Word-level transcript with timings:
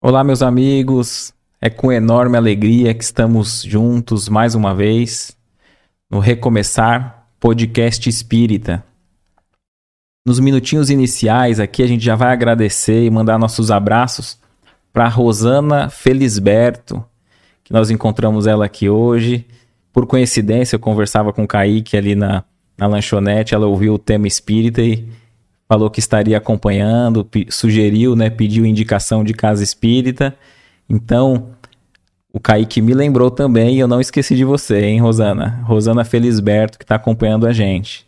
Olá, 0.00 0.22
meus 0.22 0.42
amigos. 0.42 1.34
É 1.60 1.68
com 1.68 1.90
enorme 1.90 2.36
alegria 2.36 2.94
que 2.94 3.02
estamos 3.02 3.64
juntos 3.64 4.28
mais 4.28 4.54
uma 4.54 4.72
vez 4.72 5.36
no 6.08 6.20
Recomeçar 6.20 7.26
Podcast 7.40 8.08
Espírita. 8.08 8.84
Nos 10.24 10.38
minutinhos 10.38 10.88
iniciais 10.88 11.58
aqui 11.58 11.82
a 11.82 11.86
gente 11.88 12.04
já 12.04 12.14
vai 12.14 12.32
agradecer 12.32 13.04
e 13.04 13.10
mandar 13.10 13.40
nossos 13.40 13.72
abraços 13.72 14.38
para 14.92 15.08
Rosana 15.08 15.90
Felisberto, 15.90 17.04
que 17.64 17.72
nós 17.72 17.90
encontramos 17.90 18.46
ela 18.46 18.66
aqui 18.66 18.88
hoje. 18.88 19.44
Por 19.92 20.06
coincidência, 20.06 20.76
eu 20.76 20.80
conversava 20.80 21.32
com 21.32 21.42
o 21.42 21.48
Kaique 21.48 21.96
ali 21.96 22.14
na, 22.14 22.44
na 22.78 22.86
lanchonete, 22.86 23.52
ela 23.52 23.66
ouviu 23.66 23.94
o 23.94 23.98
tema 23.98 24.28
espírita 24.28 24.80
e 24.80 25.08
falou 25.68 25.90
que 25.90 26.00
estaria 26.00 26.38
acompanhando, 26.38 27.28
sugeriu, 27.50 28.16
né, 28.16 28.30
pediu 28.30 28.64
indicação 28.64 29.22
de 29.22 29.34
casa 29.34 29.62
espírita. 29.62 30.34
Então, 30.88 31.50
o 32.32 32.40
Kaique 32.40 32.80
me 32.80 32.94
lembrou 32.94 33.30
também 33.30 33.76
e 33.76 33.78
eu 33.78 33.86
não 33.86 34.00
esqueci 34.00 34.34
de 34.34 34.44
você, 34.44 34.80
hein, 34.84 35.00
Rosana? 35.00 35.60
Rosana 35.64 36.04
Felisberto, 36.04 36.78
que 36.78 36.84
está 36.84 36.94
acompanhando 36.94 37.46
a 37.46 37.52
gente. 37.52 38.06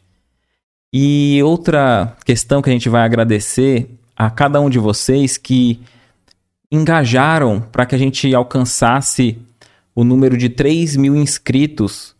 E 0.93 1.41
outra 1.45 2.17
questão 2.25 2.63
que 2.63 2.71
a 2.71 2.73
gente 2.73 2.89
vai 2.89 3.03
agradecer 3.03 3.91
a 4.17 4.31
cada 4.31 4.61
um 4.61 4.71
de 4.71 4.79
vocês 4.79 5.37
que 5.37 5.81
engajaram 6.73 7.61
para 7.61 7.85
que 7.85 7.95
a 7.95 7.99
gente 7.99 8.35
alcançasse 8.35 9.39
o 9.95 10.03
número 10.03 10.37
de 10.37 10.49
3 10.49 10.97
mil 10.97 11.15
inscritos 11.15 12.15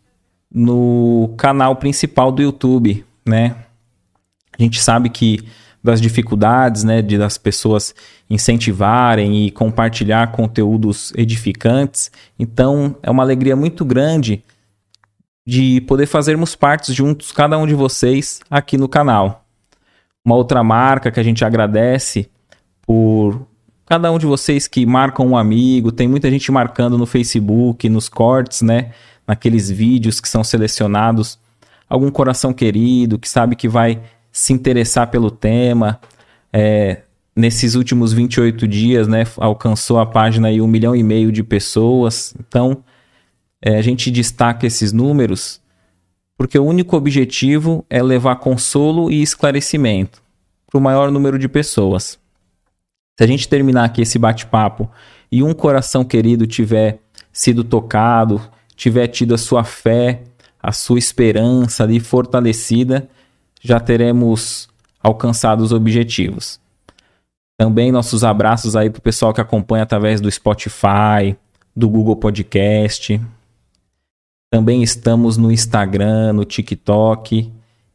no 0.53 1.33
canal 1.37 1.75
principal 1.77 2.31
do 2.31 2.41
YouTube, 2.41 3.03
né? 3.25 3.55
Gente 4.61 4.79
sabe 4.79 5.09
que 5.09 5.39
das 5.83 5.99
dificuldades, 5.99 6.83
né, 6.83 7.01
de 7.01 7.17
das 7.17 7.35
pessoas 7.35 7.95
incentivarem 8.29 9.47
e 9.47 9.49
compartilhar 9.49 10.31
conteúdos 10.31 11.11
edificantes. 11.17 12.11
Então, 12.37 12.95
é 13.01 13.09
uma 13.09 13.23
alegria 13.23 13.55
muito 13.55 13.83
grande 13.83 14.43
de 15.47 15.81
poder 15.81 16.05
fazermos 16.05 16.55
partes 16.55 16.93
juntos, 16.93 17.31
cada 17.31 17.57
um 17.57 17.65
de 17.65 17.73
vocês, 17.73 18.39
aqui 18.51 18.77
no 18.77 18.87
canal. 18.87 19.43
Uma 20.23 20.35
outra 20.35 20.63
marca 20.63 21.09
que 21.09 21.19
a 21.19 21.23
gente 21.23 21.43
agradece 21.43 22.29
por 22.83 23.47
cada 23.87 24.11
um 24.11 24.19
de 24.19 24.27
vocês 24.27 24.67
que 24.67 24.85
marcam 24.85 25.25
um 25.25 25.35
amigo, 25.35 25.91
tem 25.91 26.07
muita 26.07 26.29
gente 26.29 26.51
marcando 26.51 26.99
no 26.99 27.07
Facebook, 27.07 27.89
nos 27.89 28.07
cortes, 28.07 28.61
né? 28.61 28.91
Naqueles 29.27 29.71
vídeos 29.71 30.21
que 30.21 30.29
são 30.29 30.43
selecionados, 30.43 31.39
algum 31.89 32.11
coração 32.11 32.53
querido 32.53 33.17
que 33.17 33.27
sabe 33.27 33.55
que 33.55 33.67
vai 33.67 33.99
se 34.31 34.53
interessar 34.53 35.09
pelo 35.09 35.29
tema. 35.29 35.99
É, 36.53 37.01
nesses 37.35 37.75
últimos 37.75 38.13
28 38.13 38.67
dias, 38.67 39.07
né, 39.07 39.23
alcançou 39.37 39.99
a 39.99 40.05
página 40.05 40.47
aí 40.47 40.61
um 40.61 40.67
milhão 40.67 40.95
e 40.95 41.03
meio 41.03 41.31
de 41.31 41.43
pessoas. 41.43 42.33
Então, 42.39 42.83
é, 43.61 43.77
a 43.77 43.81
gente 43.81 44.09
destaca 44.09 44.65
esses 44.65 44.91
números 44.91 45.61
porque 46.41 46.57
o 46.57 46.65
único 46.65 46.97
objetivo 46.97 47.85
é 47.87 48.01
levar 48.01 48.37
consolo 48.37 49.11
e 49.11 49.21
esclarecimento 49.21 50.23
para 50.65 50.79
o 50.79 50.81
maior 50.81 51.11
número 51.11 51.37
de 51.37 51.47
pessoas. 51.47 52.17
Se 53.15 53.23
a 53.23 53.27
gente 53.27 53.47
terminar 53.47 53.83
aqui 53.83 54.01
esse 54.01 54.17
bate-papo 54.17 54.89
e 55.31 55.43
um 55.43 55.53
coração 55.53 56.03
querido 56.03 56.47
tiver 56.47 56.99
sido 57.31 57.63
tocado, 57.63 58.41
tiver 58.75 59.07
tido 59.09 59.35
a 59.35 59.37
sua 59.37 59.63
fé, 59.63 60.23
a 60.59 60.71
sua 60.71 60.97
esperança 60.97 61.83
ali 61.83 61.99
fortalecida, 61.99 63.07
já 63.61 63.79
teremos 63.79 64.67
alcançado 65.01 65.61
os 65.61 65.71
objetivos. 65.71 66.59
Também 67.57 67.91
nossos 67.91 68.23
abraços 68.23 68.75
aí 68.75 68.89
para 68.89 68.99
o 68.99 69.03
pessoal 69.03 69.33
que 69.33 69.39
acompanha 69.39 69.83
através 69.83 70.19
do 70.19 70.31
Spotify, 70.31 71.37
do 71.75 71.87
Google 71.87 72.15
Podcast. 72.15 73.21
Também 74.51 74.81
estamos 74.81 75.37
no 75.37 75.51
Instagram, 75.51 76.33
no 76.33 76.43
TikTok. 76.43 77.51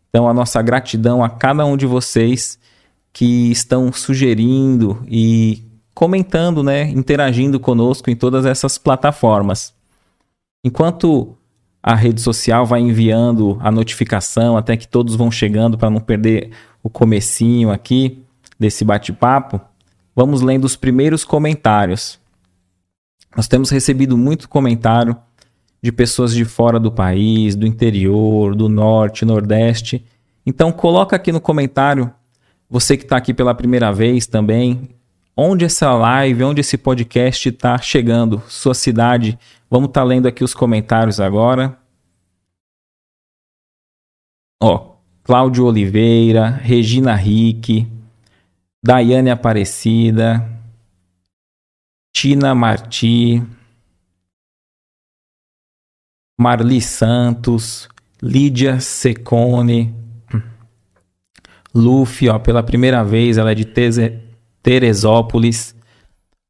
Então, 0.08 0.28
a 0.28 0.32
nossa 0.32 0.62
gratidão 0.62 1.22
a 1.22 1.28
cada 1.28 1.66
um 1.66 1.76
de 1.76 1.84
vocês 1.84 2.58
que 3.12 3.50
estão 3.50 3.92
sugerindo 3.92 5.04
e 5.08 5.62
comentando, 5.94 6.62
né, 6.62 6.88
interagindo 6.90 7.58
conosco 7.58 8.10
em 8.10 8.14
todas 8.14 8.46
essas 8.46 8.78
plataformas. 8.78 9.74
Enquanto 10.62 11.36
a 11.86 11.94
rede 11.94 12.20
social 12.20 12.66
vai 12.66 12.80
enviando 12.80 13.56
a 13.60 13.70
notificação 13.70 14.56
até 14.56 14.76
que 14.76 14.88
todos 14.88 15.14
vão 15.14 15.30
chegando 15.30 15.78
para 15.78 15.88
não 15.88 16.00
perder 16.00 16.50
o 16.82 16.90
comecinho 16.90 17.70
aqui 17.70 18.24
desse 18.58 18.84
bate-papo. 18.84 19.60
Vamos 20.12 20.42
lendo 20.42 20.64
os 20.64 20.74
primeiros 20.74 21.24
comentários. 21.24 22.18
Nós 23.36 23.46
temos 23.46 23.70
recebido 23.70 24.18
muito 24.18 24.48
comentário 24.48 25.16
de 25.80 25.92
pessoas 25.92 26.34
de 26.34 26.44
fora 26.44 26.80
do 26.80 26.90
país, 26.90 27.54
do 27.54 27.64
interior, 27.64 28.56
do 28.56 28.68
norte, 28.68 29.24
nordeste. 29.24 30.04
Então 30.44 30.72
coloca 30.72 31.14
aqui 31.14 31.30
no 31.30 31.40
comentário, 31.40 32.12
você 32.68 32.96
que 32.96 33.04
está 33.04 33.16
aqui 33.16 33.32
pela 33.32 33.54
primeira 33.54 33.92
vez 33.92 34.26
também, 34.26 34.88
onde 35.36 35.66
essa 35.66 35.92
live, 35.92 36.44
onde 36.44 36.62
esse 36.62 36.78
podcast 36.78 37.48
está 37.50 37.76
chegando, 37.76 38.42
sua 38.48 38.72
cidade. 38.74 39.38
Vamos 39.70 39.88
estar 39.88 40.00
tá 40.00 40.06
lendo 40.06 40.26
aqui 40.26 40.42
os 40.42 40.54
comentários 40.54 41.20
agora. 41.20 41.78
Ó, 44.62 44.96
Cláudio 45.22 45.66
Oliveira, 45.66 46.48
Regina 46.48 47.14
Rick, 47.14 47.86
Daiane 48.82 49.30
Aparecida, 49.30 50.48
Tina 52.14 52.54
Marti, 52.54 53.42
Marli 56.40 56.80
Santos, 56.80 57.88
Lídia 58.22 58.80
Secone, 58.80 59.94
Luffy, 61.74 62.30
ó, 62.30 62.38
pela 62.38 62.62
primeira 62.62 63.04
vez, 63.04 63.36
ela 63.36 63.52
é 63.52 63.54
de 63.54 63.66
Teresópolis, 64.66 65.76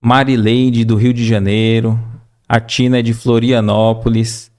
Marileide 0.03 0.87
do 0.87 0.97
Rio 0.97 1.13
de 1.13 1.23
Janeiro, 1.23 2.01
a 2.49 2.59
Tina 2.59 3.01
é 3.01 3.03
de 3.03 3.13
Florianópolis, 3.13 4.51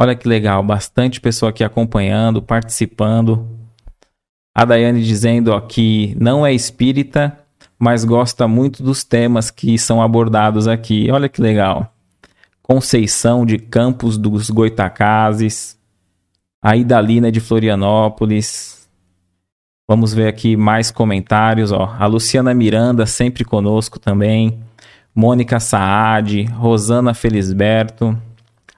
Olha 0.00 0.14
que 0.14 0.28
legal, 0.28 0.62
bastante 0.62 1.20
pessoa 1.20 1.50
aqui 1.50 1.64
acompanhando, 1.64 2.40
participando. 2.40 3.48
A 4.54 4.64
Daiane 4.64 5.02
dizendo 5.02 5.48
ó, 5.48 5.60
que 5.60 6.16
não 6.20 6.46
é 6.46 6.54
espírita, 6.54 7.36
mas 7.76 8.04
gosta 8.04 8.46
muito 8.46 8.80
dos 8.80 9.02
temas 9.02 9.50
que 9.50 9.76
são 9.76 10.00
abordados 10.00 10.68
aqui. 10.68 11.10
Olha 11.10 11.28
que 11.28 11.42
legal. 11.42 11.92
Conceição 12.62 13.44
de 13.44 13.58
Campos 13.58 14.16
dos 14.16 14.50
Goitacazes. 14.50 15.76
A 16.62 16.76
Idalina 16.76 17.32
de 17.32 17.40
Florianópolis. 17.40 18.77
Vamos 19.90 20.12
ver 20.12 20.28
aqui 20.28 20.54
mais 20.54 20.90
comentários. 20.90 21.72
Ó. 21.72 21.96
A 21.98 22.04
Luciana 22.04 22.52
Miranda 22.52 23.06
sempre 23.06 23.42
conosco 23.42 23.98
também. 23.98 24.62
Mônica 25.14 25.58
Saad, 25.58 26.44
Rosana 26.44 27.14
Felisberto. 27.14 28.16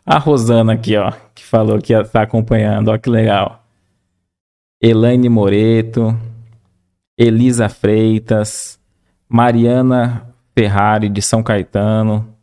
A 0.07 0.19
Rosana 0.19 0.75
aqui, 0.75 0.97
ó, 0.97 1.13
que 1.35 1.45
falou 1.45 1.79
que 1.79 1.93
está 1.93 2.23
acompanhando, 2.23 2.89
ó, 2.89 2.97
que 2.99 3.11
legal. 3.11 3.63
Elaine 4.83 5.29
Moreto, 5.29 6.17
Elisa 7.19 7.69
Freitas, 7.69 8.81
Mariana 9.29 10.27
Ferrari 10.57 11.09
de 11.09 11.21
São 11.21 11.43
Caetano, 11.43 12.35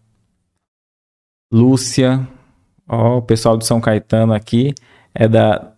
Lúcia, 1.51 2.28
ó, 2.88 3.17
o 3.17 3.22
pessoal 3.22 3.57
de 3.57 3.66
São 3.66 3.81
Caetano 3.81 4.34
aqui 4.34 4.75
é 5.13 5.28
da 5.28 5.73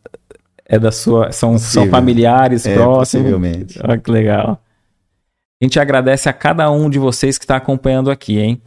é 0.69 0.77
da 0.77 0.91
sua 0.91 1.31
são, 1.31 1.57
são 1.57 1.89
familiares 1.89 2.65
é, 2.67 2.75
próximos. 2.75 3.25
Possivelmente. 3.25 3.79
Ó, 3.83 3.97
que 3.97 4.11
legal. 4.11 4.63
A 5.59 5.65
gente 5.65 5.79
agradece 5.79 6.29
a 6.29 6.33
cada 6.33 6.69
um 6.71 6.89
de 6.89 6.99
vocês 6.99 7.37
que 7.39 7.43
está 7.43 7.57
acompanhando 7.57 8.11
aqui, 8.11 8.37
hein? 8.37 8.61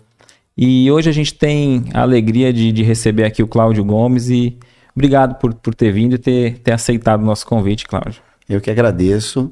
E 0.59 0.91
hoje 0.91 1.09
a 1.09 1.13
gente 1.13 1.33
tem 1.33 1.85
a 1.95 2.03
alegria 2.03 2.53
de, 2.53 2.73
de 2.73 2.83
receber 2.83 3.25
aqui 3.25 3.43
o 3.43 3.49
Cláudio 3.49 3.85
Gomes 3.85 4.29
e 4.29 4.59
obrigado 4.95 5.39
por, 5.39 5.55
por 5.55 5.75
ter 5.75 5.93
vindo 5.93 6.17
e 6.17 6.19
ter, 6.19 6.59
ter 6.59 6.73
aceitado 6.73 7.23
o 7.23 7.25
nosso 7.25 7.47
convite, 7.47 7.87
Cláudio. 7.87 8.21
Eu 8.49 8.61
que 8.61 8.71
agradeço. 8.71 9.51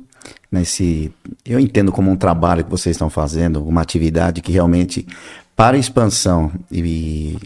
Nesse, 0.53 1.11
eu 1.46 1.58
entendo 1.58 1.93
como 1.93 2.11
um 2.11 2.17
trabalho 2.17 2.64
que 2.64 2.70
vocês 2.70 2.94
estão 2.94 3.08
fazendo, 3.08 3.64
uma 3.64 3.81
atividade 3.81 4.43
que 4.43 4.53
realmente 4.53 5.06
para 5.56 5.79
expansão 5.79 6.53
e 6.70 7.37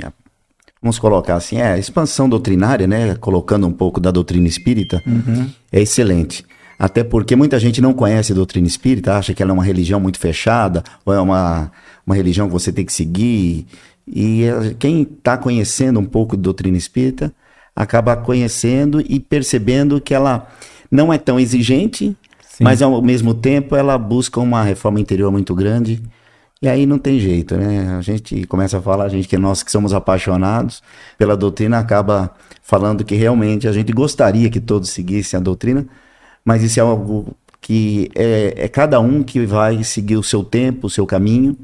vamos 0.85 0.99
colocar 0.99 1.37
assim, 1.37 1.59
é 1.63 1.79
expansão 1.79 2.29
doutrinária, 2.29 2.87
né? 2.87 3.15
Colocando 3.15 3.67
um 3.67 3.73
pouco 3.73 3.99
da 3.99 4.11
doutrina 4.11 4.47
espírita, 4.47 5.03
uhum. 5.07 5.49
é 5.73 5.81
excelente. 5.81 6.45
Até 6.79 7.03
porque 7.03 7.35
muita 7.35 7.59
gente 7.59 7.81
não 7.81 7.95
conhece 7.95 8.33
a 8.33 8.35
doutrina 8.35 8.67
espírita, 8.67 9.17
acha 9.17 9.33
que 9.33 9.43
ela 9.43 9.53
é 9.53 9.55
uma 9.55 9.65
religião 9.65 9.99
muito 9.99 10.19
fechada, 10.19 10.85
ou 11.07 11.15
é 11.15 11.19
uma, 11.19 11.73
uma 12.07 12.15
religião 12.15 12.49
que 12.49 12.53
você 12.53 12.71
tem 12.71 12.85
que 12.85 12.93
seguir. 12.93 13.67
E 14.07 14.45
quem 14.79 15.03
está 15.05 15.39
conhecendo 15.39 15.99
um 15.99 16.05
pouco 16.05 16.37
de 16.37 16.43
doutrina 16.43 16.77
espírita 16.77 17.33
acaba 17.75 18.15
conhecendo 18.15 19.01
e 19.01 19.19
percebendo 19.19 19.99
que 20.03 20.13
ela 20.13 20.47
não 20.91 21.11
é 21.11 21.17
tão 21.17 21.41
exigente, 21.41 22.15
Sim. 22.43 22.63
mas 22.63 22.83
ao 22.83 23.01
mesmo 23.01 23.33
tempo 23.33 23.75
ela 23.75 23.97
busca 23.97 24.39
uma 24.39 24.63
reforma 24.63 25.01
interior 25.01 25.33
muito 25.33 25.55
grande 25.55 26.03
E 26.63 26.69
aí 26.69 26.87
não 26.87 26.99
tem 26.99 27.19
jeito, 27.19 27.57
né? 27.57 27.95
A 27.97 28.01
gente 28.01 28.47
começa 28.47 28.79
a 28.79 28.83
falar, 28.83 29.05
a 29.05 29.09
gente 29.09 29.29
que 29.29 29.37
nós 29.37 29.63
que 29.63 29.71
somos 29.71 29.93
apaixonados 29.93 30.83
pela 31.19 31.37
doutrina 31.37 31.79
acaba 31.79 32.35
falando 32.63 33.05
que 33.05 33.15
realmente 33.15 33.69
a 33.69 33.73
gente 33.73 33.93
gostaria 33.93 34.49
que 34.49 34.61
todos 34.61 34.91
seguissem 34.91 35.39
a 35.39 35.43
doutrina, 35.43 35.87
mas 36.45 36.63
isso 36.63 36.81
é 36.81 36.83
algo 36.83 37.37
que 37.61 38.11
é, 38.15 38.55
é 38.57 38.69
cada 38.69 39.01
um 39.01 39.23
que 39.23 39.45
vai 39.47 39.83
seguir 39.85 40.17
o 40.17 40.23
seu 40.23 40.45
tempo, 40.45 40.87
o 40.87 40.91
seu 40.91 41.07
caminho. 41.07 41.57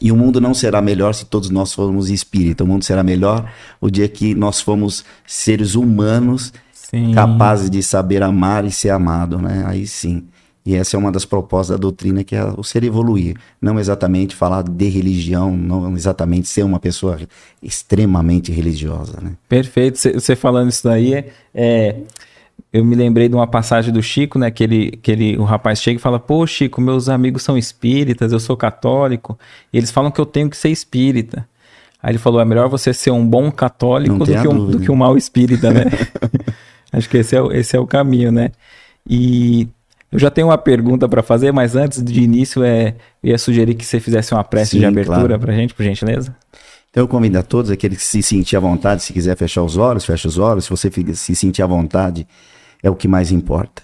E 0.00 0.12
o 0.12 0.16
mundo 0.16 0.40
não 0.42 0.52
será 0.52 0.82
melhor 0.82 1.14
se 1.14 1.24
todos 1.24 1.48
nós 1.48 1.72
formos 1.72 2.10
espírita. 2.10 2.64
O 2.64 2.66
mundo 2.66 2.84
será 2.84 3.02
melhor 3.02 3.50
o 3.80 3.90
dia 3.90 4.06
que 4.08 4.34
nós 4.34 4.60
formos 4.60 5.06
seres 5.26 5.74
humanos 5.74 6.52
sim. 6.70 7.12
capazes 7.12 7.70
de 7.70 7.82
saber 7.82 8.22
amar 8.22 8.66
e 8.66 8.70
ser 8.70 8.90
amado, 8.90 9.38
né? 9.38 9.64
Aí 9.66 9.86
sim. 9.86 10.26
E 10.66 10.74
essa 10.74 10.96
é 10.96 10.98
uma 10.98 11.12
das 11.12 11.24
propostas 11.24 11.76
da 11.76 11.80
doutrina, 11.80 12.24
que 12.24 12.34
é 12.34 12.44
o 12.44 12.64
ser 12.64 12.82
evoluir. 12.82 13.36
Não 13.62 13.78
exatamente 13.78 14.34
falar 14.34 14.64
de 14.64 14.88
religião, 14.88 15.56
não 15.56 15.94
exatamente 15.94 16.48
ser 16.48 16.64
uma 16.64 16.80
pessoa 16.80 17.20
extremamente 17.62 18.50
religiosa. 18.50 19.20
Né? 19.22 19.32
Perfeito. 19.48 19.96
Você 19.96 20.34
falando 20.34 20.68
isso 20.68 20.82
daí, 20.82 21.14
é, 21.14 21.32
é, 21.54 21.96
eu 22.72 22.84
me 22.84 22.96
lembrei 22.96 23.28
de 23.28 23.36
uma 23.36 23.46
passagem 23.46 23.92
do 23.92 24.02
Chico, 24.02 24.40
né? 24.40 24.50
Que, 24.50 24.64
ele, 24.64 24.90
que 24.90 25.12
ele, 25.12 25.38
o 25.38 25.44
rapaz 25.44 25.80
chega 25.80 25.98
e 25.98 26.02
fala: 26.02 26.18
Pô, 26.18 26.44
Chico, 26.46 26.80
meus 26.80 27.08
amigos 27.08 27.44
são 27.44 27.56
espíritas, 27.56 28.32
eu 28.32 28.40
sou 28.40 28.56
católico, 28.56 29.38
e 29.72 29.78
eles 29.78 29.92
falam 29.92 30.10
que 30.10 30.20
eu 30.20 30.26
tenho 30.26 30.50
que 30.50 30.56
ser 30.56 30.70
espírita. 30.70 31.48
Aí 32.02 32.10
ele 32.10 32.18
falou: 32.18 32.40
é 32.40 32.44
melhor 32.44 32.68
você 32.68 32.92
ser 32.92 33.12
um 33.12 33.24
bom 33.24 33.52
católico 33.52 34.18
do 34.18 34.24
que 34.24 34.48
um, 34.48 34.66
do 34.66 34.80
que 34.80 34.90
um 34.90 34.96
mau 34.96 35.16
espírita, 35.16 35.72
né? 35.72 35.84
Acho 36.92 37.08
que 37.08 37.18
esse 37.18 37.36
é, 37.36 37.40
esse 37.52 37.76
é 37.76 37.80
o 37.80 37.86
caminho, 37.86 38.32
né? 38.32 38.50
E 39.08 39.68
eu 40.10 40.18
já 40.18 40.30
tenho 40.30 40.48
uma 40.48 40.58
pergunta 40.58 41.08
para 41.08 41.22
fazer, 41.22 41.52
mas 41.52 41.74
antes 41.74 42.02
de 42.02 42.22
início, 42.22 42.62
é, 42.62 42.94
eu 43.22 43.30
ia 43.30 43.38
sugerir 43.38 43.74
que 43.74 43.84
você 43.84 43.98
fizesse 43.98 44.32
uma 44.32 44.44
prece 44.44 44.72
Sim, 44.72 44.78
de 44.80 44.86
abertura 44.86 45.20
claro. 45.20 45.40
para 45.40 45.54
gente, 45.54 45.74
por 45.74 45.82
gentileza. 45.82 46.34
Então 46.90 47.04
eu 47.04 47.08
convido 47.08 47.38
a 47.38 47.42
todos, 47.42 47.70
aqueles 47.70 47.98
que 47.98 48.04
se 48.04 48.22
sentir 48.22 48.56
à 48.56 48.60
vontade, 48.60 49.02
se 49.02 49.12
quiser 49.12 49.36
fechar 49.36 49.62
os 49.62 49.76
olhos, 49.76 50.04
fecha 50.04 50.28
os 50.28 50.38
olhos. 50.38 50.64
Se 50.64 50.70
você 50.70 50.90
se 51.14 51.36
sentir 51.36 51.62
à 51.62 51.66
vontade, 51.66 52.26
é 52.82 52.88
o 52.88 52.94
que 52.94 53.06
mais 53.06 53.30
importa. 53.30 53.82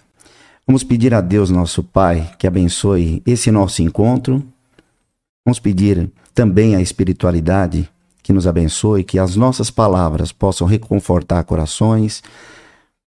Vamos 0.67 0.85
pedir 0.85 1.13
a 1.13 1.21
Deus, 1.21 1.51
nosso 1.51 1.83
Pai, 1.83 2.31
que 2.39 2.47
abençoe 2.47 3.23
esse 3.27 3.51
nosso 3.51 3.83
encontro. 3.83 4.43
Vamos 5.45 5.59
pedir 5.59 6.11
também 6.33 6.77
a 6.77 6.81
espiritualidade 6.81 7.89
que 8.23 8.33
nos 8.33 8.47
abençoe, 8.47 9.03
que 9.03 9.19
as 9.19 9.35
nossas 9.35 9.71
palavras 9.71 10.31
possam 10.31 10.67
reconfortar 10.67 11.43
corações, 11.45 12.23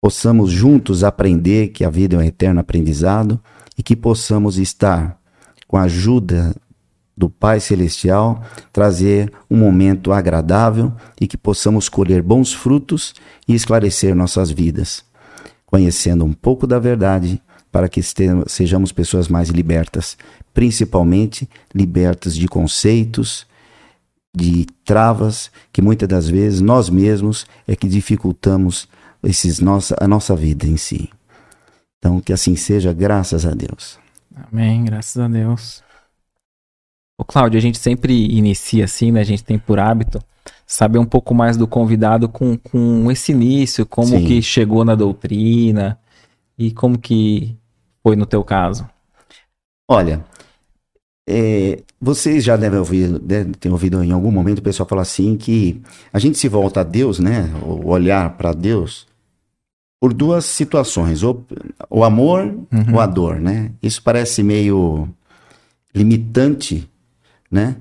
possamos 0.04 0.52
juntos 0.52 1.02
aprender 1.02 1.70
que 1.70 1.86
a 1.86 1.90
vida 1.90 2.18
é 2.18 2.20
um 2.20 2.22
eterno 2.22 2.60
aprendizado 2.60 3.40
e 3.78 3.82
que 3.82 3.96
possamos 3.96 4.58
estar 4.58 5.18
com 5.66 5.78
a 5.78 5.84
ajuda 5.84 6.54
do 7.16 7.30
Pai 7.30 7.62
Celestial, 7.62 8.44
trazer 8.74 9.32
um 9.50 9.56
momento 9.56 10.12
agradável 10.12 10.92
e 11.22 11.26
que 11.26 11.38
possamos 11.38 11.88
colher 11.88 12.22
bons 12.22 12.52
frutos 12.52 13.14
e 13.48 13.56
esclarecer 13.56 14.14
nossas 14.14 14.52
vidas, 14.52 15.06
conhecendo 15.66 16.26
um 16.26 16.34
pouco 16.34 16.68
da 16.68 16.80
verdade 16.80 17.42
para 17.72 17.88
que 17.88 18.02
sejamos 18.46 18.92
pessoas 18.92 19.30
mais 19.30 19.48
libertas, 19.48 20.18
principalmente 20.54 21.50
libertas 21.74 22.36
de 22.36 22.50
conceitos, 22.50 23.48
de 24.36 24.66
travas 24.84 25.50
que 25.72 25.82
muitas 25.82 26.10
das 26.10 26.28
vezes 26.28 26.60
nós 26.60 26.90
mesmos 26.90 27.46
é 27.66 27.74
que 27.74 27.88
dificultamos 27.88 28.90
esses 29.24 29.60
nossa, 29.60 29.96
a 30.00 30.08
nossa 30.08 30.36
vida 30.36 30.66
em 30.68 30.78
si. 30.78 31.10
Então, 31.98 32.20
que 32.20 32.34
assim 32.34 32.56
seja, 32.56 32.92
graças 32.92 33.46
a 33.46 33.52
Deus. 33.52 33.98
Amém, 34.52 34.84
graças 34.84 35.18
a 35.18 35.28
Deus. 35.28 35.82
Ô, 37.18 37.24
Cláudio, 37.24 37.58
a 37.58 37.62
gente 37.62 37.78
sempre 37.78 38.14
inicia 38.36 38.86
assim, 38.86 39.12
né? 39.12 39.22
A 39.22 39.26
gente 39.26 39.44
tem 39.44 39.58
por 39.58 39.80
hábito 39.80 40.20
saber 40.66 40.98
um 40.98 41.06
pouco 41.06 41.34
mais 41.34 41.56
do 41.56 41.68
convidado 41.68 42.28
com, 42.28 42.58
com 42.58 43.10
esse 43.12 43.32
início, 43.32 43.86
como 43.86 44.08
Sim. 44.08 44.26
que 44.26 44.42
chegou 44.42 44.84
na 44.84 44.96
doutrina 44.96 45.98
e 46.58 46.72
como 46.72 46.98
que 46.98 47.56
foi 48.02 48.16
no 48.16 48.26
teu 48.26 48.44
caso. 48.44 48.88
Olha, 49.88 50.26
é, 51.30 51.82
vocês 52.02 52.44
já 52.44 52.58
devem 52.58 52.80
ouvir, 52.80 53.18
devem 53.20 53.54
ter 53.54 53.70
ouvido 53.70 54.04
em 54.04 54.12
algum 54.12 54.32
momento 54.32 54.60
o 54.60 54.64
pessoal 54.64 54.90
falar 54.90 55.04
assim 55.04 55.38
que 55.38 55.82
a 56.12 56.20
gente 56.20 56.38
se 56.38 56.50
volta 56.50 56.82
a 56.82 56.84
Deus, 56.84 57.20
né? 57.20 57.50
O 57.62 57.88
olhar 57.88 58.36
para 58.36 58.52
Deus 58.52 59.08
por 60.04 60.14
duas 60.14 60.44
situações, 60.44 61.24
o, 61.24 61.46
o 61.90 62.04
amor 62.04 62.44
uhum. 62.44 62.96
ou 62.96 63.00
a 63.00 63.06
dor, 63.06 63.40
né? 63.40 63.72
Isso 63.82 64.04
parece 64.04 64.44
meio 64.44 65.08
limitante, 65.96 66.90
né? 67.50 67.78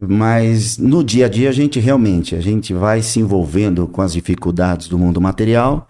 Mas 0.00 0.78
no 0.78 1.04
dia 1.04 1.26
a 1.26 1.28
dia 1.28 1.50
a 1.50 1.52
gente 1.52 1.78
realmente, 1.78 2.34
a 2.34 2.40
gente 2.40 2.72
vai 2.72 3.02
se 3.02 3.20
envolvendo 3.20 3.86
com 3.86 4.00
as 4.00 4.14
dificuldades 4.14 4.88
do 4.88 4.98
mundo 4.98 5.20
material 5.20 5.86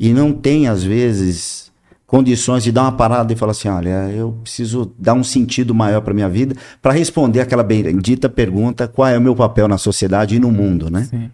e 0.00 0.12
não 0.12 0.32
tem 0.32 0.66
às 0.66 0.82
vezes 0.82 1.70
condições 2.04 2.64
de 2.64 2.72
dar 2.72 2.82
uma 2.82 2.92
parada 2.92 3.32
e 3.32 3.36
falar 3.36 3.52
assim, 3.52 3.68
olha, 3.68 4.10
eu 4.10 4.32
preciso 4.42 4.92
dar 4.98 5.14
um 5.14 5.22
sentido 5.22 5.72
maior 5.72 6.00
para 6.00 6.12
minha 6.12 6.28
vida 6.28 6.56
para 6.82 6.90
responder 6.90 7.38
aquela 7.38 7.62
bendita 7.62 8.28
pergunta, 8.28 8.88
qual 8.88 9.06
é 9.06 9.16
o 9.16 9.20
meu 9.20 9.36
papel 9.36 9.68
na 9.68 9.78
sociedade 9.78 10.34
e 10.34 10.40
no 10.40 10.50
mundo, 10.50 10.90
né? 10.90 11.04
Sim. 11.04 11.30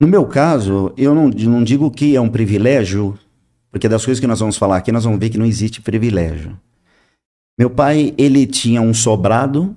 No 0.00 0.08
meu 0.08 0.26
caso, 0.26 0.92
eu 0.96 1.14
não, 1.14 1.28
não 1.28 1.64
digo 1.64 1.90
que 1.90 2.16
é 2.16 2.20
um 2.20 2.28
privilégio, 2.28 3.18
porque 3.70 3.88
das 3.88 4.04
coisas 4.04 4.20
que 4.20 4.26
nós 4.26 4.40
vamos 4.40 4.56
falar 4.56 4.78
aqui, 4.78 4.90
nós 4.90 5.04
vamos 5.04 5.18
ver 5.18 5.30
que 5.30 5.38
não 5.38 5.46
existe 5.46 5.80
privilégio. 5.80 6.58
Meu 7.58 7.70
pai, 7.70 8.12
ele 8.18 8.46
tinha 8.46 8.82
um 8.82 8.92
sobrado 8.92 9.76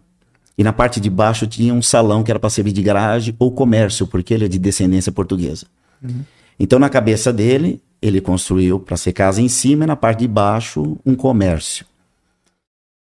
e 0.58 0.64
na 0.64 0.74
parte 0.74 1.00
de 1.00 1.10
baixo 1.10 1.46
tinha 1.46 1.74
um 1.74 1.82
salão 1.82 2.24
que 2.24 2.32
era 2.32 2.40
para 2.40 2.50
servir 2.50 2.72
de 2.72 2.82
garagem 2.82 3.36
ou 3.38 3.52
comércio, 3.52 4.08
porque 4.08 4.34
ele 4.34 4.46
é 4.46 4.48
de 4.48 4.58
descendência 4.58 5.12
portuguesa. 5.12 5.68
Uhum. 6.02 6.24
Então, 6.60 6.80
na 6.80 6.90
cabeça 6.90 7.32
dele, 7.32 7.80
ele 8.02 8.20
construiu 8.20 8.80
para 8.80 8.98
ser 8.98 9.14
casa 9.14 9.42
em 9.42 9.48
cima 9.48 9.84
e 9.84 9.88
na 9.88 9.96
parte 9.96 10.20
de 10.20 10.28
baixo 10.28 10.98
um 11.06 11.16
comércio. 11.16 11.86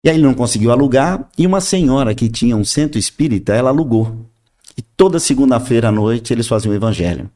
E 0.03 0.09
aí 0.09 0.15
ele 0.15 0.23
não 0.23 0.33
conseguiu 0.33 0.71
alugar 0.71 1.29
e 1.37 1.45
uma 1.45 1.61
senhora 1.61 2.15
que 2.15 2.29
tinha 2.29 2.55
um 2.55 2.63
centro 2.63 2.97
espírita, 2.97 3.53
ela 3.53 3.69
alugou. 3.69 4.25
E 4.81 4.83
toda 4.97 5.19
segunda-feira 5.19 5.89
à 5.89 5.91
noite 5.91 6.33
eles 6.33 6.47
faziam 6.47 6.71
o 6.71 6.75
evangelho. 6.75 7.29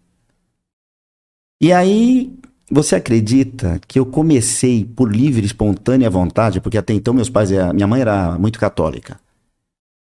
E 1.62 1.72
aí, 1.72 2.34
você 2.72 2.96
acredita 2.96 3.80
que 3.88 4.00
eu 4.00 4.06
comecei 4.08 4.84
por 4.84 5.16
livre, 5.16 5.46
espontânea 5.46 6.10
vontade, 6.10 6.60
porque 6.60 6.76
até 6.76 6.92
então 6.92 7.14
meus 7.14 7.30
pais, 7.30 7.52
minha 7.76 7.86
mãe 7.86 8.02
era 8.02 8.36
muito 8.40 8.58
católica. 8.58 9.20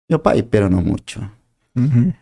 Meu 0.07 0.19
pai, 0.19 0.43
peronomútil. 0.43 1.23
Uhum. 1.75 2.13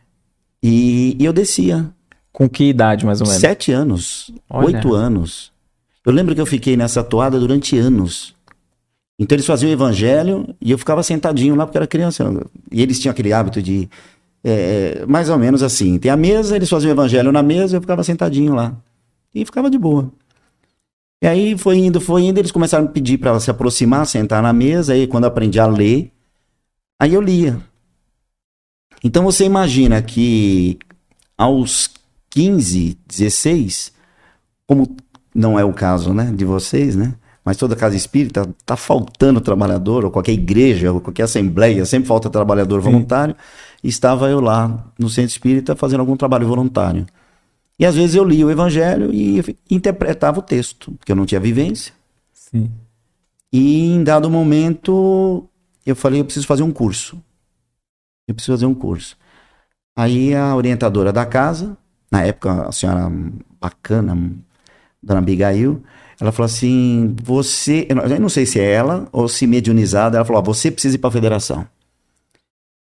E, 0.64 1.18
e 1.20 1.26
eu 1.26 1.34
descia. 1.34 1.92
Com 2.32 2.48
que 2.48 2.70
idade, 2.70 3.06
mais 3.06 3.20
ou 3.20 3.28
menos? 3.28 3.42
Sete 3.42 3.74
anos, 3.74 4.32
Olha. 4.50 4.68
oito 4.68 4.94
anos. 4.94 5.52
Eu 6.06 6.14
lembro 6.14 6.34
que 6.34 6.40
eu 6.40 6.46
fiquei 6.46 6.78
nessa 6.78 7.04
toada 7.04 7.38
durante 7.38 7.78
anos. 7.78 8.34
Então 9.20 9.36
eles 9.36 9.46
faziam 9.46 9.70
o 9.70 9.74
evangelho 9.74 10.56
e 10.62 10.72
eu 10.72 10.78
ficava 10.78 11.04
sentadinho 11.04 11.54
lá 11.54 11.66
porque 11.66 11.78
era 11.78 11.86
criança. 11.86 12.24
E 12.72 12.82
eles 12.82 12.98
tinham 12.98 13.12
aquele 13.12 13.34
hábito 13.34 13.62
de 13.62 13.90
é, 14.44 15.06
mais 15.08 15.30
ou 15.30 15.38
menos 15.38 15.62
assim. 15.64 15.98
Tem 15.98 16.12
a 16.12 16.18
mesa, 16.18 16.56
eles 16.56 16.70
faziam 16.70 16.90
o 16.90 16.94
evangelho 16.94 17.32
na 17.32 17.44
mesa, 17.44 17.78
eu 17.78 17.82
ficava 17.82 18.04
sentadinho 18.04 18.54
lá. 18.54 18.76
E 19.34 19.46
ficava 19.46 19.70
de 19.70 19.78
boa. 19.78 20.12
E 21.22 21.28
aí 21.28 21.58
foi 21.58 21.78
indo, 21.78 22.02
foi 22.02 22.24
indo, 22.24 22.40
eles 22.40 22.52
começaram 22.52 22.86
a 22.86 22.90
pedir 22.90 23.20
para 23.20 23.40
se 23.40 23.52
aproximar, 23.52 24.08
sentar 24.08 24.42
na 24.42 24.52
mesa, 24.52 24.94
aí 24.94 25.06
quando 25.06 25.26
eu 25.26 25.28
aprendi 25.28 25.60
a 25.60 25.68
ler, 25.68 26.12
aí 27.00 27.14
eu 27.14 27.22
lia. 27.22 27.60
Então 29.04 29.24
você 29.24 29.46
imagina 29.46 30.02
que 30.02 30.80
aos 31.38 31.92
15, 32.32 32.98
16, 33.08 33.94
como 34.66 34.96
não 35.34 35.60
é 35.60 35.64
o 35.64 35.74
caso, 35.74 36.14
né, 36.14 36.32
de 36.36 36.44
vocês, 36.44 36.96
né? 36.96 37.14
Mas 37.44 37.58
toda 37.58 37.76
casa 37.76 37.96
espírita 37.96 38.48
tá 38.66 38.76
faltando 38.76 39.42
trabalhador, 39.42 40.06
ou 40.06 40.12
qualquer 40.12 40.34
igreja, 40.34 40.92
ou 40.92 41.02
qualquer 41.02 41.24
assembleia, 41.24 41.86
sempre 41.86 42.08
falta 42.08 42.30
trabalhador 42.30 42.82
voluntário. 42.82 43.36
Sim 43.36 43.71
estava 43.88 44.30
eu 44.30 44.40
lá 44.40 44.92
no 44.98 45.10
centro 45.10 45.32
espírita 45.32 45.76
fazendo 45.76 46.02
algum 46.02 46.16
trabalho 46.16 46.48
voluntário. 46.48 47.06
E 47.80 47.86
às 47.86 47.96
vezes 47.96 48.16
eu 48.16 48.24
lia 48.24 48.46
o 48.46 48.52
evangelho 48.52 49.12
e 49.14 49.44
interpretava 49.70 50.40
o 50.40 50.44
texto, 50.44 50.92
porque 50.94 51.12
eu 51.12 51.16
não 51.16 51.26
tinha 51.26 51.40
vivência. 51.40 51.94
Sim. 52.32 52.70
E 53.52 53.88
em 53.88 54.04
dado 54.04 54.30
momento 54.30 55.48
eu 55.86 55.96
falei, 55.96 56.22
eu 56.22 56.26
preciso 56.26 56.46
fazer 56.46 56.64
um 56.64 56.72
curso. 56.72 57.22
Eu 58.28 58.36
preciso 58.36 58.54
fazer 58.54 58.66
um 58.66 58.74
curso. 58.74 59.18
Aí 59.96 60.34
a 60.36 60.56
orientadora 60.56 61.12
da 61.12 61.26
casa, 61.26 61.76
na 62.12 62.24
época 62.24 62.68
a 62.68 62.72
senhora 62.72 63.12
bacana, 63.60 64.16
dona 65.02 65.20
Abigail, 65.20 65.84
ela 66.20 66.32
falou 66.32 66.46
assim: 66.46 67.16
você, 67.22 67.88
eu 67.90 68.20
não 68.20 68.30
sei 68.30 68.46
se 68.46 68.60
é 68.60 68.72
ela 68.72 69.08
ou 69.12 69.28
se 69.28 69.48
mediunizada, 69.48 70.18
ela 70.18 70.26
falou: 70.26 70.44
você 70.44 70.70
precisa 70.70 70.96
ir 70.96 71.00
para 71.00 71.10
a 71.10 71.14
federação. 71.14 71.68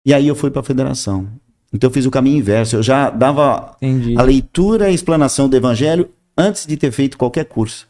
E 0.07 0.15
aí 0.15 0.29
eu 0.29 0.37
fui 0.37 0.51
para 0.53 0.61
a 0.61 0.65
federação. 0.65 1.27
Então 1.73 1.89
eu 1.91 1.93
fiz 1.93 2.07
o 2.07 2.11
caminho 2.13 2.39
inverso. 2.39 2.77
Eu 2.77 2.83
já 2.83 3.11
dava 3.11 3.77
Entendi. 3.83 4.15
a 4.17 4.23
leitura 4.23 4.85
e 4.87 4.93
a 4.93 4.95
explanação 4.95 5.49
do 5.49 5.57
evangelho 5.57 6.09
antes 6.39 6.65
de 6.65 6.77
ter 6.77 6.93
feito 6.93 7.19
qualquer 7.19 7.45
curso. 7.47 7.89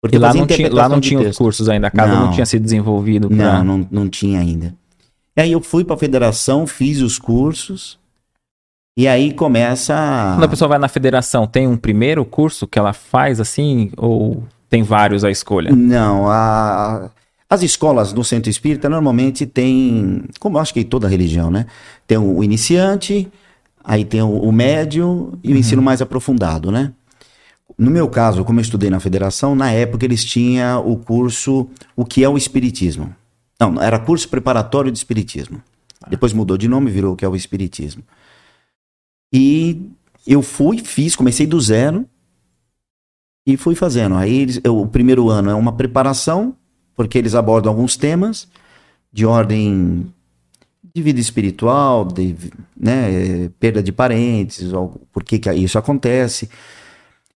Porque 0.00 0.16
e 0.16 0.20
lá 0.20 0.32
não, 0.32 0.46
tinha, 0.46 0.72
lá 0.72 0.88
não 0.88 1.00
tinha 1.00 1.28
os 1.28 1.36
cursos 1.36 1.68
ainda, 1.68 1.88
a 1.88 1.90
casa 1.90 2.14
não, 2.14 2.26
não 2.26 2.30
tinha 2.32 2.46
sido 2.46 2.62
desenvolvido. 2.62 3.28
Pra... 3.28 3.36
Não, 3.64 3.78
não, 3.78 3.88
não 3.90 4.08
tinha 4.08 4.38
ainda. 4.38 4.72
E 5.36 5.40
aí 5.42 5.50
eu 5.52 5.60
fui 5.60 5.84
para 5.84 5.96
a 5.96 5.98
federação, 5.98 6.64
fiz 6.66 7.00
os 7.00 7.18
cursos. 7.18 7.98
E 8.96 9.08
aí 9.08 9.32
começa. 9.34 9.94
a- 9.94 10.34
Quando 10.36 10.44
a 10.44 10.48
pessoa 10.48 10.68
vai 10.68 10.78
na 10.78 10.88
federação, 10.88 11.46
tem 11.46 11.66
um 11.66 11.76
primeiro 11.76 12.24
curso 12.24 12.66
que 12.68 12.78
ela 12.78 12.92
faz 12.92 13.40
assim? 13.40 13.90
Ou 13.96 14.44
tem 14.70 14.82
vários 14.82 15.24
à 15.24 15.30
escolha? 15.30 15.70
Não, 15.74 16.30
a- 16.30 17.10
as 17.48 17.62
escolas 17.62 18.12
do 18.12 18.24
centro 18.24 18.50
espírita 18.50 18.88
normalmente 18.88 19.46
tem, 19.46 20.24
como 20.40 20.56
eu 20.56 20.60
acho 20.62 20.74
que 20.74 20.84
toda 20.84 21.08
religião, 21.08 21.50
né? 21.50 21.66
Tem 22.06 22.18
o 22.18 22.42
iniciante, 22.42 23.28
aí 23.84 24.04
tem 24.04 24.20
o, 24.22 24.28
o 24.40 24.52
médio 24.52 25.38
e 25.44 25.52
o 25.52 25.56
ensino 25.56 25.80
mais 25.80 26.02
aprofundado, 26.02 26.72
né? 26.72 26.92
No 27.78 27.90
meu 27.90 28.08
caso, 28.08 28.44
como 28.44 28.58
eu 28.58 28.62
estudei 28.62 28.90
na 28.90 28.98
federação, 29.00 29.54
na 29.54 29.70
época 29.70 30.04
eles 30.04 30.24
tinham 30.24 30.88
o 30.90 30.96
curso 30.96 31.68
O 31.94 32.04
que 32.04 32.24
é 32.24 32.28
o 32.28 32.36
Espiritismo. 32.36 33.14
Não, 33.60 33.80
era 33.80 33.98
curso 33.98 34.28
preparatório 34.28 34.90
de 34.90 34.98
Espiritismo. 34.98 35.60
Depois 36.08 36.32
mudou 36.32 36.56
de 36.56 36.68
nome, 36.68 36.90
virou 36.90 37.12
o 37.14 37.16
que 37.16 37.24
é 37.24 37.28
o 37.28 37.36
Espiritismo. 37.36 38.02
E 39.32 39.90
eu 40.26 40.42
fui, 40.42 40.78
fiz, 40.78 41.14
comecei 41.14 41.46
do 41.46 41.60
zero 41.60 42.06
e 43.46 43.56
fui 43.56 43.74
fazendo. 43.74 44.14
Aí 44.16 44.34
eles- 44.34 44.60
eu- 44.64 44.78
o 44.80 44.88
primeiro 44.88 45.28
ano 45.28 45.50
é 45.50 45.54
uma 45.54 45.72
preparação, 45.72 46.54
porque 46.96 47.18
eles 47.18 47.34
abordam 47.34 47.70
alguns 47.70 47.96
temas 47.96 48.48
de 49.12 49.24
ordem 49.24 50.12
de 50.94 51.02
vida 51.02 51.20
espiritual, 51.20 52.06
de 52.06 52.34
né, 52.74 53.50
perda 53.60 53.82
de 53.82 53.92
parentes, 53.92 54.64
por 55.12 55.22
que, 55.22 55.38
que 55.38 55.52
isso 55.52 55.78
acontece. 55.78 56.48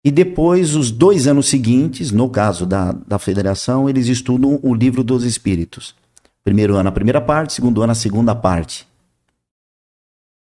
E 0.03 0.11
depois, 0.11 0.75
os 0.75 0.91
dois 0.91 1.27
anos 1.27 1.47
seguintes, 1.47 2.11
no 2.11 2.29
caso 2.29 2.65
da, 2.65 2.91
da 2.91 3.17
federação, 3.17 3.89
eles 3.89 4.07
estudam 4.07 4.59
o 4.61 4.73
livro 4.75 5.03
dos 5.03 5.23
espíritos. 5.23 5.95
Primeiro 6.43 6.75
ano 6.75 6.87
a 6.87 6.91
primeira 6.91 7.19
parte, 7.19 7.51
segundo 7.51 7.81
ano 7.81 7.91
a 7.91 7.95
segunda 7.95 8.33
parte. 8.33 8.87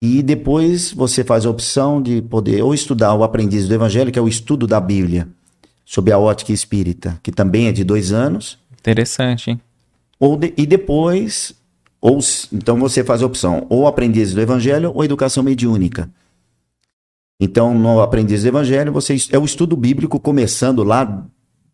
E 0.01 0.21
depois 0.21 0.91
você 0.91 1.23
faz 1.23 1.45
a 1.45 1.49
opção 1.49 2.01
de 2.01 2.21
poder 2.21 2.61
ou 2.63 2.73
estudar 2.73 3.13
o 3.13 3.23
Aprendiz 3.23 3.67
do 3.67 3.73
Evangelho, 3.73 4.11
que 4.11 4.19
é 4.19 4.21
o 4.21 4.27
estudo 4.27 4.67
da 4.67 4.79
Bíblia, 4.79 5.27
sob 5.85 6.11
a 6.11 6.17
ótica 6.17 6.51
espírita, 6.51 7.19
que 7.23 7.31
também 7.31 7.67
é 7.67 7.71
de 7.71 7.83
dois 7.83 8.11
anos, 8.11 8.57
Interessante, 8.91 9.49
hein? 9.51 9.61
ou 10.19 10.37
de- 10.37 10.53
e 10.57 10.65
depois, 10.65 11.53
ou 11.99 12.19
então 12.53 12.77
você 12.77 13.03
faz 13.03 13.21
a 13.21 13.25
opção, 13.25 13.65
ou 13.69 13.85
Aprendiz 13.87 14.33
do 14.33 14.39
Evangelho 14.41 14.91
ou 14.93 15.03
Educação 15.03 15.43
Mediúnica. 15.43 16.09
Então, 17.39 17.73
no 17.77 17.99
Aprendiz 18.01 18.43
do 18.43 18.47
Evangelho, 18.47 18.93
você 18.93 19.17
é 19.31 19.37
o 19.37 19.43
estudo 19.43 19.75
bíblico 19.75 20.19
começando 20.19 20.83
lá 20.83 21.25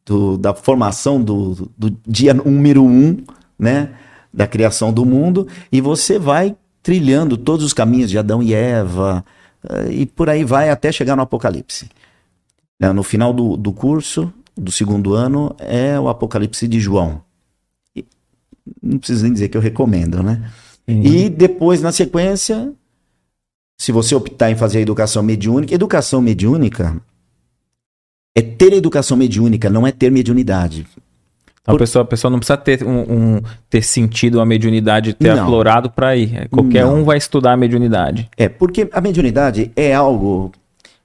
do- 0.06 0.38
da 0.38 0.54
formação 0.56 1.22
do, 1.22 1.72
do 1.78 1.96
dia 2.08 2.34
número 2.34 2.84
um, 2.84 3.18
né? 3.60 3.94
Da 4.34 4.48
criação 4.48 4.92
do 4.92 5.06
mundo, 5.06 5.48
e 5.72 5.80
você 5.82 6.18
vai 6.18 6.56
trilhando 6.82 7.38
todos 7.38 7.64
os 7.66 7.74
caminhos 7.74 8.10
de 8.10 8.18
Adão 8.18 8.42
e 8.42 8.54
Eva, 8.54 9.24
eh, 9.70 9.92
e 9.92 10.06
por 10.06 10.30
aí 10.30 10.44
vai 10.44 10.70
até 10.72 10.92
chegar 10.92 11.16
no 11.16 11.22
Apocalipse. 11.22 11.90
Né, 12.80 12.92
No 12.92 13.04
final 13.04 13.32
do, 13.34 13.56
do 13.56 13.72
curso, 13.72 14.34
do 14.62 14.72
segundo 14.72 15.14
ano, 15.16 15.56
é 15.58 16.00
o 16.00 16.08
Apocalipse 16.08 16.68
de 16.68 16.80
João. 16.80 17.22
E 17.96 18.06
não 18.82 19.00
preciso 19.00 19.24
nem 19.24 19.34
dizer 19.34 19.50
que 19.50 19.58
eu 19.58 19.62
recomendo, 19.62 20.22
né? 20.22 20.50
E 20.88 21.30
depois, 21.30 21.82
na 21.82 21.92
sequência, 21.92 22.72
se 23.80 23.92
você 23.92 24.14
optar 24.14 24.52
em 24.52 24.56
fazer 24.56 24.78
a 24.80 24.82
educação 24.82 25.24
mediúnica, 25.24 25.74
educação 25.74 26.22
mediúnica 26.22 27.02
é 28.36 28.42
ter 28.42 28.74
educação 28.74 29.18
mediúnica, 29.18 29.70
não 29.70 29.86
é 29.88 29.92
ter 29.92 30.12
mediunidade. 30.12 30.86
Então, 31.62 31.74
a, 31.74 31.78
Por- 31.78 31.80
pessoa, 31.80 32.04
a 32.04 32.08
pessoa 32.08 32.30
não 32.32 32.40
precisa 32.40 32.58
ter, 32.58 32.84
um, 32.84 33.36
um- 33.36 33.42
ter 33.70 33.82
sentido 33.84 34.40
a 34.42 34.46
mediunidade, 34.46 35.14
ter 35.14 35.36
Não. 35.36 35.44
aflorado 35.44 35.90
para 35.92 36.16
ir. 36.16 36.48
Qualquer 36.50 36.86
Não. 36.86 36.98
um 37.00 37.04
vai 37.04 37.18
estudar 37.18 37.54
a 37.54 37.58
mediunidade. 37.58 38.30
É, 38.38 38.48
porque 38.50 38.90
a 38.92 39.02
mediunidade 39.02 39.72
é 39.76 39.94
algo. 39.94 40.52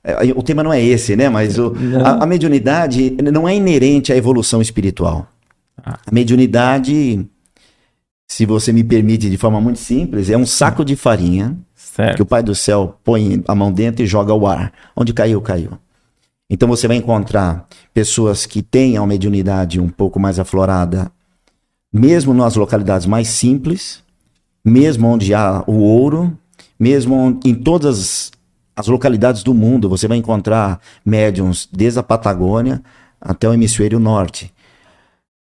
É, 0.06 0.32
O 0.34 0.42
tema 0.42 0.62
não 0.62 0.72
é 0.72 0.82
esse, 0.82 1.16
né? 1.16 1.28
Mas 1.28 1.58
o- 1.58 1.72
a, 2.04 2.24
a 2.24 2.26
mediunidade 2.26 3.10
não 3.32 3.48
é 3.48 3.54
inerente 3.54 4.12
à 4.12 4.16
evolução 4.16 4.60
espiritual. 4.62 5.26
Ah. 5.84 5.98
A 6.06 6.10
mediunidade, 6.12 7.26
se 8.28 8.46
você 8.46 8.72
me 8.72 8.82
permite 8.84 9.28
de 9.30 9.36
forma 9.36 9.60
muito 9.60 9.78
simples, 9.78 10.30
é 10.30 10.36
um 10.36 10.46
saco 10.46 10.84
de 10.84 10.96
farinha 10.96 11.56
que 11.74 11.82
Certo. 11.96 12.22
o 12.22 12.26
Pai 12.26 12.42
do 12.42 12.54
Céu 12.54 12.98
põe 13.04 13.42
a 13.48 13.54
mão 13.54 13.72
dentro 13.72 14.02
e 14.02 14.06
joga 14.06 14.32
o 14.34 14.46
ar. 14.46 14.72
Onde 14.94 15.12
caiu, 15.14 15.40
caiu. 15.40 15.70
Então 16.48 16.68
você 16.68 16.86
vai 16.86 16.96
encontrar 16.96 17.66
pessoas 17.94 18.46
que 18.46 18.62
têm 18.62 18.96
a 18.96 19.06
mediunidade 19.06 19.80
um 19.80 19.88
pouco 19.88 20.20
mais 20.20 20.38
aflorada, 20.38 21.10
mesmo 21.92 22.32
nas 22.34 22.54
localidades 22.54 23.06
mais 23.06 23.28
simples, 23.28 24.02
mesmo 24.64 25.08
onde 25.08 25.32
há 25.34 25.64
o 25.66 25.74
ouro, 25.78 26.36
mesmo 26.78 27.40
em 27.44 27.54
todas 27.54 28.30
as 28.76 28.86
localidades 28.88 29.42
do 29.42 29.54
mundo, 29.54 29.88
você 29.88 30.06
vai 30.06 30.18
encontrar 30.18 30.78
médiums 31.04 31.66
desde 31.72 31.98
a 31.98 32.02
Patagônia 32.02 32.82
até 33.18 33.48
o 33.48 33.54
hemisfério 33.54 33.98
norte. 33.98 34.52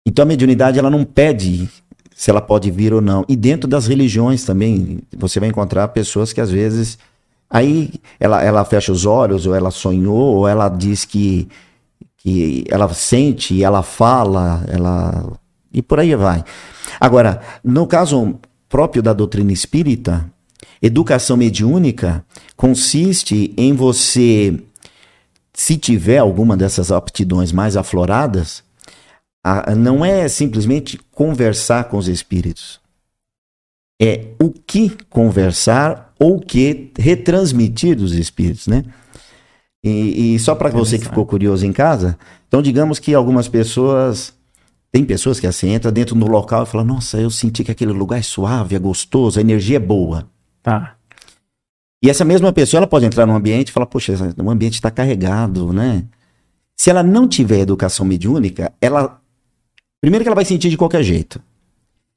Então 0.05 0.23
a 0.23 0.25
mediunidade 0.25 0.79
ela 0.79 0.89
não 0.89 1.05
pede 1.05 1.69
se 2.15 2.31
ela 2.31 2.41
pode 2.41 2.71
vir 2.71 2.93
ou 2.93 3.01
não. 3.01 3.23
E 3.29 3.35
dentro 3.35 3.69
das 3.69 3.85
religiões 3.87 4.43
também, 4.43 4.99
você 5.15 5.39
vai 5.39 5.49
encontrar 5.49 5.87
pessoas 5.89 6.33
que 6.33 6.41
às 6.41 6.49
vezes 6.49 6.97
aí 7.49 7.93
ela, 8.19 8.43
ela 8.43 8.65
fecha 8.65 8.91
os 8.91 9.05
olhos, 9.05 9.45
ou 9.45 9.53
ela 9.53 9.69
sonhou, 9.69 10.37
ou 10.37 10.47
ela 10.47 10.69
diz 10.69 11.05
que, 11.05 11.47
que 12.17 12.63
ela 12.69 12.91
sente, 12.93 13.63
ela 13.63 13.83
fala, 13.83 14.63
ela. 14.67 15.33
E 15.71 15.81
por 15.81 15.99
aí 15.99 16.15
vai. 16.15 16.43
Agora, 16.99 17.41
no 17.63 17.85
caso 17.85 18.39
próprio 18.67 19.03
da 19.03 19.13
doutrina 19.13 19.51
espírita, 19.51 20.25
educação 20.81 21.37
mediúnica 21.37 22.25
consiste 22.55 23.53
em 23.57 23.73
você, 23.73 24.59
se 25.53 25.77
tiver 25.77 26.17
alguma 26.17 26.57
dessas 26.57 26.91
aptidões 26.91 27.51
mais 27.51 27.77
afloradas, 27.77 28.63
a- 29.43 29.75
não 29.75 30.03
é 30.03 30.27
simplesmente 30.27 30.99
conversar 31.11 31.85
com 31.85 31.97
os 31.97 32.07
espíritos. 32.07 32.79
É 34.01 34.29
o 34.41 34.49
que 34.49 34.89
conversar 35.09 36.13
ou 36.19 36.37
o 36.37 36.41
que 36.41 36.91
retransmitir 36.97 37.95
dos 37.95 38.13
espíritos, 38.13 38.65
né? 38.67 38.83
E, 39.83 40.35
e 40.35 40.39
só 40.39 40.53
para 40.55 40.69
você 40.69 40.97
que 40.97 41.05
ficou 41.05 41.25
curioso 41.25 41.65
em 41.65 41.73
casa, 41.73 42.17
então 42.47 42.61
digamos 42.61 42.99
que 42.99 43.13
algumas 43.13 43.47
pessoas. 43.47 44.33
Tem 44.91 45.05
pessoas 45.05 45.39
que 45.39 45.47
assim, 45.47 45.69
entra 45.69 45.89
dentro 45.91 46.15
do 46.15 46.27
local 46.27 46.63
e 46.63 46.65
fala: 46.65 46.83
Nossa, 46.83 47.17
eu 47.19 47.29
senti 47.31 47.63
que 47.63 47.71
aquele 47.71 47.93
lugar 47.93 48.19
é 48.19 48.21
suave, 48.21 48.75
é 48.75 48.79
gostoso, 48.79 49.39
a 49.39 49.41
energia 49.41 49.77
é 49.77 49.79
boa. 49.79 50.27
Tá. 50.63 50.95
E 52.03 52.09
essa 52.09 52.25
mesma 52.25 52.51
pessoa 52.51 52.79
ela 52.79 52.87
pode 52.87 53.05
entrar 53.05 53.25
num 53.25 53.35
ambiente 53.35 53.69
e 53.69 53.71
falar: 53.71 53.85
Poxa, 53.85 54.13
o 54.37 54.49
ambiente 54.49 54.75
está 54.75 54.89
carregado, 54.89 55.71
né? 55.71 56.03
Se 56.75 56.89
ela 56.89 57.03
não 57.03 57.27
tiver 57.27 57.59
educação 57.59 58.05
mediúnica, 58.05 58.71
ela. 58.81 59.19
Primeiro 60.01 60.23
que 60.23 60.29
ela 60.29 60.35
vai 60.35 60.45
sentir 60.45 60.69
de 60.69 60.77
qualquer 60.77 61.03
jeito. 61.03 61.39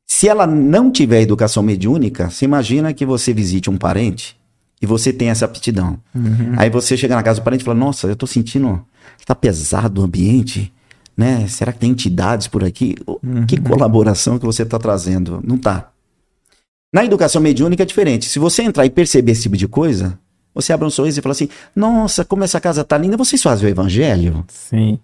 Se 0.07 0.29
ela 0.29 0.47
não 0.47 0.91
tiver 0.91 1.21
educação 1.21 1.63
mediúnica, 1.63 2.31
você 2.31 2.45
imagina 2.45 2.93
que 2.95 3.05
você 3.05 3.33
visite 3.35 3.69
um 3.69 3.77
parente 3.77 4.37
e 4.81 4.87
você 4.87 5.13
tem 5.13 5.29
essa 5.29 5.45
aptidão. 5.45 5.99
Uhum. 6.15 6.55
Aí 6.57 6.71
você 6.71 6.97
chega 6.97 7.15
na 7.15 7.23
casa 7.23 7.41
do 7.41 7.45
parente 7.45 7.61
e 7.61 7.65
fala: 7.65 7.79
Nossa, 7.79 8.07
eu 8.07 8.17
tô 8.17 8.27
sentindo 8.27 8.85
que 9.19 9.27
tá 9.27 9.35
pesado 9.35 10.01
o 10.01 10.05
ambiente, 10.05 10.73
né? 11.17 11.47
Será 11.47 11.73
que 11.73 11.79
tem 11.79 11.91
entidades 11.91 12.47
por 12.47 12.65
aqui? 12.65 12.95
O- 13.07 13.19
Que 13.47 13.59
colaboração 13.61 14.39
que 14.39 14.47
você 14.47 14.65
tá 14.65 14.79
trazendo? 14.79 15.43
Não 15.45 15.59
tá. 15.59 15.91
Na 16.95 17.05
educação 17.05 17.43
mediúnica 17.43 17.83
é 17.83 17.87
diferente. 17.87 18.27
Se 18.27 18.39
você 18.39 18.63
entrar 18.63 18.87
e 18.87 18.91
perceber 18.91 19.33
esse 19.33 19.43
tipo 19.43 19.57
de 19.57 19.67
coisa, 19.67 20.17
você 20.55 20.73
abre 20.73 20.87
um 20.87 20.91
sorriso 20.91 21.19
e 21.19 21.23
fala 21.23 21.33
assim: 21.33 21.49
Nossa, 21.75 22.25
como 22.25 22.45
essa 22.45 22.61
casa 22.61 22.85
tá 22.85 22.97
linda, 22.97 23.17
vocês 23.17 23.43
fazem 23.43 23.67
o 23.67 23.69
evangelho? 23.69 24.45
Sim. 24.47 25.01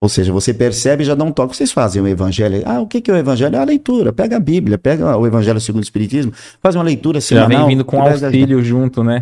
Ou 0.00 0.08
seja, 0.08 0.32
você 0.32 0.54
percebe 0.54 1.02
e 1.02 1.06
já 1.06 1.14
dá 1.14 1.22
um 1.22 1.30
toque. 1.30 1.54
Vocês 1.54 1.70
fazem 1.70 2.00
o 2.00 2.08
evangelho. 2.08 2.62
Ah, 2.64 2.80
o 2.80 2.86
que 2.86 3.02
que 3.02 3.10
é 3.10 3.14
o 3.14 3.16
evangelho? 3.18 3.56
É 3.56 3.58
a 3.58 3.64
leitura. 3.64 4.10
Pega 4.10 4.38
a 4.38 4.40
Bíblia, 4.40 4.78
pega 4.78 5.18
o 5.18 5.26
evangelho 5.26 5.60
segundo 5.60 5.82
o 5.82 5.84
Espiritismo, 5.84 6.32
faz 6.62 6.74
uma 6.74 6.84
leitura 6.84 7.20
Já 7.20 7.26
semanal. 7.26 7.66
vem 7.66 7.76
vindo 7.76 7.84
com 7.84 8.00
auxílio 8.00 8.62
junto, 8.62 9.04
né? 9.04 9.20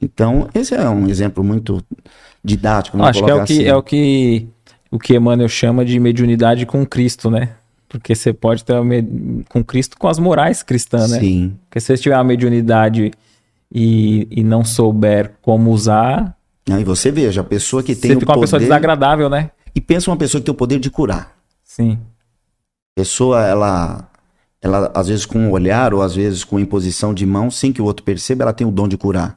Então, 0.00 0.48
esse 0.52 0.74
é 0.74 0.88
um 0.88 1.06
exemplo 1.08 1.44
muito 1.44 1.80
didático. 2.42 2.98
vamos 2.98 3.10
Acho 3.10 3.24
que 3.24 3.30
é 3.30 3.34
o 3.34 3.44
que, 3.44 3.52
assim. 3.52 3.64
é 3.64 3.76
o 3.76 3.82
que 3.82 4.46
o 4.90 4.98
que 4.98 5.14
Emmanuel 5.14 5.48
chama 5.48 5.84
de 5.84 6.00
mediunidade 6.00 6.66
com 6.66 6.84
Cristo, 6.84 7.30
né? 7.30 7.50
Porque 7.92 8.14
você 8.14 8.32
pode 8.32 8.64
ter 8.64 8.72
uma 8.72 8.84
me- 8.84 9.44
com 9.50 9.62
Cristo 9.62 9.98
com 9.98 10.08
as 10.08 10.18
morais 10.18 10.62
cristãs, 10.62 11.10
né? 11.10 11.20
Sim. 11.20 11.54
Porque 11.68 11.78
se 11.78 11.86
você 11.88 12.02
tiver 12.02 12.16
uma 12.16 12.24
mediunidade 12.24 13.10
e, 13.70 14.26
e 14.30 14.42
não 14.42 14.64
souber 14.64 15.32
como 15.42 15.70
usar, 15.70 16.34
Aí 16.70 16.84
você 16.84 17.10
veja, 17.10 17.40
a 17.40 17.44
pessoa 17.44 17.82
que 17.82 17.94
tem 17.94 18.12
você 18.12 18.20
fica 18.20 18.32
uma 18.32 18.40
pessoa 18.40 18.58
poder... 18.60 18.66
desagradável, 18.66 19.28
né? 19.28 19.50
E 19.74 19.80
pensa 19.80 20.10
uma 20.10 20.16
pessoa 20.16 20.40
que 20.40 20.44
tem 20.46 20.52
o 20.52 20.56
poder 20.56 20.78
de 20.78 20.88
curar. 20.90 21.36
Sim. 21.64 21.98
pessoa, 22.94 23.44
ela, 23.44 24.08
ela, 24.60 24.90
às 24.94 25.08
vezes 25.08 25.26
com 25.26 25.38
um 25.38 25.50
olhar 25.50 25.92
ou 25.92 26.02
às 26.02 26.14
vezes 26.14 26.44
com 26.44 26.58
imposição 26.60 27.12
de 27.12 27.26
mão, 27.26 27.50
sem 27.50 27.72
que 27.72 27.82
o 27.82 27.84
outro 27.84 28.04
perceba, 28.04 28.44
ela 28.44 28.52
tem 28.52 28.66
o 28.66 28.70
dom 28.70 28.86
de 28.88 28.96
curar. 28.96 29.36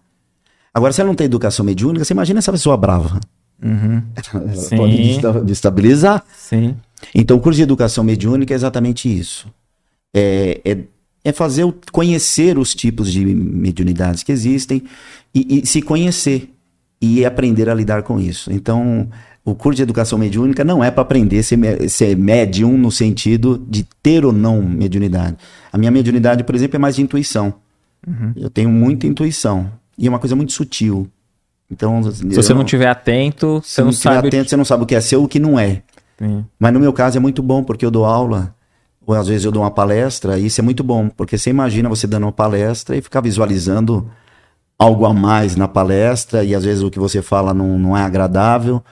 Agora, 0.73 0.93
se 0.93 1.01
ela 1.01 1.07
não 1.07 1.15
tem 1.15 1.25
educação 1.25 1.65
mediúnica, 1.65 2.03
você 2.05 2.13
imagina 2.13 2.39
essa 2.39 2.51
pessoa 2.51 2.77
brava. 2.77 3.19
Uhum. 3.63 4.03
Ela 4.35 4.53
Sim. 4.53 4.75
pode 4.77 4.97
desta- 4.97 5.41
destabilizar. 5.41 6.23
Sim. 6.35 6.75
Então, 7.13 7.37
o 7.37 7.39
curso 7.39 7.57
de 7.57 7.63
educação 7.63 8.03
mediúnica 8.03 8.53
é 8.53 8.55
exatamente 8.55 9.07
isso. 9.07 9.47
É, 10.13 10.61
é 10.63 10.77
é 11.25 11.31
fazer 11.31 11.63
o, 11.63 11.73
conhecer 11.91 12.55
os 12.55 12.75
tipos 12.75 13.11
de 13.11 13.25
mediunidades 13.25 14.21
que 14.21 14.31
existem 14.31 14.83
e, 15.33 15.63
e 15.63 15.65
se 15.65 15.81
conhecer 15.81 16.53
e 17.01 17.25
aprender 17.25 17.67
a 17.67 17.73
lidar 17.73 18.03
com 18.03 18.19
isso. 18.19 18.53
Então, 18.53 19.09
o 19.43 19.55
curso 19.55 19.77
de 19.77 19.83
educação 19.83 20.19
mediúnica 20.19 20.63
não 20.63 20.83
é 20.83 20.91
para 20.91 21.01
aprender 21.01 21.39
a 21.39 21.43
ser, 21.43 21.89
ser 21.89 22.15
médium 22.15 22.77
no 22.77 22.91
sentido 22.91 23.57
de 23.67 23.85
ter 24.03 24.23
ou 24.23 24.31
não 24.31 24.61
mediunidade. 24.61 25.35
A 25.73 25.77
minha 25.79 25.89
mediunidade, 25.89 26.43
por 26.43 26.53
exemplo, 26.53 26.75
é 26.75 26.79
mais 26.79 26.95
de 26.95 27.01
intuição. 27.01 27.55
Uhum. 28.07 28.31
Eu 28.35 28.49
tenho 28.51 28.69
muita 28.69 29.07
intuição. 29.07 29.71
E 29.97 30.05
é 30.05 30.09
uma 30.09 30.19
coisa 30.19 30.35
muito 30.35 30.53
sutil. 30.53 31.07
Então, 31.71 32.03
se 32.11 32.23
você 32.23 32.53
não 32.53 32.61
estiver 32.61 32.87
atento, 32.87 33.61
você 33.63 33.81
não, 33.81 33.87
não 33.87 33.93
sabe. 33.93 34.27
Atento, 34.27 34.49
você 34.49 34.57
não 34.57 34.65
sabe 34.65 34.83
o 34.83 34.85
que 34.85 34.93
é 34.93 35.01
seu 35.01 35.21
ou 35.21 35.25
o 35.25 35.27
que 35.27 35.39
não 35.39 35.59
é. 35.59 35.81
Sim. 36.17 36.45
Mas 36.59 36.73
no 36.73 36.79
meu 36.79 36.93
caso 36.93 37.17
é 37.17 37.19
muito 37.19 37.41
bom, 37.43 37.63
porque 37.63 37.85
eu 37.85 37.91
dou 37.91 38.05
aula, 38.05 38.53
ou 39.05 39.15
às 39.15 39.27
vezes 39.27 39.45
eu 39.45 39.51
dou 39.51 39.63
uma 39.63 39.71
palestra, 39.71 40.37
e 40.37 40.47
isso 40.47 40.61
é 40.61 40.63
muito 40.63 40.83
bom, 40.83 41.09
porque 41.09 41.37
você 41.37 41.49
imagina 41.49 41.89
você 41.89 42.07
dando 42.07 42.23
uma 42.23 42.31
palestra 42.31 42.95
e 42.95 43.01
ficar 43.01 43.21
visualizando 43.21 44.09
algo 44.77 45.05
a 45.05 45.13
mais 45.13 45.55
na 45.55 45.67
palestra, 45.67 46.43
e 46.43 46.53
às 46.55 46.63
vezes 46.63 46.83
o 46.83 46.89
que 46.89 46.99
você 46.99 47.21
fala 47.21 47.53
não, 47.53 47.77
não 47.79 47.97
é 47.97 48.01
agradável 48.03 48.83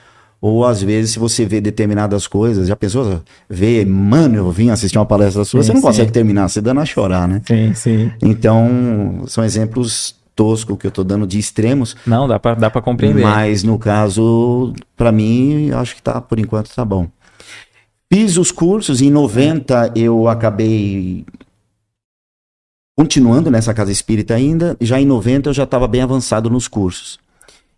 ou 0.46 0.62
às 0.62 0.82
vezes, 0.82 1.12
se 1.12 1.18
você 1.18 1.46
vê 1.46 1.58
determinadas 1.58 2.26
coisas, 2.26 2.68
já 2.68 2.76
pensou, 2.76 3.22
vê, 3.48 3.82
mano, 3.82 4.36
eu 4.36 4.50
vim 4.50 4.68
assistir 4.68 4.98
uma 4.98 5.06
palestra 5.06 5.42
sua, 5.42 5.62
sim, 5.62 5.68
você 5.68 5.72
não 5.72 5.80
sim. 5.80 5.86
consegue 5.86 6.12
terminar, 6.12 6.50
você 6.50 6.60
dando 6.60 6.80
a 6.80 6.84
chorar, 6.84 7.26
né? 7.26 7.40
Sim, 7.46 7.72
sim. 7.72 8.12
Então, 8.20 9.22
são 9.26 9.42
exemplos 9.42 10.14
toscos 10.34 10.76
que 10.78 10.86
eu 10.86 10.90
tô 10.90 11.04
dando 11.04 11.26
de 11.26 11.38
extremos. 11.38 11.96
Não, 12.06 12.26
dá 12.28 12.38
pra, 12.38 12.54
dá 12.54 12.70
pra 12.70 12.82
compreender. 12.82 13.22
Mas 13.22 13.62
no 13.62 13.78
caso, 13.78 14.72
para 14.96 15.12
mim, 15.12 15.70
acho 15.70 15.96
que 15.96 16.02
tá, 16.02 16.20
por 16.20 16.38
enquanto, 16.38 16.74
tá 16.74 16.84
bom. 16.84 17.08
Fiz 18.12 18.36
os 18.36 18.52
cursos, 18.52 19.00
em 19.00 19.10
90 19.10 19.92
eu 19.96 20.28
acabei 20.28 21.24
continuando 22.96 23.50
nessa 23.50 23.74
casa 23.74 23.90
espírita 23.90 24.34
ainda, 24.34 24.76
já 24.80 25.00
em 25.00 25.06
90 25.06 25.50
eu 25.50 25.54
já 25.54 25.64
estava 25.64 25.88
bem 25.88 26.02
avançado 26.02 26.48
nos 26.48 26.68
cursos 26.68 27.18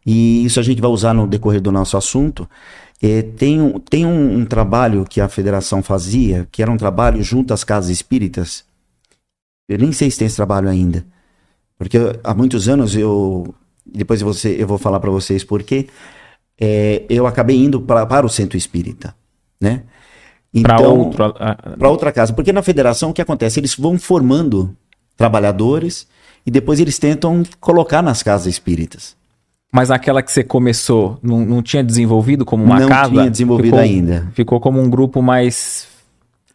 e 0.06 0.44
isso 0.44 0.60
a 0.60 0.62
gente 0.62 0.80
vai 0.80 0.90
usar 0.90 1.12
no 1.12 1.26
decorrer 1.26 1.60
do 1.60 1.72
nosso 1.72 1.96
assunto. 1.96 2.48
É, 3.02 3.22
tem 3.22 3.60
um, 3.60 3.80
tem 3.80 4.06
um, 4.06 4.38
um, 4.38 4.46
trabalho 4.46 5.04
que 5.04 5.20
a 5.20 5.28
federação 5.28 5.82
fazia, 5.82 6.46
que 6.50 6.62
era 6.62 6.70
um 6.70 6.76
trabalho 6.76 7.22
junto 7.22 7.52
às 7.52 7.64
casas 7.64 7.90
espíritas. 7.90 8.64
Eu 9.68 9.78
nem 9.78 9.90
sei 9.90 10.08
se 10.08 10.18
tem 10.18 10.26
esse 10.26 10.36
trabalho 10.36 10.68
ainda. 10.68 11.04
Porque 11.78 11.98
há 12.22 12.34
muitos 12.34 12.68
anos 12.68 12.96
eu. 12.96 13.54
Depois 13.84 14.20
você, 14.20 14.56
eu 14.58 14.66
vou 14.66 14.78
falar 14.78 15.00
para 15.00 15.10
vocês 15.10 15.44
por 15.44 15.62
quê. 15.62 15.88
É, 16.58 17.04
eu 17.08 17.26
acabei 17.26 17.56
indo 17.56 17.80
pra, 17.80 18.06
para 18.06 18.26
o 18.26 18.28
centro 18.28 18.56
espírita. 18.56 19.14
Né? 19.60 19.82
Então, 20.52 21.10
para 21.10 21.88
outra 21.88 22.10
casa. 22.10 22.32
Porque 22.32 22.52
na 22.52 22.62
federação 22.62 23.10
o 23.10 23.12
que 23.12 23.20
acontece? 23.20 23.60
Eles 23.60 23.74
vão 23.74 23.98
formando 23.98 24.74
trabalhadores 25.16 26.06
e 26.46 26.50
depois 26.50 26.80
eles 26.80 26.98
tentam 26.98 27.42
colocar 27.60 28.02
nas 28.02 28.22
casas 28.22 28.46
espíritas. 28.46 29.16
Mas 29.72 29.90
aquela 29.90 30.22
que 30.22 30.32
você 30.32 30.42
começou 30.42 31.18
não, 31.22 31.44
não 31.44 31.62
tinha 31.62 31.84
desenvolvido 31.84 32.44
como 32.44 32.64
uma 32.64 32.80
não 32.80 32.88
casa? 32.88 33.10
Não 33.10 33.20
tinha 33.20 33.30
desenvolvido 33.30 33.66
ficou, 33.66 33.78
ainda. 33.80 34.28
Ficou 34.32 34.60
como 34.60 34.80
um 34.80 34.88
grupo 34.88 35.20
mais. 35.20 35.88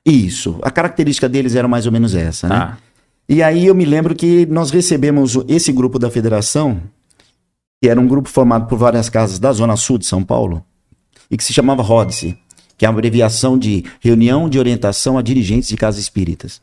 Isso. 0.03 0.57
A 0.63 0.71
característica 0.71 1.29
deles 1.29 1.55
era 1.55 1.67
mais 1.67 1.85
ou 1.85 1.91
menos 1.91 2.15
essa, 2.15 2.47
né? 2.47 2.77
E 3.27 3.41
aí 3.41 3.67
eu 3.67 3.75
me 3.75 3.85
lembro 3.85 4.15
que 4.15 4.45
nós 4.47 4.71
recebemos 4.71 5.37
esse 5.47 5.71
grupo 5.71 5.97
da 5.97 6.09
federação, 6.09 6.81
que 7.81 7.89
era 7.89 7.99
um 7.99 8.07
grupo 8.07 8.29
formado 8.29 8.67
por 8.67 8.77
várias 8.77 9.09
casas 9.09 9.39
da 9.39 9.51
Zona 9.51 9.75
Sul 9.77 9.97
de 9.97 10.05
São 10.05 10.23
Paulo, 10.23 10.63
e 11.29 11.37
que 11.37 11.43
se 11.43 11.53
chamava 11.53 11.81
RODSE, 11.81 12.37
que 12.77 12.85
é 12.85 12.87
a 12.87 12.91
abreviação 12.91 13.57
de 13.57 13.85
Reunião 13.99 14.49
de 14.49 14.59
Orientação 14.59 15.17
a 15.17 15.21
Dirigentes 15.21 15.69
de 15.69 15.77
Casas 15.77 16.01
Espíritas. 16.01 16.61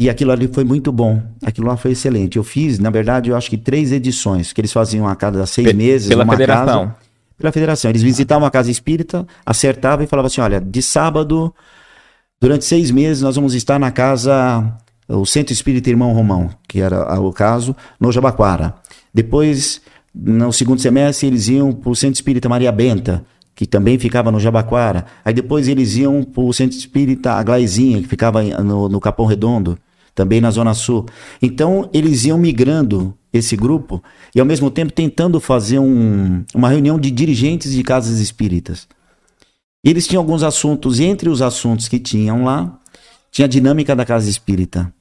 E 0.00 0.08
aquilo 0.08 0.32
ali 0.32 0.48
foi 0.48 0.64
muito 0.64 0.90
bom. 0.90 1.22
Aquilo 1.42 1.66
lá 1.66 1.76
foi 1.76 1.92
excelente. 1.92 2.38
Eu 2.38 2.42
fiz, 2.42 2.78
na 2.78 2.88
verdade, 2.88 3.28
eu 3.28 3.36
acho 3.36 3.50
que 3.50 3.58
três 3.58 3.92
edições, 3.92 4.50
que 4.50 4.58
eles 4.58 4.72
faziam 4.72 5.06
a 5.06 5.14
cada 5.14 5.44
seis 5.44 5.68
P 5.68 5.74
meses. 5.74 6.08
Pela 6.08 6.24
uma 6.24 6.32
federação. 6.32 6.86
Casa, 6.86 6.96
pela 7.36 7.52
federação. 7.52 7.90
Eles 7.90 8.02
visitavam 8.02 8.46
a 8.46 8.50
casa 8.50 8.70
espírita, 8.70 9.26
acertavam 9.44 10.02
e 10.02 10.08
falavam 10.08 10.28
assim: 10.28 10.40
olha, 10.40 10.58
de 10.58 10.80
sábado, 10.80 11.54
durante 12.40 12.64
seis 12.64 12.90
meses, 12.90 13.22
nós 13.22 13.36
vamos 13.36 13.54
estar 13.54 13.78
na 13.78 13.90
casa, 13.90 14.72
o 15.06 15.26
Centro 15.26 15.52
Espírita 15.52 15.90
Irmão 15.90 16.12
Romão, 16.12 16.50
que 16.66 16.80
era 16.80 17.20
o 17.20 17.32
caso, 17.32 17.76
no 18.00 18.10
Jabaquara. 18.10 18.74
Depois, 19.12 19.80
no 20.14 20.52
segundo 20.52 20.80
semestre, 20.80 21.26
eles 21.26 21.48
iam 21.48 21.72
para 21.72 21.90
o 21.90 21.96
Centro 21.96 22.14
Espírita 22.14 22.48
Maria 22.48 22.72
Benta, 22.72 23.24
que 23.54 23.66
também 23.66 23.98
ficava 23.98 24.32
no 24.32 24.40
Jabaquara. 24.40 25.04
Aí 25.24 25.34
depois 25.34 25.68
eles 25.68 25.96
iam 25.96 26.22
para 26.22 26.42
o 26.42 26.52
Centro 26.52 26.78
Espírita 26.78 27.32
Aglaizinha, 27.32 28.00
que 28.00 28.08
ficava 28.08 28.42
no, 28.42 28.88
no 28.88 29.00
Capão 29.00 29.26
Redondo 29.26 29.78
também 30.14 30.40
na 30.40 30.50
Zona 30.50 30.74
Sul. 30.74 31.06
Então, 31.40 31.88
eles 31.92 32.24
iam 32.24 32.38
migrando 32.38 33.14
esse 33.32 33.56
grupo 33.56 34.02
e, 34.34 34.40
ao 34.40 34.46
mesmo 34.46 34.70
tempo, 34.70 34.92
tentando 34.92 35.38
fazer 35.40 35.78
um, 35.78 36.44
uma 36.54 36.68
reunião 36.68 36.98
de 36.98 37.10
dirigentes 37.10 37.72
de 37.72 37.82
casas 37.82 38.18
espíritas. 38.18 38.88
E 39.84 39.90
eles 39.90 40.06
tinham 40.06 40.20
alguns 40.22 40.42
assuntos, 40.42 40.98
e 40.98 41.04
entre 41.04 41.28
os 41.28 41.40
assuntos 41.40 41.88
que 41.88 41.98
tinham 41.98 42.44
lá, 42.44 42.78
tinha 43.30 43.46
a 43.46 43.48
dinâmica 43.48 43.96
da 43.96 44.04
casa 44.04 44.28
espírita. 44.28 44.92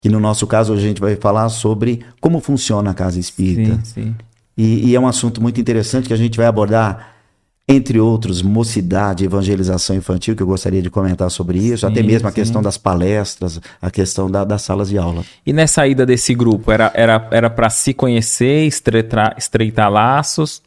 Que 0.00 0.08
no 0.08 0.20
nosso 0.20 0.46
caso 0.46 0.72
a 0.72 0.76
gente 0.76 1.00
vai 1.00 1.16
falar 1.16 1.48
sobre 1.48 2.04
como 2.20 2.40
funciona 2.40 2.90
a 2.90 2.94
casa 2.94 3.18
espírita. 3.18 3.80
Sim, 3.82 4.02
sim. 4.02 4.14
E, 4.56 4.90
e 4.90 4.94
é 4.94 5.00
um 5.00 5.06
assunto 5.06 5.42
muito 5.42 5.60
interessante 5.60 6.06
que 6.06 6.14
a 6.14 6.16
gente 6.16 6.36
vai 6.36 6.46
abordar 6.46 7.14
entre 7.66 7.98
outros, 7.98 8.42
mocidade, 8.42 9.24
evangelização 9.24 9.96
infantil, 9.96 10.36
que 10.36 10.42
eu 10.42 10.46
gostaria 10.46 10.82
de 10.82 10.90
comentar 10.90 11.30
sobre 11.30 11.58
isso, 11.58 11.86
sim, 11.86 11.92
até 11.92 12.02
mesmo 12.02 12.28
a 12.28 12.30
sim. 12.30 12.34
questão 12.34 12.60
das 12.60 12.76
palestras, 12.76 13.58
a 13.80 13.90
questão 13.90 14.30
da, 14.30 14.44
das 14.44 14.60
salas 14.60 14.90
de 14.90 14.98
aula. 14.98 15.24
E 15.46 15.52
nessa 15.52 15.74
saída 15.74 16.04
desse 16.04 16.34
grupo, 16.34 16.70
era 16.70 16.92
era 16.94 17.26
era 17.30 17.50
para 17.50 17.70
se 17.70 17.94
conhecer, 17.94 18.66
estreitar, 18.66 19.34
estreitar 19.38 19.90
laços, 19.90 20.62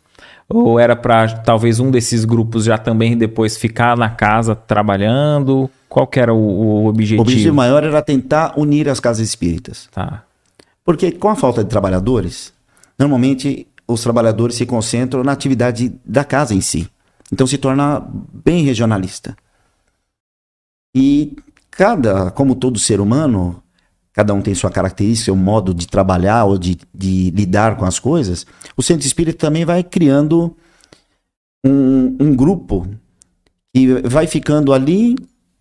ou 0.50 0.80
era 0.80 0.96
para 0.96 1.28
talvez 1.40 1.80
um 1.80 1.92
desses 1.92 2.24
grupos 2.24 2.66
já 2.66 2.78
também 2.78 3.18
depois 3.18 3.58
ficar 3.58 3.98
na 3.98 4.10
casa 4.10 4.56
trabalhando? 4.56 5.70
Qual 5.90 6.08
que 6.08 6.20
era 6.20 6.34
o, 6.34 6.38
o 6.38 6.88
objetivo? 6.88 7.20
O 7.20 7.22
objetivo 7.22 7.56
maior 7.56 7.84
era 7.84 8.02
tentar 8.02 8.54
unir 8.58 8.88
as 8.88 9.00
casas 9.00 9.28
espíritas. 9.28 9.90
Tá. 9.92 10.24
Porque 10.86 11.12
com 11.12 11.30
a 11.30 11.36
falta 11.36 11.64
de 11.64 11.70
trabalhadores, 11.70 12.54
normalmente 12.98 13.68
os 13.88 14.02
trabalhadores 14.02 14.56
se 14.56 14.66
concentram 14.66 15.24
na 15.24 15.34
atividade 15.34 15.94
da 16.06 16.24
casa 16.24 16.54
em 16.54 16.62
si. 16.62 16.90
Então 17.32 17.46
se 17.46 17.58
torna 17.58 18.06
bem 18.34 18.64
regionalista. 18.64 19.36
E 20.96 21.36
cada, 21.70 22.32
como 22.32 22.56
todo 22.56 22.80
ser 22.80 23.02
humano, 23.02 23.62
cada 24.18 24.34
um 24.34 24.42
tem 24.42 24.56
sua 24.56 24.72
característica, 24.72 25.26
seu 25.26 25.36
modo 25.36 25.76
de 25.76 25.88
trabalhar 25.88 26.46
ou 26.46 26.58
de, 26.58 26.80
de 26.92 27.30
lidar 27.30 27.78
com 27.78 27.86
as 27.86 28.00
coisas, 28.00 28.48
o 28.76 28.82
centro 28.82 29.06
espírita 29.06 29.38
também 29.38 29.64
vai 29.64 29.84
criando 29.84 30.58
um, 31.64 32.18
um 32.20 32.36
grupo 32.36 32.88
que 33.72 34.02
vai 34.08 34.26
ficando 34.26 34.74
ali 34.74 35.16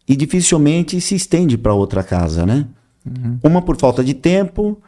e 0.08 0.16
dificilmente 0.16 0.98
se 1.02 1.14
estende 1.14 1.58
para 1.58 1.74
outra 1.74 2.02
casa, 2.02 2.46
né? 2.46 2.66
Uhum. 3.04 3.38
Uma 3.44 3.60
por 3.60 3.76
falta 3.76 4.02
de 4.02 4.14
tempo, 4.14 4.80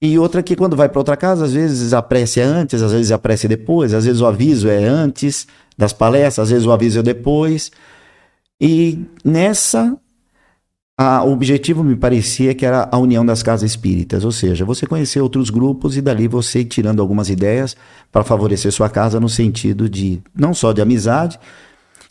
e 0.00 0.18
outra 0.18 0.42
que 0.42 0.56
quando 0.56 0.74
vai 0.74 0.88
para 0.88 0.98
outra 0.98 1.18
casa, 1.18 1.44
às 1.44 1.52
vezes 1.52 1.92
a 1.92 2.00
prece 2.00 2.40
é 2.40 2.44
antes, 2.44 2.80
às 2.80 2.92
vezes 2.92 3.12
a 3.12 3.18
prece 3.18 3.44
é 3.44 3.48
depois, 3.50 3.92
às 3.92 4.06
vezes 4.06 4.22
o 4.22 4.26
aviso 4.26 4.70
é 4.70 4.82
antes 4.82 5.46
das 5.76 5.92
palestras, 5.92 6.44
às 6.44 6.50
vezes 6.50 6.66
o 6.66 6.72
aviso 6.72 7.00
é 7.00 7.02
depois. 7.02 7.70
E 8.58 9.04
nessa, 9.22 9.94
a, 10.98 11.22
o 11.22 11.32
objetivo 11.32 11.84
me 11.84 11.94
parecia 11.94 12.54
que 12.54 12.64
era 12.64 12.88
a 12.90 12.98
união 12.98 13.24
das 13.24 13.42
casas 13.42 13.70
espíritas, 13.70 14.24
ou 14.24 14.32
seja, 14.32 14.64
você 14.64 14.86
conhecer 14.86 15.20
outros 15.20 15.50
grupos 15.50 15.96
e 15.96 16.00
dali 16.00 16.26
você 16.26 16.60
ir 16.60 16.64
tirando 16.64 17.00
algumas 17.00 17.28
ideias 17.28 17.76
para 18.10 18.24
favorecer 18.24 18.72
sua 18.72 18.88
casa 18.88 19.20
no 19.20 19.28
sentido 19.28 19.88
de, 19.90 20.22
não 20.34 20.54
só 20.54 20.72
de 20.72 20.80
amizade, 20.80 21.38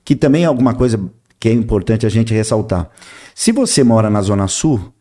que 0.04 0.16
também 0.16 0.44
é 0.44 0.46
alguma 0.46 0.76
coisa 0.76 1.00
que 1.40 1.50
é 1.50 1.52
importante 1.52 2.06
a 2.06 2.10
gente 2.10 2.34
ressaltar. 2.34 2.90
Se 3.34 3.52
você 3.52 3.84
mora 3.84 4.10
na 4.10 4.22
Zona 4.22 4.48
Sul, 4.48 4.94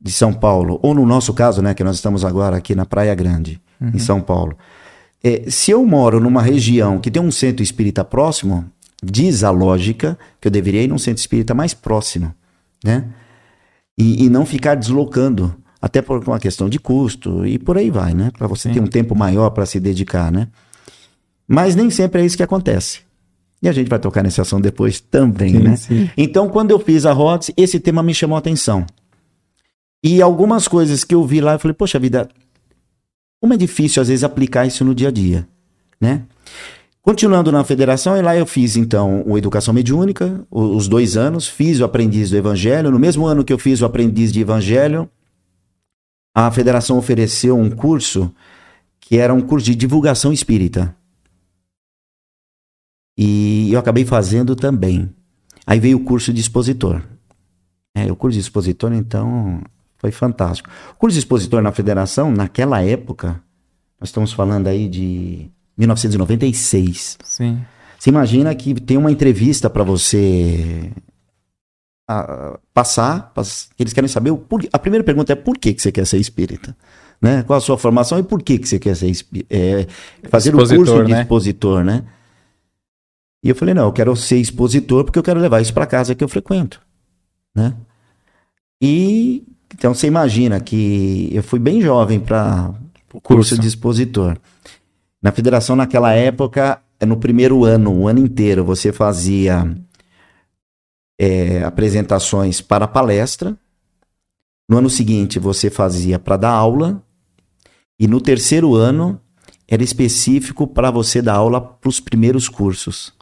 de 0.00 0.12
São 0.12 0.32
Paulo, 0.32 0.78
ou 0.82 0.94
no 0.94 1.04
nosso 1.04 1.34
caso, 1.34 1.60
né, 1.60 1.74
que 1.74 1.82
nós 1.82 1.96
estamos 1.96 2.24
agora 2.24 2.56
aqui 2.56 2.74
na 2.74 2.86
Praia 2.86 3.14
Grande, 3.14 3.60
uhum. 3.80 3.90
em 3.94 3.98
São 3.98 4.20
Paulo, 4.20 4.56
é, 5.24 5.50
se 5.50 5.72
eu 5.72 5.84
moro 5.84 6.20
numa 6.20 6.42
região 6.42 7.00
que 7.00 7.10
tem 7.10 7.20
um 7.20 7.32
centro 7.32 7.62
espírita 7.62 8.04
próximo, 8.04 8.64
diz 9.02 9.42
a 9.42 9.50
lógica 9.50 10.16
que 10.40 10.46
eu 10.46 10.52
deveria 10.52 10.82
ir 10.82 10.88
num 10.88 10.98
centro 10.98 11.20
espírita 11.20 11.54
mais 11.54 11.74
próximo, 11.74 12.32
né? 12.86 13.04
E, 13.98 14.24
e 14.24 14.30
não 14.30 14.46
ficar 14.46 14.74
deslocando, 14.74 15.54
até 15.80 16.00
por 16.00 16.22
uma 16.26 16.38
questão 16.38 16.68
de 16.68 16.78
custo 16.78 17.46
e 17.46 17.58
por 17.58 17.76
aí 17.76 17.90
vai, 17.90 18.14
né? 18.14 18.30
Para 18.36 18.46
você 18.46 18.68
Sim. 18.68 18.74
ter 18.74 18.80
um 18.80 18.86
tempo 18.86 19.14
maior 19.14 19.50
para 19.50 19.66
se 19.66 19.78
dedicar, 19.80 20.30
né? 20.32 20.48
Mas 21.46 21.74
nem 21.76 21.90
sempre 21.90 22.22
é 22.22 22.24
isso 22.24 22.36
que 22.36 22.42
acontece. 22.42 23.00
E 23.62 23.68
a 23.68 23.72
gente 23.72 23.88
vai 23.88 23.98
tocar 23.98 24.22
nesse 24.22 24.40
assunto 24.40 24.62
depois 24.62 25.00
também, 25.00 25.50
sim, 25.50 25.58
né? 25.58 25.76
Sim. 25.76 26.10
Então, 26.16 26.48
quando 26.48 26.70
eu 26.70 26.78
fiz 26.78 27.06
a 27.06 27.12
ROTS, 27.12 27.52
esse 27.56 27.80
tema 27.80 28.02
me 28.02 28.14
chamou 28.14 28.36
a 28.36 28.38
atenção. 28.38 28.84
E 30.02 30.20
algumas 30.20 30.68
coisas 30.68 31.04
que 31.04 31.14
eu 31.14 31.24
vi 31.24 31.40
lá, 31.40 31.54
eu 31.54 31.58
falei, 31.58 31.74
poxa 31.74 31.98
vida, 31.98 32.28
como 33.40 33.54
é 33.54 33.56
difícil 33.56 34.02
às 34.02 34.08
vezes 34.08 34.24
aplicar 34.24 34.66
isso 34.66 34.84
no 34.84 34.94
dia 34.94 35.08
a 35.08 35.10
dia, 35.10 35.48
né? 36.00 36.22
Continuando 37.06 37.52
na 37.52 37.62
federação, 37.62 38.16
e 38.16 38.20
lá 38.20 38.36
eu 38.36 38.44
fiz 38.44 38.76
então 38.76 39.22
o 39.24 39.38
Educação 39.38 39.72
Mediúnica, 39.72 40.44
os 40.50 40.88
dois 40.88 41.16
anos, 41.16 41.46
fiz 41.46 41.78
o 41.78 41.84
Aprendiz 41.84 42.30
do 42.30 42.36
Evangelho. 42.36 42.90
No 42.90 42.98
mesmo 42.98 43.24
ano 43.24 43.44
que 43.44 43.52
eu 43.52 43.58
fiz 43.60 43.80
o 43.80 43.84
Aprendiz 43.84 44.32
de 44.32 44.40
Evangelho, 44.40 45.08
a 46.34 46.50
federação 46.50 46.98
ofereceu 46.98 47.56
um 47.56 47.70
curso 47.70 48.34
que 48.98 49.18
era 49.18 49.32
um 49.32 49.40
curso 49.40 49.66
de 49.66 49.76
divulgação 49.76 50.32
espírita. 50.32 50.96
E 53.16 53.72
eu 53.72 53.78
acabei 53.78 54.04
fazendo 54.04 54.56
também. 54.56 55.08
Aí 55.64 55.78
veio 55.78 55.98
o 55.98 56.04
curso 56.04 56.32
de 56.32 56.40
expositor. 56.40 57.00
É, 57.94 58.10
o 58.10 58.16
curso 58.16 58.34
de 58.34 58.40
expositor, 58.40 58.92
então, 58.92 59.62
foi 59.96 60.10
fantástico. 60.10 60.68
O 60.90 60.94
curso 60.96 61.14
de 61.14 61.20
expositor 61.20 61.62
na 61.62 61.70
federação, 61.70 62.32
naquela 62.32 62.82
época, 62.82 63.40
nós 64.00 64.08
estamos 64.08 64.32
falando 64.32 64.66
aí 64.66 64.88
de 64.88 65.52
1996. 65.76 67.18
Sim. 67.22 67.60
Você 67.98 68.10
imagina 68.10 68.54
que 68.54 68.74
tem 68.80 68.96
uma 68.96 69.10
entrevista 69.10 69.68
para 69.68 69.82
você 69.82 70.92
a, 72.08 72.58
passar, 72.72 73.32
pass, 73.34 73.68
eles 73.78 73.92
querem 73.92 74.08
saber 74.08 74.32
por, 74.34 74.62
a 74.72 74.78
primeira 74.78 75.04
pergunta 75.04 75.32
é 75.32 75.36
por 75.36 75.58
que, 75.58 75.74
que 75.74 75.82
você 75.82 75.90
quer 75.90 76.06
ser 76.06 76.18
espírita, 76.18 76.76
né? 77.20 77.42
Qual 77.42 77.56
a 77.56 77.60
sua 77.60 77.76
formação 77.76 78.18
e 78.18 78.22
por 78.22 78.42
que 78.42 78.58
que 78.58 78.68
você 78.68 78.78
quer 78.78 78.94
ser 78.94 79.12
é, 79.50 79.86
fazer 80.28 80.54
o 80.54 80.58
curso 80.58 81.04
de 81.04 81.12
né? 81.12 81.22
expositor, 81.22 81.82
né? 81.82 82.04
E 83.42 83.48
eu 83.48 83.54
falei 83.54 83.74
não, 83.74 83.86
eu 83.86 83.92
quero 83.92 84.14
ser 84.16 84.36
expositor 84.36 85.04
porque 85.04 85.18
eu 85.18 85.22
quero 85.22 85.40
levar 85.40 85.60
isso 85.60 85.74
para 85.74 85.86
casa 85.86 86.14
que 86.14 86.22
eu 86.22 86.28
frequento, 86.28 86.80
né? 87.54 87.74
E 88.80 89.44
então 89.74 89.94
você 89.94 90.06
imagina 90.06 90.60
que 90.60 91.28
eu 91.32 91.42
fui 91.42 91.58
bem 91.58 91.80
jovem 91.80 92.20
para 92.20 92.72
o 93.12 93.20
curso, 93.20 93.50
curso 93.50 93.58
de 93.58 93.66
expositor. 93.66 94.38
Na 95.26 95.32
federação, 95.32 95.74
naquela 95.74 96.12
época, 96.12 96.80
no 97.04 97.16
primeiro 97.16 97.64
ano, 97.64 97.92
o 97.92 98.06
ano 98.06 98.20
inteiro, 98.20 98.64
você 98.64 98.92
fazia 98.92 99.76
é, 101.20 101.64
apresentações 101.64 102.60
para 102.60 102.86
palestra. 102.86 103.58
No 104.70 104.78
ano 104.78 104.88
seguinte, 104.88 105.40
você 105.40 105.68
fazia 105.68 106.16
para 106.16 106.36
dar 106.36 106.50
aula. 106.50 107.02
E 107.98 108.06
no 108.06 108.20
terceiro 108.20 108.76
ano, 108.76 109.20
era 109.66 109.82
específico 109.82 110.64
para 110.64 110.92
você 110.92 111.20
dar 111.20 111.34
aula 111.34 111.60
para 111.60 111.88
os 111.88 111.98
primeiros 111.98 112.48
cursos. 112.48 113.12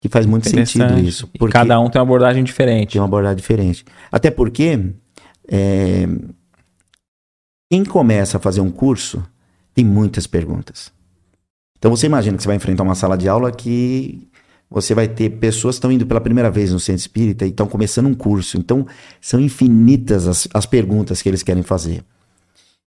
Que 0.00 0.08
faz 0.08 0.26
muito 0.26 0.48
sentido 0.48 0.96
isso. 0.96 1.26
Porque 1.36 1.54
cada 1.54 1.80
um 1.80 1.90
tem 1.90 1.98
uma 1.98 2.06
abordagem 2.06 2.44
diferente. 2.44 2.92
Tem 2.92 3.00
uma 3.00 3.08
abordagem 3.08 3.38
diferente. 3.38 3.84
Até 4.12 4.30
porque 4.30 4.94
é, 5.48 6.06
quem 7.68 7.84
começa 7.84 8.36
a 8.36 8.40
fazer 8.40 8.60
um 8.60 8.70
curso 8.70 9.20
tem 9.74 9.84
muitas 9.84 10.28
perguntas. 10.28 10.94
Então 11.86 11.94
você 11.94 12.06
imagina 12.06 12.36
que 12.36 12.42
você 12.42 12.48
vai 12.48 12.56
enfrentar 12.56 12.82
uma 12.82 12.96
sala 12.96 13.16
de 13.16 13.28
aula 13.28 13.52
que 13.52 14.28
você 14.68 14.92
vai 14.92 15.06
ter 15.06 15.30
pessoas 15.30 15.76
que 15.76 15.78
estão 15.78 15.92
indo 15.92 16.04
pela 16.04 16.20
primeira 16.20 16.50
vez 16.50 16.72
no 16.72 16.80
centro 16.80 16.98
espírita 16.98 17.46
e 17.46 17.50
estão 17.50 17.68
começando 17.68 18.06
um 18.08 18.14
curso. 18.14 18.58
Então 18.58 18.84
são 19.20 19.38
infinitas 19.38 20.26
as, 20.26 20.48
as 20.52 20.66
perguntas 20.66 21.22
que 21.22 21.28
eles 21.28 21.44
querem 21.44 21.62
fazer. 21.62 22.02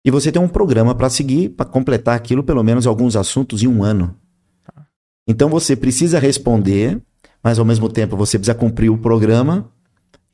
E 0.04 0.10
você 0.10 0.30
tem 0.30 0.42
um 0.42 0.46
programa 0.46 0.94
para 0.94 1.08
seguir, 1.08 1.48
para 1.48 1.64
completar 1.64 2.14
aquilo, 2.14 2.44
pelo 2.44 2.62
menos 2.62 2.86
alguns 2.86 3.16
assuntos 3.16 3.62
em 3.62 3.66
um 3.66 3.82
ano. 3.82 4.14
Então 5.26 5.48
você 5.48 5.74
precisa 5.74 6.18
responder, 6.18 7.00
mas 7.42 7.58
ao 7.58 7.64
mesmo 7.64 7.88
tempo 7.88 8.14
você 8.14 8.38
precisa 8.38 8.54
cumprir 8.54 8.90
o 8.90 8.98
programa. 8.98 9.70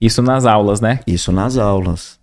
Isso 0.00 0.20
nas 0.20 0.44
aulas, 0.44 0.80
né? 0.80 0.98
Isso 1.06 1.30
nas 1.30 1.56
aulas. 1.56 2.17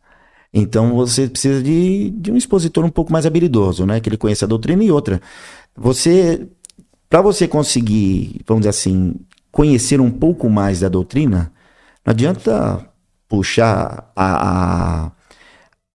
Então 0.57 0.95
você 0.95 1.27
precisa 1.27 1.61
de, 1.61 2.11
de 2.11 2.31
um 2.31 2.37
expositor 2.37 2.85
um 2.85 2.89
pouco 2.89 3.11
mais 3.11 3.25
habilidoso, 3.25 3.85
né? 3.85 3.99
Que 3.99 4.07
ele 4.07 4.15
conheça 4.15 4.45
a 4.45 4.47
doutrina 4.47 4.81
e 4.81 4.89
outra. 4.89 5.21
Você, 5.75 6.47
para 7.09 7.21
você 7.21 7.45
conseguir, 7.45 8.39
vamos 8.47 8.61
dizer 8.61 8.69
assim, 8.69 9.15
conhecer 9.51 9.99
um 9.99 10.09
pouco 10.09 10.49
mais 10.49 10.79
da 10.79 10.87
doutrina, 10.87 11.51
não 12.05 12.11
adianta 12.11 12.87
puxar 13.27 14.09
a, 14.15 15.05
a, 15.05 15.11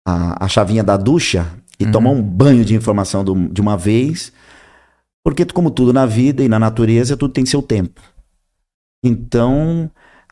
a, 0.05 0.45
a 0.45 0.47
chavinha 0.49 0.83
da 0.83 0.97
ducha 0.97 1.47
e 1.79 1.85
uhum. 1.85 1.91
tomar 1.91 2.09
um 2.09 2.21
banho 2.21 2.65
de 2.65 2.75
informação 2.75 3.23
do, 3.23 3.47
de 3.47 3.61
uma 3.61 3.77
vez, 3.77 4.33
porque 5.23 5.45
como 5.45 5.71
tudo 5.71 5.93
na 5.93 6.05
vida 6.05 6.43
e 6.43 6.49
na 6.49 6.59
natureza, 6.59 7.15
tudo 7.15 7.33
tem 7.33 7.45
seu 7.45 7.61
tempo. 7.61 8.01
Então, 9.01 9.89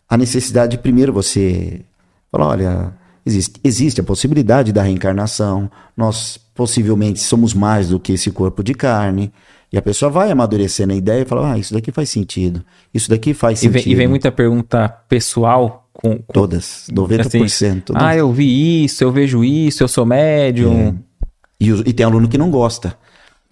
a 0.09 0.17
necessidade 0.17 0.75
de 0.75 0.83
primeiro 0.83 1.13
você 1.13 1.85
falar, 2.29 2.47
olha, 2.47 2.96
existe, 3.27 3.59
existe 3.63 4.01
a 4.01 4.03
possibilidade 4.03 4.71
da 4.71 4.81
reencarnação, 4.81 5.69
nós 5.95 6.39
possivelmente 6.55 7.19
somos 7.19 7.53
mais 7.53 7.89
do 7.89 7.99
que 7.99 8.13
esse 8.13 8.31
corpo 8.31 8.63
de 8.63 8.73
carne. 8.73 9.31
E 9.71 9.77
a 9.77 9.81
pessoa 9.81 10.09
vai 10.09 10.31
amadurecendo 10.31 10.93
a 10.93 10.95
ideia 10.95 11.21
e 11.21 11.25
fala: 11.25 11.53
Ah, 11.53 11.57
isso 11.57 11.73
daqui 11.73 11.91
faz 11.91 12.09
sentido. 12.09 12.63
Isso 12.93 13.09
daqui 13.09 13.33
faz 13.33 13.59
sentido. 13.59 13.79
E 13.79 13.83
vem, 13.83 13.93
e 13.93 13.95
vem 13.95 14.07
muita 14.07 14.31
pergunta 14.31 14.87
pessoal 15.09 15.87
com. 15.93 16.17
com 16.19 16.33
Todas, 16.33 16.87
90%. 16.89 17.43
Assim, 17.43 17.79
todas. 17.81 18.01
Ah, 18.01 18.15
eu 18.15 18.31
vi 18.31 18.85
isso, 18.85 19.03
eu 19.03 19.11
vejo 19.11 19.43
isso, 19.43 19.83
eu 19.83 19.87
sou 19.87 20.05
médium. 20.05 20.97
É. 21.21 21.25
E, 21.59 21.69
e, 21.69 21.93
tem 21.93 22.05
aluno 22.05 22.29
que 22.29 22.37
não 22.37 22.49
gosta. 22.49 22.95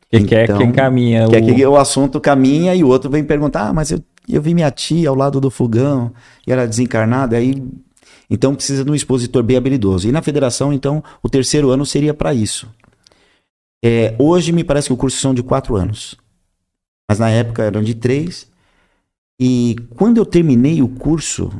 Que 0.09 0.17
então, 0.17 0.27
quer 0.27 0.57
que 0.57 0.63
encaminha. 0.63 1.27
Quer 1.27 1.43
o... 1.43 1.55
que 1.55 1.65
o 1.65 1.75
assunto 1.75 2.21
caminha 2.21 2.73
e 2.73 2.83
o 2.83 2.87
outro 2.87 3.09
vem 3.09 3.23
perguntar: 3.23 3.67
Ah, 3.67 3.73
mas 3.73 3.91
eu, 3.91 3.99
eu 4.29 4.41
vi 4.41 4.53
minha 4.53 4.71
tia 4.71 5.09
ao 5.09 5.15
lado 5.15 5.41
do 5.41 5.51
fogão 5.51 6.13
e 6.47 6.51
era 6.51 6.65
desencarnada. 6.65 7.35
Aí 7.35 7.61
então 8.29 8.55
precisa 8.55 8.83
de 8.83 8.91
um 8.91 8.95
expositor 8.95 9.43
bem 9.43 9.57
habilidoso. 9.57 10.07
E 10.07 10.11
na 10.11 10.21
federação, 10.21 10.73
então, 10.73 11.03
o 11.21 11.29
terceiro 11.29 11.69
ano 11.69 11.85
seria 11.85 12.13
para 12.13 12.33
isso. 12.33 12.67
É, 13.83 14.15
hoje 14.17 14.51
me 14.51 14.63
parece 14.63 14.87
que 14.87 14.93
o 14.93 14.97
curso 14.97 15.17
são 15.17 15.33
de 15.33 15.43
quatro 15.43 15.75
anos. 15.75 16.15
Mas 17.07 17.19
na 17.19 17.29
época 17.29 17.63
eram 17.63 17.83
de 17.83 17.93
três. 17.93 18.49
E 19.39 19.75
quando 19.95 20.17
eu 20.17 20.25
terminei 20.25 20.81
o 20.81 20.87
curso. 20.87 21.51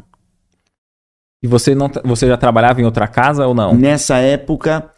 E 1.44 1.48
você, 1.48 1.76
não, 1.76 1.92
você 2.04 2.28
já 2.28 2.38
trabalhava 2.38 2.82
em 2.82 2.86
outra 2.86 3.08
casa 3.08 3.46
ou 3.46 3.54
não? 3.54 3.76
Nessa 3.76 4.18
época, 4.18 4.90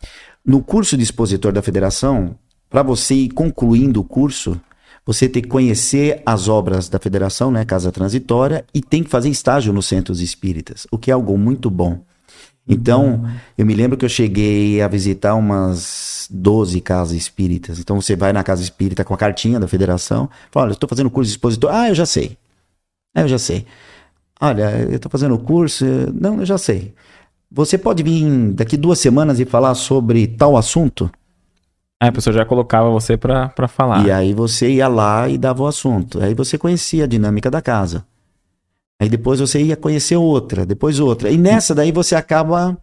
no 0.46 0.64
curso 0.64 0.96
de 0.96 1.04
expositor 1.04 1.52
da 1.52 1.62
federação, 1.62 2.38
para 2.70 2.82
você 2.82 3.14
ir 3.16 3.30
concluindo 3.30 4.00
o 4.00 4.04
curso, 4.06 4.60
você 5.08 5.30
tem 5.30 5.42
que 5.42 5.48
conhecer 5.48 6.22
as 6.26 6.50
obras 6.50 6.90
da 6.90 7.00
federação, 7.00 7.50
né, 7.50 7.64
Casa 7.64 7.94
Transitória, 7.94 8.66
e 8.74 8.82
tem 8.82 9.02
que 9.02 9.10
fazer 9.10 9.30
estágio 9.30 9.72
nos 9.72 9.86
centros 9.86 10.20
espíritas, 10.20 10.86
o 10.92 10.98
que 10.98 11.10
é 11.10 11.14
algo 11.14 11.38
muito 11.38 11.70
bom. 11.70 12.02
Então, 12.68 13.26
eu 13.58 13.66
me 13.66 13.74
lembro 13.74 13.98
que 13.98 14.04
eu 14.04 14.10
cheguei 14.10 14.82
a 14.82 14.90
visitar 14.90 15.36
umas 15.36 16.28
12 16.30 16.82
casas 16.82 17.16
espíritas. 17.16 17.80
Então, 17.80 18.02
você 18.02 18.14
vai 18.14 18.34
na 18.34 18.44
casa 18.44 18.62
espírita 18.62 19.06
com 19.06 19.14
a 19.14 19.18
cartinha 19.18 19.58
da 19.58 19.68
federação, 19.70 20.30
fala: 20.52 20.66
Olha, 20.66 20.72
eu 20.72 20.74
estou 20.74 20.90
fazendo 20.90 21.10
curso 21.10 21.32
de 21.32 21.38
expositor. 21.38 21.72
Ah, 21.74 21.88
eu 21.88 21.96
já 21.96 22.06
sei. 22.06 22.38
Ah, 23.16 23.22
eu 23.22 23.30
já 23.30 23.40
sei. 23.40 23.66
Olha, 24.42 24.70
eu 24.82 24.98
estou 24.98 25.10
fazendo 25.10 25.40
curso. 25.40 25.86
Não, 26.14 26.42
eu 26.42 26.46
já 26.46 26.58
sei. 26.58 26.94
Você 27.50 27.78
pode 27.78 28.04
vir 28.04 28.52
daqui 28.52 28.76
duas 28.76 29.00
semanas 29.00 29.40
e 29.40 29.46
falar 29.46 29.74
sobre 29.74 30.28
tal 30.28 30.58
assunto? 30.58 31.10
Aí 32.00 32.10
a 32.10 32.12
pessoa 32.12 32.34
já 32.34 32.46
colocava 32.46 32.90
você 32.92 33.18
para 33.18 33.68
falar. 33.68 34.06
E 34.06 34.12
aí 34.12 34.34
você 34.34 34.70
ia 34.70 34.88
lá 34.88 35.28
e 35.28 35.38
dava 35.38 35.64
o 35.64 35.68
assunto. 35.68 36.22
Aí 36.22 36.34
você 36.36 36.58
conhecia 36.58 37.06
a 37.06 37.08
dinâmica 37.08 37.50
da 37.50 37.62
casa. 37.62 38.06
Aí 39.00 39.10
depois 39.10 39.40
você 39.40 39.62
ia 39.62 39.76
conhecer 39.76 40.16
outra, 40.16 40.66
depois 40.66 41.00
outra. 41.00 41.30
E 41.30 41.38
nessa 41.38 41.74
daí 41.74 41.92
você 41.92 42.16
acaba 42.16 42.78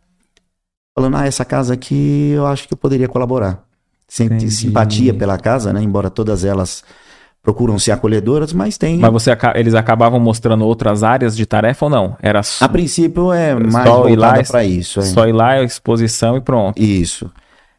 falando, 0.96 1.16
ah, 1.16 1.26
essa 1.26 1.44
casa 1.44 1.74
aqui 1.74 2.32
eu 2.34 2.46
acho 2.46 2.66
que 2.66 2.74
eu 2.74 2.78
poderia 2.78 3.08
colaborar. 3.08 3.64
Sente 4.06 4.50
simpatia 4.50 5.14
pela 5.14 5.38
casa, 5.38 5.72
né? 5.72 5.82
Embora 5.82 6.10
todas 6.10 6.44
elas 6.44 6.84
procuram 7.42 7.78
ser 7.78 7.92
acolhedoras, 7.92 8.52
mas 8.52 8.78
tem. 8.78 8.98
Mas 8.98 9.12
você, 9.12 9.30
eles 9.54 9.74
acabavam 9.74 10.18
mostrando 10.18 10.64
outras 10.64 11.02
áreas 11.02 11.36
de 11.36 11.44
tarefa 11.44 11.86
ou 11.86 11.90
não? 11.90 12.16
Era 12.20 12.42
só... 12.42 12.64
A 12.64 12.68
princípio 12.68 13.32
é 13.32 13.54
mais 13.54 13.88
só 13.88 14.02
voltada 14.02 14.42
para 14.44 14.64
isso. 14.64 15.00
É. 15.00 15.02
Só 15.02 15.26
ir 15.26 15.32
lá, 15.32 15.62
exposição 15.62 16.36
e 16.36 16.40
pronto. 16.40 16.80
Isso. 16.80 17.30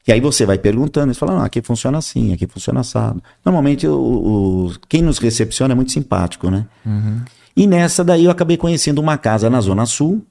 E 0.07 0.11
aí 0.11 0.21
você 0.21 0.45
vai 0.45 0.57
perguntando, 0.57 1.07
eles 1.07 1.17
falam, 1.17 1.39
ah, 1.39 1.45
aqui 1.45 1.61
funciona 1.61 1.97
assim, 1.97 2.31
aqui 2.31 2.45
funciona 2.45 2.81
assado. 2.81 3.23
Normalmente 3.43 3.87
o, 3.87 4.67
o 4.67 4.73
quem 4.87 5.01
nos 5.01 5.17
recepciona 5.17 5.73
é 5.73 5.75
muito 5.75 5.91
simpático, 5.91 6.49
né? 6.51 6.67
Uhum. 6.85 7.21
E 7.55 7.65
nessa 7.65 8.03
daí 8.03 8.25
eu 8.25 8.31
acabei 8.31 8.57
conhecendo 8.57 8.99
uma 8.99 9.17
casa 9.17 9.49
na 9.49 9.59
Zona 9.61 9.85
Sul. 9.85 10.23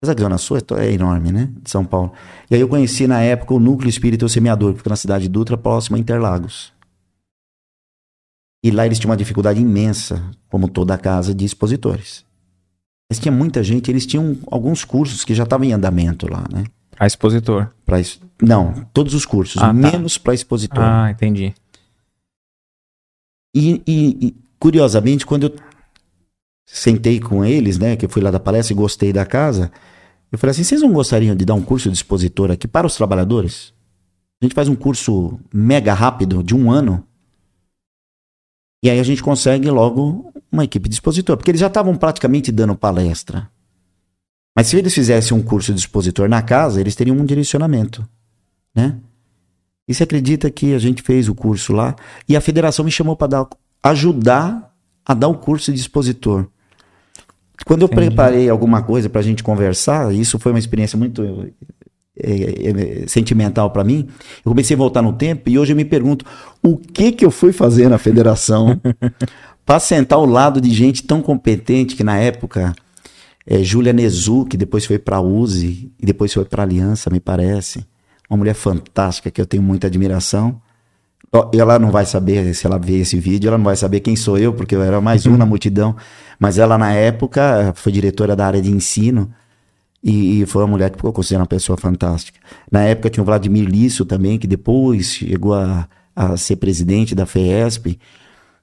Apesar 0.00 0.14
que 0.14 0.22
a 0.22 0.24
Zona 0.24 0.38
Sul 0.38 0.56
é, 0.56 0.86
é, 0.86 0.92
enorme, 0.92 1.30
né? 1.30 1.50
De 1.60 1.70
São 1.70 1.84
Paulo. 1.84 2.12
E 2.50 2.54
aí 2.54 2.60
eu 2.60 2.68
conheci 2.68 3.06
na 3.06 3.20
época 3.20 3.52
o 3.52 3.60
Núcleo 3.60 3.90
Espírita 3.90 4.26
Semeador, 4.28 4.72
que 4.72 4.78
fica 4.78 4.90
na 4.90 4.96
cidade 4.96 5.24
de 5.24 5.28
Dutra, 5.28 5.58
próximo 5.58 5.96
a 5.96 6.00
Interlagos. 6.00 6.72
E 8.64 8.70
lá 8.70 8.86
eles 8.86 8.98
tinham 8.98 9.10
uma 9.10 9.16
dificuldade 9.16 9.60
imensa, 9.60 10.22
como 10.48 10.68
toda 10.68 10.94
a 10.94 10.98
casa 10.98 11.34
de 11.34 11.44
expositores. 11.44 12.24
Mas 13.10 13.18
tinha 13.18 13.32
muita 13.32 13.62
gente, 13.62 13.90
eles 13.90 14.06
tinham 14.06 14.36
alguns 14.50 14.84
cursos 14.84 15.24
que 15.24 15.34
já 15.34 15.44
estavam 15.44 15.66
em 15.66 15.72
andamento 15.72 16.30
lá, 16.30 16.44
né? 16.50 16.64
A 16.98 17.06
expositor. 17.06 17.68
Pra, 17.84 17.98
não, 18.42 18.72
todos 18.92 19.14
os 19.14 19.26
cursos, 19.26 19.60
ah, 19.62 19.66
tá. 19.66 19.72
menos 19.72 20.14
tá. 20.14 20.20
para 20.22 20.34
expositor. 20.34 20.82
Ah, 20.82 21.10
entendi. 21.10 21.54
E, 23.54 23.82
e, 23.86 24.26
e, 24.26 24.36
curiosamente, 24.58 25.26
quando 25.26 25.44
eu 25.44 25.56
sentei 26.66 27.18
com 27.18 27.44
eles, 27.44 27.78
né, 27.78 27.96
que 27.96 28.04
eu 28.04 28.08
fui 28.08 28.22
lá 28.22 28.30
da 28.30 28.38
palestra 28.38 28.72
e 28.72 28.76
gostei 28.76 29.12
da 29.12 29.24
casa, 29.24 29.72
eu 30.30 30.38
falei 30.38 30.52
assim, 30.52 30.62
vocês 30.62 30.82
não 30.82 30.92
gostariam 30.92 31.34
de 31.34 31.44
dar 31.44 31.54
um 31.54 31.62
curso 31.62 31.88
de 31.90 31.96
expositor 31.96 32.50
aqui 32.50 32.68
para 32.68 32.86
os 32.86 32.94
trabalhadores? 32.94 33.72
A 34.40 34.44
gente 34.44 34.54
faz 34.54 34.68
um 34.68 34.76
curso 34.76 35.40
mega 35.52 35.92
rápido, 35.92 36.42
de 36.42 36.54
um 36.54 36.70
ano. 36.70 37.04
E 38.84 38.88
aí 38.88 39.00
a 39.00 39.02
gente 39.02 39.22
consegue 39.22 39.68
logo 39.70 40.32
uma 40.52 40.64
equipe 40.64 40.88
de 40.88 40.94
expositor, 40.94 41.36
porque 41.36 41.50
eles 41.50 41.60
já 41.60 41.66
estavam 41.66 41.96
praticamente 41.96 42.52
dando 42.52 42.76
palestra. 42.76 43.50
Mas 44.56 44.68
se 44.68 44.76
eles 44.76 44.94
fizessem 44.94 45.36
um 45.36 45.42
curso 45.42 45.72
de 45.72 45.80
expositor 45.80 46.28
na 46.28 46.42
casa, 46.42 46.80
eles 46.80 46.94
teriam 46.94 47.16
um 47.16 47.24
direcionamento, 47.24 48.08
né? 48.74 48.96
E 49.86 49.94
você 49.94 50.02
acredita 50.02 50.50
que 50.50 50.74
a 50.74 50.78
gente 50.78 51.02
fez 51.02 51.28
o 51.28 51.34
curso 51.34 51.72
lá 51.72 51.96
e 52.28 52.36
a 52.36 52.40
federação 52.40 52.84
me 52.84 52.90
chamou 52.90 53.16
para 53.16 53.48
ajudar 53.82 54.74
a 55.04 55.14
dar 55.14 55.28
o 55.28 55.34
curso 55.34 55.72
de 55.72 55.80
expositor. 55.80 56.46
Quando 57.64 57.82
eu 57.82 57.86
Entendi. 57.86 58.06
preparei 58.06 58.48
alguma 58.48 58.82
coisa 58.82 59.08
para 59.08 59.20
a 59.20 59.24
gente 59.24 59.42
conversar, 59.42 60.14
isso 60.14 60.38
foi 60.38 60.52
uma 60.52 60.58
experiência 60.58 60.98
muito 60.98 61.22
é, 62.20 63.02
é, 63.02 63.06
sentimental 63.06 63.70
para 63.70 63.82
mim. 63.82 64.06
Eu 64.44 64.50
comecei 64.50 64.74
a 64.74 64.78
voltar 64.78 65.02
no 65.02 65.14
tempo 65.14 65.48
e 65.48 65.58
hoje 65.58 65.72
eu 65.72 65.76
me 65.76 65.84
pergunto 65.84 66.24
o 66.62 66.76
que 66.76 67.12
que 67.12 67.24
eu 67.24 67.30
fui 67.30 67.52
fazer 67.52 67.88
na 67.88 67.96
federação 67.98 68.80
para 69.64 69.80
sentar 69.80 70.18
ao 70.18 70.26
lado 70.26 70.60
de 70.60 70.70
gente 70.70 71.02
tão 71.02 71.22
competente 71.22 71.96
que 71.96 72.04
na 72.04 72.18
época 72.18 72.74
é, 73.46 73.62
Júlia 73.62 73.92
Nezu, 73.92 74.44
que 74.44 74.56
depois 74.56 74.84
foi 74.84 74.98
para 74.98 75.16
a 75.16 75.20
USE 75.20 75.90
e 75.98 76.06
depois 76.06 76.32
foi 76.32 76.44
para 76.44 76.62
a 76.62 76.66
Aliança, 76.66 77.08
me 77.10 77.20
parece. 77.20 77.84
Uma 78.28 78.38
mulher 78.38 78.54
fantástica 78.54 79.30
que 79.30 79.40
eu 79.40 79.46
tenho 79.46 79.62
muita 79.62 79.86
admiração. 79.86 80.60
Ela 81.52 81.78
não 81.78 81.90
vai 81.90 82.06
saber, 82.06 82.54
se 82.54 82.66
ela 82.66 82.78
ver 82.78 83.00
esse 83.00 83.18
vídeo, 83.18 83.48
ela 83.48 83.58
não 83.58 83.64
vai 83.64 83.76
saber 83.76 84.00
quem 84.00 84.16
sou 84.16 84.38
eu, 84.38 84.52
porque 84.52 84.74
eu 84.74 84.82
era 84.82 85.00
mais 85.00 85.26
um 85.26 85.36
na 85.36 85.44
multidão. 85.44 85.94
Mas 86.38 86.58
ela, 86.58 86.78
na 86.78 86.92
época, 86.92 87.72
foi 87.76 87.92
diretora 87.92 88.34
da 88.34 88.46
área 88.46 88.62
de 88.62 88.70
ensino 88.70 89.30
e, 90.02 90.42
e 90.42 90.46
foi 90.46 90.62
uma 90.62 90.68
mulher 90.68 90.90
que 90.90 91.02
eu 91.04 91.12
considero 91.12 91.42
uma 91.42 91.46
pessoa 91.46 91.76
fantástica. 91.76 92.38
Na 92.70 92.82
época 92.82 93.10
tinha 93.10 93.22
o 93.22 93.26
Vladimir 93.26 93.68
Lício 93.68 94.04
também, 94.04 94.38
que 94.38 94.46
depois 94.46 95.06
chegou 95.06 95.54
a, 95.54 95.88
a 96.14 96.36
ser 96.36 96.56
presidente 96.56 97.14
da 97.14 97.26
FESP. 97.26 97.98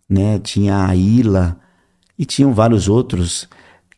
Né? 0.10 0.40
Tinha 0.40 0.86
a 0.88 0.96
Ila 0.96 1.58
e 2.18 2.26
tinham 2.26 2.54
vários 2.54 2.88
outros 2.88 3.48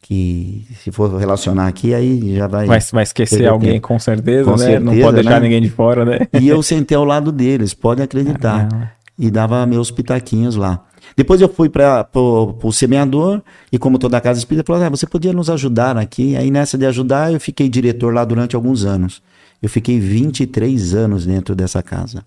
que 0.08 0.66
se 0.82 0.90
for 0.90 1.14
relacionar 1.18 1.68
aqui, 1.68 1.94
aí 1.94 2.38
já 2.38 2.48
vai. 2.48 2.66
Vai, 2.66 2.80
vai 2.94 3.04
esquecer 3.04 3.46
alguém, 3.46 3.74
tempo. 3.74 3.90
com 3.90 4.00
certeza, 4.00 4.46
com 4.46 4.52
né? 4.52 4.58
Certeza, 4.58 4.80
não 4.80 4.98
pode 4.98 5.16
deixar 5.16 5.32
né? 5.32 5.40
ninguém 5.42 5.62
de 5.62 5.70
fora, 5.70 6.06
né? 6.06 6.20
E 6.40 6.48
eu 6.48 6.64
sentei 6.64 6.96
ao 6.96 7.04
lado 7.04 7.30
deles, 7.30 7.74
podem 7.74 8.06
acreditar. 8.06 8.70
Ah, 8.74 8.92
e 9.20 9.30
dava 9.30 9.66
meus 9.66 9.92
pitaquinhos 9.92 10.56
lá. 10.56 10.86
Depois 11.16 11.42
eu 11.42 11.50
fui 11.50 11.68
para 11.68 12.08
o 12.16 12.72
semeador, 12.72 13.42
e 13.70 13.78
como 13.78 14.00
toda 14.00 14.16
a 14.16 14.22
casa 14.22 14.40
espírita, 14.40 14.66
falou: 14.66 14.82
ah, 14.82 14.90
você 14.90 15.06
podia 15.06 15.34
nos 15.34 15.50
ajudar 15.50 15.98
aqui. 15.98 16.38
Aí 16.38 16.50
nessa 16.50 16.78
de 16.78 16.86
ajudar, 16.86 17.34
eu 17.34 17.40
fiquei 17.42 17.68
diretor 17.68 18.14
lá 18.14 18.24
durante 18.24 18.56
alguns 18.56 18.86
anos. 18.86 19.22
Eu 19.62 19.68
fiquei 19.68 20.00
23 20.00 20.94
anos 20.94 21.26
dentro 21.26 21.54
dessa 21.54 21.84
casa. 21.84 22.24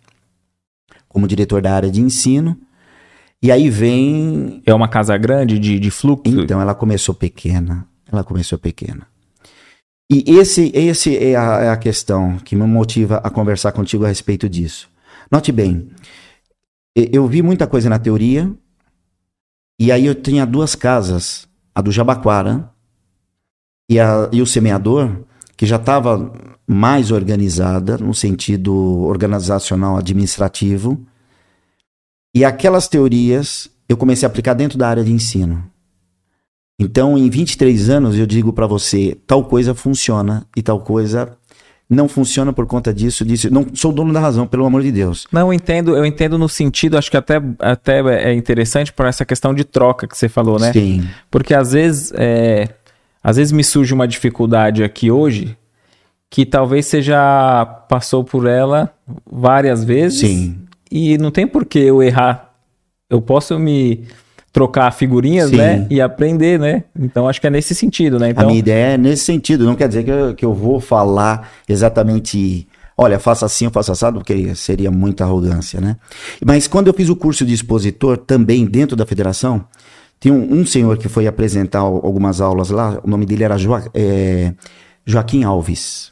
Como 1.09 1.27
diretor 1.27 1.63
da 1.63 1.73
área 1.73 1.91
de 1.91 2.03
ensino 2.03 2.59
e 3.43 3.51
aí 3.51 3.71
vem. 3.71 4.63
É 4.67 4.75
uma 4.75 4.89
casa 4.89 5.17
grande 5.17 5.59
de, 5.59 5.79
de 5.79 5.91
fluxo? 5.91 6.23
Então, 6.27 6.61
ela 6.61 6.75
começou 6.75 7.15
pequena. 7.15 7.87
Ela 8.11 8.25
começou 8.25 8.59
pequena. 8.59 9.07
E 10.11 10.25
esse, 10.27 10.73
esse 10.75 11.17
é, 11.17 11.37
a, 11.37 11.61
é 11.61 11.69
a 11.71 11.77
questão 11.77 12.37
que 12.39 12.57
me 12.57 12.67
motiva 12.67 13.19
a 13.19 13.31
conversar 13.31 13.71
contigo 13.71 14.05
a 14.05 14.09
respeito 14.09 14.49
disso. 14.49 14.89
Note 15.31 15.53
bem, 15.53 15.89
eu 16.97 17.29
vi 17.29 17.41
muita 17.43 17.67
coisa 17.69 17.89
na 17.89 18.01
teoria, 18.01 18.53
e 19.79 19.93
aí 19.93 20.07
eu 20.07 20.15
tinha 20.15 20.45
duas 20.45 20.75
casas, 20.75 21.49
a 21.73 21.81
do 21.81 21.93
Jabaquara 21.93 22.69
e, 23.89 24.01
a, 24.01 24.29
e 24.33 24.43
o 24.43 24.47
semeador, 24.47 25.25
que 25.57 25.65
já 25.65 25.77
estava 25.77 26.33
mais 26.67 27.13
organizada 27.13 27.97
no 27.97 28.13
sentido 28.13 28.75
organizacional 29.07 29.97
administrativo, 29.97 31.07
e 32.35 32.45
aquelas 32.45 32.89
teorias 32.89 33.71
eu 33.89 33.97
comecei 33.97 34.27
a 34.27 34.31
aplicar 34.31 34.55
dentro 34.55 34.79
da 34.79 34.89
área 34.89 35.03
de 35.03 35.13
ensino. 35.13 35.65
Então, 36.79 37.19
em 37.19 37.29
23 37.29 37.91
anos, 37.91 38.17
eu 38.17 38.25
digo 38.25 38.53
para 38.53 38.67
você, 38.67 39.19
tal 39.27 39.45
coisa 39.45 39.75
funciona 39.75 40.47
e 40.57 40.63
tal 40.63 40.81
coisa 40.81 41.37
não 41.91 42.09
funciona 42.09 42.53
por 42.53 42.67
conta 42.67 42.95
disso, 42.95 43.25
disso. 43.25 43.53
Não 43.53 43.67
sou 43.75 43.93
dono 43.93 44.13
da 44.13 44.21
razão, 44.21 44.47
pelo 44.47 44.65
amor 44.65 44.81
de 44.81 44.93
Deus. 44.93 45.27
Não, 45.33 45.49
eu 45.49 45.53
entendo, 45.53 45.97
eu 45.97 46.07
entendo 46.07 46.39
no 46.39 46.49
sentido, 46.49 46.97
acho 46.97 47.11
que 47.11 47.17
até, 47.17 47.43
até 47.59 47.99
é 48.31 48.33
interessante 48.33 48.93
por 48.93 49.07
essa 49.07 49.25
questão 49.25 49.53
de 49.53 49.65
troca 49.65 50.07
que 50.07 50.17
você 50.17 50.29
falou, 50.29 50.59
né? 50.59 50.73
Sim. 50.73 51.05
Porque 51.29 51.53
às 51.53 51.73
vezes, 51.73 52.13
é, 52.15 52.69
às 53.23 53.37
vezes 53.37 53.51
me 53.51 53.65
surge 53.65 53.93
uma 53.93 54.07
dificuldade 54.07 54.85
aqui 54.85 55.11
hoje 55.11 55.57
que 56.31 56.47
talvez 56.47 56.87
você 56.87 57.03
já 57.03 57.67
passou 57.89 58.23
por 58.23 58.47
ela 58.47 58.95
várias 59.29 59.83
vezes. 59.83 60.21
Sim 60.21 60.70
e 60.91 61.17
não 61.19 61.31
tem 61.31 61.47
por 61.47 61.65
que 61.65 61.79
eu 61.79 62.03
errar. 62.03 62.53
Eu 63.09 63.21
posso 63.21 63.59
me 63.59 64.05
trocar 64.53 64.91
figurinhas, 64.93 65.51
né, 65.51 65.75
Sim. 65.75 65.81
né? 65.81 65.87
E 65.91 66.01
aprender, 66.01 66.59
né? 66.59 66.85
Então 66.99 67.29
acho 67.29 67.41
que 67.41 67.47
é 67.47 67.51
nesse 67.51 67.75
sentido, 67.75 68.19
né? 68.19 68.31
Então... 68.31 68.45
A 68.45 68.47
minha 68.47 68.59
ideia 68.59 68.95
é 68.95 68.99
nesse 68.99 69.25
sentido. 69.25 69.65
Não 69.65 69.77
quer 69.77 69.89
dizer 69.89 70.05
que 70.05 70.11
eu, 70.11 70.35
que 70.35 70.45
eu 70.45 70.53
vou 70.53 70.81
falar 70.81 71.51
exatamente. 71.69 72.67
Olha, 72.97 73.19
faça 73.19 73.47
assim, 73.47 73.65
eu 73.65 73.71
faço 73.71 73.93
assado, 73.93 74.19
porque 74.19 74.55
seria 74.55 74.91
muita 74.91 75.25
arrogância, 75.25 75.81
né? 75.81 75.97
Mas 76.45 76.67
quando 76.67 76.89
eu 76.89 76.95
fiz 76.95 77.09
o 77.09 77.17
curso 77.17 77.47
de 77.47 77.55
expositor, 77.55 78.19
também 78.19 78.67
dentro 78.67 78.95
da 78.95 79.07
federação, 79.07 79.65
tem 80.19 80.31
um, 80.31 80.61
um 80.61 80.67
senhor 80.67 80.99
que 80.99 81.09
foi 81.09 81.27
apresentar 81.27 81.79
algumas 81.79 82.43
aulas 82.43 82.69
lá, 82.69 83.01
o 83.03 83.09
nome 83.09 83.25
dele 83.25 83.43
era 83.43 83.57
jo, 83.57 83.71
é, 83.95 84.53
Joaquim 85.07 85.45
Alves. 85.45 86.10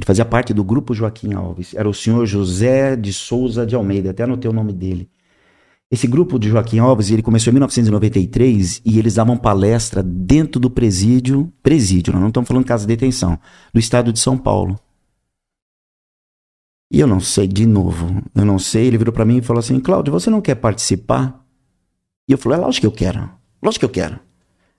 Ele 0.00 0.06
fazia 0.06 0.24
parte 0.24 0.54
do 0.54 0.64
grupo 0.64 0.94
Joaquim 0.94 1.34
Alves. 1.34 1.74
Era 1.74 1.86
o 1.86 1.92
senhor 1.92 2.24
José 2.24 2.96
de 2.96 3.12
Souza 3.12 3.66
de 3.66 3.74
Almeida, 3.74 4.10
até 4.10 4.22
anotei 4.22 4.50
o 4.50 4.54
nome 4.54 4.72
dele. 4.72 5.10
Esse 5.90 6.06
grupo 6.06 6.38
de 6.38 6.48
Joaquim 6.48 6.78
Alves, 6.78 7.10
ele 7.10 7.20
começou 7.20 7.50
em 7.50 7.54
1993 7.54 8.80
e 8.82 8.98
eles 8.98 9.16
davam 9.16 9.36
palestra 9.36 10.02
dentro 10.02 10.58
do 10.58 10.70
presídio, 10.70 11.52
presídio, 11.62 12.14
não 12.14 12.28
estamos 12.28 12.48
falando 12.48 12.64
casa 12.64 12.86
de 12.86 12.96
detenção, 12.96 13.38
do 13.74 13.78
estado 13.78 14.10
de 14.10 14.18
São 14.18 14.38
Paulo. 14.38 14.80
E 16.90 16.98
eu 16.98 17.06
não 17.06 17.20
sei, 17.20 17.46
de 17.46 17.66
novo, 17.66 18.22
eu 18.34 18.44
não 18.46 18.58
sei, 18.58 18.86
ele 18.86 18.96
virou 18.96 19.12
para 19.12 19.26
mim 19.26 19.36
e 19.36 19.42
falou 19.42 19.60
assim, 19.60 19.78
Cláudio, 19.80 20.12
você 20.12 20.30
não 20.30 20.40
quer 20.40 20.54
participar? 20.54 21.44
E 22.26 22.32
eu 22.32 22.38
falei, 22.38 22.58
é 22.58 22.62
lógico 22.62 22.82
que 22.82 22.86
eu 22.86 22.92
quero, 22.92 23.30
lógico 23.62 23.80
que 23.80 23.84
eu 23.84 24.02
quero. 24.02 24.18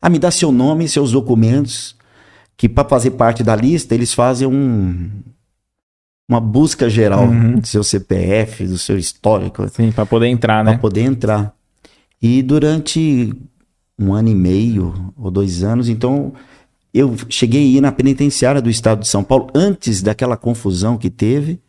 Ah, 0.02 0.10
me 0.10 0.18
dá 0.18 0.32
seu 0.32 0.52
nome, 0.52 0.88
seus 0.88 1.12
documentos, 1.12 1.96
que 2.56 2.70
para 2.70 2.88
fazer 2.88 3.12
parte 3.12 3.44
da 3.44 3.56
lista 3.56 3.96
eles 3.96 4.14
fazem 4.14 4.48
um, 4.48 5.10
uma 6.30 6.40
busca 6.40 6.90
geral 6.90 7.26
uhum. 7.26 7.60
do 7.60 7.68
seu 7.68 7.84
CPF, 7.84 8.66
do 8.66 8.78
seu 8.78 8.98
histórico. 8.98 9.68
Sim, 9.70 9.92
para 9.92 10.06
poder 10.06 10.28
entrar, 10.28 10.64
né? 10.64 10.72
Para 10.72 10.80
poder 10.80 11.02
entrar. 11.02 11.54
E 12.22 12.42
durante 12.42 13.34
um 14.00 14.14
ano 14.14 14.30
e 14.30 14.36
meio 14.36 15.14
ou 15.18 15.30
dois 15.30 15.64
anos, 15.64 15.90
então 15.90 16.34
eu 16.94 17.16
cheguei 17.30 17.62
a 17.62 17.78
ir 17.78 17.82
na 17.82 17.92
penitenciária 17.92 18.62
do 18.62 18.70
estado 18.70 19.02
de 19.02 19.08
São 19.08 19.24
Paulo 19.24 19.50
antes 19.54 20.02
daquela 20.02 20.38
confusão 20.38 20.98
que 20.98 21.10
teve. 21.10 21.60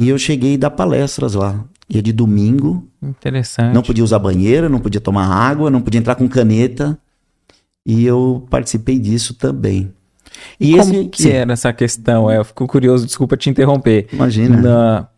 E 0.00 0.08
eu 0.08 0.18
cheguei 0.18 0.54
a 0.54 0.58
dar 0.58 0.70
palestras 0.70 1.34
lá. 1.34 1.64
Ia 1.88 2.02
de 2.02 2.12
domingo. 2.12 2.88
Interessante. 3.02 3.74
Não 3.74 3.82
podia 3.82 4.04
usar 4.04 4.18
banheira, 4.18 4.68
não 4.68 4.78
podia 4.78 5.00
tomar 5.00 5.26
água, 5.26 5.70
não 5.70 5.82
podia 5.82 5.98
entrar 5.98 6.14
com 6.14 6.28
caneta. 6.28 6.98
E 7.86 8.04
eu 8.04 8.46
participei 8.50 8.98
disso 8.98 9.34
também. 9.34 9.92
E, 10.58 10.72
e 10.72 10.78
como 10.78 10.94
esse, 10.94 11.04
que 11.06 11.30
era 11.30 11.52
essa 11.52 11.72
questão? 11.72 12.30
É, 12.30 12.38
eu 12.38 12.44
fico 12.44 12.66
curioso, 12.66 13.06
desculpa 13.06 13.36
te 13.36 13.50
interromper. 13.50 14.06
Imagina. 14.12 14.56
Na, 14.56 15.08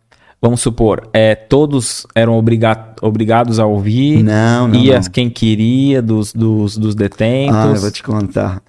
vamos 0.41 0.61
supor, 0.61 1.09
é, 1.13 1.35
todos 1.35 2.05
eram 2.13 2.33
obriga 2.33 2.93
obrigados 3.01 3.59
a 3.59 3.65
ouvir? 3.65 4.23
Não, 4.23 4.67
não. 4.67 4.75
Ia 4.75 4.99
não. 4.99 5.09
quem 5.09 5.29
queria 5.29 6.01
dos, 6.01 6.33
dos, 6.33 6.77
dos 6.77 6.95
detentos? 6.95 7.55
Ah, 7.55 7.67
eu 7.67 7.81
vou 7.81 7.91
te 7.91 8.03
contar. 8.03 8.61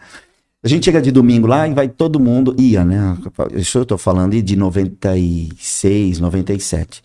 A 0.63 0.69
gente 0.69 0.85
chega 0.87 1.01
de 1.01 1.11
domingo 1.11 1.47
lá 1.47 1.69
e 1.69 1.75
vai 1.75 1.89
todo 1.89 2.19
mundo, 2.19 2.55
ia, 2.59 2.85
né? 2.85 3.19
Isso 3.53 3.77
eu 3.77 3.85
tô 3.85 3.99
falando 3.99 4.41
de 4.41 4.57
96, 4.57 6.21
97. 6.21 7.03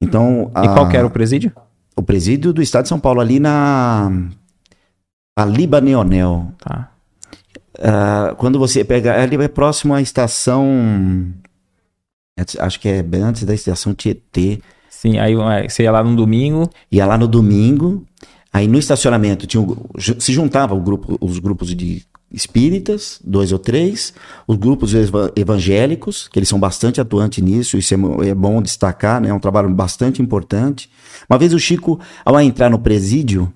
Então. 0.00 0.50
E 0.54 0.58
a, 0.58 0.74
qual 0.74 0.88
que 0.88 0.96
era 0.96 1.06
o 1.06 1.10
presídio? 1.10 1.52
O 1.96 2.02
presídio 2.02 2.52
do 2.52 2.60
estado 2.60 2.82
de 2.82 2.90
São 2.90 3.00
Paulo, 3.00 3.22
ali 3.22 3.40
na 3.40 4.12
a 5.36 5.44
Libaneonel. 5.44 6.52
Tá. 6.58 6.90
Uh, 7.78 8.34
quando 8.36 8.58
você 8.58 8.82
pega. 8.82 9.22
Ali 9.22 9.36
é 9.36 9.48
próximo 9.48 9.94
à 9.94 10.00
estação. 10.00 11.32
Acho 12.58 12.80
que 12.80 12.88
é 12.88 13.02
bem 13.02 13.22
antes 13.22 13.44
da 13.44 13.54
estação 13.54 13.94
Tietê. 13.94 14.60
Sim, 14.88 15.18
aí 15.18 15.34
você 15.68 15.82
ia 15.82 15.92
lá 15.92 16.02
no 16.02 16.16
domingo. 16.16 16.70
Ia 16.90 17.04
lá 17.04 17.18
no 17.18 17.28
domingo. 17.28 18.06
Aí 18.52 18.66
no 18.66 18.78
estacionamento 18.78 19.46
tinha, 19.46 19.62
se 20.18 20.32
juntava 20.32 20.74
o 20.74 20.80
grupo, 20.80 21.18
os 21.20 21.38
grupos 21.38 21.76
de 21.76 22.06
espíritas, 22.32 23.20
dois 23.22 23.52
ou 23.52 23.58
três, 23.58 24.14
os 24.46 24.56
grupos 24.56 24.92
evangélicos, 25.36 26.26
que 26.28 26.38
eles 26.38 26.48
são 26.48 26.58
bastante 26.58 26.98
atuantes 26.98 27.44
nisso, 27.44 27.76
isso 27.76 27.94
é, 27.94 28.28
é 28.28 28.34
bom 28.34 28.62
destacar, 28.62 29.20
né? 29.20 29.28
é 29.28 29.34
um 29.34 29.38
trabalho 29.38 29.68
bastante 29.68 30.22
importante. 30.22 30.90
Uma 31.28 31.38
vez 31.38 31.52
o 31.52 31.58
Chico, 31.58 32.00
ao 32.24 32.40
entrar 32.40 32.70
no 32.70 32.78
presídio, 32.78 33.52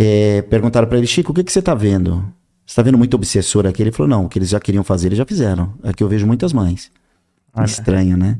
é, 0.00 0.42
perguntaram 0.42 0.86
para 0.86 0.96
ele, 0.96 1.08
Chico, 1.08 1.32
o 1.32 1.34
que, 1.34 1.42
que 1.42 1.52
você 1.52 1.58
está 1.58 1.74
vendo? 1.74 2.24
Você 2.64 2.72
está 2.72 2.82
vendo 2.82 2.96
muito 2.96 3.14
obsessor 3.14 3.66
aqui? 3.66 3.82
Ele 3.82 3.90
falou, 3.90 4.08
não, 4.08 4.26
o 4.26 4.28
que 4.28 4.38
eles 4.38 4.50
já 4.50 4.60
queriam 4.60 4.84
fazer, 4.84 5.08
eles 5.08 5.18
já 5.18 5.26
fizeram. 5.26 5.74
Aqui 5.82 6.04
eu 6.04 6.08
vejo 6.08 6.24
muitas 6.24 6.52
mães. 6.52 6.92
Estranho, 7.64 8.16
né? 8.16 8.38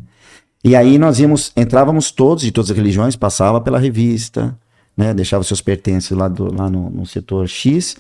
E 0.63 0.77
aí 0.77 0.99
nós 0.99 1.19
íamos, 1.19 1.51
entrávamos 1.57 2.13
todos 2.13 2.45
de 2.45 2.53
todas 2.53 2.71
as 2.71 2.77
religiões, 2.77 3.17
passava 3.17 3.61
pela 3.61 3.79
revista, 3.79 4.57
né? 4.97 5.13
Deixava 5.13 5.43
seus 5.43 5.61
pertences 5.61 6.17
lá, 6.17 6.29
do, 6.29 6.55
lá 6.55 6.71
no, 6.71 6.91
no 6.91 7.05
setor 7.05 7.49
X. 7.49 7.97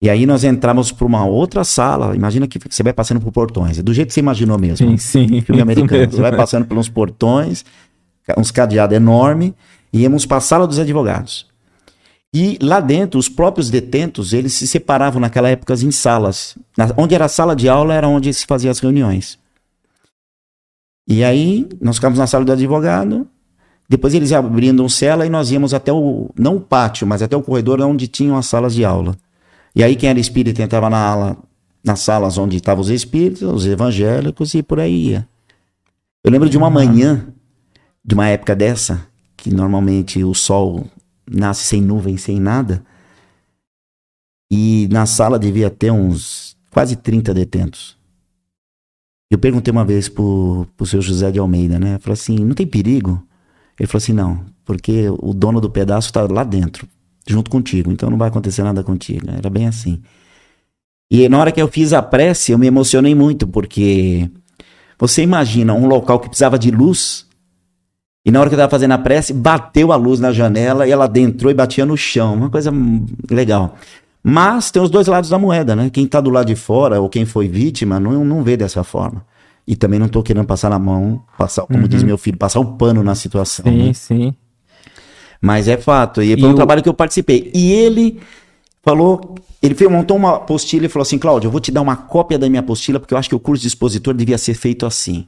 E 0.00 0.08
aí 0.08 0.24
nós 0.24 0.42
entramos 0.42 0.90
para 0.90 1.06
uma 1.06 1.26
outra 1.26 1.64
sala. 1.64 2.16
Imagina 2.16 2.48
que 2.48 2.58
você 2.58 2.82
vai 2.82 2.94
passando 2.94 3.20
por 3.20 3.30
portões. 3.32 3.78
É 3.78 3.82
do 3.82 3.92
jeito 3.92 4.08
que 4.08 4.14
você 4.14 4.20
imaginou 4.20 4.58
mesmo. 4.58 4.88
Sim, 4.88 4.96
sim. 4.96 5.40
Filme 5.42 5.60
americano. 5.60 6.10
Você 6.10 6.20
vai 6.22 6.34
passando 6.34 6.64
por 6.64 6.78
uns 6.78 6.88
portões, 6.88 7.64
uns 8.38 8.50
cadeados 8.50 8.96
enormes, 8.96 9.52
e 9.92 10.00
íamos 10.00 10.24
para 10.24 10.38
a 10.38 10.40
sala 10.40 10.66
dos 10.66 10.78
advogados. 10.78 11.51
E 12.34 12.58
lá 12.62 12.80
dentro, 12.80 13.20
os 13.20 13.28
próprios 13.28 13.68
detentos, 13.68 14.32
eles 14.32 14.54
se 14.54 14.66
separavam 14.66 15.20
naquela 15.20 15.50
época 15.50 15.74
em 15.74 15.90
salas. 15.90 16.56
Na, 16.76 16.90
onde 16.96 17.14
era 17.14 17.26
a 17.26 17.28
sala 17.28 17.54
de 17.54 17.68
aula 17.68 17.92
era 17.92 18.08
onde 18.08 18.32
se 18.32 18.46
faziam 18.46 18.70
as 18.70 18.78
reuniões. 18.78 19.38
E 21.06 21.22
aí, 21.22 21.68
nós 21.80 21.96
ficávamos 21.96 22.18
na 22.18 22.26
sala 22.26 22.44
do 22.44 22.52
advogado, 22.52 23.28
depois 23.88 24.14
eles 24.14 24.32
abrindo 24.32 24.82
um 24.82 24.88
cela 24.88 25.26
e 25.26 25.28
nós 25.28 25.50
íamos 25.50 25.74
até 25.74 25.92
o, 25.92 26.30
não 26.34 26.56
o 26.56 26.60
pátio, 26.60 27.06
mas 27.06 27.20
até 27.20 27.36
o 27.36 27.42
corredor 27.42 27.78
onde 27.82 28.08
tinham 28.08 28.38
as 28.38 28.46
salas 28.46 28.74
de 28.74 28.84
aula. 28.84 29.14
E 29.74 29.84
aí 29.84 29.96
quem 29.96 30.08
era 30.08 30.18
espírita 30.18 30.62
entrava 30.62 30.88
na 30.88 30.98
ala, 30.98 31.36
nas 31.84 32.00
salas 32.00 32.38
onde 32.38 32.56
estavam 32.56 32.80
os 32.80 32.88
espíritos, 32.88 33.42
os 33.42 33.66
evangélicos 33.66 34.54
e 34.54 34.62
por 34.62 34.80
aí 34.80 35.08
ia. 35.08 35.28
Eu 36.24 36.30
lembro 36.30 36.48
de 36.48 36.56
uma 36.56 36.68
uhum. 36.68 36.72
manhã, 36.72 37.26
de 38.02 38.14
uma 38.14 38.28
época 38.28 38.56
dessa, 38.56 39.06
que 39.36 39.52
normalmente 39.52 40.24
o 40.24 40.32
sol 40.32 40.86
nasce 41.30 41.64
sem 41.64 41.80
nuvem, 41.80 42.16
sem 42.16 42.40
nada, 42.40 42.84
e 44.50 44.88
na 44.90 45.06
sala 45.06 45.38
devia 45.38 45.70
ter 45.70 45.90
uns 45.90 46.56
quase 46.70 46.96
30 46.96 47.32
detentos. 47.32 47.96
Eu 49.30 49.38
perguntei 49.38 49.72
uma 49.72 49.84
vez 49.84 50.08
pro, 50.10 50.66
pro 50.76 50.84
seu 50.84 51.00
José 51.00 51.30
de 51.30 51.38
Almeida, 51.38 51.78
né? 51.78 51.98
Falei 52.00 52.12
assim, 52.12 52.36
não 52.38 52.54
tem 52.54 52.66
perigo? 52.66 53.26
Ele 53.80 53.86
falou 53.86 54.02
assim, 54.02 54.12
não, 54.12 54.44
porque 54.64 55.08
o 55.08 55.32
dono 55.32 55.60
do 55.60 55.70
pedaço 55.70 56.08
está 56.08 56.22
lá 56.30 56.44
dentro, 56.44 56.86
junto 57.26 57.50
contigo, 57.50 57.90
então 57.90 58.10
não 58.10 58.18
vai 58.18 58.28
acontecer 58.28 58.62
nada 58.62 58.84
contigo. 58.84 59.30
Era 59.30 59.48
bem 59.48 59.66
assim. 59.66 60.02
E 61.10 61.28
na 61.28 61.38
hora 61.38 61.52
que 61.52 61.60
eu 61.60 61.68
fiz 61.68 61.92
a 61.92 62.02
prece, 62.02 62.52
eu 62.52 62.58
me 62.58 62.66
emocionei 62.66 63.14
muito, 63.14 63.46
porque 63.46 64.30
você 64.98 65.22
imagina 65.22 65.74
um 65.74 65.86
local 65.86 66.20
que 66.20 66.28
precisava 66.28 66.58
de 66.58 66.70
luz, 66.70 67.26
e 68.24 68.30
na 68.30 68.40
hora 68.40 68.48
que 68.48 68.54
eu 68.54 68.56
estava 68.56 68.70
fazendo 68.70 68.92
a 68.92 68.98
prece, 68.98 69.32
bateu 69.32 69.90
a 69.90 69.96
luz 69.96 70.20
na 70.20 70.32
janela 70.32 70.86
e 70.86 70.92
ela 70.92 71.04
adentrou 71.04 71.50
e 71.50 71.54
batia 71.54 71.84
no 71.84 71.96
chão. 71.96 72.34
Uma 72.34 72.50
coisa 72.50 72.72
legal. 73.28 73.76
Mas 74.22 74.70
tem 74.70 74.80
os 74.80 74.90
dois 74.90 75.08
lados 75.08 75.28
da 75.28 75.38
moeda, 75.38 75.74
né? 75.74 75.90
Quem 75.90 76.04
está 76.04 76.20
do 76.20 76.30
lado 76.30 76.46
de 76.46 76.54
fora 76.54 77.00
ou 77.00 77.08
quem 77.08 77.24
foi 77.24 77.48
vítima 77.48 77.98
não, 77.98 78.24
não 78.24 78.44
vê 78.44 78.56
dessa 78.56 78.84
forma. 78.84 79.24
E 79.66 79.74
também 79.74 79.98
não 79.98 80.06
estou 80.06 80.22
querendo 80.22 80.46
passar 80.46 80.70
na 80.70 80.78
mão, 80.78 81.22
passar, 81.36 81.62
como 81.62 81.80
uhum. 81.80 81.88
diz 81.88 82.02
meu 82.04 82.16
filho, 82.16 82.36
passar 82.36 82.60
o 82.60 82.64
pano 82.76 83.02
na 83.02 83.16
situação. 83.16 83.64
Sim, 83.64 83.86
né? 83.86 83.92
sim. 83.92 84.34
Mas 85.40 85.66
é 85.66 85.76
fato. 85.76 86.22
E 86.22 86.38
foi 86.38 86.48
um 86.48 86.52
o... 86.52 86.56
trabalho 86.56 86.82
que 86.82 86.88
eu 86.88 86.94
participei. 86.94 87.50
E 87.52 87.72
ele 87.72 88.20
falou, 88.84 89.34
ele 89.60 89.74
fez, 89.74 89.90
montou 89.90 90.16
uma 90.16 90.36
apostila 90.36 90.86
e 90.86 90.88
falou 90.88 91.02
assim: 91.02 91.18
Cláudio, 91.18 91.48
eu 91.48 91.50
vou 91.50 91.60
te 91.60 91.72
dar 91.72 91.80
uma 91.80 91.96
cópia 91.96 92.38
da 92.38 92.48
minha 92.48 92.60
apostila, 92.60 93.00
porque 93.00 93.14
eu 93.14 93.18
acho 93.18 93.28
que 93.28 93.34
o 93.34 93.40
curso 93.40 93.62
de 93.62 93.68
expositor 93.68 94.14
devia 94.14 94.38
ser 94.38 94.54
feito 94.54 94.86
assim. 94.86 95.26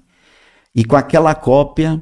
E 0.75 0.85
com 0.85 0.97
aquela 0.97 1.35
cópia, 1.35 2.01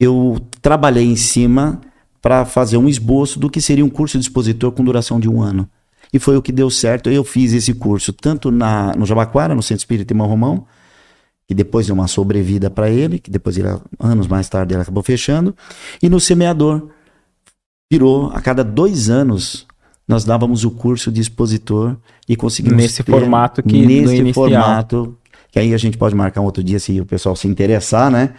eu 0.00 0.38
trabalhei 0.62 1.04
em 1.04 1.14
cima 1.14 1.78
para 2.22 2.46
fazer 2.46 2.78
um 2.78 2.88
esboço 2.88 3.38
do 3.38 3.50
que 3.50 3.60
seria 3.60 3.84
um 3.84 3.90
curso 3.90 4.18
de 4.18 4.24
expositor 4.24 4.72
com 4.72 4.82
duração 4.82 5.20
de 5.20 5.28
um 5.28 5.42
ano. 5.42 5.68
E 6.12 6.18
foi 6.18 6.36
o 6.36 6.42
que 6.42 6.50
deu 6.50 6.70
certo. 6.70 7.10
Eu 7.10 7.22
fiz 7.22 7.52
esse 7.52 7.74
curso 7.74 8.12
tanto 8.12 8.50
na, 8.50 8.94
no 8.96 9.04
Jabaquara, 9.04 9.54
no 9.54 9.62
Centro 9.62 9.82
Espírita 9.82 10.12
Irmão 10.12 10.26
Romão, 10.26 10.66
que 11.46 11.54
depois 11.54 11.86
deu 11.86 11.94
uma 11.94 12.08
sobrevida 12.08 12.70
para 12.70 12.88
ele, 12.90 13.18
que 13.18 13.30
depois 13.30 13.58
ele, 13.58 13.68
anos 13.98 14.26
mais 14.26 14.48
tarde 14.48 14.74
ele 14.74 14.82
acabou 14.82 15.02
fechando, 15.02 15.54
e 16.02 16.08
no 16.08 16.18
Semeador. 16.18 16.88
Virou, 17.92 18.30
a 18.32 18.40
cada 18.40 18.62
dois 18.62 19.10
anos, 19.10 19.66
nós 20.06 20.24
dávamos 20.24 20.64
o 20.64 20.70
curso 20.70 21.10
de 21.10 21.20
expositor 21.20 21.96
e 22.28 22.36
conseguimos 22.36 22.76
Nesse 22.76 23.02
ter, 23.02 23.10
formato 23.10 23.64
que 23.64 23.84
Nesse 23.84 24.32
formato, 24.32 25.18
que 25.50 25.58
aí 25.58 25.74
a 25.74 25.76
gente 25.76 25.98
pode 25.98 26.14
marcar 26.14 26.40
um 26.40 26.44
outro 26.44 26.62
dia 26.62 26.78
se 26.78 27.00
o 27.00 27.04
pessoal 27.04 27.34
se 27.34 27.48
interessar, 27.48 28.08
né? 28.10 28.34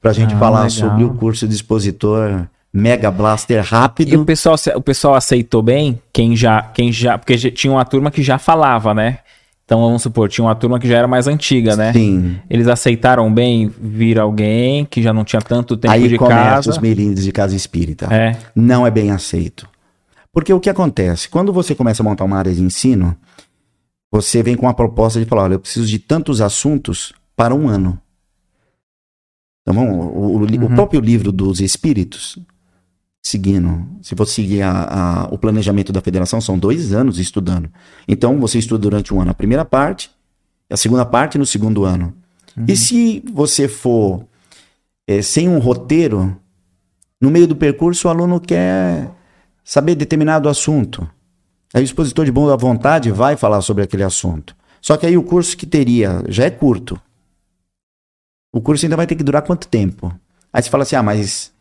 Pra 0.00 0.12
gente 0.12 0.34
ah, 0.34 0.38
falar 0.38 0.64
legal. 0.64 0.70
sobre 0.70 1.04
o 1.04 1.14
curso 1.14 1.48
de 1.48 1.54
expositor 1.54 2.46
Mega 2.72 3.10
Blaster 3.10 3.64
rápido. 3.64 4.12
E 4.12 4.16
o 4.16 4.24
pessoal, 4.24 4.56
o 4.74 4.82
pessoal 4.82 5.14
aceitou 5.14 5.62
bem? 5.62 6.00
Quem 6.12 6.36
já, 6.36 6.62
quem 6.62 6.92
já, 6.92 7.16
porque 7.16 7.36
tinha 7.50 7.72
uma 7.72 7.84
turma 7.84 8.10
que 8.10 8.22
já 8.22 8.38
falava, 8.38 8.92
né? 8.92 9.18
Então 9.64 9.80
vamos 9.80 10.02
supor, 10.02 10.28
tinha 10.28 10.44
uma 10.44 10.54
turma 10.54 10.78
que 10.78 10.86
já 10.86 10.98
era 10.98 11.08
mais 11.08 11.26
antiga, 11.26 11.74
né? 11.74 11.92
Sim. 11.92 12.38
Eles 12.48 12.68
aceitaram 12.68 13.32
bem 13.32 13.68
vir 13.80 14.18
alguém 14.18 14.84
que 14.84 15.02
já 15.02 15.12
não 15.12 15.24
tinha 15.24 15.42
tanto 15.42 15.76
tempo 15.76 15.92
Aí 15.92 16.06
de 16.06 16.16
casa. 16.16 16.70
os 16.70 16.78
melindres 16.78 17.24
de 17.24 17.32
casa 17.32 17.56
espírita. 17.56 18.06
É. 18.14 18.36
Não 18.54 18.86
é 18.86 18.90
bem 18.92 19.10
aceito. 19.10 19.68
Porque 20.32 20.52
o 20.52 20.60
que 20.60 20.70
acontece? 20.70 21.28
Quando 21.28 21.52
você 21.52 21.74
começa 21.74 22.02
a 22.02 22.04
montar 22.04 22.24
uma 22.24 22.36
área 22.36 22.54
de 22.54 22.62
ensino, 22.62 23.16
você 24.12 24.42
vem 24.42 24.54
com 24.54 24.68
a 24.68 24.74
proposta 24.74 25.18
de 25.18 25.24
falar, 25.24 25.44
olha, 25.44 25.54
eu 25.54 25.60
preciso 25.60 25.86
de 25.86 25.98
tantos 25.98 26.40
assuntos 26.40 27.12
para 27.34 27.54
um 27.54 27.68
ano. 27.68 27.98
Então, 29.66 29.74
vamos, 29.74 29.96
o, 29.96 30.38
uhum. 30.38 30.64
o 30.66 30.74
próprio 30.76 31.00
livro 31.00 31.32
dos 31.32 31.60
espíritos, 31.60 32.38
seguindo. 33.20 33.84
Se 34.00 34.14
você 34.14 34.34
seguir 34.34 34.62
a, 34.62 34.70
a, 34.70 35.24
o 35.34 35.36
planejamento 35.36 35.92
da 35.92 36.00
federação, 36.00 36.40
são 36.40 36.56
dois 36.56 36.92
anos 36.92 37.18
estudando. 37.18 37.68
Então, 38.06 38.38
você 38.38 38.58
estuda 38.60 38.82
durante 38.82 39.12
um 39.12 39.20
ano 39.20 39.32
a 39.32 39.34
primeira 39.34 39.64
parte, 39.64 40.08
a 40.70 40.76
segunda 40.76 41.04
parte 41.04 41.36
no 41.36 41.44
segundo 41.44 41.84
ano. 41.84 42.14
Uhum. 42.56 42.64
E 42.68 42.76
se 42.76 43.24
você 43.32 43.66
for 43.66 44.24
é, 45.04 45.20
sem 45.20 45.48
um 45.48 45.58
roteiro, 45.58 46.36
no 47.20 47.28
meio 47.28 47.48
do 47.48 47.56
percurso 47.56 48.06
o 48.06 48.10
aluno 48.10 48.38
quer 48.38 49.10
saber 49.64 49.96
determinado 49.96 50.48
assunto. 50.48 51.08
Aí 51.74 51.82
o 51.82 51.84
expositor 51.84 52.24
de 52.24 52.30
boa 52.30 52.56
vontade 52.56 53.10
vai 53.10 53.36
falar 53.36 53.60
sobre 53.62 53.82
aquele 53.82 54.04
assunto. 54.04 54.54
Só 54.80 54.96
que 54.96 55.04
aí 55.04 55.16
o 55.16 55.22
curso 55.24 55.56
que 55.56 55.66
teria 55.66 56.22
já 56.28 56.44
é 56.44 56.50
curto. 56.50 57.00
O 58.56 58.60
curso 58.62 58.86
ainda 58.86 58.96
vai 58.96 59.06
ter 59.06 59.14
que 59.14 59.22
durar 59.22 59.42
quanto 59.42 59.68
tempo? 59.68 60.10
Aí 60.50 60.62
você 60.62 60.70
fala 60.70 60.82
assim: 60.82 60.96
ah, 60.96 61.02
mas 61.02 61.52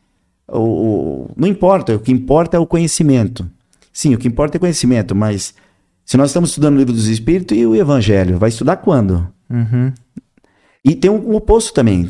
o, 0.47 0.59
o, 0.59 1.31
não 1.35 1.45
importa, 1.45 1.93
o 1.93 1.99
que 1.99 2.09
importa 2.09 2.55
é 2.55 2.59
o 2.59 2.65
conhecimento. 2.65 3.45
Sim, 3.91 4.15
o 4.15 4.17
que 4.17 4.29
importa 4.29 4.55
é 4.55 4.59
conhecimento, 4.59 5.13
mas 5.13 5.53
se 6.05 6.15
nós 6.15 6.29
estamos 6.29 6.51
estudando 6.51 6.75
o 6.75 6.77
livro 6.77 6.93
dos 6.93 7.07
Espíritos 7.07 7.57
e 7.57 7.65
o 7.65 7.75
Evangelho, 7.75 8.39
vai 8.39 8.47
estudar 8.47 8.77
quando? 8.77 9.27
Uhum. 9.49 9.91
E 10.85 10.95
tem 10.95 11.11
um, 11.11 11.31
um 11.31 11.35
oposto 11.35 11.73
também. 11.73 12.09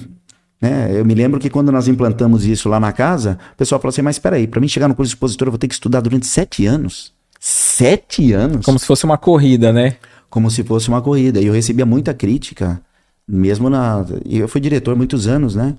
Né? 0.61 0.91
Eu 0.93 1.03
me 1.03 1.15
lembro 1.15 1.39
que 1.39 1.49
quando 1.49 1.71
nós 1.71 1.87
implantamos 1.87 2.45
isso 2.45 2.69
lá 2.69 2.79
na 2.79 2.91
casa, 2.91 3.39
o 3.53 3.57
pessoal 3.57 3.81
falou 3.81 3.89
assim: 3.89 4.03
mas 4.03 4.17
espera 4.17 4.35
aí, 4.35 4.45
para 4.45 4.61
mim 4.61 4.67
chegar 4.67 4.87
no 4.87 4.93
curso 4.93 5.09
de 5.09 5.15
expositor 5.15 5.47
eu 5.47 5.51
vou 5.51 5.57
ter 5.57 5.67
que 5.67 5.73
estudar 5.73 5.99
durante 5.99 6.27
sete 6.27 6.63
anos. 6.67 7.11
Sete 7.39 8.33
anos? 8.33 8.63
Como 8.63 8.77
se 8.77 8.85
fosse 8.85 9.03
uma 9.03 9.17
corrida, 9.17 9.73
né? 9.73 9.95
Como 10.29 10.51
se 10.51 10.63
fosse 10.63 10.89
uma 10.89 11.01
corrida. 11.01 11.41
E 11.41 11.47
eu 11.47 11.53
recebia 11.53 11.87
muita 11.87 12.13
crítica, 12.13 12.79
mesmo 13.27 13.69
na. 13.69 14.05
Eu 14.25 14.47
fui 14.47 14.61
diretor 14.61 14.95
muitos 14.95 15.27
anos, 15.27 15.55
né? 15.55 15.75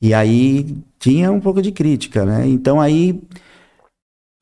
E 0.00 0.14
aí 0.14 0.76
tinha 0.98 1.32
um 1.32 1.40
pouco 1.40 1.60
de 1.60 1.72
crítica, 1.72 2.24
né? 2.24 2.46
Então 2.46 2.80
aí, 2.80 3.20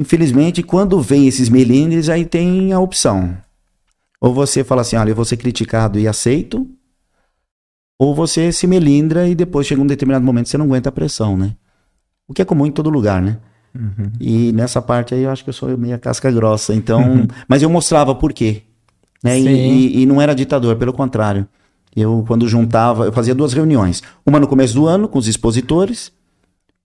infelizmente, 0.01 0.63
quando 0.63 1.01
vem 1.01 1.27
esses 1.27 1.49
melindres, 1.49 2.09
aí 2.09 2.25
tem 2.25 2.73
a 2.73 2.81
opção. 2.81 3.37
Ou 4.21 4.35
você 4.35 4.63
fala 4.63 4.83
assim, 4.83 4.97
olha, 4.97 5.11
eu 5.11 5.15
vou 5.15 5.25
ser 5.25 5.37
criticado 5.37 5.99
e 5.99 6.07
aceito, 6.07 6.69
ou 7.99 8.15
você 8.15 8.53
se 8.53 8.67
melindra 8.67 9.29
e 9.29 9.35
depois 9.35 9.67
chega 9.67 9.81
um 9.81 9.87
determinado 9.87 10.25
momento 10.25 10.49
você 10.49 10.59
não 10.59 10.67
aguenta 10.67 10.89
a 10.89 10.93
pressão, 10.93 11.37
né? 11.37 11.55
O 12.29 12.35
que 12.35 12.43
é 12.43 12.45
comum 12.45 12.67
em 12.67 12.73
todo 12.73 12.91
lugar, 12.91 13.23
né? 13.23 13.39
Uhum. 13.75 14.11
E 14.21 14.53
nessa 14.53 14.81
parte 14.83 15.15
aí 15.15 15.23
eu 15.23 15.31
acho 15.31 15.45
que 15.45 15.51
eu 15.51 15.55
sou 15.55 15.77
meio 15.77 15.99
casca 15.99 16.31
grossa, 16.31 16.75
então... 16.75 17.27
Mas 17.49 17.63
eu 17.63 17.71
mostrava 17.71 18.15
por 18.15 18.33
quê, 18.33 18.63
né? 19.23 19.39
E, 19.39 19.47
e, 19.47 20.03
e 20.03 20.07
não 20.07 20.21
era 20.21 20.35
ditador, 20.35 20.77
pelo 20.77 20.93
contrário. 20.93 21.47
Eu, 21.97 22.23
quando 22.27 22.47
juntava, 22.47 23.07
eu 23.07 23.13
fazia 23.13 23.35
duas 23.35 23.55
reuniões. 23.55 24.03
Uma 24.25 24.39
no 24.39 24.47
começo 24.47 24.75
do 24.75 24.87
ano, 24.87 25.09
com 25.09 25.19
os 25.19 25.27
expositores, 25.27 26.13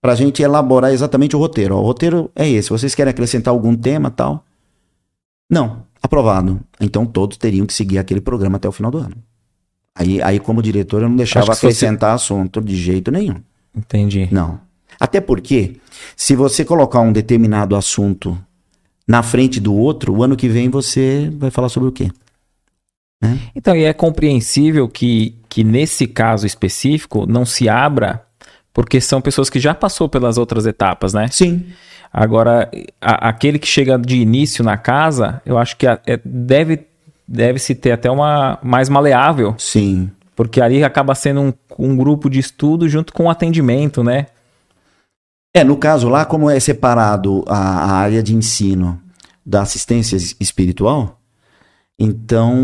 para 0.00 0.12
a 0.12 0.16
gente 0.16 0.42
elaborar 0.42 0.90
exatamente 0.90 1.36
o 1.36 1.38
roteiro. 1.38 1.76
Ó, 1.76 1.80
o 1.80 1.84
roteiro 1.84 2.30
é 2.34 2.48
esse. 2.48 2.70
Vocês 2.70 2.94
querem 2.94 3.10
acrescentar 3.10 3.52
algum 3.52 3.76
tema 3.76 4.10
tal? 4.10 4.44
Não. 5.50 5.82
Aprovado. 6.02 6.60
Então 6.80 7.04
todos 7.04 7.36
teriam 7.36 7.66
que 7.66 7.74
seguir 7.74 7.98
aquele 7.98 8.20
programa 8.20 8.56
até 8.56 8.68
o 8.68 8.72
final 8.72 8.90
do 8.90 8.98
ano. 8.98 9.14
Aí, 9.94 10.22
aí 10.22 10.40
como 10.40 10.62
diretor, 10.62 11.02
eu 11.02 11.08
não 11.08 11.16
deixava 11.16 11.52
acrescentar 11.52 12.18
fosse... 12.18 12.32
assunto 12.32 12.60
de 12.60 12.74
jeito 12.74 13.10
nenhum. 13.10 13.36
Entendi. 13.76 14.28
Não. 14.32 14.58
Até 14.98 15.20
porque, 15.20 15.76
se 16.16 16.34
você 16.34 16.64
colocar 16.64 17.00
um 17.00 17.12
determinado 17.12 17.76
assunto 17.76 18.36
na 19.06 19.22
frente 19.22 19.60
do 19.60 19.74
outro, 19.74 20.14
o 20.14 20.22
ano 20.22 20.36
que 20.36 20.48
vem 20.48 20.70
você 20.70 21.30
vai 21.38 21.50
falar 21.50 21.68
sobre 21.68 21.88
o 21.88 21.92
quê? 21.92 22.10
Né? 23.22 23.38
Então, 23.54 23.76
e 23.76 23.84
é 23.84 23.92
compreensível 23.92 24.88
que, 24.88 25.36
que 25.48 25.62
nesse 25.62 26.06
caso 26.08 26.44
específico 26.44 27.24
não 27.26 27.44
se 27.46 27.68
abra, 27.68 28.22
porque 28.74 29.00
são 29.00 29.20
pessoas 29.20 29.48
que 29.48 29.60
já 29.60 29.72
passou 29.74 30.08
pelas 30.08 30.36
outras 30.36 30.66
etapas, 30.66 31.14
né? 31.14 31.28
Sim. 31.30 31.64
Agora, 32.12 32.70
a, 33.00 33.28
aquele 33.28 33.58
que 33.58 33.66
chega 33.66 33.96
de 33.96 34.16
início 34.16 34.64
na 34.64 34.76
casa, 34.76 35.40
eu 35.46 35.56
acho 35.56 35.76
que 35.76 35.86
a, 35.86 36.00
é, 36.06 36.20
deve 36.24 36.86
deve 37.26 37.58
se 37.58 37.74
ter 37.74 37.92
até 37.92 38.10
uma 38.10 38.58
mais 38.62 38.88
maleável. 38.88 39.54
Sim. 39.56 40.10
Porque 40.34 40.60
ali 40.60 40.82
acaba 40.84 41.14
sendo 41.14 41.40
um, 41.40 41.52
um 41.78 41.96
grupo 41.96 42.28
de 42.28 42.38
estudo 42.38 42.88
junto 42.88 43.12
com 43.12 43.24
o 43.24 43.30
atendimento, 43.30 44.02
né? 44.02 44.26
É, 45.54 45.62
no 45.62 45.76
caso 45.76 46.08
lá, 46.08 46.24
como 46.24 46.50
é 46.50 46.58
separado 46.58 47.44
a, 47.46 47.56
a 47.56 47.92
área 47.92 48.22
de 48.22 48.34
ensino 48.34 49.00
da 49.44 49.62
assistência 49.62 50.16
es- 50.16 50.34
espiritual, 50.40 51.20
então 51.98 52.54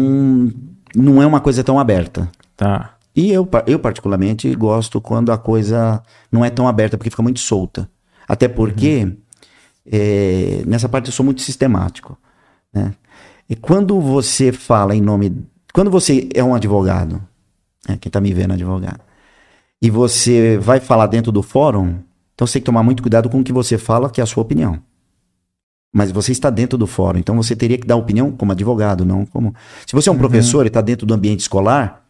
não 0.95 1.23
é 1.23 1.27
uma 1.27 1.41
coisa 1.41 1.63
tão 1.63 1.79
aberta. 1.79 2.31
Tá. 2.57 2.95
E 3.15 3.33
eu, 3.33 3.49
eu 3.67 3.79
particularmente, 3.79 4.55
gosto 4.55 5.01
quando 5.01 5.33
a 5.33 5.39
coisa 5.39 6.03
não 6.31 6.45
é 6.45 6.51
tão 6.51 6.69
aberta, 6.69 6.97
porque 6.97 7.11
fica 7.11 7.23
muito 7.23 7.41
solta. 7.41 7.91
Até 8.29 8.47
porque, 8.47 9.13
é, 9.85 10.63
nessa 10.67 10.89
parte 10.89 11.07
eu 11.07 11.13
sou 11.13 11.25
muito 11.25 11.43
sistemático. 11.43 12.17
Né? 12.73 12.95
E 13.49 13.57
quando 13.57 14.01
você 14.01 14.53
fala 14.53 14.95
em 14.95 15.01
nome... 15.01 15.45
Quando 15.73 15.91
você 15.91 16.29
é 16.35 16.43
um 16.43 16.55
advogado, 16.55 17.23
né, 17.89 17.97
quem 18.01 18.09
está 18.09 18.21
me 18.21 18.33
vendo 18.33 18.53
é 18.53 18.55
advogado, 18.55 19.01
e 19.81 19.91
você 19.91 20.59
vai 20.59 20.81
falar 20.81 21.07
dentro 21.07 21.31
do 21.31 21.43
fórum, 21.43 21.97
então 22.35 22.47
você 22.47 22.55
tem 22.55 22.63
que 22.63 22.67
tomar 22.67 22.83
muito 22.83 23.03
cuidado 23.03 23.29
com 23.29 23.41
o 23.41 23.45
que 23.45 23.53
você 23.53 23.79
fala, 23.79 24.11
que 24.11 24.21
é 24.21 24.25
a 24.25 24.27
sua 24.27 24.43
opinião. 24.43 24.81
Mas 25.93 26.11
você 26.13 26.33
está 26.33 26.51
dentro 26.51 26.77
do 26.77 26.87
fórum, 26.87 27.19
então 27.19 27.35
você 27.37 27.57
teria 27.57 27.79
que 27.79 27.87
dar 27.87 27.97
opinião 27.97 28.31
como 28.31 28.53
advogado, 28.53 29.05
não 29.05 29.25
como... 29.25 29.55
Se 29.87 29.95
você 29.95 30.09
é 30.09 30.13
um 30.13 30.19
professor 30.19 30.65
e 30.65 30.69
está 30.69 30.81
dentro 30.83 31.07
do 31.07 31.15
ambiente 31.15 31.41
escolar, 31.41 32.05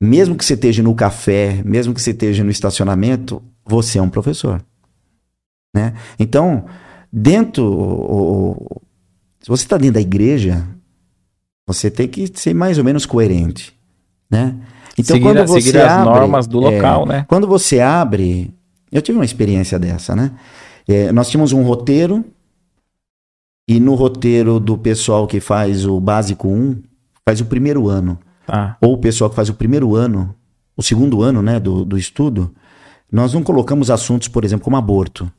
mesmo 0.00 0.36
que 0.36 0.44
você 0.44 0.54
esteja 0.54 0.82
no 0.82 0.94
café, 0.94 1.62
mesmo 1.64 1.94
que 1.94 2.02
você 2.02 2.10
esteja 2.10 2.44
no 2.44 2.50
estacionamento, 2.50 3.42
você 3.64 3.98
é 3.98 4.02
um 4.02 4.10
professor. 4.10 4.62
Né? 5.74 5.94
Então, 6.18 6.66
dentro. 7.12 7.64
o- 7.64 8.82
se 9.40 9.48
você 9.48 9.64
está 9.64 9.78
dentro 9.78 9.94
da 9.94 10.00
igreja, 10.00 10.66
você 11.66 11.90
tem 11.90 12.08
que 12.08 12.30
ser 12.34 12.52
mais 12.54 12.76
ou 12.78 12.84
menos 12.84 13.06
coerente. 13.06 13.74
Né? 14.30 14.56
Então, 14.98 15.16
seguir, 15.16 15.22
quando 15.22 15.46
você 15.46 15.60
seguir 15.62 15.78
as 15.78 15.92
abre, 15.92 16.14
normas 16.20 16.46
do 16.46 16.66
é, 16.66 16.76
local, 16.76 17.06
né? 17.06 17.24
Quando 17.28 17.46
você 17.46 17.80
abre. 17.80 18.54
Eu 18.92 19.00
tive 19.00 19.16
uma 19.18 19.24
experiência 19.24 19.78
dessa, 19.78 20.14
né? 20.14 20.32
É, 20.86 21.10
nós 21.12 21.30
tínhamos 21.30 21.52
um 21.52 21.62
roteiro, 21.62 22.24
e 23.70 23.78
no 23.78 23.94
roteiro 23.94 24.58
do 24.58 24.76
pessoal 24.76 25.26
que 25.26 25.38
faz 25.40 25.86
o 25.86 26.00
básico 26.00 26.48
1, 26.48 26.82
faz 27.28 27.40
o 27.40 27.44
primeiro 27.44 27.88
ano 27.88 28.18
Tá. 28.46 28.76
ou 28.80 28.94
o 28.94 28.98
pessoal 28.98 29.30
que 29.30 29.36
faz 29.36 29.48
o 29.48 29.54
primeiro 29.54 29.94
ano, 29.94 30.34
o 30.76 30.82
segundo 30.82 31.22
ano 31.22 31.40
né, 31.40 31.60
do, 31.60 31.84
do 31.84 31.96
estudo, 31.96 32.52
nós 33.12 33.32
não 33.34 33.42
colocamos 33.44 33.90
assuntos, 33.90 34.26
por 34.28 34.44
exemplo, 34.44 34.64
como 34.64 34.76
aborto. 34.76 35.30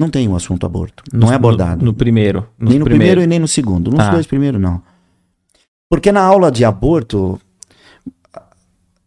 Não 0.00 0.08
tem 0.08 0.26
um 0.28 0.34
assunto 0.34 0.66
aborto. 0.66 1.04
No- 1.12 1.20
não 1.26 1.32
é 1.32 1.36
abordado. 1.36 1.80
No, 1.84 1.92
no 1.92 1.94
primeiro. 1.94 2.48
nem 2.58 2.78
no 2.78 2.84
primeiro 2.84 3.20
primeiros. 3.20 3.24
e 3.24 3.26
nem 3.26 3.38
no 3.38 3.46
segundo. 3.46 3.90
Nos 3.90 3.98
Tá. 4.04 4.10
dois 4.10 4.26
primeiros, 4.26 4.60
não. 4.60 4.82
Porque 5.88 6.10
na 6.10 6.22
aula 6.24 6.50
de 6.50 6.64
aborto, 6.64 7.38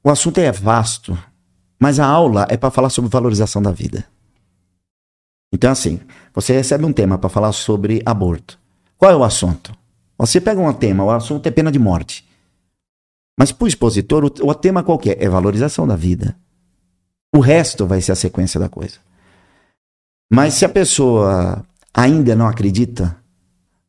o 0.03 0.09
assunto 0.09 0.38
é 0.38 0.51
vasto, 0.51 1.18
mas 1.80 1.99
a 1.99 2.05
aula 2.05 2.45
é 2.49 2.55
para 2.55 2.72
falar 2.72 2.89
sobre 2.89 3.09
valorização 3.09 3.61
da 3.61 3.72
vida. 3.72 4.05
Então, 5.53 5.71
assim, 5.71 5.99
você 6.33 6.53
recebe 6.53 6.85
um 6.85 6.93
tema 6.93 7.17
para 7.17 7.29
falar 7.29 7.51
sobre 7.51 8.01
aborto. 8.05 8.59
Qual 8.97 9.11
é 9.11 9.15
o 9.15 9.23
assunto? 9.23 9.73
Você 10.17 10.39
pega 10.39 10.59
um 10.59 10.73
tema, 10.73 11.03
o 11.03 11.11
assunto 11.11 11.47
é 11.47 11.51
pena 11.51 11.71
de 11.71 11.79
morte. 11.79 12.27
Mas 13.37 13.51
para 13.51 13.65
o 13.65 13.67
expositor, 13.67 14.23
o, 14.23 14.49
o 14.49 14.55
tema 14.55 14.83
qualquer 14.83 15.21
é 15.21 15.27
valorização 15.27 15.85
da 15.87 15.95
vida. 15.95 16.37
O 17.35 17.39
resto 17.39 17.85
vai 17.85 18.01
ser 18.01 18.13
a 18.13 18.15
sequência 18.15 18.59
da 18.59 18.69
coisa. 18.69 18.97
Mas 20.31 20.53
se 20.53 20.65
a 20.65 20.69
pessoa 20.69 21.65
ainda 21.93 22.35
não 22.35 22.47
acredita 22.47 23.17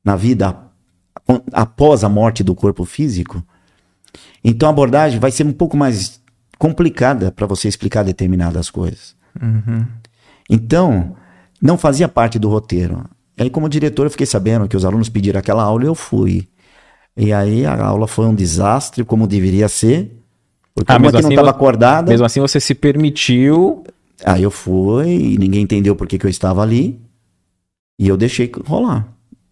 na 0.04 0.16
vida 0.16 0.48
ap- 0.48 1.44
após 1.52 2.04
a 2.04 2.08
morte 2.08 2.42
do 2.42 2.54
corpo 2.54 2.84
físico, 2.84 3.42
então 4.42 4.68
a 4.68 4.72
abordagem 4.72 5.18
vai 5.18 5.30
ser 5.30 5.46
um 5.46 5.52
pouco 5.52 5.76
mais 5.76 6.20
complicada 6.58 7.30
para 7.30 7.46
você 7.46 7.68
explicar 7.68 8.02
determinadas 8.02 8.68
coisas. 8.70 9.14
Uhum. 9.40 9.86
Então, 10.50 11.16
não 11.60 11.76
fazia 11.78 12.08
parte 12.08 12.38
do 12.38 12.48
roteiro. 12.48 13.04
E 13.38 13.42
aí, 13.42 13.50
como 13.50 13.68
diretor, 13.68 14.06
eu 14.06 14.10
fiquei 14.10 14.26
sabendo 14.26 14.66
que 14.68 14.76
os 14.76 14.84
alunos 14.84 15.08
pediram 15.08 15.38
aquela 15.38 15.62
aula 15.62 15.84
e 15.84 15.86
eu 15.86 15.94
fui. 15.94 16.48
E 17.16 17.32
aí 17.32 17.64
a 17.66 17.84
aula 17.84 18.06
foi 18.06 18.26
um 18.26 18.34
desastre, 18.34 19.04
como 19.04 19.26
deveria 19.26 19.68
ser. 19.68 20.12
Porque 20.74 20.92
Ah, 20.92 20.96
uma 20.96 21.06
que 21.06 21.12
não 21.12 21.20
assim 21.20 21.28
estava 21.30 21.48
você- 21.48 21.54
acordada. 21.54 22.10
Mesmo 22.10 22.26
assim, 22.26 22.40
você 22.40 22.60
se 22.60 22.74
permitiu. 22.74 23.84
Aí 24.24 24.42
eu 24.42 24.50
fui 24.50 25.08
e 25.34 25.38
ninguém 25.38 25.62
entendeu 25.62 25.94
por 25.96 26.06
que, 26.06 26.18
que 26.18 26.26
eu 26.26 26.30
estava 26.30 26.62
ali. 26.62 27.00
E 27.98 28.08
eu 28.08 28.16
deixei 28.16 28.50
rolar. 28.66 29.06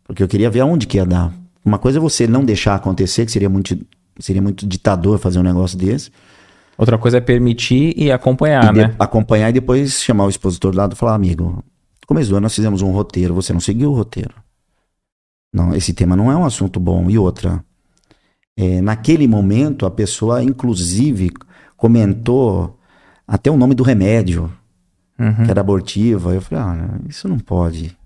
Porque 0.06 0.22
eu 0.22 0.28
queria 0.28 0.50
ver 0.50 0.60
aonde 0.60 0.86
que 0.86 0.98
ia 0.98 1.06
dar. 1.06 1.32
Uma 1.64 1.78
coisa 1.78 1.98
é 1.98 2.00
você 2.00 2.26
não 2.26 2.44
deixar 2.44 2.74
acontecer, 2.74 3.24
que 3.24 3.32
seria 3.32 3.48
muito, 3.48 3.74
seria 4.20 4.42
muito 4.42 4.66
ditador 4.66 5.18
fazer 5.18 5.38
um 5.38 5.42
negócio 5.42 5.78
desse. 5.78 6.10
Outra 6.76 6.98
coisa 6.98 7.16
é 7.18 7.20
permitir 7.20 7.94
e 7.96 8.10
acompanhar, 8.12 8.74
e 8.74 8.78
né? 8.78 8.94
acompanhar 8.98 9.48
e 9.48 9.52
depois 9.54 10.02
chamar 10.02 10.26
o 10.26 10.28
expositor 10.28 10.72
do 10.72 10.76
lado 10.76 10.92
e 10.94 10.96
falar, 10.96 11.14
amigo, 11.14 11.62
no 12.04 12.06
começo 12.06 12.28
do 12.28 12.36
ano 12.36 12.42
nós 12.44 12.54
fizemos 12.54 12.82
um 12.82 12.90
roteiro, 12.90 13.32
você 13.34 13.52
não 13.52 13.60
seguiu 13.60 13.90
o 13.90 13.94
roteiro. 13.94 14.34
Não, 15.52 15.74
esse 15.74 15.94
tema 15.94 16.14
não 16.14 16.30
é 16.30 16.36
um 16.36 16.44
assunto 16.44 16.78
bom. 16.78 17.08
E 17.08 17.16
outra, 17.16 17.64
é, 18.56 18.80
naquele 18.82 19.26
momento 19.26 19.86
a 19.86 19.90
pessoa, 19.90 20.42
inclusive, 20.42 21.30
comentou 21.76 22.78
até 23.26 23.50
o 23.50 23.56
nome 23.56 23.74
do 23.74 23.82
remédio, 23.82 24.52
Uhum. 25.18 25.44
que 25.44 25.50
era 25.50 25.60
abortiva. 25.60 26.34
Eu 26.34 26.40
falei, 26.42 26.64
ah, 26.64 26.98
isso 27.08 27.28
não 27.28 27.38
pode. 27.38 27.96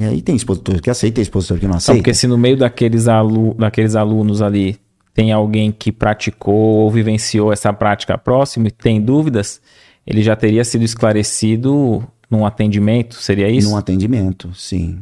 E 0.00 0.04
aí 0.04 0.22
tem 0.22 0.34
expositor 0.34 0.80
que 0.80 0.88
aceita, 0.88 1.16
tem 1.16 1.22
expositor 1.22 1.58
que 1.58 1.66
não 1.66 1.72
Não, 1.72 1.76
aceita. 1.76 1.98
porque 2.00 2.14
se 2.14 2.26
no 2.26 2.38
meio 2.38 2.56
daqueles, 2.56 3.06
alu 3.06 3.54
daqueles 3.54 3.94
alunos 3.94 4.40
ali 4.42 4.78
tem 5.12 5.30
alguém 5.32 5.70
que 5.70 5.92
praticou 5.92 6.54
ou 6.54 6.90
vivenciou 6.90 7.52
essa 7.52 7.72
prática 7.74 8.16
próximo 8.18 8.66
e 8.66 8.70
tem 8.70 9.00
dúvidas, 9.02 9.60
ele 10.06 10.22
já 10.22 10.34
teria 10.34 10.64
sido 10.64 10.82
esclarecido 10.82 12.02
num 12.36 12.44
atendimento, 12.46 13.14
seria 13.16 13.48
isso? 13.48 13.68
Num 13.70 13.76
atendimento, 13.76 14.50
sim. 14.54 14.98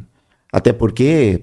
Até 0.53 0.73
porque 0.73 1.43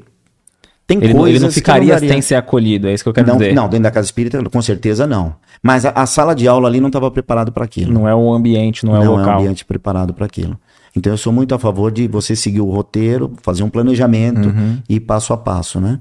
tem 0.86 0.98
Ele, 1.00 1.14
não- 1.14 1.20
coisas 1.22 1.36
ele 1.38 1.46
não 1.46 1.52
ficaria 1.52 1.94
daria- 1.94 2.10
sem 2.10 2.22
ser 2.22 2.36
acolhido, 2.36 2.88
é 2.88 2.94
isso 2.94 3.04
que 3.04 3.10
eu 3.10 3.14
quero 3.14 3.28
não, 3.28 3.38
dizer. 3.38 3.54
não, 3.54 3.68
dentro 3.68 3.84
da 3.84 3.92
casa 3.92 4.06
espírita, 4.06 4.44
com 4.50 4.62
certeza 4.62 5.06
não. 5.08 5.36
Mas 5.62 5.86
a, 5.86 5.90
a 5.92 6.06
sala 6.06 6.34
de 6.36 6.48
aula 6.48 6.68
ali 6.68 6.80
não 6.80 6.88
estava 6.88 7.10
preparada 7.12 7.52
para 7.52 7.66
aquilo. 7.66 7.92
Não 7.94 8.08
é 8.08 8.14
o 8.16 8.32
ambiente, 8.34 8.86
não, 8.86 8.96
é 8.96 9.00
o 9.00 9.04
não 9.04 9.14
é 9.14 9.16
um 9.16 9.20
local. 9.20 9.40
ambiente 9.40 9.66
preparado 9.66 10.14
para 10.14 10.26
aquilo. 10.26 10.58
Então 10.96 11.14
eu 11.14 11.18
sou 11.18 11.32
muito 11.32 11.54
a 11.54 11.60
favor 11.60 11.92
de 11.92 12.08
você 12.08 12.36
seguir 12.36 12.62
o 12.62 12.70
roteiro, 12.70 13.34
fazer 13.44 13.62
um 13.64 13.70
planejamento 13.70 14.50
Uhum. 14.50 14.78
e 14.90 14.96
ir 14.96 15.00
passo 15.02 15.34
a 15.34 15.38
passo, 15.38 15.80
né? 15.80 16.00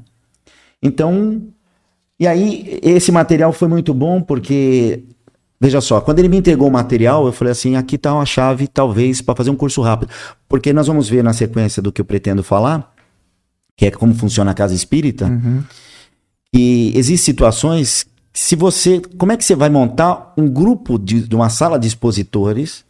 Então, 0.82 1.42
e 2.18 2.26
aí 2.26 2.78
esse 2.82 3.10
material 3.12 3.52
foi 3.52 3.68
muito 3.68 3.92
bom 3.92 4.20
porque 4.22 5.04
veja 5.60 5.80
só, 5.80 6.00
quando 6.00 6.18
ele 6.18 6.28
me 6.28 6.36
entregou 6.36 6.68
o 6.68 6.72
material, 6.72 7.26
eu 7.26 7.32
falei 7.32 7.52
assim, 7.52 7.76
aqui 7.76 7.98
tá 7.98 8.14
uma 8.14 8.26
chave 8.26 8.66
talvez 8.68 9.20
para 9.20 9.34
fazer 9.34 9.50
um 9.50 9.56
curso 9.56 9.80
rápido, 9.82 10.10
porque 10.48 10.72
nós 10.72 10.86
vamos 10.86 11.08
ver 11.08 11.22
na 11.24 11.32
sequência 11.32 11.82
do 11.82 11.90
que 11.92 12.00
eu 12.00 12.04
pretendo 12.04 12.42
falar, 12.42 12.94
que 13.76 13.86
é 13.86 13.90
como 13.90 14.14
funciona 14.14 14.50
a 14.50 14.54
casa 14.54 14.74
espírita, 14.74 15.26
Uhum. 15.26 15.62
e 16.54 16.92
existem 16.96 17.24
situações 17.32 18.06
se 18.32 18.54
você. 18.54 19.00
Como 19.16 19.32
é 19.32 19.36
que 19.36 19.44
você 19.44 19.56
vai 19.56 19.68
montar 19.68 20.32
um 20.36 20.48
grupo 20.48 20.98
de, 20.98 21.22
de 21.22 21.34
uma 21.34 21.48
sala 21.48 21.78
de 21.78 21.88
expositores 21.88 22.84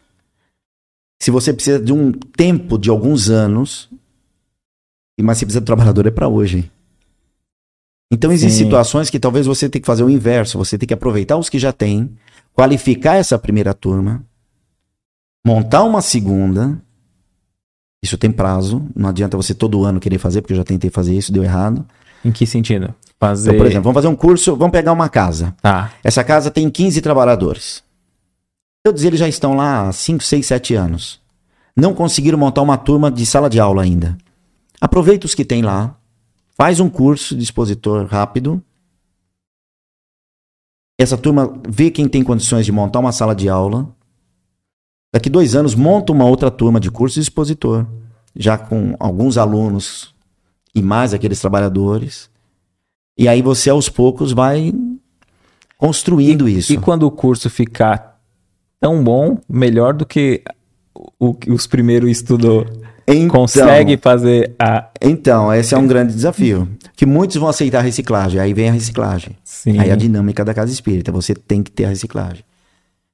se 1.21 1.31
você 1.31 1.53
precisa 1.53 1.81
de 1.81 1.93
um 1.93 2.12
tempo 2.12 2.79
de 2.79 2.91
alguns 2.91 3.29
anos, 3.29 3.89
e 5.19 5.23
mas 5.23 5.39
você 5.39 5.47
precisa 5.47 5.61
do 5.61 5.64
trabalhador 5.64 6.07
é 6.07 6.11
para 6.11 6.29
hoje. 6.29 6.71
Então 8.11 8.33
existem 8.33 8.64
situações 8.64 9.11
que 9.11 9.19
talvez 9.19 9.45
você 9.47 9.69
tenha 9.69 9.81
que 9.81 9.87
fazer 9.87 10.03
o 10.05 10.11
inverso, 10.11 10.57
você 10.57 10.79
tem 10.79 10.87
que 10.87 10.95
aproveitar 10.95 11.37
os 11.37 11.49
que 11.51 11.59
já 11.59 11.73
tem, 11.73 12.11
qualificar 12.59 13.15
essa 13.15 13.39
primeira 13.39 13.73
turma, 13.73 14.21
montar 15.47 15.85
uma 15.85 16.03
segunda. 16.03 16.77
Isso 18.03 18.19
tem 18.19 18.33
prazo, 18.33 18.85
não 18.97 19.11
adianta 19.11 19.37
você 19.37 19.55
todo 19.55 19.85
ano 19.85 20.01
querer 20.01 20.19
fazer, 20.19 20.41
porque 20.41 20.55
eu 20.55 20.57
já 20.57 20.65
tentei 20.65 20.91
fazer 20.91 21.15
isso, 21.15 21.33
deu 21.33 21.45
errado. 21.45 21.87
Em 22.25 22.33
que 22.33 22.45
sentido? 22.45 22.93
Fazer. 23.21 23.51
Então, 23.51 23.59
por 23.59 23.67
exemplo, 23.67 23.85
vamos 23.85 23.95
fazer 23.95 24.09
um 24.09 24.17
curso, 24.17 24.57
vamos 24.57 24.73
pegar 24.73 24.93
uma 24.93 25.09
casa. 25.09 25.55
Tá. 25.63 25.93
Essa 26.03 26.25
casa 26.25 26.51
tem 26.51 26.69
15 26.69 27.01
trabalhadores. 27.01 27.85
Todos 28.85 29.05
eles 29.05 29.21
já 29.21 29.29
estão 29.29 29.55
lá 29.55 29.87
há 29.89 29.93
5, 29.93 30.25
6, 30.25 30.45
7 30.45 30.75
anos. 30.75 31.21
Não 31.77 31.95
conseguiram 31.95 32.39
montar 32.39 32.63
uma 32.63 32.77
turma 32.77 33.09
de 33.09 33.25
sala 33.25 33.49
de 33.49 33.61
aula 33.61 33.85
ainda. 33.85 34.19
Aproveita 34.81 35.27
os 35.27 35.35
que 35.35 35.45
tem 35.45 35.63
lá, 35.63 35.97
faz 36.57 36.81
um 36.81 36.91
curso 36.91 37.37
de 37.37 37.45
expositor 37.45 38.05
rápido. 38.07 38.61
Essa 40.99 41.17
turma 41.17 41.55
vê 41.69 41.91
quem 41.91 42.09
tem 42.09 42.25
condições 42.25 42.67
de 42.67 42.73
montar 42.73 42.99
uma 42.99 43.13
sala 43.13 43.35
de 43.35 43.49
aula. 43.49 43.89
Daqui 45.15 45.31
dois 45.31 45.55
anos, 45.55 45.75
monta 45.75 46.13
uma 46.13 46.25
outra 46.27 46.51
turma 46.51 46.81
de 46.81 46.91
curso 46.91 47.15
de 47.15 47.21
expositor, 47.21 47.87
já 48.37 48.59
com 48.59 48.95
alguns 48.99 49.39
alunos 49.39 50.13
e 50.75 50.83
mais 50.83 51.15
aqueles 51.15 51.41
trabalhadores. 51.41 52.29
E 53.17 53.29
aí 53.29 53.41
você, 53.41 53.71
aos 53.71 53.89
poucos, 53.89 54.33
vai 54.33 54.73
construindo 55.77 56.49
isso. 56.49 56.73
E 56.73 56.77
quando 56.77 57.05
o 57.05 57.11
curso 57.11 57.49
ficar 57.49 58.21
tão 58.81 59.03
bom, 59.03 59.39
melhor 59.49 59.95
do 59.95 60.05
que 60.05 60.43
o 61.19 61.33
que 61.33 61.51
os 61.51 61.67
primeiros 61.67 62.11
estudou, 62.11 62.67
Então- 63.07 63.29
consegue 63.29 63.97
fazer 63.97 64.55
a. 64.59 64.89
Então, 65.01 65.53
esse 65.55 65.75
é 65.75 65.79
um 65.79 65.87
grande 65.87 66.13
desafio. 66.13 66.69
Que 66.99 67.07
muitos 67.07 67.37
vão 67.37 67.49
aceitar 67.49 67.79
a 67.79 67.83
reciclagem. 67.83 68.41
Aí 68.41 68.53
vem 68.53 68.71
a 68.71 68.73
reciclagem. 68.73 69.37
Sim. 69.45 69.79
Aí 69.79 69.89
a 69.89 69.95
dinâmica 69.95 70.45
da 70.45 70.53
casa 70.53 70.73
espírita, 70.73 71.13
você 71.13 71.33
tem 71.33 71.63
que 71.63 71.71
ter 71.71 71.85
a 71.85 71.91
reciclagem. 71.91 72.43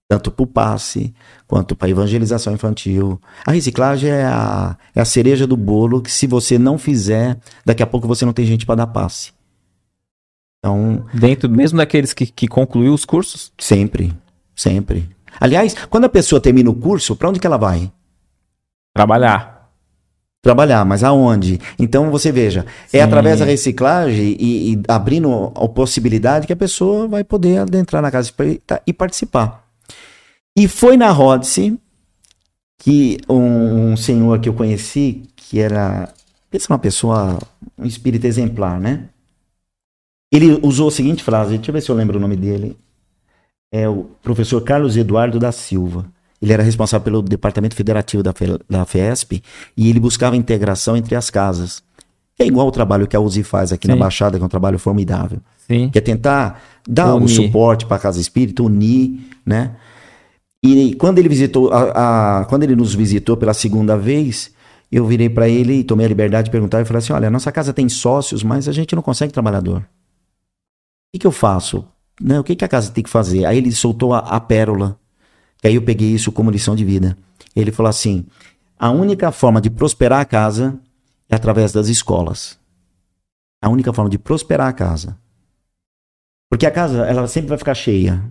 Tanto 0.08 0.30
para 0.30 0.42
o 0.42 0.46
passe, 0.46 1.12
quanto 1.46 1.76
para 1.76 1.90
evangelização 1.90 2.54
infantil. 2.54 3.20
A 3.44 3.52
reciclagem 3.52 4.08
é 4.08 4.24
a, 4.24 4.74
é 4.94 5.02
a 5.02 5.04
cereja 5.04 5.46
do 5.46 5.54
bolo 5.54 6.00
que 6.00 6.10
se 6.10 6.26
você 6.26 6.58
não 6.58 6.78
fizer, 6.78 7.38
daqui 7.62 7.82
a 7.82 7.86
pouco 7.86 8.08
você 8.08 8.24
não 8.24 8.32
tem 8.32 8.46
gente 8.46 8.64
para 8.64 8.76
dar 8.76 8.86
passe. 8.86 9.32
Então, 10.60 11.04
Dentro 11.12 11.50
mesmo 11.50 11.76
daqueles 11.76 12.14
que, 12.14 12.24
que 12.24 12.48
concluiu 12.48 12.94
os 12.94 13.04
cursos? 13.04 13.52
sempre, 13.58 14.14
sempre. 14.56 15.10
Aliás, 15.38 15.76
quando 15.90 16.04
a 16.04 16.08
pessoa 16.08 16.40
termina 16.40 16.70
o 16.70 16.74
curso, 16.74 17.14
para 17.14 17.28
onde 17.28 17.38
que 17.38 17.46
ela 17.46 17.58
vai? 17.58 17.92
Trabalhar. 18.94 19.53
Trabalhar, 20.44 20.84
mas 20.84 21.02
aonde? 21.02 21.58
Então 21.78 22.10
você 22.10 22.30
veja, 22.30 22.66
é 22.92 22.98
Sim. 22.98 23.00
através 23.00 23.38
da 23.38 23.46
reciclagem 23.46 24.36
e, 24.38 24.74
e 24.74 24.82
abrindo 24.86 25.50
a 25.56 25.66
possibilidade 25.66 26.46
que 26.46 26.52
a 26.52 26.56
pessoa 26.56 27.08
vai 27.08 27.24
poder 27.24 27.60
adentrar 27.60 28.02
na 28.02 28.10
casa 28.10 28.28
espírita 28.28 28.82
e 28.86 28.92
participar. 28.92 29.64
E 30.54 30.68
foi 30.68 30.98
na 30.98 31.10
Rodice 31.10 31.78
que 32.78 33.16
um, 33.26 33.92
um 33.92 33.96
senhor 33.96 34.38
que 34.38 34.50
eu 34.50 34.52
conheci, 34.52 35.22
que 35.34 35.58
era 35.60 36.12
pensa 36.50 36.70
uma 36.70 36.78
pessoa, 36.78 37.38
um 37.78 37.86
espírito 37.86 38.26
exemplar, 38.26 38.78
né? 38.78 39.08
Ele 40.30 40.60
usou 40.62 40.88
a 40.88 40.90
seguinte 40.90 41.24
frase, 41.24 41.56
deixa 41.56 41.70
eu 41.70 41.72
ver 41.72 41.80
se 41.80 41.90
eu 41.90 41.96
lembro 41.96 42.18
o 42.18 42.20
nome 42.20 42.36
dele. 42.36 42.76
É 43.72 43.88
o 43.88 44.04
professor 44.22 44.60
Carlos 44.60 44.94
Eduardo 44.94 45.38
da 45.38 45.50
Silva. 45.50 46.04
Ele 46.42 46.52
era 46.52 46.62
responsável 46.62 47.04
pelo 47.04 47.22
departamento 47.22 47.74
federativo 47.74 48.22
da, 48.22 48.32
Fe- 48.32 48.58
da 48.68 48.84
FESP 48.84 49.42
e 49.76 49.88
ele 49.88 50.00
buscava 50.00 50.36
integração 50.36 50.96
entre 50.96 51.14
as 51.14 51.30
casas. 51.30 51.82
É 52.38 52.44
igual 52.44 52.66
o 52.66 52.72
trabalho 52.72 53.06
que 53.06 53.16
a 53.16 53.20
UZI 53.20 53.42
faz 53.44 53.72
aqui 53.72 53.86
na 53.86 53.94
Sim. 53.94 54.00
Baixada, 54.00 54.36
que 54.36 54.42
é 54.42 54.46
um 54.46 54.48
trabalho 54.48 54.78
formidável. 54.78 55.38
Sim. 55.66 55.88
Que 55.88 55.98
é 55.98 56.00
tentar 56.00 56.60
dar 56.86 57.14
Unir. 57.14 57.28
suporte 57.28 57.86
para 57.86 57.96
a 57.96 58.00
casa 58.00 58.20
espírita, 58.20 58.62
unir, 58.62 59.20
né? 59.46 59.76
E 60.62 60.94
quando 60.96 61.18
ele 61.18 61.28
visitou, 61.28 61.70
a, 61.72 62.40
a- 62.40 62.44
quando 62.46 62.64
ele 62.64 62.74
nos 62.74 62.94
visitou 62.94 63.36
pela 63.36 63.54
segunda 63.54 63.96
vez, 63.96 64.50
eu 64.90 65.06
virei 65.06 65.28
para 65.28 65.48
ele 65.48 65.74
e 65.74 65.84
tomei 65.84 66.04
a 66.06 66.08
liberdade 66.08 66.46
de 66.46 66.50
perguntar 66.50 66.80
e 66.80 66.84
falei 66.84 66.98
assim: 66.98 67.12
olha, 67.12 67.28
a 67.28 67.30
nossa 67.30 67.52
casa 67.52 67.72
tem 67.72 67.88
sócios, 67.88 68.42
mas 68.42 68.68
a 68.68 68.72
gente 68.72 68.94
não 68.94 69.02
consegue 69.02 69.32
trabalhador. 69.32 69.78
O 69.80 69.84
que, 71.12 71.18
que 71.20 71.26
eu 71.26 71.32
faço? 71.32 71.84
Né, 72.20 72.38
o 72.40 72.44
que, 72.44 72.54
que 72.56 72.64
a 72.64 72.68
casa 72.68 72.90
tem 72.90 73.02
que 73.04 73.10
fazer? 73.10 73.44
Aí 73.44 73.58
ele 73.58 73.72
soltou 73.72 74.12
a, 74.14 74.18
a 74.18 74.40
pérola. 74.40 74.98
Que 75.64 75.68
aí 75.68 75.76
eu 75.76 75.82
peguei 75.82 76.10
isso 76.10 76.30
como 76.30 76.50
lição 76.50 76.76
de 76.76 76.84
vida. 76.84 77.16
Ele 77.56 77.72
falou 77.72 77.88
assim: 77.88 78.26
a 78.78 78.90
única 78.90 79.32
forma 79.32 79.62
de 79.62 79.70
prosperar 79.70 80.20
a 80.20 80.24
casa 80.26 80.78
é 81.26 81.34
através 81.34 81.72
das 81.72 81.88
escolas. 81.88 82.58
A 83.62 83.70
única 83.70 83.90
forma 83.90 84.10
de 84.10 84.18
prosperar 84.18 84.68
a 84.68 84.74
casa. 84.74 85.18
Porque 86.50 86.66
a 86.66 86.70
casa, 86.70 87.06
ela 87.06 87.26
sempre 87.26 87.48
vai 87.48 87.56
ficar 87.56 87.72
cheia. 87.72 88.30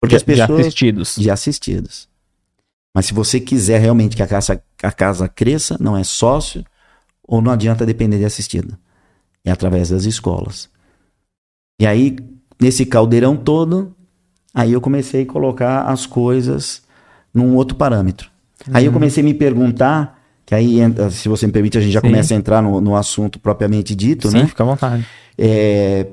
Porque 0.00 0.14
De, 0.14 0.16
as 0.16 0.22
pessoas 0.22 0.48
de 0.48 0.62
assistidos. 0.62 1.16
de 1.16 1.30
assistidos. 1.30 2.08
Mas 2.94 3.04
se 3.04 3.12
você 3.12 3.38
quiser 3.38 3.78
realmente 3.78 4.16
que 4.16 4.22
a 4.22 4.26
casa, 4.26 4.64
a 4.82 4.90
casa 4.90 5.28
cresça, 5.28 5.76
não 5.78 5.94
é 5.94 6.02
sócio, 6.02 6.64
ou 7.22 7.42
não 7.42 7.52
adianta 7.52 7.84
depender 7.84 8.16
de 8.16 8.24
assistido. 8.24 8.78
É 9.44 9.50
através 9.50 9.90
das 9.90 10.04
escolas. 10.04 10.70
E 11.78 11.86
aí, 11.86 12.16
nesse 12.58 12.86
caldeirão 12.86 13.36
todo, 13.36 13.94
aí 14.54 14.72
eu 14.72 14.80
comecei 14.80 15.22
a 15.22 15.26
colocar 15.26 15.82
as 15.82 16.06
coisas 16.06 16.82
num 17.32 17.56
outro 17.56 17.76
parâmetro. 17.76 18.30
Aí 18.72 18.86
eu 18.86 18.92
comecei 18.92 19.22
a 19.22 19.24
me 19.24 19.34
perguntar, 19.34 20.18
que 20.46 20.54
aí, 20.54 20.78
se 21.10 21.28
você 21.28 21.46
me 21.46 21.52
permite, 21.52 21.76
a 21.76 21.80
gente 21.80 21.92
já 21.92 22.00
Sim. 22.00 22.06
começa 22.06 22.32
a 22.32 22.36
entrar 22.36 22.62
no, 22.62 22.80
no 22.80 22.96
assunto 22.96 23.38
propriamente 23.38 23.94
dito, 23.94 24.28
Sim, 24.28 24.38
né? 24.38 24.46
fica 24.46 24.62
à 24.62 24.66
vontade. 24.66 25.04
É, 25.36 26.06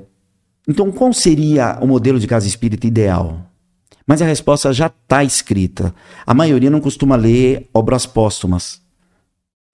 Então, 0.68 0.92
qual 0.92 1.12
seria 1.12 1.78
o 1.80 1.86
modelo 1.86 2.18
de 2.18 2.26
casa 2.26 2.46
espírita 2.46 2.86
ideal? 2.86 3.40
Mas 4.06 4.20
a 4.20 4.26
resposta 4.26 4.72
já 4.72 4.88
está 4.88 5.22
escrita. 5.24 5.94
A 6.26 6.34
maioria 6.34 6.68
não 6.68 6.80
costuma 6.80 7.16
ler 7.16 7.68
obras 7.72 8.04
póstumas. 8.04 8.81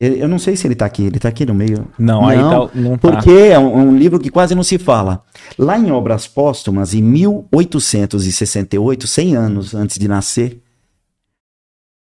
Eu 0.00 0.28
não 0.28 0.38
sei 0.38 0.54
se 0.54 0.64
ele 0.66 0.74
está 0.74 0.86
aqui. 0.86 1.02
Ele 1.04 1.16
está 1.16 1.28
aqui 1.28 1.44
no 1.44 1.52
meio? 1.54 1.88
Não, 1.98 2.24
aí 2.26 2.38
tá, 2.38 2.70
não 2.74 2.96
tá. 2.96 3.10
Porque 3.10 3.30
é 3.30 3.58
um, 3.58 3.88
um 3.88 3.96
livro 3.96 4.18
que 4.20 4.30
quase 4.30 4.54
não 4.54 4.62
se 4.62 4.78
fala. 4.78 5.24
Lá 5.58 5.76
em 5.78 5.90
Obras 5.90 6.26
Póstumas, 6.28 6.94
em 6.94 7.02
1868, 7.02 9.06
100 9.08 9.34
anos 9.36 9.74
antes 9.74 9.98
de 9.98 10.06
nascer, 10.06 10.62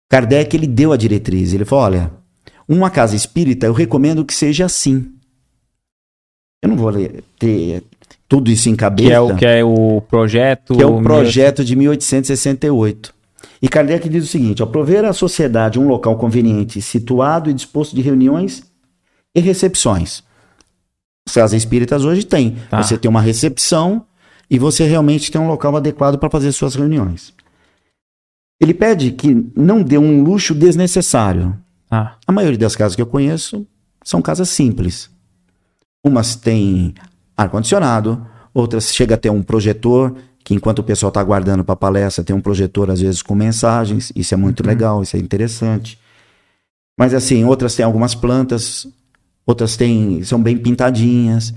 Kardec 0.10 0.56
ele 0.56 0.68
deu 0.68 0.92
a 0.94 0.98
diretriz. 0.98 1.54
Ele 1.54 1.66
falou: 1.66 1.86
olha, 1.86 2.12
uma 2.68 2.90
casa 2.92 3.16
espírita 3.16 3.66
eu 3.66 3.74
recomendo 3.74 4.24
que 4.24 4.34
seja 4.34 4.66
assim. 4.66 5.12
Eu 6.62 6.70
não 6.70 6.78
vou 6.78 6.90
ler- 6.90 7.24
ter 7.40 7.84
tudo 8.30 8.52
isso 8.52 8.70
em 8.70 8.76
cabeça. 8.76 9.10
Que 9.10 9.14
é, 9.16 9.20
o, 9.20 9.36
que 9.36 9.46
é 9.46 9.64
o 9.64 10.02
projeto. 10.02 10.76
que 10.76 10.84
é 10.84 10.86
o 10.86 11.02
projeto 11.02 11.66
de 11.66 11.76
1868. 11.76 13.17
E 13.62 13.68
Kardec 13.68 14.08
diz 14.10 14.24
o 14.24 14.28
seguinte: 14.28 14.62
ao 14.62 14.68
prover 14.68 15.06
à 15.06 15.14
sociedade 15.14 15.80
um 15.80 15.88
local 15.88 16.18
conveniente, 16.18 16.82
situado 16.82 17.50
e 17.50 17.54
disposto 17.54 17.96
de 17.96 18.02
reuniões 18.02 18.64
e 19.36 19.40
recepções. 19.40 20.24
As 21.28 21.34
casas 21.34 21.58
espíritas 21.58 22.06
hoje 22.06 22.26
têm. 22.26 22.58
Tá. 22.70 22.82
Você 22.82 22.98
tem 22.98 23.10
uma 23.10 23.22
recepção 23.22 24.06
e 24.50 24.58
você 24.58 24.86
realmente 24.86 25.32
tem 25.32 25.40
um 25.42 25.48
local 25.48 25.76
adequado 25.76 26.18
para 26.18 26.30
fazer 26.30 26.52
suas 26.52 26.76
reuniões. 26.76 27.34
Ele 28.60 28.74
pede 28.74 29.12
que 29.12 29.52
não 29.56 29.84
dê 29.84 29.98
um 29.98 30.24
luxo 30.24 30.56
desnecessário. 30.56 31.56
Ah, 31.92 32.16
A 32.26 32.32
maioria 32.32 32.58
das 32.58 32.76
casas 32.76 32.96
que 32.96 33.02
eu 33.02 33.06
conheço 33.06 33.68
são 34.04 34.22
casas 34.22 34.50
simples. 34.50 35.10
Umas 36.04 36.36
têm 36.36 36.96
ar-condicionado, 37.36 38.26
outras 38.54 38.94
chega 38.94 39.16
a 39.16 39.18
ter 39.18 39.30
um 39.30 39.44
projetor, 39.44 40.16
que 40.48 40.54
enquanto 40.54 40.80
o 40.80 40.84
pessoal 40.84 41.10
está 41.10 41.20
aguardando 41.20 41.62
para 41.62 41.74
a 41.74 41.76
palestra, 41.76 42.24
tem 42.24 42.34
um 42.34 42.40
projetor 42.40 42.90
às 42.90 43.02
vezes 43.02 43.22
com 43.22 43.36
mensagens. 43.36 44.14
Isso 44.16 44.34
é 44.34 44.38
muito 44.38 44.66
legal, 44.66 45.04
isso 45.04 45.18
é 45.18 45.20
interessante. 45.20 46.00
Mas 46.98 47.14
assim, 47.14 47.44
outras 47.44 47.76
têm 47.76 47.84
algumas 47.84 48.16
plantas, 48.16 48.88
outras 49.46 49.76
têm, 49.76 50.24
são 50.24 50.42
bem 50.42 50.58
pintadinhas. 50.58 51.54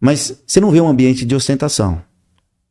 Mas 0.00 0.42
você 0.46 0.62
não 0.62 0.70
vê 0.70 0.80
um 0.80 0.88
ambiente 0.88 1.26
de 1.26 1.34
ostentação. 1.34 2.00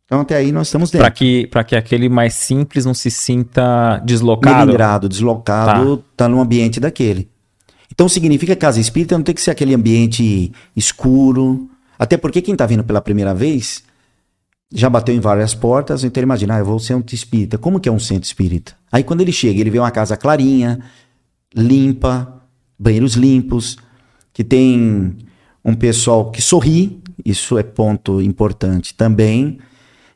Então 0.03 0.22
até 0.22 0.36
aí 0.36 0.51
nós 0.51 0.66
estamos 0.66 0.89
dentro. 0.89 1.05
para 1.05 1.12
que, 1.12 1.45
pra 1.45 1.64
que 1.64 1.76
aquele 1.76 2.09
mais 2.09 2.34
simples 2.34 2.84
não 2.84 2.95
se 2.95 3.12
sinta 3.12 4.01
deslocado. 4.03 4.66
melindrado, 4.66 5.07
deslocado, 5.07 6.03
tá. 6.18 6.28
no 6.28 6.41
ambiente 6.41 6.80
daquele. 6.80 7.30
Então 7.91 8.09
significa 8.09 8.55
que 8.55 8.66
a 8.66 8.68
casa 8.68 8.80
espírita 8.80 9.16
não 9.16 9.24
tem 9.24 9.36
que 9.36 9.41
ser 9.41 9.51
aquele 9.51 9.76
ambiente 9.76 10.51
escuro. 10.76 11.70
Até 11.99 12.18
porque 12.18 12.41
quem 12.41 12.53
está 12.53 12.66
vindo 12.66 12.84
pela 12.84 12.99
primeira 12.99 13.32
vez 13.32 13.84
já 14.74 14.89
bateu 14.89 15.13
em 15.13 15.19
várias 15.19 15.53
portas, 15.53 16.03
então 16.03 16.22
ele 16.22 16.26
imagina, 16.26 16.55
ah, 16.55 16.59
eu 16.59 16.65
vou 16.65 16.80
ser 16.80 16.95
um 16.95 17.03
espírita. 17.11 17.57
Como 17.57 17.80
que 17.80 17.89
é 17.89 17.91
um 17.91 17.99
centro 17.99 18.24
espírita? 18.24 18.74
Aí 18.91 19.03
quando 19.03 19.22
ele 19.22 19.32
chega, 19.32 19.59
ele 19.59 19.69
vê 19.69 19.80
uma 19.80 19.91
casa 19.91 20.15
clarinha, 20.15 20.80
limpa, 21.53 22.41
banheiros 22.80 23.13
limpos, 23.13 23.78
que 24.34 24.43
tem 24.43 25.17
um 25.63 25.76
pessoal 25.76 26.32
que 26.32 26.41
sorri, 26.41 27.01
isso 27.26 27.57
é 27.57 27.63
ponto 27.63 28.22
importante 28.22 28.93
também. 28.93 29.59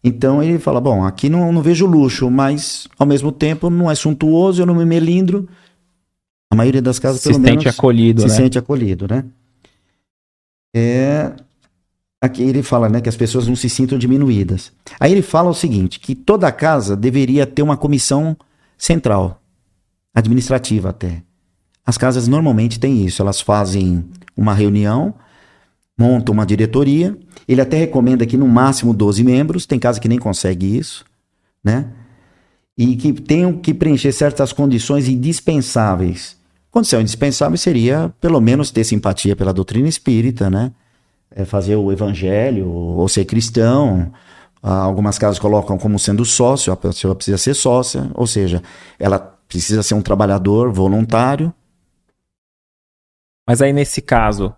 Então 0.04 0.42
ele 0.42 0.60
fala: 0.60 0.80
bom, 0.80 1.04
aqui 1.04 1.30
não, 1.30 1.52
não 1.52 1.62
vejo 1.62 1.86
luxo, 1.86 2.30
mas 2.30 2.88
ao 2.98 3.06
mesmo 3.06 3.32
tempo 3.32 3.70
não 3.70 3.90
é 3.90 3.96
suntuoso, 3.96 4.62
eu 4.62 4.66
não 4.66 4.76
me 4.76 4.86
melindro. 4.86 5.48
A 6.52 6.56
maioria 6.56 6.82
das 6.82 7.00
casas, 7.00 7.22
Se 7.22 7.30
pelo 7.30 7.44
sente 7.44 7.66
menos, 7.66 7.68
acolhido, 7.68 8.22
se 8.22 8.28
né? 8.28 8.34
sente 8.34 8.58
acolhido, 8.58 9.08
né? 9.10 9.26
É... 10.76 11.34
Aqui 12.26 12.42
ele 12.42 12.64
fala 12.64 12.90
né, 12.90 13.02
que 13.02 13.08
as 13.08 13.16
pessoas 13.16 13.48
não 13.48 13.56
se 13.56 13.70
sintam 13.70 14.00
diminuídas. 14.00 14.72
Aí 15.00 15.12
ele 15.12 15.22
fala 15.22 15.52
o 15.52 15.54
seguinte: 15.54 16.00
que 16.00 16.16
toda 16.16 16.52
casa 16.52 16.96
deveria 16.96 17.46
ter 17.46 17.62
uma 17.62 17.78
comissão 17.78 18.36
central, 18.76 19.44
administrativa 20.12 20.90
até. 20.90 21.22
As 21.86 22.00
casas 22.00 22.28
normalmente 22.28 22.80
têm 22.80 23.06
isso, 23.06 23.22
elas 23.22 23.40
fazem 23.40 24.04
uma 24.36 24.56
reunião, 24.56 25.14
montam 25.96 26.34
uma 26.34 26.48
diretoria. 26.48 27.16
Ele 27.48 27.62
até 27.62 27.78
recomenda 27.78 28.26
que 28.26 28.38
no 28.38 28.48
máximo 28.48 28.92
12 28.92 29.24
membros, 29.24 29.68
tem 29.68 29.78
casa 29.78 30.00
que 30.00 30.10
nem 30.10 30.18
consegue 30.18 30.80
isso, 30.80 31.06
né? 31.64 31.92
E 32.76 32.96
que 32.96 33.14
tenham 33.14 33.54
que 33.54 33.72
preencher 33.72 34.12
certas 34.12 34.52
condições 34.52 35.08
indispensáveis. 35.08 36.38
Condição 36.72 37.00
indispensável 37.00 37.56
seria, 37.56 38.12
pelo 38.20 38.42
menos, 38.42 38.72
ter 38.72 38.84
simpatia 38.84 39.36
pela 39.36 39.54
doutrina 39.54 39.88
espírita, 39.88 40.50
né? 40.50 40.72
É 41.36 41.44
fazer 41.46 41.76
o 41.76 41.92
evangelho, 41.92 42.70
ou 42.70 43.08
ser 43.10 43.26
cristão. 43.26 44.12
Ah, 44.64 44.84
Algumas 44.84 45.20
casas 45.20 45.38
colocam 45.38 45.78
como 45.78 46.00
sendo 46.00 46.24
sócio, 46.26 46.72
a 46.72 46.78
pessoa 46.78 47.14
precisa 47.14 47.38
ser 47.38 47.54
sócia, 47.54 48.10
ou 48.16 48.26
seja, 48.26 48.64
ela 48.98 49.20
precisa 49.20 49.84
ser 49.84 49.94
um 49.94 50.02
trabalhador 50.02 50.72
voluntário. 50.72 51.54
Mas 53.48 53.62
aí, 53.62 53.72
nesse 53.74 54.02
caso, 54.02 54.56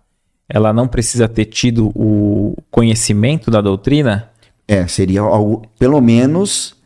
ela 0.48 0.72
não 0.72 0.88
precisa 0.88 1.28
ter 1.28 1.44
tido 1.44 1.90
o 1.94 2.56
conhecimento 2.70 3.50
da 3.50 3.60
doutrina? 3.60 4.30
É, 4.66 4.86
seria 4.86 5.20
algo, 5.20 5.66
pelo 5.78 6.00
menos 6.00 6.77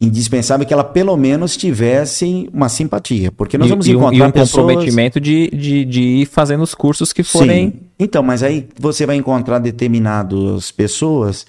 indispensável 0.00 0.66
que 0.66 0.72
ela 0.72 0.82
pelo 0.82 1.14
menos 1.16 1.56
tivesse 1.56 2.48
uma 2.52 2.68
simpatia, 2.70 3.30
porque 3.30 3.58
nós 3.58 3.68
e, 3.68 3.70
vamos 3.70 3.86
e 3.86 3.94
um, 3.94 3.98
encontrar 3.98 4.26
e 4.26 4.28
um 4.28 4.32
pessoas... 4.32 4.66
comprometimento 4.66 5.20
de, 5.20 5.50
de, 5.50 5.84
de 5.84 6.00
ir 6.00 6.26
fazendo 6.26 6.62
os 6.62 6.74
cursos 6.74 7.12
que 7.12 7.22
forem. 7.22 7.70
Sim. 7.70 7.80
Então, 7.98 8.22
mas 8.22 8.42
aí 8.42 8.66
você 8.78 9.04
vai 9.04 9.16
encontrar 9.16 9.58
determinadas 9.58 10.72
pessoas 10.72 11.46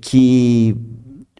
que 0.00 0.76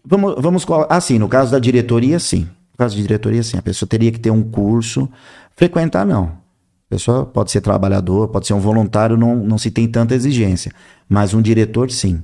vamos 0.03 0.35
vamos 0.39 0.65
assim, 0.89 1.19
no 1.19 1.29
caso 1.29 1.51
da 1.51 1.59
diretoria, 1.59 2.17
sim. 2.17 2.47
No 2.71 2.77
caso 2.77 2.95
da 2.95 3.01
diretoria, 3.01 3.43
sim, 3.43 3.57
a 3.57 3.61
pessoa 3.61 3.87
teria 3.87 4.11
que 4.11 4.19
ter 4.19 4.31
um 4.31 4.41
curso, 4.41 5.07
frequentar 5.55 6.03
não. 6.03 6.23
A 6.23 6.89
pessoa 6.89 7.25
pode 7.25 7.51
ser 7.51 7.61
trabalhador, 7.61 8.27
pode 8.29 8.47
ser 8.47 8.53
um 8.53 8.59
voluntário, 8.59 9.15
não, 9.15 9.35
não 9.35 9.57
se 9.57 9.69
tem 9.69 9.87
tanta 9.87 10.15
exigência. 10.15 10.73
Mas 11.07 11.33
um 11.33 11.41
diretor, 11.41 11.91
sim. 11.91 12.23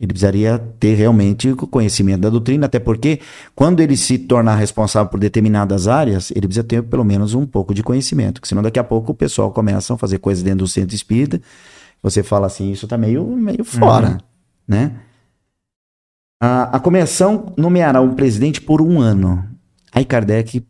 Ele 0.00 0.08
precisaria 0.08 0.58
ter 0.78 0.94
realmente 0.94 1.50
o 1.50 1.56
conhecimento 1.66 2.20
da 2.20 2.30
doutrina, 2.30 2.66
até 2.66 2.78
porque 2.78 3.20
quando 3.54 3.80
ele 3.80 3.96
se 3.96 4.16
tornar 4.16 4.54
responsável 4.54 5.10
por 5.10 5.18
determinadas 5.18 5.88
áreas, 5.88 6.30
ele 6.30 6.46
precisa 6.46 6.62
ter 6.62 6.82
pelo 6.84 7.04
menos 7.04 7.34
um 7.34 7.44
pouco 7.44 7.74
de 7.74 7.82
conhecimento, 7.82 8.34
porque 8.34 8.48
senão 8.48 8.62
daqui 8.62 8.78
a 8.78 8.84
pouco 8.84 9.10
o 9.12 9.14
pessoal 9.14 9.50
começa 9.50 9.92
a 9.92 9.98
fazer 9.98 10.18
coisas 10.18 10.44
dentro 10.44 10.60
do 10.60 10.68
centro 10.68 10.94
espírita, 10.94 11.40
você 12.00 12.22
fala 12.22 12.46
assim, 12.46 12.70
isso 12.70 12.86
está 12.86 12.96
meio, 12.96 13.26
meio 13.26 13.64
fora, 13.64 14.10
uhum. 14.10 14.18
né? 14.68 14.92
A, 16.40 16.76
a 16.76 16.80
comissão 16.80 17.52
nomeará 17.56 18.00
um 18.00 18.14
presidente 18.14 18.60
por 18.60 18.80
um 18.80 19.00
ano. 19.00 19.44
Aí 19.92 20.04
Kardec 20.04 20.64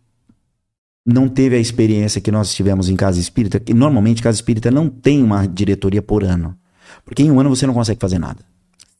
não 1.04 1.28
teve 1.28 1.56
a 1.56 1.58
experiência 1.58 2.20
que 2.20 2.32
nós 2.32 2.54
tivemos 2.54 2.88
em 2.88 2.96
casa 2.96 3.20
espírita, 3.20 3.60
que 3.60 3.74
normalmente 3.74 4.22
casa 4.22 4.36
espírita 4.36 4.70
não 4.70 4.88
tem 4.88 5.22
uma 5.22 5.46
diretoria 5.46 6.00
por 6.00 6.24
ano. 6.24 6.56
Porque 7.04 7.22
em 7.22 7.30
um 7.30 7.38
ano 7.38 7.50
você 7.50 7.66
não 7.66 7.74
consegue 7.74 8.00
fazer 8.00 8.18
nada. 8.18 8.40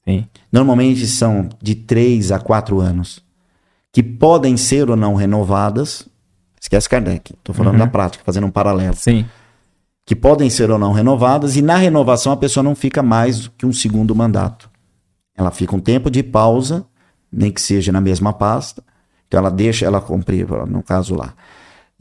Sim. 0.09 0.27
Normalmente 0.51 1.07
são 1.07 1.51
de 1.61 1.75
três 1.75 2.33
a 2.33 2.39
quatro 2.39 2.81
anos, 2.81 3.23
que 3.93 4.03
podem 4.03 4.57
ser 4.57 4.89
ou 4.89 4.97
não 4.97 5.15
renovadas. 5.15 6.09
Esquece 6.59 6.89
Kardec, 6.89 7.35
estou 7.35 7.55
falando 7.55 7.75
uhum. 7.75 7.81
da 7.81 7.87
prática, 7.87 8.25
fazendo 8.25 8.47
um 8.47 8.51
paralelo. 8.51 8.97
Sim. 8.97 9.27
Que 10.07 10.17
podem 10.17 10.49
ser 10.49 10.71
ou 10.71 10.79
não 10.79 10.93
renovadas, 10.93 11.57
e 11.57 11.63
na 11.63 11.77
renovação 11.77 12.33
a 12.33 12.37
pessoa 12.39 12.65
não 12.65 12.75
fica 12.75 13.03
mais 13.03 13.41
do 13.41 13.51
que 13.51 13.67
um 13.67 13.73
segundo 13.73 14.15
mandato. 14.15 14.71
Ela 15.37 15.51
fica 15.51 15.77
um 15.77 15.81
tempo 15.81 16.11
de 16.11 16.23
pausa, 16.23 16.87
nem 17.31 17.53
que 17.53 17.61
seja 17.61 17.93
na 17.93 18.01
mesma 18.01 18.33
pasta. 18.33 18.83
Então 19.27 19.39
ela 19.39 19.51
deixa 19.51 19.85
ela 19.85 20.01
cumprir, 20.01 20.49
no 20.67 20.83
caso 20.83 21.15
lá. 21.15 21.35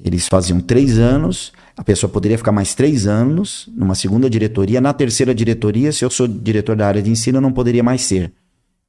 Eles 0.02 0.30
faziam 0.30 0.62
três 0.62 0.98
anos, 0.98 1.52
a 1.78 1.84
pessoa 1.84 2.12
poderia 2.12 2.38
ficar 2.38 2.52
mais 2.52 2.74
três 2.74 3.06
anos 3.06 3.70
numa 3.72 3.94
segunda 3.94 4.28
diretoria. 4.28 4.82
Na 4.82 4.94
terceira 4.94 5.34
diretoria, 5.34 5.92
se 5.92 6.04
eu 6.04 6.10
sou 6.10 6.28
diretor 6.28 6.76
da 6.76 6.88
área 6.88 7.02
de 7.04 7.12
ensino, 7.12 7.38
eu 7.38 7.42
não 7.42 7.54
poderia 7.54 7.84
mais 7.84 8.02
ser. 8.02 8.34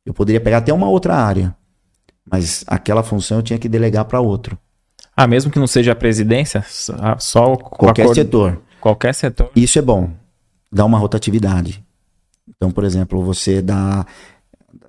Eu 0.06 0.14
poderia 0.14 0.40
pegar 0.40 0.58
até 0.58 0.72
uma 0.72 0.88
outra 0.88 1.14
área, 1.14 1.54
mas 2.24 2.64
aquela 2.66 3.02
função 3.02 3.38
eu 3.38 3.42
tinha 3.42 3.58
que 3.58 3.68
delegar 3.68 4.06
para 4.06 4.20
outro. 4.20 4.58
Ah, 5.14 5.26
mesmo 5.26 5.50
que 5.50 5.58
não 5.58 5.66
seja 5.66 5.92
a 5.92 5.94
presidência, 5.94 6.64
só 7.18 7.56
qualquer 7.56 8.02
acordo... 8.02 8.14
setor. 8.14 8.62
Qualquer 8.80 9.14
setor. 9.14 9.50
Isso 9.54 9.78
é 9.78 9.82
bom, 9.82 10.10
dá 10.72 10.84
uma 10.84 10.98
rotatividade. 10.98 11.84
Então, 12.48 12.70
por 12.70 12.84
exemplo, 12.84 13.22
você 13.22 13.60
dá 13.60 14.06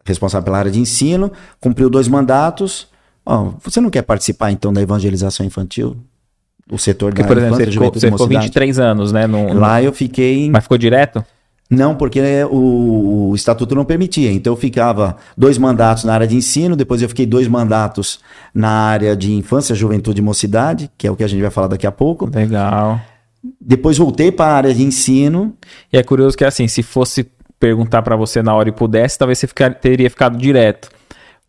responsável 0.05 0.45
pela 0.45 0.59
área 0.59 0.71
de 0.71 0.79
ensino, 0.79 1.31
cumpriu 1.59 1.89
dois 1.89 2.07
mandatos. 2.07 2.87
Oh, 3.25 3.51
você 3.61 3.81
não 3.81 3.89
quer 3.89 4.03
participar 4.03 4.51
então 4.51 4.71
da 4.71 4.81
evangelização 4.81 5.45
infantil? 5.45 5.97
O 6.71 6.77
setor 6.77 7.09
Porque, 7.09 7.23
da 7.23 7.27
por 7.27 7.37
exemplo, 7.37 7.55
infância, 7.55 7.71
você 7.71 7.71
ficou, 7.71 7.91
você 7.93 8.11
ficou 8.11 8.27
23 8.27 8.79
anos, 8.79 9.11
né? 9.11 9.25
No, 9.25 9.53
Lá 9.53 9.81
eu 9.81 9.91
fiquei. 9.91 10.49
Mas 10.49 10.63
ficou 10.63 10.77
direto? 10.77 11.23
Não, 11.69 11.95
porque 11.95 12.19
o, 12.49 13.29
o, 13.29 13.35
estatuto 13.35 13.75
não 13.75 13.85
permitia. 13.85 14.31
Então 14.31 14.53
eu 14.53 14.57
ficava 14.57 15.17
dois 15.37 15.57
mandatos 15.57 16.03
na 16.03 16.13
área 16.13 16.25
de 16.25 16.35
ensino, 16.35 16.75
depois 16.75 17.01
eu 17.01 17.07
fiquei 17.07 17.27
dois 17.27 17.47
mandatos 17.47 18.19
na 18.53 18.69
área 18.69 19.15
de 19.15 19.31
infância, 19.33 19.75
juventude 19.75 20.19
e 20.19 20.23
mocidade, 20.23 20.89
que 20.97 21.05
é 21.05 21.11
o 21.11 21.15
que 21.15 21.23
a 21.23 21.27
gente 21.27 21.41
vai 21.41 21.51
falar 21.51 21.67
daqui 21.67 21.85
a 21.85 21.91
pouco. 21.91 22.27
Legal. 22.33 22.99
Depois 23.61 23.99
voltei 23.99 24.31
para 24.31 24.51
a 24.51 24.55
área 24.55 24.73
de 24.73 24.81
ensino. 24.81 25.55
E 25.93 25.97
é 25.97 26.01
curioso 26.01 26.35
que 26.35 26.43
assim, 26.43 26.67
se 26.67 26.81
fosse 26.81 27.29
perguntar 27.59 28.01
para 28.01 28.15
você 28.15 28.41
na 28.41 28.55
hora 28.55 28.69
e 28.69 28.71
pudesse, 28.71 29.19
talvez 29.19 29.37
você 29.37 29.45
ficar, 29.45 29.73
teria 29.75 30.09
ficado 30.09 30.37
direto. 30.37 30.89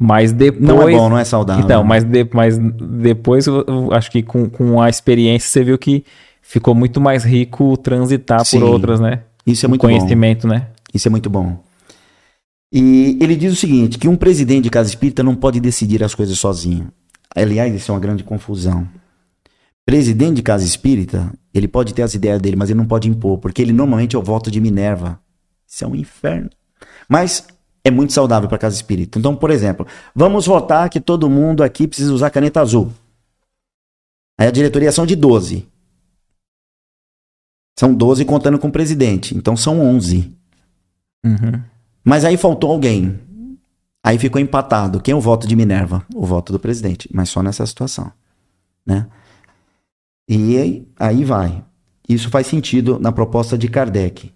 Mas 0.03 0.33
depois. 0.33 0.67
Não 0.67 0.89
é 0.89 0.93
bom, 0.93 1.11
não 1.11 1.19
é 1.19 1.25
saudável. 1.25 1.63
Então, 1.63 1.85
mas, 1.85 2.03
de, 2.03 2.27
mas 2.33 2.57
depois, 2.57 3.45
acho 3.93 4.11
que 4.11 4.23
com, 4.23 4.49
com 4.49 4.81
a 4.81 4.89
experiência, 4.89 5.47
você 5.47 5.63
viu 5.63 5.77
que 5.77 6.07
ficou 6.41 6.75
muito 6.75 7.03
mais 7.03 7.23
rico 7.23 7.77
transitar 7.77 8.43
Sim, 8.47 8.61
por 8.61 8.67
outras, 8.71 8.99
né? 8.99 9.25
Isso 9.47 9.67
é 9.67 9.69
muito 9.69 9.83
conhecimento, 9.83 10.49
bom. 10.49 10.55
né? 10.55 10.69
Isso 10.95 11.07
é 11.07 11.11
muito 11.11 11.29
bom. 11.29 11.63
E 12.73 13.19
ele 13.21 13.37
diz 13.37 13.53
o 13.53 13.57
seguinte: 13.57 13.99
que 13.99 14.09
um 14.09 14.17
presidente 14.17 14.65
de 14.65 14.71
casa 14.71 14.89
espírita 14.89 15.23
não 15.23 15.35
pode 15.35 15.61
decidir 15.61 16.03
as 16.03 16.15
coisas 16.15 16.39
sozinho. 16.39 16.89
Aliás, 17.37 17.75
isso 17.75 17.93
é 17.93 17.95
uma 17.95 18.01
grande 18.01 18.25
confusão. 18.25 18.89
Presidente 19.85 20.37
de 20.37 20.43
casa 20.43 20.65
espírita, 20.65 21.31
ele 21.53 21.69
pode 21.69 21.93
ter 21.93 22.03
as 22.03 22.15
ideias 22.15 22.41
dele, 22.41 22.57
mas 22.57 22.71
ele 22.71 22.79
não 22.79 22.87
pode 22.87 23.07
impor, 23.07 23.37
porque 23.37 23.61
ele 23.61 23.73
normalmente 23.75 24.17
é 24.17 24.19
o 24.19 24.23
voto 24.23 24.51
de 24.51 24.63
Minerva. 24.63 25.21
Isso 25.69 25.85
é 25.85 25.87
um 25.87 25.95
inferno. 25.95 26.49
Mas 27.07 27.47
é 27.83 27.91
muito 27.91 28.13
saudável 28.13 28.49
para 28.49 28.59
casa 28.59 28.77
espírita. 28.77 29.19
Então, 29.19 29.35
por 29.35 29.51
exemplo, 29.51 29.87
vamos 30.15 30.47
votar 30.47 30.89
que 30.91 31.01
todo 31.01 31.31
mundo 31.31 31.63
aqui 31.63 31.87
precisa 31.87 32.13
usar 32.13 32.31
caneta 32.31 32.61
azul. 32.61 32.93
Aí 34.39 34.47
a 34.47 34.51
diretoria 34.51 34.93
são 34.93 35.07
de 35.07 35.17
12. 35.17 35.67
São 37.79 37.95
12 37.95 38.25
contando 38.25 38.59
com 38.59 38.69
o 38.69 38.73
presidente. 38.73 39.35
Então 39.37 39.57
são 39.57 39.81
11. 39.81 40.31
Uhum. 41.25 41.63
Mas 42.05 42.25
aí 42.25 42.37
faltou 42.37 42.71
alguém. 42.71 43.19
Aí 44.05 44.19
ficou 44.19 44.41
empatado. 44.41 45.01
Quem 45.01 45.13
é 45.13 45.17
o 45.17 45.21
voto 45.21 45.47
de 45.47 45.57
Minerva? 45.57 46.05
O 46.15 46.25
voto 46.25 46.53
do 46.53 46.59
presidente. 46.59 47.09
Mas 47.13 47.29
só 47.29 47.43
nessa 47.43 47.65
situação. 47.67 48.13
Né? 48.85 49.07
E 50.29 50.59
aí, 50.59 50.89
aí 50.99 51.25
vai. 51.25 51.63
Isso 52.09 52.29
faz 52.29 52.47
sentido 52.47 52.99
na 52.99 53.13
proposta 53.13 53.57
de 53.57 53.69
Kardec 53.69 54.33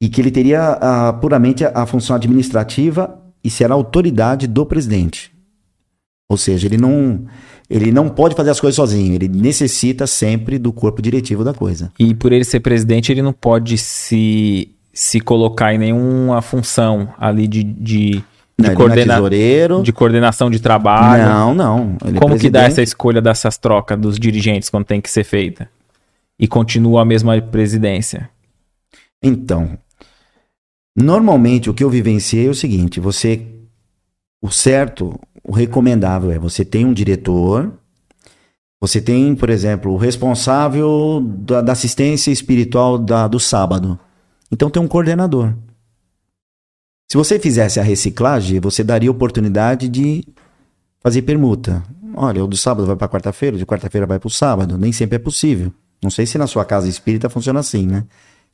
e 0.00 0.08
que 0.08 0.20
ele 0.20 0.30
teria 0.30 0.72
a, 0.72 1.12
puramente 1.12 1.64
a, 1.64 1.70
a, 1.74 1.86
função 1.86 2.16
administrativa 2.16 3.18
e 3.42 3.50
será 3.50 3.74
a 3.74 3.76
autoridade 3.76 4.46
do 4.46 4.66
presidente. 4.66 5.32
Ou 6.28 6.36
seja, 6.36 6.66
ele 6.66 6.76
não, 6.76 7.24
ele 7.70 7.92
não 7.92 8.08
pode 8.08 8.34
fazer 8.34 8.50
as 8.50 8.60
coisas 8.60 8.76
sozinho, 8.76 9.14
ele 9.14 9.28
necessita 9.28 10.06
sempre 10.06 10.58
do 10.58 10.72
corpo 10.72 11.00
diretivo 11.00 11.44
da 11.44 11.54
coisa. 11.54 11.92
E 11.98 12.14
por 12.14 12.32
ele 12.32 12.44
ser 12.44 12.60
presidente, 12.60 13.12
ele 13.12 13.22
não 13.22 13.32
pode 13.32 13.78
se, 13.78 14.74
se 14.92 15.20
colocar 15.20 15.72
em 15.72 15.78
nenhuma 15.78 16.42
função 16.42 17.08
ali 17.18 17.46
de, 17.46 17.62
de 17.62 18.24
de, 18.58 18.64
não, 18.64 18.72
é 18.72 18.74
coordena... 18.74 19.14
é 19.14 19.82
de 19.82 19.92
coordenação 19.92 20.50
de 20.50 20.58
trabalho. 20.58 21.24
Não, 21.24 21.54
não. 21.54 21.96
É 22.02 22.18
Como 22.18 22.34
é 22.34 22.38
que 22.38 22.48
dá 22.48 22.62
essa 22.62 22.80
escolha 22.80 23.20
dessas 23.20 23.58
trocas 23.58 23.98
dos 23.98 24.18
dirigentes 24.18 24.70
quando 24.70 24.86
tem 24.86 24.98
que 24.98 25.10
ser 25.10 25.24
feita? 25.24 25.68
E 26.38 26.48
continua 26.48 27.02
a 27.02 27.04
mesma 27.04 27.40
presidência? 27.40 28.30
Então, 29.22 29.76
Normalmente 30.96 31.68
o 31.68 31.74
que 31.74 31.84
eu 31.84 31.90
vivenciei 31.90 32.46
é 32.46 32.50
o 32.50 32.54
seguinte: 32.54 32.98
você. 32.98 33.46
O 34.40 34.50
certo, 34.50 35.18
o 35.42 35.52
recomendável 35.52 36.30
é 36.30 36.38
você 36.38 36.64
tem 36.64 36.84
um 36.84 36.92
diretor, 36.92 37.72
você 38.80 39.00
tem, 39.00 39.34
por 39.34 39.50
exemplo, 39.50 39.92
o 39.92 39.96
responsável 39.96 41.20
da, 41.20 41.60
da 41.60 41.72
assistência 41.72 42.30
espiritual 42.30 42.98
da, 42.98 43.26
do 43.26 43.40
sábado. 43.40 43.98
Então 44.52 44.70
tem 44.70 44.80
um 44.82 44.86
coordenador. 44.86 45.54
Se 47.10 47.16
você 47.16 47.38
fizesse 47.38 47.80
a 47.80 47.82
reciclagem, 47.82 48.60
você 48.60 48.84
daria 48.84 49.10
oportunidade 49.10 49.88
de 49.88 50.24
fazer 51.00 51.22
permuta. 51.22 51.82
Olha, 52.14 52.44
o 52.44 52.46
do 52.46 52.56
sábado 52.56 52.86
vai 52.86 52.96
para 52.96 53.08
quarta-feira, 53.08 53.56
de 53.56 53.66
quarta-feira 53.66 54.06
vai 54.06 54.18
para 54.18 54.28
o 54.28 54.30
sábado. 54.30 54.76
Nem 54.76 54.92
sempre 54.92 55.16
é 55.16 55.18
possível. 55.18 55.72
Não 56.02 56.10
sei 56.10 56.26
se 56.26 56.36
na 56.36 56.46
sua 56.46 56.64
casa 56.64 56.88
espírita 56.88 57.28
funciona 57.28 57.60
assim, 57.60 57.86
né? 57.86 58.04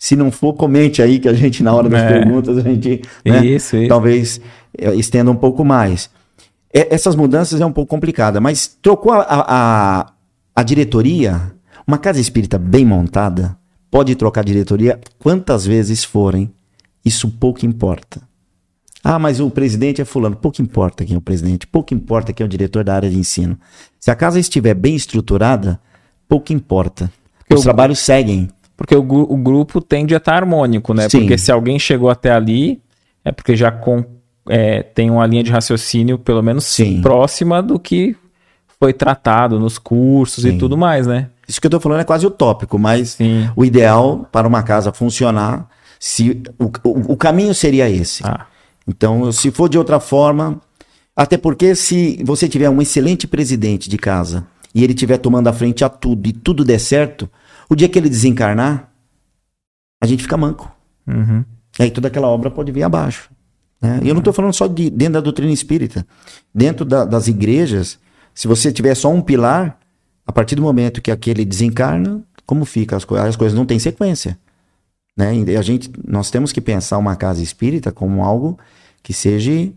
Se 0.02 0.16
não 0.16 0.32
for, 0.32 0.52
comente 0.54 1.00
aí 1.00 1.20
que 1.20 1.28
a 1.28 1.32
gente, 1.32 1.62
na 1.62 1.72
hora 1.72 1.88
das 1.88 2.02
é. 2.02 2.08
perguntas, 2.08 2.58
a 2.58 2.60
gente 2.60 3.02
né, 3.24 3.46
isso, 3.46 3.76
isso. 3.76 3.88
talvez 3.88 4.40
é, 4.76 4.92
estenda 4.96 5.30
um 5.30 5.36
pouco 5.36 5.64
mais. 5.64 6.10
É, 6.74 6.92
essas 6.92 7.14
mudanças 7.14 7.60
é 7.60 7.64
um 7.64 7.70
pouco 7.70 7.90
complicada, 7.90 8.40
mas 8.40 8.66
trocou 8.66 9.12
a, 9.12 9.24
a, 9.28 10.12
a 10.56 10.62
diretoria, 10.64 11.52
uma 11.86 11.98
casa 11.98 12.20
espírita 12.20 12.58
bem 12.58 12.84
montada, 12.84 13.56
pode 13.92 14.16
trocar 14.16 14.40
a 14.40 14.44
diretoria 14.44 14.98
quantas 15.20 15.64
vezes 15.64 16.02
forem, 16.02 16.52
isso 17.04 17.30
pouco 17.30 17.64
importa. 17.64 18.20
Ah, 19.04 19.20
mas 19.20 19.38
o 19.38 19.48
presidente 19.50 20.02
é 20.02 20.04
fulano. 20.04 20.34
Pouco 20.34 20.60
importa 20.60 21.04
quem 21.04 21.14
é 21.14 21.18
o 21.18 21.22
presidente, 21.22 21.64
pouco 21.64 21.94
importa 21.94 22.32
quem 22.32 22.42
é 22.42 22.46
o 22.46 22.50
diretor 22.50 22.82
da 22.82 22.96
área 22.96 23.08
de 23.08 23.16
ensino. 23.16 23.56
Se 24.00 24.10
a 24.10 24.16
casa 24.16 24.40
estiver 24.40 24.74
bem 24.74 24.96
estruturada, 24.96 25.78
pouco 26.28 26.52
importa. 26.52 27.04
Os 27.48 27.58
Eu... 27.58 27.62
trabalhos 27.62 28.00
seguem. 28.00 28.48
Porque 28.82 28.96
o, 28.96 29.00
o 29.00 29.36
grupo 29.36 29.80
tende 29.80 30.12
a 30.12 30.16
estar 30.16 30.34
harmônico, 30.34 30.92
né? 30.92 31.08
Sim. 31.08 31.20
Porque 31.20 31.38
se 31.38 31.52
alguém 31.52 31.78
chegou 31.78 32.10
até 32.10 32.32
ali, 32.32 32.82
é 33.24 33.30
porque 33.30 33.54
já 33.54 33.70
com, 33.70 34.04
é, 34.48 34.82
tem 34.82 35.08
uma 35.08 35.24
linha 35.24 35.44
de 35.44 35.52
raciocínio, 35.52 36.18
pelo 36.18 36.42
menos 36.42 36.64
Sim. 36.64 37.00
próxima 37.00 37.62
do 37.62 37.78
que 37.78 38.16
foi 38.80 38.92
tratado 38.92 39.60
nos 39.60 39.78
cursos 39.78 40.42
Sim. 40.42 40.56
e 40.56 40.58
tudo 40.58 40.76
mais, 40.76 41.06
né? 41.06 41.28
Isso 41.46 41.60
que 41.60 41.68
eu 41.68 41.70
tô 41.70 41.78
falando 41.78 42.00
é 42.00 42.04
quase 42.04 42.26
utópico, 42.26 42.76
mas 42.76 43.10
Sim. 43.10 43.48
o 43.54 43.64
ideal 43.64 44.28
para 44.32 44.48
uma 44.48 44.64
casa 44.64 44.92
funcionar, 44.92 45.68
se 46.00 46.42
o, 46.58 46.64
o, 46.82 47.12
o 47.12 47.16
caminho 47.16 47.54
seria 47.54 47.88
esse. 47.88 48.26
Ah. 48.26 48.46
Então, 48.84 49.30
se 49.30 49.52
for 49.52 49.68
de 49.68 49.78
outra 49.78 50.00
forma, 50.00 50.60
Até 51.14 51.36
porque 51.36 51.76
se 51.76 52.20
você 52.24 52.48
tiver 52.48 52.68
um 52.68 52.82
excelente 52.82 53.28
presidente 53.28 53.88
de 53.88 53.96
casa 53.96 54.44
e 54.74 54.82
ele 54.82 54.92
estiver 54.92 55.18
tomando 55.18 55.46
a 55.46 55.52
frente 55.52 55.84
a 55.84 55.88
tudo 55.88 56.26
e 56.26 56.32
tudo 56.32 56.64
der 56.64 56.80
certo, 56.80 57.30
o 57.72 57.76
dia 57.76 57.88
que 57.88 57.98
ele 57.98 58.08
desencarnar, 58.08 58.88
a 60.00 60.06
gente 60.06 60.22
fica 60.22 60.36
manco. 60.36 60.70
Uhum. 61.06 61.44
E 61.78 61.82
aí 61.84 61.90
toda 61.90 62.08
aquela 62.08 62.28
obra 62.28 62.50
pode 62.50 62.70
vir 62.72 62.82
abaixo. 62.82 63.30
Né? 63.80 64.00
E 64.02 64.08
eu 64.08 64.14
não 64.14 64.20
estou 64.20 64.32
falando 64.32 64.52
só 64.52 64.66
de 64.66 64.90
dentro 64.90 65.14
da 65.14 65.20
doutrina 65.20 65.52
espírita. 65.52 66.06
Dentro 66.54 66.84
da- 66.84 67.04
das 67.04 67.28
igrejas, 67.28 67.98
se 68.34 68.46
você 68.46 68.72
tiver 68.72 68.94
só 68.94 69.10
um 69.10 69.20
pilar, 69.20 69.78
a 70.26 70.32
partir 70.32 70.54
do 70.54 70.62
momento 70.62 71.00
que 71.02 71.10
aquele 71.10 71.44
desencarna, 71.44 72.22
como 72.46 72.64
fica? 72.64 72.96
As, 72.96 73.04
co- 73.04 73.16
as 73.16 73.36
coisas 73.36 73.56
não 73.56 73.66
têm 73.66 73.78
sequência. 73.78 74.38
Né? 75.16 75.34
E 75.46 75.56
a 75.56 75.62
gente, 75.62 75.90
nós 76.06 76.30
temos 76.30 76.52
que 76.52 76.60
pensar 76.60 76.98
uma 76.98 77.16
casa 77.16 77.42
espírita 77.42 77.90
como 77.92 78.24
algo 78.24 78.58
que 79.02 79.12
seja 79.12 79.50
E 79.52 79.72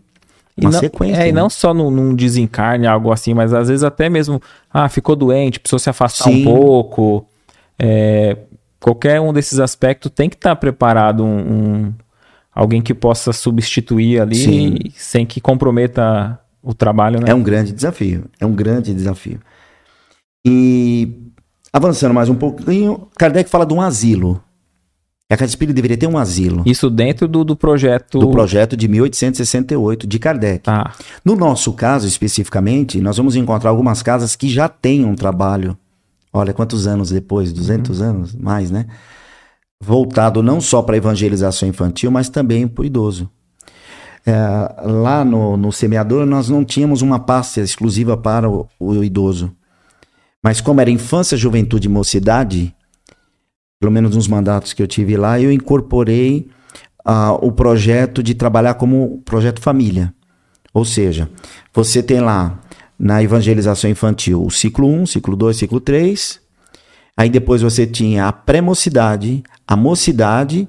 uma 0.58 0.70
não, 0.70 0.78
sequência. 0.80 1.20
é, 1.22 1.28
e 1.28 1.32
né? 1.32 1.40
não 1.40 1.50
só 1.50 1.74
num, 1.74 1.90
num 1.90 2.14
desencarne, 2.14 2.86
algo 2.86 3.12
assim, 3.12 3.34
mas 3.34 3.52
às 3.52 3.68
vezes 3.68 3.82
até 3.84 4.08
mesmo, 4.08 4.40
ah, 4.72 4.88
ficou 4.88 5.14
doente, 5.16 5.58
precisou 5.60 5.78
se 5.78 5.90
afastar 5.90 6.24
Sim. 6.24 6.42
um 6.42 6.44
pouco. 6.44 7.26
É, 7.78 8.36
qualquer 8.80 9.20
um 9.20 9.32
desses 9.32 9.58
aspectos 9.58 10.10
tem 10.14 10.28
que 10.28 10.36
estar 10.36 10.56
preparado 10.56 11.24
um, 11.24 11.38
um- 11.86 11.94
alguém 12.54 12.80
que 12.80 12.94
possa 12.94 13.32
substituir 13.32 14.20
ali 14.20 14.36
Sim. 14.36 14.78
sem 14.94 15.26
que 15.26 15.40
comprometa 15.40 16.38
o 16.62 16.72
trabalho, 16.74 17.20
né? 17.20 17.30
É 17.30 17.34
um 17.34 17.42
grande 17.42 17.72
desafio. 17.72 18.24
É 18.40 18.46
um 18.46 18.52
grande 18.52 18.94
desafio. 18.94 19.38
E 20.46 21.12
avançando 21.72 22.14
mais 22.14 22.28
um 22.28 22.34
pouquinho, 22.34 23.08
Kardec 23.16 23.50
fala 23.50 23.66
de 23.66 23.74
um 23.74 23.80
asilo. 23.80 24.42
A 25.28 25.36
casa 25.36 25.50
espírita 25.50 25.74
deveria 25.74 25.96
ter 25.96 26.06
um 26.06 26.16
asilo. 26.16 26.62
Isso 26.64 26.88
dentro 26.88 27.26
do, 27.26 27.44
do 27.44 27.56
projeto. 27.56 28.20
Do 28.20 28.30
projeto 28.30 28.76
de 28.76 28.86
1868 28.86 30.06
de 30.06 30.18
Kardec. 30.20 30.60
Tá. 30.62 30.92
No 31.24 31.34
nosso 31.34 31.72
caso, 31.72 32.06
especificamente, 32.06 33.00
nós 33.00 33.16
vamos 33.16 33.34
encontrar 33.34 33.70
algumas 33.70 34.02
casas 34.02 34.36
que 34.36 34.48
já 34.48 34.68
têm 34.68 35.04
um 35.04 35.16
trabalho. 35.16 35.76
Olha, 36.36 36.52
quantos 36.52 36.86
anos 36.86 37.10
depois? 37.10 37.52
200 37.52 38.02
anos? 38.02 38.34
Mais, 38.34 38.70
né? 38.70 38.86
Voltado 39.80 40.42
não 40.42 40.60
só 40.60 40.82
para 40.82 40.94
a 40.94 40.98
evangelização 40.98 41.66
infantil, 41.66 42.10
mas 42.10 42.28
também 42.28 42.68
para 42.68 42.82
o 42.82 42.84
idoso. 42.84 43.30
É, 44.26 44.34
lá 44.82 45.24
no, 45.24 45.56
no 45.56 45.72
semeador, 45.72 46.26
nós 46.26 46.50
não 46.50 46.62
tínhamos 46.62 47.00
uma 47.00 47.18
pasta 47.18 47.60
exclusiva 47.60 48.18
para 48.18 48.50
o, 48.50 48.68
o 48.78 49.02
idoso. 49.02 49.50
Mas 50.42 50.60
como 50.60 50.80
era 50.80 50.90
infância, 50.90 51.38
juventude 51.38 51.88
e 51.88 51.90
mocidade, 51.90 52.74
pelo 53.80 53.90
menos 53.90 54.14
nos 54.14 54.28
mandatos 54.28 54.74
que 54.74 54.82
eu 54.82 54.86
tive 54.86 55.16
lá, 55.16 55.40
eu 55.40 55.50
incorporei 55.50 56.50
ah, 57.02 57.32
o 57.32 57.50
projeto 57.50 58.22
de 58.22 58.34
trabalhar 58.34 58.74
como 58.74 59.22
projeto 59.24 59.60
família. 59.60 60.12
Ou 60.74 60.84
seja, 60.84 61.30
você 61.72 62.02
tem 62.02 62.20
lá 62.20 62.60
na 62.98 63.22
evangelização 63.22 63.90
infantil 63.90 64.44
o 64.44 64.50
ciclo 64.50 64.88
1, 64.88 65.06
ciclo 65.06 65.36
2, 65.36 65.56
ciclo 65.56 65.80
3. 65.80 66.40
Aí 67.16 67.30
depois 67.30 67.62
você 67.62 67.86
tinha 67.86 68.28
a 68.28 68.32
pré-mocidade, 68.32 69.42
a 69.66 69.76
mocidade 69.76 70.68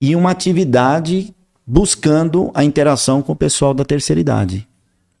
e 0.00 0.16
uma 0.16 0.30
atividade 0.30 1.34
buscando 1.66 2.50
a 2.54 2.64
interação 2.64 3.22
com 3.22 3.32
o 3.32 3.36
pessoal 3.36 3.74
da 3.74 3.84
terceira 3.84 4.20
idade. 4.20 4.66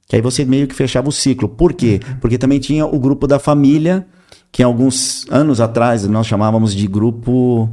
Que 0.06 0.16
aí 0.16 0.22
você 0.22 0.44
meio 0.44 0.66
que 0.66 0.74
fechava 0.74 1.08
o 1.08 1.12
ciclo. 1.12 1.48
Por 1.48 1.72
quê? 1.72 2.00
Porque 2.20 2.38
também 2.38 2.58
tinha 2.58 2.84
o 2.84 2.98
grupo 2.98 3.26
da 3.26 3.38
família, 3.38 4.06
que 4.50 4.62
alguns 4.62 5.26
anos 5.30 5.60
atrás 5.60 6.06
nós 6.06 6.26
chamávamos 6.26 6.74
de 6.74 6.86
grupo 6.86 7.70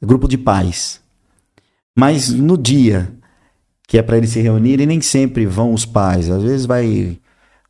grupo 0.00 0.26
de 0.26 0.36
pais. 0.36 1.00
Mas 1.96 2.30
no 2.30 2.58
dia 2.58 3.12
que 3.86 3.98
é 3.98 4.02
para 4.02 4.16
eles 4.16 4.30
se 4.30 4.40
reunirem, 4.40 4.86
nem 4.86 5.00
sempre 5.02 5.44
vão 5.44 5.74
os 5.74 5.84
pais. 5.84 6.30
Às 6.30 6.42
vezes 6.42 6.64
vai 6.64 7.18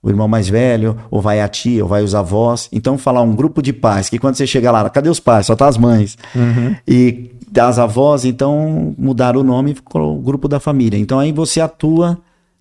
o 0.02 0.10
irmão 0.10 0.26
mais 0.26 0.48
velho, 0.48 0.98
ou 1.10 1.20
vai 1.20 1.40
a 1.40 1.48
tia, 1.48 1.84
ou 1.84 1.88
vai 1.88 2.02
os 2.02 2.14
avós. 2.14 2.68
Então, 2.72 2.98
falar 2.98 3.22
um 3.22 3.34
grupo 3.34 3.62
de 3.62 3.72
pais, 3.72 4.08
que 4.08 4.18
quando 4.18 4.34
você 4.34 4.46
chega 4.46 4.70
lá, 4.70 4.90
cadê 4.90 5.08
os 5.08 5.20
pais? 5.20 5.46
Só 5.46 5.54
tá 5.54 5.68
as 5.68 5.78
mães. 5.78 6.18
E 6.86 7.30
das 7.50 7.78
avós, 7.78 8.24
então, 8.24 8.94
mudaram 8.98 9.40
o 9.40 9.44
nome 9.44 9.72
e 9.72 9.74
ficou 9.74 10.18
o 10.18 10.20
grupo 10.20 10.48
da 10.48 10.58
família. 10.58 10.98
Então, 10.98 11.18
aí 11.18 11.30
você 11.30 11.60
atua 11.60 12.18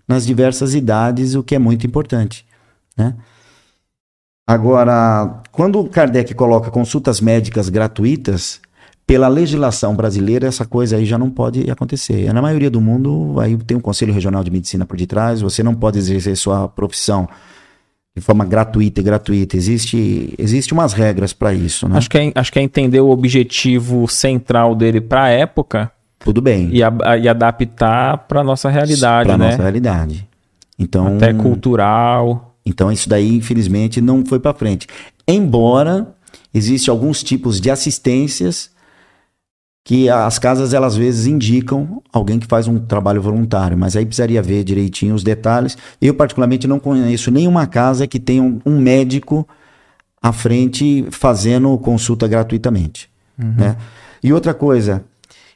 nas 0.07 0.25
diversas 0.25 0.75
idades, 0.75 1.33
o 1.33 1.41
que 1.41 1.55
é 1.55 1.59
muito 1.59 1.87
importante. 1.87 2.45
Né? 2.97 3.15
Agora, 4.45 5.41
quando 5.51 5.79
o 5.79 5.89
Kardec 5.89 6.33
coloca 6.33 6.69
consultas 6.69 7.21
médicas 7.21 7.69
gratuitas, 7.69 8.59
pela 9.06 9.28
legislação 9.28 9.95
brasileira, 9.95 10.47
essa 10.47 10.66
coisa 10.66 10.95
aí 10.95 11.06
já 11.06 11.18
não 11.18 11.30
pode 11.30 11.70
acontecer. 11.70 12.32
Na 12.34 12.41
maioria 12.41 12.70
do 12.70 12.80
mundo, 12.80 13.39
aí 13.39 13.58
tem 13.58 13.76
um 13.76 13.82
Conselho 13.82 14.14
Regional 14.14 14.43
de 14.43 14.52
Medicina 14.52 14.86
por 14.86 14.97
detrás, 14.97 15.41
você 15.41 15.62
não 15.64 15.74
pode 15.76 15.97
exercer 15.99 16.36
sua 16.38 16.68
profissão 16.68 17.28
de 18.16 18.22
forma 18.22 18.45
gratuita 18.45 18.99
e 19.02 19.04
gratuita. 19.04 19.58
Existe, 19.58 20.34
existe 20.38 20.74
umas 20.74 20.93
regras 20.93 21.34
para 21.34 21.54
isso, 21.54 21.88
né? 21.89 21.97
Acho, 21.97 22.10
que 22.10 22.18
é, 22.18 22.32
acho 22.36 22.52
que 22.52 22.60
é 22.60 22.62
entender 22.62 22.99
o 23.02 23.10
objetivo 23.10 24.08
central 24.08 24.76
dele 24.76 24.99
para 25.02 25.24
a 25.24 25.30
época 25.30 25.91
Tudo 26.20 26.41
bem. 26.41 26.70
e, 26.72 26.82
a- 26.84 27.18
e 27.22 27.28
adaptar 27.28 28.18
para 28.28 28.43
nossa 28.43 28.70
realidade, 28.70 29.28
Pra 29.28 29.38
né? 29.38 29.47
nossa 29.52 29.62
realidade. 29.62 30.28
Então, 30.80 31.16
Até 31.18 31.34
cultural. 31.34 32.56
então 32.66 32.91
isso 32.91 33.08
daí, 33.10 33.36
infelizmente, 33.36 33.99
não 34.02 34.26
foi 34.26 34.39
para 34.39 34.54
frente. 34.54 34.88
Embora 35.28 36.08
existem 36.54 36.91
alguns 36.91 37.24
tipos 37.24 37.60
de 37.62 37.70
assistências 37.72 38.72
que 39.84 40.09
as 40.09 40.38
casas 40.38 40.73
elas 40.73 40.93
às 40.93 40.97
vezes 40.97 41.25
indicam 41.25 42.01
alguém 42.13 42.39
que 42.39 42.45
faz 42.45 42.67
um 42.67 42.77
trabalho 42.79 43.21
voluntário, 43.21 43.77
mas 43.77 43.95
aí 43.95 44.05
precisaria 44.05 44.41
ver 44.41 44.63
direitinho 44.63 45.15
os 45.15 45.23
detalhes. 45.23 45.77
Eu 45.99 46.13
particularmente 46.13 46.67
não 46.67 46.79
conheço 46.79 47.32
nenhuma 47.32 47.65
casa 47.65 48.05
que 48.05 48.19
tenha 48.19 48.43
um, 48.43 48.59
um 48.65 48.79
médico 48.79 49.47
à 50.21 50.32
frente 50.32 51.07
fazendo 51.09 51.75
consulta 51.79 52.27
gratuitamente, 52.27 53.09
né? 53.38 53.75
E 54.23 54.32
outra 54.32 54.53
coisa, 54.53 55.03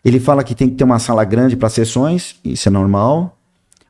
ele 0.03 0.19
fala 0.19 0.43
que 0.43 0.55
tem 0.55 0.67
que 0.69 0.75
ter 0.75 0.83
uma 0.83 0.97
sala 0.97 1.23
grande 1.23 1.55
para 1.55 1.69
sessões, 1.69 2.35
isso 2.43 2.67
é 2.67 2.71
normal, 2.71 3.37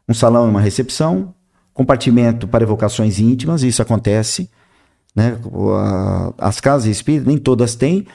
um 0.07 0.13
salão 0.13 0.47
e 0.47 0.49
uma 0.49 0.59
recepção, 0.59 1.33
compartimento 1.73 2.45
para 2.45 2.63
evocações 2.63 3.19
íntimas, 3.19 3.63
isso 3.63 3.81
acontece, 3.81 4.49
né? 5.15 5.38
As 6.38 6.59
casas 6.59 6.88
espíritas 6.88 7.25
nem 7.25 7.38
todas 7.38 7.75
têm, 7.75 8.05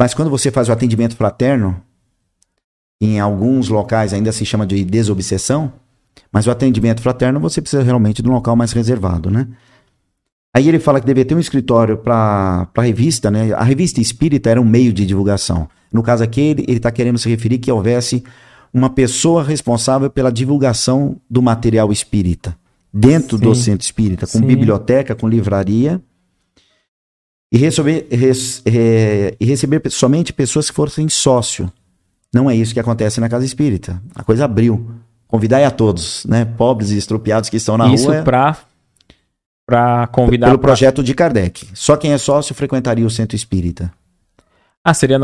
mas 0.00 0.14
quando 0.14 0.30
você 0.30 0.50
faz 0.50 0.70
o 0.70 0.72
atendimento 0.72 1.14
fraterno, 1.14 1.78
em 3.02 3.20
alguns 3.20 3.68
locais 3.68 4.14
ainda 4.14 4.32
se 4.32 4.46
chama 4.46 4.66
de 4.66 4.82
desobsessão, 4.82 5.70
mas 6.32 6.46
o 6.46 6.50
atendimento 6.50 7.02
fraterno 7.02 7.38
você 7.38 7.60
precisa 7.60 7.82
realmente 7.82 8.22
de 8.22 8.28
um 8.30 8.32
local 8.32 8.56
mais 8.56 8.72
reservado, 8.72 9.30
né? 9.30 9.46
Aí 10.56 10.66
ele 10.70 10.78
fala 10.78 11.00
que 11.00 11.06
deveria 11.06 11.26
ter 11.26 11.34
um 11.34 11.38
escritório 11.38 11.98
para 11.98 12.66
a 12.74 12.82
revista, 12.82 13.30
né? 13.30 13.52
A 13.52 13.62
revista 13.62 14.00
espírita 14.00 14.48
era 14.48 14.58
um 14.58 14.64
meio 14.64 14.90
de 14.90 15.04
divulgação. 15.04 15.68
No 15.92 16.02
caso 16.02 16.24
aqui, 16.24 16.40
ele 16.40 16.64
está 16.78 16.90
querendo 16.90 17.18
se 17.18 17.28
referir 17.28 17.58
que 17.58 17.70
houvesse 17.70 18.24
uma 18.72 18.88
pessoa 18.88 19.44
responsável 19.44 20.08
pela 20.08 20.32
divulgação 20.32 21.20
do 21.28 21.42
material 21.42 21.92
espírita 21.92 22.56
dentro 22.90 23.36
do 23.36 23.54
Sim. 23.54 23.62
centro 23.62 23.84
espírita, 23.84 24.26
com 24.26 24.38
Sim. 24.38 24.46
biblioteca, 24.46 25.14
com 25.14 25.28
livraria, 25.28 26.00
e 27.52 27.58
receber, 27.58 28.06
res- 28.10 28.62
eh, 28.66 29.34
e 29.40 29.44
receber 29.44 29.82
somente 29.90 30.32
pessoas 30.32 30.68
que 30.70 30.76
fossem 30.76 31.08
sócio. 31.08 31.70
Não 32.32 32.48
é 32.48 32.54
isso 32.54 32.72
que 32.72 32.80
acontece 32.80 33.20
na 33.20 33.28
casa 33.28 33.44
espírita. 33.44 34.00
A 34.14 34.22
coisa 34.22 34.44
abriu. 34.44 34.88
Convidai 35.26 35.64
a 35.64 35.70
todos, 35.70 36.24
né? 36.26 36.44
Pobres 36.44 36.90
e 36.90 36.96
estropiados 36.98 37.48
que 37.50 37.56
estão 37.56 37.76
na 37.76 37.92
Isso 37.92 38.06
rua. 38.10 38.22
para 38.22 38.56
para 39.66 40.06
convidar 40.08 40.48
pelo 40.48 40.58
pra- 40.58 40.68
projeto 40.68 41.02
de 41.02 41.14
Kardec. 41.14 41.68
Só 41.74 41.96
quem 41.96 42.12
é 42.12 42.18
sócio 42.18 42.54
frequentaria 42.54 43.06
o 43.06 43.10
centro 43.10 43.36
espírita. 43.36 43.92
Ah, 44.84 44.92
seria 44.94 45.18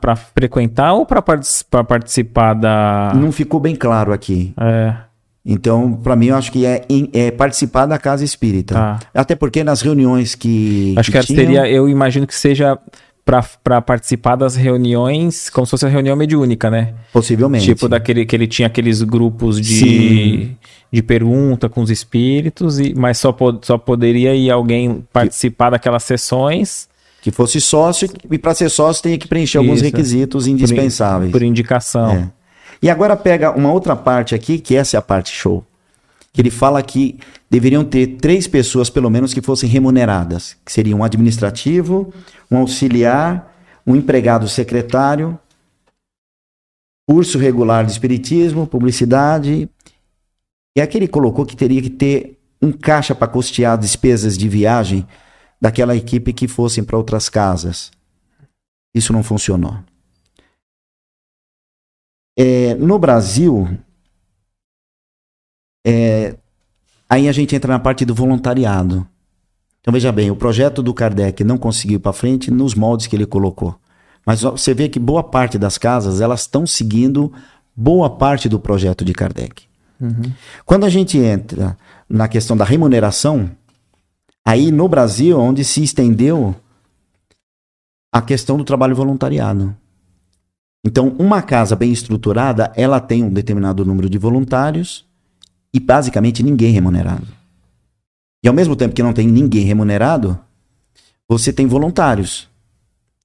para 0.00 0.16
frequentar 0.16 0.94
ou 0.94 1.06
para 1.06 1.22
participar 1.22 2.54
da. 2.54 3.12
Não 3.14 3.30
ficou 3.30 3.60
bem 3.60 3.76
claro 3.76 4.12
aqui. 4.12 4.52
É, 4.58 4.96
Então, 5.46 5.92
para 5.92 6.16
mim, 6.16 6.26
eu 6.26 6.36
acho 6.36 6.50
que 6.50 6.64
é, 6.64 6.84
é 7.12 7.30
participar 7.30 7.84
da 7.86 7.98
casa 7.98 8.24
espírita. 8.24 8.74
Tá. 8.74 8.98
Até 9.12 9.34
porque 9.34 9.62
nas 9.62 9.82
reuniões 9.82 10.34
que. 10.34 10.94
acho 10.96 11.12
que, 11.12 11.20
tinham- 11.20 11.42
seria, 11.44 11.68
eu 11.68 11.86
imagino 11.88 12.26
que 12.26 12.34
seja 12.34 12.78
para 13.26 13.80
participar 13.80 14.36
das 14.36 14.54
reuniões, 14.54 15.48
como 15.48 15.66
se 15.66 15.70
fosse 15.70 15.86
a 15.86 15.88
reunião 15.88 16.14
mediúnica, 16.14 16.70
né? 16.70 16.92
Possivelmente. 17.12 17.64
Tipo 17.64 17.88
daquele 17.88 18.26
que 18.26 18.36
ele 18.36 18.46
tinha 18.46 18.66
aqueles 18.68 19.02
grupos 19.02 19.58
de, 19.60 19.74
Sim. 19.78 20.56
de 20.92 21.02
pergunta 21.02 21.68
com 21.68 21.80
os 21.80 21.90
espíritos, 21.90 22.78
e, 22.78 22.94
mas 22.94 23.16
só, 23.18 23.34
só 23.62 23.78
poderia 23.78 24.34
ir 24.34 24.50
alguém 24.50 25.04
participar 25.10 25.70
daquelas 25.70 26.02
sessões 26.04 26.86
Que 27.22 27.30
fosse 27.30 27.62
sócio, 27.62 28.08
e 28.30 28.38
para 28.38 28.54
ser 28.54 28.68
sócio 28.68 29.02
tem 29.02 29.18
que 29.18 29.26
preencher 29.26 29.56
alguns 29.56 29.76
Isso. 29.76 29.84
requisitos 29.86 30.46
indispensáveis. 30.46 31.32
por 31.32 31.42
indicação. 31.42 32.10
É. 32.10 32.30
E 32.82 32.90
agora 32.90 33.16
pega 33.16 33.50
uma 33.50 33.72
outra 33.72 33.96
parte 33.96 34.34
aqui, 34.34 34.58
que 34.58 34.76
essa 34.76 34.96
é 34.96 34.98
a 34.98 35.02
parte 35.02 35.30
show. 35.30 35.64
Que 36.32 36.40
ele 36.40 36.50
fala 36.50 36.82
que 36.82 37.18
deveriam 37.48 37.84
ter 37.84 38.16
três 38.18 38.46
pessoas, 38.46 38.90
pelo 38.90 39.10
menos, 39.10 39.32
que 39.32 39.40
fossem 39.40 39.68
remuneradas. 39.68 40.56
Que 40.64 40.72
seria 40.72 40.96
um 40.96 41.04
administrativo, 41.04 42.12
um 42.50 42.58
auxiliar, 42.58 43.52
um 43.86 43.94
empregado 43.94 44.48
secretário, 44.48 45.38
curso 47.08 47.38
regular 47.38 47.84
de 47.84 47.92
espiritismo, 47.92 48.66
publicidade 48.66 49.68
E 50.76 50.80
aqui 50.80 50.98
ele 50.98 51.08
colocou 51.08 51.44
que 51.44 51.56
teria 51.56 51.80
que 51.80 51.90
ter 51.90 52.38
um 52.60 52.72
caixa 52.72 53.14
para 53.14 53.28
custear 53.28 53.78
despesas 53.78 54.36
de 54.38 54.48
viagem 54.48 55.06
daquela 55.60 55.94
equipe 55.94 56.32
que 56.32 56.48
fossem 56.48 56.82
para 56.82 56.96
outras 56.96 57.28
casas. 57.28 57.90
Isso 58.94 59.12
não 59.12 59.22
funcionou. 59.22 59.78
É, 62.36 62.74
no 62.74 62.98
Brasil, 62.98 63.68
é, 65.86 66.36
aí 67.08 67.28
a 67.28 67.32
gente 67.32 67.54
entra 67.54 67.72
na 67.72 67.78
parte 67.78 68.04
do 68.04 68.14
voluntariado. 68.14 69.06
Então 69.80 69.92
veja 69.92 70.10
bem, 70.10 70.30
o 70.30 70.36
projeto 70.36 70.82
do 70.82 70.94
Kardec 70.94 71.44
não 71.44 71.58
conseguiu 71.58 71.96
ir 71.96 72.00
para 72.00 72.12
frente 72.12 72.50
nos 72.50 72.74
moldes 72.74 73.06
que 73.06 73.14
ele 73.14 73.26
colocou. 73.26 73.78
Mas 74.24 74.40
você 74.40 74.72
vê 74.72 74.88
que 74.88 74.98
boa 74.98 75.22
parte 75.22 75.58
das 75.58 75.76
casas 75.76 76.20
elas 76.20 76.40
estão 76.40 76.66
seguindo 76.66 77.32
boa 77.76 78.08
parte 78.08 78.48
do 78.48 78.58
projeto 78.58 79.04
de 79.04 79.12
Kardec. 79.12 79.64
Uhum. 80.00 80.32
Quando 80.64 80.84
a 80.84 80.88
gente 80.88 81.18
entra 81.18 81.76
na 82.08 82.28
questão 82.28 82.56
da 82.56 82.64
remuneração, 82.64 83.50
aí 84.44 84.72
no 84.72 84.88
Brasil, 84.88 85.38
onde 85.38 85.64
se 85.64 85.82
estendeu 85.82 86.54
a 88.12 88.22
questão 88.22 88.56
do 88.56 88.64
trabalho 88.64 88.94
voluntariado. 88.94 89.76
Então, 90.84 91.16
uma 91.18 91.40
casa 91.40 91.74
bem 91.74 91.90
estruturada, 91.90 92.70
ela 92.76 93.00
tem 93.00 93.24
um 93.24 93.30
determinado 93.30 93.84
número 93.84 94.10
de 94.10 94.18
voluntários 94.18 95.06
e 95.72 95.80
basicamente 95.80 96.42
ninguém 96.42 96.72
remunerado. 96.72 97.26
E 98.44 98.48
ao 98.48 98.52
mesmo 98.52 98.76
tempo 98.76 98.94
que 98.94 99.02
não 99.02 99.14
tem 99.14 99.26
ninguém 99.26 99.64
remunerado, 99.64 100.38
você 101.26 101.52
tem 101.52 101.66
voluntários. 101.66 102.48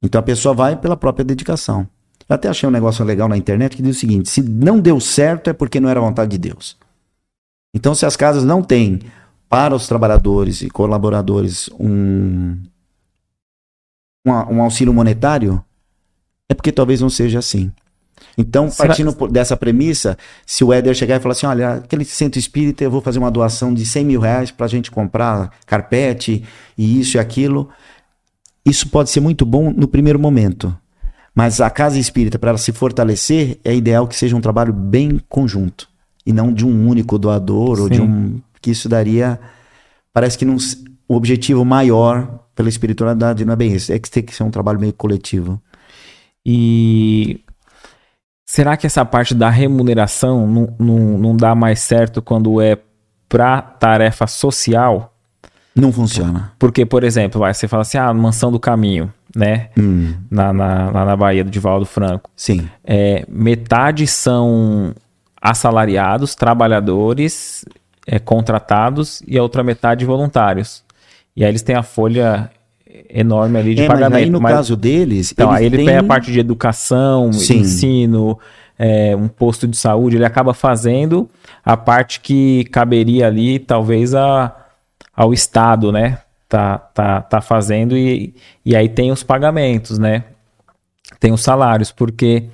Então 0.01 0.20
a 0.20 0.24
pessoa 0.24 0.55
vai 0.55 0.78
pela 0.78 0.95
própria 0.95 1.26
dedicação. 1.26 1.86
Eu 2.28 2.36
até 2.36 2.47
achei 2.47 2.68
um 2.70 2.72
negócio 2.72 3.03
legal 3.03 3.28
na 3.28 3.36
internet 3.36 3.76
que 3.76 3.84
diz 3.84 3.97
o 3.97 3.99
seguinte: 3.99 4.30
se 4.30 4.41
não 4.41 4.80
deu 4.80 4.99
certo 4.99 5.49
é 5.49 5.53
porque 5.53 5.80
não 5.80 5.89
era 5.89 5.99
vontade 5.99 6.32
de 6.32 6.38
Deus. 6.38 6.78
Então, 7.74 7.93
se 7.93 8.05
as 8.05 8.16
casas 8.16 8.43
não 8.43 8.64
têm 8.64 8.99
para 9.47 9.76
os 9.76 9.88
trabalhadores 9.88 10.62
e 10.62 10.70
colaboradores 10.70 11.70
um, 11.80 12.57
um, 14.26 14.32
um 14.32 14.62
auxílio 14.62 14.93
monetário, 14.93 15.64
é 16.50 16.54
porque 16.54 16.72
talvez 16.72 17.00
não 17.00 17.10
seja 17.10 17.39
assim. 17.39 17.72
Então, 18.38 18.70
partindo 18.72 19.14
dessa 19.28 19.56
premissa, 19.56 20.18
se 20.45 20.64
o 20.64 20.74
Éder 20.74 20.95
chegar 20.95 21.18
e 21.18 21.20
falar 21.20 21.34
assim: 21.34 21.45
olha, 21.45 21.74
aquele 21.76 22.04
centro 22.04 22.39
espírita, 22.39 22.84
eu 22.84 22.91
vou 22.91 23.02
fazer 23.02 23.20
uma 23.20 23.30
doação 23.30 23.74
de 23.74 23.86
100 23.86 24.06
mil 24.06 24.20
reais 24.20 24.52
para 24.52 24.66
a 24.66 24.70
gente 24.70 24.89
comprar 24.89 25.52
carpete 25.66 26.43
e 26.78 27.00
isso 27.00 27.18
e 27.18 27.20
aquilo. 27.20 27.70
Isso 28.66 28.89
pode 28.89 29.10
ser 29.10 29.20
muito 29.20 29.45
bom 29.45 29.72
no 29.72 29.88
primeiro 29.88 30.20
momento. 30.20 30.76
Mas 31.34 31.62
a 31.62 31.70
casa 31.70 32.00
espírita, 32.00 32.38
para 32.38 32.50
ela 32.50 32.58
se 32.58 32.72
fortalecer, 32.72 33.60
é 33.64 33.74
ideal 33.74 34.08
que 34.08 34.16
seja 34.16 34.36
um 34.36 34.41
trabalho 34.41 34.74
bem 34.74 35.22
conjunto. 35.30 35.88
E 36.26 36.34
não 36.34 36.54
de 36.54 36.66
um 36.66 36.88
único 36.88 37.18
doador 37.18 37.78
Sim. 37.78 37.82
ou 37.82 37.89
de 37.89 38.02
um. 38.02 38.41
Que 38.62 38.72
isso 38.72 38.89
daria. 38.89 39.39
Parece 40.14 40.38
que 40.38 40.45
não, 40.45 40.58
o 41.08 41.16
objetivo 41.16 41.64
maior 41.64 42.39
pela 42.56 42.68
espiritualidade 42.68 43.45
não 43.45 43.54
é 43.54 43.56
bem 43.56 43.74
esse. 43.74 43.93
É 43.93 44.00
que 44.00 44.10
tem 44.10 44.24
que 44.24 44.36
ser 44.36 44.43
um 44.43 44.52
trabalho 44.52 44.80
meio 44.80 44.93
coletivo. 44.93 45.62
E 46.45 47.43
Será 48.49 48.75
que 48.75 48.87
essa 48.87 49.05
parte 49.05 49.35
da 49.35 49.47
remuneração 49.47 50.47
não, 50.47 50.75
não, 50.79 50.97
não 51.19 51.37
dá 51.37 51.53
mais 51.53 51.81
certo 51.81 52.19
quando 52.19 52.59
é 52.59 52.79
para 53.29 53.61
tarefa 53.61 54.25
social? 54.25 55.13
Não 55.75 55.91
funciona. 55.93 56.51
Porque, 56.57 56.83
por 56.83 57.03
exemplo, 57.03 57.41
vai, 57.41 57.53
você 57.53 57.67
fala 57.67 57.83
assim, 57.83 57.99
ah, 57.99 58.11
Mansão 58.11 58.51
do 58.51 58.59
Caminho, 58.59 59.13
né? 59.35 59.69
Hum. 59.77 60.15
Na, 60.31 60.51
na, 60.51 60.89
lá 60.89 61.05
na 61.05 61.15
Bahia 61.15 61.43
do 61.43 61.51
Divaldo 61.51 61.85
Franco. 61.85 62.31
Sim. 62.35 62.67
É, 62.83 63.23
metade 63.29 64.07
são 64.07 64.95
assalariados, 65.39 66.33
trabalhadores, 66.33 67.63
é, 68.07 68.17
contratados, 68.17 69.21
e 69.27 69.37
a 69.37 69.43
outra 69.43 69.61
metade 69.61 70.05
voluntários. 70.05 70.83
E 71.35 71.43
aí 71.43 71.51
eles 71.51 71.61
têm 71.61 71.75
a 71.75 71.83
folha 71.83 72.49
enorme 73.09 73.59
ali 73.59 73.75
de 73.75 73.83
é, 73.83 73.87
pagamento. 73.87 74.11
Mas 74.11 74.23
aí 74.23 74.29
no 74.29 74.41
mas, 74.41 74.53
caso 74.53 74.75
deles. 74.75 75.31
Então, 75.31 75.51
aí 75.51 75.65
ele 75.65 75.77
têm... 75.77 75.85
pega 75.85 75.99
a 75.99 76.03
parte 76.03 76.31
de 76.31 76.39
educação, 76.39 77.31
Sim. 77.31 77.59
ensino, 77.59 78.39
é, 78.77 79.15
um 79.15 79.27
posto 79.27 79.67
de 79.67 79.77
saúde, 79.77 80.15
ele 80.17 80.25
acaba 80.25 80.53
fazendo 80.53 81.29
a 81.63 81.77
parte 81.77 82.19
que 82.19 82.63
caberia 82.65 83.27
ali, 83.27 83.59
talvez, 83.59 84.15
a, 84.15 84.55
ao 85.15 85.33
Estado, 85.33 85.91
né? 85.91 86.19
Tá, 86.47 86.79
tá, 86.79 87.21
tá 87.21 87.41
fazendo 87.41 87.95
e, 87.95 88.33
e 88.65 88.75
aí 88.75 88.89
tem 88.89 89.11
os 89.11 89.21
pagamentos, 89.21 89.99
né? 89.99 90.23
Tem 91.19 91.31
os 91.31 91.41
salários, 91.41 91.91
porque 91.91 92.45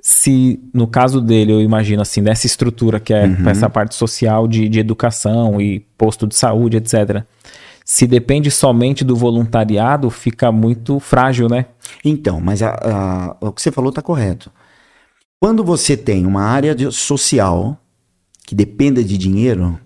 se 0.00 0.58
no 0.72 0.86
caso 0.86 1.20
dele, 1.20 1.52
eu 1.52 1.60
imagino 1.60 2.00
assim, 2.00 2.22
dessa 2.22 2.46
estrutura 2.46 2.98
que 2.98 3.12
é 3.12 3.24
uhum. 3.24 3.48
essa 3.50 3.68
parte 3.68 3.94
social 3.94 4.48
de, 4.48 4.70
de 4.70 4.80
educação 4.80 5.60
e 5.60 5.80
posto 5.98 6.26
de 6.26 6.34
saúde, 6.34 6.78
etc 6.78 7.26
se 7.88 8.04
depende 8.04 8.50
somente 8.50 9.04
do 9.04 9.14
voluntariado, 9.14 10.10
fica 10.10 10.50
muito 10.50 10.98
frágil, 10.98 11.48
né? 11.48 11.66
Então, 12.04 12.40
mas 12.40 12.60
a, 12.60 12.70
a, 12.70 13.36
o 13.40 13.52
que 13.52 13.62
você 13.62 13.70
falou 13.70 13.90
está 13.90 14.02
correto. 14.02 14.50
Quando 15.40 15.62
você 15.62 15.96
tem 15.96 16.26
uma 16.26 16.42
área 16.42 16.74
de, 16.74 16.90
social 16.90 17.80
que 18.44 18.56
dependa 18.56 19.04
de 19.04 19.16
dinheiro, 19.16 19.78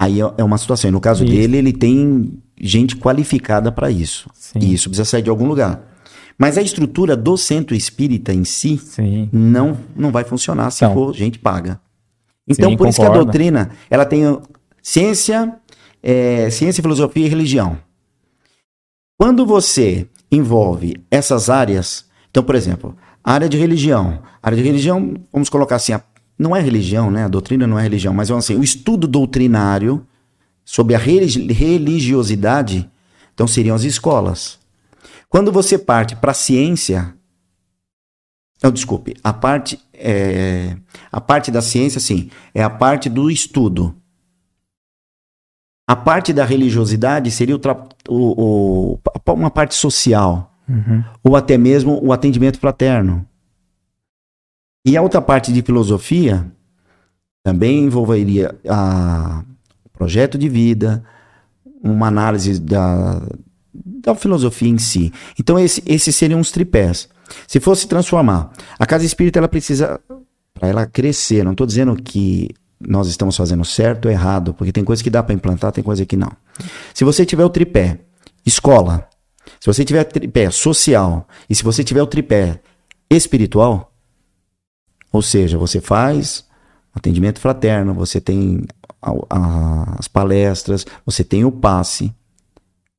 aí 0.00 0.20
é, 0.20 0.32
é 0.38 0.44
uma 0.44 0.56
situação. 0.56 0.88
E 0.88 0.92
no 0.92 1.00
caso 1.00 1.24
isso. 1.24 1.34
dele, 1.34 1.56
ele 1.56 1.72
tem 1.72 2.40
gente 2.60 2.94
qualificada 2.94 3.72
para 3.72 3.90
isso. 3.90 4.30
Sim. 4.32 4.60
E 4.60 4.72
isso 4.72 4.88
precisa 4.88 5.04
sair 5.04 5.22
de 5.22 5.30
algum 5.30 5.48
lugar. 5.48 5.82
Mas 6.38 6.56
a 6.56 6.62
estrutura 6.62 7.16
do 7.16 7.36
centro 7.36 7.74
espírita 7.74 8.32
em 8.32 8.44
si 8.44 8.80
não, 9.32 9.76
não 9.96 10.12
vai 10.12 10.22
funcionar 10.22 10.70
se 10.70 10.84
então, 10.84 10.94
for 10.94 11.12
gente 11.12 11.36
paga. 11.36 11.80
Então, 12.46 12.70
sim, 12.70 12.76
por 12.76 12.86
concordo. 12.86 12.90
isso 12.90 13.00
que 13.00 13.06
a 13.06 13.22
doutrina 13.22 13.70
ela 13.90 14.04
tem 14.04 14.22
ciência, 14.80 15.56
é, 16.02 16.50
ciência, 16.50 16.82
filosofia 16.82 17.26
e 17.26 17.28
religião. 17.28 17.78
Quando 19.18 19.46
você 19.46 20.08
envolve 20.30 20.96
essas 21.10 21.48
áreas, 21.48 22.06
então, 22.30 22.42
por 22.42 22.54
exemplo, 22.54 22.96
área 23.22 23.48
de 23.48 23.56
religião. 23.56 24.22
área 24.42 24.56
de 24.56 24.64
religião, 24.64 25.14
vamos 25.32 25.48
colocar 25.48 25.76
assim, 25.76 25.92
a, 25.92 26.02
não 26.38 26.56
é 26.56 26.60
religião, 26.60 27.10
né? 27.10 27.24
A 27.24 27.28
doutrina 27.28 27.66
não 27.66 27.78
é 27.78 27.82
religião, 27.82 28.12
mas 28.12 28.30
assim, 28.30 28.56
o 28.56 28.64
estudo 28.64 29.06
doutrinário 29.06 30.04
sobre 30.64 30.94
a 30.94 30.98
religiosidade, 30.98 32.90
então 33.34 33.46
seriam 33.46 33.76
as 33.76 33.84
escolas. 33.84 34.58
Quando 35.28 35.52
você 35.52 35.78
parte 35.78 36.16
para 36.16 36.32
a 36.32 36.34
ciência, 36.34 37.14
não, 38.62 38.70
desculpe, 38.70 39.16
a 39.24 39.32
parte, 39.32 39.78
é, 39.92 40.76
a 41.10 41.20
parte 41.20 41.50
da 41.50 41.60
ciência, 41.60 42.00
sim, 42.00 42.30
é 42.54 42.62
a 42.62 42.70
parte 42.70 43.08
do 43.08 43.30
estudo. 43.30 43.94
A 45.92 45.96
parte 45.96 46.32
da 46.32 46.42
religiosidade 46.42 47.30
seria 47.30 47.54
o, 47.54 47.60
o, 48.08 48.94
o 48.94 49.32
uma 49.34 49.50
parte 49.50 49.74
social, 49.74 50.50
uhum. 50.66 51.04
ou 51.22 51.36
até 51.36 51.58
mesmo 51.58 52.00
o 52.02 52.14
atendimento 52.14 52.58
fraterno. 52.58 53.26
E 54.86 54.96
a 54.96 55.02
outra 55.02 55.20
parte 55.20 55.52
de 55.52 55.60
filosofia 55.60 56.50
também 57.44 57.84
envolveria 57.84 58.58
a, 58.66 59.44
o 59.84 59.90
projeto 59.90 60.38
de 60.38 60.48
vida, 60.48 61.04
uma 61.84 62.06
análise 62.06 62.58
da, 62.58 63.20
da 63.74 64.14
filosofia 64.14 64.70
em 64.70 64.78
si. 64.78 65.12
Então, 65.38 65.58
esse, 65.58 65.82
esses 65.84 66.16
seriam 66.16 66.40
os 66.40 66.50
tripés. 66.50 67.06
Se 67.46 67.60
fosse 67.60 67.86
transformar, 67.86 68.50
a 68.78 68.86
casa 68.86 69.04
espírita 69.04 69.38
ela 69.38 69.48
precisa, 69.48 70.00
para 70.54 70.70
ela 70.70 70.86
crescer, 70.86 71.44
não 71.44 71.52
estou 71.52 71.66
dizendo 71.66 71.94
que 71.96 72.48
nós 72.86 73.08
estamos 73.08 73.36
fazendo 73.36 73.64
certo 73.64 74.06
ou 74.06 74.10
errado, 74.10 74.54
porque 74.54 74.72
tem 74.72 74.84
coisa 74.84 75.02
que 75.02 75.10
dá 75.10 75.22
para 75.22 75.34
implantar, 75.34 75.72
tem 75.72 75.84
coisa 75.84 76.04
que 76.06 76.16
não. 76.16 76.32
Se 76.94 77.04
você 77.04 77.24
tiver 77.24 77.44
o 77.44 77.50
tripé 77.50 78.00
escola, 78.44 79.08
se 79.60 79.66
você 79.66 79.84
tiver 79.84 80.02
o 80.02 80.04
tripé 80.04 80.50
social 80.50 81.26
e 81.48 81.54
se 81.54 81.62
você 81.62 81.84
tiver 81.84 82.02
o 82.02 82.06
tripé 82.06 82.60
espiritual, 83.10 83.92
ou 85.12 85.22
seja, 85.22 85.58
você 85.58 85.80
faz 85.80 86.44
atendimento 86.94 87.40
fraterno, 87.40 87.94
você 87.94 88.20
tem 88.20 88.64
a, 89.00 89.12
a, 89.30 89.96
as 89.98 90.08
palestras, 90.08 90.86
você 91.04 91.22
tem 91.22 91.44
o 91.44 91.52
passe 91.52 92.12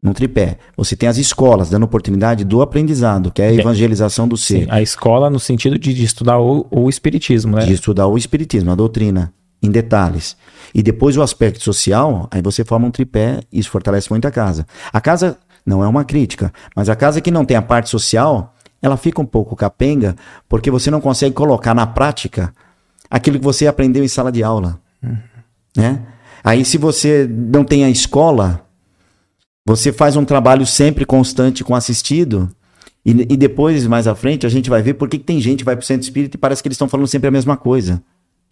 no 0.01 0.13
tripé. 0.13 0.57
Você 0.75 0.95
tem 0.95 1.07
as 1.07 1.17
escolas 1.17 1.69
dando 1.69 1.84
oportunidade 1.84 2.43
do 2.43 2.61
aprendizado, 2.61 3.31
que 3.31 3.41
é 3.41 3.47
a 3.47 3.53
evangelização 3.53 4.27
do 4.27 4.36
ser. 4.36 4.65
Sim, 4.65 4.67
a 4.69 4.81
escola 4.81 5.29
no 5.29 5.39
sentido 5.39 5.79
de, 5.79 5.93
de 5.93 6.03
estudar 6.03 6.39
o, 6.39 6.67
o 6.69 6.89
espiritismo, 6.89 7.55
né? 7.55 7.65
De 7.65 7.73
estudar 7.73 8.07
o 8.07 8.17
espiritismo, 8.17 8.69
a 8.71 8.75
doutrina 8.75 9.34
em 9.64 9.72
detalhes. 9.72 10.36
E 10.76 10.84
depois 10.84 11.16
o 11.16 11.22
aspecto 11.22 11.64
social, 11.64 12.28
aí 12.30 12.41
você 12.41 12.66
forma 12.66 12.88
um 12.88 12.91
tripé 12.91 13.39
e 13.51 13.59
isso 13.59 13.70
fortalece 13.70 14.09
muito 14.09 14.28
a 14.28 14.32
casa. 14.32 14.68
A 14.91 14.99
casa 14.99 15.38
não 15.66 15.82
é 15.82 15.88
uma 15.88 16.03
crítica, 16.03 16.53
mas 16.76 16.89
a 16.89 16.95
casa 16.95 17.22
que 17.22 17.32
não 17.32 17.45
tem 17.45 17.55
a 17.55 17.61
parte 17.61 17.89
social, 17.89 18.53
ela 18.82 18.97
fica 18.97 19.22
um 19.22 19.26
pouco 19.26 19.55
capenga, 19.55 20.16
porque 20.49 20.70
você 20.70 20.91
não 20.91 20.99
consegue 20.99 21.34
colocar 21.34 21.74
na 21.74 21.88
prática 21.88 22.53
aquilo 23.09 23.39
que 23.39 23.45
você 23.45 23.66
aprendeu 23.66 24.03
em 24.03 24.07
sala 24.09 24.32
de 24.32 24.43
aula. 24.43 24.80
Uhum. 25.01 25.18
Né? 25.78 26.01
Aí 26.43 26.66
se 26.66 26.78
você 26.78 27.26
não 27.30 27.64
tem 27.64 27.86
a 27.86 27.89
escola, 27.89 28.68
você 29.66 29.93
faz 29.93 30.18
um 30.18 30.26
trabalho 30.26 30.68
sempre 30.68 31.05
constante 31.05 31.64
com 31.64 31.74
assistido, 31.74 32.53
e, 33.05 33.11
e 33.11 33.38
depois, 33.38 33.86
mais 33.86 34.07
à 34.07 34.16
frente, 34.16 34.45
a 34.45 34.49
gente 34.49 34.70
vai 34.70 34.82
ver 34.82 34.93
por 34.93 35.09
que 35.09 35.20
tem 35.20 35.39
gente 35.39 35.59
que 35.59 35.66
vai 35.66 35.76
para 35.76 35.84
o 35.84 35.86
centro 35.86 36.03
espírita 36.03 36.38
e 36.38 36.39
parece 36.39 36.61
que 36.61 36.68
eles 36.68 36.76
estão 36.76 36.88
falando 36.88 37.07
sempre 37.07 37.28
a 37.28 37.32
mesma 37.32 37.57
coisa. 37.57 38.01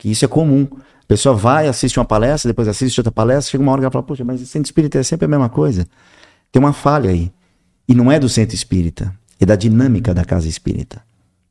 Que 0.01 0.09
isso 0.09 0.25
é 0.25 0.27
comum 0.27 0.67
pessoa 1.11 1.35
vai, 1.35 1.67
assiste 1.67 1.99
uma 1.99 2.05
palestra, 2.05 2.49
depois 2.49 2.69
assiste 2.69 2.97
outra 2.97 3.11
palestra, 3.11 3.51
chega 3.51 3.61
uma 3.61 3.69
hora 3.73 3.81
que 3.81 3.85
ela 3.85 3.91
fala, 3.91 4.03
poxa, 4.03 4.23
mas 4.23 4.39
centro 4.47 4.65
espírita 4.65 4.97
é 4.97 5.03
sempre 5.03 5.25
a 5.25 5.27
mesma 5.27 5.49
coisa. 5.49 5.85
Tem 6.49 6.59
uma 6.61 6.71
falha 6.71 7.09
aí. 7.09 7.29
E 7.85 7.93
não 7.93 8.09
é 8.09 8.17
do 8.17 8.29
centro 8.29 8.55
espírita, 8.55 9.13
é 9.37 9.45
da 9.45 9.57
dinâmica 9.57 10.13
da 10.13 10.23
casa 10.23 10.47
espírita. 10.47 11.01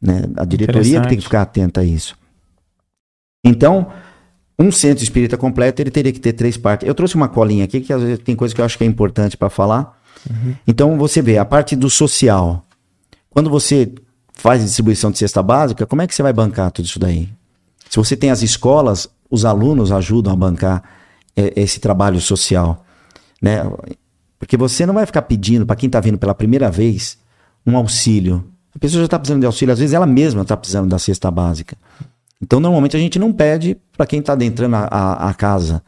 Né? 0.01 0.23
A 0.39 0.47
diretoria 0.47 1.03
que 1.03 1.09
tem 1.09 1.19
que 1.19 1.25
ficar 1.25 1.43
atenta 1.43 1.83
a 1.83 1.85
isso. 1.85 2.17
Então, 3.45 3.89
um 4.59 4.73
centro 4.73 5.05
espírita 5.05 5.37
completo, 5.37 5.83
ele 5.83 5.91
teria 5.91 6.11
que 6.11 6.21
ter 6.21 6.33
três 6.33 6.57
partes. 6.57 6.89
Eu 6.89 6.95
trouxe 6.95 7.15
uma 7.15 7.29
colinha 7.29 7.67
aqui, 7.67 7.83
que 7.83 7.93
às 7.93 8.01
vezes 8.01 8.19
tem 8.21 8.35
coisa 8.35 8.55
que 8.55 8.63
eu 8.63 8.65
acho 8.65 8.79
que 8.79 8.85
é 8.85 8.87
importante 8.87 9.37
para 9.37 9.51
falar. 9.51 10.01
Uhum. 10.29 10.55
Então, 10.67 10.97
você 10.97 11.21
vê, 11.21 11.37
a 11.37 11.45
parte 11.45 11.77
do 11.77 11.91
social. 11.91 12.65
Quando 13.29 13.51
você 13.51 13.93
faz 14.33 14.63
distribuição 14.63 15.11
de 15.11 15.19
cesta 15.19 15.43
básica, 15.43 15.85
como 15.87 16.01
é 16.01 16.07
que 16.07 16.15
você 16.15 16.23
vai 16.23 16.33
bancar 16.33 16.71
tudo 16.71 16.87
isso 16.87 16.99
daí? 16.99 17.29
Se 17.91 17.97
você 17.97 18.17
tem 18.17 18.31
as 18.31 18.41
escolas, 18.41 19.09
os 19.29 19.45
alunos 19.45 19.91
ajudam 19.91 20.33
a 20.33 20.37
bancar 20.37 20.81
é, 21.37 21.61
esse 21.61 21.81
trabalho 21.81 22.21
social, 22.21 22.87
né? 23.43 23.69
Porque 24.39 24.57
você 24.57 24.87
não 24.87 24.95
vai 24.95 25.05
ficar 25.05 25.23
pedindo 25.23 25.67
para 25.67 25.75
quem 25.75 25.89
está 25.89 25.99
vindo 25.99 26.17
pela 26.17 26.33
primeira 26.33 26.71
vez 26.71 27.19
um 27.67 27.77
auxílio. 27.77 28.45
A 28.73 28.79
pessoa 28.79 29.01
já 29.01 29.07
está 29.07 29.19
precisando 29.19 29.41
de 29.41 29.47
auxílio, 29.47 29.73
às 29.73 29.81
vezes 29.81 29.93
ela 29.93 30.07
mesma 30.07 30.43
está 30.43 30.57
precisando 30.57 30.89
da 30.89 31.01
cesta 31.01 31.33
básica. 31.33 31.77
Então, 32.41 32.61
normalmente 32.61 32.97
a 32.97 33.01
gente 33.01 33.19
não 33.19 33.33
pede 33.33 33.77
para 33.97 34.07
quem 34.07 34.21
está 34.21 34.35
adentrando 34.35 34.77
a, 34.77 34.85
a, 34.85 35.29
a, 35.29 35.35
casa. 35.35 35.83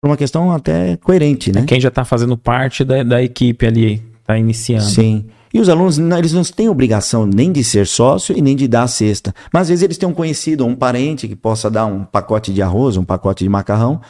Por 0.00 0.08
uma 0.08 0.16
questão 0.16 0.52
até 0.52 0.96
coerente, 0.96 1.52
né? 1.52 1.62
É 1.62 1.64
quem 1.64 1.80
já 1.80 1.88
está 1.88 2.04
fazendo 2.04 2.38
parte 2.38 2.84
da, 2.84 3.02
da 3.02 3.20
equipe 3.20 3.66
ali, 3.66 4.00
está 4.20 4.38
iniciando. 4.38 4.84
Sim. 4.84 5.26
E 5.52 5.60
os 5.60 5.68
alunos, 5.68 5.98
eles 5.98 6.32
não 6.32 6.42
têm 6.42 6.68
obrigação 6.68 7.26
nem 7.26 7.50
de 7.50 7.64
ser 7.64 7.86
sócio 7.86 8.36
e 8.36 8.40
nem 8.40 8.54
de 8.54 8.68
dar 8.68 8.84
a 8.84 8.88
cesta. 8.88 9.34
Mas 9.52 9.62
às 9.62 9.68
vezes 9.70 9.82
eles 9.82 9.98
têm 9.98 10.08
um 10.08 10.14
conhecido 10.14 10.64
um 10.64 10.76
parente 10.76 11.26
que 11.26 11.34
possa 11.34 11.68
dar 11.68 11.86
um 11.86 12.04
pacote 12.04 12.52
de 12.52 12.62
arroz, 12.62 12.96
um 12.96 13.04
pacote 13.04 13.42
de 13.42 13.50
macarrão, 13.50 14.00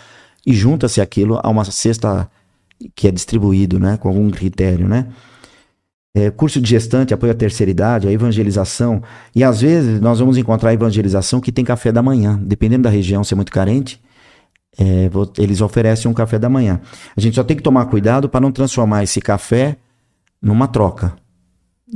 e 0.46 0.52
junta-se 0.52 1.00
aquilo 1.00 1.40
a 1.42 1.48
uma 1.48 1.64
cesta 1.64 2.30
que 2.94 3.08
é 3.08 3.10
distribuído, 3.10 3.78
né? 3.78 3.96
Com 3.96 4.08
algum 4.08 4.30
critério, 4.30 4.86
né? 4.86 5.06
É, 6.14 6.30
curso 6.30 6.60
de 6.60 6.68
gestante, 6.68 7.14
apoio 7.14 7.32
à 7.32 7.34
terceira 7.34 7.70
idade, 7.70 8.08
a 8.08 8.12
evangelização. 8.12 9.02
E 9.34 9.44
às 9.44 9.60
vezes 9.60 10.00
nós 10.00 10.18
vamos 10.18 10.36
encontrar 10.36 10.74
evangelização 10.74 11.40
que 11.40 11.52
tem 11.52 11.64
café 11.64 11.92
da 11.92 12.02
manhã. 12.02 12.38
Dependendo 12.42 12.82
da 12.82 12.90
região 12.90 13.22
ser 13.22 13.34
muito 13.34 13.52
carente, 13.52 14.00
é, 14.78 15.10
eles 15.38 15.60
oferecem 15.60 16.10
um 16.10 16.14
café 16.14 16.38
da 16.38 16.48
manhã. 16.48 16.80
A 17.16 17.20
gente 17.20 17.34
só 17.34 17.44
tem 17.44 17.56
que 17.56 17.62
tomar 17.62 17.86
cuidado 17.86 18.28
para 18.28 18.40
não 18.40 18.52
transformar 18.52 19.04
esse 19.04 19.20
café 19.20 19.76
numa 20.42 20.66
troca. 20.66 21.14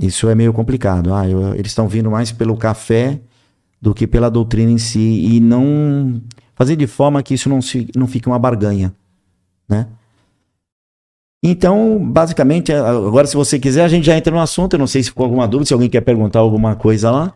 Isso 0.00 0.28
é 0.28 0.34
meio 0.34 0.52
complicado. 0.52 1.14
Ah, 1.14 1.28
eu, 1.28 1.54
eles 1.54 1.70
estão 1.70 1.88
vindo 1.88 2.10
mais 2.10 2.32
pelo 2.32 2.56
café 2.56 3.20
do 3.80 3.94
que 3.94 4.06
pela 4.06 4.30
doutrina 4.30 4.70
em 4.70 4.78
si. 4.78 4.98
E 4.98 5.40
não 5.40 6.20
fazer 6.54 6.76
de 6.76 6.86
forma 6.86 7.22
que 7.22 7.34
isso 7.34 7.48
não, 7.48 7.60
se, 7.60 7.88
não 7.94 8.06
fique 8.06 8.28
uma 8.28 8.38
barganha. 8.38 8.92
Né? 9.68 9.86
Então, 11.42 11.98
basicamente, 12.02 12.72
agora 12.72 13.26
se 13.26 13.36
você 13.36 13.58
quiser, 13.58 13.84
a 13.84 13.88
gente 13.88 14.06
já 14.06 14.16
entra 14.16 14.32
no 14.32 14.40
assunto. 14.40 14.74
Eu 14.74 14.78
não 14.78 14.86
sei 14.86 15.02
se 15.02 15.10
ficou 15.10 15.24
alguma 15.24 15.46
dúvida, 15.46 15.68
se 15.68 15.74
alguém 15.74 15.90
quer 15.90 16.00
perguntar 16.00 16.38
alguma 16.38 16.74
coisa 16.74 17.10
lá. 17.10 17.34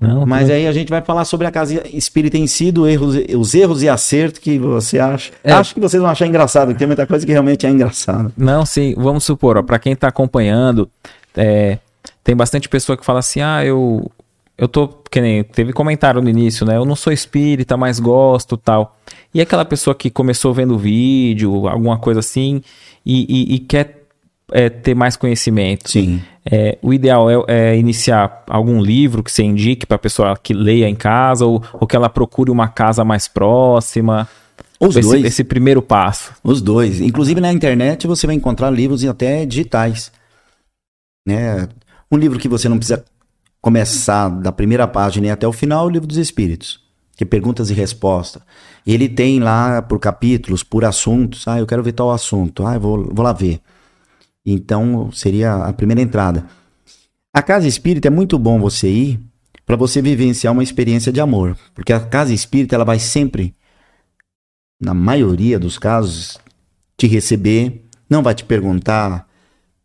Não, 0.00 0.24
Mas 0.24 0.48
aí 0.48 0.66
a 0.66 0.72
gente 0.72 0.90
vai 0.90 1.02
falar 1.02 1.24
sobre 1.24 1.46
a 1.46 1.50
casa 1.50 1.82
espírita 1.92 2.36
em 2.36 2.46
si, 2.46 2.72
erros, 2.88 3.16
os 3.36 3.54
erros 3.54 3.82
e 3.82 3.88
acertos 3.88 4.40
que 4.40 4.58
você 4.58 4.98
acha. 4.98 5.32
É. 5.42 5.52
Acho 5.52 5.74
que 5.74 5.80
vocês 5.80 6.00
vão 6.00 6.10
achar 6.10 6.26
engraçado, 6.26 6.68
porque 6.68 6.78
tem 6.78 6.86
muita 6.86 7.06
coisa 7.06 7.26
que 7.26 7.32
realmente 7.32 7.66
é 7.66 7.70
engraçada. 7.70 8.30
Não, 8.36 8.64
sim, 8.64 8.94
vamos 8.96 9.24
supor, 9.24 9.60
para 9.64 9.78
quem 9.78 9.92
está 9.92 10.06
acompanhando, 10.06 10.88
é, 11.36 11.78
tem 12.28 12.36
bastante 12.36 12.68
pessoa 12.68 12.94
que 12.94 13.06
fala 13.06 13.20
assim: 13.20 13.40
ah, 13.40 13.64
eu, 13.64 14.10
eu 14.58 14.68
tô. 14.68 14.86
Que 14.86 15.18
nem 15.18 15.42
teve 15.42 15.72
comentário 15.72 16.20
no 16.20 16.28
início, 16.28 16.66
né? 16.66 16.76
Eu 16.76 16.84
não 16.84 16.94
sou 16.94 17.10
espírita, 17.10 17.74
mas 17.74 17.98
gosto 17.98 18.54
tal. 18.54 18.98
E 19.32 19.40
aquela 19.40 19.64
pessoa 19.64 19.94
que 19.94 20.10
começou 20.10 20.52
vendo 20.52 20.74
o 20.74 20.78
vídeo, 20.78 21.66
alguma 21.66 21.96
coisa 21.96 22.20
assim, 22.20 22.60
e, 23.04 23.24
e, 23.30 23.54
e 23.54 23.58
quer 23.60 24.04
é, 24.52 24.68
ter 24.68 24.94
mais 24.94 25.16
conhecimento. 25.16 25.90
Sim. 25.90 26.20
É, 26.44 26.76
o 26.82 26.92
ideal 26.92 27.30
é, 27.30 27.44
é, 27.48 27.78
iniciar 27.78 28.44
algum 28.46 28.78
livro 28.78 29.22
que 29.22 29.32
você 29.32 29.42
indique 29.42 29.86
para 29.86 29.96
a 29.96 29.98
pessoa 29.98 30.36
que 30.36 30.52
leia 30.52 30.86
em 30.86 30.94
casa 30.94 31.46
ou, 31.46 31.62
ou, 31.72 31.86
que 31.86 31.96
ela 31.96 32.10
procure 32.10 32.50
uma 32.50 32.68
casa 32.68 33.02
mais 33.06 33.26
próxima. 33.26 34.28
Os 34.78 34.94
esse, 34.96 35.08
dois. 35.08 35.24
Esse 35.24 35.44
primeiro 35.44 35.80
passo. 35.80 36.34
Os 36.44 36.60
dois. 36.60 37.00
Inclusive 37.00 37.40
na 37.40 37.50
internet 37.50 38.06
você 38.06 38.26
vai 38.26 38.36
encontrar 38.36 38.68
livros 38.68 39.02
até 39.02 39.46
digitais. 39.46 40.12
Né? 41.26 41.66
Um 42.10 42.16
livro 42.16 42.38
que 42.38 42.48
você 42.48 42.68
não 42.68 42.78
precisa 42.78 43.04
começar 43.60 44.28
da 44.28 44.52
primeira 44.52 44.86
página 44.86 45.26
e 45.26 45.30
até 45.30 45.46
o 45.46 45.52
final, 45.52 45.86
o 45.86 45.90
livro 45.90 46.06
dos 46.06 46.16
Espíritos 46.16 46.88
que 47.18 47.24
é 47.24 47.26
perguntas 47.26 47.68
e 47.68 47.74
respostas. 47.74 48.40
Ele 48.86 49.08
tem 49.08 49.40
lá 49.40 49.82
por 49.82 49.98
capítulos, 49.98 50.62
por 50.62 50.84
assuntos. 50.84 51.48
Ah, 51.48 51.58
eu 51.58 51.66
quero 51.66 51.82
ver 51.82 51.90
tal 51.90 52.12
assunto. 52.12 52.64
Ah, 52.64 52.74
eu 52.74 52.80
vou, 52.80 53.12
vou 53.12 53.24
lá 53.24 53.32
ver. 53.32 53.60
Então, 54.46 55.10
seria 55.10 55.52
a 55.64 55.72
primeira 55.72 56.00
entrada. 56.00 56.46
A 57.34 57.42
casa 57.42 57.66
espírita 57.66 58.06
é 58.06 58.10
muito 58.10 58.38
bom 58.38 58.60
você 58.60 58.88
ir 58.88 59.20
para 59.66 59.74
você 59.74 60.00
vivenciar 60.00 60.52
uma 60.52 60.62
experiência 60.62 61.12
de 61.12 61.20
amor. 61.20 61.58
Porque 61.74 61.92
a 61.92 61.98
casa 61.98 62.32
espírita, 62.32 62.76
ela 62.76 62.84
vai 62.84 63.00
sempre, 63.00 63.52
na 64.80 64.94
maioria 64.94 65.58
dos 65.58 65.76
casos, 65.76 66.38
te 66.96 67.08
receber, 67.08 67.84
não 68.08 68.22
vai 68.22 68.36
te 68.36 68.44
perguntar 68.44 69.26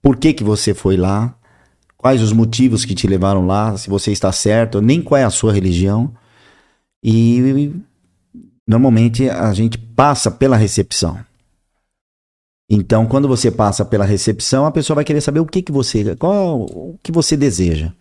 por 0.04 0.18
que, 0.18 0.34
que 0.34 0.44
você 0.44 0.76
foi 0.76 0.98
lá, 0.98 1.36
quais 2.04 2.22
os 2.22 2.34
motivos 2.34 2.84
que 2.84 2.94
te 2.94 3.08
levaram 3.08 3.48
lá, 3.48 3.78
se 3.78 3.90
você 3.90 4.12
está 4.12 4.30
certo, 4.30 4.82
nem 4.82 5.02
qual 5.02 5.18
é 5.18 5.24
a 5.24 5.30
sua 5.30 5.54
religião. 5.54 6.14
E 7.02 7.72
normalmente 8.68 9.30
a 9.30 9.54
gente 9.54 9.78
passa 9.78 10.30
pela 10.30 10.58
recepção. 10.58 11.18
Então, 12.70 13.06
quando 13.06 13.26
você 13.26 13.50
passa 13.50 13.86
pela 13.86 14.04
recepção, 14.04 14.66
a 14.66 14.72
pessoa 14.72 14.96
vai 14.96 15.06
querer 15.06 15.22
saber 15.22 15.40
o 15.40 15.46
que, 15.46 15.62
que 15.62 15.72
você, 15.72 16.14
qual 16.18 16.64
o 16.64 17.00
que 17.02 17.10
você 17.10 17.38
deseja. 17.38 17.94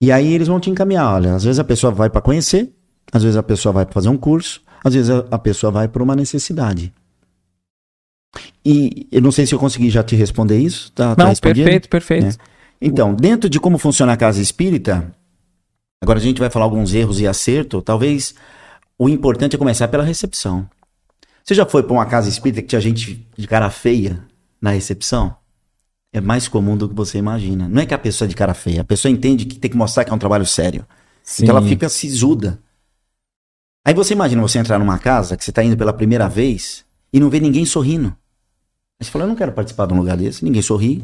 E 0.00 0.10
aí 0.10 0.32
eles 0.32 0.48
vão 0.48 0.58
te 0.58 0.70
encaminhar. 0.70 1.16
Olha, 1.16 1.34
às 1.34 1.44
vezes 1.44 1.58
a 1.58 1.64
pessoa 1.64 1.92
vai 1.92 2.08
para 2.08 2.22
conhecer, 2.22 2.72
às 3.12 3.22
vezes 3.22 3.36
a 3.36 3.42
pessoa 3.42 3.74
vai 3.74 3.84
para 3.84 3.92
fazer 3.92 4.08
um 4.08 4.16
curso, 4.16 4.62
às 4.82 4.94
vezes 4.94 5.10
a, 5.10 5.38
pessoa 5.38 5.70
vai 5.70 5.86
por 5.86 6.00
uma 6.00 6.16
necessidade. 6.16 6.90
E 8.64 9.06
eu 9.12 9.20
não 9.20 9.30
sei 9.30 9.44
se 9.44 9.54
eu 9.54 9.58
consegui 9.58 9.90
já 9.90 10.02
te 10.02 10.16
responder 10.16 10.58
isso. 10.58 10.90
Tá, 10.92 11.14
tá 11.14 11.26
não, 11.26 11.34
tá 11.34 11.40
perfeito, 11.42 11.90
perfeito. 11.90 12.26
É. 12.40 12.53
Então, 12.86 13.14
dentro 13.14 13.48
de 13.48 13.58
como 13.58 13.78
funciona 13.78 14.12
a 14.12 14.16
casa 14.16 14.40
espírita, 14.40 15.12
Agora 16.04 16.18
a 16.18 16.22
gente 16.22 16.38
vai 16.38 16.50
falar 16.50 16.66
alguns 16.66 16.92
erros 16.92 17.18
e 17.18 17.26
acerto. 17.26 17.80
Talvez 17.80 18.34
o 18.98 19.08
importante 19.08 19.56
é 19.56 19.58
começar 19.58 19.88
pela 19.88 20.04
recepção. 20.04 20.68
Você 21.42 21.54
já 21.54 21.64
foi 21.64 21.82
para 21.82 21.94
uma 21.94 22.04
casa 22.04 22.28
espírita 22.28 22.60
que 22.60 22.68
tinha 22.68 22.80
gente 22.80 23.26
de 23.34 23.48
cara 23.48 23.70
feia 23.70 24.22
na 24.60 24.70
recepção? 24.70 25.34
É 26.12 26.20
mais 26.20 26.46
comum 26.46 26.76
do 26.76 26.86
que 26.86 26.94
você 26.94 27.16
imagina. 27.16 27.66
Não 27.66 27.80
é 27.80 27.86
que 27.86 27.94
a 27.94 27.98
pessoa 27.98 28.26
é 28.26 28.28
de 28.28 28.34
cara 28.34 28.52
feia, 28.52 28.82
a 28.82 28.84
pessoa 28.84 29.10
entende 29.10 29.46
que 29.46 29.58
tem 29.58 29.70
que 29.70 29.76
mostrar 29.78 30.04
que 30.04 30.10
é 30.10 30.14
um 30.14 30.18
trabalho 30.18 30.44
sério. 30.44 30.86
Sim. 31.22 31.44
Então 31.44 31.56
ela 31.56 31.66
fica 31.66 31.88
sisuda. 31.88 32.60
Aí 33.82 33.94
você 33.94 34.12
imagina 34.12 34.42
você 34.42 34.58
entrar 34.58 34.78
numa 34.78 34.98
casa 34.98 35.38
que 35.38 35.44
você 35.44 35.50
está 35.50 35.64
indo 35.64 35.76
pela 35.76 35.92
primeira 35.94 36.28
vez 36.28 36.84
e 37.10 37.18
não 37.18 37.30
vê 37.30 37.40
ninguém 37.40 37.64
sorrindo. 37.64 38.08
Aí 39.00 39.06
você 39.06 39.10
fala, 39.10 39.24
eu 39.24 39.28
não 39.28 39.36
quero 39.36 39.52
participar 39.52 39.86
de 39.86 39.94
um 39.94 39.96
lugar 39.96 40.18
desse, 40.18 40.44
ninguém 40.44 40.60
sorri. 40.60 41.02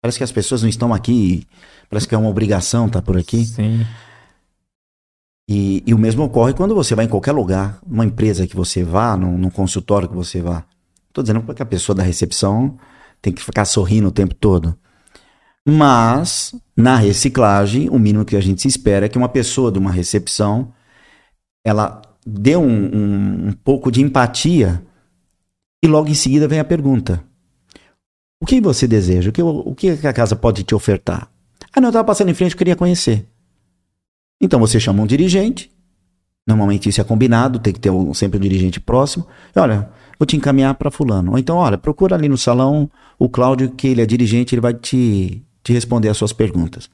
Parece 0.00 0.18
que 0.18 0.24
as 0.24 0.32
pessoas 0.32 0.62
não 0.62 0.68
estão 0.68 0.94
aqui, 0.94 1.46
parece 1.90 2.06
que 2.06 2.14
é 2.14 2.18
uma 2.18 2.28
obrigação 2.28 2.86
estar 2.86 3.00
tá 3.00 3.04
por 3.04 3.16
aqui. 3.16 3.44
Sim. 3.44 3.84
E, 5.50 5.82
e, 5.86 5.94
o 5.94 5.98
mesmo 5.98 6.22
ocorre 6.24 6.52
quando 6.52 6.74
você 6.74 6.94
vai 6.94 7.06
em 7.06 7.08
qualquer 7.08 7.32
lugar, 7.32 7.80
uma 7.86 8.04
empresa 8.04 8.46
que 8.46 8.54
você 8.54 8.84
vá, 8.84 9.16
num, 9.16 9.38
num 9.38 9.50
consultório 9.50 10.08
que 10.08 10.14
você 10.14 10.42
vá. 10.42 10.64
Estou 11.08 11.24
dizendo 11.24 11.42
que 11.54 11.62
a 11.62 11.66
pessoa 11.66 11.96
da 11.96 12.02
recepção 12.02 12.78
tem 13.20 13.32
que 13.32 13.42
ficar 13.42 13.64
sorrindo 13.64 14.08
o 14.08 14.12
tempo 14.12 14.34
todo. 14.34 14.76
Mas, 15.66 16.54
na 16.76 16.96
reciclagem, 16.96 17.88
o 17.88 17.98
mínimo 17.98 18.24
que 18.24 18.36
a 18.36 18.40
gente 18.40 18.62
se 18.62 18.68
espera 18.68 19.06
é 19.06 19.08
que 19.08 19.18
uma 19.18 19.28
pessoa 19.28 19.72
de 19.72 19.78
uma 19.78 19.90
recepção 19.90 20.72
ela 21.64 22.00
dê 22.26 22.56
um, 22.56 22.66
um, 22.66 23.48
um 23.48 23.52
pouco 23.52 23.90
de 23.90 24.02
empatia 24.02 24.82
e 25.82 25.86
logo 25.86 26.08
em 26.08 26.14
seguida 26.14 26.48
vem 26.48 26.58
a 26.58 26.64
pergunta: 26.64 27.22
o 28.40 28.46
que 28.46 28.60
você 28.60 28.86
deseja? 28.86 29.30
O 29.30 29.32
que, 29.32 29.42
o 29.42 29.74
que 29.74 30.06
a 30.06 30.12
casa 30.12 30.36
pode 30.36 30.62
te 30.62 30.74
ofertar? 30.74 31.30
Ah, 31.72 31.80
não, 31.80 31.88
eu 31.88 31.90
estava 31.90 32.04
passando 32.04 32.30
em 32.30 32.34
frente, 32.34 32.52
eu 32.52 32.58
queria 32.58 32.76
conhecer. 32.76 33.26
Então 34.40 34.60
você 34.60 34.78
chama 34.78 35.02
um 35.02 35.06
dirigente. 35.06 35.70
Normalmente 36.46 36.88
isso 36.88 37.00
é 37.00 37.04
combinado, 37.04 37.58
tem 37.58 37.72
que 37.72 37.80
ter 37.80 37.90
um, 37.90 38.14
sempre 38.14 38.38
um 38.38 38.40
dirigente 38.40 38.80
próximo. 38.80 39.26
E 39.54 39.58
olha, 39.58 39.90
vou 40.18 40.26
te 40.26 40.36
encaminhar 40.36 40.74
para 40.74 40.90
fulano. 40.90 41.32
Ou 41.32 41.38
então, 41.38 41.56
olha, 41.56 41.76
procura 41.76 42.14
ali 42.14 42.28
no 42.28 42.38
salão 42.38 42.90
o 43.18 43.28
Cláudio, 43.28 43.70
que 43.70 43.88
ele 43.88 44.00
é 44.00 44.06
dirigente, 44.06 44.54
ele 44.54 44.62
vai 44.62 44.72
te, 44.72 45.42
te 45.62 45.72
responder 45.72 46.08
as 46.08 46.16
suas 46.16 46.32
perguntas. 46.32 46.88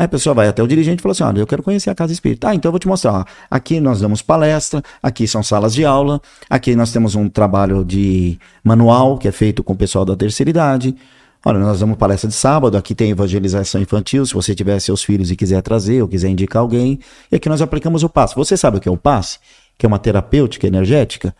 Aí 0.00 0.06
a 0.06 0.08
pessoa 0.08 0.32
vai 0.32 0.48
até 0.48 0.62
o 0.62 0.66
dirigente 0.66 1.00
e 1.00 1.02
fala 1.02 1.12
assim: 1.12 1.24
Olha, 1.24 1.40
eu 1.40 1.46
quero 1.46 1.62
conhecer 1.62 1.90
a 1.90 1.94
casa 1.94 2.10
espírita. 2.10 2.48
Ah, 2.48 2.54
então 2.54 2.70
eu 2.70 2.72
vou 2.72 2.78
te 2.78 2.88
mostrar. 2.88 3.22
Aqui 3.50 3.80
nós 3.80 4.00
damos 4.00 4.22
palestra, 4.22 4.82
aqui 5.02 5.28
são 5.28 5.42
salas 5.42 5.74
de 5.74 5.84
aula, 5.84 6.22
aqui 6.48 6.74
nós 6.74 6.90
temos 6.90 7.14
um 7.14 7.28
trabalho 7.28 7.84
de 7.84 8.38
manual 8.64 9.18
que 9.18 9.28
é 9.28 9.32
feito 9.32 9.62
com 9.62 9.74
o 9.74 9.76
pessoal 9.76 10.06
da 10.06 10.16
terceira 10.16 10.48
idade. 10.48 10.96
Olha, 11.44 11.58
nós 11.58 11.80
damos 11.80 11.98
palestra 11.98 12.30
de 12.30 12.34
sábado, 12.34 12.78
aqui 12.78 12.94
tem 12.94 13.10
evangelização 13.10 13.78
infantil, 13.78 14.24
se 14.24 14.32
você 14.32 14.54
tiver 14.54 14.80
seus 14.80 15.02
filhos 15.02 15.30
e 15.30 15.36
quiser 15.36 15.60
trazer 15.60 16.00
ou 16.00 16.08
quiser 16.08 16.30
indicar 16.30 16.62
alguém. 16.62 16.98
E 17.30 17.36
aqui 17.36 17.50
nós 17.50 17.60
aplicamos 17.60 18.02
o 18.02 18.08
passe. 18.08 18.34
Você 18.36 18.56
sabe 18.56 18.78
o 18.78 18.80
que 18.80 18.88
é 18.88 18.92
o 18.92 18.96
passe? 18.96 19.38
que 19.80 19.86
é 19.86 19.88
uma 19.88 19.98
terapêutica 19.98 20.66
energética? 20.66 21.34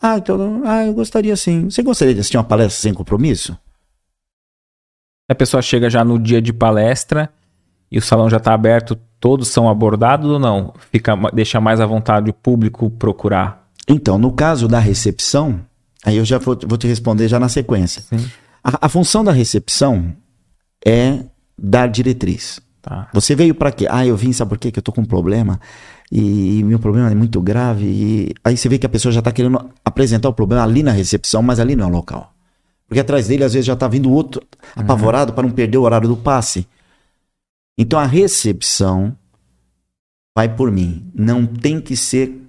Ah, 0.00 0.16
então, 0.16 0.62
ah, 0.64 0.84
eu 0.84 0.94
gostaria 0.94 1.36
sim. 1.36 1.70
Você 1.70 1.82
gostaria 1.82 2.14
de 2.14 2.20
assistir 2.20 2.38
uma 2.38 2.44
palestra 2.44 2.80
sem 2.80 2.94
compromisso? 2.94 3.56
A 5.28 5.34
pessoa 5.34 5.60
chega 5.60 5.90
já 5.90 6.02
no 6.02 6.18
dia 6.18 6.40
de 6.40 6.52
palestra 6.52 7.30
e 7.90 7.98
o 7.98 8.02
salão 8.02 8.28
já 8.28 8.36
está 8.38 8.52
aberto, 8.52 8.96
todos 9.20 9.48
são 9.48 9.68
abordados 9.68 10.30
ou 10.30 10.38
não? 10.38 10.74
Fica, 10.90 11.16
deixa 11.32 11.60
mais 11.60 11.80
à 11.80 11.86
vontade 11.86 12.30
o 12.30 12.34
público 12.34 12.90
procurar? 12.90 13.66
Então, 13.88 14.18
no 14.18 14.32
caso 14.32 14.66
da 14.66 14.78
recepção, 14.78 15.60
aí 16.04 16.16
eu 16.16 16.24
já 16.24 16.38
vou, 16.38 16.58
vou 16.66 16.76
te 16.76 16.86
responder 16.86 17.28
já 17.28 17.38
na 17.38 17.48
sequência. 17.48 18.02
A, 18.62 18.86
a, 18.86 18.88
função 18.88 19.22
da 19.22 19.30
recepção 19.30 20.12
é 20.84 21.20
dar 21.56 21.86
diretriz. 21.86 22.60
Tá. 22.82 23.08
Você 23.12 23.34
veio 23.34 23.54
para 23.54 23.70
quê? 23.70 23.86
Ah, 23.88 24.04
eu 24.04 24.16
vim, 24.16 24.32
sabe 24.32 24.48
por 24.48 24.58
quê? 24.58 24.70
Que 24.70 24.78
eu 24.78 24.82
tô 24.82 24.92
com 24.92 25.00
um 25.00 25.06
problema 25.06 25.60
e, 26.10 26.58
e, 26.58 26.62
meu 26.62 26.78
problema 26.78 27.10
é 27.10 27.14
muito 27.14 27.40
grave. 27.40 27.84
E 27.84 28.34
aí 28.44 28.56
você 28.56 28.68
vê 28.68 28.78
que 28.78 28.86
a 28.86 28.88
pessoa 28.88 29.12
já 29.12 29.20
tá 29.20 29.32
querendo 29.32 29.70
apresentar 29.84 30.28
o 30.28 30.32
problema 30.32 30.62
ali 30.62 30.82
na 30.82 30.92
recepção, 30.92 31.42
mas 31.42 31.58
ali 31.58 31.74
não 31.74 31.86
é 31.86 31.88
o 31.88 31.92
local. 31.92 32.32
Porque 32.88 33.00
atrás 33.00 33.26
dele, 33.26 33.42
às 33.42 33.52
vezes, 33.52 33.66
já 33.66 33.74
tá 33.74 33.88
vindo 33.88 34.10
outro 34.12 34.40
uhum. 34.76 34.82
apavorado 34.82 35.32
para 35.32 35.42
não 35.42 35.50
perder 35.50 35.78
o 35.78 35.82
horário 35.82 36.08
do 36.08 36.16
passe. 36.16 36.66
Então 37.78 37.98
a 37.98 38.06
recepção 38.06 39.16
vai 40.36 40.54
por 40.54 40.70
mim. 40.70 41.10
Não 41.14 41.46
tem 41.46 41.80
que 41.80 41.96
ser 41.96 42.42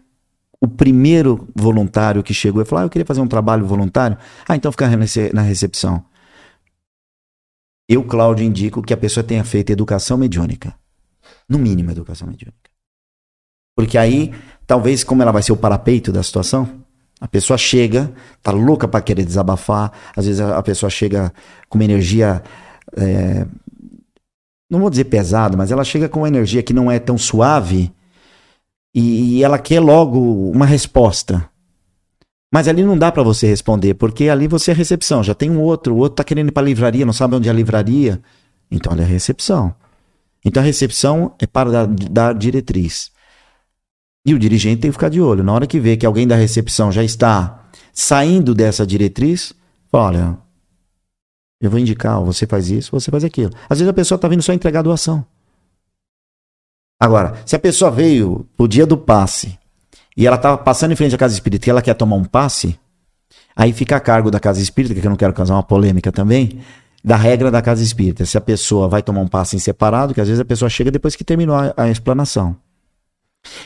o 0.60 0.68
primeiro 0.68 1.48
voluntário 1.56 2.24
que 2.24 2.34
chegou 2.34 2.62
e 2.62 2.66
falou: 2.66 2.84
ah, 2.84 2.86
eu 2.86 2.90
queria 2.90 3.06
fazer 3.06 3.22
um 3.22 3.28
trabalho 3.28 3.66
voluntário. 3.66 4.18
Ah, 4.48 4.56
então 4.56 4.72
fica 4.72 4.88
na 5.34 5.42
recepção. 5.42 6.04
Eu, 7.90 8.04
Cláudio, 8.04 8.46
indico 8.46 8.82
que 8.82 8.94
a 8.94 8.98
pessoa 8.98 9.24
tenha 9.24 9.44
feito 9.44 9.72
educação 9.72 10.18
mediúnica. 10.18 10.76
No 11.48 11.58
mínimo, 11.58 11.92
educação 11.92 12.28
mediúnica. 12.28 12.70
Porque 13.76 13.98
aí, 13.98 14.34
talvez, 14.66 15.04
como 15.04 15.22
ela 15.22 15.32
vai 15.32 15.42
ser 15.42 15.54
o 15.54 15.58
parapeito 15.58 16.12
da 16.12 16.22
situação, 16.22 16.84
a 17.22 17.28
pessoa 17.28 17.58
chega, 17.58 18.12
tá 18.44 18.52
louca 18.52 18.88
para 18.88 19.02
querer 19.02 19.24
desabafar. 19.24 19.92
Às 20.16 20.26
vezes 20.26 20.42
a 20.42 20.62
pessoa 20.62 20.90
chega 20.90 21.32
com 21.70 21.78
uma 21.78 21.86
energia. 21.86 22.44
É, 22.96 23.46
não 24.70 24.80
vou 24.80 24.90
dizer 24.90 25.06
pesada, 25.06 25.56
mas 25.56 25.72
ela 25.72 25.84
chega 25.84 26.10
com 26.10 26.22
uma 26.22 26.28
energia 26.28 26.64
que 26.64 26.74
não 26.74 26.92
é 26.92 27.00
tão 27.00 27.18
suave 27.18 27.92
e, 28.94 29.38
e 29.38 29.44
ela 29.44 29.58
quer 29.58 29.80
logo 29.80 30.20
uma 30.52 30.66
resposta. 30.66 31.50
Mas 32.52 32.68
ali 32.68 32.84
não 32.84 32.98
dá 32.98 33.12
para 33.12 33.24
você 33.24 33.48
responder, 33.48 33.94
porque 33.94 34.30
ali 34.30 34.48
você 34.48 34.72
é 34.72 34.74
recepção. 34.74 35.24
Já 35.24 35.34
tem 35.34 35.50
um 35.50 35.62
outro, 35.62 35.94
o 35.94 35.98
outro 35.98 36.16
tá 36.16 36.24
querendo 36.24 36.50
ir 36.50 36.52
para 36.52 36.64
livraria, 36.64 37.06
não 37.06 37.14
sabe 37.14 37.36
onde 37.36 37.48
é 37.48 37.52
a 37.52 37.56
livraria. 37.56 38.22
Então 38.72 38.92
ali 38.92 39.02
é 39.02 39.06
recepção. 39.06 39.74
Então 40.44 40.62
a 40.62 40.66
recepção 40.66 41.34
é 41.40 41.46
para 41.46 41.72
dar, 41.72 41.88
dar 41.88 42.34
diretriz. 42.34 43.12
E 44.26 44.34
o 44.34 44.40
dirigente 44.40 44.82
tem 44.82 44.90
que 44.92 44.96
ficar 44.96 45.10
de 45.10 45.22
olho. 45.22 45.44
Na 45.44 45.54
hora 45.54 45.68
que 45.68 45.80
vê 45.80 45.96
que 45.96 46.06
alguém 46.06 46.28
da 46.28 46.36
recepção 46.36 46.92
já 46.92 47.04
está 47.04 47.70
saindo 47.94 48.54
dessa 48.54 48.86
diretriz, 48.86 49.54
fala, 49.92 50.06
olha, 50.06 50.38
eu 51.60 51.70
vou 51.70 51.80
indicar, 51.80 52.22
você 52.22 52.46
faz 52.46 52.70
isso, 52.70 52.92
você 52.92 53.10
faz 53.10 53.24
aquilo. 53.24 53.52
Às 53.70 53.80
vezes 53.80 53.90
a 53.90 53.94
pessoa 53.94 54.18
está 54.18 54.28
vindo 54.28 54.44
só 54.44 54.54
entregar 54.54 54.84
doação. 54.84 55.26
Agora, 57.00 57.36
se 57.46 57.56
a 57.56 57.60
pessoa 57.60 57.92
veio 57.92 58.48
o 58.58 58.68
dia 58.68 58.86
do 58.86 58.98
passe 58.98 59.58
e 60.16 60.26
ela 60.26 60.36
estava 60.36 60.58
passando 60.58 60.92
em 60.92 60.96
frente 60.96 61.14
à 61.14 61.18
casa 61.18 61.34
espírita 61.34 61.68
e 61.68 61.72
ela 61.72 61.82
quer 61.82 61.94
tomar 61.94 62.16
um 62.16 62.24
passe, 62.24 62.80
aí 63.56 63.72
fica 63.72 63.96
a 63.96 64.00
cargo 64.00 64.32
da 64.32 64.40
casa 64.40 64.62
espírita, 64.62 65.00
que 65.00 65.06
eu 65.06 65.10
não 65.10 65.18
quero 65.18 65.34
causar 65.34 65.56
uma 65.56 65.64
polêmica 65.64 66.12
também, 66.12 66.60
da 67.04 67.16
regra 67.16 67.52
da 67.52 67.62
casa 67.62 67.84
espírita. 67.84 68.26
Se 68.26 68.38
a 68.38 68.42
pessoa 68.42 68.88
vai 68.88 69.02
tomar 69.02 69.22
um 69.22 69.28
passe 69.28 69.56
em 69.56 69.60
separado, 69.60 70.14
que 70.14 70.22
às 70.22 70.28
vezes 70.28 70.42
a 70.42 70.46
pessoa 70.46 70.70
chega 70.70 70.92
depois 70.92 71.16
que 71.16 71.24
terminou 71.24 71.56
a, 71.56 71.74
a 71.78 71.90
explanação. 71.90 72.56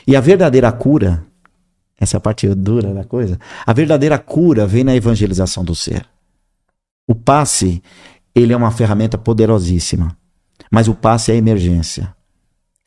E 0.06 0.16
a 0.16 0.22
verdadeira 0.22 0.72
cura, 0.72 1.26
essa 2.00 2.18
é 2.18 2.20
a 2.20 2.22
parte 2.22 2.48
dura 2.54 2.94
da 2.94 3.04
coisa, 3.04 3.40
a 3.66 3.74
verdadeira 3.74 4.18
cura 4.18 4.68
vem 4.68 4.84
na 4.84 4.96
evangelização 4.96 5.64
do 5.64 5.74
ser. 5.74 6.06
O 7.12 7.16
passe, 7.16 7.84
ele 8.34 8.54
é 8.54 8.56
uma 8.56 8.72
ferramenta 8.72 9.18
poderosíssima, 9.18 10.16
mas 10.72 10.88
o 10.88 10.96
passe 10.96 11.30
é 11.30 11.36
a 11.36 11.38
emergência. 11.38 12.16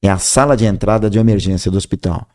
É 0.02 0.08
a 0.08 0.16
sala 0.16 0.56
de 0.56 0.64
entrada 0.64 1.10
de 1.10 1.18
emergência 1.18 1.70
do 1.70 1.76
hospital. 1.76 2.26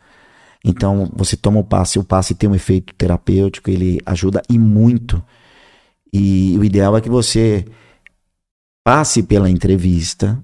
Então, 0.63 1.09
você 1.15 1.35
toma 1.35 1.59
o 1.59 1.63
passe, 1.63 1.97
o 1.97 2.03
passe 2.03 2.35
tem 2.35 2.47
um 2.47 2.53
efeito 2.53 2.93
terapêutico, 2.93 3.71
ele 3.71 3.99
ajuda 4.05 4.39
e 4.47 4.59
muito. 4.59 5.19
E 6.13 6.55
o 6.59 6.63
ideal 6.63 6.95
é 6.95 7.01
que 7.01 7.09
você 7.09 7.65
passe 8.83 9.23
pela 9.23 9.49
entrevista. 9.49 10.37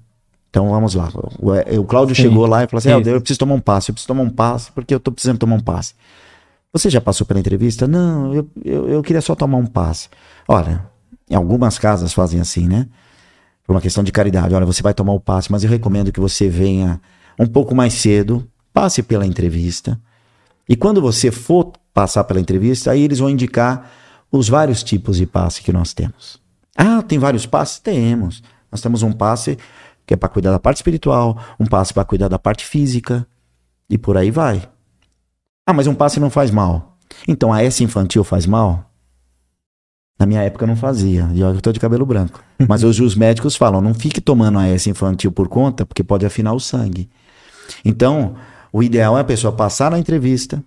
Então, 0.50 0.70
vamos 0.70 0.94
lá. 0.94 1.12
O, 1.38 1.80
o 1.80 1.84
Cláudio 1.84 2.16
chegou 2.16 2.44
lá 2.46 2.64
e 2.64 2.66
falou 2.66 2.78
assim: 2.78 2.90
ah, 2.90 3.08
eu 3.08 3.20
preciso 3.20 3.38
tomar 3.38 3.54
um 3.54 3.60
passe, 3.60 3.90
eu 3.90 3.94
preciso 3.94 4.08
tomar 4.08 4.22
um 4.22 4.30
passe, 4.30 4.72
porque 4.72 4.92
eu 4.92 4.98
estou 4.98 5.14
precisando 5.14 5.38
tomar 5.38 5.54
um 5.54 5.62
passe. 5.62 5.94
Você 6.72 6.90
já 6.90 7.00
passou 7.00 7.24
pela 7.24 7.38
entrevista? 7.38 7.86
Não, 7.86 8.34
eu, 8.34 8.50
eu, 8.64 8.88
eu 8.88 9.02
queria 9.04 9.22
só 9.22 9.36
tomar 9.36 9.58
um 9.58 9.66
passe. 9.66 10.08
Olha, 10.48 10.95
em 11.30 11.34
algumas 11.34 11.78
casas 11.78 12.12
fazem 12.12 12.40
assim, 12.40 12.68
né? 12.68 12.86
Por 13.64 13.74
uma 13.74 13.80
questão 13.80 14.04
de 14.04 14.12
caridade. 14.12 14.54
Olha, 14.54 14.66
você 14.66 14.82
vai 14.82 14.94
tomar 14.94 15.12
o 15.12 15.20
passe, 15.20 15.50
mas 15.50 15.64
eu 15.64 15.70
recomendo 15.70 16.12
que 16.12 16.20
você 16.20 16.48
venha 16.48 17.00
um 17.38 17.46
pouco 17.46 17.74
mais 17.74 17.94
cedo, 17.94 18.48
passe 18.72 19.02
pela 19.02 19.26
entrevista. 19.26 20.00
E 20.68 20.76
quando 20.76 21.00
você 21.00 21.30
for 21.30 21.72
passar 21.92 22.24
pela 22.24 22.40
entrevista, 22.40 22.90
aí 22.90 23.02
eles 23.02 23.18
vão 23.18 23.30
indicar 23.30 23.90
os 24.30 24.48
vários 24.48 24.82
tipos 24.82 25.16
de 25.16 25.26
passe 25.26 25.62
que 25.62 25.72
nós 25.72 25.92
temos. 25.94 26.40
Ah, 26.76 27.02
tem 27.02 27.18
vários 27.18 27.46
passes? 27.46 27.78
Temos. 27.78 28.42
Nós 28.70 28.80
temos 28.80 29.02
um 29.02 29.12
passe 29.12 29.58
que 30.06 30.14
é 30.14 30.16
para 30.16 30.28
cuidar 30.28 30.52
da 30.52 30.60
parte 30.60 30.76
espiritual, 30.76 31.36
um 31.58 31.66
passe 31.66 31.92
para 31.92 32.04
cuidar 32.04 32.28
da 32.28 32.38
parte 32.38 32.64
física, 32.64 33.26
e 33.90 33.98
por 33.98 34.16
aí 34.16 34.30
vai. 34.30 34.68
Ah, 35.66 35.72
mas 35.72 35.86
um 35.86 35.94
passe 35.94 36.20
não 36.20 36.30
faz 36.30 36.50
mal. 36.50 36.96
Então 37.26 37.52
a 37.52 37.62
S 37.62 37.82
infantil 37.82 38.22
faz 38.22 38.46
mal? 38.46 38.90
Na 40.18 40.24
minha 40.24 40.42
época 40.42 40.66
não 40.66 40.76
fazia, 40.76 41.28
e 41.34 41.42
olha 41.42 41.52
que 41.52 41.58
eu 41.58 41.62
tô 41.62 41.72
de 41.72 41.80
cabelo 41.80 42.06
branco. 42.06 42.42
Mas 42.66 42.82
hoje 42.82 43.02
os 43.02 43.14
médicos 43.14 43.54
falam, 43.54 43.80
não 43.80 43.92
fique 43.92 44.20
tomando 44.20 44.58
a 44.58 44.66
S 44.66 44.88
infantil 44.88 45.30
por 45.30 45.46
conta, 45.46 45.84
porque 45.84 46.02
pode 46.02 46.24
afinar 46.24 46.54
o 46.54 46.60
sangue. 46.60 47.08
Então, 47.84 48.34
o 48.72 48.82
ideal 48.82 49.16
é 49.18 49.20
a 49.20 49.24
pessoa 49.24 49.52
passar 49.52 49.90
na 49.90 49.98
entrevista, 49.98 50.62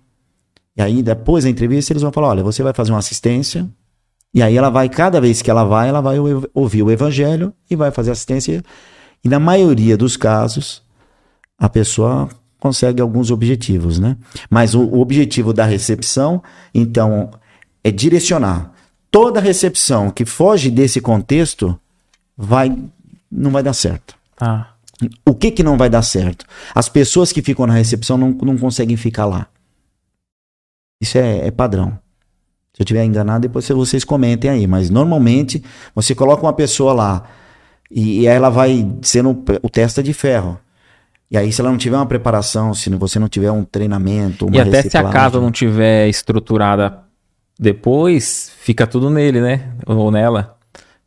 e 0.76 0.82
aí 0.82 1.02
depois 1.02 1.44
da 1.44 1.50
entrevista 1.50 1.92
eles 1.92 2.02
vão 2.02 2.12
falar, 2.12 2.28
olha, 2.28 2.44
você 2.44 2.62
vai 2.62 2.72
fazer 2.72 2.92
uma 2.92 2.98
assistência, 2.98 3.68
e 4.32 4.40
aí 4.40 4.56
ela 4.56 4.70
vai, 4.70 4.88
cada 4.88 5.20
vez 5.20 5.42
que 5.42 5.50
ela 5.50 5.64
vai, 5.64 5.88
ela 5.88 6.00
vai 6.00 6.16
ouvir 6.54 6.82
o 6.82 6.90
evangelho 6.90 7.52
e 7.68 7.74
vai 7.74 7.90
fazer 7.90 8.12
assistência. 8.12 8.62
E 9.24 9.28
na 9.28 9.40
maioria 9.40 9.96
dos 9.96 10.16
casos, 10.16 10.82
a 11.58 11.68
pessoa 11.68 12.28
consegue 12.60 13.02
alguns 13.02 13.32
objetivos, 13.32 13.98
né? 13.98 14.16
Mas 14.48 14.74
o, 14.74 14.82
o 14.82 15.00
objetivo 15.00 15.52
da 15.52 15.64
recepção, 15.64 16.40
então, 16.72 17.30
é 17.82 17.90
direcionar 17.90 18.72
toda 19.10 19.40
recepção 19.40 20.10
que 20.10 20.24
foge 20.24 20.70
desse 20.70 21.00
contexto 21.00 21.78
vai 22.36 22.76
não 23.30 23.50
vai 23.50 23.62
dar 23.62 23.72
certo. 23.72 24.14
Ah. 24.40 24.68
O 25.24 25.34
que 25.34 25.50
que 25.50 25.62
não 25.62 25.78
vai 25.78 25.88
dar 25.88 26.02
certo? 26.02 26.44
As 26.74 26.88
pessoas 26.88 27.32
que 27.32 27.42
ficam 27.42 27.66
na 27.66 27.74
recepção 27.74 28.18
não, 28.18 28.30
não 28.30 28.58
conseguem 28.58 28.96
ficar 28.96 29.24
lá. 29.26 29.46
Isso 31.00 31.16
é, 31.16 31.46
é 31.46 31.50
padrão. 31.50 31.98
Se 32.74 32.82
eu 32.82 32.84
estiver 32.84 33.04
enganado, 33.04 33.42
depois 33.42 33.66
vocês 33.68 34.04
comentem 34.04 34.50
aí. 34.50 34.66
Mas 34.66 34.90
normalmente 34.90 35.62
você 35.94 36.14
coloca 36.14 36.42
uma 36.42 36.52
pessoa 36.52 36.92
lá 36.92 37.24
e, 37.90 38.20
e 38.20 38.26
ela 38.26 38.50
vai 38.50 38.86
sendo 39.02 39.30
o 39.62 39.70
testa 39.70 40.02
de 40.02 40.12
ferro. 40.12 40.58
E 41.30 41.36
aí, 41.38 41.52
se 41.52 41.60
ela 41.60 41.70
não 41.70 41.78
tiver 41.78 41.96
uma 41.96 42.06
preparação, 42.06 42.74
se 42.74 42.90
você 42.90 43.18
não 43.18 43.28
tiver 43.28 43.52
um 43.52 43.64
treinamento, 43.64 44.46
uma 44.46 44.56
E 44.56 44.60
até 44.60 44.82
se 44.82 44.96
a 44.98 45.08
casa 45.10 45.40
não 45.40 45.52
tiver 45.52 46.08
estruturada 46.08 47.04
depois 47.60 48.50
fica 48.58 48.86
tudo 48.86 49.10
nele, 49.10 49.38
né? 49.38 49.74
Ou 49.86 50.10
nela. 50.10 50.56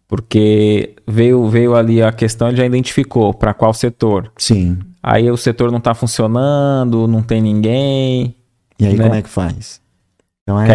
Porque 0.07 0.95
veio, 1.07 1.47
veio 1.47 1.75
ali 1.75 2.03
a 2.03 2.11
questão, 2.11 2.55
já 2.55 2.63
identificou 2.63 3.33
para 3.33 3.55
qual 3.55 3.73
setor. 3.73 4.31
Sim. 4.37 4.77
Aí 5.01 5.31
o 5.31 5.35
setor 5.35 5.71
não 5.71 5.79
está 5.79 5.95
funcionando, 5.95 7.07
não 7.07 7.23
tem 7.23 7.41
ninguém. 7.41 8.35
E 8.79 8.85
aí 8.85 8.95
né? 8.95 9.03
como 9.03 9.15
é 9.15 9.21
que 9.23 9.29
faz? 9.29 9.81
Então 10.43 10.61
é... 10.61 10.67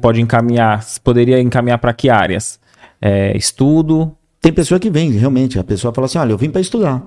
Pode 0.00 0.20
encaminhar, 0.20 0.84
poderia 1.04 1.40
encaminhar 1.40 1.78
para 1.78 1.92
que 1.92 2.10
áreas? 2.10 2.58
É, 3.00 3.36
estudo. 3.36 4.16
Tem 4.40 4.52
pessoa 4.52 4.80
que 4.80 4.90
vem, 4.90 5.12
realmente. 5.12 5.56
A 5.56 5.62
pessoa 5.62 5.94
fala 5.94 6.06
assim: 6.06 6.18
olha, 6.18 6.32
eu 6.32 6.38
vim 6.38 6.50
para 6.50 6.60
estudar. 6.60 7.00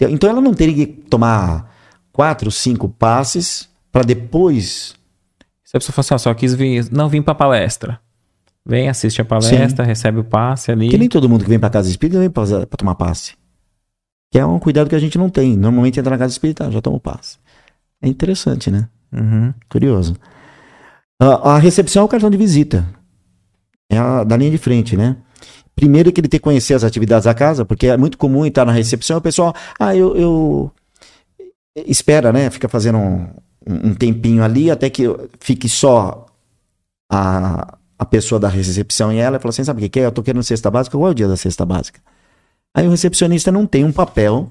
Então 0.00 0.30
ela 0.30 0.40
não 0.40 0.54
teria 0.54 0.74
que 0.74 0.86
tomar 0.86 1.70
quatro, 2.12 2.50
cinco 2.50 2.88
passes 2.88 3.68
para 3.92 4.02
depois 4.02 4.94
se 5.72 5.76
a 5.76 5.80
pessoa 5.80 5.94
fala 5.94 6.04
assim, 6.04 6.14
ó, 6.14 6.18
só 6.18 6.34
quis 6.34 6.54
vir, 6.54 6.86
não 6.92 7.08
vim 7.08 7.22
pra 7.22 7.34
palestra. 7.34 7.98
Vem, 8.64 8.90
assiste 8.90 9.22
a 9.22 9.24
palestra, 9.24 9.84
Sim. 9.84 9.88
recebe 9.88 10.18
o 10.18 10.24
passe 10.24 10.70
ali. 10.70 10.90
Que 10.90 10.98
nem 10.98 11.08
todo 11.08 11.28
mundo 11.28 11.44
que 11.44 11.48
vem 11.48 11.58
pra 11.58 11.70
casa 11.70 11.88
espírita 11.88 12.20
vem 12.20 12.28
pra, 12.28 12.44
pra 12.44 12.76
tomar 12.76 12.94
passe. 12.94 13.32
Que 14.30 14.38
é 14.38 14.44
um 14.44 14.58
cuidado 14.58 14.90
que 14.90 14.94
a 14.94 14.98
gente 14.98 15.16
não 15.16 15.30
tem. 15.30 15.56
Normalmente 15.56 15.98
entra 15.98 16.10
na 16.10 16.18
casa 16.18 16.32
espírita, 16.32 16.70
já 16.70 16.80
toma 16.82 16.98
o 16.98 17.00
passe. 17.00 17.38
É 18.02 18.08
interessante, 18.08 18.70
né? 18.70 18.86
Uhum. 19.10 19.54
Curioso. 19.70 20.14
A, 21.18 21.54
a, 21.54 21.58
recepção 21.58 22.02
é 22.02 22.04
o 22.04 22.08
cartão 22.08 22.28
de 22.28 22.36
visita. 22.36 22.86
É 23.90 23.96
a, 23.96 24.24
da 24.24 24.36
linha 24.36 24.50
de 24.50 24.58
frente, 24.58 24.94
né? 24.94 25.16
Primeiro 25.74 26.12
que 26.12 26.20
ele 26.20 26.28
tem 26.28 26.38
que 26.38 26.44
conhecer 26.44 26.74
as 26.74 26.84
atividades 26.84 27.24
da 27.24 27.32
casa, 27.32 27.64
porque 27.64 27.86
é 27.86 27.96
muito 27.96 28.18
comum 28.18 28.44
estar 28.44 28.66
na 28.66 28.72
recepção 28.72 29.16
o 29.16 29.22
pessoal, 29.22 29.54
ah, 29.80 29.96
eu, 29.96 30.14
eu 30.16 30.72
espera, 31.74 32.30
né? 32.30 32.50
Fica 32.50 32.68
fazendo 32.68 32.98
um, 32.98 33.26
um 33.66 33.94
tempinho 33.94 34.42
ali 34.42 34.70
até 34.70 34.88
que 34.90 35.04
fique 35.40 35.68
só 35.68 36.26
a, 37.10 37.76
a 37.98 38.04
pessoa 38.04 38.38
da 38.38 38.48
recepção 38.48 39.12
e 39.12 39.18
ela 39.18 39.38
fala 39.38 39.50
assim: 39.50 39.64
sabe 39.64 39.84
o 39.84 39.90
que 39.90 40.00
é? 40.00 40.06
Eu 40.06 40.12
tô 40.12 40.22
querendo 40.22 40.42
cesta 40.42 40.70
básica, 40.70 40.96
qual 40.96 41.08
é 41.08 41.10
o 41.10 41.14
dia 41.14 41.28
da 41.28 41.36
cesta 41.36 41.64
básica? 41.64 42.00
Aí 42.74 42.86
o 42.86 42.90
recepcionista 42.90 43.52
não 43.52 43.66
tem 43.66 43.84
um 43.84 43.92
papel 43.92 44.50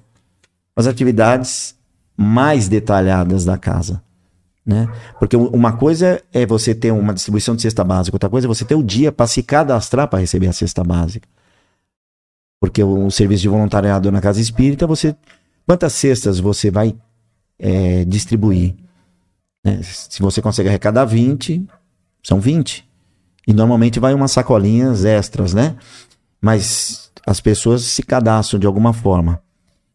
as 0.75 0.87
atividades 0.87 1.75
mais 2.15 2.67
detalhadas 2.67 3.45
da 3.45 3.57
casa. 3.57 4.01
Né? 4.65 4.87
Porque 5.19 5.35
uma 5.35 5.73
coisa 5.73 6.21
é 6.31 6.45
você 6.45 6.75
ter 6.75 6.91
uma 6.91 7.13
distribuição 7.13 7.55
de 7.55 7.63
cesta 7.63 7.83
básica, 7.83 8.15
outra 8.15 8.29
coisa 8.29 8.45
é 8.45 8.49
você 8.49 8.63
ter 8.63 8.75
o 8.75 8.83
dia 8.83 9.11
para 9.11 9.25
se 9.25 9.41
cadastrar 9.41 10.07
para 10.07 10.19
receber 10.19 10.47
a 10.47 10.53
cesta 10.53 10.83
básica. 10.83 11.27
Porque 12.59 12.83
o, 12.83 13.07
o 13.07 13.11
serviço 13.11 13.41
de 13.41 13.49
voluntariado 13.49 14.11
na 14.11 14.21
casa 14.21 14.39
espírita, 14.39 14.85
você. 14.85 15.15
Quantas 15.65 15.93
cestas 15.93 16.39
você 16.39 16.69
vai 16.69 16.95
é, 17.57 18.05
distribuir? 18.05 18.75
Né? 19.63 19.79
Se 19.83 20.21
você 20.21 20.41
consegue 20.41 20.69
arrecadar 20.69 21.05
20, 21.05 21.65
são 22.23 22.39
20. 22.39 22.87
E 23.47 23.53
normalmente 23.53 23.99
vai 23.99 24.13
umas 24.13 24.31
sacolinhas 24.31 25.05
extras, 25.05 25.53
né? 25.53 25.75
Mas 26.39 27.11
as 27.25 27.39
pessoas 27.39 27.83
se 27.83 28.03
cadastram 28.03 28.59
de 28.59 28.67
alguma 28.67 28.93
forma. 28.93 29.41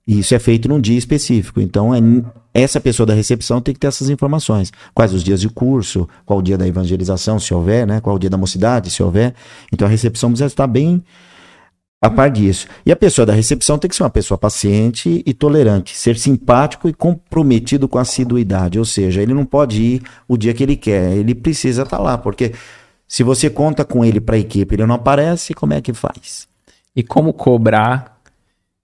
E 0.07 0.21
isso 0.21 0.35
é 0.35 0.39
feito 0.39 0.69
num 0.69 0.81
dia 0.81 0.97
específico. 0.97 1.61
Então, 1.61 1.93
é, 1.93 2.01
essa 2.55 2.81
pessoa 2.81 3.07
da 3.07 3.15
recepção 3.15 3.61
tem 3.61 3.75
que 3.75 3.81
ter 3.81 3.89
essas 3.89 4.09
informações. 4.09 4.73
Quais 4.95 5.13
os 5.13 5.25
dias 5.25 5.41
de 5.41 5.49
curso, 5.49 6.09
qual 6.25 6.39
o 6.39 6.43
dia 6.43 6.57
da 6.57 6.67
evangelização, 6.67 7.41
se 7.41 7.53
houver, 7.53 7.87
né? 7.87 8.01
Qual 8.01 8.15
o 8.15 8.19
dia 8.19 8.31
da 8.31 8.37
mocidade, 8.37 8.91
se 8.91 9.03
houver. 9.03 9.35
Então, 9.73 9.87
a 9.87 9.91
recepção 9.91 10.31
precisa 10.31 10.47
estar 10.47 10.67
bem 10.67 11.03
a 12.01 12.11
par 12.11 12.31
disso. 12.31 12.67
E 12.85 12.93
a 12.93 12.97
pessoa 12.97 13.25
da 13.25 13.33
recepção 13.33 13.79
tem 13.79 13.89
que 13.89 13.97
ser 13.97 14.03
uma 14.03 14.11
pessoa 14.11 14.37
paciente 14.37 15.23
e 15.25 15.35
tolerante, 15.35 15.97
ser 15.97 16.19
simpático 16.19 16.89
e 16.89 16.95
comprometido 16.95 17.89
com 17.89 17.99
a 17.99 18.03
assiduidade. 18.03 18.79
Ou 18.79 18.85
seja, 18.85 19.23
ele 19.23 19.35
não 19.35 19.45
pode 19.45 19.83
ir 19.83 20.03
o 20.29 20.37
dia 20.37 20.55
que 20.55 20.63
ele 20.63 20.77
quer, 20.77 21.13
ele 21.13 21.35
precisa 21.35 21.83
estar 21.83 21.99
lá, 21.99 22.19
porque 22.19 22.53
se 23.09 23.23
você 23.23 23.49
conta 23.49 23.85
com 23.85 24.05
ele 24.05 24.21
para 24.21 24.37
a 24.37 24.39
equipe 24.39 24.75
ele 24.75 24.87
não 24.87 24.97
aparece, 24.97 25.55
como 25.55 25.73
é 25.73 25.81
que 25.81 25.93
faz? 25.93 26.49
E 26.95 27.03
como 27.03 27.33
cobrar 27.33 28.21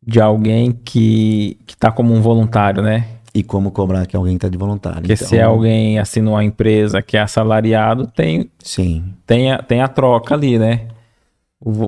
de 0.04 0.20
alguém 0.20 0.72
que, 0.72 1.58
que 1.66 1.76
tá 1.76 1.90
como 1.92 2.14
um 2.14 2.20
voluntário, 2.20 2.82
né? 2.82 3.06
E 3.34 3.42
como 3.42 3.70
cobrar 3.70 4.06
que 4.06 4.14
alguém 4.14 4.34
está 4.36 4.48
de 4.48 4.58
voluntário? 4.58 5.00
Porque 5.00 5.14
Então, 5.14 5.28
se 5.28 5.38
é 5.38 5.42
alguém 5.42 5.98
assina 5.98 6.30
uma 6.30 6.44
empresa 6.44 7.00
que 7.00 7.16
é 7.16 7.20
assalariado, 7.20 8.06
tem, 8.06 8.50
Sim. 8.58 9.04
tem, 9.26 9.50
a, 9.50 9.58
tem 9.58 9.80
a 9.80 9.88
troca 9.88 10.34
ali, 10.34 10.58
né? 10.58 10.88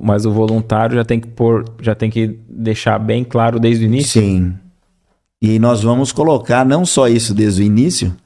Mas 0.02 0.24
o 0.24 0.30
voluntário 0.30 0.96
já 0.96 1.04
tem 1.04 1.20
que 1.20 1.28
pôr, 1.28 1.64
já 1.80 1.94
tem 1.94 2.10
que 2.10 2.38
deixar 2.48 2.98
bem 2.98 3.24
claro 3.24 3.58
desde 3.58 3.84
o 3.84 3.86
início. 3.86 4.22
Sim. 4.22 4.54
E 5.42 5.58
nós 5.58 5.82
vamos 5.82 6.12
colocar 6.12 6.64
não 6.64 6.86
só 6.86 7.08
isso 7.08 7.34
desde 7.34 7.62
o 7.62 7.64
início. 7.64 8.16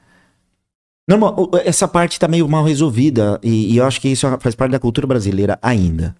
Essa 1.64 1.88
parte 1.88 2.12
está 2.12 2.28
meio 2.28 2.46
mal 2.48 2.64
resolvida 2.64 3.40
e, 3.42 3.72
e 3.72 3.76
eu 3.78 3.86
acho 3.86 4.00
que 4.00 4.08
isso 4.08 4.26
faz 4.40 4.54
parte 4.54 4.72
da 4.72 4.78
cultura 4.78 5.06
brasileira 5.06 5.58
ainda. 5.62 6.14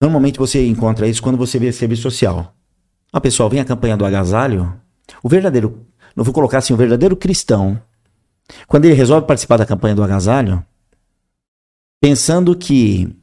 Normalmente 0.00 0.38
você 0.38 0.66
encontra 0.66 1.06
isso 1.06 1.22
quando 1.22 1.38
você 1.38 1.58
vê 1.58 1.72
serviço 1.72 2.02
social. 2.02 2.54
Ah, 3.12 3.20
pessoal, 3.20 3.48
vem 3.48 3.60
a 3.60 3.64
campanha 3.64 3.96
do 3.96 4.04
agasalho. 4.04 4.74
O 5.22 5.28
verdadeiro, 5.28 5.86
não 6.14 6.24
vou 6.24 6.34
colocar 6.34 6.58
assim, 6.58 6.74
o 6.74 6.76
verdadeiro 6.76 7.16
cristão, 7.16 7.80
quando 8.66 8.84
ele 8.84 8.94
resolve 8.94 9.26
participar 9.26 9.56
da 9.56 9.66
campanha 9.66 9.94
do 9.94 10.02
agasalho, 10.02 10.62
pensando 12.00 12.54
que 12.54 13.16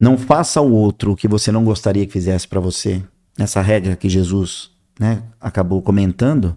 não 0.00 0.18
faça 0.18 0.60
ao 0.60 0.70
outro 0.70 1.12
o 1.12 1.16
que 1.16 1.26
você 1.26 1.50
não 1.50 1.64
gostaria 1.64 2.06
que 2.06 2.12
fizesse 2.12 2.46
para 2.46 2.60
você, 2.60 3.02
nessa 3.38 3.60
regra 3.60 3.96
que 3.96 4.08
Jesus 4.08 4.70
né, 4.98 5.22
acabou 5.40 5.80
comentando. 5.82 6.56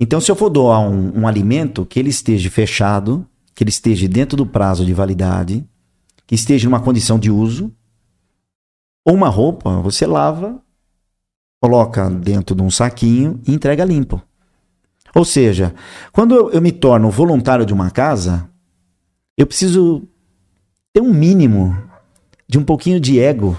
Então, 0.00 0.20
se 0.20 0.30
eu 0.30 0.36
for 0.36 0.50
doar 0.50 0.80
um, 0.80 1.20
um 1.20 1.26
alimento, 1.26 1.86
que 1.86 1.98
ele 1.98 2.10
esteja 2.10 2.50
fechado, 2.50 3.26
que 3.54 3.64
ele 3.64 3.70
esteja 3.70 4.06
dentro 4.06 4.36
do 4.36 4.46
prazo 4.46 4.84
de 4.84 4.92
validade, 4.92 5.66
que 6.26 6.34
esteja 6.34 6.68
numa 6.68 6.80
condição 6.80 7.18
de 7.18 7.30
uso, 7.30 7.72
ou 9.04 9.14
uma 9.14 9.28
roupa, 9.28 9.80
você 9.80 10.06
lava, 10.06 10.60
coloca 11.60 12.10
dentro 12.10 12.54
de 12.54 12.62
um 12.62 12.70
saquinho 12.70 13.40
e 13.46 13.54
entrega 13.54 13.84
limpo. 13.84 14.20
Ou 15.14 15.24
seja, 15.24 15.74
quando 16.12 16.34
eu, 16.34 16.50
eu 16.50 16.60
me 16.60 16.72
torno 16.72 17.10
voluntário 17.10 17.64
de 17.64 17.72
uma 17.72 17.90
casa, 17.90 18.50
eu 19.38 19.46
preciso 19.46 20.06
ter 20.92 21.00
um 21.00 21.14
mínimo 21.14 21.74
de 22.48 22.58
um 22.58 22.64
pouquinho 22.64 23.00
de 23.00 23.18
ego, 23.18 23.56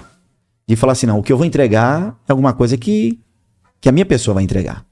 de 0.66 0.76
falar 0.76 0.92
assim, 0.92 1.06
não, 1.06 1.18
o 1.18 1.22
que 1.22 1.32
eu 1.32 1.36
vou 1.36 1.46
entregar 1.46 2.18
é 2.28 2.32
alguma 2.32 2.52
coisa 2.52 2.76
que, 2.76 3.18
que 3.80 3.88
a 3.88 3.92
minha 3.92 4.06
pessoa 4.06 4.34
vai 4.34 4.44
entregar. 4.44 4.84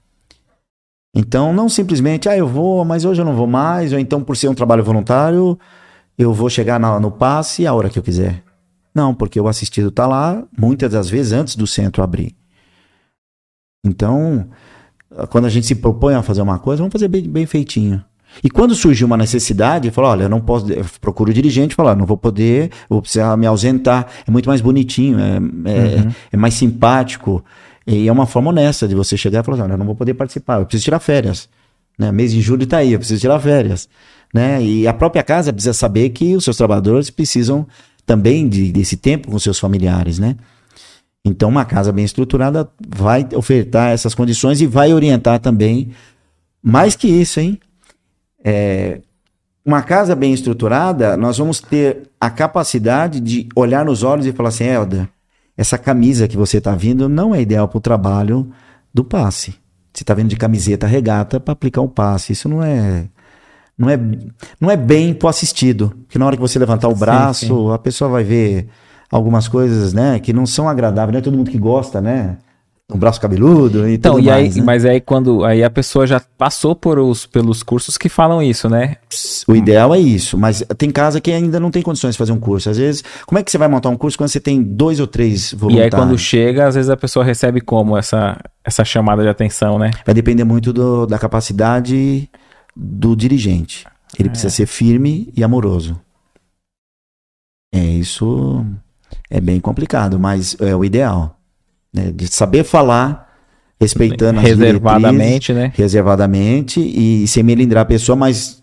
Então, 1.15 1.53
não 1.53 1.69
simplesmente, 1.69 2.29
ah, 2.29 2.37
eu 2.37 2.47
vou, 2.47 2.85
mas 2.85 3.05
hoje 3.05 3.23
eu 3.23 3.25
não 3.25 3.35
vou 3.35 3.47
mais, 3.47 3.93
ou 3.93 3.99
então, 3.99 4.23
por 4.23 4.37
ser 4.37 4.49
um 4.49 4.55
trabalho 4.55 4.85
voluntário, 4.85 5.59
eu 6.19 6.33
vou 6.33 6.51
chegar 6.51 6.79
na- 6.79 7.01
no 7.01 7.11
passe 7.11 7.67
a 7.67 7.73
hora 7.73 7.89
que 7.89 7.99
eu 7.99 8.03
quiser. 8.03 8.43
Não, 8.95 9.15
porque 9.15 9.41
o 9.41 9.49
assistido 9.49 9.89
está 9.89 10.07
lá, 10.07 10.43
muitas 10.59 10.93
das 10.93 11.09
vezes, 11.09 11.33
antes 11.33 11.57
do 11.57 11.67
centro 11.67 12.03
abrir. 12.03 12.35
Então, 13.85 14.49
quando 15.31 15.47
a 15.47 15.49
gente 15.51 15.67
se 15.67 15.75
propõe 15.75 16.15
a 16.15 16.23
fazer 16.23 16.43
uma 16.43 16.59
coisa, 16.59 16.83
vamos 16.83 16.93
fazer 16.93 17.09
bem, 17.09 17.29
bem 17.29 17.47
feitinho. 17.47 18.03
E 18.43 18.51
quando 18.51 18.75
surgiu 18.75 19.07
uma 19.07 19.17
necessidade, 19.17 19.91
falou, 19.91 20.11
olha, 20.11 20.25
eu 20.25 20.29
não 20.29 20.41
posso, 20.41 20.71
eu 20.73 20.85
procuro 21.01 21.31
o 21.31 21.35
dirigente, 21.35 21.75
falar, 21.75 21.97
não 21.97 22.07
vou 22.07 22.17
poder, 22.17 22.71
vou 22.89 23.01
precisar 23.01 23.37
me 23.37 23.47
ausentar, 23.47 24.07
é 24.27 24.31
muito 24.31 24.49
mais 24.49 24.61
bonitinho, 24.61 25.19
é, 25.19 25.37
é, 25.71 26.13
é 26.33 26.37
mais 26.37 26.55
simpático, 26.55 27.45
e 27.87 28.09
é 28.09 28.13
uma 28.13 28.27
forma 28.27 28.51
honesta 28.51 28.87
de 28.87 28.95
você 28.95 29.17
chegar 29.17 29.41
e 29.41 29.43
falar, 29.43 29.65
olha, 29.65 29.73
eu 29.73 29.79
não 29.79 29.87
vou 29.87 29.95
poder 29.95 30.15
participar, 30.15 30.61
eu 30.61 30.67
preciso 30.67 30.85
tirar 30.85 30.99
férias, 30.99 31.49
né? 31.99 32.13
Mês 32.13 32.33
de 32.33 32.41
julho 32.41 32.65
está 32.65 32.79
aí, 32.79 32.93
eu 32.93 32.99
preciso 32.99 33.21
tirar 33.21 33.39
férias, 33.41 33.89
né? 34.35 34.63
E 34.63 34.87
a 34.87 34.93
própria 34.93 35.23
casa 35.23 35.53
precisa 35.53 35.73
saber 35.73 36.11
que 36.11 36.37
os 36.37 36.45
seus 36.45 36.57
trabalhadores 36.57 37.11
precisam 37.11 37.67
também 38.05 38.49
de, 38.49 38.71
desse 38.73 38.97
tempo 38.97 39.31
com 39.31 39.39
seus 39.39 39.59
familiares, 39.59 40.19
né? 40.19 40.37
Então, 41.25 41.49
uma 41.49 41.65
casa 41.65 41.93
bem 41.93 42.05
estruturada 42.05 42.69
vai 42.89 43.27
ofertar 43.35 43.91
essas 43.91 44.15
condições 44.15 44.61
e 44.61 44.67
vai 44.67 44.93
orientar 44.93 45.41
também. 45.41 45.91
Mais 46.63 46.95
que 46.95 47.09
isso, 47.09 47.41
hein? 47.41 47.59
É, 48.49 49.01
uma 49.65 49.83
casa 49.83 50.15
bem 50.15 50.33
estruturada, 50.33 51.17
nós 51.17 51.37
vamos 51.39 51.61
ter 51.61 52.09
a 52.21 52.31
capacidade 52.31 53.19
de 53.19 53.49
olhar 53.57 53.85
nos 53.85 54.05
olhos 54.05 54.25
e 54.25 54.33
falar 54.33 54.51
assim: 54.51 54.65
Helder, 54.65 55.09
essa 55.57 55.77
camisa 55.77 56.29
que 56.29 56.37
você 56.37 56.59
está 56.59 56.77
vindo 56.77 57.09
não 57.09 57.35
é 57.35 57.41
ideal 57.41 57.67
para 57.67 57.79
o 57.79 57.81
trabalho 57.81 58.49
do 58.95 59.03
passe. 59.03 59.57
Você 59.93 60.05
está 60.05 60.15
vindo 60.15 60.29
de 60.29 60.37
camiseta 60.37 60.87
regata 60.87 61.41
para 61.41 61.53
aplicar 61.53 61.81
o 61.81 61.89
passe. 61.89 62.35
Isso 62.35 62.49
não 62.49 62.63
é. 62.63 63.07
Não 63.77 63.91
é, 63.91 63.99
não 64.61 64.71
é 64.71 64.77
bem 64.77 65.13
pro 65.13 65.29
assistido. 65.29 65.93
Porque 66.07 66.19
na 66.19 66.27
hora 66.27 66.37
que 66.37 66.41
você 66.41 66.59
levantar 66.59 66.89
o 66.89 66.95
Sim, 66.95 67.01
braço, 67.01 67.47
sim. 67.47 67.73
a 67.75 67.79
pessoa 67.79 68.09
vai 68.09 68.23
ver 68.23 68.69
algumas 69.11 69.49
coisas, 69.49 69.93
né, 69.93 70.19
que 70.21 70.33
não 70.33 70.47
são 70.47 70.69
agradáveis. 70.69 71.13
Não 71.13 71.19
é 71.19 71.23
todo 71.23 71.37
mundo 71.37 71.51
que 71.51 71.59
gosta, 71.59 72.01
né? 72.01 72.39
Um 72.93 72.99
braço 72.99 73.21
cabeludo 73.21 73.89
e 73.89 73.95
Então, 73.95 74.15
tudo 74.15 74.25
e 74.25 74.31
aí, 74.31 74.43
mais, 74.45 74.57
né? 74.57 74.63
mas 74.63 74.85
aí 74.85 75.01
quando 75.01 75.45
aí 75.45 75.65
a 75.65 75.69
pessoa 75.71 76.07
já 76.07 76.21
passou 76.21 76.75
por 76.77 77.01
os, 77.01 77.27
pelos 77.27 77.61
cursos 77.65 77.99
que 77.99 78.09
falam 78.09 78.41
isso, 78.41 78.69
né? 78.69 78.97
O 79.49 79.57
ideal 79.57 79.93
é 79.93 79.99
isso, 79.99 80.39
mas 80.39 80.63
tem 80.79 80.93
casa 80.93 81.21
que 81.21 81.33
ainda 81.33 81.59
não 81.59 81.73
tem 81.73 81.83
condições 81.83 82.13
de 82.15 82.19
fazer 82.19 82.31
um 82.31 82.39
curso. 82.39 82.71
Às 82.71 82.79
vezes, 82.79 83.03
como 83.27 83.41
é 83.41 83.43
que 83.43 83.51
você 83.51 83.59
vai 83.59 83.67
montar 83.67 83.89
um 83.89 83.97
curso 83.97 84.17
quando 84.17 84.29
você 84.31 84.39
tem 84.39 84.63
dois 84.63 85.01
ou 85.01 85.07
três 85.09 85.53
E 85.53 85.57
voluntários? 85.57 85.95
aí 85.95 86.01
quando 86.01 86.17
chega, 86.17 86.69
às 86.69 86.77
vezes 86.77 86.89
a 86.89 86.97
pessoa 86.97 87.25
recebe 87.25 87.61
como 87.61 87.97
essa 87.97 88.39
essa 88.65 88.85
chamada 88.85 89.23
de 89.23 89.29
atenção, 89.29 89.79
né? 89.81 89.91
Vai 90.05 90.15
depender 90.15 90.45
muito 90.45 90.73
do- 90.73 91.07
da 91.07 91.19
capacidade 91.19 92.31
do 92.77 93.17
dirigente. 93.17 93.85
Ele 94.19 94.29
precisa 94.29 94.51
ser 94.51 94.67
firme 94.67 95.33
e 95.37 95.43
amoroso. 95.43 96.01
É, 97.75 97.79
isso 97.81 98.65
é 99.29 99.41
bem 99.41 99.59
complicado, 99.61 100.19
mas 100.21 100.57
é 100.61 100.75
o 100.75 100.85
ideal. 100.85 101.36
Né? 101.97 102.13
De 102.13 102.29
saber 102.29 102.63
falar, 102.63 103.35
respeitando 103.81 104.39
reservadamente, 104.39 105.53
né? 105.55 105.73
reservadamente 105.75 106.79
e 106.81 107.27
sem 107.27 107.43
melindrar 107.43 107.83
a 107.83 107.87
pessoa, 107.87 108.15
mas 108.15 108.63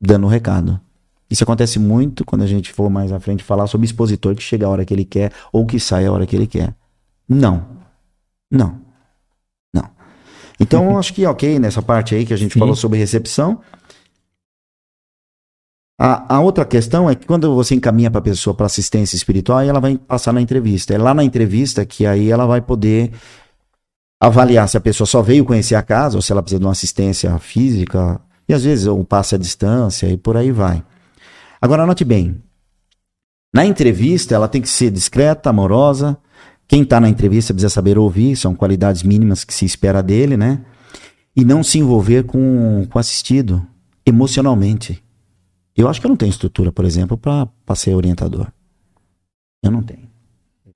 dando 0.00 0.26
o 0.26 0.28
recado. 0.28 0.80
Isso 1.30 1.44
acontece 1.44 1.78
muito 1.78 2.24
quando 2.24 2.42
a 2.42 2.46
gente 2.46 2.72
for 2.72 2.90
mais 2.90 3.12
à 3.12 3.20
frente 3.20 3.44
falar 3.44 3.68
sobre 3.68 3.86
expositor 3.86 4.34
que 4.34 4.42
chega 4.42 4.66
a 4.66 4.68
hora 4.68 4.84
que 4.84 4.92
ele 4.92 5.04
quer 5.04 5.32
ou 5.52 5.64
que 5.64 5.78
sai 5.78 6.06
a 6.06 6.12
hora 6.12 6.26
que 6.26 6.34
ele 6.34 6.46
quer. 6.46 6.74
Não. 7.28 7.66
Não. 8.50 8.80
Não. 9.72 9.88
Então, 10.58 10.96
acho 10.98 11.14
que 11.14 11.24
ok 11.24 11.58
nessa 11.58 11.82
parte 11.82 12.14
aí 12.14 12.26
que 12.26 12.34
a 12.34 12.36
gente 12.36 12.54
Sim. 12.54 12.60
falou 12.60 12.74
sobre 12.74 12.98
recepção. 12.98 13.60
A, 15.98 16.36
a 16.36 16.40
outra 16.40 16.64
questão 16.64 17.08
é 17.08 17.14
que 17.14 17.26
quando 17.26 17.54
você 17.54 17.74
encaminha 17.74 18.10
para 18.10 18.18
a 18.18 18.22
pessoa 18.22 18.54
para 18.54 18.66
assistência 18.66 19.16
espiritual, 19.16 19.58
aí 19.58 19.68
ela 19.68 19.80
vai 19.80 19.96
passar 19.96 20.32
na 20.32 20.40
entrevista. 20.40 20.94
É 20.94 20.98
lá 20.98 21.14
na 21.14 21.24
entrevista 21.24 21.84
que 21.86 22.06
aí 22.06 22.30
ela 22.30 22.46
vai 22.46 22.60
poder 22.60 23.12
avaliar 24.20 24.68
se 24.68 24.76
a 24.76 24.80
pessoa 24.80 25.06
só 25.06 25.22
veio 25.22 25.44
conhecer 25.44 25.74
a 25.74 25.82
casa 25.82 26.16
ou 26.16 26.22
se 26.22 26.32
ela 26.32 26.42
precisa 26.42 26.60
de 26.60 26.66
uma 26.66 26.72
assistência 26.72 27.38
física. 27.38 28.20
E 28.48 28.54
às 28.54 28.64
vezes 28.64 28.86
um 28.86 29.04
passe 29.04 29.34
à 29.34 29.38
distância 29.38 30.06
e 30.06 30.16
por 30.16 30.36
aí 30.36 30.52
vai. 30.52 30.84
Agora, 31.60 31.86
note 31.86 32.04
bem. 32.04 32.42
Na 33.54 33.64
entrevista, 33.64 34.34
ela 34.34 34.48
tem 34.48 34.60
que 34.60 34.68
ser 34.68 34.90
discreta, 34.90 35.48
amorosa. 35.48 36.18
Quem 36.68 36.82
está 36.82 37.00
na 37.00 37.08
entrevista 37.08 37.54
precisa 37.54 37.72
saber 37.72 37.96
ouvir, 37.98 38.36
são 38.36 38.54
qualidades 38.54 39.02
mínimas 39.02 39.44
que 39.44 39.54
se 39.54 39.64
espera 39.64 40.02
dele, 40.02 40.36
né? 40.36 40.60
e 41.36 41.44
não 41.44 41.62
se 41.62 41.78
envolver 41.78 42.24
com 42.24 42.88
o 42.92 42.98
assistido 42.98 43.64
emocionalmente. 44.06 45.02
Eu 45.76 45.88
acho 45.88 46.00
que 46.00 46.06
eu 46.06 46.08
não 46.08 46.16
tenho 46.16 46.30
estrutura, 46.30 46.72
por 46.72 46.84
exemplo, 46.84 47.18
para 47.18 47.74
ser 47.74 47.94
orientador. 47.94 48.48
Eu 49.62 49.70
não 49.70 49.82
tenho. 49.82 50.08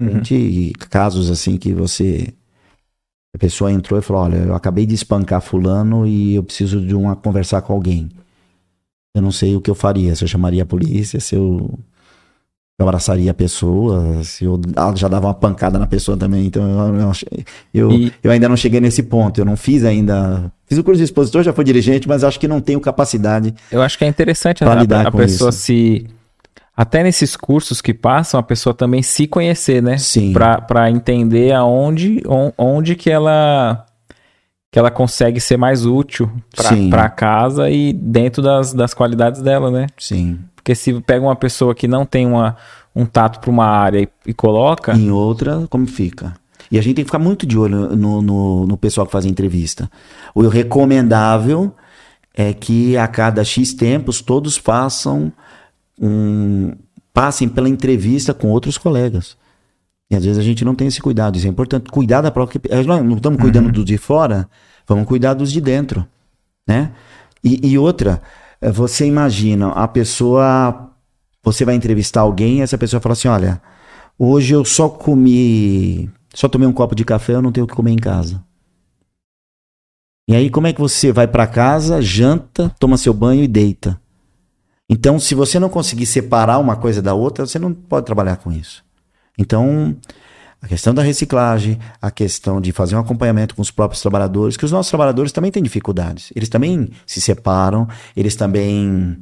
Uhum. 0.00 0.22
Tem 0.22 0.72
casos 0.72 1.30
assim 1.30 1.56
que 1.56 1.72
você. 1.72 2.34
A 3.34 3.38
pessoa 3.38 3.72
entrou 3.72 3.98
e 3.98 4.02
falou: 4.02 4.22
Olha, 4.22 4.36
eu 4.36 4.54
acabei 4.54 4.84
de 4.84 4.94
espancar 4.94 5.40
Fulano 5.40 6.06
e 6.06 6.34
eu 6.34 6.42
preciso 6.42 6.84
de 6.84 6.94
uma 6.94 7.16
conversar 7.16 7.62
com 7.62 7.72
alguém. 7.72 8.10
Eu 9.14 9.22
não 9.22 9.32
sei 9.32 9.56
o 9.56 9.60
que 9.60 9.70
eu 9.70 9.74
faria, 9.74 10.14
se 10.14 10.24
eu 10.24 10.28
chamaria 10.28 10.62
a 10.62 10.66
polícia, 10.66 11.18
se 11.20 11.34
eu 11.34 11.78
eu 12.80 12.88
abraçaria 12.88 13.30
a 13.30 13.34
pessoa, 13.34 14.24
se 14.24 14.46
eu 14.46 14.58
já 14.96 15.06
dava 15.06 15.26
uma 15.26 15.34
pancada 15.34 15.78
na 15.78 15.86
pessoa 15.86 16.16
também. 16.16 16.46
Então 16.46 16.62
eu, 16.96 17.12
eu, 17.74 17.92
e... 17.92 18.10
eu, 18.22 18.30
ainda 18.30 18.48
não 18.48 18.56
cheguei 18.56 18.80
nesse 18.80 19.02
ponto. 19.02 19.38
Eu 19.38 19.44
não 19.44 19.54
fiz 19.54 19.84
ainda. 19.84 20.50
Fiz 20.70 20.78
o 20.78 20.84
curso 20.84 20.98
de 20.98 21.04
expositor, 21.04 21.42
já 21.42 21.52
fui 21.52 21.64
dirigente, 21.64 22.06
mas 22.06 22.22
acho 22.22 22.38
que 22.38 22.46
não 22.46 22.60
tenho 22.60 22.80
capacidade. 22.80 23.52
Eu 23.72 23.82
acho 23.82 23.98
que 23.98 24.04
é 24.04 24.06
interessante 24.06 24.62
a, 24.62 24.68
a, 24.68 25.08
a 25.08 25.10
pessoa 25.10 25.50
isso. 25.50 25.58
se. 25.58 26.06
Até 26.76 27.02
nesses 27.02 27.34
cursos 27.34 27.80
que 27.80 27.92
passam, 27.92 28.38
a 28.38 28.42
pessoa 28.42 28.72
também 28.72 29.02
se 29.02 29.26
conhecer, 29.26 29.82
né? 29.82 29.98
Sim. 29.98 30.32
Para 30.32 30.88
entender 30.88 31.52
aonde 31.52 32.22
on, 32.24 32.52
onde 32.56 32.94
que 32.94 33.10
ela 33.10 33.84
que 34.70 34.78
ela 34.78 34.92
consegue 34.92 35.40
ser 35.40 35.56
mais 35.56 35.84
útil 35.84 36.30
para 36.88 37.08
casa 37.08 37.68
e 37.68 37.92
dentro 37.92 38.40
das, 38.40 38.72
das 38.72 38.94
qualidades 38.94 39.42
dela, 39.42 39.72
né? 39.72 39.88
Sim. 39.98 40.38
Porque 40.54 40.76
se 40.76 41.00
pega 41.00 41.26
uma 41.26 41.34
pessoa 41.34 41.74
que 41.74 41.88
não 41.88 42.06
tem 42.06 42.28
uma, 42.28 42.56
um 42.94 43.04
tato 43.04 43.40
para 43.40 43.50
uma 43.50 43.66
área 43.66 44.02
e, 44.02 44.08
e, 44.24 44.32
coloca. 44.32 44.92
Em 44.92 45.10
outra, 45.10 45.66
como 45.68 45.88
fica? 45.88 46.34
E 46.70 46.78
a 46.78 46.82
gente 46.82 46.96
tem 46.96 47.04
que 47.04 47.08
ficar 47.08 47.18
muito 47.18 47.46
de 47.46 47.58
olho 47.58 47.96
no, 47.96 48.22
no, 48.22 48.66
no 48.66 48.76
pessoal 48.76 49.06
que 49.06 49.12
faz 49.12 49.24
entrevista. 49.24 49.90
O 50.34 50.46
recomendável 50.46 51.74
é 52.34 52.52
que 52.52 52.96
a 52.96 53.08
cada 53.08 53.42
X 53.42 53.74
tempos 53.74 54.20
todos 54.20 54.56
façam 54.56 55.32
um. 56.00 56.72
passem 57.12 57.48
pela 57.48 57.68
entrevista 57.68 58.32
com 58.32 58.48
outros 58.48 58.78
colegas. 58.78 59.36
E 60.10 60.16
às 60.16 60.24
vezes 60.24 60.38
a 60.38 60.42
gente 60.42 60.64
não 60.64 60.74
tem 60.74 60.88
esse 60.88 61.00
cuidado. 61.00 61.36
Isso 61.36 61.46
é 61.46 61.50
importante. 61.50 61.90
Cuidar 61.90 62.20
da 62.20 62.30
própria. 62.30 62.60
Nós 62.84 62.86
não 62.86 63.16
estamos 63.16 63.40
cuidando 63.40 63.66
uhum. 63.66 63.72
dos 63.72 63.84
de 63.84 63.98
fora, 63.98 64.48
vamos 64.86 65.06
cuidar 65.06 65.34
dos 65.34 65.52
de 65.52 65.60
dentro. 65.60 66.06
Né? 66.66 66.92
E, 67.42 67.70
e 67.70 67.78
outra, 67.78 68.22
é, 68.60 68.70
você 68.70 69.06
imagina, 69.06 69.70
a 69.70 69.88
pessoa. 69.88 70.88
Você 71.42 71.64
vai 71.64 71.74
entrevistar 71.74 72.20
alguém 72.20 72.58
e 72.58 72.60
essa 72.60 72.76
pessoa 72.76 73.00
fala 73.00 73.14
assim: 73.14 73.28
olha, 73.28 73.60
hoje 74.18 74.54
eu 74.54 74.64
só 74.64 74.88
comi. 74.88 76.10
Só 76.34 76.48
tomei 76.48 76.66
um 76.66 76.72
copo 76.72 76.94
de 76.94 77.04
café, 77.04 77.34
eu 77.34 77.42
não 77.42 77.52
tenho 77.52 77.64
o 77.64 77.68
que 77.68 77.74
comer 77.74 77.92
em 77.92 77.96
casa. 77.96 78.42
E 80.28 80.34
aí, 80.34 80.48
como 80.48 80.66
é 80.66 80.72
que 80.72 80.80
você 80.80 81.10
vai 81.10 81.26
para 81.26 81.46
casa, 81.46 82.00
janta, 82.00 82.74
toma 82.78 82.96
seu 82.96 83.12
banho 83.12 83.42
e 83.42 83.48
deita? 83.48 84.00
Então, 84.88 85.18
se 85.18 85.34
você 85.34 85.58
não 85.58 85.68
conseguir 85.68 86.06
separar 86.06 86.58
uma 86.58 86.76
coisa 86.76 87.00
da 87.00 87.14
outra, 87.14 87.46
você 87.46 87.58
não 87.58 87.72
pode 87.72 88.06
trabalhar 88.06 88.36
com 88.36 88.52
isso. 88.52 88.84
Então, 89.38 89.96
a 90.62 90.68
questão 90.68 90.92
da 90.92 91.02
reciclagem, 91.02 91.78
a 92.02 92.10
questão 92.10 92.60
de 92.60 92.70
fazer 92.70 92.94
um 92.94 92.98
acompanhamento 92.98 93.54
com 93.54 93.62
os 93.62 93.70
próprios 93.70 94.02
trabalhadores, 94.02 94.56
que 94.56 94.64
os 94.64 94.72
nossos 94.72 94.90
trabalhadores 94.90 95.32
também 95.32 95.50
têm 95.50 95.62
dificuldades. 95.62 96.30
Eles 96.36 96.48
também 96.48 96.90
se 97.06 97.20
separam, 97.20 97.88
eles 98.14 98.36
também 98.36 99.16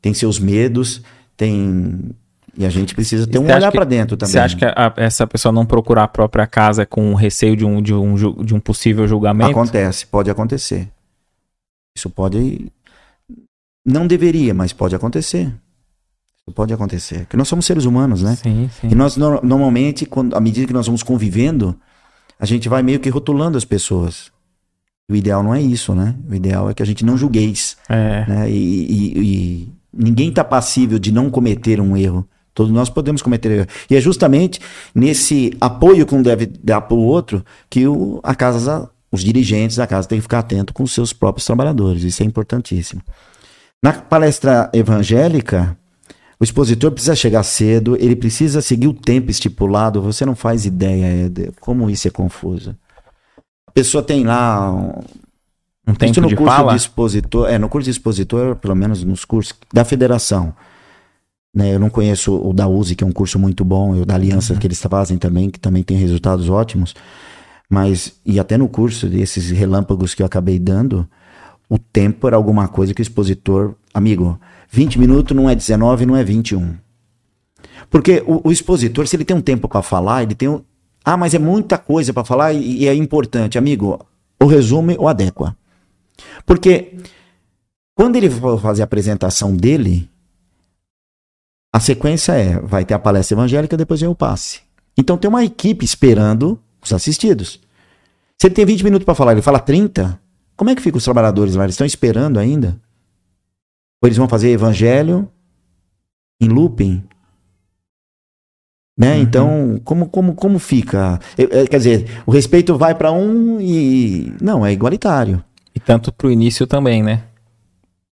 têm 0.00 0.14
seus 0.14 0.38
medos, 0.38 1.02
têm. 1.36 2.14
E 2.56 2.64
a 2.64 2.70
gente 2.70 2.94
precisa 2.94 3.26
ter 3.26 3.38
um 3.38 3.44
olhar 3.44 3.72
para 3.72 3.84
dentro 3.84 4.16
também. 4.16 4.32
Você 4.32 4.38
acha 4.38 4.56
que 4.56 4.64
a, 4.64 4.92
essa 4.96 5.26
pessoa 5.26 5.52
não 5.52 5.66
procurar 5.66 6.04
a 6.04 6.08
própria 6.08 6.46
casa 6.46 6.86
com 6.86 7.14
receio 7.14 7.56
de 7.56 7.64
um, 7.64 7.82
de, 7.82 7.92
um, 7.92 8.14
de 8.44 8.54
um 8.54 8.60
possível 8.60 9.06
julgamento? 9.08 9.50
Acontece, 9.50 10.06
pode 10.06 10.30
acontecer. 10.30 10.88
Isso 11.96 12.08
pode. 12.10 12.70
Não 13.84 14.06
deveria, 14.06 14.54
mas 14.54 14.72
pode 14.72 14.94
acontecer. 14.94 15.52
Isso 16.46 16.54
pode 16.54 16.72
acontecer. 16.72 17.20
Porque 17.20 17.36
nós 17.36 17.48
somos 17.48 17.66
seres 17.66 17.84
humanos, 17.84 18.22
né? 18.22 18.36
Sim, 18.36 18.70
sim. 18.80 18.88
E 18.90 18.94
nós, 18.94 19.16
no, 19.16 19.40
normalmente, 19.42 20.06
quando, 20.06 20.36
à 20.36 20.40
medida 20.40 20.66
que 20.66 20.72
nós 20.72 20.86
vamos 20.86 21.02
convivendo, 21.02 21.76
a 22.38 22.46
gente 22.46 22.68
vai 22.68 22.82
meio 22.82 23.00
que 23.00 23.08
rotulando 23.08 23.56
as 23.56 23.64
pessoas. 23.64 24.32
O 25.08 25.14
ideal 25.14 25.42
não 25.42 25.54
é 25.54 25.60
isso, 25.60 25.94
né? 25.94 26.14
O 26.28 26.34
ideal 26.34 26.70
é 26.70 26.74
que 26.74 26.82
a 26.82 26.86
gente 26.86 27.04
não 27.04 27.16
julgueis. 27.16 27.76
É. 27.88 28.26
Né? 28.26 28.50
E, 28.50 28.54
e, 28.54 29.18
e 29.18 29.72
ninguém 29.92 30.30
está 30.30 30.42
passível 30.42 30.98
de 30.98 31.12
não 31.12 31.30
cometer 31.30 31.80
um 31.80 31.96
erro. 31.96 32.26
Todos 32.54 32.72
nós 32.72 32.88
podemos 32.88 33.20
cometer 33.20 33.50
erro. 33.50 33.66
E 33.90 33.96
é 33.96 34.00
justamente 34.00 34.60
nesse 34.94 35.52
apoio 35.60 36.06
que 36.06 36.14
um 36.14 36.22
deve 36.22 36.46
dar 36.46 36.80
para 36.82 36.96
o 36.96 37.04
outro 37.04 37.44
que 37.68 37.86
o, 37.86 38.20
a 38.22 38.34
casa, 38.34 38.88
os 39.10 39.24
dirigentes 39.24 39.76
da 39.76 39.86
casa 39.86 40.08
têm 40.08 40.18
que 40.18 40.22
ficar 40.22 40.38
atentos 40.38 40.72
com 40.72 40.84
os 40.84 40.92
seus 40.92 41.12
próprios 41.12 41.44
trabalhadores. 41.44 42.04
Isso 42.04 42.22
é 42.22 42.26
importantíssimo. 42.26 43.02
Na 43.82 43.92
palestra 43.92 44.70
evangélica, 44.72 45.76
o 46.38 46.44
expositor 46.44 46.92
precisa 46.92 47.16
chegar 47.16 47.42
cedo, 47.42 47.96
ele 48.00 48.14
precisa 48.14 48.62
seguir 48.62 48.86
o 48.86 48.94
tempo 48.94 49.30
estipulado. 49.30 50.00
Você 50.00 50.24
não 50.24 50.36
faz 50.36 50.64
ideia, 50.64 51.26
Éder, 51.26 51.52
como 51.60 51.90
isso 51.90 52.06
é 52.06 52.10
confuso. 52.10 52.76
A 53.66 53.72
pessoa 53.72 54.02
tem 54.02 54.24
lá 54.24 54.72
um, 54.72 55.02
um 55.88 55.94
tempo 55.94 56.20
no 56.20 56.28
de 56.28 56.36
curso 56.36 56.54
fala? 56.54 56.70
de 56.72 56.78
expositor, 56.78 57.48
é 57.48 57.58
no 57.58 57.68
curso 57.68 57.84
de 57.84 57.90
expositor, 57.90 58.56
pelo 58.56 58.76
menos 58.76 59.02
nos 59.02 59.24
cursos 59.24 59.54
da 59.72 59.84
federação. 59.84 60.54
Né, 61.54 61.74
eu 61.74 61.78
não 61.78 61.88
conheço 61.88 62.34
o 62.36 62.52
da 62.52 62.66
USE, 62.66 62.96
que 62.96 63.04
é 63.04 63.06
um 63.06 63.12
curso 63.12 63.38
muito 63.38 63.64
bom, 63.64 63.94
e 63.94 64.00
o 64.00 64.06
da 64.06 64.14
Aliança 64.14 64.52
uhum. 64.52 64.58
que 64.58 64.66
eles 64.66 64.82
fazem 64.82 65.16
também, 65.16 65.50
que 65.50 65.60
também 65.60 65.84
tem 65.84 65.96
resultados 65.96 66.50
ótimos. 66.50 66.94
Mas, 67.70 68.14
e 68.26 68.40
até 68.40 68.58
no 68.58 68.68
curso 68.68 69.08
desses 69.08 69.50
relâmpagos 69.50 70.14
que 70.14 70.22
eu 70.22 70.26
acabei 70.26 70.58
dando, 70.58 71.08
o 71.68 71.78
tempo 71.78 72.26
era 72.26 72.36
alguma 72.36 72.66
coisa 72.68 72.92
que 72.92 73.00
o 73.00 73.02
expositor, 73.02 73.74
amigo, 73.92 74.38
20 74.70 74.98
minutos 74.98 75.36
não 75.36 75.48
é 75.48 75.54
19, 75.54 76.06
não 76.06 76.16
é 76.16 76.24
21. 76.24 76.74
Porque 77.88 78.22
o, 78.26 78.48
o 78.48 78.52
expositor, 78.52 79.06
se 79.06 79.16
ele 79.16 79.24
tem 79.24 79.36
um 79.36 79.40
tempo 79.40 79.68
para 79.68 79.82
falar, 79.82 80.22
ele 80.22 80.34
tem 80.34 80.48
um. 80.48 80.62
Ah, 81.04 81.16
mas 81.16 81.34
é 81.34 81.38
muita 81.38 81.78
coisa 81.78 82.12
para 82.12 82.24
falar 82.24 82.52
e, 82.52 82.82
e, 82.82 82.88
é 82.88 82.94
importante. 82.94 83.58
Amigo, 83.58 84.04
o 84.42 84.46
resume 84.46 84.96
ou 84.98 85.06
adequa. 85.06 85.56
Porque 86.46 86.96
quando 87.94 88.16
ele 88.16 88.30
for 88.30 88.60
fazer 88.60 88.82
a 88.82 88.84
apresentação 88.84 89.54
dele, 89.54 90.08
a 91.74 91.80
sequência 91.80 92.30
é: 92.34 92.60
vai 92.60 92.84
ter 92.84 92.94
a 92.94 93.00
palestra 93.00 93.34
evangélica, 93.34 93.76
depois 93.76 94.00
vem 94.00 94.08
o 94.08 94.14
passe. 94.14 94.60
Então 94.96 95.18
tem 95.18 95.28
uma 95.28 95.44
equipe 95.44 95.84
esperando 95.84 96.56
os 96.80 96.92
assistidos. 96.92 97.58
Se 98.40 98.46
ele 98.46 98.54
tem 98.54 98.64
20 98.64 98.84
minutos 98.84 99.04
para 99.04 99.14
falar, 99.16 99.32
ele 99.32 99.42
fala 99.42 99.58
30, 99.58 100.20
como 100.56 100.70
é 100.70 100.76
que 100.76 100.80
ficam 100.80 100.98
os 100.98 101.04
trabalhadores 101.04 101.56
lá? 101.56 101.64
Eles 101.64 101.74
estão 101.74 101.84
esperando 101.84 102.38
ainda? 102.38 102.80
Ou 104.00 104.06
eles 104.06 104.16
vão 104.16 104.28
fazer 104.28 104.50
evangelho 104.50 105.28
em 106.40 106.48
looping? 106.48 107.02
Né? 108.96 109.16
Uhum. 109.16 109.22
Então, 109.22 109.80
como, 109.84 110.08
como, 110.08 110.34
como 110.36 110.60
fica? 110.60 111.18
Quer 111.36 111.76
dizer, 111.76 112.22
o 112.24 112.30
respeito 112.30 112.78
vai 112.78 112.94
para 112.94 113.10
um 113.10 113.60
e. 113.60 114.32
Não, 114.40 114.64
é 114.64 114.72
igualitário. 114.72 115.42
E 115.74 115.80
tanto 115.80 116.12
para 116.12 116.28
o 116.28 116.30
início 116.30 116.68
também, 116.68 117.02
né? 117.02 117.24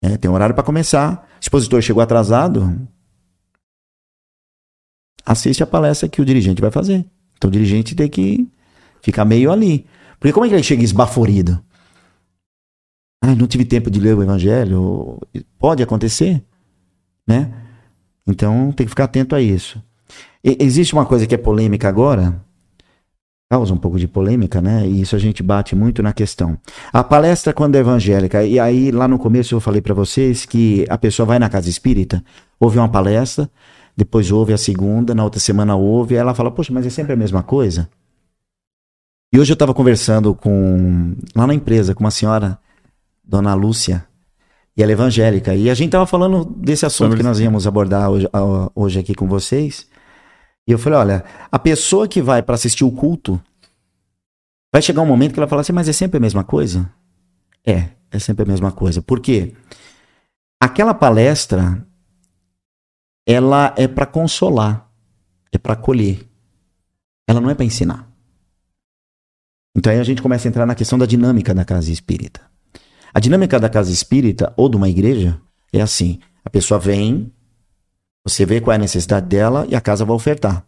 É, 0.02 0.16
tem 0.16 0.32
um 0.32 0.34
horário 0.34 0.56
para 0.56 0.64
começar. 0.64 1.28
O 1.36 1.42
expositor 1.42 1.82
chegou 1.82 2.02
atrasado. 2.02 2.88
Assiste 5.30 5.62
a 5.62 5.68
palestra 5.68 6.10
que 6.10 6.20
o 6.24 6.26
dirigente 6.26 6.60
vai 6.60 6.72
fazer. 6.72 7.06
Então 7.38 7.50
o 7.50 7.52
dirigente 7.52 7.94
tem 7.94 8.10
que 8.10 8.50
ficar 9.00 9.26
meio 9.26 9.52
ali. 9.52 9.86
Porque 10.20 10.34
como 10.34 10.44
é 10.44 10.50
que 10.50 10.56
ele 10.56 10.64
chega 10.64 10.84
esbaforido? 10.84 11.64
Ah, 13.22 13.36
não 13.36 13.46
tive 13.46 13.64
tempo 13.64 13.92
de 13.92 14.00
ler 14.00 14.18
o 14.18 14.24
evangelho. 14.24 15.20
Pode 15.60 15.84
acontecer, 15.84 16.44
né? 17.28 17.54
Então 18.26 18.72
tem 18.72 18.88
que 18.88 18.90
ficar 18.90 19.04
atento 19.04 19.36
a 19.36 19.42
isso. 19.42 19.80
E, 20.44 20.58
existe 20.60 20.94
uma 20.94 21.06
coisa 21.06 21.28
que 21.28 21.36
é 21.36 21.38
polêmica 21.38 21.88
agora, 21.88 22.44
causa 23.52 23.72
um 23.72 23.78
pouco 23.78 24.00
de 24.00 24.08
polêmica, 24.08 24.60
né? 24.60 24.88
E 24.88 25.02
isso 25.02 25.16
a 25.16 25.20
gente 25.20 25.44
bate 25.44 25.76
muito 25.76 26.02
na 26.02 26.12
questão. 26.12 26.58
A 26.92 27.04
palestra 27.04 27.54
quando 27.54 27.76
é 27.76 27.80
evangélica, 27.80 28.44
e 28.44 28.60
aí 28.60 28.90
lá 28.90 29.08
no 29.08 29.20
começo 29.20 29.54
eu 29.54 29.60
falei 29.60 29.80
para 29.80 29.94
vocês 29.94 30.44
que 30.44 30.88
a 30.90 30.98
pessoa 30.98 31.28
vai 31.28 31.38
na 31.38 31.50
casa 31.50 31.70
espírita, 31.70 32.24
ouve 32.60 32.80
uma 32.80 32.90
palestra, 32.90 33.48
depois 34.00 34.32
ouve 34.32 34.54
a 34.54 34.58
segunda, 34.58 35.14
na 35.14 35.26
outra 35.26 35.40
semana 35.40 35.76
ouve, 35.76 36.16
aí 36.16 36.22
ela 36.22 36.34
fala: 36.34 36.50
"Poxa, 36.50 36.72
mas 36.74 36.86
é 36.86 36.90
sempre 36.90 37.14
a 37.14 37.18
mesma 37.18 37.44
coisa?" 37.44 37.90
E 39.32 39.38
hoje 39.38 39.52
eu 39.52 39.56
estava 39.56 39.74
conversando 39.74 40.34
com 40.34 41.16
lá 41.36 41.46
na 41.46 41.54
empresa 41.54 41.94
com 41.94 42.04
uma 42.04 42.10
senhora 42.10 42.58
Dona 43.24 43.54
Lúcia, 43.54 44.08
e 44.76 44.82
ela 44.82 44.92
é 44.92 44.94
evangélica. 44.94 45.54
E 45.54 45.70
a 45.70 45.74
gente 45.74 45.92
tava 45.92 46.08
falando 46.08 46.46
desse 46.46 46.86
assunto 46.86 47.18
que 47.18 47.22
nós 47.22 47.40
íamos 47.40 47.68
abordar 47.68 48.10
hoje, 48.10 48.28
hoje 48.74 49.00
aqui 49.00 49.14
com 49.14 49.28
vocês. 49.28 49.86
E 50.66 50.72
eu 50.72 50.80
falei, 50.80 51.00
olha, 51.00 51.26
a 51.52 51.60
pessoa 51.60 52.08
que 52.08 52.22
vai 52.22 52.42
para 52.42 52.56
assistir 52.56 52.86
o 52.86 52.92
culto, 52.92 53.42
vai 54.72 54.82
chegar 54.82 55.02
um 55.02 55.06
momento 55.06 55.34
que 55.34 55.40
ela 55.40 55.48
fala 55.48 55.62
assim, 55.62 55.74
mas 55.74 55.90
é 55.90 55.94
sempre 55.94 56.18
a 56.18 56.22
mesma 56.22 56.44
coisa? 56.44 56.90
É, 57.66 57.90
é 58.10 58.20
sempre 58.20 58.44
a 58.44 58.46
mesma 58.46 58.72
coisa. 58.72 59.02
Por 59.02 59.20
quê? 59.20 59.54
Aquela 60.62 60.94
palestra, 60.94 61.86
ela 63.32 63.76
é 63.78 63.88
para 63.88 64.08
consolar, 64.08 64.90
é 65.52 65.58
para 65.60 65.74
acolher. 65.74 66.28
Ela 67.28 67.40
não 67.40 67.52
é 67.52 67.54
para 67.54 67.64
ensinar. 67.64 68.12
Então 69.78 69.94
aí 69.94 70.00
a 70.00 70.04
gente 70.04 70.20
começa 70.20 70.48
a 70.48 70.50
entrar 70.50 70.66
na 70.66 70.74
questão 70.74 70.98
da 70.98 71.06
dinâmica 71.06 71.54
da 71.54 71.64
casa 71.64 71.92
espírita. 71.92 72.42
A 73.14 73.20
dinâmica 73.20 73.60
da 73.60 73.70
casa 73.70 73.92
espírita 73.92 74.52
ou 74.58 74.68
de 74.68 74.78
uma 74.78 74.90
igreja 74.90 75.40
é 75.72 75.80
assim: 75.80 76.20
a 76.44 76.50
pessoa 76.50 76.80
vem, 76.80 77.32
você 78.26 78.48
vê 78.48 78.60
qual 78.60 78.74
é 78.74 78.78
a 78.78 78.80
necessidade 78.80 79.28
dela 79.28 79.68
e 79.70 79.76
a 79.76 79.82
casa 79.82 80.04
vai 80.04 80.16
ofertar. 80.16 80.66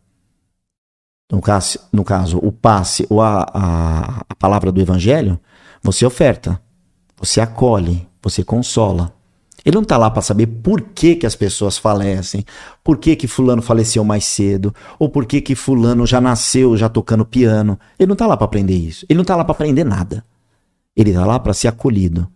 No 1.32 1.42
caso, 1.42 1.80
no 1.92 2.04
caso 2.04 2.38
o 2.38 2.52
passe 2.52 3.08
ou 3.10 3.24
a, 3.24 3.42
a, 3.52 4.26
a 4.30 4.36
palavra 4.36 4.72
do 4.72 4.80
evangelho, 4.80 5.40
você 5.82 6.06
oferta, 6.06 6.62
você 7.18 7.42
acolhe, 7.42 8.08
você 8.22 8.44
consola. 8.44 9.20
Ele 9.64 9.76
não 9.76 9.84
está 9.84 9.98
lá 9.98 10.10
para 10.10 10.22
saber 10.22 10.48
por 10.48 10.82
que, 10.82 11.16
que 11.16 11.26
as 11.26 11.36
pessoas 11.36 11.78
falecem, 11.78 12.44
por 12.84 12.98
que, 12.98 13.16
que 13.16 13.28
fulano 13.28 13.62
faleceu 13.62 14.04
mais 14.04 14.26
cedo, 14.26 14.74
ou 14.98 15.08
por 15.08 15.26
que, 15.26 15.40
que 15.40 15.54
fulano 15.54 16.06
já 16.06 16.20
nasceu 16.20 16.76
já 16.76 16.90
tocando 16.90 17.26
piano. 17.26 17.80
Ele 18.00 18.08
não 18.08 18.14
está 18.14 18.26
lá 18.26 18.36
para 18.36 18.46
aprender 18.46 18.76
isso. 18.76 19.06
Ele 19.08 19.18
não 19.18 19.22
está 19.22 19.36
lá 19.36 19.44
para 19.44 19.54
aprender 19.54 19.84
nada. 19.84 20.24
Ele 20.96 21.12
está 21.12 21.26
lá 21.26 21.40
para 21.40 21.54
ser 21.54 21.68
acolhido. 21.68 22.28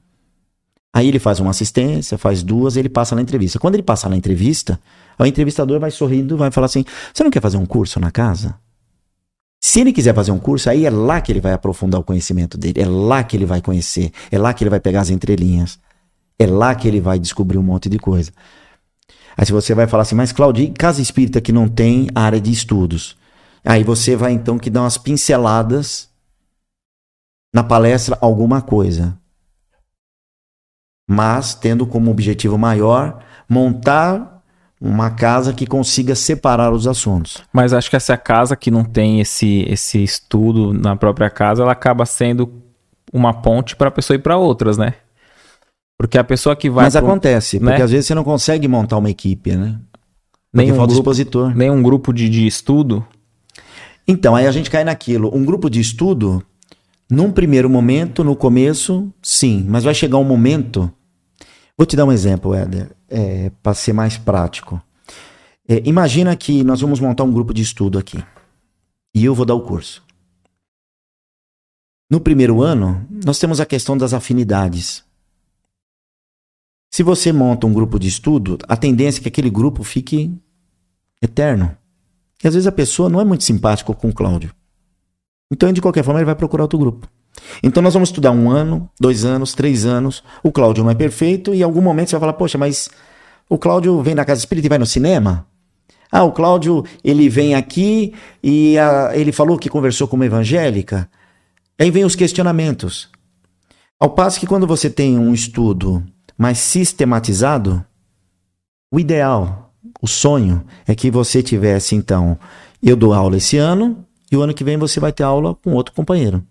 Aí 0.93 1.09
ele 1.09 1.19
faz 1.19 1.39
uma 1.41 1.49
assistência, 1.49 2.17
faz 2.17 2.41
duas, 2.41 2.77
ele 2.77 2.87
passa 2.87 3.15
na 3.15 3.21
entrevista. 3.21 3.59
Quando 3.59 3.73
ele 3.73 3.83
passa 3.83 4.07
na 4.07 4.15
entrevista, 4.15 4.79
o 5.19 5.25
entrevistador 5.25 5.77
vai 5.79 5.91
sorrindo, 5.91 6.37
vai 6.37 6.51
falar 6.51 6.65
assim: 6.65 6.85
Você 7.13 7.21
não 7.21 7.31
quer 7.31 7.41
fazer 7.41 7.57
um 7.57 7.65
curso 7.65 7.99
na 7.99 8.11
casa? 8.11 8.55
Se 9.61 9.81
ele 9.81 9.91
quiser 9.91 10.13
fazer 10.13 10.31
um 10.31 10.39
curso, 10.39 10.69
aí 10.69 10.85
é 10.85 10.89
lá 10.89 11.19
que 11.19 11.31
ele 11.31 11.41
vai 11.41 11.51
aprofundar 11.51 11.99
o 11.99 12.03
conhecimento 12.03 12.57
dele, 12.57 12.81
é 12.81 12.85
lá 12.85 13.23
que 13.23 13.35
ele 13.35 13.45
vai 13.45 13.61
conhecer, 13.61 14.11
é 14.31 14.37
lá 14.37 14.53
que 14.53 14.63
ele 14.63 14.69
vai 14.69 14.79
pegar 14.79 15.01
as 15.01 15.09
entrelinhas, 15.09 15.79
é 16.37 16.45
lá 16.45 16.75
que 16.75 16.87
ele 16.87 16.99
vai 16.99 17.19
descobrir 17.19 17.57
um 17.57 17.63
monte 17.63 17.89
de 17.89 17.97
coisa. 17.97 18.31
Aí 19.37 19.45
se 19.45 19.51
você 19.51 19.73
vai 19.73 19.87
falar 19.87 20.03
assim, 20.03 20.15
mas 20.15 20.31
Claudio, 20.31 20.73
casa 20.77 21.01
espírita 21.01 21.41
que 21.41 21.51
não 21.51 21.67
tem 21.67 22.07
área 22.15 22.39
de 22.39 22.51
estudos? 22.51 23.17
Aí 23.63 23.83
você 23.83 24.15
vai 24.15 24.31
então 24.31 24.57
que 24.57 24.69
dar 24.69 24.81
umas 24.81 24.97
pinceladas 24.97 26.09
na 27.53 27.63
palestra 27.63 28.17
alguma 28.21 28.61
coisa. 28.61 29.17
Mas 31.09 31.53
tendo 31.53 31.85
como 31.85 32.11
objetivo 32.11 32.57
maior 32.57 33.23
montar 33.49 34.43
uma 34.79 35.09
casa 35.09 35.53
que 35.53 35.65
consiga 35.65 36.15
separar 36.15 36.71
os 36.71 36.87
assuntos. 36.87 37.43
Mas 37.51 37.73
acho 37.73 37.89
que 37.89 37.95
essa 37.95 38.17
casa 38.17 38.55
que 38.55 38.69
não 38.69 38.83
tem 38.83 39.19
esse, 39.19 39.65
esse 39.67 40.03
estudo 40.03 40.73
na 40.73 40.95
própria 40.95 41.29
casa, 41.29 41.63
ela 41.63 41.71
acaba 41.71 42.05
sendo 42.05 42.61
uma 43.11 43.33
ponte 43.33 43.75
para 43.75 43.87
a 43.87 43.91
pessoa 43.91 44.15
ir 44.15 44.19
para 44.19 44.37
outras, 44.37 44.77
né? 44.77 44.95
Porque 45.97 46.17
a 46.17 46.23
pessoa 46.23 46.55
que 46.55 46.69
vai. 46.69 46.85
Mas 46.85 46.95
pro, 46.95 47.05
acontece, 47.05 47.59
né? 47.59 47.71
porque 47.71 47.83
às 47.83 47.91
vezes 47.91 48.07
você 48.07 48.15
não 48.15 48.23
consegue 48.23 48.67
montar 48.67 48.97
uma 48.97 49.09
equipe, 49.09 49.55
né? 49.55 49.79
nem 50.53 50.71
um, 50.71 50.77
grupo, 50.77 50.93
expositor. 50.93 51.55
nem 51.55 51.69
um 51.69 51.83
grupo 51.83 52.13
de, 52.13 52.29
de 52.29 52.47
estudo. 52.47 53.05
Então, 54.07 54.35
aí 54.35 54.47
a 54.47 54.51
gente 54.51 54.69
cai 54.69 54.83
naquilo. 54.83 55.35
Um 55.35 55.43
grupo 55.43 55.69
de 55.69 55.79
estudo, 55.79 56.43
num 57.09 57.31
primeiro 57.31 57.69
momento, 57.69 58.23
no 58.23 58.35
começo, 58.35 59.11
sim, 59.21 59.65
mas 59.67 59.83
vai 59.83 59.93
chegar 59.93 60.17
um 60.17 60.23
momento. 60.23 60.91
Vou 61.77 61.85
te 61.85 61.95
dar 61.95 62.05
um 62.05 62.11
exemplo, 62.11 62.53
Éder 62.53 62.95
é, 63.09 63.51
para 63.61 63.73
ser 63.73 63.93
mais 63.93 64.17
prático. 64.17 64.81
É, 65.67 65.81
imagina 65.85 66.35
que 66.35 66.63
nós 66.63 66.81
vamos 66.81 66.99
montar 66.99 67.23
um 67.23 67.31
grupo 67.31 67.53
de 67.53 67.61
estudo 67.61 67.97
aqui. 67.97 68.23
E 69.13 69.25
eu 69.25 69.33
vou 69.33 69.45
dar 69.45 69.55
o 69.55 69.61
curso. 69.61 70.03
No 72.09 72.19
primeiro 72.19 72.61
ano, 72.61 73.05
nós 73.25 73.39
temos 73.39 73.59
a 73.59 73.65
questão 73.65 73.97
das 73.97 74.13
afinidades. 74.13 75.03
Se 76.91 77.03
você 77.03 77.31
monta 77.31 77.67
um 77.67 77.73
grupo 77.73 77.99
de 77.99 78.07
estudo, 78.07 78.57
a 78.67 78.77
tendência 78.77 79.19
é 79.19 79.23
que 79.23 79.27
aquele 79.27 79.49
grupo 79.49 79.83
fique 79.83 80.33
eterno. 81.21 81.75
E 82.43 82.47
às 82.47 82.53
vezes 82.53 82.67
a 82.67 82.71
pessoa 82.71 83.09
não 83.09 83.19
é 83.19 83.25
muito 83.25 83.43
simpática 83.43 83.93
com 83.93 84.09
o 84.09 84.13
Cláudio. 84.13 84.53
Então, 85.51 85.71
de 85.71 85.81
qualquer 85.81 86.03
forma, 86.03 86.19
ele 86.19 86.25
vai 86.25 86.35
procurar 86.35 86.63
outro 86.63 86.79
grupo. 86.79 87.07
Então 87.61 87.81
nós 87.81 87.93
vamos 87.93 88.09
estudar 88.09 88.31
um 88.31 88.49
ano, 88.49 88.89
dois 88.99 89.25
anos, 89.25 89.53
três 89.53 89.85
anos. 89.85 90.23
O 90.43 90.51
Cláudio 90.51 90.83
não 90.83 90.91
é 90.91 90.95
perfeito 90.95 91.53
e 91.53 91.59
em 91.59 91.63
algum 91.63 91.81
momento 91.81 92.09
você 92.09 92.15
vai 92.15 92.21
falar, 92.21 92.33
poxa, 92.33 92.57
mas 92.57 92.89
o 93.49 93.57
Cláudio 93.57 94.01
vem 94.01 94.15
da 94.15 94.25
casa 94.25 94.39
espírita 94.39 94.67
e 94.67 94.69
vai 94.69 94.77
no 94.77 94.85
cinema? 94.85 95.47
Ah, 96.11 96.23
o 96.23 96.31
Cláudio, 96.31 96.83
ele 97.03 97.27
vem 97.27 97.55
aqui 97.55 98.13
e 98.41 98.77
a, 98.77 99.11
ele 99.13 99.31
falou 99.31 99.57
que 99.57 99.69
conversou 99.69 100.07
com 100.07 100.15
uma 100.15 100.25
evangélica. 100.25 101.09
Aí 101.77 101.91
vem 101.91 102.05
os 102.05 102.15
questionamentos. 102.15 103.09
Ao 103.99 104.09
passo 104.09 104.39
que 104.39 104.47
quando 104.47 104.67
você 104.67 104.89
tem 104.89 105.17
um 105.17 105.33
estudo 105.33 106.03
mais 106.37 106.59
sistematizado, 106.59 107.85
o 108.91 108.99
ideal, 108.99 109.73
o 110.01 110.07
sonho 110.07 110.65
é 110.87 110.93
que 110.93 111.09
você 111.09 111.41
tivesse 111.41 111.95
então, 111.95 112.37
eu 112.81 112.95
dou 112.95 113.13
aula 113.13 113.37
esse 113.37 113.57
ano 113.57 114.05
e 114.31 114.37
o 114.37 114.41
ano 114.41 114.53
que 114.53 114.63
vem 114.63 114.77
você 114.77 114.99
vai 114.99 115.11
ter 115.11 115.23
aula 115.23 115.55
com 115.55 115.73
outro 115.73 115.93
companheiro. 115.93 116.43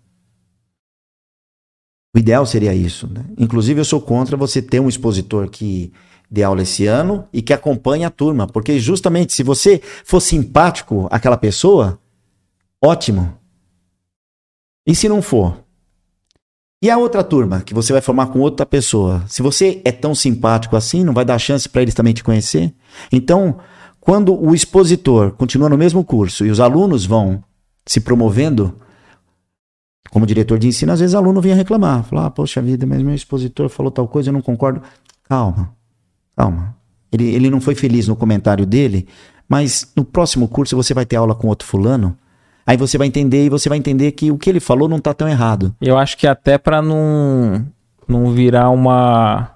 O 2.15 2.17
ideal 2.17 2.45
seria 2.45 2.73
isso. 2.73 3.07
Né? 3.07 3.25
Inclusive, 3.37 3.81
eu 3.81 3.85
sou 3.85 3.99
contra 3.99 4.37
você 4.37 4.61
ter 4.61 4.79
um 4.79 4.87
expositor 4.87 5.49
que 5.49 5.91
dê 6.31 6.43
aula 6.43 6.61
esse 6.61 6.87
ano 6.87 7.27
e 7.31 7.41
que 7.41 7.51
acompanhe 7.51 8.05
a 8.05 8.09
turma. 8.09 8.47
Porque 8.47 8.79
justamente 8.79 9.33
se 9.33 9.43
você 9.43 9.81
for 10.05 10.21
simpático 10.21 11.09
àquela 11.11 11.35
pessoa, 11.35 11.99
ótimo. 12.81 13.37
E 14.87 14.95
se 14.95 15.09
não 15.09 15.21
for? 15.21 15.64
E 16.85 16.89
a 16.91 16.99
outra 16.99 17.23
turma 17.23 17.61
que 17.61 17.73
você 17.73 17.91
vai 17.91 17.99
formar 17.99 18.27
com 18.27 18.37
outra 18.37 18.63
pessoa? 18.63 19.23
Se 19.27 19.41
você 19.41 19.81
é 19.83 19.91
tão 19.91 20.13
simpático 20.13 20.75
assim, 20.75 21.03
não 21.03 21.15
vai 21.15 21.25
dar 21.25 21.39
chance 21.39 21.67
para 21.67 21.81
eles 21.81 21.95
também 21.95 22.13
te 22.13 22.23
conhecer? 22.23 22.71
Então, 23.11 23.57
quando 23.99 24.39
o 24.39 24.53
expositor 24.53 25.31
continua 25.31 25.67
no 25.67 25.79
mesmo 25.79 26.03
curso 26.03 26.45
e 26.45 26.51
os 26.51 26.59
alunos 26.59 27.03
vão 27.03 27.43
se 27.87 27.99
promovendo, 27.99 28.75
como 30.11 30.27
diretor 30.27 30.59
de 30.59 30.67
ensino, 30.67 30.91
às 30.91 30.99
vezes 30.99 31.15
o 31.15 31.17
aluno 31.17 31.41
vinha 31.41 31.55
reclamar, 31.55 32.03
falar, 32.03 32.27
ah, 32.27 32.29
poxa 32.29 32.61
vida, 32.61 32.85
mas 32.85 33.01
meu 33.01 33.15
expositor 33.15 33.67
falou 33.67 33.91
tal 33.91 34.07
coisa, 34.07 34.29
eu 34.29 34.33
não 34.33 34.41
concordo. 34.43 34.79
Calma, 35.23 35.73
calma. 36.37 36.77
Ele, 37.11 37.33
ele 37.33 37.49
não 37.49 37.59
foi 37.59 37.73
feliz 37.73 38.07
no 38.07 38.15
comentário 38.15 38.63
dele, 38.63 39.07
mas 39.49 39.91
no 39.95 40.05
próximo 40.05 40.47
curso 40.47 40.75
você 40.75 40.93
vai 40.93 41.03
ter 41.03 41.15
aula 41.15 41.33
com 41.33 41.47
outro 41.47 41.67
fulano, 41.67 42.15
aí 42.65 42.77
você 42.77 42.97
vai 42.97 43.07
entender 43.07 43.45
e 43.45 43.49
você 43.49 43.69
vai 43.69 43.77
entender 43.77 44.11
que 44.11 44.31
o 44.31 44.37
que 44.37 44.49
ele 44.49 44.59
falou 44.59 44.89
não 44.89 44.97
está 44.97 45.13
tão 45.13 45.27
errado. 45.27 45.75
Eu 45.81 45.97
acho 45.97 46.17
que 46.17 46.27
até 46.27 46.57
para 46.57 46.81
não, 46.81 47.65
não 48.07 48.31
virar 48.31 48.69
uma 48.69 49.55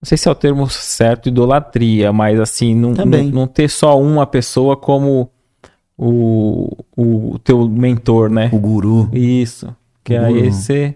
não 0.00 0.08
sei 0.08 0.18
se 0.18 0.28
é 0.28 0.30
o 0.30 0.34
termo 0.34 0.68
certo, 0.68 1.28
idolatria, 1.28 2.12
mas 2.12 2.38
assim, 2.38 2.74
não, 2.74 2.92
não, 2.92 3.24
não, 3.24 3.46
ter 3.46 3.68
só 3.68 4.00
uma 4.00 4.26
pessoa 4.26 4.76
como 4.76 5.30
o, 5.96 6.76
o 6.96 7.38
teu 7.38 7.66
mentor, 7.68 8.30
né? 8.30 8.50
O 8.52 8.58
guru. 8.58 9.08
Isso. 9.12 9.74
Que 10.04 10.14
o 10.14 10.24
aí 10.24 10.34
guru. 10.34 10.52
você, 10.52 10.94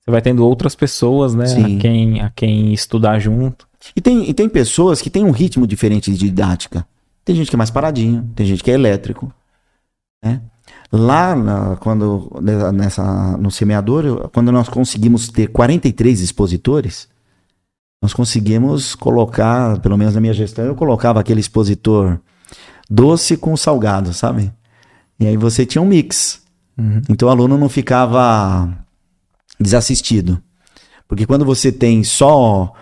você 0.00 0.10
vai 0.10 0.22
tendo 0.22 0.44
outras 0.44 0.74
pessoas, 0.74 1.34
né? 1.34 1.44
A 1.44 1.80
quem, 1.80 2.20
a 2.20 2.30
quem 2.30 2.72
estudar 2.72 3.18
junto. 3.18 3.68
E 3.94 4.00
tem, 4.00 4.28
e 4.28 4.32
tem 4.32 4.48
pessoas 4.48 5.02
que 5.02 5.10
têm 5.10 5.24
um 5.24 5.30
ritmo 5.30 5.66
diferente 5.66 6.10
de 6.10 6.18
didática. 6.18 6.86
Tem 7.24 7.36
gente 7.36 7.50
que 7.50 7.56
é 7.56 7.58
mais 7.58 7.70
paradinho, 7.70 8.28
tem 8.34 8.46
gente 8.46 8.64
que 8.64 8.70
é 8.70 8.74
elétrico. 8.74 9.32
Né? 10.24 10.40
Lá, 10.92 11.34
na, 11.34 11.76
quando, 11.76 12.30
nessa, 12.74 13.36
no 13.38 13.50
semeador, 13.50 14.28
quando 14.28 14.52
nós 14.52 14.68
conseguimos 14.68 15.28
ter 15.28 15.46
43 15.48 16.20
expositores, 16.20 17.08
nós 18.02 18.12
conseguimos 18.12 18.94
colocar, 18.94 19.78
pelo 19.80 19.96
menos 19.96 20.14
na 20.14 20.20
minha 20.20 20.34
gestão, 20.34 20.66
eu 20.66 20.74
colocava 20.74 21.18
aquele 21.18 21.40
expositor 21.40 22.20
doce 22.90 23.38
com 23.38 23.56
salgado, 23.56 24.12
sabe? 24.12 24.52
E 25.18 25.26
aí 25.26 25.36
você 25.36 25.64
tinha 25.64 25.80
um 25.80 25.86
mix. 25.86 26.42
Uhum. 26.76 27.00
Então 27.08 27.28
o 27.28 27.30
aluno 27.30 27.56
não 27.56 27.68
ficava 27.68 28.68
desassistido. 29.58 30.42
Porque 31.08 31.24
quando 31.24 31.44
você 31.44 31.72
tem 31.72 32.04
só. 32.04 32.72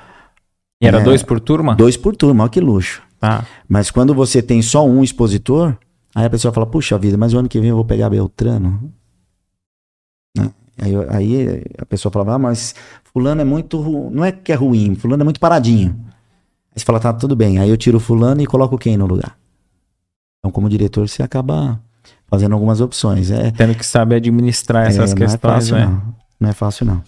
E 0.80 0.86
era 0.86 1.00
é, 1.00 1.04
dois 1.04 1.22
por 1.22 1.38
turma? 1.38 1.76
Dois 1.76 1.96
por 1.96 2.16
turma, 2.16 2.44
olha 2.44 2.50
que 2.50 2.60
luxo. 2.60 3.02
Ah. 3.20 3.44
Mas 3.68 3.90
quando 3.90 4.14
você 4.14 4.40
tem 4.40 4.62
só 4.62 4.86
um 4.86 5.04
expositor, 5.04 5.76
aí 6.14 6.24
a 6.24 6.30
pessoa 6.30 6.52
fala: 6.52 6.66
puxa 6.66 6.98
vida, 6.98 7.16
mas 7.16 7.34
o 7.34 7.38
ano 7.38 7.48
que 7.48 7.60
vem 7.60 7.70
eu 7.70 7.76
vou 7.76 7.84
pegar 7.84 8.10
Beltrano. 8.10 8.92
Né? 10.36 10.50
Aí, 10.78 10.92
aí 11.08 11.62
a 11.78 11.86
pessoa 11.86 12.10
falava: 12.12 12.34
ah, 12.34 12.38
mas 12.38 12.74
Fulano 13.12 13.40
é 13.40 13.44
muito. 13.44 14.10
Não 14.10 14.24
é 14.24 14.32
que 14.32 14.52
é 14.52 14.54
ruim, 14.54 14.94
Fulano 14.94 15.22
é 15.22 15.24
muito 15.24 15.40
paradinho. 15.40 15.98
Aí 16.74 16.78
você 16.78 16.84
fala: 16.84 17.00
tá, 17.00 17.12
tudo 17.12 17.36
bem. 17.36 17.58
Aí 17.58 17.68
eu 17.68 17.76
tiro 17.76 18.00
Fulano 18.00 18.40
e 18.40 18.46
coloco 18.46 18.78
quem 18.78 18.96
no 18.96 19.06
lugar? 19.06 19.36
Então, 20.38 20.50
como 20.50 20.68
diretor, 20.68 21.08
você 21.08 21.22
acaba 21.22 21.80
fazendo 22.26 22.52
algumas 22.52 22.80
opções. 22.80 23.30
É, 23.30 23.50
Tendo 23.50 23.74
que 23.74 23.84
saber 23.84 24.16
administrar 24.16 24.86
essas 24.86 25.12
é, 25.12 25.14
questões, 25.14 25.40
não 25.42 25.50
é 25.50 25.54
fácil, 25.54 25.76
né? 25.76 25.86
Não. 25.86 26.14
não 26.40 26.48
é 26.48 26.52
fácil, 26.52 26.86
não. 26.86 27.02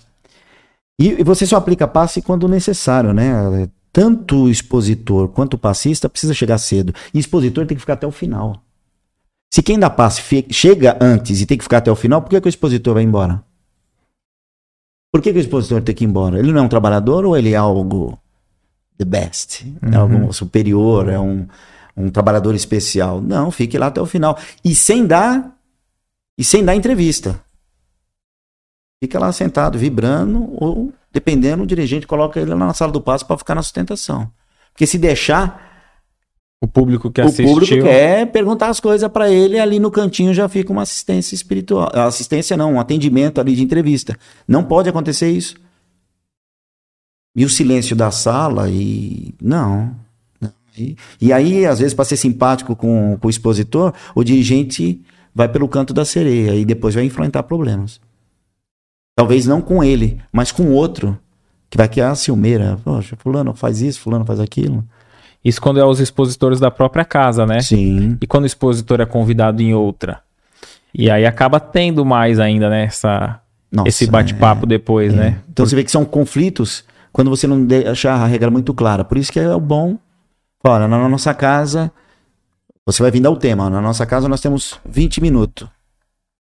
E, 1.01 1.20
e, 1.20 1.24
você 1.24 1.47
só 1.47 1.57
aplica 1.57 1.89
passe 1.89 2.20
quando 2.20 2.47
necessário, 2.47 3.12
né? 3.12 3.69
Tanto 3.93 4.45
o 4.45 4.51
expositor 4.51 5.29
quanto 5.29 5.55
o 5.55 5.59
passista 5.59 6.09
precisa 6.09 6.35
chegar 6.35 6.59
cedo. 6.59 6.95
E 7.15 7.19
expositor 7.19 7.66
tem 7.66 7.77
que 7.77 7.81
ficar 7.81 7.95
até 7.95 8.07
o 8.07 8.11
final. 8.11 8.62
Se 9.53 9.62
quem 9.62 9.79
dá 9.79 9.91
passe 9.91 10.23
chega 10.51 10.97
antes 11.01 11.41
e 11.41 11.47
tem 11.47 11.59
que 11.59 11.65
ficar 11.65 11.79
até 11.79 11.91
o 11.91 11.97
final, 11.97 12.23
por 12.23 12.31
que, 12.31 12.41
que 12.41 12.49
o 12.49 12.49
expositor 12.49 12.95
vai 12.95 13.03
embora? 13.03 13.43
Por 15.12 15.20
que, 15.20 15.31
que 15.31 15.39
o 15.39 15.41
expositor 15.41 15.83
tem 15.83 15.95
que 15.95 16.05
ir 16.05 16.09
embora? 16.09 16.39
Ele 16.39 16.53
não 16.53 16.62
é 16.62 16.65
um 16.65 16.69
trabalhador 16.69 17.27
ou 17.27 17.37
ele 17.37 17.53
é 17.53 17.57
algo 17.57 18.19
the 18.97 19.05
best? 19.05 19.66
É 19.83 19.87
uhum. 19.87 19.93
É 19.93 19.97
algo 19.97 20.33
superior? 20.33 21.09
É 21.09 21.19
um 21.19 21.47
um 21.95 22.09
trabalhador 22.09 22.55
especial. 22.55 23.20
Não, 23.20 23.51
fique 23.51 23.77
lá 23.77 23.89
até 23.89 24.01
o 24.01 24.07
final. 24.07 24.39
E 24.65 24.74
sem 24.74 25.07
dar 25.07 25.55
e 26.39 26.43
sem 26.43 26.65
dar 26.65 26.74
entrevista. 26.74 27.39
Fica 29.05 29.19
lá 29.19 29.31
sentado, 29.31 29.79
vibrando 29.79 30.49
ou 30.55 30.95
Dependendo, 31.12 31.62
o 31.62 31.66
dirigente 31.66 32.07
coloca 32.07 32.41
ele 32.41 32.51
lá 32.51 32.57
na 32.57 32.73
sala 32.73 32.91
do 32.91 33.01
passe 33.01 33.24
para 33.24 33.37
ficar 33.37 33.55
na 33.55 33.62
sustentação. 33.62 34.31
Porque 34.73 34.87
se 34.87 34.97
deixar, 34.97 35.72
O 36.62 36.68
público 36.68 37.10
que 37.10 37.20
o 37.20 37.24
assistiu. 37.24 37.47
público 37.47 37.82
quer 37.82 38.24
perguntar 38.30 38.68
as 38.68 38.78
coisas 38.78 39.10
para 39.10 39.28
ele, 39.28 39.59
ali 39.59 39.80
no 39.80 39.90
cantinho 39.90 40.32
já 40.32 40.48
fica 40.48 40.70
uma 40.70 40.82
assistência 40.82 41.34
espiritual. 41.34 41.90
Assistência 41.93 42.56
não, 42.56 42.74
um 42.74 42.80
atendimento 42.80 43.40
ali 43.40 43.56
de 43.56 43.64
entrevista. 43.64 44.16
Não 44.47 44.62
pode 44.62 44.89
acontecer 44.89 45.28
isso. 45.28 45.56
E 47.34 47.44
o 47.44 47.48
silêncio 47.48 47.97
da 47.97 48.12
sala 48.12 48.70
e 48.70 49.34
não. 49.43 49.93
não. 50.40 50.52
E, 50.78 50.97
e 51.20 51.32
aí, 51.32 51.66
às 51.66 51.80
vezes, 51.80 51.94
para 51.94 52.05
ser 52.05 52.16
simpático 52.16 52.76
com, 52.76 53.18
com 53.20 53.26
o 53.26 53.30
expositor, 53.30 53.93
o 54.14 54.22
dirigente 54.22 55.02
vai 55.34 55.48
pelo 55.48 55.66
canto 55.66 55.93
da 55.93 56.05
sereia 56.05 56.55
e 56.55 56.64
depois 56.64 56.94
vai 56.94 57.02
enfrentar 57.05 57.43
problemas. 57.43 58.01
Talvez 59.16 59.47
não 59.47 59.60
com 59.60 59.82
ele, 59.82 60.20
mas 60.32 60.52
com 60.52 60.70
outro. 60.70 61.18
Que 61.68 61.76
vai 61.76 61.89
criar 61.89 62.10
a 62.12 62.14
ciumeira. 62.14 62.78
Poxa, 62.84 63.16
fulano 63.16 63.52
faz 63.52 63.80
isso, 63.80 63.98
fulano 63.98 64.24
faz 64.24 64.39
aquilo. 64.39 64.84
Isso 65.44 65.60
quando 65.60 65.81
é 65.81 65.85
os 65.85 66.01
expositores 66.01 66.60
da 66.60 66.70
própria 66.70 67.05
casa, 67.05 67.44
né? 67.44 67.60
Sim. 67.60 68.16
E 68.20 68.27
quando 68.27 68.44
o 68.44 68.47
expositor 68.47 69.01
é 69.01 69.06
convidado 69.06 69.60
em 69.60 69.74
outra. 69.74 70.20
E 70.94 71.10
aí 71.10 71.27
acaba 71.27 71.59
tendo 71.59 72.05
mais 72.05 72.39
ainda, 72.39 72.69
né? 72.69 72.85
Essa, 72.85 73.40
Nossa, 73.70 73.89
esse 73.89 74.06
bate-papo 74.06 74.66
depois, 74.66 75.12
é. 75.12 75.16
né? 75.16 75.39
Então 75.51 75.66
você 75.66 75.74
vê 75.74 75.82
que 75.82 75.90
são 75.90 76.05
conflitos 76.05 76.85
quando 77.12 77.31
você 77.31 77.47
não 77.47 77.64
deixa 77.64 78.12
a 78.12 78.27
regra 78.27 78.51
muito 78.51 78.73
clara. 78.73 79.05
Por 79.05 79.19
isso 79.19 79.32
que 79.32 79.40
é 79.40 79.55
o 79.55 79.60
bom. 79.60 79.98
Olha, 80.64 80.86
na 80.86 81.09
nossa 81.09 81.35
casa, 81.35 81.90
você 82.86 83.02
vai 83.02 83.10
vir 83.10 83.20
dar 83.20 83.31
o 83.31 83.36
tema. 83.36 83.69
Na 83.69 83.81
nossa 83.81 84.06
casa 84.06 84.28
nós 84.28 84.40
temos 84.40 84.78
20 84.89 85.20
minutos. 85.20 85.69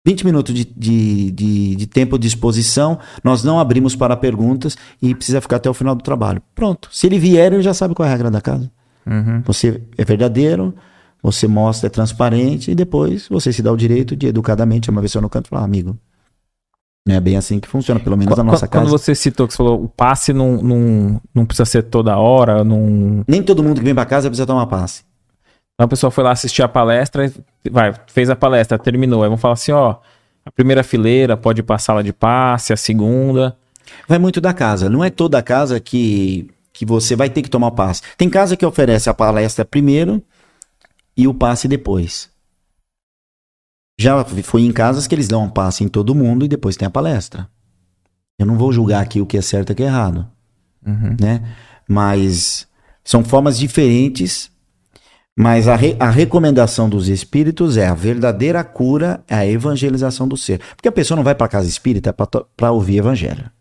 20 0.06 0.26
minutos 0.26 0.56
de, 0.56 0.66
de, 0.66 1.32
de, 1.32 1.76
de 1.76 1.88
tempo 1.88 2.18
de 2.18 2.28
exposição, 2.28 2.98
nós 3.24 3.44
não 3.44 3.60
abrimos 3.60 3.96
para 3.96 4.16
perguntas 4.16 4.78
e 5.02 5.14
precisa 5.14 5.42
ficar 5.42 5.58
até 5.58 5.70
o 5.70 5.74
final 5.74 5.94
do 5.94 6.02
trabalho. 6.02 6.42
Pronto. 6.56 6.90
Se 6.92 7.06
ele 7.06 7.20
vier, 7.20 7.52
ele 7.54 7.62
já 7.62 7.74
sabe 7.74 7.94
qual 7.94 8.08
é 8.08 8.10
a 8.10 8.14
regra 8.14 8.32
da 8.32 8.42
casa. 8.42 8.72
Uhum. 9.06 9.42
Você 9.46 9.82
é 9.98 10.06
verdadeiro, 10.06 10.74
você 11.22 11.48
mostra, 11.48 11.88
é 11.88 11.90
transparente, 11.90 12.72
e 12.72 12.76
depois 12.76 13.28
você 13.28 13.52
se 13.52 13.62
dá 13.62 13.72
o 13.72 13.78
direito 13.78 14.16
de 14.16 14.28
educadamente 14.28 14.88
chamar 14.88 15.00
a 15.00 15.04
pessoa 15.04 15.22
no 15.22 15.30
canto 15.30 15.50
falar, 15.50 15.64
amigo. 15.64 15.98
Não 17.08 17.16
é 17.16 17.20
bem 17.20 17.38
assim 17.38 17.60
que 17.60 17.68
funciona, 17.68 18.00
pelo 18.00 18.18
menos 18.18 18.38
na 18.38 18.44
nossa 18.44 18.68
Quando 18.68 18.84
casa. 18.84 18.98
você 18.98 19.16
citou 19.16 19.48
que 19.48 19.54
você 19.54 19.58
falou, 19.58 19.84
o 19.84 19.90
passe 19.90 20.32
não, 20.32 20.62
não, 20.62 21.22
não 21.34 21.46
precisa 21.46 21.66
ser 21.66 21.84
toda 21.84 22.18
hora, 22.18 22.64
não... 22.64 23.24
Nem 23.28 23.42
todo 23.42 23.64
mundo 23.64 23.80
que 23.80 23.86
vem 23.86 23.96
para 23.96 24.06
casa 24.06 24.30
precisa 24.30 24.46
tomar 24.46 24.68
passe. 24.68 25.04
Então 25.74 25.86
a 25.86 25.88
pessoa 25.88 26.12
foi 26.12 26.24
lá 26.24 26.32
assistir 26.32 26.62
a 26.62 26.68
palestra, 26.68 27.32
vai, 27.72 27.94
fez 28.08 28.30
a 28.30 28.36
palestra, 28.36 28.78
terminou. 28.78 29.24
Aí 29.24 29.30
vão 29.30 29.38
falar 29.38 29.54
assim, 29.54 29.72
ó, 29.72 29.96
a 30.46 30.52
primeira 30.52 30.84
fileira 30.84 31.38
pode 31.38 31.62
ir 31.62 31.64
pra 31.64 31.78
sala 31.78 32.04
de 32.04 32.12
passe, 32.12 32.74
a 32.74 32.78
segunda. 32.78 33.56
Vai 34.08 34.20
muito 34.20 34.42
da 34.42 34.54
casa. 34.54 34.90
Não 34.90 35.04
é 35.04 35.10
toda 35.10 35.42
casa 35.42 35.80
que, 35.80 36.50
que 36.80 36.86
você 36.86 37.14
vai 37.14 37.30
ter 37.30 37.42
que 37.42 37.50
tomar 37.50 37.68
o 37.68 37.72
passe. 37.74 38.02
Tem 38.18 38.30
casa 38.30 38.56
que 38.56 38.66
oferece 38.66 39.10
a 39.10 39.14
palestra 39.14 39.66
primeiro 39.66 40.24
e 41.16 41.28
o 41.28 41.34
passe 41.34 41.68
depois. 41.68 42.30
Já 44.00 44.24
fui 44.24 44.62
em 44.62 44.72
casas 44.72 45.06
que 45.06 45.14
eles 45.14 45.28
dão 45.28 45.44
um 45.44 45.50
passe 45.50 45.84
em 45.84 45.90
todo 45.90 46.16
mundo 46.16 46.46
e 46.46 46.48
depois 46.48 46.78
tem 46.78 46.86
a 46.88 46.90
palestra. 46.90 47.50
Eu 48.40 48.46
não 48.46 48.58
vou 48.58 48.72
julgar 48.72 49.04
aqui 49.04 49.20
o 49.20 49.26
que 49.26 49.38
é 49.38 49.42
certo 49.42 49.72
e 49.72 49.74
o 49.74 49.76
que 49.76 49.84
é 49.84 49.88
errado, 49.88 50.26
Uhum. 50.88 51.18
né? 51.20 51.54
Mas 51.86 52.66
são 53.04 53.26
formas 53.26 53.60
diferentes. 53.60 54.50
Mas 55.38 55.68
a, 55.68 55.76
re- 55.76 55.98
a 56.00 56.10
recomendação 56.10 56.88
dos 56.90 57.10
espíritos 57.10 57.76
é 57.76 57.88
a 57.88 57.94
verdadeira 57.94 58.64
cura, 58.64 59.22
é 59.28 59.36
a 59.36 59.46
evangelização 59.46 60.30
do 60.30 60.38
ser. 60.38 60.62
Porque 60.78 60.88
a 60.88 60.94
pessoa 60.94 61.18
não 61.18 61.26
vai 61.26 61.36
para 61.36 61.50
casa 61.50 61.68
espírita 61.68 62.14
para 62.56 62.72
ouvir 62.72 63.00
evangelho. 63.00 63.52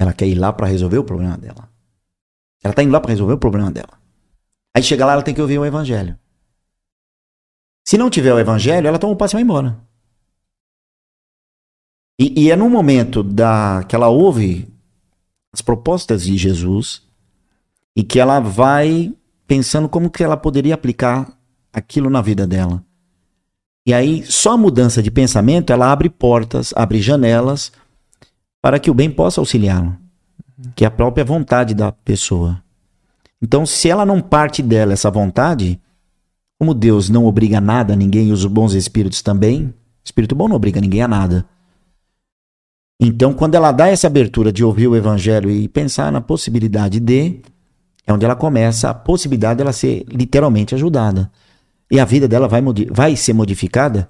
Ela 0.00 0.14
quer 0.14 0.26
ir 0.26 0.36
lá 0.36 0.54
para 0.54 0.66
resolver 0.66 0.96
o 0.96 1.04
problema 1.04 1.36
dela. 1.36 1.70
Ela 2.62 2.74
tá 2.74 2.82
indo 2.82 2.92
lá 2.92 3.00
para 3.00 3.10
resolver 3.10 3.34
o 3.34 3.38
problema 3.38 3.70
dela. 3.70 3.98
Aí 4.74 4.82
chega 4.82 5.04
lá, 5.04 5.12
ela 5.14 5.22
tem 5.22 5.34
que 5.34 5.40
ouvir 5.40 5.58
o 5.58 5.64
evangelho. 5.64 6.18
Se 7.84 7.98
não 7.98 8.08
tiver 8.08 8.32
o 8.32 8.38
evangelho, 8.38 8.86
ela 8.86 8.98
toma 8.98 9.12
o 9.12 9.16
passe 9.16 9.34
e 9.34 9.36
vai 9.36 9.42
embora. 9.42 9.78
E, 12.18 12.44
e 12.44 12.50
é 12.50 12.56
no 12.56 12.70
momento 12.70 13.22
da 13.22 13.84
que 13.88 13.96
ela 13.96 14.08
ouve 14.08 14.68
as 15.52 15.60
propostas 15.60 16.22
de 16.22 16.36
Jesus 16.36 17.02
e 17.96 18.02
que 18.02 18.20
ela 18.20 18.40
vai 18.40 19.12
pensando 19.46 19.88
como 19.88 20.10
que 20.10 20.22
ela 20.22 20.36
poderia 20.36 20.74
aplicar 20.74 21.36
aquilo 21.72 22.08
na 22.08 22.22
vida 22.22 22.46
dela. 22.46 22.82
E 23.84 23.92
aí, 23.92 24.24
só 24.24 24.52
a 24.52 24.56
mudança 24.56 25.02
de 25.02 25.10
pensamento, 25.10 25.72
ela 25.72 25.90
abre 25.90 26.08
portas, 26.08 26.72
abre 26.76 27.02
janelas 27.02 27.72
para 28.60 28.78
que 28.78 28.90
o 28.90 28.94
bem 28.94 29.10
possa 29.10 29.40
auxiliá-lo, 29.40 29.98
que 30.74 30.84
é 30.84 30.88
a 30.88 30.90
própria 30.90 31.24
vontade 31.24 31.74
da 31.74 31.92
pessoa. 31.92 32.62
Então, 33.40 33.66
se 33.66 33.88
ela 33.88 34.06
não 34.06 34.20
parte 34.20 34.62
dela 34.62 34.92
essa 34.92 35.10
vontade, 35.10 35.80
como 36.58 36.74
Deus 36.74 37.08
não 37.08 37.26
obriga 37.26 37.60
nada 37.60 37.94
a 37.94 37.96
ninguém 37.96 38.28
e 38.28 38.32
os 38.32 38.46
bons 38.46 38.74
espíritos 38.74 39.20
também, 39.20 39.74
espírito 40.04 40.34
bom 40.34 40.46
não 40.46 40.56
obriga 40.56 40.80
ninguém 40.80 41.02
a 41.02 41.08
nada. 41.08 41.44
Então, 43.00 43.32
quando 43.34 43.56
ela 43.56 43.72
dá 43.72 43.88
essa 43.88 44.06
abertura 44.06 44.52
de 44.52 44.62
ouvir 44.62 44.86
o 44.86 44.94
evangelho 44.94 45.50
e 45.50 45.66
pensar 45.66 46.12
na 46.12 46.20
possibilidade 46.20 47.00
de, 47.00 47.40
é 48.06 48.12
onde 48.12 48.24
ela 48.24 48.36
começa 48.36 48.90
a 48.90 48.94
possibilidade 48.94 49.58
dela 49.58 49.72
ser 49.72 50.04
literalmente 50.08 50.74
ajudada. 50.74 51.28
E 51.90 51.98
a 51.98 52.04
vida 52.04 52.28
dela 52.28 52.46
vai, 52.46 52.62
vai 52.92 53.16
ser 53.16 53.32
modificada 53.32 54.08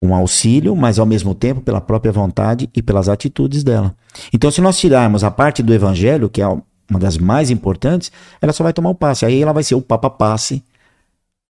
com 0.00 0.14
auxílio, 0.14 0.76
mas 0.76 0.98
ao 0.98 1.06
mesmo 1.06 1.34
tempo 1.34 1.60
pela 1.60 1.80
própria 1.80 2.12
vontade 2.12 2.70
e 2.74 2.82
pelas 2.82 3.08
atitudes 3.08 3.64
dela. 3.64 3.94
Então, 4.32 4.50
se 4.50 4.60
nós 4.60 4.78
tirarmos 4.78 5.24
a 5.24 5.30
parte 5.30 5.62
do 5.62 5.74
evangelho, 5.74 6.28
que 6.28 6.40
é 6.40 6.46
uma 6.46 6.98
das 6.98 7.18
mais 7.18 7.50
importantes, 7.50 8.10
ela 8.40 8.52
só 8.52 8.62
vai 8.62 8.72
tomar 8.72 8.90
o 8.90 8.94
passe. 8.94 9.26
Aí 9.26 9.42
ela 9.42 9.52
vai 9.52 9.62
ser 9.62 9.74
o 9.74 9.82
Papa 9.82 10.08
Passe 10.08 10.62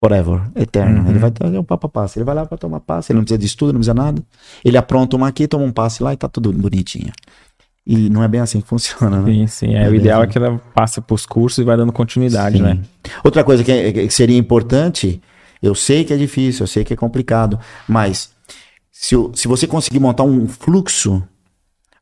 forever, 0.04 0.42
eterno. 0.56 1.04
Uhum. 1.04 1.10
Ele 1.10 1.20
vai 1.20 1.32
ter 1.32 1.46
um 1.46 1.64
Papa 1.64 1.90
Passe. 1.90 2.18
Ele 2.20 2.24
vai 2.26 2.36
lá 2.36 2.46
para 2.46 2.58
tomar 2.58 2.80
passe, 2.80 3.12
ele 3.12 3.18
não 3.18 3.24
precisa 3.24 3.38
de 3.38 3.46
estudo, 3.46 3.74
não 3.74 3.80
precisa 3.80 3.94
nada. 3.94 4.22
Ele 4.64 4.78
apronta 4.78 5.16
uma 5.16 5.28
aqui, 5.28 5.48
toma 5.48 5.66
um 5.66 5.72
passe 5.72 6.02
lá 6.02 6.14
e 6.14 6.18
tá 6.18 6.28
tudo 6.28 6.52
bonitinho. 6.54 7.12
E 7.86 8.10
não 8.10 8.22
é 8.22 8.28
bem 8.28 8.42
assim 8.42 8.60
que 8.62 8.68
funciona, 8.68 9.22
né? 9.22 9.32
Sim, 9.32 9.48
sim. 9.48 9.76
É, 9.76 9.90
o 9.90 9.96
ideal 9.96 10.22
é 10.24 10.28
que 10.28 10.38
ela 10.38 10.60
passe 10.74 11.00
pros 11.02 11.26
cursos 11.26 11.60
e 11.60 11.64
vai 11.64 11.78
dando 11.78 11.92
continuidade, 11.94 12.58
Sim. 12.58 12.64
né? 12.64 12.80
Outra 13.24 13.44
coisa 13.46 13.64
que, 13.64 13.72
é- 13.72 13.92
que 13.94 14.12
seria 14.12 14.38
importante, 14.38 15.22
eu 15.64 15.74
sei 15.74 16.04
que 16.04 16.14
é 16.14 16.18
difícil, 16.18 16.64
eu 16.64 16.68
sei 16.68 16.84
que 16.84 16.94
é 16.94 16.98
complicado, 16.98 17.58
mas 17.88 18.30
se, 19.00 19.16
se 19.36 19.48
você 19.48 19.68
conseguir 19.68 20.00
montar 20.00 20.24
um 20.24 20.48
fluxo, 20.48 21.22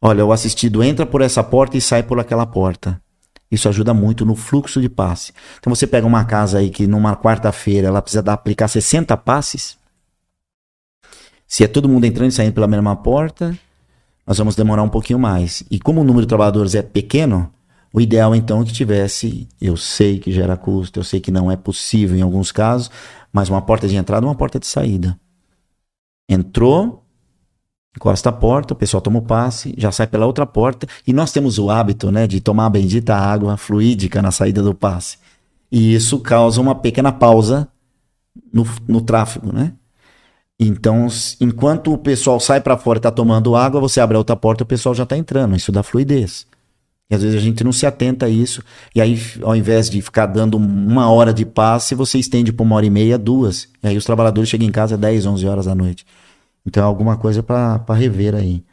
olha, 0.01 0.25
o 0.25 0.31
assistido 0.31 0.81
entra 0.81 1.05
por 1.05 1.21
essa 1.21 1.43
porta 1.43 1.77
e 1.77 1.81
sai 1.81 2.01
por 2.01 2.19
aquela 2.19 2.45
porta. 2.45 2.99
Isso 3.51 3.67
ajuda 3.67 3.93
muito 3.93 4.25
no 4.25 4.33
fluxo 4.33 4.81
de 4.81 4.87
passe. 4.87 5.33
Então 5.59 5.75
você 5.75 5.85
pega 5.85 6.07
uma 6.07 6.23
casa 6.23 6.57
aí 6.57 6.69
que 6.69 6.87
numa 6.87 7.15
quarta-feira 7.15 7.89
ela 7.89 8.01
precisa 8.01 8.23
aplicar 8.31 8.69
60 8.69 9.15
passes. 9.17 9.77
Se 11.45 11.65
é 11.65 11.67
todo 11.67 11.89
mundo 11.89 12.05
entrando 12.05 12.29
e 12.29 12.33
saindo 12.33 12.53
pela 12.53 12.65
mesma 12.65 12.95
porta, 12.95 13.55
nós 14.25 14.37
vamos 14.37 14.55
demorar 14.55 14.81
um 14.81 14.89
pouquinho 14.89 15.19
mais. 15.19 15.63
E 15.69 15.77
como 15.77 15.99
o 15.99 16.03
número 16.03 16.25
de 16.25 16.29
trabalhadores 16.29 16.75
é 16.75 16.81
pequeno, 16.81 17.51
o 17.93 17.99
ideal 17.99 18.33
então 18.33 18.61
é 18.61 18.65
que 18.65 18.73
tivesse, 18.73 19.49
eu 19.61 19.75
sei 19.75 20.17
que 20.17 20.31
gera 20.31 20.55
custo, 20.55 20.97
eu 20.97 21.03
sei 21.03 21.19
que 21.19 21.29
não 21.29 21.51
é 21.51 21.57
possível 21.57 22.17
em 22.17 22.21
alguns 22.21 22.53
casos, 22.53 22.89
mas 23.33 23.49
uma 23.49 23.61
porta 23.61 23.85
de 23.85 23.97
entrada 23.97 24.25
uma 24.25 24.33
porta 24.33 24.59
de 24.59 24.65
saída. 24.65 25.19
Entrou, 26.27 27.03
encosta 27.95 28.29
a 28.29 28.33
porta, 28.33 28.73
o 28.73 28.77
pessoal 28.77 29.01
toma 29.01 29.19
o 29.19 29.21
passe, 29.21 29.73
já 29.77 29.91
sai 29.91 30.07
pela 30.07 30.25
outra 30.25 30.45
porta, 30.45 30.87
e 31.05 31.13
nós 31.13 31.31
temos 31.31 31.57
o 31.57 31.69
hábito, 31.69 32.11
né, 32.11 32.27
de 32.27 32.41
tomar 32.41 32.65
a 32.65 32.69
bendita 32.69 33.15
água 33.15 33.55
fluídica 33.57 34.21
na 34.21 34.31
saída 34.31 34.61
do 34.61 34.73
passe. 34.73 35.17
E 35.71 35.93
isso 35.93 36.19
causa 36.19 36.61
uma 36.61 36.75
pequena 36.75 37.11
pausa 37.11 37.67
no, 38.51 38.65
no 38.87 39.01
tráfego, 39.01 39.53
né? 39.53 39.73
Então, 40.59 41.07
enquanto 41.41 41.91
o 41.91 41.97
pessoal 41.97 42.39
sai 42.39 42.61
para 42.61 42.77
fora 42.77 42.97
e 42.97 42.99
está 42.99 43.11
tomando 43.11 43.55
água, 43.55 43.81
você 43.81 43.99
abre 43.99 44.15
a 44.15 44.19
outra 44.19 44.37
porta 44.37 44.63
o 44.63 44.67
pessoal 44.67 44.95
já 44.95 45.03
está 45.03 45.17
entrando. 45.17 45.55
Isso 45.55 45.71
dá 45.71 45.83
fluidez. 45.83 46.47
E 47.09 47.15
às 47.15 47.21
vezes 47.21 47.37
a 47.37 47.41
gente 47.41 47.63
não 47.63 47.71
se 47.71 47.85
atenta 47.85 48.25
a 48.25 48.29
isso. 48.29 48.63
E 48.93 49.01
aí, 49.01 49.19
ao 49.43 49.55
invés 49.55 49.89
de 49.89 50.01
ficar 50.01 50.25
dando 50.25 50.57
uma 50.57 51.09
hora 51.11 51.33
de 51.33 51.45
passe, 51.45 51.93
você 51.93 52.17
estende 52.17 52.51
para 52.51 52.63
uma 52.63 52.75
hora 52.75 52.85
e 52.85 52.89
meia, 52.89 53.17
duas. 53.17 53.69
E 53.83 53.87
aí 53.87 53.97
os 53.97 54.05
trabalhadores 54.05 54.49
chegam 54.49 54.67
em 54.67 54.71
casa 54.71 54.97
10, 54.97 55.25
11 55.25 55.47
horas 55.47 55.65
da 55.65 55.75
noite. 55.75 56.05
Então 56.65 56.83
é 56.83 56.85
alguma 56.85 57.17
coisa 57.17 57.43
para 57.43 57.93
rever 57.93 58.33
aí. 58.33 58.63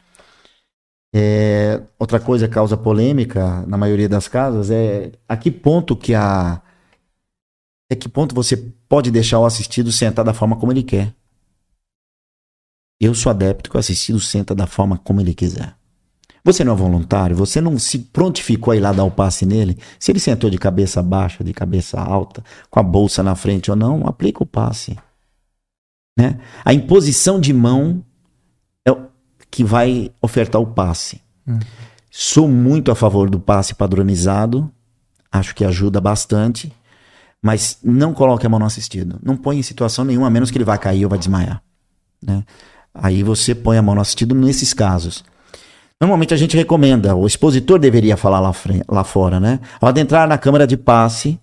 É, 1.15 1.83
outra 1.99 2.19
coisa 2.19 2.49
que 2.49 2.55
causa 2.55 2.75
polêmica 2.75 3.67
na 3.67 3.77
maioria 3.77 4.09
das 4.09 4.29
casas 4.29 4.71
é 4.71 5.13
a 5.29 5.37
que 5.37 5.51
ponto 5.51 5.95
que 5.95 6.15
a. 6.15 6.63
É 7.91 7.95
que 7.95 8.09
ponto 8.09 8.35
você 8.35 8.57
pode 8.89 9.11
deixar 9.11 9.39
o 9.39 9.45
assistido 9.45 9.93
sentar 9.93 10.25
da 10.25 10.33
forma 10.33 10.57
como 10.57 10.73
ele 10.73 10.83
quer. 10.83 11.15
Eu 12.99 13.15
sou 13.15 13.29
adepto 13.29 13.69
que 13.69 13.77
o 13.77 13.81
assistido 13.81 14.19
senta 14.21 14.55
da 14.55 14.67
forma 14.67 14.97
como 14.97 15.21
ele 15.21 15.35
quiser. 15.35 15.77
Você 16.45 16.65
não 16.65 16.73
é 16.73 16.77
voluntário, 16.77 17.37
você 17.37 17.61
não 17.61 17.79
se 17.79 17.99
prontificou 17.99 18.73
a 18.73 18.77
ir 18.77 18.81
lá 18.81 18.93
dar 18.93 19.05
o 19.05 19.11
passe 19.11 19.47
nele. 19.47 19.79
Se 19.99 20.11
ele 20.11 20.19
sentou 20.19 20.51
de 20.51 20.59
cabeça 20.59 21.01
baixa, 21.03 21.45
de 21.45 21.53
cabeça 21.53 22.01
alta, 22.01 22.43
com 22.69 22.81
a 22.81 22.83
bolsa 22.83 23.23
na 23.23 23.35
frente 23.37 23.71
ou 23.71 23.77
não, 23.77 24.07
aplica 24.07 24.43
o 24.43 24.47
passe. 24.47 24.99
Né? 26.19 26.39
A 26.65 26.75
imposição 26.75 27.41
de 27.41 27.53
mão 27.53 28.05
é 28.85 28.91
o 28.91 29.07
que 29.51 29.63
vai 29.63 30.11
ofertar 30.21 30.61
o 30.61 30.67
passe. 30.67 31.21
Hum. 31.47 31.61
Sou 32.11 32.49
muito 32.49 32.91
a 32.91 32.95
favor 32.95 33.31
do 33.31 33.39
passe 33.39 33.75
padronizado, 33.75 34.71
acho 35.31 35.55
que 35.55 35.65
ajuda 35.65 36.01
bastante, 36.01 36.73
mas 37.41 37.79
não 37.83 38.13
coloque 38.13 38.45
a 38.45 38.49
mão 38.49 38.59
no 38.59 38.67
assistido. 38.67 39.19
Não 39.23 39.37
põe 39.37 39.59
em 39.59 39.63
situação 39.63 40.05
nenhuma, 40.05 40.27
a 40.27 40.31
menos 40.31 40.51
que 40.51 40.59
ele 40.59 40.65
vá 40.65 40.77
cair 40.77 41.05
ou 41.05 41.11
vai 41.11 41.19
desmaiar. 41.19 41.63
Né? 42.21 42.45
Aí 42.93 43.23
você 43.23 43.55
põe 43.55 43.79
a 43.79 43.83
mão 43.83 43.95
no 43.95 44.01
assistido 44.01 44.35
nesses 44.35 44.75
casos. 44.75 45.25
Normalmente 46.03 46.35
a 46.35 46.37
gente 46.37 46.57
recomenda, 46.57 47.15
o 47.15 47.25
expositor 47.29 47.79
deveria 47.79 48.17
falar 48.17 48.41
lá, 48.41 48.53
lá 48.89 49.05
fora, 49.05 49.39
né? 49.39 49.61
Ao 49.81 49.89
adentrar 49.89 50.27
na 50.27 50.37
câmara 50.37 50.67
de 50.67 50.77
passe, 50.77 51.39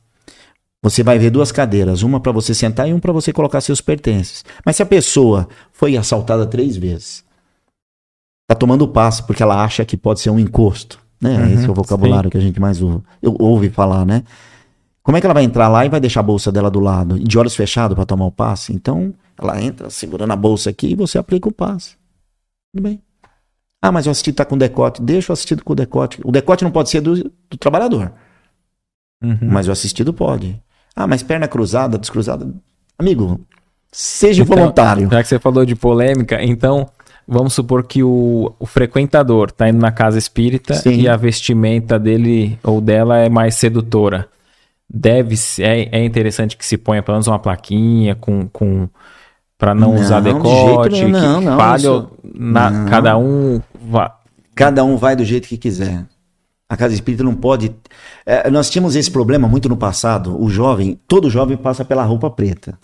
você 0.84 1.02
vai 1.02 1.18
ver 1.18 1.30
duas 1.30 1.50
cadeiras, 1.50 2.04
uma 2.04 2.20
para 2.20 2.34
você 2.34 2.54
sentar 2.54 2.86
e 2.86 2.92
uma 2.92 3.00
para 3.00 3.14
você 3.14 3.32
colocar 3.32 3.62
seus 3.62 3.80
pertences. 3.80 4.44
Mas 4.66 4.76
se 4.76 4.84
a 4.84 4.86
pessoa 4.86 5.48
foi 5.72 5.96
assaltada 5.96 6.46
três 6.46 6.76
vezes, 6.76 7.24
tá 8.50 8.54
tomando 8.54 8.86
passe 8.86 9.24
porque 9.24 9.42
ela 9.42 9.64
acha 9.64 9.86
que 9.86 9.96
pode 9.96 10.20
ser 10.20 10.30
um 10.30 10.38
encosto, 10.38 11.00
né? 11.22 11.38
Uhum, 11.38 11.54
Esse 11.54 11.66
é 11.66 11.72
o 11.72 11.74
vocabulário 11.74 12.28
sim. 12.28 12.32
que 12.32 12.38
a 12.38 12.42
gente 12.42 12.60
mais 12.60 12.82
ouve, 12.82 13.02
ouve 13.24 13.70
falar, 13.70 14.06
né? 14.06 14.26
Como 15.02 15.16
é 15.16 15.22
que 15.22 15.26
ela 15.26 15.34
vai 15.34 15.46
entrar 15.46 15.70
lá 15.70 15.86
e 15.86 15.90
vai 15.90 16.02
deixar 16.02 16.20
a 16.20 16.24
bolsa 16.24 16.52
dela 16.52 16.70
do 16.70 16.82
lado, 16.82 17.18
de 17.18 17.40
olhos 17.40 17.56
fechados 17.56 17.96
para 17.96 18.06
tomar 18.06 18.26
o 18.26 18.32
passe? 18.32 18.74
Então, 18.74 19.14
ela 19.42 19.62
entra 19.62 19.90
segurando 19.90 20.34
a 20.34 20.36
bolsa 20.36 20.70
aqui 20.70 20.88
e 20.88 20.96
você 20.96 21.18
aplica 21.18 21.48
o 21.48 21.54
passe. 21.54 21.96
Tudo 22.76 22.84
bem. 22.84 23.02
Ah, 23.82 23.92
mas 23.92 24.08
o 24.08 24.10
assistido 24.10 24.34
está 24.34 24.46
com 24.46 24.58
decote. 24.58 25.02
Deixa 25.02 25.32
o 25.32 25.34
assistido 25.34 25.64
com 25.64 25.74
decote. 25.74 26.20
O 26.24 26.32
decote 26.32 26.64
não 26.64 26.72
pode 26.72 26.90
ser 26.90 27.02
do, 27.02 27.16
do 27.24 27.58
trabalhador. 27.58 28.12
Uhum. 29.24 29.38
Mas 29.42 29.68
o 29.68 29.72
assistido 29.72 30.14
pode. 30.14 30.62
Ah, 30.96 31.08
mas 31.08 31.24
perna 31.24 31.48
cruzada, 31.48 31.98
descruzada. 31.98 32.54
Amigo, 32.98 33.40
seja 33.92 34.44
então, 34.44 34.56
voluntário. 34.56 35.10
Já 35.10 35.22
que 35.22 35.30
você 35.30 35.40
falou 35.40 35.66
de 35.66 35.76
polêmica, 35.76 36.44
então 36.44 36.90
vamos 37.26 37.54
supor 37.54 37.84
que 37.84 38.04
o, 38.04 38.54
o 38.60 38.66
frequentador 38.66 39.50
está 39.50 39.70
indo 39.70 39.80
na 39.80 39.92
casa 39.92 40.18
espírita 40.18 40.74
Sim. 40.74 41.02
e 41.02 41.08
a 41.08 41.16
vestimenta 41.16 41.98
dele 41.98 42.60
ou 42.64 42.82
dela 42.82 43.18
é 43.18 43.30
mais 43.30 43.56
sedutora. 43.56 44.28
Deve 44.92 45.36
é, 45.60 46.00
é 46.00 46.04
interessante 46.04 46.58
que 46.58 46.66
se 46.66 46.78
ponha 46.78 47.04
pelo 47.04 47.16
menos 47.16 47.28
uma 47.28 47.40
plaquinha 47.40 48.16
com, 48.16 48.50
com 48.50 48.90
para 49.60 49.76
não, 49.76 49.94
não, 49.94 50.02
usar 50.02 50.22
decote, 50.22 50.96
de 50.96 51.06
não, 51.06 51.42
não, 51.42 51.76
isso... 51.76 52.10
na, 52.24 52.86
cada 52.86 53.18
um 53.18 53.62
vai. 53.88 54.10
Cada 54.56 54.86
um 54.86 54.96
vai 54.96 55.18
do 55.18 55.26
jeito 55.26 55.50
que 55.50 55.58
quiser. 55.58 56.06
A 56.70 56.78
casa 56.78 56.94
espírita 56.94 57.26
não 57.26 57.36
pode. 57.36 57.76
É, 58.26 58.50
nós 58.50 58.70
tínhamos 58.70 58.96
esse 58.96 59.12
problema 59.12 59.50
muito 59.50 59.68
no 59.68 59.76
passado. 59.76 60.42
O 60.42 60.50
jovem, 60.50 60.98
todo 61.08 61.30
jovem 61.30 61.58
passa 61.58 61.84
pela 61.84 62.04
roupa 62.04 62.30
preta. 62.30 62.80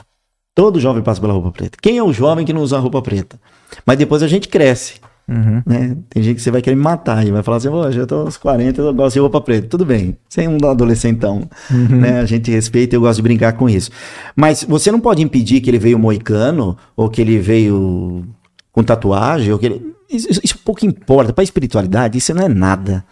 Todo 0.53 0.79
jovem 0.79 1.01
passa 1.01 1.21
pela 1.21 1.33
roupa 1.33 1.51
preta. 1.51 1.77
Quem 1.81 1.97
é 1.97 2.03
o 2.03 2.11
jovem 2.11 2.45
que 2.45 2.51
não 2.51 2.61
usa 2.61 2.77
roupa 2.77 3.01
preta? 3.01 3.39
Mas 3.85 3.97
depois 3.97 4.21
a 4.21 4.27
gente 4.27 4.49
cresce. 4.49 4.95
Uhum. 5.27 5.63
Né? 5.65 5.97
Tem 6.09 6.21
gente 6.21 6.35
que 6.35 6.41
você 6.41 6.51
vai 6.51 6.61
querer 6.61 6.75
me 6.75 6.83
matar 6.83 7.25
e 7.25 7.31
vai 7.31 7.41
falar 7.41 7.57
assim: 7.57 7.69
oh, 7.69 7.91
já 7.91 8.05
tô 8.05 8.15
aos 8.17 8.37
40, 8.37 8.81
eu 8.81 8.93
gosto 8.93 9.15
de 9.15 9.19
roupa 9.19 9.41
preta. 9.41 9.67
Tudo 9.67 9.85
bem, 9.85 10.17
sem 10.29 10.47
um 10.47 10.57
adolescentão. 10.67 11.49
Uhum. 11.71 11.99
Né? 11.99 12.19
A 12.19 12.25
gente 12.25 12.51
respeita 12.51 12.95
e 12.95 12.97
eu 12.97 13.01
gosto 13.01 13.17
de 13.17 13.23
brincar 13.23 13.53
com 13.53 13.67
isso. 13.67 13.89
Mas 14.35 14.63
você 14.63 14.91
não 14.91 14.99
pode 14.99 15.23
impedir 15.23 15.61
que 15.61 15.69
ele 15.69 15.79
veio 15.79 15.97
moicano 15.97 16.77
ou 16.95 17.09
que 17.09 17.21
ele 17.21 17.39
veio 17.39 18.25
com 18.71 18.83
tatuagem. 18.83 19.51
Ou 19.51 19.57
que 19.57 19.65
ele... 19.65 19.95
isso, 20.09 20.39
isso 20.43 20.59
pouco 20.59 20.85
importa. 20.85 21.33
Para 21.33 21.41
a 21.41 21.43
espiritualidade, 21.43 22.17
isso 22.17 22.33
não 22.33 22.43
é 22.43 22.49
nada. 22.49 23.03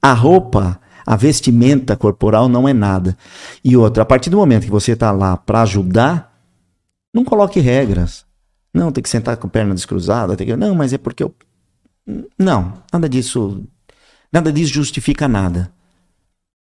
A 0.00 0.12
roupa, 0.12 0.78
a 1.06 1.16
vestimenta 1.16 1.96
corporal 1.96 2.48
não 2.48 2.68
é 2.68 2.74
nada. 2.74 3.16
E 3.64 3.76
outra, 3.76 4.02
a 4.02 4.06
partir 4.06 4.28
do 4.28 4.36
momento 4.36 4.64
que 4.64 4.70
você 4.70 4.92
está 4.92 5.10
lá 5.10 5.38
para 5.38 5.62
ajudar, 5.62 6.32
não 7.14 7.24
coloque 7.24 7.60
regras. 7.60 8.26
Não, 8.74 8.92
tem 8.92 9.02
que 9.02 9.08
sentar 9.08 9.36
com 9.36 9.46
a 9.46 9.50
perna 9.50 9.74
descruzada. 9.74 10.36
Tem 10.36 10.46
que... 10.46 10.56
Não, 10.56 10.74
mas 10.74 10.92
é 10.92 10.98
porque 10.98 11.22
eu 11.22 11.34
não, 12.38 12.82
nada 12.92 13.08
disso, 13.08 13.64
nada 14.32 14.52
disso 14.52 14.72
justifica 14.72 15.28
nada. 15.28 15.72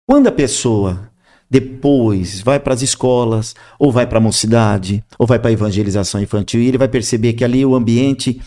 Quando 0.06 0.26
a 0.26 0.32
pessoa 0.32 1.10
depois 1.48 2.40
vai 2.40 2.58
para 2.58 2.72
as 2.72 2.80
escolas, 2.80 3.54
ou 3.78 3.92
vai 3.92 4.06
para 4.06 4.16
a 4.16 4.20
mocidade, 4.20 5.04
ou 5.18 5.26
vai 5.26 5.38
para 5.38 5.50
a 5.50 5.52
evangelização 5.52 6.20
infantil, 6.22 6.62
e 6.62 6.66
ele 6.66 6.78
vai 6.78 6.88
perceber 6.88 7.34
que 7.34 7.44
ali 7.44 7.64
o 7.64 7.74
ambiente 7.74 8.40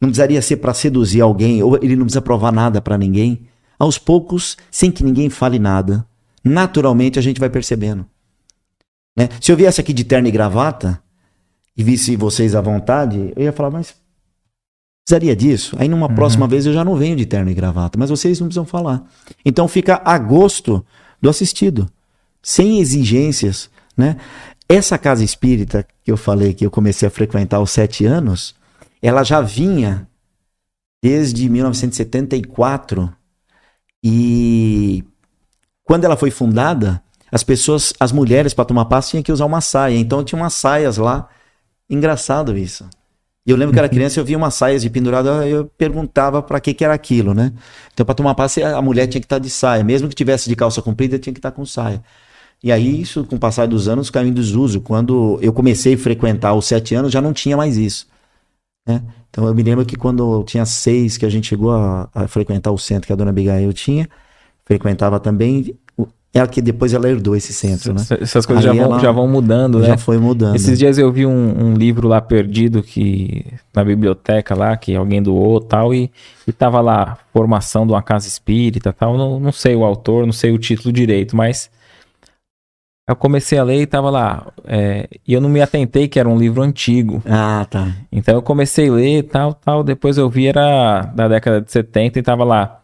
não 0.00 0.08
precisaria 0.08 0.42
ser 0.42 0.56
para 0.56 0.74
seduzir 0.74 1.20
alguém, 1.20 1.62
ou 1.62 1.76
ele 1.76 1.94
não 1.94 2.04
precisa 2.04 2.20
provar 2.20 2.50
nada 2.50 2.80
para 2.80 2.98
ninguém. 2.98 3.46
Aos 3.78 3.96
poucos, 3.96 4.56
sem 4.72 4.90
que 4.90 5.04
ninguém 5.04 5.30
fale 5.30 5.58
nada, 5.58 6.04
naturalmente 6.42 7.16
a 7.16 7.22
gente 7.22 7.38
vai 7.38 7.48
percebendo. 7.48 8.04
Né? 9.16 9.28
Se 9.40 9.52
eu 9.52 9.56
viesse 9.56 9.80
aqui 9.80 9.92
de 9.92 10.02
terno 10.02 10.26
e 10.26 10.32
gravata, 10.32 11.00
e 11.76 11.84
visse 11.84 12.16
vocês 12.16 12.56
à 12.56 12.60
vontade, 12.60 13.32
eu 13.36 13.44
ia 13.44 13.52
falar, 13.52 13.70
mas 13.70 13.94
precisaria 15.08 15.34
disso. 15.34 15.74
Aí 15.78 15.88
numa 15.88 16.06
uhum. 16.06 16.14
próxima 16.14 16.46
vez 16.46 16.66
eu 16.66 16.72
já 16.74 16.84
não 16.84 16.94
venho 16.94 17.16
de 17.16 17.24
terno 17.24 17.50
e 17.50 17.54
gravata, 17.54 17.98
mas 17.98 18.10
vocês 18.10 18.38
não 18.38 18.46
precisam 18.46 18.66
falar. 18.66 19.02
Então 19.44 19.66
fica 19.66 20.02
a 20.04 20.18
gosto 20.18 20.84
do 21.20 21.30
assistido, 21.30 21.90
sem 22.42 22.78
exigências, 22.78 23.70
né? 23.96 24.16
Essa 24.68 24.98
casa 24.98 25.24
espírita 25.24 25.86
que 26.04 26.12
eu 26.12 26.16
falei 26.16 26.52
que 26.52 26.64
eu 26.64 26.70
comecei 26.70 27.08
a 27.08 27.10
frequentar 27.10 27.56
aos 27.56 27.70
sete 27.70 28.04
anos, 28.04 28.54
ela 29.00 29.24
já 29.24 29.40
vinha 29.40 30.06
desde 31.02 31.48
1974 31.48 33.10
e 34.04 35.02
quando 35.84 36.04
ela 36.04 36.18
foi 36.18 36.30
fundada, 36.30 37.02
as 37.32 37.42
pessoas, 37.42 37.94
as 37.98 38.12
mulheres 38.12 38.52
para 38.52 38.66
tomar 38.66 38.84
passe 38.84 39.10
tinham 39.10 39.22
que 39.22 39.32
usar 39.32 39.46
uma 39.46 39.62
saia, 39.62 39.96
então 39.96 40.22
tinha 40.22 40.40
umas 40.40 40.52
saias 40.52 40.98
lá. 40.98 41.30
Engraçado 41.88 42.58
isso. 42.58 42.86
E 43.48 43.50
eu 43.50 43.56
lembro 43.56 43.72
que 43.72 43.78
era 43.78 43.88
uhum. 43.88 43.94
criança, 43.94 44.20
eu 44.20 44.26
via 44.26 44.36
umas 44.36 44.52
saias 44.52 44.82
de 44.82 44.90
pendurado, 44.90 45.26
eu 45.42 45.64
perguntava 45.78 46.42
para 46.42 46.60
que 46.60 46.74
que 46.74 46.84
era 46.84 46.92
aquilo, 46.92 47.32
né? 47.32 47.50
Então, 47.94 48.04
para 48.04 48.14
tomar 48.14 48.34
passe, 48.34 48.62
a 48.62 48.82
mulher 48.82 49.06
tinha 49.06 49.22
que 49.22 49.24
estar 49.24 49.36
tá 49.36 49.40
de 49.40 49.48
saia. 49.48 49.82
Mesmo 49.82 50.06
que 50.06 50.14
tivesse 50.14 50.50
de 50.50 50.54
calça 50.54 50.82
comprida, 50.82 51.18
tinha 51.18 51.32
que 51.32 51.38
estar 51.38 51.50
tá 51.50 51.56
com 51.56 51.64
saia. 51.64 52.04
E 52.62 52.70
aí, 52.70 53.00
isso, 53.00 53.24
com 53.24 53.36
o 53.36 53.38
passar 53.38 53.66
dos 53.66 53.88
anos, 53.88 54.10
caiu 54.10 54.28
em 54.28 54.34
desuso. 54.34 54.82
Quando 54.82 55.38
eu 55.40 55.50
comecei 55.50 55.94
a 55.94 55.98
frequentar 55.98 56.50
aos 56.50 56.66
sete 56.66 56.94
anos, 56.94 57.10
já 57.10 57.22
não 57.22 57.32
tinha 57.32 57.56
mais 57.56 57.78
isso. 57.78 58.06
Né? 58.86 59.02
Então, 59.30 59.46
eu 59.46 59.54
me 59.54 59.62
lembro 59.62 59.86
que 59.86 59.96
quando 59.96 60.40
eu 60.40 60.44
tinha 60.44 60.66
seis, 60.66 61.16
que 61.16 61.24
a 61.24 61.30
gente 61.30 61.48
chegou 61.48 61.72
a, 61.72 62.10
a 62.14 62.28
frequentar 62.28 62.70
o 62.70 62.76
centro 62.78 63.06
que 63.06 63.14
a 63.14 63.16
dona 63.16 63.30
Abigail 63.30 63.72
tinha, 63.72 64.10
frequentava 64.66 65.18
também, 65.18 65.74
ela 66.32 66.46
que 66.46 66.60
depois 66.60 66.92
ela 66.92 67.08
herdou 67.08 67.34
esse 67.34 67.52
centro, 67.54 67.94
né? 67.94 68.02
Essas 68.20 68.44
coisas 68.44 68.62
já 68.62 68.72
vão, 68.72 69.00
já 69.00 69.10
vão 69.10 69.26
mudando, 69.26 69.78
né? 69.78 69.88
Já 69.88 69.98
foi 69.98 70.18
mudando. 70.18 70.54
Esses 70.54 70.78
dias 70.78 70.98
eu 70.98 71.10
vi 71.10 71.24
um, 71.24 71.70
um, 71.70 71.74
livro 71.74 72.06
lá 72.06 72.20
perdido 72.20 72.82
que 72.82 73.46
na 73.74 73.82
biblioteca 73.82 74.54
lá, 74.54 74.76
que 74.76 74.94
alguém 74.94 75.22
doou 75.22 75.58
tal, 75.60 75.94
e, 75.94 76.10
e 76.46 76.52
tava 76.52 76.80
lá, 76.80 77.16
formação 77.32 77.86
de 77.86 77.92
uma 77.92 78.02
casa 78.02 78.28
espírita 78.28 78.92
tal. 78.92 79.16
Não, 79.16 79.40
não 79.40 79.52
sei 79.52 79.74
o 79.74 79.84
autor, 79.84 80.26
não 80.26 80.32
sei 80.32 80.52
o 80.52 80.58
título 80.58 80.92
direito, 80.92 81.34
mas 81.34 81.70
eu 83.08 83.16
comecei 83.16 83.58
a 83.58 83.64
ler 83.64 83.80
e 83.80 83.86
tava 83.86 84.10
lá. 84.10 84.46
É, 84.66 85.08
e 85.26 85.32
eu 85.32 85.40
não 85.40 85.48
me 85.48 85.62
atentei 85.62 86.08
que 86.08 86.20
era 86.20 86.28
um 86.28 86.38
livro 86.38 86.60
antigo. 86.60 87.22
Ah, 87.24 87.66
tá. 87.70 87.90
Então 88.12 88.34
eu 88.34 88.42
comecei 88.42 88.90
a 88.90 88.92
ler 88.92 89.22
tal, 89.22 89.54
tal. 89.54 89.82
Depois 89.82 90.18
eu 90.18 90.28
vi 90.28 90.46
era 90.46 91.00
da 91.14 91.26
década 91.26 91.62
de 91.62 91.72
70 91.72 92.18
e 92.18 92.22
tava 92.22 92.44
lá 92.44 92.82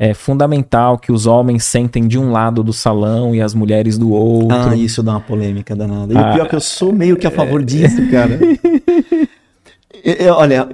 é 0.00 0.14
fundamental 0.14 0.96
que 0.96 1.10
os 1.10 1.26
homens 1.26 1.64
sentem 1.64 2.06
de 2.06 2.16
um 2.16 2.30
lado 2.30 2.62
do 2.62 2.72
salão 2.72 3.34
e 3.34 3.42
as 3.42 3.52
mulheres 3.52 3.98
do 3.98 4.12
outro. 4.12 4.56
Ah, 4.56 4.76
isso 4.76 5.02
dá 5.02 5.10
uma 5.12 5.20
polêmica 5.20 5.74
danada. 5.74 6.14
E 6.14 6.16
ah, 6.16 6.30
o 6.30 6.34
pior 6.34 6.46
é 6.46 6.48
que 6.48 6.54
eu 6.54 6.60
sou 6.60 6.92
meio 6.92 7.16
que 7.16 7.26
a 7.26 7.32
favor 7.32 7.64
disso, 7.64 8.08
cara. 8.08 8.38
olha, 10.36 10.68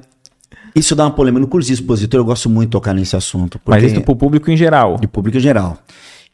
isso 0.77 0.95
dá 0.95 1.05
uma 1.05 1.11
polêmica. 1.11 1.41
No 1.41 1.49
curso 1.49 1.69
de 1.69 1.73
expositor 1.73 2.21
eu 2.21 2.25
gosto 2.25 2.51
muito 2.51 2.69
de 2.69 2.73
tocar 2.73 2.93
nesse 2.93 3.17
assunto. 3.17 3.59
Mas 3.65 3.83
isso 3.83 4.03
para 4.03 4.13
o 4.13 4.17
público 4.17 4.51
em 4.51 4.59
geral. 4.59 4.99
De 4.99 5.09
público 5.09 5.39
em 5.39 5.41
geral. 5.41 5.79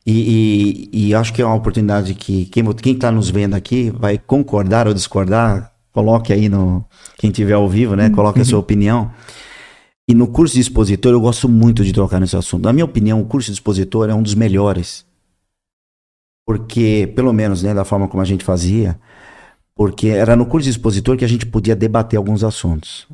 E, 0.04 0.88
e, 0.92 1.08
e, 1.08 1.14
acho 1.14 1.32
que 1.32 1.40
é 1.40 1.46
uma 1.46 1.54
oportunidade 1.54 2.14
que 2.14 2.46
quem 2.46 2.64
está 2.92 3.12
nos 3.12 3.30
vendo 3.30 3.54
aqui 3.54 3.92
vai 3.96 4.18
concordar 4.18 4.88
ou 4.88 4.94
discordar. 4.94 5.70
Coloque 5.92 6.32
aí 6.32 6.48
no. 6.48 6.84
Quem 7.18 7.30
tiver 7.30 7.52
ao 7.52 7.68
vivo, 7.68 7.94
né? 7.94 8.10
Coloque 8.10 8.40
a 8.40 8.44
sua 8.44 8.58
opinião. 8.60 9.12
E 10.10 10.14
no 10.14 10.26
curso 10.26 10.56
de 10.56 10.60
expositor 10.60 11.12
eu 11.12 11.20
gosto 11.20 11.48
muito 11.48 11.84
de 11.84 11.92
trocar 11.92 12.18
nesse 12.18 12.36
assunto. 12.36 12.64
Na 12.64 12.72
minha 12.72 12.84
opinião, 12.84 13.20
o 13.20 13.24
curso 13.24 13.46
de 13.46 13.52
expositor 13.52 14.10
é 14.10 14.14
um 14.14 14.24
dos 14.24 14.34
melhores. 14.34 15.06
Porque, 16.44 17.12
pelo 17.14 17.32
menos, 17.32 17.62
né, 17.62 17.72
da 17.72 17.84
forma 17.84 18.08
como 18.08 18.20
a 18.20 18.26
gente 18.26 18.42
fazia, 18.42 18.98
porque 19.72 20.08
era 20.08 20.34
no 20.34 20.46
curso 20.46 20.64
de 20.64 20.70
expositor 20.70 21.16
que 21.16 21.24
a 21.24 21.28
gente 21.28 21.46
podia 21.46 21.76
debater 21.76 22.16
alguns 22.16 22.42
assuntos. 22.42 23.06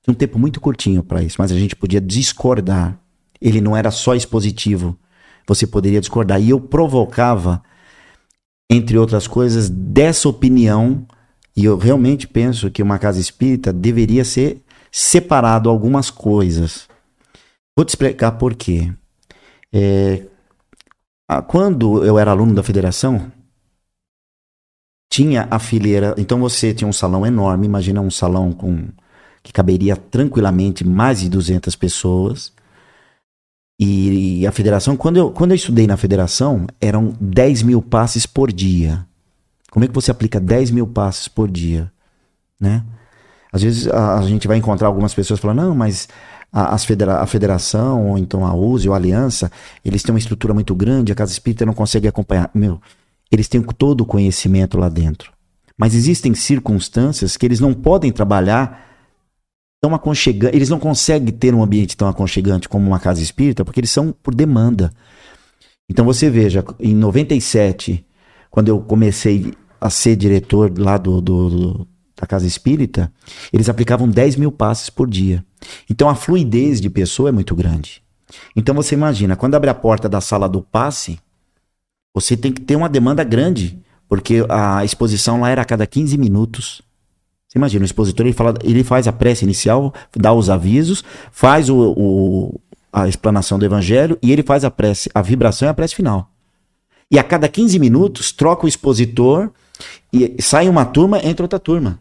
Tinha 0.00 0.12
um 0.12 0.14
tempo 0.14 0.38
muito 0.38 0.60
curtinho 0.60 1.02
para 1.02 1.24
isso, 1.24 1.34
mas 1.40 1.50
a 1.50 1.58
gente 1.58 1.74
podia 1.74 2.00
discordar. 2.00 3.00
Ele 3.40 3.60
não 3.60 3.76
era 3.76 3.90
só 3.90 4.14
expositivo. 4.14 4.96
Você 5.48 5.66
poderia 5.66 5.98
discordar. 5.98 6.40
E 6.40 6.50
eu 6.50 6.60
provocava, 6.60 7.64
entre 8.70 8.96
outras 8.96 9.26
coisas, 9.26 9.68
dessa 9.68 10.28
opinião. 10.28 11.04
E 11.56 11.64
eu 11.64 11.76
realmente 11.76 12.28
penso 12.28 12.70
que 12.70 12.80
uma 12.80 12.96
casa 12.96 13.18
espírita 13.18 13.72
deveria 13.72 14.24
ser 14.24 14.63
separado 14.96 15.68
algumas 15.68 16.08
coisas. 16.08 16.88
Vou 17.76 17.84
te 17.84 17.88
explicar 17.88 18.30
por 18.32 18.54
quê. 18.54 18.92
É, 19.72 20.24
quando 21.48 22.04
eu 22.04 22.16
era 22.16 22.30
aluno 22.30 22.54
da 22.54 22.62
federação, 22.62 23.32
tinha 25.10 25.48
a 25.50 25.58
fileira. 25.58 26.14
Então 26.16 26.38
você 26.38 26.72
tinha 26.72 26.86
um 26.86 26.92
salão 26.92 27.26
enorme, 27.26 27.66
imagina 27.66 28.00
um 28.00 28.10
salão 28.10 28.52
com 28.52 28.88
que 29.42 29.52
caberia 29.52 29.96
tranquilamente 29.96 30.86
mais 30.86 31.18
de 31.18 31.28
200 31.28 31.74
pessoas. 31.74 32.52
E 33.80 34.46
a 34.46 34.52
federação, 34.52 34.96
quando 34.96 35.16
eu, 35.16 35.32
quando 35.32 35.50
eu 35.50 35.56
estudei 35.56 35.88
na 35.88 35.96
federação, 35.96 36.68
eram 36.80 37.12
10 37.20 37.64
mil 37.64 37.82
passes 37.82 38.26
por 38.26 38.52
dia. 38.52 39.04
Como 39.72 39.84
é 39.84 39.88
que 39.88 39.94
você 39.94 40.12
aplica 40.12 40.38
10 40.38 40.70
mil 40.70 40.86
passes 40.86 41.26
por 41.26 41.50
dia? 41.50 41.92
Né? 42.60 42.84
Às 43.54 43.62
vezes 43.62 43.86
a, 43.86 44.18
a 44.18 44.22
gente 44.22 44.48
vai 44.48 44.56
encontrar 44.56 44.88
algumas 44.88 45.14
pessoas 45.14 45.38
falando, 45.38 45.62
não, 45.62 45.76
mas 45.76 46.08
a, 46.52 46.76
federa 46.76 47.20
a 47.20 47.26
federação, 47.26 48.08
ou 48.08 48.18
então 48.18 48.44
a 48.44 48.52
USE, 48.52 48.88
ou 48.88 48.94
a 48.94 48.96
Aliança, 48.96 49.48
eles 49.84 50.02
têm 50.02 50.12
uma 50.12 50.18
estrutura 50.18 50.52
muito 50.52 50.74
grande, 50.74 51.12
a 51.12 51.14
Casa 51.14 51.30
Espírita 51.30 51.64
não 51.64 51.72
consegue 51.72 52.08
acompanhar. 52.08 52.50
Meu, 52.52 52.80
eles 53.30 53.46
têm 53.46 53.62
todo 53.62 54.00
o 54.00 54.04
conhecimento 54.04 54.76
lá 54.76 54.88
dentro. 54.88 55.32
Mas 55.78 55.94
existem 55.94 56.34
circunstâncias 56.34 57.36
que 57.36 57.46
eles 57.46 57.60
não 57.60 57.72
podem 57.72 58.10
trabalhar 58.10 58.88
tão 59.80 59.94
aconchegante, 59.94 60.56
eles 60.56 60.68
não 60.68 60.80
conseguem 60.80 61.32
ter 61.32 61.54
um 61.54 61.62
ambiente 61.62 61.96
tão 61.96 62.08
aconchegante 62.08 62.68
como 62.68 62.84
uma 62.84 62.98
casa 62.98 63.22
espírita, 63.22 63.64
porque 63.64 63.78
eles 63.78 63.90
são 63.90 64.12
por 64.20 64.34
demanda. 64.34 64.92
Então 65.88 66.04
você 66.04 66.28
veja, 66.28 66.64
em 66.80 66.92
97, 66.92 68.04
quando 68.50 68.68
eu 68.68 68.80
comecei 68.80 69.54
a 69.80 69.90
ser 69.90 70.16
diretor 70.16 70.76
lá 70.76 70.98
do, 70.98 71.20
do, 71.20 71.50
do 71.50 71.93
da 72.16 72.26
casa 72.26 72.46
espírita, 72.46 73.12
eles 73.52 73.68
aplicavam 73.68 74.08
10 74.08 74.36
mil 74.36 74.52
passes 74.52 74.88
por 74.88 75.08
dia. 75.08 75.44
Então 75.88 76.08
a 76.08 76.14
fluidez 76.14 76.80
de 76.80 76.88
pessoa 76.88 77.28
é 77.28 77.32
muito 77.32 77.54
grande. 77.54 78.02
Então 78.54 78.74
você 78.74 78.94
imagina, 78.94 79.36
quando 79.36 79.54
abre 79.54 79.70
a 79.70 79.74
porta 79.74 80.08
da 80.08 80.20
sala 80.20 80.48
do 80.48 80.62
passe, 80.62 81.18
você 82.14 82.36
tem 82.36 82.52
que 82.52 82.60
ter 82.60 82.76
uma 82.76 82.88
demanda 82.88 83.24
grande, 83.24 83.78
porque 84.08 84.44
a 84.48 84.84
exposição 84.84 85.40
lá 85.40 85.50
era 85.50 85.62
a 85.62 85.64
cada 85.64 85.86
15 85.86 86.16
minutos. 86.16 86.82
Você 87.48 87.58
imagina, 87.58 87.82
o 87.82 87.86
expositor 87.86 88.26
ele, 88.26 88.34
fala, 88.34 88.54
ele 88.62 88.84
faz 88.84 89.08
a 89.08 89.12
prece 89.12 89.44
inicial, 89.44 89.92
dá 90.16 90.32
os 90.32 90.48
avisos, 90.48 91.02
faz 91.32 91.68
o, 91.68 91.94
o, 91.96 92.60
a 92.92 93.08
explanação 93.08 93.58
do 93.58 93.64
evangelho 93.64 94.18
e 94.22 94.32
ele 94.32 94.42
faz 94.42 94.64
a 94.64 94.70
prece, 94.70 95.10
a 95.14 95.20
vibração 95.20 95.66
e 95.66 95.70
a 95.70 95.74
prece 95.74 95.94
final. 95.94 96.30
E 97.10 97.18
a 97.18 97.24
cada 97.24 97.48
15 97.48 97.78
minutos 97.78 98.32
troca 98.32 98.64
o 98.64 98.68
expositor 98.68 99.50
e 100.12 100.40
sai 100.40 100.68
uma 100.68 100.84
turma, 100.84 101.18
entra 101.24 101.44
outra 101.44 101.58
turma. 101.58 102.00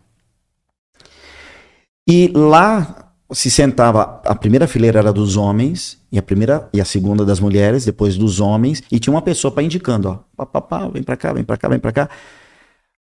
E 2.08 2.32
lá 2.34 3.12
se 3.32 3.50
sentava, 3.50 4.22
a 4.26 4.36
primeira 4.36 4.68
fileira 4.68 5.00
era 5.00 5.14
dos 5.14 5.38
homens, 5.38 5.98
e 6.12 6.20
a 6.20 6.22
primeira 6.22 6.70
e 6.74 6.80
a 6.80 6.86
segunda 6.86 7.26
das 7.26 7.40
mulheres, 7.40 7.86
depois 7.86 8.16
dos 8.16 8.40
homens, 8.40 8.84
e 8.92 9.00
tinha 9.00 9.14
uma 9.14 9.22
pessoa 9.22 9.52
para 9.52 9.64
indicando, 9.64 10.10
ó, 10.10 10.20
pá, 10.36 10.46
pá, 10.46 10.62
pá, 10.62 10.88
vem 10.88 11.02
para 11.02 11.18
cá, 11.18 11.34
vem 11.34 11.44
para 11.44 11.58
cá, 11.58 11.68
vem 11.68 11.80
para 11.80 11.92
cá. 11.92 12.10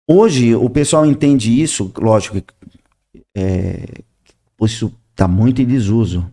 Hoje 0.09 0.55
o 0.55 0.69
pessoal 0.71 1.05
entende 1.05 1.61
isso, 1.61 1.93
lógico, 1.99 2.41
é, 3.37 3.85
isso 4.63 4.93
está 5.11 5.29
muito 5.29 5.61
em 5.61 5.67
desuso. 5.67 6.27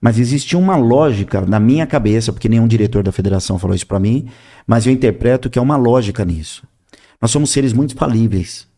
Mas 0.00 0.18
existia 0.18 0.58
uma 0.58 0.76
lógica 0.76 1.40
na 1.40 1.58
minha 1.58 1.86
cabeça, 1.86 2.32
porque 2.32 2.48
nenhum 2.48 2.68
diretor 2.68 3.02
da 3.02 3.10
federação 3.10 3.58
falou 3.58 3.74
isso 3.74 3.86
para 3.86 3.98
mim, 3.98 4.28
mas 4.66 4.86
eu 4.86 4.92
interpreto 4.92 5.50
que 5.50 5.58
é 5.58 5.62
uma 5.62 5.76
lógica 5.76 6.24
nisso. 6.24 6.62
Nós 7.20 7.32
somos 7.32 7.50
seres 7.50 7.72
muito 7.72 7.96
falíveis. 7.96 8.68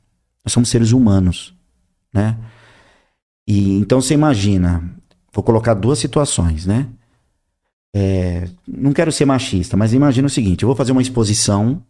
Nós 0.43 0.53
somos 0.53 0.71
seres 0.71 0.93
humanos, 0.93 1.55
né? 2.13 2.39
E 3.51 3.81
então 3.81 4.01
você 4.01 4.15
imagina, 4.15 4.89
vou 5.33 5.43
colocar 5.43 5.75
duas 5.75 5.99
situações, 5.99 6.67
né? 6.67 6.87
É, 7.93 8.49
não 8.65 8.93
quero 8.93 9.11
ser 9.11 9.25
machista, 9.25 9.77
mas 9.77 9.93
imagina 9.93 10.29
o 10.29 10.31
seguinte: 10.31 10.63
eu 10.63 10.69
vou 10.69 10.77
fazer 10.77 10.93
uma 10.93 11.03
exposição 11.03 11.83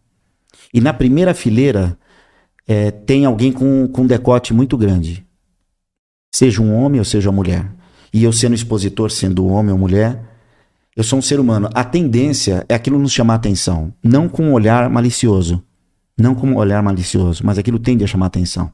e 0.73 0.81
na 0.81 0.91
primeira 0.91 1.35
fileira 1.35 1.95
é, 2.67 2.89
tem 2.89 3.25
alguém 3.25 3.51
com, 3.51 3.87
com 3.89 4.01
um 4.01 4.07
decote 4.07 4.55
muito 4.55 4.75
grande, 4.75 5.23
seja 6.33 6.63
um 6.63 6.73
homem 6.73 6.97
ou 6.97 7.05
seja 7.05 7.29
uma 7.29 7.35
mulher. 7.35 7.71
E 8.11 8.23
eu 8.23 8.33
sendo 8.33 8.55
expositor, 8.55 9.11
sendo 9.11 9.45
homem 9.45 9.71
ou 9.71 9.77
mulher, 9.77 10.19
eu 10.95 11.03
sou 11.03 11.19
um 11.19 11.21
ser 11.21 11.39
humano. 11.39 11.69
A 11.75 11.83
tendência 11.83 12.65
é 12.67 12.73
aquilo 12.73 12.97
nos 12.97 13.11
chamar 13.11 13.35
atenção, 13.35 13.93
não 14.03 14.27
com 14.27 14.45
um 14.45 14.53
olhar 14.53 14.89
malicioso, 14.89 15.63
não 16.17 16.33
com 16.33 16.47
um 16.47 16.55
olhar 16.55 16.81
malicioso, 16.81 17.45
mas 17.45 17.59
aquilo 17.59 17.77
tende 17.77 18.03
a 18.03 18.07
chamar 18.07 18.25
atenção. 18.25 18.73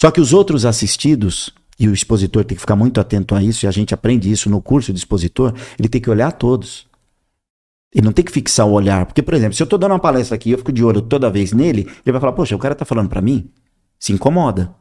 Só 0.00 0.12
que 0.12 0.20
os 0.20 0.32
outros 0.32 0.64
assistidos 0.64 1.52
e 1.80 1.88
o 1.88 1.94
expositor 1.94 2.44
tem 2.44 2.54
que 2.54 2.60
ficar 2.60 2.76
muito 2.76 3.00
atento 3.00 3.34
a 3.34 3.42
isso, 3.42 3.64
e 3.64 3.66
a 3.66 3.70
gente 3.70 3.94
aprende 3.94 4.30
isso 4.30 4.50
no 4.50 4.60
curso 4.60 4.92
de 4.92 4.98
expositor, 4.98 5.54
ele 5.78 5.88
tem 5.88 5.98
que 5.98 6.10
olhar 6.10 6.30
todos. 6.30 6.86
Ele 7.92 8.04
não 8.04 8.12
tem 8.12 8.22
que 8.22 8.30
fixar 8.30 8.66
o 8.66 8.72
olhar. 8.72 9.06
Porque, 9.06 9.22
por 9.22 9.32
exemplo, 9.32 9.54
se 9.54 9.62
eu 9.62 9.64
estou 9.64 9.78
dando 9.78 9.92
uma 9.92 9.98
palestra 9.98 10.34
aqui 10.34 10.50
e 10.50 10.52
eu 10.52 10.58
fico 10.58 10.70
de 10.70 10.84
olho 10.84 11.00
toda 11.00 11.30
vez 11.30 11.54
nele, 11.54 11.90
ele 12.04 12.12
vai 12.12 12.20
falar, 12.20 12.34
poxa, 12.34 12.54
o 12.54 12.58
cara 12.58 12.74
está 12.74 12.84
falando 12.84 13.08
para 13.08 13.22
mim? 13.22 13.50
Se 13.98 14.12
incomoda. 14.12 14.74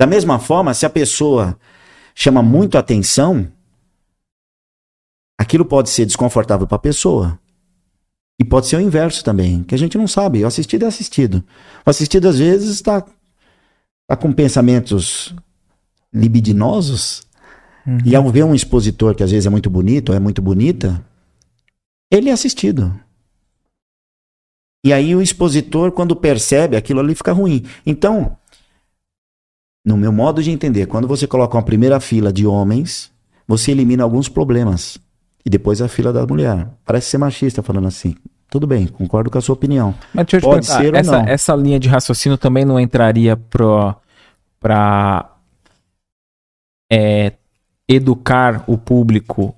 Da 0.00 0.06
mesma 0.06 0.38
forma, 0.38 0.72
se 0.72 0.86
a 0.86 0.90
pessoa 0.90 1.58
chama 2.14 2.42
muito 2.42 2.78
atenção, 2.78 3.46
aquilo 5.38 5.66
pode 5.66 5.90
ser 5.90 6.06
desconfortável 6.06 6.66
para 6.66 6.76
a 6.76 6.80
pessoa. 6.80 7.38
E 8.40 8.44
pode 8.44 8.68
ser 8.68 8.76
o 8.76 8.80
inverso 8.80 9.22
também, 9.22 9.62
que 9.64 9.74
a 9.74 9.78
gente 9.78 9.98
não 9.98 10.08
sabe. 10.08 10.42
O 10.42 10.46
assistido 10.46 10.84
é 10.84 10.88
assistido. 10.88 11.44
O 11.84 11.90
assistido, 11.90 12.26
às 12.26 12.38
vezes, 12.38 12.70
está 12.70 13.04
tá 14.06 14.16
com 14.16 14.32
pensamentos 14.32 15.34
libidinosos. 16.12 17.26
Uhum. 17.86 17.98
E 18.04 18.14
ao 18.14 18.28
ver 18.30 18.44
um 18.44 18.54
expositor 18.54 19.14
que 19.14 19.22
às 19.22 19.30
vezes 19.30 19.46
é 19.46 19.50
muito 19.50 19.70
bonito 19.70 20.10
ou 20.10 20.16
é 20.16 20.20
muito 20.20 20.42
bonita, 20.42 21.04
ele 22.10 22.28
é 22.28 22.32
assistido. 22.32 22.92
E 24.84 24.92
aí 24.92 25.14
o 25.14 25.22
expositor, 25.22 25.92
quando 25.92 26.14
percebe, 26.14 26.76
aquilo 26.76 27.00
ali 27.00 27.14
fica 27.14 27.32
ruim. 27.32 27.64
Então, 27.84 28.36
no 29.84 29.96
meu 29.96 30.12
modo 30.12 30.42
de 30.42 30.50
entender, 30.50 30.86
quando 30.86 31.08
você 31.08 31.26
coloca 31.26 31.56
uma 31.56 31.62
primeira 31.62 31.98
fila 31.98 32.32
de 32.32 32.46
homens, 32.46 33.10
você 33.46 33.72
elimina 33.72 34.04
alguns 34.04 34.28
problemas. 34.28 34.98
E 35.44 35.50
depois 35.50 35.80
a 35.80 35.88
fila 35.88 36.12
da 36.12 36.26
mulher. 36.26 36.68
Parece 36.84 37.10
ser 37.10 37.18
machista 37.18 37.62
falando 37.62 37.88
assim. 37.88 38.14
Tudo 38.50 38.66
bem, 38.66 38.86
concordo 38.86 39.30
com 39.30 39.38
a 39.38 39.40
sua 39.40 39.54
opinião. 39.54 39.94
Mas 40.14 40.26
deixa 40.26 40.36
eu 40.36 40.40
te 40.40 40.44
Pode 40.44 40.66
ser 40.66 40.94
essa, 40.94 41.16
ou 41.16 41.22
não. 41.22 41.28
essa 41.28 41.54
linha 41.54 41.78
de 41.78 41.88
raciocínio 41.88 42.38
também 42.38 42.64
não 42.64 42.78
entraria 42.80 43.36
para 43.36 43.96
é, 46.90 47.32
educar 47.88 48.64
o 48.66 48.76
público 48.76 49.54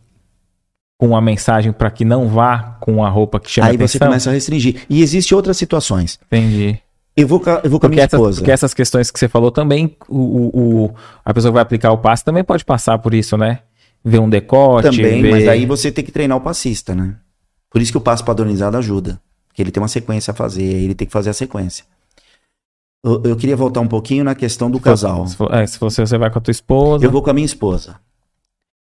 com 0.98 1.16
a 1.16 1.20
mensagem 1.20 1.72
para 1.72 1.90
que 1.90 2.04
não 2.04 2.28
vá 2.28 2.76
com 2.80 3.04
a 3.04 3.08
roupa 3.08 3.40
que 3.40 3.50
chama 3.50 3.68
Aí 3.68 3.76
atenção? 3.76 3.98
você 3.98 3.98
começa 3.98 4.30
a 4.30 4.32
restringir. 4.34 4.84
E 4.88 5.02
existem 5.02 5.34
outras 5.34 5.56
situações. 5.56 6.18
Entendi. 6.26 6.78
Eu 7.16 7.26
vou, 7.26 7.42
eu 7.64 7.70
vou 7.70 7.80
com 7.80 7.86
a 7.86 7.88
minha 7.88 8.02
essas, 8.02 8.18
esposa. 8.18 8.40
Porque 8.40 8.50
essas 8.50 8.74
questões 8.74 9.10
que 9.10 9.18
você 9.18 9.28
falou 9.28 9.50
também, 9.50 9.96
o, 10.08 10.86
o, 10.86 10.94
a 11.24 11.34
pessoa 11.34 11.50
que 11.50 11.54
vai 11.54 11.62
aplicar 11.62 11.90
o 11.92 11.98
passe 11.98 12.24
também 12.24 12.44
pode 12.44 12.64
passar 12.64 12.98
por 12.98 13.14
isso, 13.14 13.36
né? 13.36 13.60
Ver 14.04 14.18
um 14.20 14.28
decote. 14.28 14.90
Também, 14.90 15.22
ver... 15.22 15.30
mas 15.30 15.48
aí 15.48 15.66
você 15.66 15.90
tem 15.90 16.04
que 16.04 16.12
treinar 16.12 16.36
o 16.36 16.40
passista, 16.40 16.94
né? 16.94 17.16
Por 17.70 17.80
isso 17.80 17.92
que 17.92 17.98
o 17.98 18.00
passo 18.00 18.24
padronizado 18.24 18.76
ajuda. 18.76 19.20
Porque 19.48 19.62
ele 19.62 19.70
tem 19.70 19.82
uma 19.82 19.88
sequência 19.88 20.32
a 20.32 20.34
fazer, 20.34 20.62
ele 20.62 20.94
tem 20.94 21.06
que 21.06 21.12
fazer 21.12 21.30
a 21.30 21.34
sequência. 21.34 21.84
Eu, 23.02 23.22
eu, 23.24 23.36
queria 23.36 23.56
voltar 23.56 23.80
um 23.80 23.88
pouquinho 23.88 24.22
na 24.22 24.34
questão 24.34 24.70
do 24.70 24.78
se 24.78 24.84
casal. 24.84 25.26
Se, 25.26 25.36
for, 25.36 25.52
é, 25.54 25.66
se 25.66 25.78
você, 25.78 26.06
você 26.06 26.18
vai 26.18 26.30
com 26.30 26.38
a 26.38 26.42
tua 26.42 26.52
esposa. 26.52 27.04
Eu 27.04 27.10
vou 27.10 27.22
com 27.22 27.30
a 27.30 27.32
minha 27.32 27.46
esposa. 27.46 27.98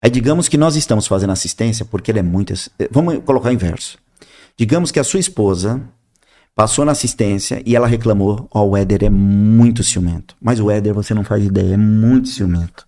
Aí 0.02 0.10
digamos 0.10 0.48
que 0.48 0.58
nós 0.58 0.76
estamos 0.76 1.08
fazendo 1.08 1.32
assistência 1.32 1.84
porque 1.86 2.12
ele 2.12 2.20
é 2.20 2.24
muito. 2.24 2.54
Vamos 2.92 3.20
colocar 3.26 3.50
o 3.50 3.54
inverso. 3.54 3.98
Digamos 4.58 4.92
que 4.92 5.00
a 5.00 5.04
sua 5.04 5.20
esposa 5.20 5.82
passou 6.54 6.86
na 6.86 6.94
assistência 6.94 7.62
e 7.66 7.76
ela 7.76 7.88
reclamou: 7.88 8.48
Ó, 8.54 8.62
oh, 8.62 8.70
o 8.70 8.78
Éder 8.78 9.04
é 9.04 9.10
muito 9.10 9.84
ciumento. 9.84 10.36
Mas 10.40 10.60
o 10.60 10.72
Éder, 10.72 10.94
você 10.94 11.14
não 11.14 11.24
faz 11.24 11.44
ideia, 11.44 11.74
é 11.74 11.78
muito 11.78 12.30
ciumento. 12.30 12.88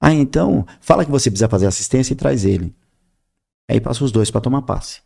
Ah, 0.00 0.12
então, 0.12 0.66
fala 0.80 1.04
que 1.04 1.10
você 1.10 1.30
precisa 1.30 1.48
fazer 1.48 1.66
assistência 1.66 2.12
e 2.12 2.16
traz 2.16 2.44
ele. 2.44 2.74
Aí 3.68 3.80
passa 3.80 4.04
os 4.04 4.10
dois 4.10 4.30
para 4.30 4.40
tomar 4.40 4.62
passe. 4.62 5.00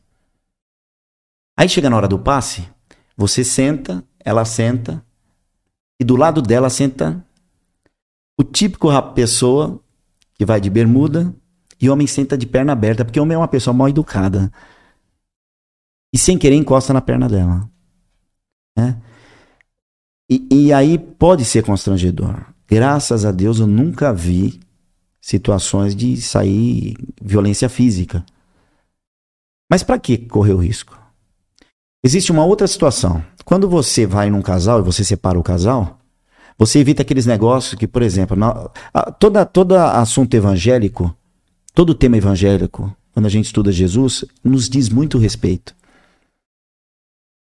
Aí 1.56 1.68
chega 1.68 1.90
na 1.90 1.97
hora 1.97 2.09
do 2.09 2.18
passe, 2.18 2.68
você 3.16 3.44
senta, 3.44 4.02
ela 4.24 4.44
senta, 4.44 5.05
e 6.00 6.04
do 6.04 6.16
lado 6.16 6.42
dela 6.42 6.68
senta 6.68 7.24
o 8.38 8.42
típico 8.42 8.88
pessoa 9.14 9.80
que 10.34 10.44
vai 10.44 10.60
de 10.60 10.68
bermuda 10.68 11.34
e 11.80 11.88
homem 11.88 12.06
senta 12.06 12.36
de 12.36 12.46
perna 12.46 12.72
aberta, 12.72 13.04
porque 13.04 13.18
o 13.18 13.22
homem 13.22 13.34
é 13.34 13.38
uma 13.38 13.48
pessoa 13.48 13.74
mal 13.74 13.88
educada. 13.88 14.52
E 16.12 16.18
sem 16.18 16.38
querer 16.38 16.56
encosta 16.56 16.92
na 16.92 17.00
perna 17.00 17.28
dela. 17.28 17.68
Né? 18.76 19.00
E, 20.30 20.46
e 20.50 20.72
aí 20.72 20.98
pode 20.98 21.44
ser 21.44 21.64
constrangedor. 21.64 22.44
Graças 22.66 23.24
a 23.24 23.30
Deus 23.30 23.60
eu 23.60 23.66
nunca 23.66 24.12
vi 24.12 24.60
situações 25.20 25.94
de 25.94 26.20
sair 26.20 26.96
violência 27.20 27.68
física. 27.68 28.24
Mas 29.70 29.82
para 29.82 29.98
que 29.98 30.18
correr 30.18 30.52
o 30.52 30.58
risco? 30.58 30.98
Existe 32.02 32.30
uma 32.30 32.44
outra 32.44 32.66
situação. 32.66 33.24
Quando 33.44 33.68
você 33.68 34.06
vai 34.06 34.30
num 34.30 34.42
casal 34.42 34.80
e 34.80 34.82
você 34.82 35.04
separa 35.04 35.38
o 35.38 35.42
casal, 35.42 35.98
você 36.56 36.78
evita 36.78 37.02
aqueles 37.02 37.26
negócios 37.26 37.74
que, 37.74 37.86
por 37.86 38.02
exemplo, 38.02 38.36
na, 38.36 38.70
a, 38.92 39.10
toda, 39.10 39.44
todo 39.44 39.74
assunto 39.76 40.34
evangélico, 40.34 41.14
todo 41.74 41.94
tema 41.94 42.16
evangélico, 42.16 42.94
quando 43.12 43.26
a 43.26 43.28
gente 43.28 43.46
estuda 43.46 43.70
Jesus, 43.70 44.24
nos 44.42 44.68
diz 44.68 44.88
muito 44.88 45.18
respeito. 45.18 45.74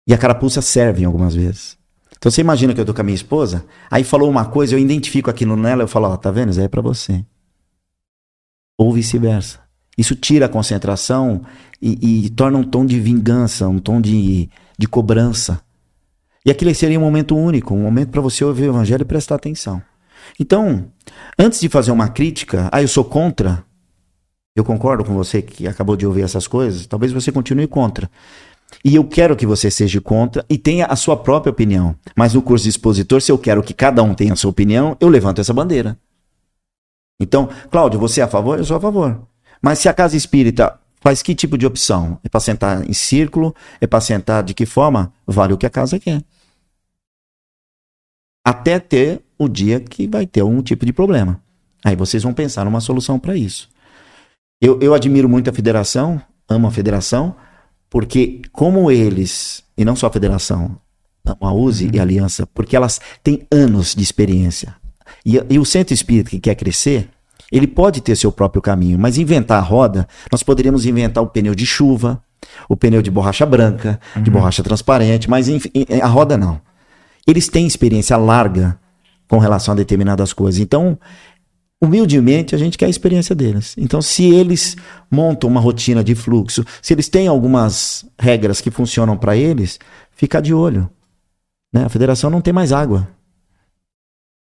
E 0.07 0.13
a 0.13 0.17
carapuça 0.17 0.61
serve 0.61 1.03
em 1.03 1.05
algumas 1.05 1.33
vezes. 1.33 1.77
Então 2.17 2.31
você 2.31 2.41
imagina 2.41 2.73
que 2.73 2.81
eu 2.81 2.85
tô 2.85 2.93
com 2.93 3.01
a 3.01 3.03
minha 3.03 3.15
esposa, 3.15 3.65
aí 3.89 4.03
falou 4.03 4.29
uma 4.29 4.45
coisa, 4.45 4.75
eu 4.75 4.79
identifico 4.79 5.29
aquilo 5.29 5.55
nela, 5.55 5.83
eu 5.83 5.87
falo, 5.87 6.07
ó, 6.07 6.17
tá 6.17 6.31
vendo? 6.31 6.49
Isso 6.49 6.59
aí 6.59 6.65
é 6.65 6.69
pra 6.69 6.81
você. 6.81 7.23
Ou 8.77 8.93
vice-versa. 8.93 9.59
Isso 9.97 10.15
tira 10.15 10.47
a 10.47 10.49
concentração 10.49 11.43
e, 11.81 12.25
e 12.25 12.29
torna 12.31 12.57
um 12.57 12.63
tom 12.63 12.85
de 12.85 12.99
vingança, 12.99 13.67
um 13.67 13.79
tom 13.79 14.01
de, 14.01 14.49
de 14.77 14.87
cobrança. 14.87 15.61
E 16.45 16.51
aquele 16.51 16.73
seria 16.73 16.99
um 16.99 17.03
momento 17.03 17.35
único, 17.35 17.73
um 17.73 17.81
momento 17.81 18.09
para 18.09 18.21
você 18.21 18.43
ouvir 18.43 18.63
o 18.63 18.71
evangelho 18.71 19.03
e 19.03 19.05
prestar 19.05 19.35
atenção. 19.35 19.81
Então, 20.39 20.91
antes 21.37 21.59
de 21.59 21.69
fazer 21.69 21.91
uma 21.91 22.09
crítica, 22.09 22.69
ah, 22.71 22.81
eu 22.81 22.87
sou 22.87 23.03
contra, 23.03 23.63
eu 24.55 24.63
concordo 24.63 25.03
com 25.03 25.13
você 25.13 25.41
que 25.41 25.67
acabou 25.67 25.95
de 25.95 26.05
ouvir 26.05 26.23
essas 26.23 26.47
coisas, 26.47 26.85
talvez 26.85 27.11
você 27.11 27.31
continue 27.31 27.67
contra. 27.67 28.09
E 28.83 28.95
eu 28.95 29.03
quero 29.03 29.35
que 29.35 29.45
você 29.45 29.69
seja 29.69 30.01
contra 30.01 30.43
e 30.49 30.57
tenha 30.57 30.85
a 30.85 30.95
sua 30.95 31.15
própria 31.15 31.51
opinião. 31.51 31.95
Mas 32.15 32.33
no 32.33 32.41
curso 32.41 32.63
de 32.63 32.69
expositor, 32.69 33.21
se 33.21 33.31
eu 33.31 33.37
quero 33.37 33.61
que 33.61 33.73
cada 33.73 34.01
um 34.01 34.13
tenha 34.13 34.33
a 34.33 34.35
sua 34.35 34.49
opinião, 34.49 34.97
eu 34.99 35.09
levanto 35.09 35.39
essa 35.39 35.53
bandeira. 35.53 35.97
Então, 37.19 37.49
Cláudio, 37.69 37.99
você 37.99 38.21
é 38.21 38.23
a 38.23 38.27
favor? 38.27 38.57
Eu 38.57 38.65
sou 38.65 38.77
a 38.77 38.81
favor. 38.81 39.27
Mas 39.61 39.79
se 39.79 39.87
a 39.87 39.93
casa 39.93 40.17
espírita 40.17 40.79
faz 41.03 41.21
que 41.21 41.35
tipo 41.35 41.57
de 41.57 41.65
opção? 41.65 42.17
É 42.23 42.29
para 42.29 42.39
sentar 42.39 42.89
em 42.89 42.93
círculo? 42.93 43.53
É 43.81 43.85
para 43.85 43.99
sentar 43.99 44.41
de 44.41 44.53
que 44.53 44.65
forma? 44.65 45.13
Vale 45.27 45.53
o 45.53 45.57
que 45.57 45.65
a 45.65 45.69
casa 45.69 45.99
quer. 45.99 46.23
Até 48.45 48.79
ter 48.79 49.21
o 49.37 49.49
dia 49.49 49.81
que 49.81 50.07
vai 50.07 50.25
ter 50.25 50.39
algum 50.39 50.61
tipo 50.61 50.85
de 50.85 50.93
problema. 50.93 51.43
Aí 51.83 51.95
vocês 51.95 52.23
vão 52.23 52.33
pensar 52.33 52.63
numa 52.63 52.79
solução 52.79 53.19
para 53.19 53.35
isso. 53.35 53.69
Eu, 54.61 54.79
eu 54.79 54.93
admiro 54.93 55.27
muito 55.27 55.49
a 55.49 55.53
federação, 55.53 56.21
amo 56.47 56.67
a 56.67 56.71
federação, 56.71 57.35
porque 57.89 58.41
como 58.53 58.89
eles, 58.89 59.61
e 59.77 59.83
não 59.83 59.97
só 59.97 60.07
a 60.07 60.11
federação, 60.11 60.79
a 61.25 61.53
USE 61.53 61.89
e 61.93 61.99
a 61.99 62.01
Aliança, 62.01 62.47
porque 62.47 62.77
elas 62.77 63.01
têm 63.21 63.45
anos 63.51 63.93
de 63.93 64.03
experiência. 64.03 64.75
E, 65.25 65.35
e 65.49 65.59
o 65.59 65.65
centro 65.65 65.93
espírita 65.93 66.29
que 66.29 66.39
quer 66.39 66.55
crescer, 66.55 67.09
ele 67.53 67.67
pode 67.67 68.01
ter 68.01 68.15
seu 68.15 68.31
próprio 68.31 68.61
caminho, 68.61 68.97
mas 68.97 69.17
inventar 69.17 69.59
a 69.59 69.61
roda, 69.61 70.07
nós 70.31 70.41
poderíamos 70.41 70.87
inventar 70.87 71.23
o 71.23 71.27
pneu 71.27 71.53
de 71.53 71.65
chuva, 71.65 72.21
o 72.67 72.75
pneu 72.75 73.01
de 73.01 73.11
borracha 73.11 73.45
branca, 73.45 73.99
uhum. 74.15 74.23
de 74.23 74.31
borracha 74.31 74.63
transparente, 74.63 75.29
mas 75.29 75.47
enfim, 75.47 75.69
a 76.01 76.07
roda 76.07 76.35
não. 76.35 76.59
Eles 77.27 77.47
têm 77.47 77.67
experiência 77.67 78.17
larga 78.17 78.77
com 79.27 79.37
relação 79.37 79.73
a 79.73 79.77
determinadas 79.77 80.33
coisas. 80.33 80.59
Então, 80.59 80.97
humildemente, 81.79 82.55
a 82.55 82.57
gente 82.57 82.77
quer 82.77 82.87
a 82.87 82.89
experiência 82.89 83.35
deles. 83.35 83.75
Então, 83.77 84.01
se 84.01 84.25
eles 84.25 84.75
montam 85.11 85.49
uma 85.49 85.61
rotina 85.61 86.03
de 86.03 86.15
fluxo, 86.15 86.65
se 86.81 86.93
eles 86.93 87.07
têm 87.07 87.27
algumas 87.27 88.03
regras 88.19 88.61
que 88.61 88.71
funcionam 88.71 89.15
para 89.15 89.37
eles, 89.37 89.79
fica 90.11 90.41
de 90.41 90.53
olho. 90.53 90.89
Né? 91.71 91.85
A 91.85 91.89
federação 91.89 92.29
não 92.29 92.41
tem 92.41 92.53
mais 92.53 92.71
água. 92.71 93.07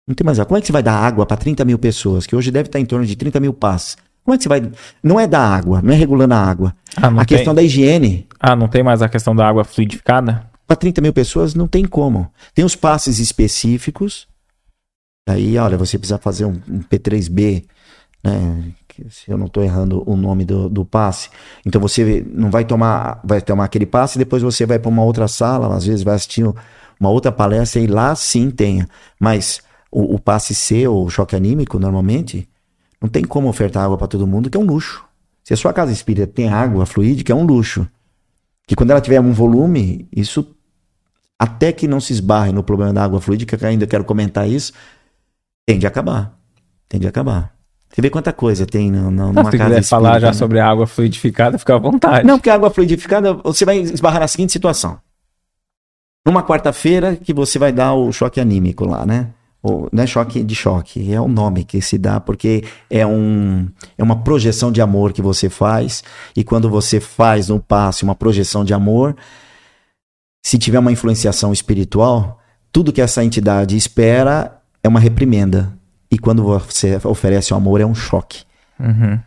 Não 0.09 0.15
tem 0.15 0.25
mais 0.25 0.39
água. 0.39 0.47
Como 0.47 0.59
é 0.59 0.61
que 0.63 0.67
você 0.67 0.73
vai 0.73 0.83
dar 0.83 0.95
água 0.95 1.27
para 1.27 1.37
30 1.37 1.67
mil 1.67 1.79
pessoas, 1.79 2.27
que 2.27 2.35
hoje 2.35 2.51
deve 2.51 2.69
estar 2.69 2.81
em 2.81 2.87
torno 2.87 3.05
de 3.05 3.15
30 3.15 3.39
mil 3.41 3.53
passes? 3.53 3.99
Como 4.25 4.35
é 4.35 4.39
que 4.39 4.43
você 4.43 4.49
vai. 4.49 4.73
Não 5.03 5.21
é 5.21 5.27
dar 5.27 5.41
água, 5.41 5.83
não 5.83 5.93
é 5.93 5.97
regulando 5.97 6.33
a 6.33 6.39
água. 6.39 6.75
Ah, 6.97 7.09
a 7.09 7.25
tem... 7.25 7.37
questão 7.37 7.55
da 7.55 7.63
higiene. 7.63 8.27
Ah, 8.41 8.57
não 8.57 8.69
tem 8.69 8.83
mais 8.83 9.03
a 9.03 9.09
questão 9.09 9.37
da 9.37 9.47
água 9.47 9.65
fluidificada? 9.65 10.49
Para 10.67 10.77
30 10.77 11.03
mil 11.03 11.13
pessoas 11.13 11.55
não 11.55 11.69
tem 11.69 11.85
como. 11.85 12.31
Tem 12.55 12.65
os 12.65 12.75
passes 12.75 13.19
específicos. 13.19 14.27
Aí, 15.29 15.59
olha, 15.59 15.77
você 15.77 15.99
precisa 15.99 16.19
fazer 16.19 16.47
um, 16.47 16.59
um 16.69 16.81
P3B, 16.81 17.65
né? 18.25 18.73
Se 19.11 19.31
eu 19.31 19.39
não 19.39 19.47
estou 19.47 19.63
errando 19.63 20.03
o 20.11 20.17
nome 20.17 20.45
do, 20.45 20.69
do 20.69 20.85
passe. 20.85 21.29
Então 21.65 21.81
você 21.81 22.27
não 22.33 22.51
vai 22.51 22.65
tomar, 22.65 23.21
vai 23.23 23.41
tomar 23.41 23.65
aquele 23.65 23.87
passe 23.87 24.17
e 24.17 24.19
depois 24.19 24.43
você 24.43 24.67
vai 24.67 24.79
para 24.79 24.89
uma 24.89 25.05
outra 25.05 25.29
sala, 25.29 25.75
às 25.77 25.87
vezes 25.87 26.03
vai 26.03 26.17
assistir 26.17 26.45
uma 26.99 27.11
outra 27.11 27.31
palestra 27.31 27.81
e 27.81 27.87
lá 27.87 28.15
sim 28.17 28.51
tenha. 28.51 28.89
Mas 29.21 29.63
o, 29.91 30.15
o 30.15 30.19
passe 30.19 30.55
C, 30.55 30.87
ou 30.87 31.05
o 31.05 31.11
choque 31.11 31.35
anímico, 31.35 31.79
normalmente, 31.79 32.49
não 33.01 33.09
tem 33.09 33.25
como 33.25 33.49
ofertar 33.49 33.85
água 33.85 33.97
para 33.97 34.07
todo 34.07 34.27
mundo, 34.27 34.51
que 34.51 34.57
é 34.57 34.61
um 34.61 34.65
luxo. 34.65 35.05
Se 35.45 35.55
a 35.55 35.57
sua 35.57 35.73
casa 35.73 35.93
espírita 35.93 36.27
tem 36.27 36.49
água 36.49 36.85
fluídica, 36.85 37.33
é 37.33 37.37
um 37.37 37.45
luxo. 37.45 37.87
Que 38.67 38.77
quando 38.77 38.91
ela 38.91 39.01
tiver 39.01 39.21
um 39.21 39.33
volume, 39.33 40.07
isso 40.15 40.55
até 41.39 41.73
que 41.73 41.89
não 41.89 42.01
se 42.01 42.13
esbarre 42.13 42.53
no 42.53 42.63
problema 42.63 42.93
da 42.93 43.05
água 43.05 43.21
fluídica, 43.21 43.57
que 43.57 43.65
ainda 43.65 43.87
quero 43.87 44.05
comentar 44.05 44.49
isso, 44.49 44.73
tende 45.65 45.87
a 45.87 45.89
acabar. 45.89 46.37
Tende 46.89 47.07
a 47.07 47.11
acabar. 47.11 47.55
Você 47.89 48.03
vê 48.03 48.11
quanta 48.11 48.33
coisa 48.33 48.67
tem 48.67 48.91
no, 48.91 49.11
no, 49.11 49.33
numa 49.33 49.51
Se 49.51 49.57
casa 49.57 49.75
quiser 49.77 49.89
falar 49.89 50.21
já 50.21 50.29
né? 50.29 50.33
sobre 50.35 50.61
a 50.61 50.69
água 50.69 50.87
fluidificada, 50.87 51.59
fica 51.59 51.75
à 51.75 51.79
vontade. 51.79 52.27
Não, 52.27 52.37
porque 52.39 52.51
a 52.51 52.55
água 52.55 52.71
fluidificada, 52.71 53.33
você 53.35 53.65
vai 53.65 53.79
esbarrar 53.79 54.21
na 54.21 54.29
seguinte 54.29 54.53
situação. 54.53 54.99
Numa 56.27 56.43
quarta-feira 56.43 57.17
que 57.17 57.33
você 57.33 57.59
vai 57.59 57.73
dar 57.73 57.95
o 57.95 58.13
choque 58.13 58.41
anímico 58.41 58.85
lá, 58.85 59.07
né? 59.07 59.31
Ou, 59.63 59.89
não 59.93 60.05
é 60.05 60.07
choque 60.07 60.43
de 60.43 60.55
choque, 60.55 61.13
é 61.13 61.21
o 61.21 61.29
nome 61.29 61.65
que 61.65 61.81
se 61.81 61.99
dá, 61.99 62.21
porque 62.21 62.65
é, 62.89 63.05
um, 63.07 63.69
é 63.97 64.03
uma 64.03 64.23
projeção 64.23 64.71
de 64.71 64.81
amor 64.81 65.13
que 65.13 65.21
você 65.21 65.49
faz, 65.49 66.05
e 66.37 66.45
quando 66.45 66.71
você 66.71 67.01
faz 67.01 67.49
no 67.49 67.59
passe 67.59 68.05
uma 68.05 68.15
projeção 68.15 68.65
de 68.65 68.73
amor, 68.73 69.17
se 70.43 70.59
tiver 70.59 70.79
uma 70.79 70.93
influenciação 70.93 71.53
espiritual, 71.53 72.41
tudo 72.73 72.93
que 72.93 73.01
essa 73.01 73.25
entidade 73.25 73.77
espera 73.77 74.61
é 74.83 74.89
uma 74.89 75.01
reprimenda. 75.01 75.77
E 76.11 76.19
quando 76.19 76.43
você 76.43 76.99
oferece 77.05 77.53
o 77.53 77.57
amor, 77.57 77.81
é 77.81 77.87
um 77.87 77.95
choque. 77.95 78.45
Uhum. 78.79 79.19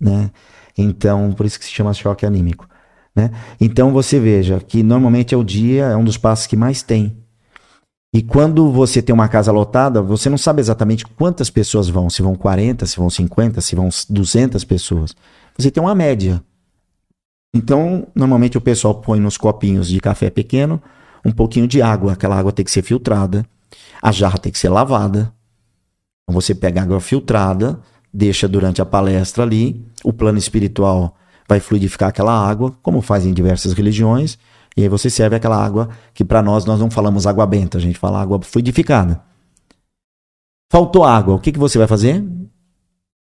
Né? 0.00 0.30
Então, 0.76 1.32
por 1.32 1.46
isso 1.46 1.58
que 1.58 1.64
se 1.64 1.72
chama 1.72 1.92
choque 1.92 2.24
anímico. 2.24 2.68
Né? 3.14 3.30
Então, 3.60 3.92
você 3.92 4.20
veja 4.20 4.60
que 4.60 4.82
normalmente 4.82 5.34
é 5.34 5.38
o 5.38 5.42
dia, 5.42 5.86
é 5.86 5.96
um 5.96 6.04
dos 6.04 6.16
passos 6.16 6.46
que 6.46 6.56
mais 6.56 6.82
tem. 6.82 7.16
E 8.12 8.22
quando 8.22 8.72
você 8.72 9.02
tem 9.02 9.14
uma 9.14 9.28
casa 9.28 9.52
lotada, 9.52 10.00
você 10.00 10.30
não 10.30 10.38
sabe 10.38 10.60
exatamente 10.60 11.06
quantas 11.06 11.50
pessoas 11.50 11.88
vão, 11.88 12.08
se 12.08 12.22
vão 12.22 12.34
40, 12.34 12.86
se 12.86 12.96
vão 12.96 13.10
50, 13.10 13.60
se 13.60 13.76
vão 13.76 13.88
200 14.08 14.64
pessoas. 14.64 15.14
Você 15.58 15.70
tem 15.70 15.82
uma 15.82 15.94
média. 15.94 16.42
Então, 17.54 18.06
normalmente 18.14 18.56
o 18.56 18.60
pessoal 18.60 18.94
põe 18.94 19.20
nos 19.20 19.36
copinhos 19.36 19.88
de 19.88 20.00
café 20.00 20.30
pequeno 20.30 20.80
um 21.24 21.32
pouquinho 21.32 21.66
de 21.66 21.82
água. 21.82 22.12
Aquela 22.12 22.38
água 22.38 22.52
tem 22.52 22.64
que 22.64 22.70
ser 22.70 22.82
filtrada. 22.82 23.44
A 24.02 24.10
jarra 24.10 24.38
tem 24.38 24.50
que 24.50 24.58
ser 24.58 24.70
lavada. 24.70 25.32
Então, 26.24 26.40
você 26.40 26.54
pega 26.54 26.82
água 26.82 27.00
filtrada, 27.00 27.80
deixa 28.12 28.48
durante 28.48 28.80
a 28.80 28.86
palestra 28.86 29.42
ali. 29.42 29.84
O 30.02 30.12
plano 30.12 30.38
espiritual 30.38 31.14
vai 31.46 31.60
fluidificar 31.60 32.08
aquela 32.08 32.32
água, 32.32 32.74
como 32.82 33.02
faz 33.02 33.26
em 33.26 33.34
diversas 33.34 33.72
religiões. 33.72 34.38
E 34.76 34.82
aí 34.82 34.88
você 34.88 35.10
serve 35.10 35.36
aquela 35.36 35.62
água 35.62 35.88
que 36.14 36.24
para 36.24 36.42
nós 36.42 36.64
nós 36.64 36.78
não 36.80 36.90
falamos 36.90 37.26
água 37.26 37.46
benta, 37.46 37.78
a 37.78 37.80
gente 37.80 37.98
fala 37.98 38.20
água 38.20 38.40
fluidificada. 38.42 39.22
Faltou 40.70 41.04
água, 41.04 41.34
o 41.34 41.40
que, 41.40 41.52
que 41.52 41.58
você 41.58 41.78
vai 41.78 41.86
fazer? 41.86 42.22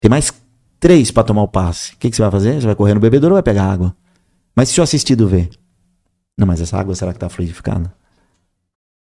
Tem 0.00 0.08
mais 0.08 0.32
três 0.78 1.10
para 1.10 1.24
tomar 1.24 1.42
o 1.42 1.48
passe. 1.48 1.94
O 1.94 1.96
que, 1.96 2.10
que 2.10 2.16
você 2.16 2.22
vai 2.22 2.30
fazer? 2.30 2.60
Você 2.60 2.66
vai 2.66 2.76
correr 2.76 2.94
no 2.94 3.00
bebedouro 3.00 3.34
ou 3.34 3.36
vai 3.36 3.42
pegar 3.42 3.64
água? 3.64 3.96
Mas 4.54 4.68
se 4.68 4.80
o 4.80 4.82
assistido 4.84 5.26
vê, 5.26 5.50
não, 6.38 6.46
mas 6.46 6.60
essa 6.60 6.78
água 6.78 6.94
será 6.94 7.12
que 7.12 7.16
está 7.16 7.28
fluidificada? 7.28 7.92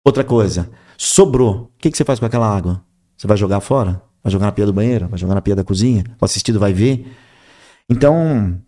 Outra 0.06 0.24
coisa, 0.24 0.70
sobrou. 0.98 1.72
O 1.76 1.78
que, 1.78 1.92
que 1.92 1.98
você 1.98 2.06
faz 2.06 2.20
com 2.20 2.26
aquela 2.26 2.48
água? 2.48 2.84
Você 3.18 3.28
vai 3.28 3.36
jogar 3.36 3.60
fora? 3.60 4.02
Vai 4.24 4.32
jogar 4.32 4.46
na 4.46 4.52
pia 4.52 4.66
do 4.66 4.74
banheiro? 4.74 5.08
Vai 5.08 5.20
jogar 5.20 5.36
na 5.36 5.42
pia 5.42 5.56
da 5.56 5.64
cozinha? 5.64 6.04
O 6.20 6.26
assistido 6.26 6.60
vai 6.60 6.74
ver? 6.74 7.12
Então, 7.90 8.60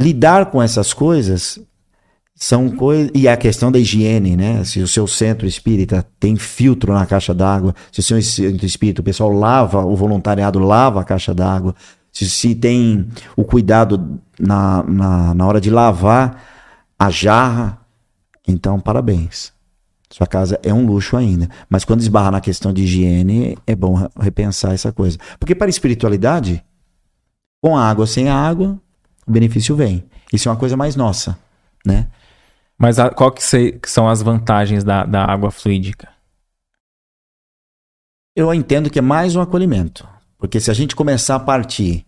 lidar 0.00 0.46
com 0.46 0.62
essas 0.62 0.92
coisas 0.92 1.58
são 2.34 2.70
coisas. 2.70 3.10
E 3.14 3.28
a 3.28 3.36
questão 3.36 3.70
da 3.72 3.78
higiene, 3.78 4.36
né? 4.36 4.62
Se 4.64 4.80
o 4.80 4.88
seu 4.88 5.06
centro 5.06 5.46
espírita 5.46 6.06
tem 6.20 6.36
filtro 6.36 6.92
na 6.92 7.04
caixa 7.04 7.34
d'água, 7.34 7.74
se 7.90 8.00
o 8.00 8.02
seu 8.02 8.22
centro 8.22 8.64
espírita, 8.64 9.00
o 9.00 9.04
pessoal 9.04 9.32
lava, 9.32 9.84
o 9.84 9.96
voluntariado 9.96 10.58
lava 10.58 11.00
a 11.00 11.04
caixa 11.04 11.34
d'água, 11.34 11.74
se, 12.12 12.28
se 12.28 12.54
tem 12.54 13.08
o 13.36 13.44
cuidado 13.44 14.20
na, 14.38 14.82
na, 14.84 15.34
na 15.34 15.46
hora 15.46 15.60
de 15.60 15.70
lavar 15.70 16.42
a 16.98 17.10
jarra, 17.10 17.80
então 18.46 18.80
parabéns. 18.80 19.52
Sua 20.10 20.26
casa 20.26 20.58
é 20.62 20.72
um 20.72 20.86
luxo 20.86 21.16
ainda. 21.16 21.48
Mas 21.68 21.84
quando 21.84 22.00
esbarra 22.00 22.30
na 22.30 22.40
questão 22.40 22.72
de 22.72 22.82
higiene, 22.82 23.58
é 23.66 23.76
bom 23.76 24.08
repensar 24.18 24.72
essa 24.72 24.90
coisa. 24.90 25.18
Porque 25.38 25.54
para 25.54 25.66
a 25.66 25.70
espiritualidade, 25.70 26.64
com 27.60 27.76
água, 27.76 28.06
sem 28.06 28.28
água, 28.28 28.80
o 29.28 29.32
benefício 29.32 29.76
vem. 29.76 30.04
Isso 30.32 30.48
é 30.48 30.52
uma 30.52 30.58
coisa 30.58 30.76
mais 30.76 30.96
nossa, 30.96 31.38
né? 31.84 32.08
Mas 32.78 32.98
a, 32.98 33.10
qual 33.10 33.32
que, 33.32 33.42
se, 33.42 33.72
que, 33.72 33.90
são 33.90 34.08
as 34.08 34.22
vantagens 34.22 34.84
da, 34.84 35.04
da 35.04 35.24
água 35.24 35.50
fluídica? 35.50 36.08
Eu 38.36 38.54
entendo 38.54 38.88
que 38.88 39.00
é 39.00 39.02
mais 39.02 39.34
um 39.34 39.40
acolhimento. 39.40 40.08
Porque 40.38 40.60
se 40.60 40.70
a 40.70 40.74
gente 40.74 40.94
começar 40.94 41.34
a 41.34 41.40
partir 41.40 42.06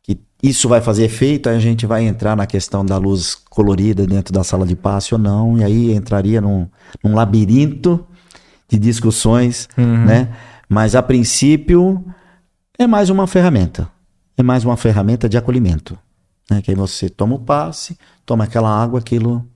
que 0.00 0.16
isso 0.40 0.68
vai 0.68 0.80
fazer 0.80 1.04
efeito, 1.04 1.48
aí 1.48 1.56
a 1.56 1.60
gente 1.60 1.84
vai 1.84 2.04
entrar 2.04 2.36
na 2.36 2.46
questão 2.46 2.84
da 2.84 2.96
luz 2.96 3.34
colorida 3.34 4.06
dentro 4.06 4.32
da 4.32 4.44
sala 4.44 4.64
de 4.64 4.76
passe 4.76 5.12
ou 5.12 5.18
não, 5.18 5.58
e 5.58 5.64
aí 5.64 5.92
entraria 5.92 6.40
num, 6.40 6.68
num 7.02 7.16
labirinto 7.16 8.06
de 8.68 8.78
discussões, 8.78 9.68
uhum. 9.76 10.04
né? 10.04 10.36
Mas 10.68 10.94
a 10.94 11.02
princípio 11.02 12.04
é 12.78 12.86
mais 12.86 13.10
uma 13.10 13.26
ferramenta. 13.26 13.90
É 14.36 14.42
mais 14.42 14.64
uma 14.64 14.76
ferramenta 14.76 15.28
de 15.28 15.36
acolhimento. 15.36 15.98
Né? 16.50 16.62
Que 16.62 16.70
aí 16.70 16.76
você 16.76 17.08
toma 17.08 17.34
o 17.34 17.40
passe, 17.40 17.98
toma 18.24 18.44
aquela 18.44 18.70
água, 18.70 19.00
aquilo 19.00 19.46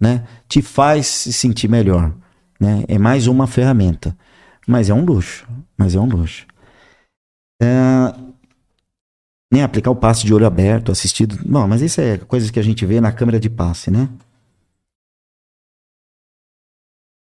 né? 0.00 0.26
te 0.48 0.60
faz 0.60 1.06
se 1.06 1.32
sentir 1.32 1.68
melhor. 1.68 2.12
Né? 2.58 2.84
É 2.88 2.98
mais 2.98 3.26
uma 3.26 3.46
ferramenta. 3.46 4.16
Mas 4.66 4.90
é 4.90 4.94
um 4.94 5.04
luxo. 5.04 5.46
Mas 5.76 5.94
é 5.94 6.00
um 6.00 6.06
luxo. 6.06 6.46
É... 7.60 7.66
Nem 9.52 9.62
aplicar 9.62 9.90
o 9.90 9.96
passe 9.96 10.24
de 10.24 10.32
olho 10.32 10.46
aberto, 10.46 10.90
assistido. 10.90 11.38
Bom, 11.44 11.68
mas 11.68 11.82
isso 11.82 12.00
é 12.00 12.18
coisas 12.18 12.50
que 12.50 12.58
a 12.58 12.62
gente 12.62 12.86
vê 12.86 13.00
na 13.00 13.12
câmera 13.12 13.38
de 13.38 13.50
passe, 13.50 13.90
né? 13.90 14.08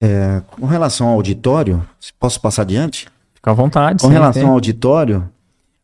É, 0.02 0.42
com 0.52 0.66
relação 0.66 1.08
ao 1.08 1.14
auditório, 1.14 1.88
posso 2.20 2.40
passar 2.40 2.64
adiante? 2.64 3.08
Fica 3.34 3.52
à 3.52 3.54
vontade. 3.54 4.02
Com 4.02 4.10
relação 4.10 4.48
ao 4.48 4.54
auditório, 4.54 5.30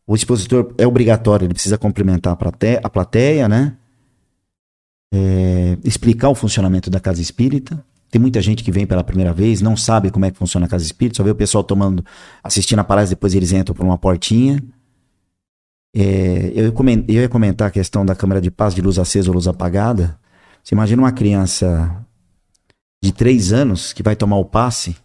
o 0.06 0.14
expositor 0.14 0.74
é 0.76 0.86
obrigatório, 0.86 1.46
ele 1.46 1.54
precisa 1.54 1.78
cumprimentar 1.78 2.36
a 2.82 2.90
plateia, 2.90 3.48
né? 3.48 3.76
É, 5.12 5.78
explicar 5.84 6.28
o 6.28 6.34
funcionamento 6.34 6.90
da 6.90 7.00
casa 7.00 7.22
espírita. 7.22 7.84
Tem 8.10 8.20
muita 8.20 8.40
gente 8.42 8.62
que 8.62 8.70
vem 8.70 8.86
pela 8.86 9.02
primeira 9.02 9.32
vez, 9.32 9.60
não 9.60 9.76
sabe 9.76 10.10
como 10.10 10.24
é 10.24 10.30
que 10.30 10.36
funciona 10.36 10.66
a 10.66 10.68
casa 10.68 10.84
espírita, 10.84 11.16
só 11.16 11.22
vê 11.22 11.30
o 11.30 11.34
pessoal 11.34 11.64
tomando, 11.64 12.04
assistindo 12.42 12.78
a 12.78 12.84
palestra, 12.84 13.16
depois 13.16 13.34
eles 13.34 13.52
entram 13.52 13.74
por 13.74 13.84
uma 13.84 13.98
portinha. 13.98 14.62
É, 15.96 16.52
eu, 16.54 16.72
eu 17.08 17.22
ia 17.22 17.28
comentar 17.28 17.68
a 17.68 17.70
questão 17.70 18.04
da 18.04 18.14
câmera 18.14 18.40
de 18.40 18.50
paz 18.50 18.74
de 18.74 18.82
luz 18.82 18.98
acesa 18.98 19.30
ou 19.30 19.34
luz 19.34 19.48
apagada. 19.48 20.18
Você 20.62 20.74
imagina 20.74 21.02
uma 21.02 21.12
criança 21.12 22.04
de 23.02 23.12
três 23.12 23.52
anos 23.52 23.92
que 23.92 24.02
vai 24.02 24.16
tomar 24.16 24.36
o 24.36 24.44
passe 24.44 24.96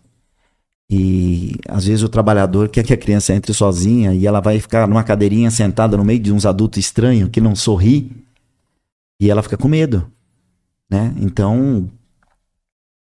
e 0.90 1.56
às 1.68 1.86
vezes 1.86 2.02
o 2.02 2.10
trabalhador 2.10 2.68
quer 2.68 2.84
que 2.84 2.94
a 2.94 2.98
criança 2.98 3.34
entre 3.34 3.54
sozinha 3.54 4.14
e 4.14 4.26
ela 4.26 4.40
vai 4.40 4.60
ficar 4.60 4.88
numa 4.88 5.04
cadeirinha 5.04 5.52
sentada 5.52 5.96
no 5.96 6.04
meio 6.04 6.20
de 6.20 6.32
uns 6.32 6.46
adultos 6.48 6.80
estranhos 6.80 7.30
que 7.30 7.40
não 7.40 7.56
sorri 7.56 8.12
e 9.20 9.30
ela 9.30 9.44
fica 9.44 9.58
com 9.58 9.68
medo, 9.68 10.10
né? 10.90 11.14
Então, 11.18 11.88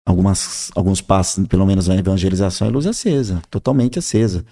algumas, 0.05 0.69
alguns 0.75 0.99
passos, 0.99 1.47
pelo 1.47 1.65
menos 1.65 1.87
na 1.87 1.95
evangelização, 1.95 2.67
é 2.67 2.71
luz 2.71 2.85
acesa, 2.85 3.41
totalmente 3.49 3.99
acesa. 3.99 4.45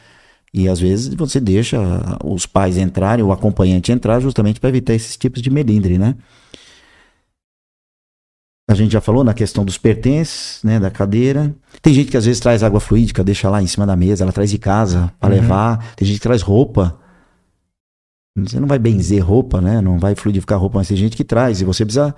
E 0.53 0.69
às 0.69 0.79
vezes 0.79 1.13
você 1.13 1.39
deixa 1.39 1.77
os 2.23 2.45
pais 2.45 2.77
entrarem, 2.77 3.23
o 3.23 3.31
acompanhante 3.31 3.91
entrar, 3.91 4.19
justamente 4.19 4.59
para 4.59 4.69
evitar 4.69 4.93
esses 4.93 5.17
tipos 5.17 5.41
de 5.41 5.49
melindre, 5.49 5.97
né? 5.97 6.15
A 8.69 8.75
gente 8.75 8.91
já 8.91 9.01
falou 9.01 9.23
na 9.23 9.33
questão 9.33 9.65
dos 9.65 9.79
pertences, 9.79 10.59
né, 10.63 10.79
da 10.79 10.91
cadeira. 10.91 11.55
Tem 11.81 11.91
gente 11.91 12.11
que 12.11 12.17
às 12.17 12.25
vezes 12.25 12.39
traz 12.39 12.61
água 12.61 12.79
fluídica, 12.79 13.23
deixa 13.23 13.49
lá 13.49 13.63
em 13.63 13.65
cima 13.65 13.83
da 13.83 13.95
mesa, 13.95 14.23
ela 14.23 14.31
traz 14.31 14.51
de 14.51 14.59
casa 14.59 15.11
para 15.19 15.33
uhum. 15.33 15.41
levar. 15.41 15.95
Tem 15.95 16.07
gente 16.07 16.17
que 16.17 16.21
traz 16.21 16.43
roupa. 16.43 16.95
Você 18.37 18.59
não 18.59 18.67
vai 18.67 18.77
benzer 18.77 19.25
roupa, 19.25 19.59
né? 19.59 19.81
Não 19.81 19.97
vai 19.97 20.13
fluidificar 20.13 20.59
roupa, 20.59 20.77
mas 20.77 20.87
tem 20.87 20.95
gente 20.95 21.17
que 21.17 21.23
traz 21.23 21.61
e 21.61 21.65
você 21.65 21.83
precisa 21.83 22.13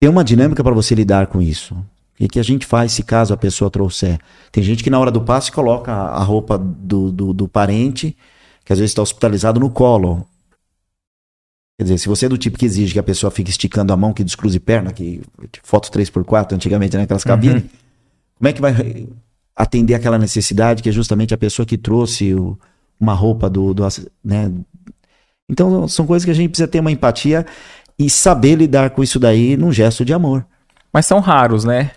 ter 0.00 0.08
uma 0.08 0.24
dinâmica 0.24 0.64
para 0.64 0.72
você 0.72 0.94
lidar 0.94 1.26
com 1.26 1.42
isso. 1.42 1.74
O 2.18 2.28
que, 2.28 2.40
a 2.40 2.42
gente 2.42 2.64
faz 2.64 2.92
se 2.92 3.02
caso 3.02 3.34
a 3.34 3.36
pessoa 3.36 3.70
trouxer? 3.70 4.18
Tem 4.50 4.64
gente 4.64 4.82
que 4.82 4.88
na 4.88 4.98
hora 4.98 5.10
do 5.10 5.20
passe 5.20 5.52
coloca 5.52 5.92
a 5.92 6.22
roupa 6.22 6.56
do, 6.56 7.12
do, 7.12 7.34
do 7.34 7.46
parente, 7.46 8.16
que 8.64 8.72
às 8.72 8.78
vezes 8.78 8.92
está 8.92 9.02
hospitalizado, 9.02 9.60
no 9.60 9.68
colo. 9.68 10.26
Quer 11.78 11.84
dizer, 11.84 11.98
se 11.98 12.08
você 12.08 12.26
é 12.26 12.28
do 12.28 12.36
tipo 12.36 12.58
que 12.58 12.66
exige 12.66 12.92
que 12.92 12.98
a 12.98 13.04
pessoa 13.04 13.30
fique 13.30 13.50
esticando 13.50 13.92
a 13.92 13.96
mão, 13.96 14.12
que 14.12 14.24
descruze 14.24 14.58
perna, 14.58 14.92
que 14.92 15.22
foto 15.62 15.88
3x4 15.92 16.52
antigamente 16.52 16.96
naquelas 16.96 17.24
né, 17.24 17.28
cabines, 17.28 17.62
uhum. 17.62 17.68
como 18.36 18.48
é 18.48 18.52
que 18.52 18.60
vai 18.60 19.06
atender 19.54 19.94
aquela 19.94 20.18
necessidade 20.18 20.82
que 20.82 20.88
é 20.88 20.92
justamente 20.92 21.32
a 21.32 21.38
pessoa 21.38 21.64
que 21.64 21.78
trouxe 21.78 22.34
o, 22.34 22.58
uma 22.98 23.14
roupa 23.14 23.48
do, 23.48 23.72
do 23.72 23.84
né? 24.24 24.50
Então 25.48 25.86
são 25.86 26.04
coisas 26.04 26.24
que 26.24 26.32
a 26.32 26.34
gente 26.34 26.48
precisa 26.48 26.66
ter 26.66 26.80
uma 26.80 26.90
empatia 26.90 27.46
e 27.96 28.10
saber 28.10 28.56
lidar 28.56 28.90
com 28.90 29.00
isso 29.00 29.20
daí 29.20 29.56
num 29.56 29.72
gesto 29.72 30.04
de 30.04 30.12
amor. 30.12 30.44
Mas 30.92 31.06
são 31.06 31.20
raros, 31.20 31.62
né? 31.62 31.92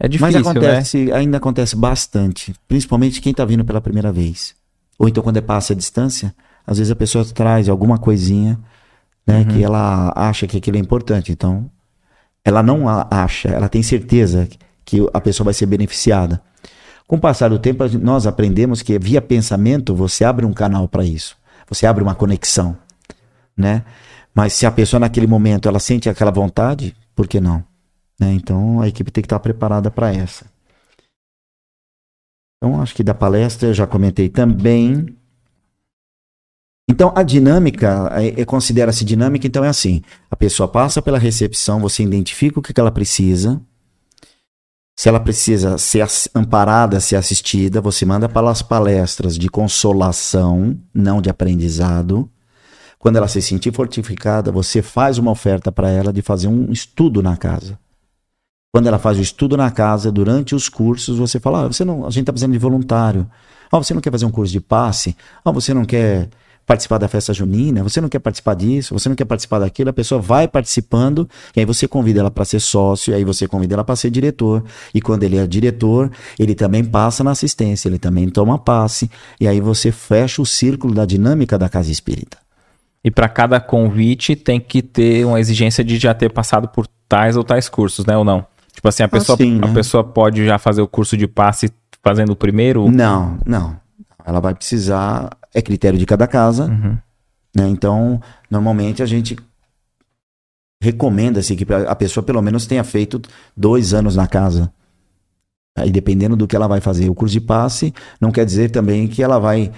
É 0.00 0.08
difícil, 0.08 0.40
Mas 0.40 0.46
acontece, 0.46 1.04
né? 1.04 1.12
ainda 1.12 1.36
acontece 1.36 1.76
bastante, 1.76 2.54
principalmente 2.66 3.20
quem 3.20 3.32
está 3.32 3.44
vindo 3.44 3.64
pela 3.64 3.80
primeira 3.80 4.10
vez. 4.10 4.54
Ou 4.98 5.06
então 5.06 5.22
quando 5.22 5.36
é 5.36 5.42
passa 5.42 5.74
a 5.74 5.76
distância, 5.76 6.34
às 6.66 6.78
vezes 6.78 6.90
a 6.90 6.96
pessoa 6.96 7.26
traz 7.26 7.68
alguma 7.68 7.98
coisinha 7.98 8.58
né? 9.28 9.40
Uhum. 9.40 9.44
Que 9.44 9.62
ela 9.62 10.10
acha 10.16 10.46
que 10.46 10.56
aquilo 10.56 10.78
é 10.78 10.80
importante. 10.80 11.30
Então, 11.30 11.70
ela 12.42 12.62
não 12.62 12.86
acha, 12.88 13.50
ela 13.50 13.68
tem 13.68 13.82
certeza 13.82 14.48
que 14.86 15.06
a 15.12 15.20
pessoa 15.20 15.44
vai 15.44 15.54
ser 15.54 15.66
beneficiada. 15.66 16.40
Com 17.06 17.16
o 17.16 17.20
passar 17.20 17.50
do 17.50 17.58
tempo, 17.58 17.84
nós 17.98 18.26
aprendemos 18.26 18.80
que 18.80 18.98
via 18.98 19.20
pensamento 19.20 19.94
você 19.94 20.24
abre 20.24 20.46
um 20.46 20.52
canal 20.52 20.88
para 20.88 21.04
isso. 21.04 21.36
Você 21.68 21.86
abre 21.86 22.02
uma 22.02 22.14
conexão, 22.14 22.76
né? 23.54 23.84
Mas 24.34 24.54
se 24.54 24.64
a 24.64 24.70
pessoa 24.70 25.00
naquele 25.00 25.26
momento 25.26 25.68
ela 25.68 25.78
sente 25.78 26.08
aquela 26.08 26.30
vontade, 26.30 26.96
por 27.14 27.26
que 27.26 27.40
não? 27.40 27.62
Né? 28.18 28.32
Então 28.32 28.80
a 28.80 28.88
equipe 28.88 29.10
tem 29.10 29.20
que 29.20 29.26
estar 29.26 29.38
preparada 29.40 29.90
para 29.90 30.12
essa. 30.12 30.46
Então 32.56 32.80
acho 32.80 32.94
que 32.94 33.02
da 33.02 33.14
palestra 33.14 33.68
eu 33.68 33.74
já 33.74 33.86
comentei 33.86 34.28
também. 34.28 35.14
Então, 36.88 37.12
a 37.14 37.22
dinâmica, 37.22 38.10
é, 38.14 38.40
é, 38.40 38.44
considera-se 38.46 39.04
dinâmica, 39.04 39.46
então 39.46 39.62
é 39.62 39.68
assim: 39.68 40.00
a 40.30 40.34
pessoa 40.34 40.66
passa 40.66 41.02
pela 41.02 41.18
recepção, 41.18 41.80
você 41.80 42.02
identifica 42.02 42.58
o 42.58 42.62
que, 42.62 42.72
que 42.72 42.80
ela 42.80 42.90
precisa. 42.90 43.60
Se 44.96 45.08
ela 45.08 45.20
precisa 45.20 45.78
ser 45.78 46.04
amparada, 46.34 46.98
ser 46.98 47.14
assistida, 47.14 47.80
você 47.80 48.04
manda 48.04 48.28
para 48.28 48.50
as 48.50 48.62
palestras 48.62 49.38
de 49.38 49.48
consolação, 49.48 50.76
não 50.92 51.22
de 51.22 51.30
aprendizado. 51.30 52.28
Quando 52.98 53.14
ela 53.14 53.28
se 53.28 53.40
sentir 53.40 53.72
fortificada, 53.72 54.50
você 54.50 54.82
faz 54.82 55.18
uma 55.18 55.30
oferta 55.30 55.70
para 55.70 55.88
ela 55.88 56.12
de 56.12 56.20
fazer 56.20 56.48
um 56.48 56.72
estudo 56.72 57.22
na 57.22 57.36
casa. 57.36 57.78
Quando 58.72 58.88
ela 58.88 58.98
faz 58.98 59.18
o 59.18 59.22
estudo 59.22 59.56
na 59.56 59.70
casa, 59.70 60.10
durante 60.10 60.54
os 60.54 60.68
cursos, 60.68 61.18
você 61.18 61.38
fala: 61.38 61.64
ah, 61.64 61.68
você 61.68 61.84
não, 61.84 62.04
a 62.04 62.10
gente 62.10 62.22
está 62.22 62.32
precisando 62.32 62.54
de 62.54 62.58
voluntário. 62.58 63.30
Ah, 63.70 63.78
você 63.78 63.94
não 63.94 64.00
quer 64.00 64.10
fazer 64.10 64.24
um 64.24 64.30
curso 64.32 64.52
de 64.52 64.60
passe? 64.60 65.16
Ah, 65.44 65.52
você 65.52 65.72
não 65.72 65.84
quer 65.84 66.28
participar 66.68 66.98
da 66.98 67.08
festa 67.08 67.32
junina, 67.32 67.82
você 67.82 67.98
não 67.98 68.10
quer 68.10 68.18
participar 68.18 68.52
disso, 68.52 68.92
você 68.92 69.08
não 69.08 69.16
quer 69.16 69.24
participar 69.24 69.58
daquilo, 69.58 69.88
a 69.88 69.92
pessoa 69.92 70.20
vai 70.20 70.46
participando 70.46 71.26
e 71.56 71.60
aí 71.60 71.64
você 71.64 71.88
convida 71.88 72.20
ela 72.20 72.30
para 72.30 72.44
ser 72.44 72.60
sócio, 72.60 73.10
e 73.10 73.14
aí 73.14 73.24
você 73.24 73.48
convida 73.48 73.74
ela 73.74 73.82
para 73.82 73.96
ser 73.96 74.10
diretor. 74.10 74.62
E 74.94 75.00
quando 75.00 75.22
ele 75.22 75.38
é 75.38 75.46
diretor, 75.46 76.12
ele 76.38 76.54
também 76.54 76.84
passa 76.84 77.24
na 77.24 77.30
assistência, 77.30 77.88
ele 77.88 77.98
também 77.98 78.28
toma 78.28 78.58
passe, 78.58 79.10
e 79.40 79.48
aí 79.48 79.62
você 79.62 79.90
fecha 79.90 80.42
o 80.42 80.46
círculo 80.46 80.92
da 80.94 81.06
dinâmica 81.06 81.56
da 81.58 81.70
casa 81.70 81.90
espírita. 81.90 82.36
E 83.02 83.10
para 83.10 83.30
cada 83.30 83.58
convite 83.58 84.36
tem 84.36 84.60
que 84.60 84.82
ter 84.82 85.24
uma 85.24 85.40
exigência 85.40 85.82
de 85.82 85.96
já 85.96 86.12
ter 86.12 86.30
passado 86.30 86.68
por 86.68 86.86
tais 87.08 87.34
ou 87.34 87.44
tais 87.44 87.66
cursos, 87.66 88.04
né? 88.04 88.14
Ou 88.14 88.24
não? 88.24 88.44
Tipo 88.74 88.88
assim, 88.88 89.02
a 89.02 89.08
pessoa, 89.08 89.36
assim, 89.36 89.58
né? 89.58 89.66
a 89.66 89.72
pessoa 89.72 90.04
pode 90.04 90.44
já 90.44 90.58
fazer 90.58 90.82
o 90.82 90.88
curso 90.88 91.16
de 91.16 91.26
passe 91.26 91.72
fazendo 92.02 92.32
o 92.32 92.36
primeiro? 92.36 92.90
Não, 92.90 93.38
não. 93.46 93.76
Ela 94.26 94.40
vai 94.40 94.54
precisar 94.54 95.30
é 95.54 95.62
critério 95.62 95.98
de 95.98 96.06
cada 96.06 96.26
casa. 96.26 96.66
Uhum. 96.66 96.98
Né? 97.54 97.68
Então, 97.68 98.20
normalmente 98.50 99.02
a 99.02 99.06
gente 99.06 99.36
recomenda-se 100.80 101.56
que 101.56 101.66
a 101.72 101.94
pessoa 101.94 102.24
pelo 102.24 102.40
menos 102.40 102.66
tenha 102.66 102.84
feito 102.84 103.20
dois 103.56 103.92
anos 103.92 104.16
na 104.16 104.26
casa. 104.26 104.72
Aí, 105.76 105.90
dependendo 105.90 106.36
do 106.36 106.46
que 106.46 106.56
ela 106.56 106.66
vai 106.66 106.80
fazer. 106.80 107.08
O 107.08 107.14
curso 107.14 107.32
de 107.32 107.40
passe 107.40 107.94
não 108.20 108.32
quer 108.32 108.44
dizer 108.44 108.70
também 108.70 109.06
que 109.06 109.22
ela 109.22 109.38
vai 109.38 109.72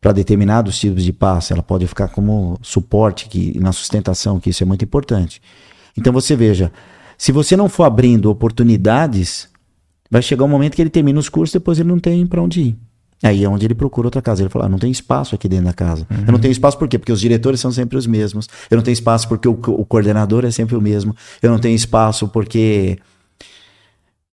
para 0.00 0.12
determinados 0.12 0.78
tipos 0.78 1.04
de 1.04 1.12
passe. 1.12 1.52
Ela 1.52 1.62
pode 1.62 1.86
ficar 1.86 2.08
como 2.08 2.58
suporte 2.62 3.28
que, 3.28 3.58
na 3.58 3.72
sustentação, 3.72 4.40
que 4.40 4.50
isso 4.50 4.62
é 4.62 4.66
muito 4.66 4.84
importante. 4.84 5.40
Então, 5.96 6.12
você 6.12 6.36
veja, 6.36 6.72
se 7.16 7.32
você 7.32 7.56
não 7.56 7.68
for 7.68 7.84
abrindo 7.84 8.30
oportunidades, 8.30 9.48
vai 10.10 10.20
chegar 10.20 10.44
um 10.44 10.48
momento 10.48 10.74
que 10.74 10.82
ele 10.82 10.90
termina 10.90 11.18
os 11.18 11.28
cursos 11.28 11.54
e 11.54 11.58
depois 11.58 11.78
ele 11.78 11.88
não 11.88 11.98
tem 11.98 12.26
para 12.26 12.42
onde 12.42 12.60
ir. 12.60 12.78
Aí 13.22 13.44
é 13.44 13.48
onde 13.48 13.64
ele 13.64 13.74
procura 13.74 14.06
outra 14.06 14.20
casa. 14.20 14.42
Ele 14.42 14.48
fala: 14.48 14.66
ah, 14.66 14.68
não 14.68 14.78
tem 14.78 14.90
espaço 14.90 15.34
aqui 15.34 15.48
dentro 15.48 15.66
da 15.66 15.72
casa. 15.72 16.06
Uhum. 16.10 16.24
Eu 16.26 16.32
não 16.32 16.38
tenho 16.38 16.52
espaço 16.52 16.78
por 16.78 16.86
quê? 16.88 16.98
Porque 16.98 17.12
os 17.12 17.20
diretores 17.20 17.60
são 17.60 17.72
sempre 17.72 17.96
os 17.96 18.06
mesmos. 18.06 18.48
Eu 18.70 18.76
não 18.76 18.84
tenho 18.84 18.92
espaço 18.92 19.28
porque 19.28 19.48
o, 19.48 19.52
o 19.52 19.84
coordenador 19.84 20.44
é 20.44 20.50
sempre 20.50 20.76
o 20.76 20.80
mesmo. 20.80 21.14
Eu 21.42 21.50
não 21.50 21.58
tenho 21.58 21.74
espaço 21.74 22.28
porque. 22.28 22.98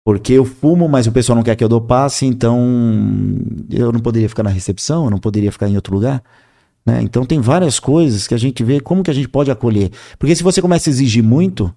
Porque 0.02 0.32
eu 0.32 0.47
fumo, 0.47 0.89
mas 0.89 1.07
o 1.07 1.12
pessoal 1.12 1.36
não 1.36 1.43
quer 1.43 1.55
que 1.55 1.62
eu 1.62 1.69
dou 1.69 1.81
passe, 1.81 2.24
então 2.24 2.59
eu 3.70 3.93
não 3.93 4.01
poderia 4.01 4.28
ficar 4.31 4.43
na 4.43 4.51
recepção, 4.51 5.05
eu 5.05 5.11
não 5.11 5.19
poderia 5.19 5.52
ficar 5.52 5.69
em 5.69 5.77
outro 5.77 5.94
lugar. 5.94 6.23
Né? 6.85 7.02
Então 7.02 7.24
tem 7.27 7.39
várias 7.39 7.78
coisas 7.78 8.27
que 8.27 8.35
a 8.35 8.39
gente 8.39 8.65
vê 8.65 8.81
como 8.81 9.02
que 9.02 9.11
a 9.11 9.15
gente 9.15 9.28
pode 9.28 9.51
acolher. 9.51 9.90
Porque 10.19 10.35
se 10.35 10.43
você 10.43 10.62
começa 10.62 10.89
a 10.89 10.90
exigir 10.90 11.23
muito, 11.23 11.73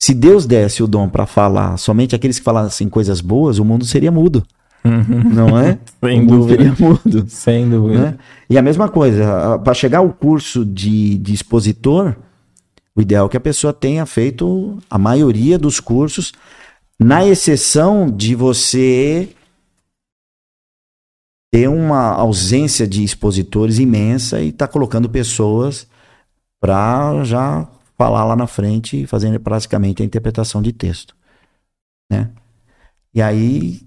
se 0.00 0.14
Deus 0.14 0.46
desse 0.46 0.82
o 0.82 0.86
dom 0.86 1.08
para 1.08 1.26
falar 1.26 1.76
somente 1.76 2.16
aqueles 2.16 2.38
que 2.38 2.44
falassem 2.44 2.88
coisas 2.88 3.20
boas, 3.20 3.58
o 3.58 3.64
mundo 3.64 3.84
seria 3.84 4.10
mudo. 4.10 4.42
Não 5.32 5.58
é? 5.58 5.78
Sem 6.02 6.22
o 6.22 6.26
dúvida. 6.26 6.62
Seria 6.64 6.76
mudo. 6.78 7.30
Sem 7.30 7.68
dúvida. 7.68 8.02
Né? 8.02 8.18
E 8.48 8.58
a 8.58 8.62
mesma 8.62 8.88
coisa, 8.88 9.58
para 9.58 9.74
chegar 9.74 9.98
ao 9.98 10.12
curso 10.12 10.64
de, 10.64 11.18
de 11.18 11.34
expositor, 11.34 12.16
o 12.94 13.00
ideal 13.02 13.26
é 13.26 13.28
que 13.28 13.36
a 13.36 13.40
pessoa 13.40 13.72
tenha 13.72 14.06
feito 14.06 14.78
a 14.88 14.98
maioria 14.98 15.58
dos 15.58 15.80
cursos, 15.80 16.32
na 16.98 17.26
exceção 17.26 18.10
de 18.10 18.34
você 18.34 19.28
ter 21.52 21.68
uma 21.68 22.10
ausência 22.12 22.86
de 22.86 23.04
expositores 23.04 23.78
imensa 23.78 24.40
e 24.40 24.50
tá 24.50 24.66
colocando 24.66 25.08
pessoas 25.08 25.86
para 26.60 27.22
já 27.24 27.68
falar 27.96 28.24
lá 28.24 28.36
na 28.36 28.46
frente 28.46 29.02
e 29.02 29.06
fazendo 29.06 29.38
praticamente 29.40 30.02
a 30.02 30.04
interpretação 30.04 30.60
de 30.60 30.72
texto, 30.72 31.14
né? 32.10 32.30
E 33.14 33.22
aí 33.22 33.85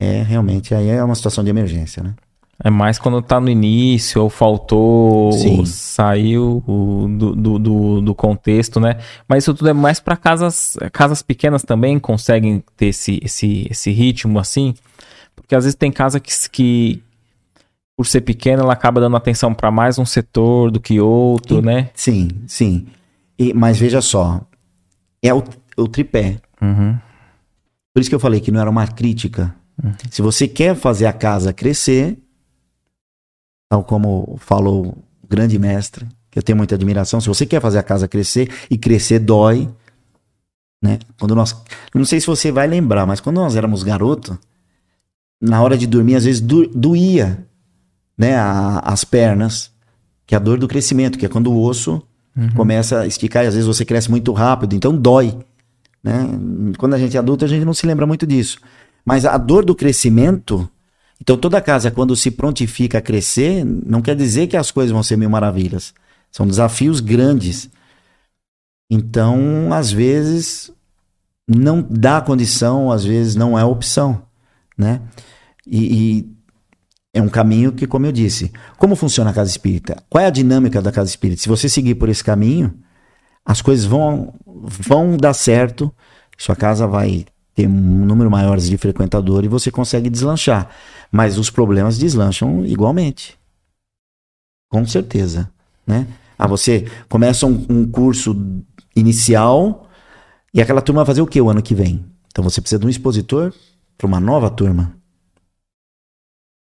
é 0.00 0.22
realmente 0.22 0.74
aí 0.74 0.88
é 0.88 1.02
uma 1.02 1.14
situação 1.14 1.42
de 1.42 1.50
emergência, 1.50 2.02
né? 2.02 2.14
É 2.62 2.70
mais 2.70 2.98
quando 2.98 3.20
tá 3.20 3.38
no 3.38 3.50
início, 3.50 4.22
ou 4.22 4.30
faltou, 4.30 5.30
ou 5.30 5.66
saiu 5.66 6.62
do, 6.66 7.34
do, 7.36 7.58
do, 7.58 8.00
do 8.00 8.14
contexto, 8.14 8.80
né? 8.80 8.96
Mas 9.28 9.44
isso 9.44 9.52
tudo 9.52 9.68
é 9.68 9.74
mais 9.74 10.00
para 10.00 10.16
casas, 10.16 10.78
casas 10.90 11.20
pequenas 11.20 11.62
também 11.62 11.98
conseguem 11.98 12.64
ter 12.74 12.86
esse, 12.86 13.20
esse, 13.22 13.66
esse 13.70 13.90
ritmo 13.90 14.38
assim. 14.38 14.72
Porque 15.34 15.54
às 15.54 15.64
vezes 15.64 15.74
tem 15.74 15.92
casa 15.92 16.18
que, 16.18 16.32
que 16.50 17.02
por 17.94 18.06
ser 18.06 18.22
pequena, 18.22 18.62
ela 18.62 18.72
acaba 18.72 19.02
dando 19.02 19.16
atenção 19.16 19.52
para 19.52 19.70
mais 19.70 19.98
um 19.98 20.06
setor 20.06 20.70
do 20.70 20.80
que 20.80 20.98
outro, 20.98 21.60
né? 21.60 21.90
Sim, 21.94 22.28
sim. 22.46 22.86
E- 23.38 23.52
mas 23.52 23.78
veja 23.78 24.00
só, 24.00 24.40
é 25.22 25.32
o, 25.34 25.44
o 25.76 25.86
tripé. 25.86 26.38
Uhum. 26.60 26.96
Por 27.92 28.00
isso 28.00 28.08
que 28.08 28.14
eu 28.14 28.20
falei 28.20 28.40
que 28.40 28.50
não 28.50 28.60
era 28.60 28.70
uma 28.70 28.86
crítica. 28.86 29.54
Se 30.10 30.22
você 30.22 30.48
quer 30.48 30.74
fazer 30.74 31.06
a 31.06 31.12
casa 31.12 31.52
crescer, 31.52 32.18
tal 33.68 33.84
como 33.84 34.36
falou 34.40 34.86
o 35.22 35.28
grande 35.28 35.58
mestre, 35.58 36.06
que 36.30 36.38
eu 36.38 36.42
tenho 36.42 36.56
muita 36.56 36.74
admiração, 36.74 37.20
se 37.20 37.28
você 37.28 37.44
quer 37.46 37.60
fazer 37.60 37.78
a 37.78 37.82
casa 37.82 38.08
crescer, 38.08 38.50
e 38.70 38.78
crescer 38.78 39.18
dói, 39.18 39.68
né? 40.82 40.98
Quando 41.18 41.34
nós, 41.34 41.54
não 41.94 42.04
sei 42.04 42.20
se 42.20 42.26
você 42.26 42.50
vai 42.52 42.66
lembrar, 42.66 43.06
mas 43.06 43.20
quando 43.20 43.36
nós 43.36 43.56
éramos 43.56 43.82
garoto, 43.82 44.38
na 45.40 45.62
hora 45.62 45.76
de 45.76 45.86
dormir, 45.86 46.14
às 46.16 46.24
vezes 46.24 46.40
do- 46.40 46.68
doía, 46.68 47.46
né, 48.16 48.36
a- 48.36 48.78
as 48.80 49.04
pernas, 49.04 49.70
que 50.26 50.34
é 50.34 50.38
a 50.38 50.40
dor 50.40 50.58
do 50.58 50.66
crescimento, 50.68 51.18
que 51.18 51.26
é 51.26 51.28
quando 51.28 51.50
o 51.52 51.62
osso 51.62 52.02
começa 52.54 53.00
a 53.00 53.06
esticar 53.06 53.44
e 53.44 53.46
às 53.46 53.54
vezes 53.54 53.66
você 53.66 53.84
cresce 53.84 54.10
muito 54.10 54.30
rápido, 54.32 54.74
então 54.74 54.94
dói. 54.96 55.38
Né? 56.04 56.28
Quando 56.78 56.92
a 56.94 56.98
gente 56.98 57.16
é 57.16 57.18
adulto, 57.20 57.44
a 57.44 57.48
gente 57.48 57.64
não 57.64 57.72
se 57.74 57.86
lembra 57.86 58.06
muito 58.06 58.26
disso. 58.26 58.58
Mas 59.06 59.24
a 59.24 59.38
dor 59.38 59.64
do 59.64 59.72
crescimento. 59.72 60.68
Então, 61.20 61.36
toda 61.36 61.60
casa, 61.60 61.92
quando 61.92 62.16
se 62.16 62.32
prontifica 62.32 62.98
a 62.98 63.00
crescer, 63.00 63.64
não 63.64 64.02
quer 64.02 64.16
dizer 64.16 64.48
que 64.48 64.56
as 64.56 64.72
coisas 64.72 64.90
vão 64.90 65.02
ser 65.02 65.16
mil 65.16 65.30
maravilhas. 65.30 65.94
São 66.32 66.44
desafios 66.44 66.98
grandes. 66.98 67.70
Então, 68.90 69.72
às 69.72 69.92
vezes, 69.92 70.72
não 71.48 71.86
dá 71.88 72.20
condição, 72.20 72.90
às 72.90 73.04
vezes, 73.04 73.36
não 73.36 73.56
é 73.56 73.64
opção. 73.64 74.22
Né? 74.76 75.00
E, 75.64 76.18
e 76.18 76.36
é 77.14 77.22
um 77.22 77.28
caminho 77.28 77.72
que, 77.72 77.86
como 77.86 78.06
eu 78.06 78.12
disse, 78.12 78.52
como 78.76 78.96
funciona 78.96 79.30
a 79.30 79.32
casa 79.32 79.50
espírita? 79.50 80.02
Qual 80.10 80.22
é 80.22 80.26
a 80.26 80.30
dinâmica 80.30 80.82
da 80.82 80.90
casa 80.90 81.08
espírita? 81.08 81.42
Se 81.42 81.48
você 81.48 81.68
seguir 81.68 81.94
por 81.94 82.08
esse 82.08 82.24
caminho, 82.24 82.74
as 83.44 83.62
coisas 83.62 83.86
vão, 83.86 84.34
vão 84.44 85.16
dar 85.16 85.32
certo, 85.32 85.94
sua 86.36 86.56
casa 86.56 86.86
vai 86.86 87.24
ter 87.56 87.66
um 87.66 88.04
número 88.04 88.30
maior 88.30 88.58
de 88.58 88.76
frequentadores 88.76 89.46
e 89.46 89.50
você 89.50 89.70
consegue 89.70 90.10
deslanchar. 90.10 90.70
Mas 91.10 91.38
os 91.38 91.48
problemas 91.48 91.96
deslancham 91.96 92.64
igualmente. 92.66 93.36
Com 94.70 94.86
certeza. 94.86 95.50
Né? 95.86 96.06
Ah, 96.38 96.46
você 96.46 96.86
começa 97.08 97.46
um, 97.46 97.66
um 97.68 97.90
curso 97.90 98.36
inicial 98.94 99.88
e 100.52 100.60
aquela 100.60 100.82
turma 100.82 101.02
vai 101.02 101.06
fazer 101.06 101.22
o 101.22 101.26
que 101.26 101.40
o 101.40 101.48
ano 101.48 101.62
que 101.62 101.74
vem? 101.74 102.04
Então 102.30 102.44
você 102.44 102.60
precisa 102.60 102.78
de 102.78 102.86
um 102.86 102.90
expositor 102.90 103.52
para 103.96 104.06
uma 104.06 104.20
nova 104.20 104.50
turma. 104.50 104.94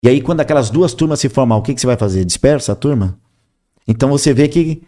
E 0.03 0.09
aí, 0.09 0.19
quando 0.19 0.41
aquelas 0.41 0.69
duas 0.69 0.93
turmas 0.93 1.19
se 1.19 1.29
formar, 1.29 1.57
o 1.57 1.61
que, 1.61 1.75
que 1.75 1.79
você 1.79 1.87
vai 1.87 1.95
fazer? 1.95 2.25
Dispersa 2.25 2.71
a 2.71 2.75
turma? 2.75 3.17
Então 3.87 4.09
você 4.09 4.33
vê 4.33 4.47
que 4.47 4.81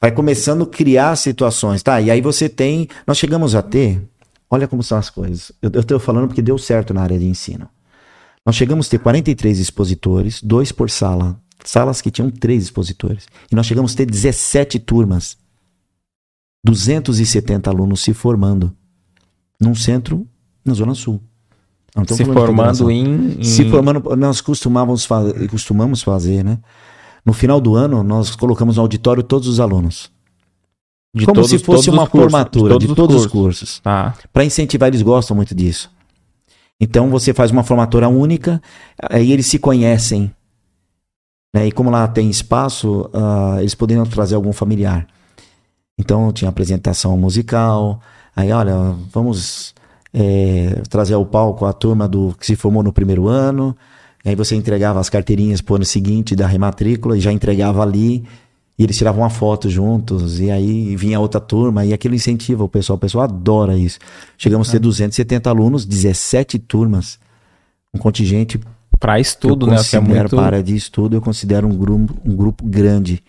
vai 0.00 0.10
começando 0.10 0.64
a 0.64 0.66
criar 0.66 1.14
situações, 1.16 1.82
tá? 1.82 2.00
E 2.00 2.10
aí 2.10 2.20
você 2.20 2.48
tem. 2.48 2.88
Nós 3.06 3.18
chegamos 3.18 3.54
a 3.54 3.62
ter. 3.62 4.02
Olha 4.50 4.68
como 4.68 4.82
são 4.82 4.98
as 4.98 5.10
coisas. 5.10 5.50
Eu 5.62 5.80
estou 5.80 5.98
falando 5.98 6.28
porque 6.28 6.42
deu 6.42 6.56
certo 6.58 6.92
na 6.94 7.02
área 7.02 7.18
de 7.18 7.24
ensino. 7.26 7.68
Nós 8.46 8.54
chegamos 8.56 8.86
a 8.86 8.90
ter 8.90 8.98
43 8.98 9.58
expositores, 9.58 10.42
dois 10.42 10.70
por 10.70 10.90
sala. 10.90 11.40
Salas 11.64 12.02
que 12.02 12.10
tinham 12.10 12.30
três 12.30 12.62
expositores. 12.64 13.26
E 13.50 13.54
nós 13.56 13.64
chegamos 13.66 13.94
a 13.94 13.96
ter 13.96 14.06
17 14.06 14.78
turmas. 14.80 15.36
270 16.64 17.70
alunos 17.70 18.00
se 18.02 18.12
formando. 18.14 18.74
Num 19.60 19.74
centro 19.74 20.26
na 20.64 20.74
Zona 20.74 20.94
Sul. 20.94 21.22
Não 21.96 22.04
Se 22.04 22.24
formando 22.24 22.90
em, 22.90 23.38
em- 23.40 23.44
Se 23.44 23.70
formando, 23.70 24.16
nós 24.16 24.40
costumávamos 24.40 25.04
fazer, 25.04 25.48
costumamos 25.48 26.02
fazer, 26.02 26.44
né? 26.44 26.58
No 27.24 27.32
final 27.32 27.60
do 27.60 27.76
ano, 27.76 28.02
nós 28.02 28.34
colocamos 28.34 28.76
no 28.76 28.82
auditório 28.82 29.22
todos 29.22 29.46
os 29.48 29.60
alunos. 29.60 30.10
De 31.14 31.24
como 31.24 31.34
todos- 31.34 31.50
se 31.50 31.58
fosse 31.58 31.66
todos 31.66 31.88
os 31.88 31.94
uma 31.94 32.06
cursos, 32.06 32.30
formatura 32.30 32.78
de 32.78 32.94
todos, 32.94 33.16
os 33.16 33.26
cursos. 33.26 33.80
Tá. 33.80 34.14
Para 34.32 34.44
incentivar, 34.44 34.88
eles 34.88 35.02
gostam 35.02 35.36
muito 35.36 35.54
disso. 35.54 35.90
Então 36.80 37.08
você 37.08 37.32
faz 37.32 37.50
uma 37.50 37.62
formatura 37.62 38.08
única, 38.08 38.60
aí 39.10 39.32
eles 39.32 39.46
se 39.46 39.58
conhecem. 39.58 40.30
Né? 41.54 41.68
E 41.68 41.72
como 41.72 41.88
lá 41.88 42.08
tem 42.08 42.28
espaço, 42.28 43.08
ah, 43.14 43.56
eles 43.60 43.74
poderiam 43.74 44.04
trazer 44.04 44.34
algum 44.34 44.52
familiar. 44.52 45.06
Então 45.98 46.32
tinha 46.32 46.48
apresentação 46.48 47.16
musical. 47.16 48.00
Aí, 48.34 48.50
olha, 48.50 48.96
vamos 49.12 49.72
é, 50.12 50.82
trazer 50.90 51.14
ao 51.14 51.24
palco 51.24 51.64
a 51.64 51.72
turma 51.72 52.08
do 52.08 52.34
que 52.38 52.44
se 52.44 52.56
formou 52.56 52.82
no 52.82 52.92
primeiro 52.92 53.28
ano. 53.28 53.76
Aí 54.24 54.34
você 54.34 54.56
entregava 54.56 54.98
as 54.98 55.08
carteirinhas 55.08 55.60
pro 55.60 55.76
ano 55.76 55.84
seguinte 55.84 56.34
da 56.34 56.46
rematrícula 56.46 57.16
e 57.16 57.20
já 57.20 57.30
entregava 57.30 57.82
ali. 57.82 58.24
E 58.78 58.82
eles 58.82 58.96
tiravam 58.96 59.22
uma 59.22 59.30
foto 59.30 59.70
juntos, 59.70 60.40
e 60.40 60.50
aí 60.50 60.96
vinha 60.96 61.20
outra 61.20 61.40
turma, 61.40 61.84
e 61.84 61.92
aquilo 61.92 62.14
incentiva 62.14 62.64
o 62.64 62.68
pessoal. 62.68 62.96
O 62.96 63.00
pessoal 63.00 63.24
adora 63.24 63.76
isso. 63.76 63.98
Chegamos 64.36 64.68
a 64.68 64.72
ter 64.72 64.78
270 64.80 65.48
alunos, 65.48 65.84
17 65.84 66.58
turmas. 66.58 67.18
Um 67.92 67.98
contingente 67.98 68.58
Para 68.98 69.20
estudo, 69.20 69.66
eu 69.66 69.70
né? 69.70 69.76
Que 69.88 69.96
é 69.96 70.00
muito. 70.00 70.34
para 70.34 70.60
de 70.62 70.74
estudo, 70.74 71.16
eu 71.16 71.20
considero 71.20 71.68
um 71.68 71.76
grupo, 71.76 72.16
um 72.24 72.34
grupo 72.34 72.64
grande. 72.66 73.22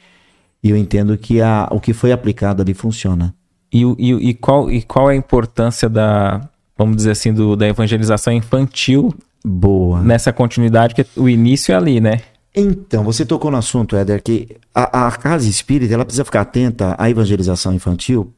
E 0.64 0.70
eu 0.72 0.76
entendo 0.76 1.16
que 1.16 1.40
a, 1.42 1.68
o 1.72 1.80
que 1.80 1.94
foi 1.94 2.12
aplicado 2.12 2.64
ali 2.64 2.74
funciona. 2.74 3.36
E, 3.72 3.84
e, 4.00 4.30
e 4.30 4.34
qual, 4.34 4.72
e 4.72 4.82
qual 4.82 5.12
é 5.12 5.14
a 5.14 5.18
importância 5.18 5.88
da, 5.88 6.50
vamos 6.76 6.96
dizer 6.96 7.12
assim, 7.12 7.32
do, 7.32 7.56
da 7.56 7.68
evangelização 7.68 8.34
infantil 8.34 9.14
Boa. 9.44 10.02
nessa 10.02 10.34
continuidade? 10.34 10.96
Porque 10.96 11.20
o 11.20 11.30
início 11.30 11.72
é 11.72 11.76
ali, 11.76 12.00
né? 12.00 12.22
Então, 12.56 13.04
você 13.04 13.26
tocou 13.26 13.52
no 13.52 13.58
assunto, 13.58 13.98
Éder, 13.98 14.24
que 14.24 14.58
a, 14.74 15.08
a 15.08 15.12
casa 15.12 15.48
espírita 15.48 15.94
ela 15.94 16.06
precisa 16.06 16.24
ficar 16.24 16.42
atenta 16.42 16.96
à 16.98 17.10
evangelização 17.10 17.74
infantil, 17.74 18.34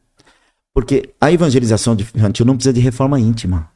porque 0.74 1.14
a 1.22 1.32
evangelização 1.32 1.94
infantil 1.94 2.46
não 2.46 2.56
precisa 2.56 2.74
de 2.74 2.80
reforma 2.80 3.20
íntima. 3.20 3.72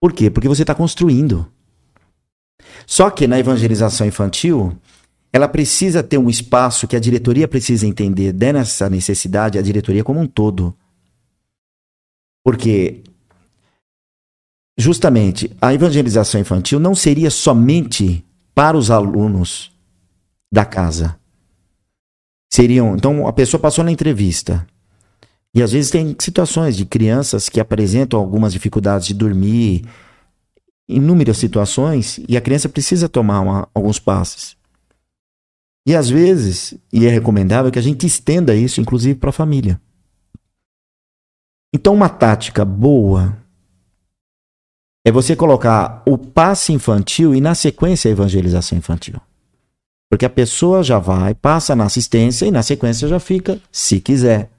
Por 0.00 0.12
quê? 0.12 0.28
Porque 0.28 0.48
você 0.48 0.62
está 0.62 0.74
construindo. 0.74 1.46
Só 2.84 3.10
que 3.10 3.28
na 3.28 3.38
evangelização 3.38 4.06
infantil, 4.06 4.76
ela 5.32 5.48
precisa 5.48 6.02
ter 6.02 6.18
um 6.18 6.28
espaço 6.28 6.88
que 6.88 6.96
a 6.96 7.00
diretoria 7.00 7.46
precisa 7.46 7.86
entender 7.86 8.32
dessa 8.32 8.90
necessidade, 8.90 9.56
a 9.56 9.62
diretoria 9.62 10.02
como 10.02 10.20
um 10.20 10.26
todo. 10.26 10.76
Porque 12.44 13.04
justamente 14.76 15.50
a 15.60 15.72
evangelização 15.72 16.40
infantil 16.40 16.80
não 16.80 16.94
seria 16.94 17.30
somente 17.30 18.24
para 18.54 18.76
os 18.76 18.90
alunos 18.90 19.72
da 20.52 20.64
casa. 20.64 21.18
Seriam, 22.52 22.94
então 22.94 23.26
a 23.26 23.32
pessoa 23.32 23.60
passou 23.60 23.82
na 23.82 23.90
entrevista. 23.90 24.66
E 25.52 25.62
às 25.62 25.72
vezes 25.72 25.90
tem 25.90 26.16
situações 26.18 26.76
de 26.76 26.84
crianças 26.84 27.48
que 27.48 27.60
apresentam 27.60 28.18
algumas 28.18 28.52
dificuldades 28.52 29.06
de 29.06 29.14
dormir, 29.14 29.84
inúmeras 30.88 31.38
situações, 31.38 32.20
e 32.28 32.36
a 32.36 32.40
criança 32.40 32.68
precisa 32.68 33.08
tomar 33.08 33.40
uma- 33.40 33.68
alguns 33.74 33.98
passes. 33.98 34.56
E 35.86 35.94
às 35.94 36.08
vezes, 36.08 36.74
e 36.92 37.06
é 37.06 37.10
recomendável 37.10 37.70
que 37.70 37.78
a 37.78 37.82
gente 37.82 38.06
estenda 38.06 38.54
isso, 38.54 38.80
inclusive, 38.80 39.18
para 39.18 39.30
a 39.30 39.32
família. 39.32 39.80
Então, 41.74 41.92
uma 41.92 42.08
tática 42.08 42.64
boa 42.64 43.36
é 45.04 45.12
você 45.12 45.36
colocar 45.36 46.02
o 46.06 46.16
passe 46.16 46.72
infantil 46.72 47.34
e, 47.34 47.40
na 47.40 47.54
sequência, 47.54 48.08
a 48.08 48.12
evangelização 48.12 48.78
infantil. 48.78 49.20
Porque 50.10 50.24
a 50.24 50.30
pessoa 50.30 50.82
já 50.82 50.98
vai, 50.98 51.34
passa 51.34 51.76
na 51.76 51.84
assistência 51.84 52.46
e, 52.46 52.50
na 52.50 52.62
sequência, 52.62 53.06
já 53.06 53.20
fica, 53.20 53.60
se 53.70 54.00
quiser. 54.00 54.50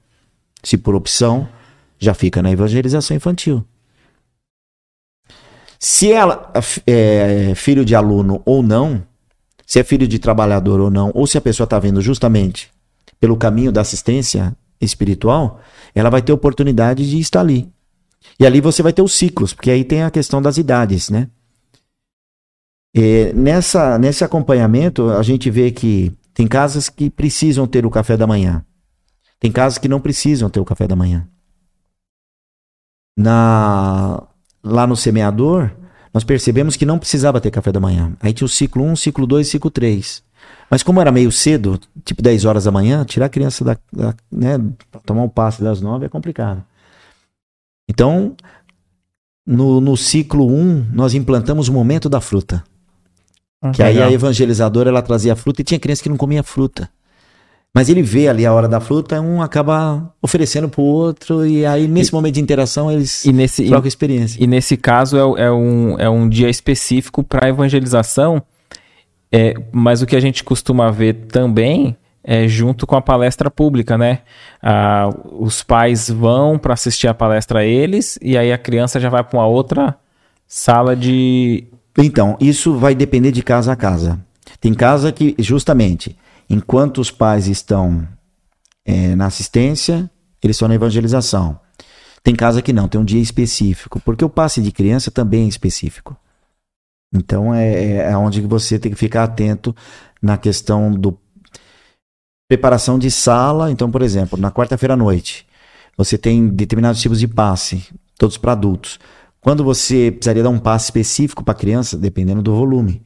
Se 0.62 0.76
por 0.76 0.94
opção, 0.94 1.48
já 1.98 2.14
fica 2.14 2.42
na 2.42 2.50
evangelização 2.50 3.16
infantil. 3.16 3.64
Se 5.78 6.10
ela 6.10 6.52
é 6.86 7.52
filho 7.54 7.84
de 7.84 7.94
aluno 7.94 8.40
ou 8.44 8.62
não, 8.62 9.02
se 9.66 9.80
é 9.80 9.84
filho 9.84 10.06
de 10.06 10.18
trabalhador 10.18 10.80
ou 10.80 10.90
não, 10.90 11.10
ou 11.14 11.26
se 11.26 11.36
a 11.36 11.40
pessoa 11.40 11.64
está 11.64 11.78
vendo 11.78 12.00
justamente 12.00 12.70
pelo 13.18 13.36
caminho 13.36 13.72
da 13.72 13.80
assistência 13.80 14.56
espiritual, 14.80 15.60
ela 15.94 16.10
vai 16.10 16.22
ter 16.22 16.32
oportunidade 16.32 17.08
de 17.08 17.18
estar 17.18 17.40
ali. 17.40 17.68
E 18.38 18.46
ali 18.46 18.60
você 18.60 18.82
vai 18.82 18.92
ter 18.92 19.02
os 19.02 19.14
ciclos, 19.14 19.54
porque 19.54 19.70
aí 19.70 19.84
tem 19.84 20.02
a 20.02 20.10
questão 20.10 20.42
das 20.42 20.58
idades, 20.58 21.08
né? 21.08 21.28
E 22.94 23.32
nessa, 23.34 23.98
nesse 23.98 24.24
acompanhamento, 24.24 25.10
a 25.10 25.22
gente 25.22 25.50
vê 25.50 25.70
que 25.70 26.12
tem 26.32 26.46
casas 26.46 26.88
que 26.88 27.10
precisam 27.10 27.66
ter 27.66 27.84
o 27.84 27.90
café 27.90 28.16
da 28.16 28.26
manhã. 28.26 28.64
Tem 29.38 29.52
casas 29.52 29.78
que 29.78 29.88
não 29.88 30.00
precisam 30.00 30.48
ter 30.48 30.60
o 30.60 30.64
café 30.64 30.86
da 30.86 30.96
manhã. 30.96 31.26
Na, 33.18 34.22
lá 34.62 34.86
no 34.86 34.96
semeador, 34.96 35.70
nós 36.12 36.24
percebemos 36.24 36.76
que 36.76 36.86
não 36.86 36.98
precisava 36.98 37.40
ter 37.40 37.50
café 37.50 37.70
da 37.70 37.80
manhã. 37.80 38.14
Aí 38.20 38.32
tinha 38.32 38.46
o 38.46 38.48
ciclo 38.48 38.82
1, 38.84 38.96
ciclo 38.96 39.26
2 39.26 39.48
ciclo 39.48 39.70
3. 39.70 40.22
Mas 40.70 40.82
como 40.82 41.00
era 41.00 41.12
meio 41.12 41.30
cedo, 41.30 41.78
tipo 42.04 42.22
10 42.22 42.44
horas 42.44 42.64
da 42.64 42.70
manhã, 42.70 43.04
tirar 43.04 43.26
a 43.26 43.30
criança 43.30 43.64
da, 43.64 43.76
da 43.92 44.14
né, 44.30 44.58
tomar 45.04 45.22
um 45.22 45.28
passe 45.28 45.62
das 45.62 45.80
9 45.80 46.06
é 46.06 46.08
complicado. 46.08 46.64
Então, 47.88 48.34
no, 49.46 49.80
no 49.80 49.96
ciclo 49.96 50.46
1, 50.52 50.88
nós 50.92 51.14
implantamos 51.14 51.68
o 51.68 51.72
momento 51.72 52.08
da 52.08 52.20
fruta. 52.20 52.64
Ah, 53.62 53.70
Que 53.70 53.82
aí 53.82 53.94
legal. 53.94 54.08
a 54.08 54.12
evangelizadora 54.12 54.90
ela 54.90 55.02
trazia 55.02 55.36
fruta 55.36 55.60
e 55.60 55.64
tinha 55.64 55.78
criança 55.80 56.02
que 56.02 56.08
não 56.08 56.16
comia 56.16 56.42
fruta. 56.42 56.88
Mas 57.74 57.90
ele 57.90 58.02
vê 58.02 58.26
ali 58.26 58.46
a 58.46 58.54
hora 58.54 58.66
da 58.66 58.80
fruta, 58.80 59.20
um 59.20 59.42
acaba 59.42 60.10
oferecendo 60.22 60.66
pro 60.66 60.82
outro, 60.82 61.44
e 61.46 61.66
aí 61.66 61.86
nesse 61.86 62.10
momento 62.10 62.34
de 62.36 62.40
interação 62.40 62.90
eles 62.90 63.22
E 63.26 63.32
nesse, 63.32 63.64
e, 63.64 63.68
trocam 63.68 63.86
experiência. 63.86 64.42
e 64.42 64.46
nesse 64.46 64.78
caso 64.78 65.18
é, 65.36 65.44
é 65.44 65.52
um, 65.52 65.98
é 65.98 66.08
um 66.08 66.26
dia 66.26 66.48
específico 66.48 67.22
para 67.22 67.50
evangelização, 67.50 68.42
é, 69.30 69.52
mas 69.72 70.00
o 70.00 70.06
que 70.06 70.16
a 70.16 70.20
gente 70.20 70.42
costuma 70.42 70.90
ver 70.90 71.26
também 71.28 71.94
é 72.28 72.48
junto 72.48 72.88
com 72.88 72.96
a 72.96 73.00
palestra 73.00 73.48
pública, 73.48 73.96
né? 73.96 74.22
Ah, 74.60 75.08
os 75.38 75.62
pais 75.62 76.10
vão 76.10 76.58
para 76.58 76.74
assistir 76.74 77.06
a 77.06 77.14
palestra 77.14 77.64
eles 77.64 78.18
e 78.20 78.36
aí 78.36 78.52
a 78.52 78.58
criança 78.58 78.98
já 78.98 79.08
vai 79.08 79.22
para 79.22 79.38
uma 79.38 79.46
outra 79.46 79.96
sala 80.44 80.96
de. 80.96 81.68
Então, 81.96 82.36
isso 82.40 82.74
vai 82.74 82.96
depender 82.96 83.30
de 83.30 83.44
casa 83.44 83.72
a 83.72 83.76
casa. 83.76 84.20
Tem 84.60 84.74
casa 84.74 85.12
que, 85.12 85.36
justamente, 85.38 86.18
enquanto 86.50 87.00
os 87.00 87.12
pais 87.12 87.46
estão 87.46 88.06
eh, 88.84 89.14
na 89.14 89.26
assistência, 89.26 90.10
eles 90.42 90.56
estão 90.56 90.66
na 90.66 90.74
evangelização. 90.74 91.60
Tem 92.24 92.34
casa 92.34 92.60
que 92.60 92.72
não, 92.72 92.88
tem 92.88 93.00
um 93.00 93.04
dia 93.04 93.22
específico, 93.22 94.00
porque 94.00 94.24
o 94.24 94.28
passe 94.28 94.60
de 94.60 94.72
criança 94.72 95.12
também 95.12 95.44
é 95.44 95.48
específico. 95.48 96.16
Então, 97.14 97.54
é, 97.54 98.10
é 98.10 98.16
onde 98.16 98.40
que 98.40 98.48
você 98.48 98.80
tem 98.80 98.90
que 98.90 98.98
ficar 98.98 99.22
atento 99.22 99.74
na 100.20 100.36
questão 100.36 100.90
do 100.90 101.16
preparação 102.48 102.98
de 102.98 103.10
sala. 103.10 103.70
Então, 103.70 103.90
por 103.90 104.02
exemplo, 104.02 104.38
na 104.38 104.50
quarta-feira 104.50 104.94
à 104.94 104.96
noite, 104.96 105.46
você 105.96 106.16
tem 106.18 106.48
determinados 106.48 107.00
tipos 107.00 107.18
de 107.20 107.28
passe, 107.28 107.84
todos 108.18 108.36
para 108.36 108.52
adultos. 108.52 108.98
Quando 109.40 109.62
você 109.62 110.10
precisaria 110.10 110.42
dar 110.42 110.50
um 110.50 110.58
passe 110.58 110.86
específico 110.86 111.44
para 111.44 111.54
criança, 111.54 111.96
dependendo 111.96 112.42
do 112.42 112.54
volume. 112.54 113.02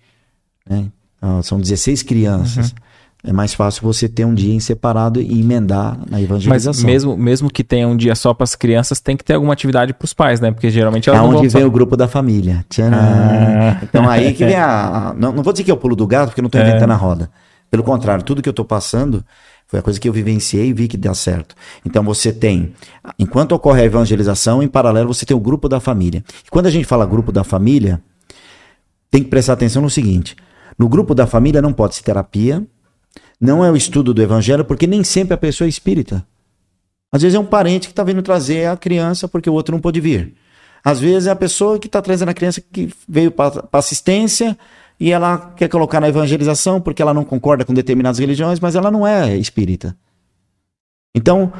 né? 0.68 0.86
Ah, 1.20 1.40
são 1.42 1.60
16 1.60 2.02
crianças. 2.02 2.74
É 3.22 3.30
mais 3.34 3.52
fácil 3.52 3.82
você 3.82 4.08
ter 4.08 4.24
um 4.24 4.32
dia 4.32 4.54
em 4.54 4.60
separado 4.60 5.20
e 5.20 5.40
emendar 5.40 5.98
na 6.08 6.12
Mas 6.12 6.22
evangelização. 6.22 6.86
mesmo, 6.86 7.14
mesmo 7.18 7.50
que 7.50 7.62
tenha 7.62 7.86
um 7.86 7.94
dia 7.94 8.14
só 8.14 8.32
para 8.32 8.44
as 8.44 8.54
crianças, 8.54 8.98
tem 8.98 9.14
que 9.14 9.22
ter 9.22 9.34
alguma 9.34 9.52
atividade 9.52 9.92
para 9.92 10.06
os 10.06 10.14
pais, 10.14 10.40
né? 10.40 10.50
Porque 10.50 10.70
geralmente 10.70 11.10
É 11.10 11.12
elas 11.14 11.30
não 11.30 11.38
onde 11.38 11.48
vem 11.48 11.62
o 11.64 11.70
grupo 11.70 11.98
da 11.98 12.08
família. 12.08 12.64
Ah. 12.90 13.78
Então 13.82 14.08
aí 14.08 14.32
que 14.32 14.42
vem 14.46 14.56
a. 14.56 15.08
a- 15.10 15.14
não, 15.14 15.32
não 15.32 15.42
vou 15.42 15.52
dizer 15.52 15.64
que 15.64 15.70
é 15.70 15.74
o 15.74 15.76
pulo 15.76 15.94
do 15.94 16.06
gato, 16.06 16.28
porque 16.28 16.40
eu 16.40 16.42
não 16.42 16.46
estou 16.48 16.62
É. 16.62 16.66
inventando 16.70 16.92
a 16.92 16.96
roda. 16.96 17.30
Pelo 17.70 17.84
contrário, 17.84 18.24
tudo 18.24 18.42
que 18.42 18.48
eu 18.48 18.52
estou 18.52 18.64
passando 18.64 19.24
foi 19.66 19.78
a 19.78 19.82
coisa 19.82 20.01
que 20.01 20.09
eu 20.09 20.12
vivenciei 20.12 20.66
e 20.66 20.72
vi 20.72 20.88
que 20.88 20.97
dá 20.97 21.14
certo. 21.14 21.55
Então 21.84 22.02
você 22.02 22.32
tem, 22.32 22.74
enquanto 23.16 23.52
ocorre 23.52 23.82
a 23.82 23.84
evangelização, 23.84 24.60
em 24.62 24.66
paralelo 24.66 25.14
você 25.14 25.24
tem 25.24 25.36
o 25.36 25.40
grupo 25.40 25.68
da 25.68 25.78
família. 25.78 26.24
E 26.44 26.51
quando 26.51 26.66
a 26.66 26.70
gente 26.70 26.84
fala 26.84 27.06
grupo 27.06 27.30
da 27.30 27.44
família, 27.44 28.02
tem 29.10 29.22
que 29.22 29.30
prestar 29.30 29.52
atenção 29.52 29.80
no 29.80 29.88
seguinte: 29.88 30.34
no 30.76 30.88
grupo 30.88 31.14
da 31.14 31.26
família 31.26 31.62
não 31.62 31.72
pode 31.72 31.94
ser 31.94 32.02
terapia, 32.02 32.66
não 33.40 33.64
é 33.64 33.70
o 33.70 33.76
estudo 33.76 34.12
do 34.12 34.20
evangelho, 34.20 34.64
porque 34.64 34.88
nem 34.88 35.05
sempre 35.05 35.34
a 35.34 35.38
pessoa 35.38 35.66
é 35.66 35.68
espírita. 35.68 36.26
Às 37.12 37.22
vezes 37.22 37.36
é 37.36 37.38
um 37.38 37.47
parente 37.47 37.88
que 37.88 37.92
está 37.92 38.02
vindo 38.02 38.22
trazer 38.22 38.66
a 38.66 38.76
criança 38.76 39.28
porque 39.28 39.48
o 39.51 39.52
outro 39.52 39.72
não 39.72 39.80
pôde 39.80 40.01
vir. 40.01 40.34
Às 40.82 40.98
vezes 40.98 41.26
é 41.26 41.30
a 41.30 41.36
pessoa 41.36 41.78
que 41.78 41.86
está 41.86 42.01
trazendo 42.01 42.30
a 42.30 42.34
criança 42.34 42.60
que 42.60 42.92
veio 43.09 43.30
para 43.30 43.68
assistência 43.72 44.56
e 45.01 45.10
ela 45.10 45.55
quer 45.56 45.68
colocar 45.68 45.98
na 45.98 46.09
evangelização 46.09 46.78
porque 46.78 47.01
ela 47.01 47.14
não 47.14 47.24
concorda 47.24 47.64
com 47.64 47.72
determinadas 47.72 48.18
religiões, 48.18 48.60
mas 48.60 48.77
ela 48.77 48.90
não 48.90 49.06
é 49.06 49.35
espírita. 49.35 49.97
Então, 51.14 51.51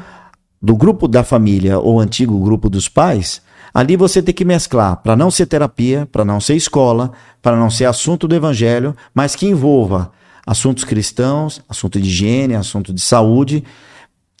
do 0.61 0.75
grupo 0.75 1.07
da 1.07 1.23
família 1.23 1.79
ou 1.79 1.99
antigo 1.99 2.39
grupo 2.39 2.69
dos 2.69 2.87
pais, 2.87 3.41
ali 3.73 3.97
você 3.97 4.21
tem 4.21 4.33
que 4.33 4.45
mesclar 4.45 4.97
para 4.97 5.15
não 5.15 5.31
ser 5.31 5.47
terapia, 5.47 6.07
para 6.11 6.23
não 6.23 6.39
ser 6.39 6.55
escola, 6.55 7.11
para 7.41 7.57
não 7.57 7.71
ser 7.71 7.85
assunto 7.85 8.27
do 8.27 8.35
evangelho, 8.35 8.95
mas 9.11 9.35
que 9.35 9.47
envolva 9.47 10.11
assuntos 10.45 10.83
cristãos, 10.83 11.63
assunto 11.67 11.99
de 11.99 12.07
higiene, 12.07 12.53
assunto 12.53 12.93
de 12.93 13.01
saúde, 13.01 13.63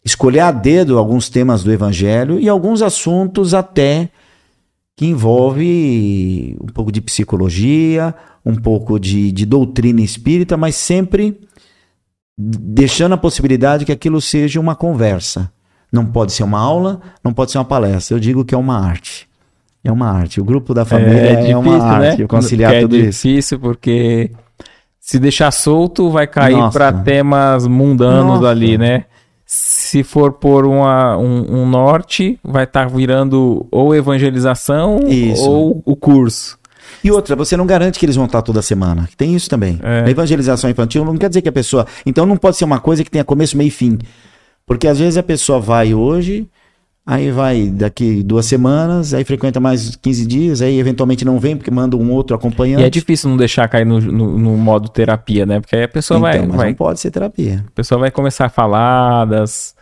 escolher 0.05 0.41
a 0.41 0.51
dedo 0.51 0.99
alguns 0.99 1.27
temas 1.27 1.63
do 1.63 1.71
evangelho 1.71 2.39
e 2.39 2.47
alguns 2.47 2.83
assuntos 2.83 3.55
até 3.55 4.09
que 4.95 5.07
envolve 5.07 6.55
um 6.61 6.67
pouco 6.67 6.91
de 6.91 7.01
psicologia, 7.01 8.13
um 8.45 8.55
pouco 8.55 8.99
de, 8.99 9.31
de 9.31 9.45
doutrina 9.45 10.01
espírita, 10.01 10.57
mas 10.57 10.75
sempre 10.75 11.39
deixando 12.37 13.13
a 13.13 13.17
possibilidade 13.17 13.85
que 13.85 13.91
aquilo 13.91 14.19
seja 14.19 14.59
uma 14.59 14.75
conversa. 14.75 15.51
Não 15.91 16.05
pode 16.05 16.31
ser 16.31 16.43
uma 16.43 16.59
aula, 16.59 17.01
não 17.23 17.33
pode 17.33 17.51
ser 17.51 17.57
uma 17.57 17.65
palestra. 17.65 18.15
Eu 18.15 18.19
digo 18.19 18.45
que 18.45 18.55
é 18.55 18.57
uma 18.57 18.79
arte. 18.79 19.27
É 19.83 19.91
uma 19.91 20.09
arte. 20.09 20.39
O 20.39 20.45
grupo 20.45 20.73
da 20.73 20.85
família 20.85 21.49
é, 21.49 21.57
uma 21.57 21.83
arte. 21.83 22.25
Conciliar 22.27 22.71
Porque 22.71 22.81
tudo 22.81 22.95
é 22.95 22.99
isso. 22.99 23.27
difícil 23.27 23.59
porque 23.59 24.31
se 24.99 25.19
deixar 25.19 25.51
solto 25.51 26.09
vai 26.09 26.27
cair 26.27 26.71
para 26.71 26.93
temas 26.93 27.67
mundanos 27.67 28.39
Nossa. 28.39 28.49
ali, 28.49 28.77
né? 28.77 29.05
Se 29.45 30.03
for 30.03 30.31
por 30.33 30.65
uma, 30.65 31.17
um, 31.17 31.63
um 31.63 31.69
norte, 31.69 32.39
vai 32.41 32.63
estar 32.63 32.87
virando 32.87 33.67
ou 33.69 33.93
evangelização 33.93 34.99
Isso. 35.07 35.49
ou 35.49 35.81
o 35.85 35.95
curso. 35.95 36.57
E 37.03 37.11
outra, 37.11 37.35
você 37.35 37.57
não 37.57 37.65
garante 37.65 37.99
que 37.99 38.05
eles 38.05 38.15
vão 38.15 38.25
estar 38.25 38.41
toda 38.41 38.61
semana. 38.61 39.07
Tem 39.17 39.35
isso 39.35 39.49
também. 39.49 39.79
É. 39.81 40.03
A 40.05 40.09
evangelização 40.09 40.69
infantil 40.69 41.03
não 41.05 41.17
quer 41.17 41.29
dizer 41.29 41.41
que 41.41 41.49
a 41.49 41.51
pessoa. 41.51 41.85
Então 42.05 42.25
não 42.25 42.37
pode 42.37 42.57
ser 42.57 42.65
uma 42.65 42.79
coisa 42.79 43.03
que 43.03 43.11
tenha 43.11 43.23
começo, 43.23 43.57
meio 43.57 43.69
e 43.69 43.71
fim. 43.71 43.97
Porque 44.65 44.87
às 44.87 44.99
vezes 44.99 45.17
a 45.17 45.23
pessoa 45.23 45.59
vai 45.59 45.93
hoje, 45.93 46.47
aí 47.05 47.31
vai 47.31 47.67
daqui 47.67 48.23
duas 48.23 48.45
semanas, 48.45 49.13
aí 49.13 49.23
frequenta 49.23 49.59
mais 49.59 49.95
15 49.95 50.25
dias, 50.25 50.61
aí 50.61 50.79
eventualmente 50.79 51.25
não 51.25 51.39
vem 51.39 51.57
porque 51.57 51.71
manda 51.71 51.97
um 51.97 52.11
outro 52.11 52.35
acompanhante. 52.35 52.83
E 52.83 52.85
é 52.85 52.89
difícil 52.89 53.29
não 53.29 53.37
deixar 53.37 53.67
cair 53.67 53.85
no, 53.85 53.99
no, 53.99 54.37
no 54.37 54.57
modo 54.57 54.87
terapia, 54.89 55.45
né? 55.45 55.59
Porque 55.59 55.75
aí 55.75 55.83
a 55.83 55.87
pessoa, 55.87 56.17
então, 56.17 56.29
vai, 56.29 56.47
mas 56.47 56.55
vai, 56.55 56.67
não 56.69 56.75
pode 56.75 56.99
ser 56.99 57.11
terapia. 57.11 57.65
a 57.67 57.71
pessoa 57.71 57.99
vai 57.99 58.11
começar 58.11 58.45
a 58.45 58.49
falar 58.49 59.25
das. 59.25 59.75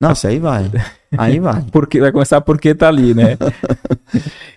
Nossa, 0.00 0.28
aí 0.28 0.38
vai. 0.38 0.70
Aí 1.16 1.38
vai. 1.40 1.62
Porque, 1.70 2.00
vai 2.00 2.12
começar 2.12 2.40
porque 2.40 2.74
tá 2.74 2.88
ali, 2.88 3.14
né? 3.14 3.36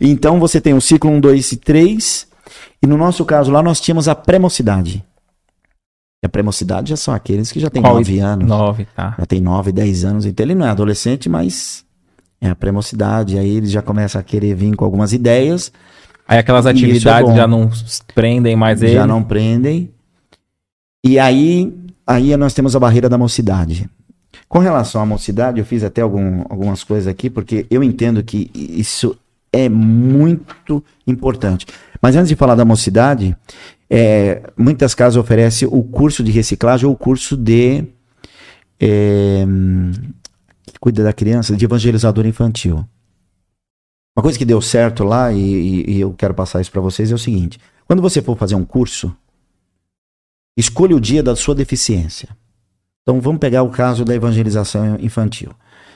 Então 0.02 0.40
você 0.40 0.62
tem 0.62 0.74
o 0.74 0.80
ciclo 0.80 1.12
1, 1.12 1.20
2 1.20 1.52
e 1.52 1.58
3. 1.58 2.28
E 2.82 2.88
no 2.88 2.96
nosso 2.96 3.26
caso 3.26 3.52
lá 3.52 3.62
nós 3.62 3.82
tínhamos 3.82 4.08
a 4.08 4.16
pré-mocidade. 4.16 5.04
E 6.24 6.26
a 6.26 6.30
pré-mocidade 6.30 6.92
já 6.92 6.96
são 6.96 7.14
aqueles 7.14 7.52
que 7.52 7.60
já 7.60 7.70
têm 7.70 7.82
Qual 7.82 7.96
9 7.96 8.20
anos. 8.20 8.48
Nove, 8.48 8.88
tá. 8.96 9.16
Já 9.20 9.26
tem 9.26 9.42
9, 9.42 9.72
10 9.72 10.06
anos. 10.06 10.26
Então 10.26 10.46
ele 10.46 10.56
não 10.56 10.66
é 10.66 10.70
adolescente, 10.70 11.28
mas 11.28 11.84
é 12.40 12.50
a 12.50 12.56
pré-mocidade. 12.56 13.38
Aí 13.38 13.58
ele 13.58 13.68
já 13.68 13.82
começa 13.82 14.20
a 14.20 14.24
querer 14.24 14.56
vir 14.56 14.76
com 14.76 14.86
algumas 14.86 15.12
ideias. 15.12 15.72
Aí 16.28 16.38
aquelas 16.38 16.66
é 16.66 16.70
atividades 16.70 17.30
bom. 17.30 17.36
já 17.36 17.48
não 17.48 17.70
prendem 18.14 18.56
mais 18.56 18.82
ele. 18.82 18.94
já 18.94 19.08
não 19.08 19.24
prendem. 19.24 19.92
E 21.04 21.18
aí, 21.18 21.74
aí 22.06 22.36
nós 22.38 22.54
temos 22.54 22.76
a 22.76 22.80
barreira 22.80 23.10
da 23.10 23.18
mocidade. 23.18 23.90
Com 24.50 24.60
relação 24.60 25.00
à 25.02 25.06
mocidade, 25.06 25.60
eu 25.60 25.66
fiz 25.66 25.84
até 25.84 26.02
algum- 26.02 26.42
algumas 26.50 26.84
coisas 26.84 27.08
aqui, 27.08 27.30
porque 27.30 27.68
eu 27.70 27.84
entendo 27.84 28.24
que 28.24 28.50
isso 28.54 29.16
é 29.54 29.70
muito 29.70 30.84
importante. 31.06 31.68
Mas 32.02 32.16
antes 32.16 32.30
de 32.30 32.36
falar 32.36 32.56
da 32.56 32.66
mocidade, 32.66 33.38
é, 33.90 34.42
muitas 34.58 34.96
casas 34.96 35.18
oferecem 35.18 35.68
o 35.72 35.84
curso 35.84 36.24
de 36.24 36.32
reciclagem 36.32 36.88
ou 36.88 36.94
o 36.94 36.98
curso 36.98 37.38
de. 37.38 37.86
é, 38.82 39.46
cuida 40.80 41.04
da 41.04 41.12
criança, 41.14 41.56
de 41.56 41.66
evangelizador 41.66 42.26
infantil. 42.26 42.78
Uma 44.18 44.24
coisa 44.24 44.38
que 44.40 44.46
deu 44.46 44.62
certo 44.62 45.04
lá, 45.04 45.32
e, 45.34 45.38
e- 45.40 45.92
e 45.98 46.00
eu 46.00 46.14
quero 46.14 46.34
passar 46.34 46.62
isso 46.62 46.72
para 46.72 46.80
vocês, 46.82 47.12
é 47.12 47.16
o 47.16 47.18
seguinte: 47.20 47.60
quando 47.86 48.02
você 48.02 48.22
for 48.22 48.38
fazer 48.38 48.56
um 48.56 48.64
curso, 48.66 49.14
escolha 50.58 50.96
o 50.96 51.00
dia 51.00 51.22
da 51.22 51.36
sua 51.36 51.54
deficiência. 51.54 52.30
Então 53.10 53.20
vamos 53.20 53.40
pegar 53.40 53.64
o 53.64 53.72
caso 53.72 54.06
da 54.06 54.14
evangelização 54.14 54.96
infantil. 55.00 55.50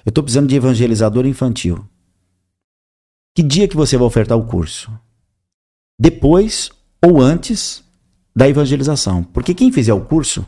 Eu 0.04 0.10
estou 0.10 0.24
precisando 0.24 0.50
de 0.50 0.56
evangelizador 0.56 1.28
infantil. 1.28 1.88
Que 3.36 3.44
dia 3.44 3.68
que 3.68 3.76
você 3.76 3.96
vai 3.96 4.08
ofertar 4.08 4.36
o 4.36 4.48
curso? 4.48 4.92
Depois 6.00 6.72
ou 7.06 7.22
antes 7.22 7.84
da 8.36 8.50
evangelização? 8.50 9.24
Porque 9.24 9.54
quem 9.54 9.72
fizer 9.72 9.94
o 9.94 10.02
curso, 10.02 10.44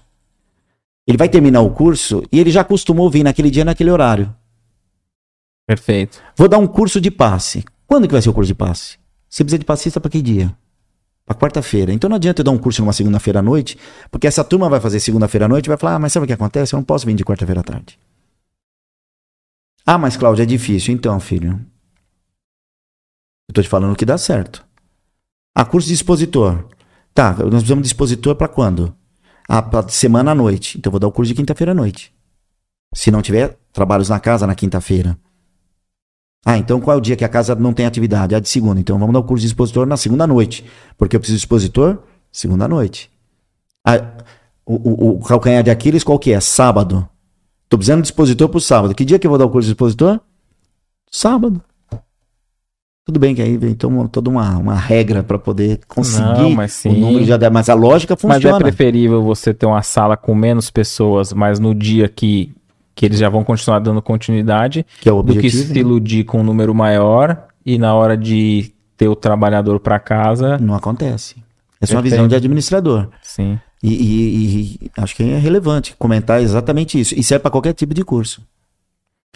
ele 1.06 1.20
vai 1.20 1.30
terminar 1.30 1.62
o 1.62 1.70
curso 1.70 2.24
e 2.32 2.40
ele 2.40 2.50
já 2.50 2.62
acostumou 2.62 3.12
vir 3.12 3.22
naquele 3.22 3.52
dia, 3.52 3.64
naquele 3.64 3.92
horário. 3.92 4.36
Perfeito. 5.68 6.20
Vou 6.36 6.50
dar 6.50 6.58
um 6.58 6.66
curso 6.66 7.00
de 7.00 7.12
passe. 7.12 7.64
Quando 7.86 8.08
que 8.08 8.14
vai 8.14 8.24
ser 8.24 8.30
o 8.30 8.34
curso 8.34 8.48
de 8.48 8.56
passe? 8.56 8.98
Você 9.30 9.44
precisa 9.44 9.60
de 9.60 9.66
passista 9.66 10.02
para 10.02 10.10
que 10.10 10.20
dia? 10.20 10.52
Para 11.26 11.36
quarta-feira. 11.36 11.92
Então 11.92 12.10
não 12.10 12.18
adianta 12.18 12.42
eu 12.42 12.44
dar 12.44 12.52
um 12.52 12.58
curso 12.58 12.82
numa 12.82 12.94
segunda-feira 12.94 13.40
à 13.40 13.42
noite, 13.42 13.78
porque 14.12 14.28
essa 14.28 14.44
turma 14.44 14.70
vai 14.70 14.80
fazer 14.80 15.00
segunda-feira 15.00 15.46
à 15.46 15.48
noite 15.48 15.66
e 15.66 15.70
vai 15.70 15.78
falar: 15.78 15.96
ah, 15.96 16.00
mas 16.00 16.14
sabe 16.14 16.26
o 16.26 16.28
que 16.28 16.34
acontece? 16.34 16.74
Eu 16.74 16.78
não 16.78 16.84
posso 16.84 17.06
vir 17.06 17.16
de 17.16 17.26
quarta-feira 17.26 17.62
à 17.62 17.64
tarde. 17.64 17.98
Ah, 19.86 19.98
mas 19.98 20.18
Cláudio, 20.18 20.44
é 20.44 20.46
difícil. 20.46 20.94
Então, 20.94 21.20
filho. 21.20 21.60
Eu 23.48 23.54
tô 23.54 23.62
te 23.62 23.70
falando 23.70 23.96
que 23.96 24.06
dá 24.06 24.18
certo. 24.18 24.66
Ah, 25.54 25.66
curso 25.66 25.88
de 25.88 25.94
expositor. 25.94 26.68
Tá, 27.14 27.32
nós 27.32 27.50
precisamos 27.50 27.84
de 27.84 27.88
expositor 27.88 28.36
para 28.36 28.48
quando? 28.48 28.96
Ah, 29.48 29.62
pra 29.62 29.88
semana 29.88 30.32
à 30.32 30.36
noite. 30.36 30.78
Então 30.78 30.90
eu 30.90 30.92
vou 30.92 31.00
dar 31.00 31.08
o 31.08 31.12
curso 31.12 31.30
de 31.30 31.36
quinta-feira 31.36 31.72
à 31.72 31.76
noite. 31.76 32.14
Se 32.94 33.10
não 33.12 33.22
tiver 33.22 33.58
trabalhos 33.72 34.10
na 34.10 34.20
casa 34.20 34.46
na 34.46 34.56
quinta-feira. 34.56 35.18
Ah, 36.48 36.60
então 36.60 36.80
qual 36.80 36.96
é 36.96 36.98
o 36.98 37.02
dia 37.02 37.16
que 37.16 37.26
a 37.26 37.30
casa 37.30 37.56
não 37.56 37.74
tem 37.74 37.88
atividade? 37.88 38.36
Ah, 38.36 38.40
de 38.40 38.48
segunda. 38.48 38.80
Então 38.80 39.00
vamos 39.00 39.14
dar 39.14 39.20
o 39.20 39.24
curso 39.24 39.42
de 39.42 39.48
expositor 39.48 39.88
na 39.88 39.98
segunda 39.98 40.28
noite. 40.28 40.64
Porque 40.96 41.16
eu 41.16 41.20
preciso 41.20 41.40
de 41.40 41.42
expositor 41.42 41.98
segunda 42.32 42.68
noite. 42.68 43.10
Ah, 43.84 44.12
o, 44.66 44.76
o, 44.76 45.10
o 45.18 45.20
calcanhar 45.22 45.64
de 45.64 45.72
Aquiles 45.72 46.04
qual 46.04 46.20
que 46.20 46.32
é? 46.32 46.40
Sábado. 46.40 47.08
Tô 47.68 47.78
precisando 47.78 48.02
de 48.02 48.08
expositor 48.08 48.48
pro 48.48 48.60
sábado. 48.62 48.94
Que 48.94 49.04
dia 49.04 49.18
que 49.18 49.26
eu 49.26 49.32
vou 49.32 49.40
dar 49.40 49.46
o 49.46 49.50
curso 49.50 49.66
de 49.66 49.74
expositor? 49.74 50.20
Sábado. 51.12 51.62
Tudo 53.06 53.20
bem 53.20 53.36
que 53.36 53.42
aí 53.42 53.56
vem 53.56 53.76
toda 53.76 54.30
uma, 54.30 54.58
uma 54.58 54.76
regra 54.76 55.22
para 55.22 55.38
poder 55.38 55.80
conseguir 55.88 56.42
Não, 56.42 56.52
mas 56.52 56.74
sim. 56.74 56.90
o 56.90 57.00
número 57.00 57.24
de 57.24 57.32
adeptos. 57.32 57.54
Mas 57.54 57.70
a 57.70 57.76
lógica 57.76 58.16
Mas 58.24 58.38
é 58.38 58.42
funciona. 58.42 58.58
preferível 58.58 59.22
você 59.22 59.54
ter 59.54 59.68
uma 59.68 59.84
sala 59.84 60.18
com 60.18 60.34
menos 60.34 60.72
pessoas, 60.72 61.32
mas 61.32 61.60
no 61.60 61.76
dia 61.76 62.10
que, 62.10 62.52
que 62.96 63.06
eles 63.06 63.20
já 63.20 63.28
vão 63.30 63.44
continuar 63.44 63.80
dando 63.80 64.02
continuidade, 64.02 64.86
que 65.02 65.10
é 65.10 65.12
o 65.12 65.22
do 65.22 65.34
que 65.34 65.40
objetivo. 65.40 65.74
se 65.74 65.80
iludir 65.80 66.24
com 66.24 66.40
um 66.40 66.44
número 66.44 66.74
maior 66.74 67.44
e 67.66 67.78
na 67.78 67.94
hora 67.94 68.16
de 68.18 68.72
ter 68.98 69.08
o 69.10 69.16
trabalhador 69.16 69.80
para 69.80 70.00
casa, 70.00 70.58
Não 70.58 70.74
acontece. 70.74 71.36
É 71.36 71.86
uma 71.86 72.02
Perfeito. 72.02 72.04
visão 72.04 72.28
de 72.28 72.36
administrador. 72.36 73.10
sim. 73.22 73.60
E, 73.84 73.90
e- 73.94 74.80
e 74.86 74.92
acho 74.98 75.16
que 75.16 75.22
é 75.22 75.38
relevante 75.38 75.96
comentar 76.00 76.42
exatamente 76.42 77.00
isso. 77.00 77.14
E 77.16 77.22
serve 77.24 77.42
para 77.44 77.52
qualquer 77.52 77.74
tipo 77.74 77.94
de 77.94 78.04
curso. 78.04 78.42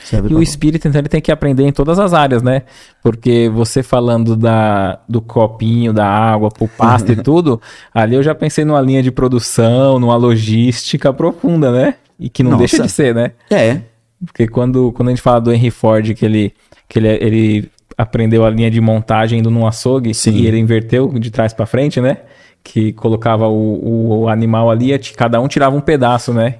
Serve 0.01 0.31
E 0.31 0.35
o 0.35 0.41
espírito, 0.41 0.87
então, 0.87 0.99
ele 0.99 1.09
tem 1.09 1.21
que 1.21 1.31
aprender 1.31 1.67
em 1.67 1.71
todas 1.73 1.99
as 1.99 2.13
áreas, 2.13 2.41
né? 2.41 2.63
Porque 3.03 3.49
você 3.53 3.83
falando 3.83 4.35
da, 4.35 5.01
do 5.07 5.21
copinho, 5.21 5.91
da 5.93 6.07
água, 6.07 6.49
pro 6.49 6.67
pasto 6.69 7.11
e 7.11 7.15
tudo, 7.21 7.61
ali 7.93 8.15
eu 8.15 8.23
já 8.23 8.33
pensei 8.33 8.63
numa 8.65 8.81
linha 8.81 9.03
de 9.03 9.11
produção, 9.11 9.99
numa 9.99 10.15
logística 10.15 11.11
profunda, 11.13 11.69
né? 11.71 11.95
E 12.19 12.29
que 12.29 12.43
não 12.43 12.51
Nossa. 12.51 12.59
deixa 12.59 12.83
de 12.83 12.89
ser, 12.91 13.15
né? 13.15 13.31
É, 13.49 13.81
Porque 14.25 14.47
quando, 14.47 14.91
quando 14.91 15.07
a 15.07 15.11
gente 15.11 15.21
fala 15.21 15.39
do 15.39 15.53
Henry 15.53 15.71
Ford, 15.71 16.13
que 16.13 16.25
ele, 16.25 16.53
que 16.87 16.99
ele, 16.99 17.07
ele 17.07 17.71
aprendeu 17.97 18.45
a 18.45 18.49
linha 18.49 18.69
de 18.69 18.81
montagem 18.81 19.39
indo 19.39 19.49
num 19.49 19.65
açougue 19.65 20.13
Sim. 20.13 20.31
e 20.31 20.45
ele 20.45 20.57
inverteu 20.57 21.07
de 21.17 21.31
trás 21.31 21.53
pra 21.53 21.65
frente, 21.65 22.01
né? 22.01 22.17
Que 22.63 22.91
colocava 22.91 23.47
o, 23.47 24.21
o 24.21 24.27
animal 24.27 24.69
ali, 24.69 24.97
cada 25.15 25.39
um 25.39 25.47
tirava 25.47 25.75
um 25.75 25.81
pedaço, 25.81 26.33
né? 26.33 26.55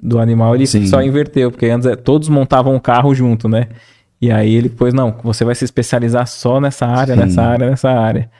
Do 0.00 0.20
animal, 0.20 0.54
ele 0.54 0.66
Sim. 0.66 0.86
só 0.86 1.02
inverteu, 1.02 1.50
porque 1.50 1.66
antes 1.66 1.86
é, 1.86 1.96
todos 1.96 2.28
montavam 2.28 2.76
o 2.76 2.80
carro 2.80 3.14
junto, 3.14 3.48
né? 3.48 3.68
E 4.20 4.30
aí 4.30 4.54
ele 4.54 4.68
pôs, 4.68 4.94
não, 4.94 5.14
você 5.22 5.44
vai 5.44 5.54
se 5.54 5.64
especializar 5.64 6.26
só 6.26 6.60
nessa 6.60 6.86
área, 6.86 7.14
Sim. 7.14 7.20
nessa 7.20 7.42
área, 7.42 7.70
nessa 7.70 7.90
área. 7.90 8.30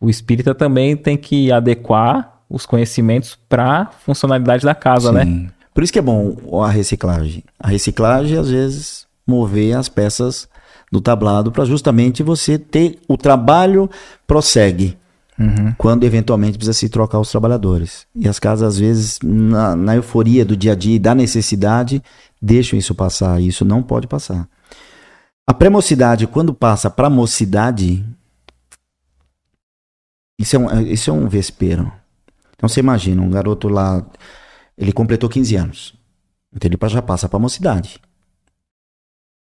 O 0.00 0.10
espírita 0.10 0.54
também 0.54 0.96
tem 0.96 1.16
que 1.16 1.50
adequar 1.50 2.40
os 2.48 2.66
conhecimentos 2.66 3.38
para 3.48 3.86
funcionalidade 4.04 4.64
da 4.64 4.74
casa, 4.74 5.10
né? 5.10 5.48
Por 5.74 5.82
isso 5.82 5.92
que 5.92 5.98
é 5.98 6.02
bom 6.02 6.62
a 6.62 6.70
reciclagem. 6.70 7.42
A 7.58 7.68
reciclagem, 7.68 8.38
às 8.38 8.48
vezes, 8.48 9.06
mover 9.26 9.76
as 9.76 9.88
peças 9.88 10.48
do 10.90 11.00
tablado 11.00 11.50
para 11.50 11.64
justamente 11.64 12.22
você 12.22 12.56
ter 12.56 13.00
o 13.08 13.16
trabalho 13.16 13.90
prossegue. 14.26 14.96
Uhum. 15.36 15.74
quando 15.76 16.04
eventualmente 16.04 16.56
precisa 16.56 16.78
se 16.78 16.88
trocar 16.88 17.18
os 17.18 17.28
trabalhadores. 17.28 18.06
E 18.14 18.28
as 18.28 18.38
casas, 18.38 18.68
às 18.68 18.78
vezes, 18.78 19.18
na, 19.20 19.74
na 19.74 19.96
euforia 19.96 20.44
do 20.44 20.56
dia 20.56 20.70
a 20.70 20.74
dia 20.76 20.94
e 20.94 20.98
da 20.98 21.12
necessidade, 21.12 22.00
deixam 22.40 22.78
isso 22.78 22.94
passar. 22.94 23.40
E 23.40 23.48
isso 23.48 23.64
não 23.64 23.82
pode 23.82 24.06
passar. 24.06 24.48
A 25.44 25.52
pré-mocidade, 25.52 26.28
quando 26.28 26.54
passa 26.54 26.88
para 26.88 27.10
mocidade, 27.10 28.04
isso 30.38 30.54
é, 30.54 30.58
um, 30.58 30.80
isso 30.82 31.10
é 31.10 31.12
um 31.12 31.28
vespeiro. 31.28 31.92
Então 32.56 32.68
você 32.68 32.80
imagina, 32.80 33.20
um 33.20 33.30
garoto 33.30 33.68
lá, 33.68 34.06
ele 34.76 34.92
completou 34.92 35.28
15 35.28 35.56
anos. 35.56 35.94
Então 36.54 36.68
ele 36.70 36.78
já 36.90 37.02
passa 37.02 37.28
para 37.28 37.38
mocidade. 37.38 38.00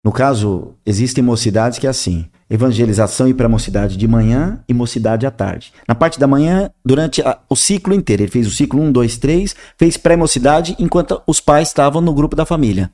No 0.05 0.13
caso, 0.13 0.75
existem 0.85 1.23
mocidades 1.23 1.79
que 1.79 1.87
é 1.87 1.91
assim: 1.91 2.29
evangelização 2.49 3.29
e 3.29 3.35
pré-mocidade 3.35 3.97
de 3.97 4.09
manhã 4.09 4.63
e 4.67 4.73
mocidade 4.73 5.27
à 5.27 5.31
tarde. 5.31 5.73
Na 5.87 5.95
parte 5.95 6.19
da 6.19 6.27
manhã, 6.27 6.71
durante 6.85 7.21
a- 7.23 7.39
o 7.49 7.57
ciclo 7.57 7.95
inteiro, 7.95 8.23
ele 8.23 8.31
fez 8.31 8.47
o 8.47 8.51
ciclo 8.51 8.81
1, 8.81 8.91
2, 8.93 9.19
3, 9.19 9.55
fez 9.77 9.97
pré-mocidade 9.97 10.75
enquanto 10.79 11.23
os 11.27 11.39
pais 11.41 11.69
estavam 11.69 12.01
no 12.01 12.15
grupo 12.15 12.35
da 12.35 12.47
família. 12.47 12.91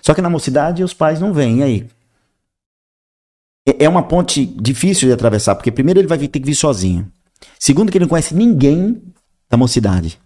Só 0.00 0.14
que 0.14 0.22
na 0.22 0.30
mocidade 0.30 0.82
os 0.82 0.94
pais 0.94 1.20
não 1.20 1.32
vêm, 1.32 1.58
e 1.58 1.62
aí? 1.62 1.88
É- 3.68 3.84
É 3.84 3.88
uma 3.88 4.02
ponte 4.02 4.46
difícil 4.46 5.08
de 5.08 5.12
atravessar, 5.14 5.56
porque 5.56 5.72
primeiro 5.72 6.00
ele 6.00 6.06
vai 6.08 6.16
ter 6.18 6.28
que 6.28 6.40
vir 6.40 6.54
sozinho. 6.54 7.10
Segundo, 7.58 7.90
que 7.92 7.98
ele 7.98 8.04
não 8.04 8.08
conhece 8.10 8.34
ninguém 8.34 9.02
da 9.50 9.56
mocidade. 9.56 10.18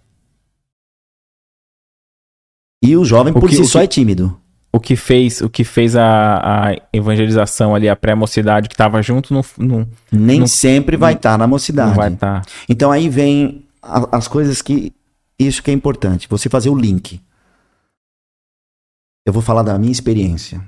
E 2.82 2.96
o 2.96 3.04
jovem, 3.04 3.32
O 3.32 3.40
por 3.40 3.48
que- 3.48 3.56
si 3.56 3.62
o 3.62 3.66
só, 3.66 3.78
que- 3.80 3.84
é 3.84 3.88
tímido. 3.88 4.40
o 4.72 4.80
que 4.80 4.96
fez 4.96 5.40
o 5.40 5.50
que 5.50 5.64
fez 5.64 5.94
a, 5.96 6.68
a 6.70 6.76
evangelização 6.92 7.74
ali, 7.74 7.88
a 7.88 7.96
pré-mocidade 7.96 8.68
que 8.68 8.74
estava 8.74 9.02
junto, 9.02 9.34
não, 9.34 9.42
não, 9.58 9.88
Nem 10.10 10.40
Não- 10.40 10.46
sempre 10.46 10.96
vai 10.96 11.14
estar 11.14 11.36
na 11.36 11.46
mocidade. 11.46 11.94
vai 11.94 12.12
estar. 12.12 12.44
Então 12.68 12.90
aí 12.90 13.08
vem 13.08 13.66
a- 13.82 14.16
as 14.16 14.26
coisas 14.28 14.62
que. 14.62 14.92
Isso 15.38 15.62
que 15.62 15.70
é 15.70 15.74
importante, 15.74 16.28
você 16.28 16.48
fazer 16.50 16.68
o 16.68 16.74
link. 16.76 17.18
Eu 19.26 19.32
vou 19.32 19.40
falar 19.42 19.62
da 19.62 19.78
minha 19.78 19.92
experiência. 19.92 20.60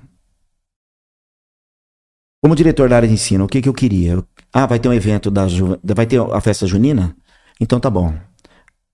Como 2.42 2.56
diretor 2.56 2.88
da 2.88 2.96
área 2.96 3.06
de 3.08 3.14
ensino, 3.14 3.44
o 3.44 3.48
que, 3.48 3.60
que 3.62 3.68
eu 3.68 3.74
queria? 3.74 4.22
Ah, 4.52 4.66
vai 4.66 4.78
ter 4.78 4.88
um 4.88 4.92
evento 4.92 5.30
da. 5.30 5.46
Ju... 5.46 5.78
Vai 5.84 6.06
ter 6.06 6.20
a 6.20 6.40
festa 6.40 6.66
junina? 6.66 7.14
Então 7.60 7.78
tá 7.78 7.88
bom. 7.90 8.14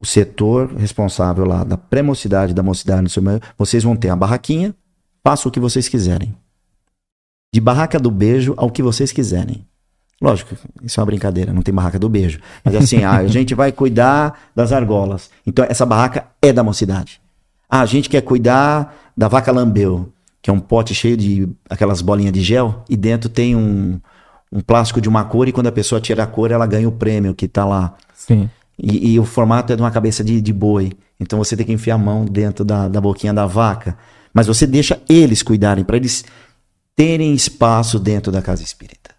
O 0.00 0.06
setor 0.06 0.72
responsável 0.74 1.44
lá 1.44 1.64
da 1.64 1.76
pré-mocidade, 1.76 2.54
da 2.54 2.62
mocidade, 2.62 3.02
no 3.02 3.08
seu 3.08 3.22
meio, 3.22 3.40
vocês 3.56 3.82
vão 3.82 3.96
ter 3.96 4.10
a 4.10 4.16
barraquinha, 4.16 4.74
faça 5.24 5.48
o 5.48 5.52
que 5.52 5.58
vocês 5.58 5.88
quiserem. 5.88 6.34
De 7.52 7.60
barraca 7.60 7.98
do 7.98 8.10
beijo 8.10 8.54
ao 8.56 8.70
que 8.70 8.82
vocês 8.82 9.10
quiserem. 9.10 9.66
Lógico, 10.20 10.56
isso 10.82 10.98
é 10.98 11.00
uma 11.00 11.06
brincadeira, 11.06 11.52
não 11.52 11.62
tem 11.62 11.72
barraca 11.72 11.98
do 11.98 12.08
beijo. 12.08 12.40
Mas 12.64 12.74
assim, 12.74 13.04
ah, 13.04 13.18
a 13.18 13.26
gente 13.28 13.54
vai 13.54 13.72
cuidar 13.72 14.50
das 14.54 14.72
argolas. 14.72 15.30
Então 15.46 15.64
essa 15.68 15.86
barraca 15.86 16.26
é 16.42 16.52
da 16.52 16.62
mocidade. 16.62 17.20
Ah, 17.68 17.80
a 17.80 17.86
gente 17.86 18.08
quer 18.08 18.22
cuidar 18.22 18.96
da 19.16 19.28
vaca 19.28 19.52
lambeu, 19.52 20.12
que 20.40 20.50
é 20.50 20.52
um 20.52 20.60
pote 20.60 20.94
cheio 20.94 21.16
de 21.16 21.48
aquelas 21.68 22.00
bolinhas 22.00 22.32
de 22.32 22.40
gel, 22.40 22.84
e 22.88 22.96
dentro 22.96 23.28
tem 23.28 23.54
um, 23.54 24.00
um 24.50 24.60
plástico 24.60 25.00
de 25.00 25.08
uma 25.08 25.24
cor, 25.24 25.48
e 25.48 25.52
quando 25.52 25.66
a 25.66 25.72
pessoa 25.72 26.00
tira 26.00 26.22
a 26.22 26.26
cor, 26.26 26.50
ela 26.50 26.66
ganha 26.66 26.88
o 26.88 26.92
prêmio 26.92 27.34
que 27.34 27.46
tá 27.46 27.64
lá. 27.64 27.94
Sim. 28.14 28.48
E, 28.78 29.12
e 29.12 29.20
o 29.20 29.24
formato 29.24 29.72
é 29.72 29.76
de 29.76 29.82
uma 29.82 29.90
cabeça 29.90 30.22
de, 30.22 30.40
de 30.40 30.52
boi. 30.52 30.92
Então 31.18 31.38
você 31.38 31.56
tem 31.56 31.66
que 31.66 31.72
enfiar 31.72 31.96
a 31.96 31.98
mão 31.98 32.24
dentro 32.24 32.64
da, 32.64 32.88
da 32.88 33.00
boquinha 33.00 33.34
da 33.34 33.46
vaca. 33.46 33.96
Mas 34.32 34.46
você 34.46 34.66
deixa 34.66 35.00
eles 35.08 35.42
cuidarem, 35.42 35.84
para 35.84 35.96
eles 35.96 36.24
terem 36.94 37.34
espaço 37.34 37.98
dentro 37.98 38.30
da 38.30 38.42
casa 38.42 38.62
espírita. 38.62 39.10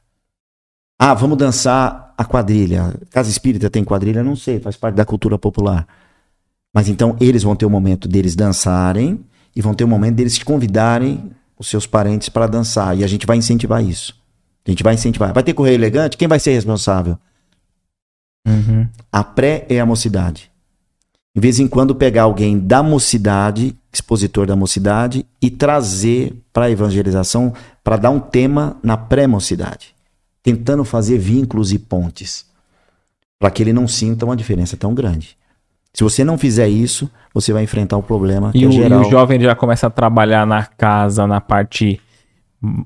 Ah, 0.97 1.13
vamos 1.13 1.37
dançar 1.37 2.13
a 2.17 2.25
quadrilha. 2.25 2.93
Casa 3.09 3.29
espírita 3.29 3.69
tem 3.69 3.83
quadrilha? 3.83 4.23
Não 4.23 4.35
sei, 4.35 4.59
faz 4.59 4.75
parte 4.75 4.95
da 4.95 5.05
cultura 5.05 5.37
popular. 5.37 5.87
Mas 6.73 6.87
então 6.87 7.15
eles 7.19 7.43
vão 7.43 7.55
ter 7.55 7.65
o 7.65 7.69
momento 7.69 8.07
deles 8.07 8.35
dançarem 8.35 9.25
e 9.55 9.61
vão 9.61 9.73
ter 9.73 9.83
o 9.83 9.87
momento 9.87 10.15
deles 10.15 10.41
convidarem 10.43 11.31
os 11.57 11.67
seus 11.67 11.85
parentes 11.85 12.29
para 12.29 12.47
dançar. 12.47 12.97
E 12.97 13.03
a 13.03 13.07
gente 13.07 13.25
vai 13.25 13.37
incentivar 13.37 13.83
isso. 13.83 14.15
A 14.65 14.69
gente 14.69 14.83
vai 14.83 14.93
incentivar. 14.93 15.33
Vai 15.33 15.43
ter 15.43 15.53
correio 15.53 15.75
elegante? 15.75 16.17
Quem 16.17 16.27
vai 16.27 16.39
ser 16.39 16.51
responsável? 16.51 17.17
Uhum. 18.47 18.87
A 19.11 19.23
pré 19.23 19.65
é 19.69 19.79
a 19.79 19.85
mocidade. 19.85 20.51
De 21.35 21.41
vez 21.41 21.59
em 21.59 21.67
quando 21.67 21.93
pegar 21.95 22.23
alguém 22.23 22.57
da 22.59 22.81
mocidade, 22.81 23.75
expositor 23.93 24.47
da 24.47 24.55
mocidade, 24.55 25.25
e 25.41 25.49
trazer 25.49 26.35
para 26.51 26.65
a 26.65 26.71
evangelização 26.71 27.53
para 27.83 27.97
dar 27.97 28.09
um 28.09 28.19
tema 28.19 28.77
na 28.83 28.97
pré-mocidade, 28.97 29.95
tentando 30.41 30.83
fazer 30.83 31.17
vínculos 31.17 31.71
e 31.71 31.79
pontes, 31.79 32.45
para 33.39 33.51
que 33.51 33.63
ele 33.63 33.73
não 33.73 33.87
sinta 33.87 34.25
uma 34.25 34.35
diferença 34.35 34.75
tão 34.75 34.93
grande. 34.93 35.37
Se 35.93 36.03
você 36.03 36.23
não 36.23 36.37
fizer 36.37 36.67
isso, 36.67 37.09
você 37.33 37.51
vai 37.51 37.63
enfrentar 37.63 37.97
o 37.97 38.03
problema 38.03 38.51
que 38.51 38.59
E, 38.59 38.63
é 38.63 38.67
o, 38.67 38.69
e 38.69 38.73
geral. 38.73 39.01
o 39.01 39.09
jovem 39.09 39.39
já 39.39 39.55
começa 39.55 39.87
a 39.87 39.89
trabalhar 39.89 40.45
na 40.45 40.65
casa, 40.65 41.25
na 41.25 41.41
parte 41.41 41.99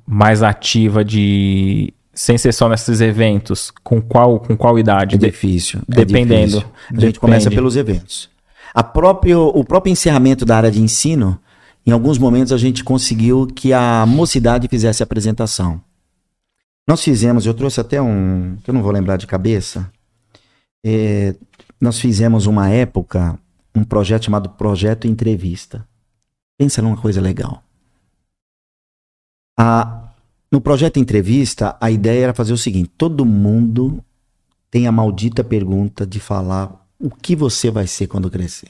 mais 0.05 0.43
ativa 0.43 1.03
de. 1.03 1.93
Sem 2.13 2.37
ser 2.37 2.53
só 2.53 2.69
nesses 2.69 3.01
eventos. 3.01 3.71
Com 3.83 4.01
qual, 4.01 4.39
com 4.39 4.55
qual 4.55 4.77
idade? 4.77 5.15
É 5.15 5.17
difícil. 5.17 5.81
é 5.91 5.95
dependendo. 5.95 6.59
difícil. 6.59 6.71
A 6.95 6.99
gente 6.99 7.19
começa 7.19 7.45
Depende. 7.45 7.55
pelos 7.55 7.75
eventos. 7.75 8.29
A 8.73 8.83
próprio, 8.83 9.47
o 9.47 9.63
próprio 9.63 9.91
encerramento 9.91 10.45
da 10.45 10.57
área 10.57 10.71
de 10.71 10.81
ensino, 10.81 11.39
em 11.85 11.91
alguns 11.91 12.17
momentos 12.17 12.51
a 12.51 12.57
gente 12.57 12.83
conseguiu 12.83 13.47
que 13.47 13.73
a 13.73 14.05
mocidade 14.05 14.67
fizesse 14.67 15.01
a 15.01 15.05
apresentação. 15.05 15.81
Nós 16.87 17.01
fizemos, 17.03 17.45
eu 17.45 17.53
trouxe 17.53 17.79
até 17.79 18.01
um, 18.01 18.57
que 18.63 18.69
eu 18.69 18.73
não 18.73 18.83
vou 18.83 18.91
lembrar 18.91 19.17
de 19.17 19.25
cabeça. 19.25 19.89
É, 20.85 21.33
nós 21.79 21.99
fizemos 21.99 22.45
uma 22.45 22.69
época 22.69 23.39
um 23.75 23.83
projeto 23.83 24.25
chamado 24.25 24.49
Projeto 24.49 25.07
Entrevista. 25.07 25.87
Pensa 26.57 26.81
numa 26.81 26.97
coisa 26.97 27.19
legal. 27.19 27.63
A, 29.57 30.02
no 30.53 30.61
projeto 30.61 30.99
Entrevista, 30.99 31.75
a 31.81 31.89
ideia 31.89 32.25
era 32.25 32.33
fazer 32.33 32.53
o 32.53 32.57
seguinte: 32.57 32.91
todo 32.95 33.25
mundo 33.25 34.05
tem 34.69 34.85
a 34.85 34.91
maldita 34.91 35.43
pergunta 35.43 36.05
de 36.05 36.19
falar 36.19 36.87
o 36.99 37.09
que 37.09 37.35
você 37.35 37.71
vai 37.71 37.87
ser 37.87 38.05
quando 38.05 38.29
crescer. 38.29 38.69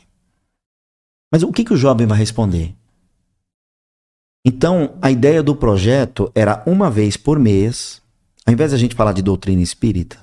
Mas 1.29 1.43
o 1.43 1.51
que, 1.51 1.65
que 1.65 1.73
o 1.73 1.77
jovem 1.77 2.07
vai 2.07 2.17
responder? 2.17 2.73
Então, 4.45 4.97
a 5.01 5.11
ideia 5.11 5.43
do 5.43 5.53
projeto 5.53 6.31
era 6.33 6.63
uma 6.65 6.89
vez 6.89 7.17
por 7.17 7.37
mês, 7.37 8.01
ao 8.45 8.53
invés 8.53 8.71
de 8.71 8.75
a 8.75 8.79
gente 8.79 8.95
falar 8.95 9.11
de 9.11 9.21
doutrina 9.21 9.61
espírita, 9.61 10.17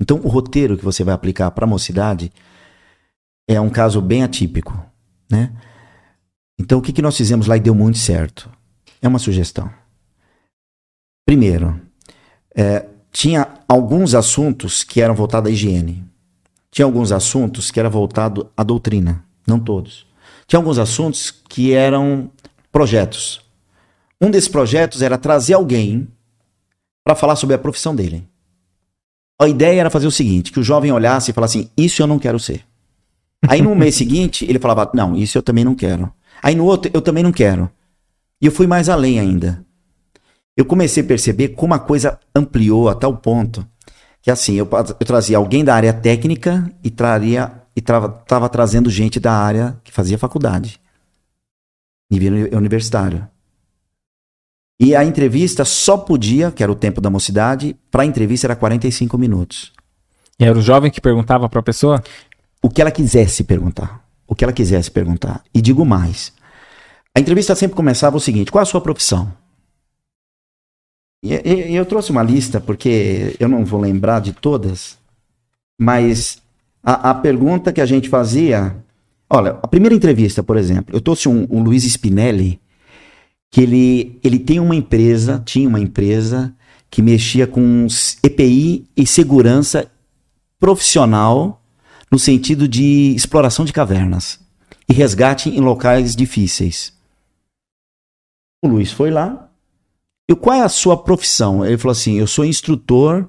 então 0.00 0.16
o 0.16 0.28
roteiro 0.28 0.78
que 0.78 0.84
você 0.84 1.04
vai 1.04 1.12
aplicar 1.12 1.50
para 1.50 1.66
a 1.66 1.68
mocidade 1.68 2.32
é 3.46 3.60
um 3.60 3.68
caso 3.68 4.00
bem 4.00 4.22
atípico, 4.22 4.82
né? 5.30 5.52
Então, 6.58 6.78
o 6.78 6.82
que, 6.82 6.92
que 6.92 7.02
nós 7.02 7.18
fizemos 7.18 7.46
lá 7.46 7.58
e 7.58 7.60
deu 7.60 7.74
muito 7.74 7.98
certo? 7.98 8.48
É 9.02 9.06
uma 9.06 9.18
sugestão. 9.18 9.81
Primeiro, 11.26 11.80
é, 12.54 12.86
tinha 13.10 13.48
alguns 13.68 14.14
assuntos 14.14 14.82
que 14.82 15.00
eram 15.00 15.14
voltados 15.14 15.50
à 15.50 15.52
higiene. 15.52 16.04
Tinha 16.70 16.86
alguns 16.86 17.12
assuntos 17.12 17.70
que 17.70 17.78
eram 17.78 17.90
voltados 17.90 18.46
à 18.56 18.62
doutrina, 18.62 19.24
não 19.46 19.60
todos. 19.60 20.06
Tinha 20.46 20.58
alguns 20.58 20.78
assuntos 20.78 21.30
que 21.30 21.72
eram 21.72 22.30
projetos. 22.70 23.42
Um 24.20 24.30
desses 24.30 24.48
projetos 24.48 25.02
era 25.02 25.18
trazer 25.18 25.54
alguém 25.54 26.08
para 27.04 27.14
falar 27.14 27.36
sobre 27.36 27.54
a 27.54 27.58
profissão 27.58 27.94
dele. 27.94 28.26
A 29.40 29.48
ideia 29.48 29.80
era 29.80 29.90
fazer 29.90 30.06
o 30.06 30.10
seguinte: 30.10 30.52
que 30.52 30.60
o 30.60 30.62
jovem 30.62 30.92
olhasse 30.92 31.30
e 31.30 31.34
falasse 31.34 31.58
assim, 31.58 31.70
isso 31.76 32.02
eu 32.02 32.06
não 32.06 32.18
quero 32.18 32.38
ser. 32.38 32.64
Aí 33.48 33.60
no 33.60 33.74
mês 33.74 33.96
seguinte, 33.96 34.44
ele 34.48 34.58
falava, 34.58 34.90
não, 34.94 35.16
isso 35.16 35.36
eu 35.36 35.42
também 35.42 35.64
não 35.64 35.74
quero. 35.74 36.12
Aí 36.40 36.54
no 36.54 36.64
outro, 36.64 36.90
eu 36.94 37.02
também 37.02 37.24
não 37.24 37.32
quero. 37.32 37.68
E 38.40 38.46
eu 38.46 38.52
fui 38.52 38.66
mais 38.66 38.88
além 38.88 39.18
ainda. 39.18 39.64
Eu 40.56 40.64
comecei 40.64 41.02
a 41.02 41.06
perceber 41.06 41.48
como 41.48 41.74
a 41.74 41.78
coisa 41.78 42.18
ampliou 42.34 42.88
a 42.88 42.94
tal 42.94 43.16
ponto 43.16 43.66
que 44.22 44.30
assim, 44.30 44.54
eu, 44.54 44.68
eu 44.70 45.06
trazia 45.06 45.36
alguém 45.36 45.64
da 45.64 45.74
área 45.74 45.92
técnica 45.92 46.72
e 46.82 46.90
traria 46.90 47.52
e 47.74 47.80
estava 47.80 48.48
trazendo 48.48 48.88
gente 48.88 49.18
da 49.18 49.32
área 49.32 49.76
que 49.82 49.90
fazia 49.90 50.16
faculdade, 50.16 50.80
nível 52.08 52.56
universitário. 52.56 53.26
E 54.78 54.94
a 54.94 55.04
entrevista 55.04 55.64
só 55.64 55.96
podia, 55.96 56.50
que 56.52 56.62
era 56.62 56.70
o 56.70 56.76
tempo 56.76 57.00
da 57.00 57.10
mocidade, 57.10 57.76
para 57.90 58.02
a 58.02 58.06
entrevista 58.06 58.46
era 58.46 58.56
45 58.56 59.18
minutos. 59.18 59.72
E 60.38 60.44
era 60.44 60.56
o 60.56 60.62
jovem 60.62 60.90
que 60.90 61.00
perguntava 61.00 61.48
para 61.48 61.60
a 61.60 61.62
pessoa? 61.62 62.02
O 62.62 62.68
que 62.68 62.80
ela 62.80 62.90
quisesse 62.90 63.44
perguntar. 63.44 64.04
O 64.26 64.34
que 64.34 64.44
ela 64.44 64.52
quisesse 64.52 64.90
perguntar. 64.90 65.42
E 65.52 65.60
digo 65.60 65.84
mais. 65.84 66.32
A 67.14 67.20
entrevista 67.20 67.54
sempre 67.54 67.76
começava 67.76 68.16
o 68.16 68.20
seguinte: 68.20 68.50
qual 68.50 68.60
é 68.60 68.64
a 68.64 68.66
sua 68.66 68.80
profissão? 68.80 69.32
E, 71.22 71.34
e, 71.34 71.74
eu 71.74 71.86
trouxe 71.86 72.10
uma 72.10 72.22
lista, 72.22 72.60
porque 72.60 73.36
eu 73.38 73.48
não 73.48 73.64
vou 73.64 73.80
lembrar 73.80 74.20
de 74.20 74.32
todas, 74.32 74.98
mas 75.80 76.42
a, 76.82 77.10
a 77.10 77.14
pergunta 77.14 77.72
que 77.72 77.80
a 77.80 77.86
gente 77.86 78.08
fazia. 78.08 78.76
Olha, 79.30 79.58
a 79.62 79.68
primeira 79.68 79.94
entrevista, 79.94 80.42
por 80.42 80.56
exemplo, 80.56 80.94
eu 80.94 81.00
trouxe 81.00 81.28
um, 81.28 81.46
um 81.48 81.62
Luiz 81.62 81.84
Spinelli, 81.84 82.60
que 83.50 83.60
ele, 83.60 84.18
ele 84.22 84.38
tem 84.38 84.58
uma 84.58 84.74
empresa, 84.74 85.40
tinha 85.44 85.68
uma 85.68 85.80
empresa 85.80 86.54
que 86.90 87.00
mexia 87.00 87.46
com 87.46 87.86
EPI 88.22 88.86
e 88.96 89.06
segurança 89.06 89.90
profissional 90.58 91.62
no 92.10 92.18
sentido 92.18 92.68
de 92.68 93.14
exploração 93.14 93.64
de 93.64 93.72
cavernas 93.72 94.38
e 94.88 94.92
resgate 94.92 95.48
em 95.48 95.60
locais 95.60 96.14
difíceis. 96.14 96.92
O 98.62 98.68
Luiz 98.68 98.92
foi 98.92 99.10
lá. 99.10 99.50
E 100.32 100.36
qual 100.36 100.56
é 100.56 100.62
a 100.62 100.68
sua 100.68 100.96
profissão? 100.96 101.64
Ele 101.64 101.78
falou 101.78 101.92
assim: 101.92 102.14
eu 102.14 102.26
sou 102.26 102.44
instrutor 102.44 103.28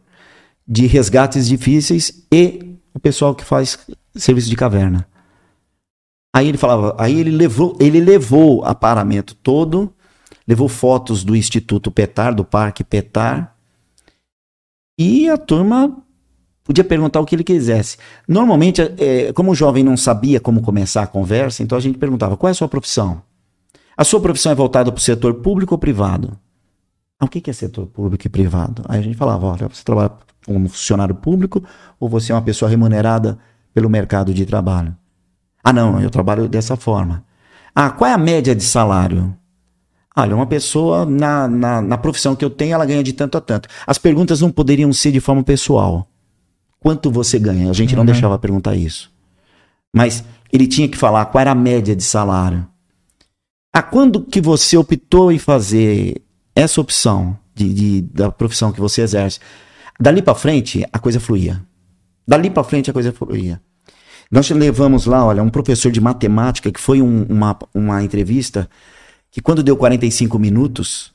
de 0.67 0.85
resgates 0.85 1.47
difíceis 1.47 2.25
e 2.31 2.77
o 2.93 2.99
pessoal 2.99 3.35
que 3.35 3.43
faz 3.43 3.77
serviço 4.15 4.49
de 4.49 4.55
caverna. 4.55 5.07
Aí 6.35 6.47
ele 6.47 6.57
falava, 6.57 6.95
aí 6.97 7.19
ele 7.19 7.29
levou, 7.29 7.77
ele 7.79 7.99
levou 7.99 8.63
aparamento 8.65 9.35
todo 9.35 9.93
levou 10.47 10.67
fotos 10.67 11.23
do 11.23 11.35
Instituto 11.35 11.91
Petar, 11.91 12.33
do 12.33 12.43
Parque 12.43 12.83
Petar, 12.83 13.55
e 14.97 15.29
a 15.29 15.37
turma 15.37 15.97
podia 16.63 16.83
perguntar 16.83 17.19
o 17.19 17.25
que 17.25 17.35
ele 17.35 17.43
quisesse. 17.43 17.97
Normalmente, 18.27 18.81
é, 18.81 19.33
como 19.33 19.51
o 19.51 19.55
jovem 19.55 19.83
não 19.83 19.97
sabia 19.97 20.39
como 20.39 20.61
começar 20.61 21.03
a 21.03 21.07
conversa, 21.07 21.63
então 21.63 21.77
a 21.77 21.81
gente 21.81 21.97
perguntava: 21.97 22.37
qual 22.37 22.49
é 22.49 22.51
a 22.51 22.55
sua 22.55 22.67
profissão? 22.67 23.21
A 23.97 24.03
sua 24.03 24.19
profissão 24.19 24.51
é 24.51 24.55
voltada 24.55 24.91
para 24.91 24.99
o 24.99 25.01
setor 25.01 25.35
público 25.35 25.73
ou 25.73 25.79
privado? 25.79 26.37
Ah, 27.23 27.25
o 27.25 27.29
que 27.29 27.49
é 27.49 27.53
setor 27.53 27.87
público 27.87 28.27
e 28.27 28.29
privado? 28.29 28.83
Aí 28.87 28.99
a 28.99 29.01
gente 29.01 29.15
falava: 29.15 29.47
olha, 29.47 29.69
você 29.69 29.83
trabalha 29.83 30.11
como 30.45 30.67
funcionário 30.67 31.15
público 31.15 31.63
ou 31.99 32.09
você 32.09 32.33
é 32.33 32.35
uma 32.35 32.41
pessoa 32.41 32.69
remunerada 32.69 33.39
pelo 33.73 33.89
mercado 33.89 34.33
de 34.33 34.45
trabalho? 34.45 34.95
Ah, 35.63 35.71
não, 35.71 36.01
eu 36.01 36.09
trabalho 36.09 36.49
dessa 36.49 36.75
forma. 36.75 37.23
Ah, 37.73 37.89
qual 37.89 38.09
é 38.09 38.13
a 38.13 38.17
média 38.17 38.53
de 38.53 38.63
salário? 38.63 39.35
Olha, 40.15 40.35
uma 40.35 40.45
pessoa 40.45 41.05
na, 41.05 41.47
na, 41.47 41.81
na, 41.81 41.97
profissão 41.97 42.35
que 42.35 42.45
eu 42.45 42.49
tenho, 42.49 42.73
ela 42.73 42.85
ganha 42.85 43.01
de 43.01 43.13
tanto 43.13 43.37
a 43.37 43.41
tanto. 43.41 43.67
As 43.87 43.97
perguntas 43.97 44.41
não 44.41 44.51
poderiam 44.51 44.91
ser 44.93 45.11
de 45.11 45.19
forma 45.19 45.43
pessoal. 45.43 46.07
Quanto 46.79 47.09
você 47.09 47.39
ganha? 47.39 47.69
A 47.69 47.73
gente 47.73 47.93
uhum. 47.93 47.99
não 47.99 48.05
deixava 48.05 48.37
perguntar 48.37 48.75
isso. 48.75 49.11
Mas 49.95 50.23
ele 50.51 50.67
tinha 50.67 50.89
que 50.89 50.97
falar 50.97 51.25
qual 51.27 51.41
era 51.41 51.51
a 51.51 51.55
média 51.55 51.95
de 51.95 52.03
salário. 52.03 52.67
A 53.73 53.81
quando 53.81 54.21
que 54.21 54.41
você 54.41 54.77
optou 54.77 55.31
em 55.31 55.39
fazer 55.39 56.21
essa 56.55 56.79
opção 56.79 57.37
de, 57.53 57.73
de 57.73 58.01
da 58.01 58.31
profissão 58.31 58.71
que 58.71 58.79
você 58.79 59.01
exerce? 59.01 59.39
Dali 59.99 60.21
para 60.21 60.35
frente, 60.35 60.85
a 60.91 60.99
coisa 60.99 61.19
fluía. 61.19 61.61
Dali 62.27 62.49
para 62.49 62.63
frente, 62.63 62.89
a 62.89 62.93
coisa 62.93 63.11
fluía. 63.11 63.61
Nós 64.31 64.49
levamos 64.49 65.05
lá, 65.05 65.23
olha, 65.23 65.43
um 65.43 65.49
professor 65.49 65.91
de 65.91 66.01
matemática 66.01 66.71
que 66.71 66.79
foi 66.79 67.01
um, 67.01 67.23
uma, 67.29 67.57
uma 67.73 68.03
entrevista 68.03 68.67
que 69.29 69.41
quando 69.41 69.63
deu 69.63 69.77
45 69.77 70.39
minutos, 70.39 71.13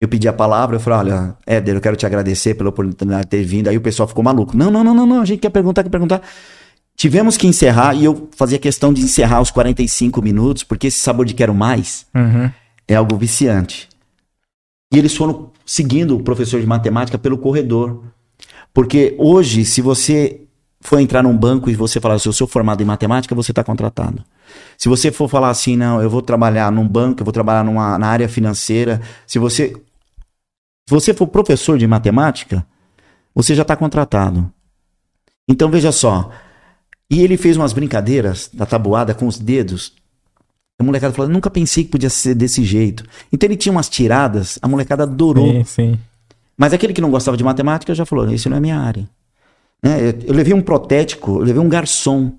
eu 0.00 0.08
pedi 0.08 0.28
a 0.28 0.32
palavra, 0.32 0.76
eu 0.76 0.80
falei, 0.80 1.12
olha, 1.12 1.36
Éder, 1.46 1.76
eu 1.76 1.80
quero 1.80 1.96
te 1.96 2.06
agradecer 2.06 2.54
pela 2.54 2.68
oportunidade 2.68 3.24
de 3.24 3.28
ter 3.28 3.42
vindo. 3.42 3.68
Aí 3.68 3.76
o 3.76 3.80
pessoal 3.80 4.08
ficou 4.08 4.22
maluco. 4.22 4.56
Não, 4.56 4.70
não, 4.70 4.84
não, 4.84 4.94
não, 4.94 5.06
não, 5.06 5.20
a 5.20 5.24
gente 5.24 5.40
quer 5.40 5.50
perguntar, 5.50 5.82
quer 5.82 5.90
perguntar. 5.90 6.22
Tivemos 6.96 7.36
que 7.36 7.46
encerrar, 7.46 7.94
e 7.94 8.04
eu 8.04 8.28
fazia 8.36 8.58
questão 8.58 8.92
de 8.92 9.02
encerrar 9.02 9.40
os 9.40 9.50
45 9.50 10.20
minutos, 10.20 10.64
porque 10.64 10.88
esse 10.88 10.98
sabor 10.98 11.24
de 11.24 11.34
quero 11.34 11.54
mais 11.54 12.06
uhum. 12.14 12.50
é 12.86 12.94
algo 12.94 13.16
viciante. 13.16 13.88
E 14.92 14.98
eles 14.98 15.14
foram 15.14 15.50
seguindo 15.64 16.16
o 16.16 16.22
professor 16.22 16.60
de 16.60 16.66
matemática 16.66 17.18
pelo 17.18 17.38
corredor. 17.38 18.02
Porque 18.72 19.14
hoje, 19.18 19.64
se 19.64 19.82
você 19.82 20.42
for 20.80 21.00
entrar 21.00 21.22
num 21.22 21.36
banco 21.36 21.68
e 21.68 21.74
você 21.74 22.00
falar, 22.00 22.18
se 22.18 22.28
eu 22.28 22.32
sou 22.32 22.46
formado 22.46 22.82
em 22.82 22.86
matemática, 22.86 23.34
você 23.34 23.52
está 23.52 23.64
contratado. 23.64 24.24
Se 24.76 24.88
você 24.88 25.10
for 25.10 25.28
falar 25.28 25.50
assim, 25.50 25.76
não, 25.76 26.00
eu 26.00 26.08
vou 26.08 26.22
trabalhar 26.22 26.70
num 26.72 26.86
banco, 26.86 27.20
eu 27.20 27.24
vou 27.24 27.32
trabalhar 27.32 27.64
numa, 27.64 27.98
na 27.98 28.06
área 28.06 28.28
financeira, 28.28 29.00
se 29.26 29.38
você 29.38 29.74
se 30.88 30.94
você 30.94 31.12
for 31.12 31.26
professor 31.26 31.76
de 31.76 31.86
matemática, 31.86 32.66
você 33.34 33.54
já 33.54 33.60
está 33.60 33.76
contratado. 33.76 34.50
Então 35.46 35.70
veja 35.70 35.92
só. 35.92 36.30
E 37.10 37.20
ele 37.20 37.36
fez 37.36 37.58
umas 37.58 37.74
brincadeiras 37.74 38.48
da 38.50 38.64
tabuada 38.64 39.14
com 39.14 39.26
os 39.26 39.38
dedos. 39.38 39.92
A 40.78 40.84
molecada 40.84 41.12
falou: 41.12 41.30
nunca 41.30 41.50
pensei 41.50 41.84
que 41.84 41.90
podia 41.90 42.10
ser 42.10 42.34
desse 42.34 42.64
jeito. 42.64 43.04
Então 43.32 43.48
ele 43.48 43.56
tinha 43.56 43.72
umas 43.72 43.88
tiradas, 43.88 44.58
a 44.62 44.68
molecada 44.68 45.02
adorou. 45.02 45.50
Sim, 45.50 45.64
sim. 45.64 45.98
Mas 46.56 46.72
aquele 46.72 46.92
que 46.92 47.00
não 47.00 47.10
gostava 47.10 47.36
de 47.36 47.44
matemática 47.44 47.94
já 47.94 48.06
falou: 48.06 48.30
isso 48.30 48.48
não 48.48 48.56
é 48.56 48.60
minha 48.60 48.78
área. 48.78 49.08
Né? 49.82 50.10
Eu, 50.10 50.28
eu 50.28 50.34
levei 50.34 50.54
um 50.54 50.62
protético, 50.62 51.38
eu 51.38 51.44
levei 51.44 51.60
um 51.60 51.68
garçom. 51.68 52.32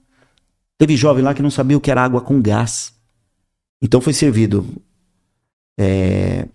Teve 0.78 0.96
jovem 0.96 1.24
lá 1.24 1.34
que 1.34 1.42
não 1.42 1.52
sabia 1.52 1.78
o 1.78 1.82
que 1.82 1.92
era 1.92 2.04
água 2.04 2.22
com 2.22 2.42
gás. 2.42 2.94
Então 3.82 4.00
foi 4.00 4.14
servido 4.14 4.66
é, 5.78 6.48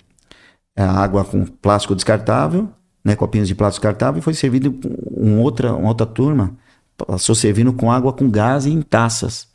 água 0.76 1.24
com 1.24 1.44
plástico 1.44 1.94
descartável, 1.94 2.68
né, 3.04 3.16
copinhos 3.16 3.48
de 3.48 3.54
plástico 3.54 3.82
descartável, 3.82 4.18
e 4.18 4.22
foi 4.22 4.34
servido 4.34 4.78
um 5.16 5.40
outra, 5.40 5.74
uma 5.74 5.88
outra 5.88 6.06
turma, 6.06 6.54
passou 6.96 7.34
servindo 7.34 7.72
com 7.72 7.90
água 7.90 8.12
com 8.12 8.30
gás 8.30 8.66
e 8.66 8.70
em 8.70 8.82
taças. 8.82 9.48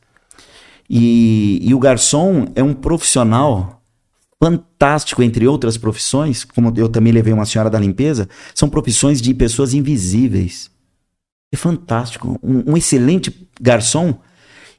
E, 0.89 1.59
e 1.61 1.73
o 1.75 1.79
garçom 1.79 2.47
é 2.55 2.63
um 2.63 2.73
profissional 2.73 3.83
fantástico, 4.41 5.21
entre 5.21 5.47
outras 5.47 5.77
profissões, 5.77 6.43
como 6.43 6.73
eu 6.77 6.87
também 6.87 7.11
levei 7.11 7.33
uma 7.33 7.45
senhora 7.45 7.69
da 7.69 7.77
limpeza, 7.77 8.27
são 8.55 8.69
profissões 8.69 9.21
de 9.21 9.33
pessoas 9.33 9.73
invisíveis. 9.73 10.71
É 11.51 11.57
fantástico. 11.57 12.39
Um, 12.41 12.71
um 12.71 12.77
excelente 12.77 13.47
garçom. 13.59 14.17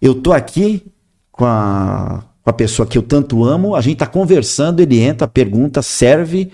Eu 0.00 0.14
tô 0.14 0.32
aqui 0.32 0.82
com 1.30 1.44
a, 1.44 2.24
com 2.42 2.50
a 2.50 2.52
pessoa 2.52 2.86
que 2.86 2.96
eu 2.96 3.02
tanto 3.02 3.44
amo, 3.44 3.74
a 3.74 3.80
gente 3.80 3.98
tá 3.98 4.06
conversando, 4.06 4.80
ele 4.80 4.98
entra, 4.98 5.28
pergunta, 5.28 5.82
serve, 5.82 6.50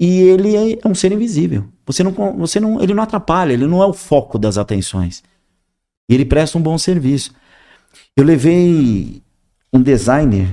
e 0.00 0.20
ele 0.20 0.56
é, 0.56 0.78
é 0.82 0.88
um 0.88 0.94
ser 0.94 1.12
invisível. 1.12 1.66
Você 1.86 2.02
não, 2.02 2.12
você 2.38 2.58
não, 2.58 2.82
ele 2.82 2.94
não 2.94 3.02
atrapalha, 3.02 3.52
ele 3.52 3.66
não 3.66 3.82
é 3.82 3.86
o 3.86 3.92
foco 3.92 4.38
das 4.38 4.56
atenções. 4.56 5.22
E 6.08 6.14
ele 6.14 6.24
presta 6.24 6.58
um 6.58 6.62
bom 6.62 6.76
serviço. 6.78 7.32
Eu 8.16 8.24
levei 8.24 9.22
um 9.72 9.80
designer, 9.82 10.48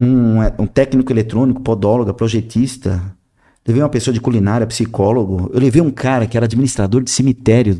um, 0.00 0.38
um 0.58 0.66
técnico 0.66 1.12
eletrônico, 1.12 1.60
podóloga, 1.60 2.12
projetista, 2.14 3.02
levei 3.66 3.82
uma 3.82 3.88
pessoa 3.88 4.12
de 4.14 4.20
culinária, 4.20 4.66
psicólogo, 4.66 5.50
eu 5.52 5.60
levei 5.60 5.80
um 5.82 5.90
cara 5.90 6.26
que 6.26 6.36
era 6.36 6.46
administrador 6.46 7.02
de 7.02 7.10
cemitério. 7.10 7.78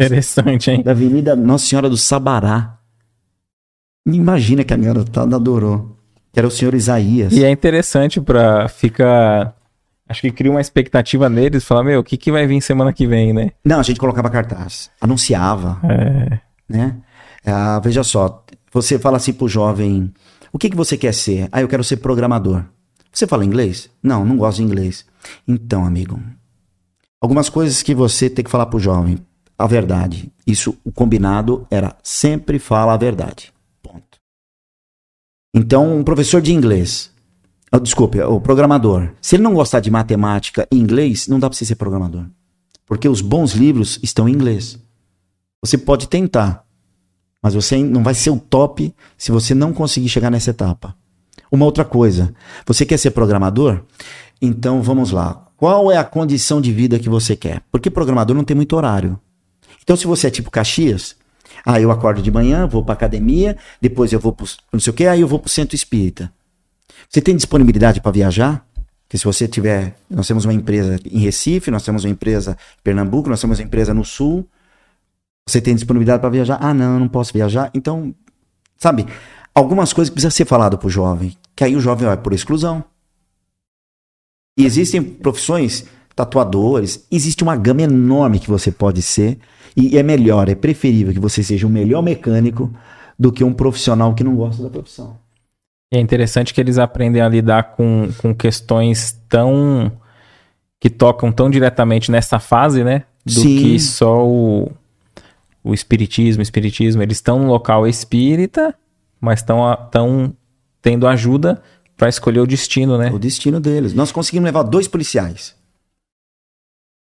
Interessante, 0.00 0.70
hein? 0.70 0.82
Da 0.82 0.90
Avenida 0.92 1.36
Nossa 1.36 1.66
Senhora 1.66 1.88
do 1.88 1.96
Sabará. 1.96 2.78
Imagina 4.06 4.64
que 4.64 4.74
a 4.74 4.76
garotada 4.76 5.36
adorou. 5.36 5.96
Que 6.32 6.40
era 6.40 6.48
o 6.48 6.50
senhor 6.50 6.74
Isaías. 6.74 7.32
E 7.32 7.44
é 7.44 7.50
interessante 7.50 8.20
para 8.20 8.66
ficar. 8.66 9.54
Acho 10.08 10.22
que 10.22 10.30
cria 10.32 10.50
uma 10.50 10.60
expectativa 10.60 11.28
neles, 11.28 11.64
falar, 11.64 11.84
meu, 11.84 12.00
o 12.00 12.04
que, 12.04 12.16
que 12.16 12.32
vai 12.32 12.46
vir 12.46 12.60
semana 12.60 12.92
que 12.92 13.06
vem, 13.06 13.32
né? 13.32 13.50
Não, 13.64 13.78
a 13.78 13.82
gente 13.82 14.00
colocava 14.00 14.28
cartaz, 14.30 14.90
anunciava, 15.00 15.78
É. 15.84 16.38
né? 16.68 16.96
Ah, 17.44 17.80
veja 17.80 18.04
só, 18.04 18.44
você 18.72 18.98
fala 18.98 19.16
assim 19.16 19.32
pro 19.32 19.48
jovem, 19.48 20.12
o 20.52 20.58
que, 20.58 20.70
que 20.70 20.76
você 20.76 20.96
quer 20.96 21.12
ser? 21.12 21.48
Ah, 21.50 21.60
eu 21.60 21.68
quero 21.68 21.82
ser 21.82 21.96
programador. 21.98 22.64
Você 23.12 23.26
fala 23.26 23.44
inglês? 23.44 23.90
Não, 24.02 24.24
não 24.24 24.36
gosto 24.36 24.58
de 24.58 24.64
inglês. 24.64 25.04
Então, 25.46 25.84
amigo, 25.84 26.20
algumas 27.20 27.48
coisas 27.48 27.82
que 27.82 27.94
você 27.94 28.30
tem 28.30 28.44
que 28.44 28.50
falar 28.50 28.66
pro 28.66 28.78
jovem, 28.78 29.18
a 29.58 29.66
verdade. 29.66 30.32
Isso, 30.46 30.76
o 30.84 30.90
combinado 30.90 31.66
era 31.70 31.96
sempre 32.02 32.58
fala 32.58 32.94
a 32.94 32.96
verdade. 32.96 33.52
Ponto. 33.82 34.18
Então, 35.54 35.98
um 35.98 36.04
professor 36.04 36.40
de 36.40 36.52
inglês, 36.52 37.12
ah, 37.70 37.78
desculpe, 37.78 38.20
o 38.20 38.40
programador, 38.40 39.12
se 39.20 39.36
ele 39.36 39.42
não 39.42 39.54
gostar 39.54 39.80
de 39.80 39.90
matemática 39.90 40.66
e 40.70 40.76
inglês, 40.76 41.28
não 41.28 41.38
dá 41.38 41.48
para 41.48 41.56
você 41.56 41.64
ser 41.64 41.76
programador. 41.76 42.26
Porque 42.84 43.08
os 43.08 43.20
bons 43.20 43.52
livros 43.52 43.98
estão 44.02 44.28
em 44.28 44.32
inglês. 44.32 44.78
Você 45.64 45.78
pode 45.78 46.08
tentar, 46.08 46.66
mas 47.42 47.54
você 47.54 47.82
não 47.82 48.02
vai 48.02 48.14
ser 48.14 48.30
o 48.30 48.38
top 48.38 48.94
se 49.18 49.32
você 49.32 49.54
não 49.54 49.72
conseguir 49.72 50.08
chegar 50.08 50.30
nessa 50.30 50.50
etapa. 50.50 50.94
Uma 51.50 51.66
outra 51.66 51.84
coisa, 51.84 52.32
você 52.64 52.86
quer 52.86 52.96
ser 52.96 53.10
programador? 53.10 53.82
Então 54.40 54.80
vamos 54.80 55.10
lá. 55.10 55.48
Qual 55.56 55.90
é 55.90 55.96
a 55.96 56.04
condição 56.04 56.60
de 56.60 56.72
vida 56.72 56.98
que 56.98 57.08
você 57.08 57.36
quer? 57.36 57.62
Porque 57.70 57.90
programador 57.90 58.36
não 58.36 58.44
tem 58.44 58.56
muito 58.56 58.76
horário. 58.76 59.18
Então 59.82 59.96
se 59.96 60.06
você 60.06 60.28
é 60.28 60.30
tipo 60.30 60.50
Caxias, 60.50 61.16
ah, 61.64 61.80
eu 61.80 61.90
acordo 61.90 62.22
de 62.22 62.30
manhã, 62.30 62.66
vou 62.66 62.84
para 62.84 62.94
academia, 62.94 63.56
depois 63.80 64.12
eu 64.12 64.20
vou 64.20 64.36
não 64.72 64.80
sei 64.80 64.90
o 64.90 64.94
que, 64.94 65.06
aí 65.06 65.20
eu 65.20 65.28
vou 65.28 65.38
pro 65.38 65.50
centro 65.50 65.74
espírita. 65.74 66.32
Você 67.08 67.20
tem 67.20 67.36
disponibilidade 67.36 68.00
para 68.00 68.10
viajar? 68.10 68.66
Porque 69.12 69.18
se 69.18 69.24
você 69.24 69.46
tiver, 69.46 69.94
nós 70.08 70.26
temos 70.26 70.46
uma 70.46 70.54
empresa 70.54 70.98
em 71.04 71.18
Recife, 71.18 71.70
nós 71.70 71.84
temos 71.84 72.04
uma 72.04 72.10
empresa 72.10 72.52
em 72.52 72.82
Pernambuco, 72.82 73.28
nós 73.28 73.40
temos 73.40 73.58
uma 73.58 73.64
empresa 73.64 73.92
no 73.92 74.04
Sul. 74.04 74.48
Você 75.48 75.60
tem 75.60 75.74
disponibilidade 75.74 76.20
para 76.20 76.30
viajar? 76.30 76.58
Ah, 76.60 76.72
não, 76.72 76.94
eu 76.94 77.00
não 77.00 77.08
posso 77.08 77.32
viajar. 77.32 77.70
Então, 77.74 78.14
sabe, 78.76 79.06
algumas 79.54 79.92
coisas 79.92 80.08
que 80.08 80.14
precisa 80.14 80.30
ser 80.30 80.44
falado 80.44 80.78
pro 80.78 80.88
jovem, 80.88 81.36
que 81.54 81.64
aí 81.64 81.74
o 81.74 81.80
jovem 81.80 82.06
vai 82.06 82.16
por 82.16 82.32
exclusão. 82.32 82.84
E 84.56 84.64
existem 84.64 85.02
profissões, 85.02 85.86
tatuadores, 86.14 87.06
existe 87.10 87.42
uma 87.42 87.56
gama 87.56 87.82
enorme 87.82 88.38
que 88.38 88.50
você 88.50 88.70
pode 88.70 89.02
ser, 89.02 89.38
e 89.76 89.96
é 89.96 90.02
melhor, 90.02 90.48
é 90.48 90.54
preferível 90.54 91.12
que 91.12 91.20
você 91.20 91.42
seja 91.42 91.66
um 91.66 91.70
melhor 91.70 92.02
mecânico 92.02 92.72
do 93.18 93.32
que 93.32 93.42
um 93.42 93.52
profissional 93.52 94.14
que 94.14 94.22
não 94.22 94.36
gosta 94.36 94.62
da 94.62 94.70
profissão. 94.70 95.16
E 95.92 95.96
é 95.96 96.00
interessante 96.00 96.54
que 96.54 96.60
eles 96.60 96.78
aprendem 96.78 97.20
a 97.20 97.28
lidar 97.28 97.74
com, 97.74 98.08
com 98.18 98.34
questões 98.34 99.18
tão. 99.28 99.92
que 100.80 100.88
tocam 100.88 101.30
tão 101.30 101.50
diretamente 101.50 102.10
nessa 102.10 102.38
fase, 102.38 102.82
né? 102.82 103.04
Do 103.24 103.32
Sim. 103.32 103.58
que 103.58 103.78
só 103.78 104.26
o, 104.26 104.72
o 105.62 105.72
espiritismo, 105.72 106.42
espiritismo. 106.42 107.02
Eles 107.02 107.18
estão 107.18 107.38
no 107.38 107.46
local 107.46 107.86
espírita, 107.86 108.74
mas 109.20 109.40
estão 109.40 109.60
tão 109.90 110.34
tendo 110.80 111.06
ajuda 111.06 111.62
para 111.96 112.08
escolher 112.08 112.40
o 112.40 112.46
destino, 112.46 112.98
né? 112.98 113.10
O 113.12 113.18
destino 113.18 113.60
deles. 113.60 113.94
Nós 113.94 114.10
conseguimos 114.10 114.46
levar 114.46 114.64
dois 114.64 114.88
policiais. 114.88 115.54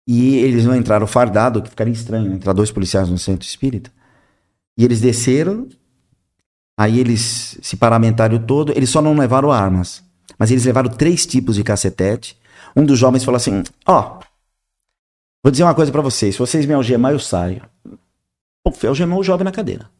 E 0.06 0.36
eles 0.36 0.64
não 0.64 0.74
entraram 0.74 1.06
fardado, 1.06 1.62
que 1.62 1.70
ficaria 1.70 1.92
estranho 1.92 2.28
né? 2.28 2.34
entrar 2.34 2.52
dois 2.52 2.72
policiais 2.72 3.08
no 3.08 3.18
centro 3.18 3.46
espírita. 3.46 3.92
E 4.76 4.84
eles 4.84 5.00
desceram, 5.00 5.68
aí 6.76 6.98
eles 6.98 7.58
se 7.62 7.76
paramentaram 7.76 8.38
todo, 8.40 8.72
eles 8.72 8.90
só 8.90 9.00
não 9.00 9.14
levaram 9.14 9.52
armas. 9.52 10.02
Mas 10.36 10.50
eles 10.50 10.64
levaram 10.64 10.90
três 10.90 11.24
tipos 11.24 11.54
de 11.54 11.62
cacetete. 11.62 12.36
Um 12.74 12.84
dos 12.84 12.98
jovens 12.98 13.22
falou 13.22 13.36
assim: 13.36 13.62
Ó, 13.86 14.18
vou 15.44 15.52
dizer 15.52 15.62
uma 15.62 15.74
coisa 15.74 15.92
pra 15.92 16.02
vocês, 16.02 16.34
se 16.34 16.38
vocês 16.40 16.66
me 16.66 16.74
algemar, 16.74 17.12
eu 17.12 17.20
saio. 17.20 17.62
Algemou 18.64 19.20
o 19.20 19.24
jovem 19.24 19.44
na 19.44 19.52
cadeira. 19.52 19.90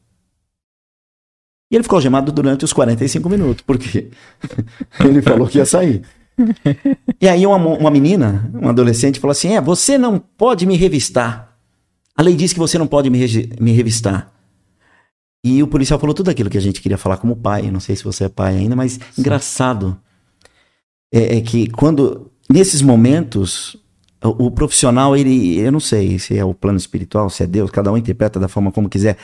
E 1.71 1.75
ele 1.75 1.83
ficou 1.83 1.97
algemado 1.97 2.31
durante 2.31 2.65
os 2.65 2.73
45 2.73 3.29
minutos, 3.31 3.65
porque 3.67 4.11
ele 5.01 5.23
falou 5.23 5.49
que 5.49 5.59
ia 5.59 5.65
sair. 5.65 6.03
E 7.21 7.29
aí 7.29 7.47
uma, 7.47 7.57
uma 7.57 7.91
menina, 7.91 8.51
uma 8.53 8.71
adolescente, 8.71 9.19
falou 9.19 9.33
assim: 9.33 9.55
É, 9.55 9.61
você 9.61 9.97
não 9.97 10.19
pode 10.19 10.67
me 10.67 10.77
revistar. 10.77 11.57
A 12.15 12.23
lei 12.23 12.37
diz 12.37 12.53
que 12.53 12.59
você 12.59 12.77
não 12.77 12.87
pode 12.87 13.09
me, 13.09 13.19
me 13.59 13.73
revistar. 13.73 14.31
E 15.45 15.63
o 15.63 15.67
policial 15.67 15.99
falou 15.99 16.15
tudo 16.15 16.31
aquilo 16.31 16.51
que 16.51 16.59
a 16.59 16.61
gente 16.61 16.81
queria 16.81 16.99
falar 16.99 17.17
como 17.17 17.35
pai. 17.35 17.71
Não 17.71 17.81
sei 17.81 17.97
se 17.97 18.05
você 18.05 18.25
é 18.25 18.29
pai 18.29 18.57
ainda, 18.57 18.77
mas 18.77 19.01
engraçado 19.19 19.99
é, 21.13 21.39
é 21.39 21.41
que 21.41 21.69
quando 21.71 22.31
nesses 22.51 22.83
momentos 22.83 23.77
o, 24.23 24.47
o 24.47 24.51
profissional 24.51 25.17
ele, 25.17 25.59
eu 25.59 25.73
não 25.73 25.81
sei 25.81 26.19
se 26.19 26.37
é 26.37 26.45
o 26.45 26.55
plano 26.55 26.79
espiritual, 26.79 27.29
se 27.29 27.43
é 27.43 27.47
Deus, 27.47 27.71
cada 27.71 27.93
um 27.93 27.97
interpreta 27.97 28.39
da 28.39 28.49
forma 28.49 28.71
como 28.71 28.89
quiser. 28.89 29.17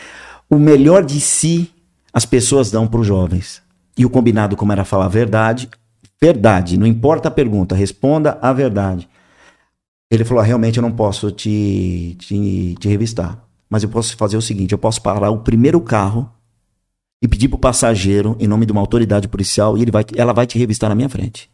O 0.51 0.59
melhor 0.59 1.05
de 1.05 1.20
si 1.20 1.70
as 2.12 2.25
pessoas 2.27 2.70
dão 2.70 2.87
para 2.87 3.01
os 3.01 3.07
jovens. 3.07 3.62
E 3.97 4.05
o 4.05 4.11
combinado 4.11 4.57
como 4.57 4.73
era 4.73 4.85
falar 4.85 5.07
a 5.07 5.09
verdade, 5.09 5.69
verdade, 6.20 6.79
não 6.79 6.87
importa 6.87 7.29
a 7.29 7.31
pergunta, 7.31 7.75
responda 7.75 8.39
a 8.41 8.53
verdade. 8.53 9.09
Ele 10.11 10.25
falou: 10.25 10.43
ah, 10.43 10.47
realmente 10.47 10.79
eu 10.79 10.83
não 10.83 10.93
posso 10.93 11.31
te, 11.31 12.16
te, 12.19 12.75
te 12.79 12.89
revistar. 12.89 13.45
Mas 13.69 13.83
eu 13.83 13.89
posso 13.89 14.16
fazer 14.16 14.37
o 14.37 14.43
seguinte: 14.43 14.73
eu 14.73 14.79
posso 14.79 15.03
parar 15.03 15.31
o 15.31 15.43
primeiro 15.43 15.81
carro 15.81 16.33
e 17.23 17.29
pedir 17.29 17.49
pro 17.49 17.59
passageiro, 17.59 18.37
em 18.39 18.47
nome 18.47 18.65
de 18.65 18.73
uma 18.73 18.81
autoridade 18.81 19.29
policial, 19.29 19.77
e 19.77 19.83
ele 19.83 19.91
vai, 19.91 20.05
ela 20.16 20.33
vai 20.33 20.47
te 20.47 20.59
revistar 20.59 20.89
na 20.89 20.95
minha 20.95 21.09
frente. 21.09 21.51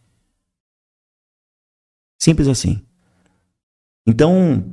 Simples 2.21 2.49
assim. 2.49 2.83
Então, 4.07 4.65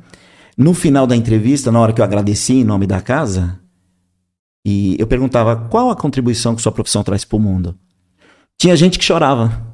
no 0.58 0.74
final 0.74 1.08
da 1.08 1.16
entrevista, 1.16 1.72
na 1.72 1.80
hora 1.80 1.94
que 1.94 2.02
eu 2.02 2.06
agradeci 2.06 2.54
em 2.54 2.64
nome 2.64 2.86
da 2.86 3.02
casa, 3.02 3.60
e 4.66 4.96
eu 5.00 5.08
perguntava 5.08 5.56
qual 5.56 5.90
a 5.90 5.96
contribuição 5.96 6.56
que 6.56 6.62
sua 6.62 6.72
profissão 6.72 7.04
traz 7.04 7.26
pro 7.26 7.40
mundo. 7.40 7.76
Tinha 8.58 8.76
gente 8.76 9.00
que 9.00 9.06
chorava. 9.06 9.70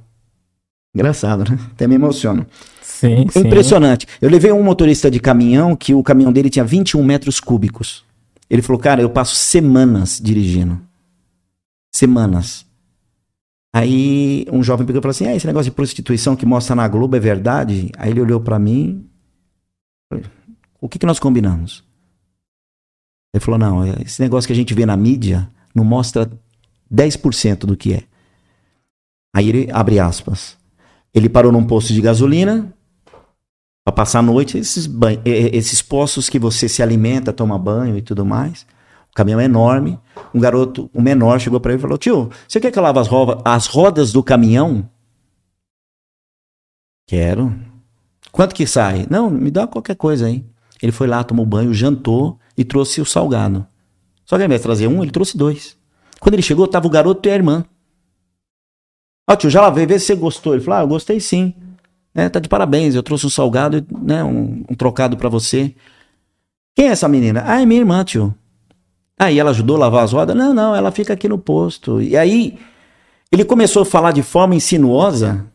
Engraçado, 0.95 1.49
né? 1.49 1.59
Até 1.71 1.88
me 1.88 1.95
emociono. 1.95 2.45
Sim, 2.81 3.27
sim. 3.29 3.39
Impressionante. 3.39 4.07
Eu 4.21 4.29
levei 4.29 4.51
um 4.51 4.63
motorista 4.63 5.11
de 5.11 5.19
caminhão 5.19 5.75
que 5.75 5.93
o 5.93 6.01
caminhão 6.01 6.31
dele 6.31 6.49
tinha 6.49 6.65
21 6.65 7.03
metros 7.03 7.39
cúbicos. 7.39 8.03
Ele 8.49 8.61
falou, 8.61 8.81
cara, 8.81 9.01
eu 9.01 9.09
passo 9.09 9.35
semanas 9.35 10.19
dirigindo. 10.23 10.81
Semanas. 11.93 12.65
Aí 13.73 14.47
um 14.51 14.63
jovem 14.63 14.88
pegou 14.88 14.99
e 14.99 15.03
falou 15.03 15.11
assim: 15.11 15.27
ah, 15.27 15.35
esse 15.35 15.45
negócio 15.45 15.69
de 15.69 15.75
prostituição 15.75 16.35
que 16.35 16.45
mostra 16.45 16.75
na 16.75 16.88
Globo 16.88 17.15
é 17.15 17.19
verdade? 17.19 17.91
Aí 17.97 18.09
ele 18.09 18.21
olhou 18.21 18.39
pra 18.39 18.57
mim. 18.57 19.06
O 20.79 20.88
que, 20.88 20.99
que 20.99 21.05
nós 21.05 21.19
combinamos? 21.19 21.84
Ele 23.34 23.43
falou: 23.43 23.59
não, 23.59 23.85
esse 24.01 24.21
negócio 24.21 24.47
que 24.47 24.53
a 24.53 24.55
gente 24.55 24.73
vê 24.73 24.85
na 24.85 24.95
mídia 24.97 25.49
não 25.73 25.84
mostra 25.84 26.29
10% 26.93 27.59
do 27.59 27.75
que 27.77 27.93
é. 27.93 28.03
Aí 29.35 29.49
ele 29.49 29.69
abre 29.71 29.99
aspas. 29.99 30.57
Ele 31.13 31.29
parou 31.29 31.51
num 31.51 31.65
posto 31.65 31.93
de 31.93 32.01
gasolina 32.01 32.73
para 33.85 33.93
passar 33.93 34.19
a 34.19 34.23
noite. 34.23 34.57
Esses, 34.57 34.89
esses 35.25 35.81
postos 35.81 36.29
que 36.29 36.39
você 36.39 36.67
se 36.69 36.81
alimenta, 36.81 37.34
toma 37.34 37.57
banho 37.57 37.97
e 37.97 38.01
tudo 38.01 38.25
mais. 38.25 38.65
O 39.11 39.13
caminhão 39.15 39.39
é 39.39 39.45
enorme. 39.45 39.99
Um 40.34 40.39
garoto, 40.39 40.89
um 40.93 41.01
menor, 41.01 41.39
chegou 41.39 41.59
para 41.59 41.71
ele 41.73 41.79
e 41.79 41.81
falou: 41.81 41.97
Tio, 41.97 42.29
você 42.47 42.59
quer 42.59 42.71
que 42.71 42.79
eu 42.79 42.84
lave 42.84 42.99
as, 42.99 43.07
ro- 43.07 43.41
as 43.43 43.67
rodas 43.67 44.11
do 44.11 44.23
caminhão? 44.23 44.89
Quero. 47.07 47.53
Quanto 48.38 48.53
que 48.53 48.68
sai? 48.68 49.07
Não, 49.09 49.31
me 49.31 49.49
dá 49.49 49.65
qualquer 49.65 49.95
coisa 49.95 50.27
aí. 50.27 50.45
Ele 50.80 50.91
foi 50.91 51.07
lá, 51.07 51.23
tomou 51.23 51.43
banho, 51.43 51.73
jantou 51.73 52.38
e 52.55 52.64
trouxe 52.64 53.01
o 53.01 53.05
salgado. 53.05 53.65
Só 54.23 54.35
que 54.35 54.43
ao 54.43 54.45
invés 54.45 54.61
de 54.61 54.64
trazer 54.64 54.85
um, 54.85 55.01
ele 55.01 55.09
trouxe 55.09 55.35
dois. 55.35 55.76
Quando 56.19 56.35
ele 56.35 56.43
chegou, 56.43 56.68
tava 56.68 56.85
o 56.85 56.89
garoto 56.91 57.27
e 57.27 57.31
a 57.31 57.34
irmã. 57.34 57.65
Ó, 59.27 59.35
tio, 59.35 59.49
já 59.49 59.59
lavei, 59.59 59.88
vê 59.88 59.97
se 59.97 60.05
você 60.05 60.15
gostou. 60.15 60.53
Ele 60.53 60.61
falou, 60.61 60.80
ah, 60.80 60.84
eu 60.84 60.88
gostei 60.88 61.19
sim. 61.19 61.51
É, 62.14 62.30
tá 62.30 62.39
de 62.39 62.47
parabéns, 62.47 62.93
eu 62.93 63.01
trouxe 63.01 63.26
um 63.26 63.30
salgado, 63.31 63.84
né, 64.03 64.23
um, 64.23 64.64
um 64.69 64.76
trocado 64.76 65.18
pra 65.18 65.30
você. 65.30 65.73
Quem 66.76 66.89
é 66.89 66.91
essa 66.91 67.07
menina? 67.07 67.41
Ah, 67.43 67.59
é 67.59 67.65
minha 67.65 67.80
irmã, 67.80 68.03
tio. 68.03 68.35
Aí 69.19 69.39
ela 69.39 69.49
ajudou 69.49 69.77
a 69.77 69.80
lavar 69.80 70.03
as 70.03 70.14
rodas? 70.14 70.35
Não, 70.35 70.53
não, 70.53 70.76
ela 70.76 70.91
fica 70.91 71.11
aqui 71.11 71.27
no 71.27 71.39
posto. 71.39 71.99
E 71.99 72.15
aí 72.15 72.59
ele 73.31 73.43
começou 73.43 73.81
a 73.81 73.85
falar 73.85 74.11
de 74.11 74.22
forma 74.22 74.53
insinuosa 74.53 75.51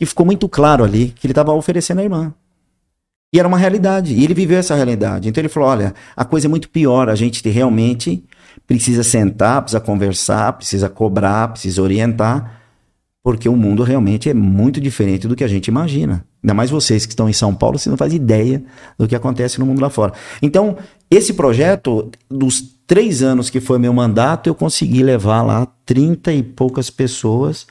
que 0.00 0.06
ficou 0.06 0.24
muito 0.24 0.48
claro 0.48 0.82
ali 0.82 1.08
que 1.10 1.26
ele 1.26 1.32
estava 1.32 1.52
oferecendo 1.52 1.98
a 1.98 2.02
irmã. 2.02 2.32
E 3.30 3.38
era 3.38 3.46
uma 3.46 3.58
realidade. 3.58 4.14
E 4.14 4.24
ele 4.24 4.32
viveu 4.32 4.56
essa 4.56 4.74
realidade. 4.74 5.28
Então 5.28 5.42
ele 5.42 5.48
falou: 5.50 5.68
olha, 5.68 5.94
a 6.16 6.24
coisa 6.24 6.46
é 6.46 6.48
muito 6.48 6.70
pior. 6.70 7.10
A 7.10 7.14
gente 7.14 7.46
realmente 7.50 8.24
precisa 8.66 9.02
sentar, 9.02 9.60
precisa 9.60 9.78
conversar, 9.78 10.54
precisa 10.54 10.88
cobrar, 10.88 11.48
precisa 11.48 11.82
orientar. 11.82 12.62
Porque 13.22 13.46
o 13.46 13.54
mundo 13.54 13.82
realmente 13.82 14.30
é 14.30 14.32
muito 14.32 14.80
diferente 14.80 15.28
do 15.28 15.36
que 15.36 15.44
a 15.44 15.48
gente 15.48 15.66
imagina. 15.66 16.24
Ainda 16.42 16.54
mais 16.54 16.70
vocês 16.70 17.04
que 17.04 17.12
estão 17.12 17.28
em 17.28 17.34
São 17.34 17.54
Paulo, 17.54 17.78
vocês 17.78 17.90
não 17.90 17.98
fazem 17.98 18.16
ideia 18.16 18.64
do 18.96 19.06
que 19.06 19.14
acontece 19.14 19.60
no 19.60 19.66
mundo 19.66 19.82
lá 19.82 19.90
fora. 19.90 20.14
Então, 20.40 20.78
esse 21.10 21.34
projeto, 21.34 22.10
dos 22.30 22.62
três 22.86 23.22
anos 23.22 23.50
que 23.50 23.60
foi 23.60 23.78
meu 23.78 23.92
mandato, 23.92 24.46
eu 24.48 24.54
consegui 24.54 25.02
levar 25.02 25.42
lá 25.42 25.68
30 25.84 26.32
e 26.32 26.42
poucas 26.42 26.88
pessoas. 26.88 27.66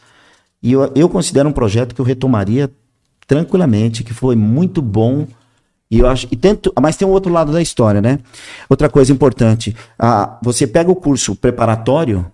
E 0.61 0.71
eu, 0.71 0.91
eu 0.95 1.09
considero 1.09 1.49
um 1.49 1.53
projeto 1.53 1.95
que 1.95 2.01
eu 2.01 2.05
retomaria 2.05 2.69
tranquilamente, 3.27 4.03
que 4.03 4.13
foi 4.13 4.35
muito 4.35 4.81
bom. 4.81 5.27
E 5.89 5.99
eu 5.99 6.07
acho, 6.07 6.27
e 6.31 6.35
tento, 6.35 6.73
mas 6.79 6.95
tem 6.95 7.07
um 7.07 7.11
outro 7.11 7.31
lado 7.31 7.51
da 7.51 7.61
história, 7.61 8.01
né? 8.01 8.19
Outra 8.69 8.89
coisa 8.89 9.11
importante, 9.11 9.75
ah, 9.97 10.37
você 10.41 10.67
pega 10.67 10.91
o 10.91 10.95
curso 10.95 11.35
preparatório, 11.35 12.25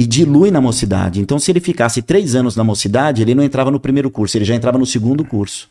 e 0.00 0.06
dilui 0.06 0.50
na 0.50 0.62
mocidade. 0.62 1.20
Então, 1.20 1.38
se 1.38 1.52
ele 1.52 1.60
ficasse 1.60 2.00
três 2.00 2.34
anos 2.34 2.56
na 2.56 2.64
mocidade, 2.64 3.20
ele 3.20 3.34
não 3.34 3.44
entrava 3.44 3.70
no 3.70 3.78
primeiro 3.78 4.10
curso, 4.10 4.34
ele 4.38 4.46
já 4.46 4.54
entrava 4.54 4.78
no 4.78 4.86
segundo 4.86 5.22
curso. 5.26 5.68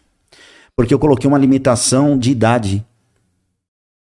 Porque 0.75 0.93
eu 0.93 0.99
coloquei 0.99 1.27
uma 1.27 1.35
limitação 1.35 2.15
de 2.15 2.29
idade. 2.29 2.85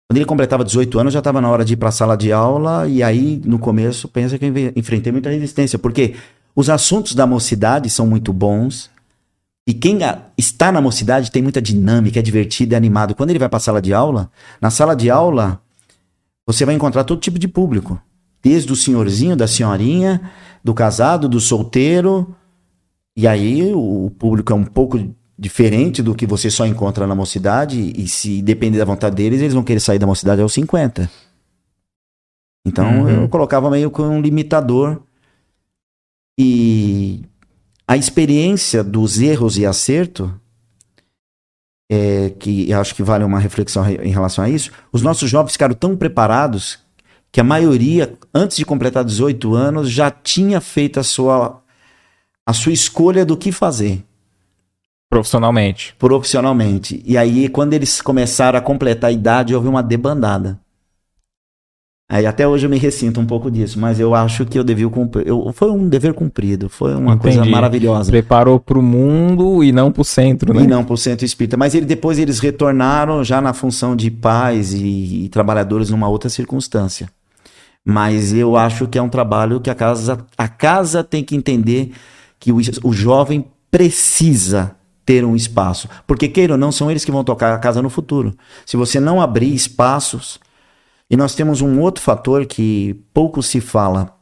Quando 0.07 0.17
ele 0.17 0.25
completava 0.25 0.63
18 0.63 0.99
anos, 0.99 1.13
já 1.13 1.19
estava 1.19 1.41
na 1.41 1.49
hora 1.49 1.65
de 1.65 1.73
ir 1.73 1.77
para 1.77 1.89
a 1.89 1.91
sala 1.91 2.15
de 2.15 2.31
aula, 2.31 2.87
e 2.87 3.01
aí, 3.01 3.41
no 3.43 3.57
começo, 3.57 4.07
pensa 4.07 4.37
que 4.37 4.45
eu 4.45 4.53
enfrentei 4.75 5.11
muita 5.11 5.31
resistência, 5.31 5.79
porque 5.79 6.13
os 6.55 6.69
assuntos 6.69 7.15
da 7.15 7.25
mocidade 7.25 7.89
são 7.89 8.05
muito 8.05 8.31
bons, 8.31 8.89
e 9.65 9.73
quem 9.73 9.99
está 10.37 10.71
na 10.71 10.81
mocidade 10.81 11.31
tem 11.31 11.41
muita 11.41 11.61
dinâmica, 11.61 12.19
é 12.19 12.21
divertido, 12.21 12.73
é 12.73 12.77
animado. 12.77 13.15
Quando 13.15 13.29
ele 13.29 13.39
vai 13.39 13.47
para 13.47 13.57
a 13.57 13.61
sala 13.61 13.81
de 13.81 13.93
aula, 13.93 14.29
na 14.59 14.69
sala 14.69 14.95
de 14.95 15.09
aula, 15.09 15.61
você 16.45 16.65
vai 16.65 16.75
encontrar 16.75 17.05
todo 17.05 17.21
tipo 17.21 17.39
de 17.39 17.47
público 17.47 17.99
desde 18.43 18.73
o 18.73 18.75
senhorzinho, 18.75 19.37
da 19.37 19.47
senhorinha, 19.47 20.29
do 20.61 20.73
casado, 20.73 21.29
do 21.29 21.39
solteiro. 21.39 22.35
E 23.15 23.25
aí 23.25 23.71
o 23.73 24.11
público 24.19 24.51
é 24.51 24.55
um 24.55 24.65
pouco 24.65 24.99
diferente 25.39 26.03
do 26.03 26.13
que 26.13 26.27
você 26.27 26.49
só 26.49 26.65
encontra 26.65 27.07
na 27.07 27.15
mocidade. 27.15 27.93
E 27.95 28.05
se 28.07 28.41
depender 28.41 28.79
da 28.79 28.85
vontade 28.85 29.15
deles, 29.15 29.39
eles 29.39 29.53
vão 29.53 29.63
querer 29.63 29.79
sair 29.79 29.97
da 29.97 30.05
mocidade 30.05 30.41
aos 30.41 30.51
50. 30.53 31.09
Então 32.65 33.03
uhum. 33.03 33.09
eu 33.09 33.29
colocava 33.29 33.69
meio 33.69 33.89
com 33.89 34.03
um 34.03 34.21
limitador. 34.21 35.01
E 36.37 37.23
a 37.87 37.95
experiência 37.95 38.83
dos 38.83 39.19
erros 39.19 39.57
e 39.57 39.65
acerto, 39.65 40.33
é, 41.91 42.31
que 42.31 42.73
acho 42.73 42.95
que 42.95 43.03
vale 43.03 43.23
uma 43.23 43.39
reflexão 43.39 43.87
em 43.87 44.11
relação 44.11 44.43
a 44.43 44.49
isso, 44.49 44.71
os 44.91 45.01
nossos 45.01 45.29
jovens 45.29 45.53
ficaram 45.53 45.75
tão 45.75 45.95
preparados 45.95 46.79
que 47.31 47.41
a 47.41 47.43
maioria, 47.43 48.13
antes 48.33 48.57
de 48.57 48.65
completar 48.65 49.03
18 49.03 49.53
anos, 49.55 49.89
já 49.89 50.09
tinha 50.11 50.61
feito 50.61 50.99
a 50.99 51.03
sua, 51.03 51.61
a 52.45 52.53
sua 52.53 52.71
escolha 52.71 53.25
do 53.25 53.35
que 53.35 53.51
fazer. 53.51 54.03
Profissionalmente. 55.09 55.95
Profissionalmente. 55.99 57.03
E 57.05 57.17
aí, 57.17 57.47
quando 57.49 57.73
eles 57.73 58.01
começaram 58.01 58.57
a 58.57 58.61
completar 58.61 59.09
a 59.09 59.13
idade, 59.13 59.53
houve 59.53 59.67
uma 59.67 59.83
debandada. 59.83 60.59
Aí 62.13 62.27
até 62.27 62.47
hoje 62.47 62.67
eu 62.67 62.69
me 62.69 62.77
ressinto 62.77 63.19
um 63.19 63.25
pouco 63.25 63.49
disso, 63.49 63.79
mas 63.79 63.99
eu 63.99 64.13
acho 64.13 64.45
que 64.45 64.59
eu 64.59 64.63
devia 64.63 64.87
cumprir. 64.87 65.27
Eu, 65.27 65.51
foi 65.51 65.71
um 65.71 65.89
dever 65.89 66.13
cumprido, 66.13 66.69
foi 66.69 66.93
uma 66.93 67.15
Entendi. 67.15 67.37
coisa 67.37 67.45
maravilhosa. 67.49 68.11
Preparou 68.11 68.59
para 68.59 68.77
o 68.77 68.83
mundo 68.83 69.63
e 69.63 69.71
não 69.71 69.91
para 69.91 70.03
o 70.03 70.05
centro, 70.05 70.53
né? 70.53 70.61
E 70.61 70.67
não 70.67 70.83
para 70.83 70.93
o 70.93 70.97
centro 70.97 71.25
espírita. 71.25 71.57
Mas 71.57 71.73
ele, 71.73 71.87
depois 71.87 72.19
eles 72.19 72.37
retornaram 72.37 73.23
já 73.23 73.41
na 73.41 73.51
função 73.51 73.95
de 73.95 74.11
pais 74.11 74.73
e, 74.75 75.23
e 75.23 75.29
trabalhadores 75.29 75.89
numa 75.89 76.07
outra 76.07 76.29
circunstância. 76.29 77.09
Mas 77.83 78.31
eu 78.31 78.55
acho 78.55 78.87
que 78.87 78.99
é 78.99 79.01
um 79.01 79.09
trabalho 79.09 79.59
que 79.59 79.71
a 79.71 79.75
casa, 79.75 80.19
a 80.37 80.47
casa 80.47 81.03
tem 81.03 81.23
que 81.23 81.35
entender 81.35 81.93
que 82.39 82.51
o, 82.51 82.57
o 82.83 82.93
jovem 82.93 83.43
precisa 83.71 84.75
ter 85.03 85.25
um 85.25 85.35
espaço. 85.35 85.89
Porque, 86.05 86.27
queira 86.27 86.53
ou 86.53 86.59
não, 86.59 86.71
são 86.71 86.91
eles 86.91 87.03
que 87.03 87.11
vão 87.11 87.23
tocar 87.23 87.55
a 87.55 87.57
casa 87.57 87.81
no 87.81 87.89
futuro. 87.89 88.35
Se 88.67 88.77
você 88.77 88.99
não 88.99 89.19
abrir 89.19 89.51
espaços. 89.51 90.39
E 91.09 91.17
nós 91.17 91.35
temos 91.35 91.61
um 91.61 91.79
outro 91.79 92.03
fator 92.03 92.45
que 92.45 92.93
pouco 93.13 93.43
se 93.43 93.61
fala. 93.61 94.17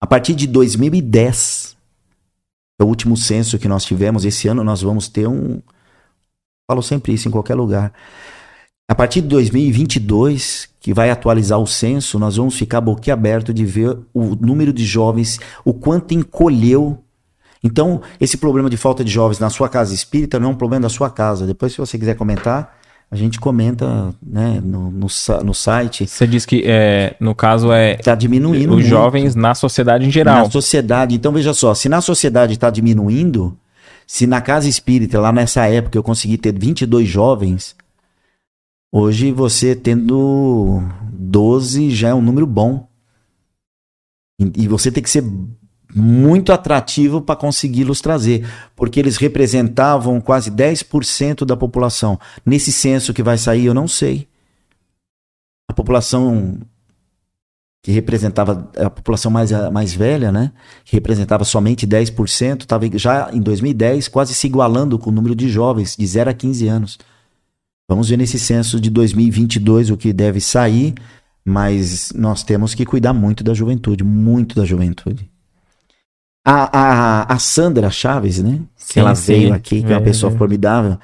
A 0.00 0.06
partir 0.06 0.34
de 0.34 0.46
2010, 0.46 1.76
é 2.80 2.84
o 2.84 2.86
último 2.86 3.16
censo 3.16 3.58
que 3.58 3.68
nós 3.68 3.84
tivemos, 3.84 4.24
esse 4.24 4.48
ano 4.48 4.64
nós 4.64 4.80
vamos 4.82 5.08
ter 5.08 5.28
um. 5.28 5.60
Falo 6.66 6.82
sempre 6.82 7.12
isso 7.12 7.28
em 7.28 7.30
qualquer 7.30 7.54
lugar. 7.54 7.92
A 8.88 8.94
partir 8.94 9.20
de 9.20 9.28
2022, 9.28 10.68
que 10.80 10.94
vai 10.94 11.10
atualizar 11.10 11.58
o 11.58 11.66
censo, 11.66 12.18
nós 12.18 12.36
vamos 12.36 12.56
ficar 12.56 12.80
boquiaberto 12.80 13.52
de 13.52 13.64
ver 13.64 13.96
o 14.14 14.34
número 14.34 14.72
de 14.72 14.84
jovens, 14.84 15.38
o 15.64 15.74
quanto 15.74 16.14
encolheu. 16.14 16.98
Então, 17.62 18.00
esse 18.18 18.38
problema 18.38 18.70
de 18.70 18.76
falta 18.76 19.04
de 19.04 19.10
jovens 19.10 19.38
na 19.38 19.50
sua 19.50 19.68
casa 19.68 19.94
espírita 19.94 20.40
não 20.40 20.48
é 20.48 20.52
um 20.52 20.56
problema 20.56 20.82
da 20.82 20.88
sua 20.88 21.10
casa. 21.10 21.46
Depois, 21.46 21.72
se 21.72 21.78
você 21.78 21.98
quiser 21.98 22.16
comentar, 22.16 22.79
a 23.10 23.16
gente 23.16 23.40
comenta 23.40 24.14
né, 24.22 24.60
no, 24.62 24.90
no, 24.90 25.06
no 25.44 25.54
site. 25.54 26.06
Você 26.06 26.26
diz 26.26 26.46
que, 26.46 26.62
é, 26.64 27.16
no 27.18 27.34
caso, 27.34 27.72
é. 27.72 27.94
Está 27.94 28.14
diminuindo. 28.14 28.70
Os 28.70 28.76
muito. 28.76 28.88
jovens 28.88 29.34
na 29.34 29.54
sociedade 29.54 30.06
em 30.06 30.10
geral. 30.10 30.44
Na 30.44 30.50
sociedade. 30.50 31.14
Então, 31.14 31.32
veja 31.32 31.52
só: 31.52 31.74
se 31.74 31.88
na 31.88 32.00
sociedade 32.00 32.52
está 32.52 32.70
diminuindo, 32.70 33.56
se 34.06 34.26
na 34.26 34.40
casa 34.40 34.68
espírita, 34.68 35.20
lá 35.20 35.32
nessa 35.32 35.66
época, 35.66 35.98
eu 35.98 36.02
consegui 36.02 36.38
ter 36.38 36.56
22 36.56 37.08
jovens 37.08 37.74
Hoje 38.92 39.30
você 39.30 39.76
tendo 39.76 40.82
12 41.12 41.90
já 41.90 42.08
é 42.08 42.14
um 42.14 42.20
número 42.20 42.44
bom. 42.44 42.88
E 44.56 44.66
você 44.66 44.90
tem 44.90 45.02
que 45.02 45.10
ser 45.10 45.22
muito 45.94 46.52
atrativo 46.52 47.20
para 47.20 47.36
consegui-los 47.36 48.00
trazer, 48.00 48.46
porque 48.76 49.00
eles 49.00 49.16
representavam 49.16 50.20
quase 50.20 50.50
10% 50.50 51.44
da 51.44 51.56
população. 51.56 52.18
Nesse 52.44 52.72
censo 52.72 53.12
que 53.12 53.22
vai 53.22 53.38
sair, 53.38 53.66
eu 53.66 53.74
não 53.74 53.88
sei. 53.88 54.28
A 55.68 55.72
população 55.72 56.60
que 57.82 57.90
representava 57.90 58.70
a 58.76 58.90
população 58.90 59.30
mais, 59.30 59.50
mais 59.72 59.94
velha, 59.94 60.30
né? 60.30 60.52
Que 60.84 60.96
representava 60.96 61.44
somente 61.44 61.86
10%, 61.86 62.60
estava 62.62 62.86
já 62.98 63.30
em 63.32 63.40
2010 63.40 64.08
quase 64.08 64.34
se 64.34 64.46
igualando 64.46 64.98
com 64.98 65.10
o 65.10 65.12
número 65.12 65.34
de 65.34 65.48
jovens 65.48 65.96
de 65.96 66.06
0 66.06 66.30
a 66.30 66.34
15 66.34 66.68
anos. 66.68 66.98
Vamos 67.88 68.08
ver 68.08 68.18
nesse 68.18 68.38
censo 68.38 68.78
de 68.78 68.90
2022 68.90 69.90
o 69.90 69.96
que 69.96 70.12
deve 70.12 70.40
sair, 70.40 70.94
mas 71.44 72.12
nós 72.14 72.44
temos 72.44 72.74
que 72.74 72.84
cuidar 72.84 73.12
muito 73.12 73.42
da 73.42 73.54
juventude, 73.54 74.04
muito 74.04 74.54
da 74.54 74.64
juventude. 74.64 75.28
A, 76.52 76.78
a, 76.78 77.34
a 77.34 77.38
Sandra 77.38 77.90
Chaves, 77.90 78.42
né? 78.42 78.60
Sim, 78.74 78.92
que 78.94 78.98
ela 78.98 79.14
sim. 79.14 79.32
veio 79.32 79.54
aqui, 79.54 79.82
que 79.82 79.88
é, 79.88 79.92
é 79.92 79.96
uma 79.98 80.02
pessoa 80.02 80.32
é. 80.32 80.36
formidável. 80.36 80.98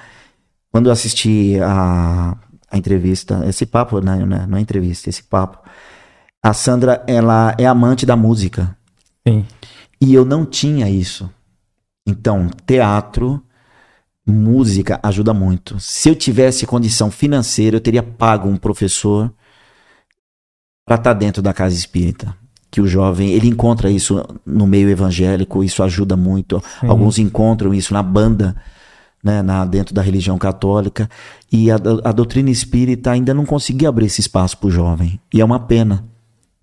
Quando 0.72 0.86
eu 0.86 0.92
assisti 0.92 1.56
a, 1.62 2.36
a 2.68 2.76
entrevista, 2.76 3.44
esse 3.46 3.64
papo, 3.64 4.00
né, 4.00 4.16
né, 4.26 4.44
não 4.48 4.58
é 4.58 4.60
entrevista, 4.60 5.08
esse 5.08 5.22
papo. 5.22 5.58
A 6.42 6.52
Sandra, 6.52 7.04
ela 7.06 7.54
é 7.58 7.64
amante 7.64 8.04
da 8.04 8.16
música. 8.16 8.76
Sim. 9.26 9.46
E 10.00 10.12
eu 10.12 10.24
não 10.24 10.44
tinha 10.44 10.90
isso. 10.90 11.30
Então, 12.04 12.50
teatro, 12.66 13.40
música 14.26 14.98
ajuda 15.00 15.32
muito. 15.32 15.78
Se 15.78 16.08
eu 16.08 16.16
tivesse 16.16 16.66
condição 16.66 17.08
financeira, 17.08 17.76
eu 17.76 17.80
teria 17.80 18.02
pago 18.02 18.48
um 18.48 18.56
professor 18.56 19.32
para 20.84 20.96
estar 20.96 21.14
tá 21.14 21.18
dentro 21.18 21.40
da 21.40 21.52
casa 21.52 21.76
espírita. 21.76 22.36
Que 22.76 22.80
o 22.82 22.86
jovem, 22.86 23.30
ele 23.30 23.48
encontra 23.48 23.90
isso 23.90 24.22
no 24.44 24.66
meio 24.66 24.90
evangélico, 24.90 25.64
isso 25.64 25.82
ajuda 25.82 26.14
muito. 26.14 26.62
Sim. 26.78 26.88
Alguns 26.88 27.18
encontram 27.18 27.72
isso 27.72 27.94
na 27.94 28.02
banda, 28.02 28.54
né, 29.24 29.40
na, 29.40 29.64
dentro 29.64 29.94
da 29.94 30.02
religião 30.02 30.36
católica. 30.36 31.08
E 31.50 31.70
a, 31.70 31.76
a 32.04 32.12
doutrina 32.12 32.50
espírita 32.50 33.12
ainda 33.12 33.32
não 33.32 33.46
conseguia 33.46 33.88
abrir 33.88 34.04
esse 34.04 34.20
espaço 34.20 34.58
para 34.58 34.66
o 34.66 34.70
jovem. 34.70 35.18
E 35.32 35.40
é 35.40 35.44
uma 35.46 35.58
pena, 35.58 36.04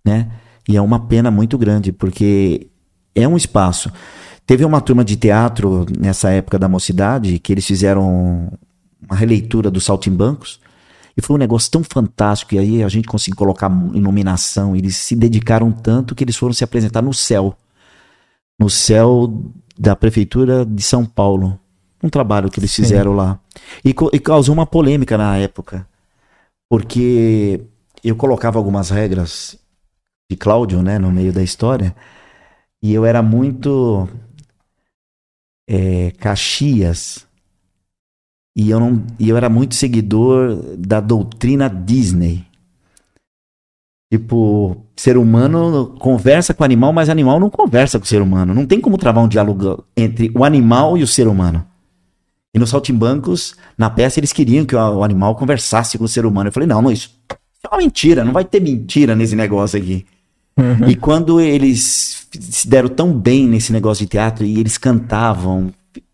né? 0.06 0.30
E 0.70 0.78
é 0.78 0.82
uma 0.84 1.00
pena 1.00 1.32
muito 1.32 1.58
grande, 1.58 1.92
porque 1.92 2.68
é 3.16 3.28
um 3.28 3.36
espaço. 3.36 3.92
Teve 4.46 4.64
uma 4.64 4.82
turma 4.82 5.04
de 5.04 5.16
teatro 5.16 5.84
nessa 5.98 6.30
época 6.30 6.60
da 6.60 6.70
mocidade 6.70 7.40
que 7.40 7.52
eles 7.52 7.66
fizeram 7.66 8.54
uma 9.02 9.16
releitura 9.16 9.72
dos 9.72 9.84
Saltimbancos. 9.84 10.60
E 11.16 11.22
foi 11.22 11.36
um 11.36 11.40
negócio 11.40 11.72
tão 11.72 11.84
fantástico. 11.84 12.56
E 12.56 12.60
aí 12.60 12.84
a 12.84 12.90
gente 12.90 13.08
conseguiu 13.08 13.38
colocar 13.38 13.70
iluminação. 13.94 14.76
Eles 14.76 14.98
se 14.98 15.16
dedicaram 15.16 15.72
tanto 15.72 16.16
que 16.16 16.24
eles 16.24 16.36
foram 16.36 16.54
se 16.54 16.64
apresentar 16.64 17.02
no 17.02 17.14
céu. 17.14 17.56
No 18.60 18.70
céu 18.70 19.32
da 19.78 19.96
Prefeitura 19.96 20.66
de 20.66 20.82
São 20.82 21.06
Paulo. 21.06 21.60
Um 22.02 22.10
trabalho 22.10 22.50
que 22.50 22.60
eles 22.60 22.72
Sim. 22.72 22.84
fizeram 22.84 23.14
lá. 23.14 23.40
E, 23.86 23.96
e 24.12 24.20
causou 24.20 24.54
uma 24.54 24.66
polêmica 24.66 25.18
na 25.18 25.38
época. 25.38 25.88
Porque 26.70 27.62
eu 28.04 28.16
colocava 28.16 28.58
algumas 28.58 28.90
regras 28.90 29.58
de 30.30 30.36
Cláudio, 30.36 30.82
né, 30.82 30.98
no 30.98 31.12
meio 31.12 31.32
da 31.32 31.44
história. 31.44 31.96
E 32.82 32.94
eu 32.94 33.06
era 33.06 33.22
muito 33.22 34.10
é, 35.68 36.12
Caxias 36.12 37.26
e 38.56 38.70
eu, 38.70 38.80
não, 38.80 39.04
e 39.20 39.30
eu 39.30 39.38
era 39.38 39.50
muito 39.50 39.76
seguidor 39.76 40.56
da 40.78 41.00
doutrina 41.00 41.70
Disney. 41.70 42.46
Tipo, 44.12 44.78
ser 44.96 45.18
humano 45.18 45.96
conversa 46.00 46.54
com 46.54 46.62
o 46.62 46.66
animal, 46.66 46.94
mas 46.94 47.10
animal 47.10 47.40
não 47.40 47.50
conversa 47.50 47.98
com 47.98 48.06
o 48.06 48.08
ser 48.08 48.22
humano. 48.22 48.54
Não 48.54 48.66
tem 48.66 48.80
como 48.80 48.98
travar 48.98 49.24
um 49.24 49.28
diálogo 49.28 49.84
entre 49.98 50.32
o 50.36 50.44
animal 50.44 50.96
e 50.96 51.02
o 51.02 51.08
ser 51.08 51.28
humano. 51.28 51.66
E 52.54 52.60
nos 52.60 52.70
saltimbancos, 52.70 53.56
na 53.76 53.90
peça, 53.90 54.20
eles 54.20 54.32
queriam 54.32 54.66
que 54.66 54.76
o 54.76 55.04
animal 55.04 55.36
conversasse 55.36 55.98
com 55.98 56.04
o 56.04 56.08
ser 56.08 56.28
humano. 56.28 56.50
Eu 56.50 56.54
falei, 56.54 56.68
não, 56.68 56.80
não, 56.80 56.92
isso 56.92 57.10
é 57.64 57.68
uma 57.68 57.80
mentira, 57.80 58.24
não 58.24 58.32
vai 58.32 58.46
ter 58.46 58.60
mentira 58.60 59.16
nesse 59.16 59.36
negócio 59.36 59.80
aqui. 59.80 60.06
Uhum. 60.56 60.88
E 60.88 60.96
quando 60.96 61.42
eles 61.42 62.28
se 62.40 62.68
deram 62.68 62.90
tão 62.90 63.12
bem 63.12 63.48
nesse 63.48 63.74
negócio 63.74 64.06
de 64.06 64.12
teatro 64.12 64.46
e 64.46 64.60
eles 64.60 64.78
cantavam, 64.78 65.74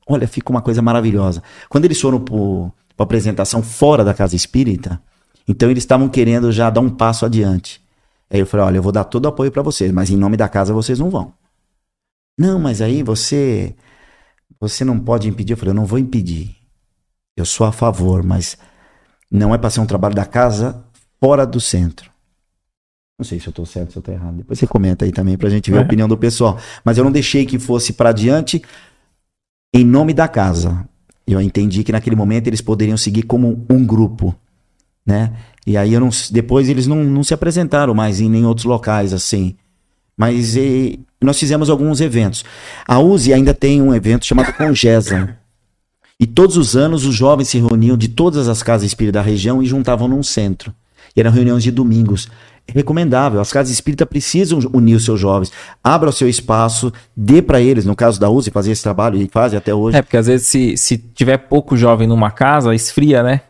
olha, 0.09 0.27
fica 0.27 0.51
uma 0.51 0.61
coisa 0.61 0.81
maravilhosa. 0.81 1.43
Quando 1.69 1.85
eles 1.85 2.01
foram 2.01 2.19
para 2.19 3.03
apresentação 3.03 3.61
fora 3.61 4.03
da 4.03 4.13
casa 4.13 4.35
espírita, 4.35 5.01
então 5.47 5.69
eles 5.69 5.83
estavam 5.83 6.09
querendo 6.09 6.51
já 6.51 6.69
dar 6.69 6.81
um 6.81 6.89
passo 6.89 7.25
adiante. 7.25 7.81
Aí 8.29 8.39
eu 8.39 8.45
falei, 8.45 8.65
olha, 8.65 8.77
eu 8.77 8.83
vou 8.83 8.91
dar 8.91 9.03
todo 9.03 9.25
o 9.25 9.27
apoio 9.29 9.51
para 9.51 9.61
vocês, 9.61 9.91
mas 9.91 10.09
em 10.09 10.17
nome 10.17 10.35
da 10.35 10.49
casa 10.49 10.73
vocês 10.73 10.99
não 10.99 11.09
vão. 11.09 11.31
Não, 12.37 12.59
mas 12.59 12.81
aí 12.81 13.03
você 13.03 13.75
você 14.59 14.83
não 14.83 14.99
pode 14.99 15.27
impedir. 15.27 15.53
Eu 15.53 15.57
falei, 15.57 15.71
eu 15.71 15.75
não 15.75 15.85
vou 15.85 15.99
impedir. 15.99 16.55
Eu 17.37 17.45
sou 17.45 17.65
a 17.65 17.71
favor, 17.71 18.23
mas 18.23 18.57
não 19.31 19.53
é 19.53 19.57
para 19.57 19.69
ser 19.69 19.79
um 19.79 19.85
trabalho 19.85 20.15
da 20.15 20.25
casa 20.25 20.83
fora 21.19 21.45
do 21.45 21.59
centro. 21.59 22.09
Não 23.17 23.25
sei 23.25 23.39
se 23.39 23.47
eu 23.47 23.51
estou 23.51 23.65
certo, 23.65 23.91
se 23.91 23.97
eu 23.97 24.01
estou 24.01 24.13
errado. 24.13 24.37
Depois 24.37 24.57
você 24.57 24.65
comenta 24.65 25.03
aí 25.03 25.11
também 25.11 25.37
para 25.37 25.47
a 25.47 25.51
gente 25.51 25.69
ver 25.69 25.77
é. 25.77 25.79
a 25.81 25.83
opinião 25.83 26.07
do 26.07 26.17
pessoal. 26.17 26.57
Mas 26.83 26.97
eu 26.97 27.03
não 27.03 27.11
deixei 27.11 27.45
que 27.45 27.59
fosse 27.59 27.93
para 27.93 28.11
diante 28.11 28.61
em 29.73 29.85
nome 29.85 30.13
da 30.13 30.27
casa. 30.27 30.87
Eu 31.27 31.39
entendi 31.39 31.83
que 31.83 31.91
naquele 31.91 32.15
momento 32.15 32.47
eles 32.47 32.61
poderiam 32.61 32.97
seguir 32.97 33.23
como 33.23 33.65
um 33.69 33.85
grupo, 33.85 34.35
né? 35.05 35.33
E 35.65 35.77
aí 35.77 35.93
eu 35.93 35.99
não, 35.99 36.09
depois 36.31 36.67
eles 36.67 36.87
não, 36.87 37.03
não 37.03 37.23
se 37.23 37.33
apresentaram 37.33 37.93
mais 37.93 38.19
em 38.19 38.29
nem 38.29 38.45
outros 38.45 38.65
locais 38.65 39.13
assim. 39.13 39.55
Mas 40.17 40.55
e, 40.55 40.99
nós 41.21 41.39
fizemos 41.39 41.69
alguns 41.69 42.01
eventos. 42.01 42.43
A 42.87 42.99
USE 42.99 43.33
ainda 43.33 43.53
tem 43.53 43.81
um 43.81 43.93
evento 43.93 44.25
chamado 44.25 44.53
Congesa. 44.53 45.37
E 46.19 46.25
todos 46.25 46.57
os 46.57 46.75
anos 46.75 47.05
os 47.05 47.15
jovens 47.15 47.47
se 47.47 47.59
reuniam 47.59 47.95
de 47.95 48.09
todas 48.09 48.47
as 48.47 48.61
casas 48.61 48.87
espíritas 48.87 49.21
da 49.21 49.25
região 49.25 49.63
e 49.63 49.65
juntavam 49.65 50.07
num 50.07 50.23
centro. 50.23 50.73
E 51.15 51.19
eram 51.19 51.31
reuniões 51.31 51.63
de 51.63 51.71
domingos. 51.71 52.27
É 52.69 52.79
recomendável. 52.79 53.39
As 53.39 53.51
casas 53.51 53.71
espíritas 53.71 54.07
precisam 54.07 54.59
unir 54.73 54.95
os 54.95 55.05
seus 55.05 55.19
jovens. 55.19 55.51
Abra 55.83 56.09
o 56.09 56.13
seu 56.13 56.29
espaço, 56.29 56.91
dê 57.15 57.41
para 57.41 57.61
eles, 57.61 57.85
no 57.85 57.95
caso 57.95 58.19
da 58.19 58.29
USE, 58.29 58.51
fazer 58.51 58.71
esse 58.71 58.83
trabalho, 58.83 59.21
e 59.21 59.27
fazem 59.27 59.57
até 59.57 59.73
hoje. 59.73 59.97
É, 59.97 60.01
porque 60.01 60.17
às 60.17 60.27
vezes 60.27 60.47
se, 60.47 60.77
se 60.77 60.97
tiver 60.97 61.37
pouco 61.37 61.75
jovem 61.77 62.07
numa 62.07 62.31
casa, 62.31 62.73
esfria, 62.73 63.23
né? 63.23 63.41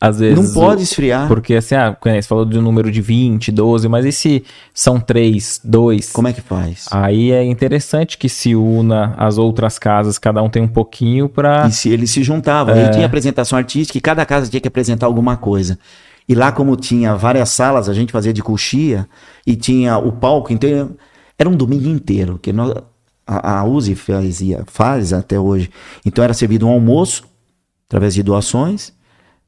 Às 0.00 0.18
vezes. 0.18 0.38
Não 0.38 0.52
pode 0.52 0.82
esfriar. 0.82 1.26
Porque 1.28 1.54
assim, 1.54 1.74
ah, 1.74 1.96
você 1.98 2.22
falou 2.22 2.44
de 2.44 2.58
um 2.58 2.62
número 2.62 2.90
de 2.90 3.00
20, 3.00 3.50
12, 3.50 3.88
mas 3.88 4.04
e 4.04 4.12
se 4.12 4.44
são 4.74 5.00
3, 5.00 5.62
2? 5.64 6.12
Como 6.12 6.28
é 6.28 6.32
que 6.32 6.42
faz? 6.42 6.86
Aí 6.90 7.32
é 7.32 7.42
interessante 7.42 8.18
que 8.18 8.28
se 8.28 8.54
una 8.54 9.14
as 9.16 9.38
outras 9.38 9.78
casas, 9.78 10.18
cada 10.18 10.42
um 10.42 10.50
tem 10.50 10.62
um 10.62 10.68
pouquinho 10.68 11.26
para. 11.26 11.66
E 11.68 11.72
se 11.72 11.88
eles 11.88 12.10
se 12.10 12.22
juntavam. 12.22 12.74
É... 12.74 12.84
Aí 12.84 12.90
tinha 12.90 13.06
apresentação 13.06 13.56
artística 13.56 13.96
e 13.96 14.00
cada 14.00 14.26
casa 14.26 14.50
tinha 14.50 14.60
que 14.60 14.68
apresentar 14.68 15.06
alguma 15.06 15.38
coisa. 15.38 15.78
E 16.28 16.34
lá, 16.34 16.50
como 16.50 16.76
tinha 16.76 17.14
várias 17.14 17.50
salas, 17.50 17.88
a 17.88 17.94
gente 17.94 18.12
fazia 18.12 18.32
de 18.32 18.42
coxia 18.42 19.08
e 19.46 19.54
tinha 19.54 19.98
o 19.98 20.10
palco, 20.12 20.52
então 20.52 20.96
era 21.38 21.48
um 21.48 21.56
domingo 21.56 21.88
inteiro, 21.88 22.38
que 22.38 22.52
nós, 22.52 22.74
a, 23.26 23.60
a 23.60 23.64
USE 23.64 23.94
fazia, 23.94 24.64
faz 24.66 25.12
até 25.12 25.38
hoje. 25.38 25.70
Então 26.04 26.24
era 26.24 26.32
servido 26.32 26.66
um 26.66 26.70
almoço, 26.70 27.24
através 27.86 28.14
de 28.14 28.22
doações, 28.22 28.92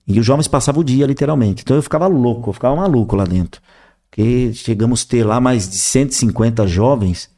e 0.07 0.21
os 0.21 0.27
jovens 0.27 0.49
passavam 0.49 0.83
o 0.83 0.85
dia, 0.85 1.07
literalmente. 1.07 1.63
Então 1.63 1.77
eu 1.77 1.83
ficava 1.83 2.07
louco, 2.07 2.51
eu 2.51 2.55
ficava 2.55 2.77
maluco 2.77 3.17
lá 3.17 3.25
dentro. 3.25 3.61
Porque 4.09 4.53
chegamos 4.55 5.03
a 5.03 5.11
ter 5.11 5.25
lá 5.25 5.41
mais 5.41 5.69
de 5.69 5.77
150 5.77 6.67
jovens, 6.67 7.29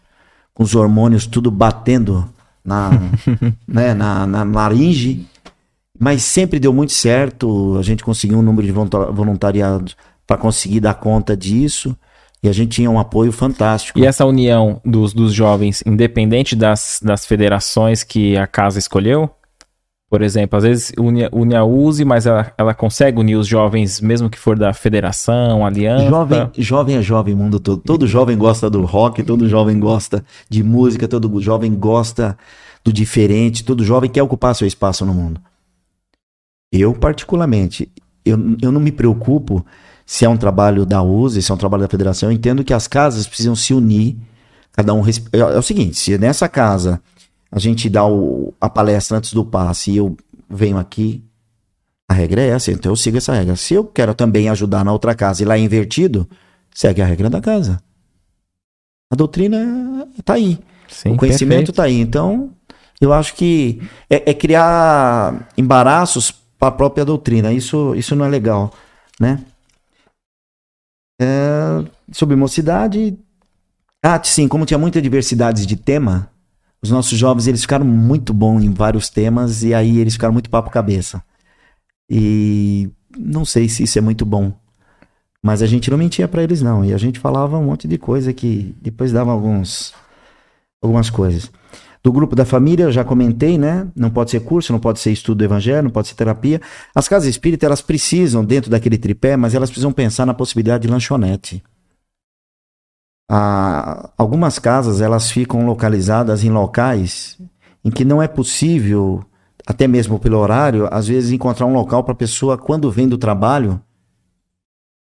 com 0.52 0.62
os 0.62 0.74
hormônios 0.74 1.26
tudo 1.26 1.50
batendo 1.50 2.28
na, 2.64 2.90
né, 3.66 3.94
na, 3.94 4.26
na 4.26 4.42
laringe. 4.44 5.26
Mas 5.98 6.22
sempre 6.22 6.60
deu 6.60 6.72
muito 6.72 6.92
certo. 6.92 7.76
A 7.78 7.82
gente 7.82 8.04
conseguiu 8.04 8.38
um 8.38 8.42
número 8.42 8.66
de 8.66 8.72
voluntariados 8.72 9.96
para 10.26 10.36
conseguir 10.36 10.80
dar 10.80 10.94
conta 10.94 11.36
disso. 11.36 11.96
E 12.42 12.48
a 12.48 12.52
gente 12.52 12.70
tinha 12.70 12.90
um 12.90 13.00
apoio 13.00 13.32
fantástico. 13.32 13.98
E 13.98 14.06
essa 14.06 14.24
união 14.24 14.80
dos, 14.84 15.12
dos 15.12 15.32
jovens, 15.32 15.82
independente 15.84 16.54
das, 16.54 17.00
das 17.02 17.26
federações 17.26 18.04
que 18.04 18.36
a 18.36 18.46
casa 18.46 18.78
escolheu? 18.78 19.28
Por 20.08 20.22
exemplo, 20.22 20.56
às 20.56 20.64
vezes 20.64 20.92
une, 20.98 21.28
une 21.32 21.54
a 21.54 21.64
USE, 21.64 22.02
mas 22.04 22.24
ela, 22.24 22.50
ela 22.56 22.72
consegue 22.72 23.20
unir 23.20 23.36
os 23.36 23.46
jovens, 23.46 24.00
mesmo 24.00 24.30
que 24.30 24.38
for 24.38 24.58
da 24.58 24.72
federação, 24.72 25.66
aliança. 25.66 26.08
Jovem, 26.08 26.50
jovem 26.56 26.96
é 26.96 27.02
jovem, 27.02 27.34
mundo 27.34 27.60
todo. 27.60 27.82
Todo 27.82 28.06
jovem 28.06 28.38
gosta 28.38 28.70
do 28.70 28.82
rock, 28.86 29.22
todo 29.22 29.46
jovem 29.46 29.78
gosta 29.78 30.24
de 30.48 30.62
música, 30.62 31.06
todo 31.06 31.40
jovem 31.42 31.74
gosta 31.74 32.38
do 32.82 32.90
diferente, 32.90 33.62
todo 33.62 33.84
jovem 33.84 34.08
quer 34.08 34.22
ocupar 34.22 34.54
seu 34.54 34.66
espaço 34.66 35.04
no 35.04 35.12
mundo. 35.12 35.40
Eu, 36.70 36.94
particularmente, 36.94 37.90
eu, 38.24 38.38
eu 38.60 38.70
não 38.70 38.80
me 38.80 38.92
preocupo 38.92 39.64
se 40.04 40.24
é 40.24 40.28
um 40.28 40.36
trabalho 40.36 40.86
da 40.86 41.02
USE, 41.02 41.42
se 41.42 41.50
é 41.50 41.54
um 41.54 41.58
trabalho 41.58 41.82
da 41.82 41.88
federação. 41.88 42.30
Eu 42.30 42.34
entendo 42.34 42.64
que 42.64 42.72
as 42.72 42.86
casas 42.86 43.26
precisam 43.26 43.54
se 43.54 43.74
unir, 43.74 44.16
cada 44.72 44.94
um. 44.94 45.06
É, 45.06 45.38
é 45.38 45.58
o 45.58 45.62
seguinte: 45.62 45.98
se 45.98 46.16
nessa 46.18 46.48
casa 46.48 47.00
a 47.50 47.58
gente 47.58 47.88
dá 47.88 48.06
o, 48.06 48.54
a 48.60 48.68
palestra 48.68 49.16
antes 49.16 49.32
do 49.32 49.44
passe 49.44 49.90
e 49.90 49.96
eu 49.96 50.16
venho 50.48 50.78
aqui, 50.78 51.24
a 52.08 52.14
regra 52.14 52.40
é 52.40 52.48
essa, 52.48 52.72
então 52.72 52.92
eu 52.92 52.96
sigo 52.96 53.18
essa 53.18 53.34
regra. 53.34 53.54
Se 53.56 53.74
eu 53.74 53.84
quero 53.84 54.14
também 54.14 54.48
ajudar 54.48 54.84
na 54.84 54.92
outra 54.92 55.14
casa 55.14 55.42
e 55.42 55.46
lá 55.46 55.56
é 55.56 55.60
invertido, 55.60 56.28
segue 56.74 57.02
a 57.02 57.06
regra 57.06 57.28
da 57.28 57.40
casa. 57.40 57.78
A 59.10 59.16
doutrina 59.16 60.08
está 60.18 60.34
aí. 60.34 60.58
Sim, 60.88 61.12
o 61.12 61.16
conhecimento 61.16 61.70
está 61.70 61.84
aí. 61.84 62.00
Então, 62.00 62.50
eu 63.00 63.12
acho 63.12 63.34
que 63.34 63.80
é, 64.08 64.30
é 64.30 64.34
criar 64.34 65.48
embaraços 65.56 66.30
para 66.58 66.68
a 66.68 66.72
própria 66.72 67.04
doutrina. 67.04 67.52
Isso, 67.52 67.94
isso 67.94 68.16
não 68.16 68.24
é 68.24 68.28
legal, 68.28 68.72
né? 69.20 69.44
É, 71.20 71.84
sobre 72.12 72.36
mocidade. 72.36 73.18
Ah, 74.02 74.22
sim, 74.22 74.48
como 74.48 74.66
tinha 74.66 74.78
muita 74.78 75.02
diversidade 75.02 75.66
de 75.66 75.76
tema, 75.76 76.30
os 76.80 76.90
nossos 76.90 77.18
jovens 77.18 77.46
eles 77.46 77.62
ficaram 77.62 77.84
muito 77.84 78.32
bons 78.32 78.62
em 78.62 78.72
vários 78.72 79.08
temas 79.08 79.62
e 79.62 79.74
aí 79.74 79.98
eles 79.98 80.14
ficaram 80.14 80.32
muito 80.32 80.50
papo 80.50 80.70
cabeça. 80.70 81.22
E 82.08 82.90
não 83.16 83.44
sei 83.44 83.68
se 83.68 83.82
isso 83.82 83.98
é 83.98 84.00
muito 84.00 84.24
bom. 84.24 84.52
Mas 85.42 85.62
a 85.62 85.66
gente 85.66 85.90
não 85.90 85.98
mentia 85.98 86.26
para 86.26 86.42
eles 86.42 86.62
não, 86.62 86.84
e 86.84 86.92
a 86.92 86.98
gente 86.98 87.18
falava 87.20 87.58
um 87.58 87.64
monte 87.64 87.86
de 87.86 87.96
coisa 87.96 88.32
que 88.32 88.74
depois 88.80 89.12
dava 89.12 89.30
alguns 89.30 89.94
algumas 90.82 91.10
coisas. 91.10 91.50
Do 92.02 92.12
grupo 92.12 92.36
da 92.36 92.44
família, 92.44 92.84
eu 92.84 92.92
já 92.92 93.04
comentei, 93.04 93.58
né? 93.58 93.88
Não 93.94 94.10
pode 94.10 94.30
ser 94.30 94.40
curso, 94.40 94.72
não 94.72 94.80
pode 94.80 95.00
ser 95.00 95.10
estudo 95.10 95.38
do 95.38 95.44
evangelho, 95.44 95.82
não 95.82 95.90
pode 95.90 96.08
ser 96.08 96.14
terapia. 96.14 96.60
As 96.94 97.08
casas 97.08 97.28
espíritas, 97.28 97.66
elas 97.66 97.82
precisam, 97.82 98.44
dentro 98.44 98.70
daquele 98.70 98.96
tripé, 98.96 99.36
mas 99.36 99.54
elas 99.54 99.68
precisam 99.68 99.92
pensar 99.92 100.24
na 100.24 100.34
possibilidade 100.34 100.86
de 100.86 100.92
lanchonete. 100.92 101.62
Ah, 103.30 104.10
algumas 104.16 104.58
casas 104.58 105.00
elas 105.00 105.30
ficam 105.30 105.66
localizadas 105.66 106.44
em 106.44 106.50
locais 106.50 107.36
em 107.84 107.90
que 107.90 108.04
não 108.04 108.22
é 108.22 108.28
possível, 108.28 109.24
até 109.66 109.86
mesmo 109.86 110.18
pelo 110.18 110.38
horário, 110.38 110.88
às 110.90 111.08
vezes 111.08 111.30
encontrar 111.30 111.66
um 111.66 111.72
local 111.72 112.02
para 112.04 112.12
a 112.12 112.16
pessoa 112.16 112.58
quando 112.58 112.90
vem 112.90 113.08
do 113.08 113.18
trabalho. 113.18 113.80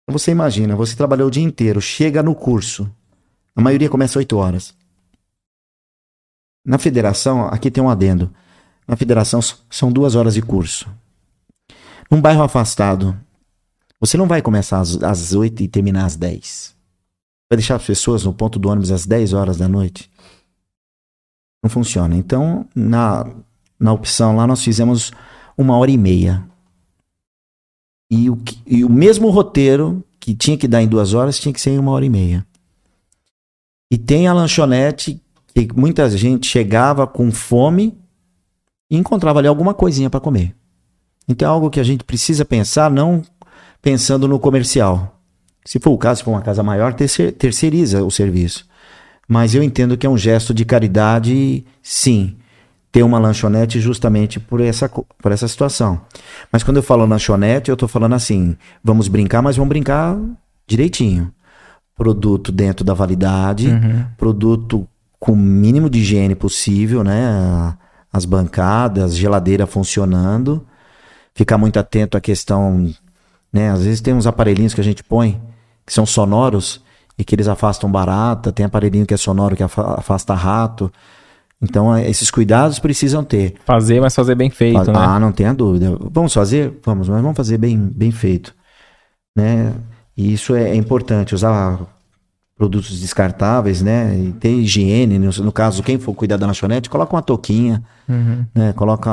Você 0.09 0.31
imagina, 0.31 0.75
você 0.75 0.95
trabalhou 0.95 1.27
o 1.27 1.31
dia 1.31 1.43
inteiro, 1.43 1.79
chega 1.79 2.23
no 2.23 2.33
curso, 2.33 2.89
a 3.55 3.61
maioria 3.61 3.89
começa 3.89 4.13
às 4.13 4.17
8 4.17 4.37
horas. 4.37 4.78
Na 6.65 6.77
federação, 6.77 7.47
aqui 7.47 7.71
tem 7.71 7.83
um 7.83 7.89
adendo. 7.89 8.33
Na 8.87 8.95
federação 8.95 9.39
são 9.69 9.91
duas 9.91 10.15
horas 10.15 10.33
de 10.33 10.41
curso. 10.41 10.89
Num 12.09 12.21
bairro 12.21 12.43
afastado, 12.43 13.17
você 13.99 14.17
não 14.17 14.27
vai 14.27 14.41
começar 14.41 14.79
às, 14.79 15.33
8 15.33 15.63
e 15.63 15.67
terminar 15.67 16.05
às 16.05 16.15
10 16.15 16.79
vai 17.49 17.57
deixar 17.57 17.75
as 17.75 17.85
pessoas 17.85 18.23
no 18.23 18.33
ponto 18.33 18.59
do 18.59 18.69
ônibus 18.69 18.91
às 18.91 19.05
10 19.05 19.33
horas 19.33 19.57
da 19.57 19.67
noite? 19.67 20.09
Não 21.63 21.69
funciona. 21.69 22.15
Então, 22.15 22.65
na, 22.75 23.27
na 23.79 23.91
opção 23.91 24.35
lá, 24.35 24.45
nós 24.45 24.63
fizemos 24.63 25.11
uma 25.57 25.75
hora 25.75 25.89
e 25.89 25.97
meia. 25.97 26.47
E 28.09 28.29
o, 28.29 28.39
e 28.65 28.85
o 28.85 28.89
mesmo 28.89 29.29
roteiro 29.29 30.03
que 30.19 30.35
tinha 30.35 30.57
que 30.57 30.67
dar 30.67 30.81
em 30.81 30.87
duas 30.87 31.13
horas 31.13 31.39
tinha 31.39 31.53
que 31.53 31.59
ser 31.59 31.71
em 31.71 31.79
uma 31.79 31.91
hora 31.91 32.05
e 32.05 32.09
meia. 32.09 32.45
E 33.91 33.97
tem 33.97 34.27
a 34.27 34.33
lanchonete 34.33 35.19
que 35.67 35.79
muita 35.79 36.09
gente 36.09 36.47
chegava 36.47 37.05
com 37.07 37.31
fome 37.31 37.97
e 38.89 38.97
encontrava 38.97 39.39
ali 39.39 39.47
alguma 39.47 39.73
coisinha 39.73 40.09
para 40.09 40.19
comer. 40.19 40.55
Então 41.27 41.47
é 41.47 41.51
algo 41.51 41.69
que 41.69 41.79
a 41.79 41.83
gente 41.83 42.03
precisa 42.03 42.43
pensar, 42.43 42.89
não 42.89 43.21
pensando 43.81 44.27
no 44.27 44.39
comercial. 44.39 45.19
Se 45.65 45.79
for 45.79 45.91
o 45.91 45.97
caso, 45.97 46.19
se 46.19 46.23
for 46.23 46.31
uma 46.31 46.41
casa 46.41 46.63
maior, 46.63 46.93
terceiriza 46.93 48.03
o 48.03 48.09
serviço. 48.09 48.67
Mas 49.27 49.53
eu 49.53 49.61
entendo 49.61 49.95
que 49.95 50.07
é 50.07 50.09
um 50.09 50.17
gesto 50.17 50.53
de 50.53 50.65
caridade, 50.65 51.63
sim, 51.83 52.35
ter 52.91 53.03
uma 53.03 53.19
lanchonete 53.19 53.79
justamente 53.79 54.39
por 54.39 54.59
essa, 54.59 54.89
por 54.89 55.31
essa 55.31 55.47
situação. 55.47 56.01
Mas 56.51 56.63
quando 56.63 56.77
eu 56.77 56.83
falo 56.83 57.05
lanchonete, 57.05 57.69
eu 57.69 57.73
estou 57.73 57.87
falando 57.87 58.15
assim: 58.15 58.57
vamos 58.83 59.07
brincar, 59.07 59.43
mas 59.43 59.55
vamos 59.55 59.69
brincar 59.69 60.17
direitinho. 60.65 61.31
produto 61.95 62.51
dentro 62.51 62.83
da 62.85 62.93
validade, 62.93 63.67
Uhum. 63.67 64.05
produto 64.17 64.87
com 65.19 65.33
o 65.33 65.37
mínimo 65.37 65.89
de 65.89 65.99
higiene 65.99 66.35
possível, 66.35 67.03
né? 67.03 67.75
As 68.11 68.25
bancadas, 68.25 69.15
geladeira 69.15 69.67
funcionando. 69.67 70.65
Ficar 71.35 71.57
muito 71.57 71.77
atento 71.79 72.17
à 72.17 72.21
questão, 72.21 72.89
né? 73.51 73.69
Às 73.71 73.83
vezes 73.83 74.01
tem 74.01 74.13
uns 74.13 74.25
aparelhinhos 74.27 74.73
que 74.73 74.81
a 74.81 74.83
gente 74.83 75.03
põe 75.03 75.39
que 75.85 75.93
são 75.93 76.05
sonoros 76.05 76.83
e 77.17 77.23
que 77.23 77.33
eles 77.35 77.47
afastam 77.47 77.91
barata, 77.91 78.51
tem 78.51 78.65
aparelhinho 78.65 79.05
que 79.05 79.13
é 79.13 79.17
sonoro 79.17 79.55
que 79.55 79.63
afa- 79.63 79.95
afasta 79.99 80.33
rato. 80.33 80.91
Então, 81.61 81.93
é, 81.93 82.09
esses 82.09 82.31
cuidados 82.31 82.79
precisam 82.79 83.23
ter. 83.23 83.55
Fazer, 83.65 83.99
mas 83.99 84.15
fazer 84.15 84.35
bem 84.35 84.49
feito, 84.49 84.77
né? 84.91 84.99
Ah, 84.99 85.19
não 85.19 85.31
tenha 85.31 85.53
dúvida. 85.53 85.97
Vamos 86.11 86.33
fazer? 86.33 86.79
Vamos, 86.85 87.09
mas 87.09 87.21
vamos 87.21 87.35
fazer 87.35 87.57
bem, 87.57 87.77
bem 87.77 88.11
feito. 88.11 88.55
Né? 89.35 89.73
E 90.15 90.31
isso 90.33 90.55
é, 90.55 90.69
é 90.69 90.75
importante, 90.75 91.35
usar 91.35 91.79
produtos 92.59 92.99
descartáveis, 92.99 93.81
né? 93.81 94.19
E 94.19 94.33
ter 94.33 94.51
higiene, 94.51 95.17
no, 95.17 95.31
no 95.31 95.51
caso, 95.51 95.81
quem 95.81 95.97
for 95.97 96.13
cuidar 96.13 96.35
da 96.35 96.45
lanchonete, 96.45 96.89
coloca 96.89 97.15
uma 97.15 97.21
touquinha, 97.21 97.81
Uhum. 98.07 98.45
né? 98.53 98.73
Coloca. 98.73 99.09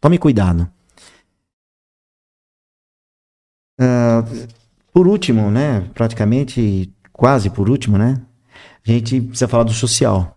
Tome 0.00 0.16
cuidado. 0.16 0.66
Ah, 3.78 4.24
por 4.90 5.06
último, 5.06 5.50
né? 5.50 5.82
Praticamente, 5.92 6.90
quase 7.12 7.50
por 7.50 7.68
último, 7.68 7.98
né? 7.98 8.22
A 8.86 8.90
gente 8.90 9.20
precisa 9.20 9.46
falar 9.46 9.64
do 9.64 9.74
social. 9.74 10.34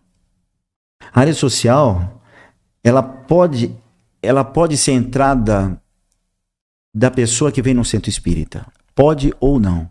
A 1.13 1.21
área 1.21 1.33
social, 1.33 2.21
ela 2.83 3.01
pode, 3.01 3.73
ela 4.21 4.43
pode 4.43 4.75
ser 4.75 4.91
entrada 4.91 5.81
da 6.93 7.09
pessoa 7.09 7.49
que 7.49 7.61
vem 7.61 7.73
no 7.73 7.85
centro 7.85 8.09
espírita. 8.09 8.67
Pode 8.93 9.33
ou 9.39 9.57
não. 9.57 9.89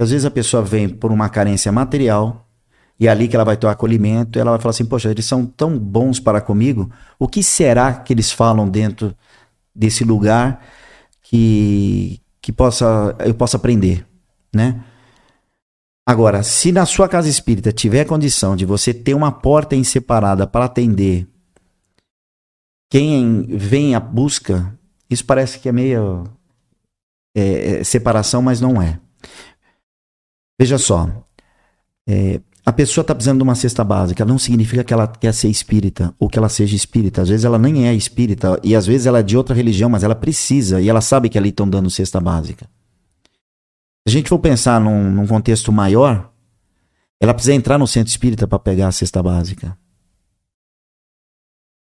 Às 0.00 0.10
vezes 0.10 0.24
a 0.24 0.30
pessoa 0.30 0.62
vem 0.62 0.88
por 0.88 1.12
uma 1.12 1.28
carência 1.28 1.70
material 1.70 2.48
e 2.98 3.06
é 3.06 3.10
ali 3.10 3.28
que 3.28 3.36
ela 3.36 3.44
vai 3.44 3.56
ter 3.56 3.66
o 3.66 3.70
acolhimento, 3.70 4.38
ela 4.38 4.52
vai 4.52 4.60
falar 4.60 4.70
assim: 4.70 4.84
"Poxa, 4.84 5.10
eles 5.10 5.24
são 5.24 5.46
tão 5.46 5.78
bons 5.78 6.20
para 6.20 6.40
comigo. 6.40 6.90
O 7.18 7.28
que 7.28 7.42
será 7.42 7.94
que 7.94 8.12
eles 8.12 8.30
falam 8.30 8.68
dentro 8.68 9.14
desse 9.74 10.04
lugar 10.04 10.64
que 11.22 12.20
que 12.40 12.52
possa 12.52 13.16
eu 13.20 13.34
possa 13.34 13.56
aprender, 13.56 14.06
né? 14.54 14.84
Agora, 16.06 16.42
se 16.42 16.70
na 16.70 16.84
sua 16.84 17.08
casa 17.08 17.28
espírita 17.28 17.72
tiver 17.72 18.04
condição 18.04 18.54
de 18.54 18.66
você 18.66 18.92
ter 18.92 19.14
uma 19.14 19.32
porta 19.32 19.74
em 19.74 19.82
separada 19.82 20.46
para 20.46 20.66
atender 20.66 21.26
quem 22.90 23.42
vem 23.48 23.94
à 23.94 24.00
busca, 24.00 24.78
isso 25.08 25.24
parece 25.24 25.58
que 25.58 25.68
é 25.68 25.72
meio 25.72 26.24
é, 27.34 27.80
é, 27.80 27.84
separação, 27.84 28.42
mas 28.42 28.60
não 28.60 28.80
é. 28.80 29.00
Veja 30.58 30.78
só, 30.78 31.08
é, 32.06 32.40
a 32.66 32.72
pessoa 32.72 33.02
está 33.02 33.14
precisando 33.14 33.38
de 33.38 33.42
uma 33.42 33.54
cesta 33.54 33.84
básica, 33.84 34.24
não 34.24 34.38
significa 34.38 34.82
que 34.82 34.94
ela 34.94 35.06
quer 35.06 35.34
ser 35.34 35.48
espírita 35.48 36.14
ou 36.18 36.28
que 36.28 36.38
ela 36.38 36.48
seja 36.48 36.74
espírita. 36.74 37.20
Às 37.20 37.28
vezes 37.28 37.44
ela 37.44 37.58
nem 37.58 37.86
é 37.86 37.94
espírita 37.94 38.58
e 38.62 38.74
às 38.74 38.86
vezes 38.86 39.06
ela 39.06 39.18
é 39.18 39.22
de 39.22 39.36
outra 39.36 39.54
religião, 39.54 39.90
mas 39.90 40.02
ela 40.02 40.14
precisa 40.14 40.80
e 40.80 40.88
ela 40.88 41.02
sabe 41.02 41.28
que 41.28 41.36
ali 41.36 41.50
estão 41.50 41.68
dando 41.68 41.90
cesta 41.90 42.20
básica. 42.20 42.66
Se 44.06 44.08
a 44.08 44.18
gente 44.18 44.28
for 44.28 44.38
pensar 44.38 44.80
num, 44.80 45.10
num 45.10 45.26
contexto 45.26 45.70
maior, 45.70 46.32
ela 47.20 47.34
precisa 47.34 47.54
entrar 47.54 47.78
no 47.78 47.86
centro 47.86 48.10
espírita 48.10 48.46
para 48.46 48.58
pegar 48.58 48.88
a 48.88 48.92
cesta 48.92 49.22
básica. 49.22 49.76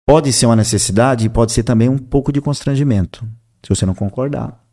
Pode 0.07 0.33
ser 0.33 0.47
uma 0.47 0.57
necessidade 0.57 1.27
e 1.27 1.29
pode 1.29 1.53
ser 1.53 1.65
também 1.65 1.89
um 1.89 1.99
pouco 1.99 2.33
de 2.33 2.41
constrangimento, 2.41 3.29
se 3.63 3.69
você 3.69 3.85
não 3.85 3.95
concordar. 3.95 4.65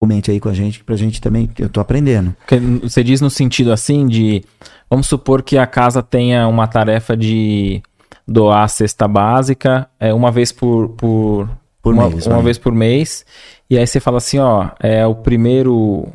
Comente 0.00 0.30
aí 0.30 0.38
com 0.38 0.48
a 0.48 0.54
gente, 0.54 0.84
pra 0.84 0.96
gente 0.96 1.20
também, 1.20 1.48
eu 1.58 1.68
tô 1.68 1.80
aprendendo. 1.80 2.34
Você 2.82 3.02
diz 3.02 3.20
no 3.20 3.30
sentido 3.30 3.72
assim 3.72 4.06
de. 4.06 4.44
Vamos 4.90 5.06
supor 5.06 5.42
que 5.42 5.56
a 5.56 5.66
casa 5.66 6.02
tenha 6.02 6.46
uma 6.46 6.66
tarefa 6.66 7.16
de 7.16 7.82
doar 8.26 8.64
a 8.64 8.68
cesta 8.68 9.06
básica 9.06 9.88
é, 9.98 10.12
uma 10.12 10.30
vez 10.30 10.52
por, 10.52 10.90
por, 10.90 11.48
Por 11.82 11.94
uma, 11.94 12.08
mês, 12.08 12.26
uma 12.26 12.42
vez 12.42 12.58
por 12.58 12.72
mês. 12.72 13.24
E 13.68 13.78
aí 13.78 13.86
você 13.86 14.00
fala 14.00 14.18
assim, 14.18 14.38
ó, 14.38 14.70
é 14.80 15.06
o 15.06 15.14
primeiro 15.14 16.08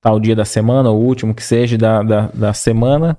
tal 0.00 0.20
dia 0.20 0.36
da 0.36 0.44
semana, 0.44 0.90
o 0.90 1.00
último 1.00 1.34
que 1.34 1.42
seja 1.42 1.78
da, 1.78 2.02
da, 2.02 2.30
da 2.34 2.52
semana. 2.52 3.18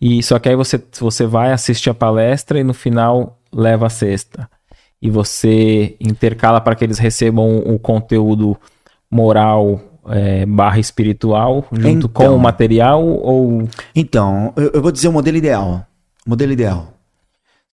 E 0.00 0.22
só 0.22 0.38
que 0.38 0.48
aí 0.48 0.56
você, 0.56 0.82
você 0.98 1.26
vai, 1.26 1.52
assiste 1.52 1.90
a 1.90 1.94
palestra 1.94 2.58
e 2.58 2.64
no 2.64 2.72
final 2.72 3.38
leva 3.52 3.86
a 3.86 3.90
cesta. 3.90 4.48
E 5.02 5.10
você 5.10 5.96
intercala 6.00 6.60
para 6.60 6.74
que 6.74 6.84
eles 6.84 6.98
recebam 6.98 7.58
o 7.58 7.78
conteúdo 7.78 8.56
moral 9.10 9.80
é, 10.08 10.46
barra 10.46 10.78
espiritual 10.78 11.66
junto 11.72 12.06
Então. 12.06 12.08
com 12.10 12.36
o 12.36 12.38
material 12.38 13.04
ou 13.04 13.68
Então, 13.94 14.52
eu, 14.56 14.70
eu 14.74 14.82
vou 14.82 14.92
dizer 14.92 15.08
o 15.08 15.12
modelo 15.12 15.36
ideal. 15.36 15.86
Modelo 16.26 16.52
ideal. 16.52 16.94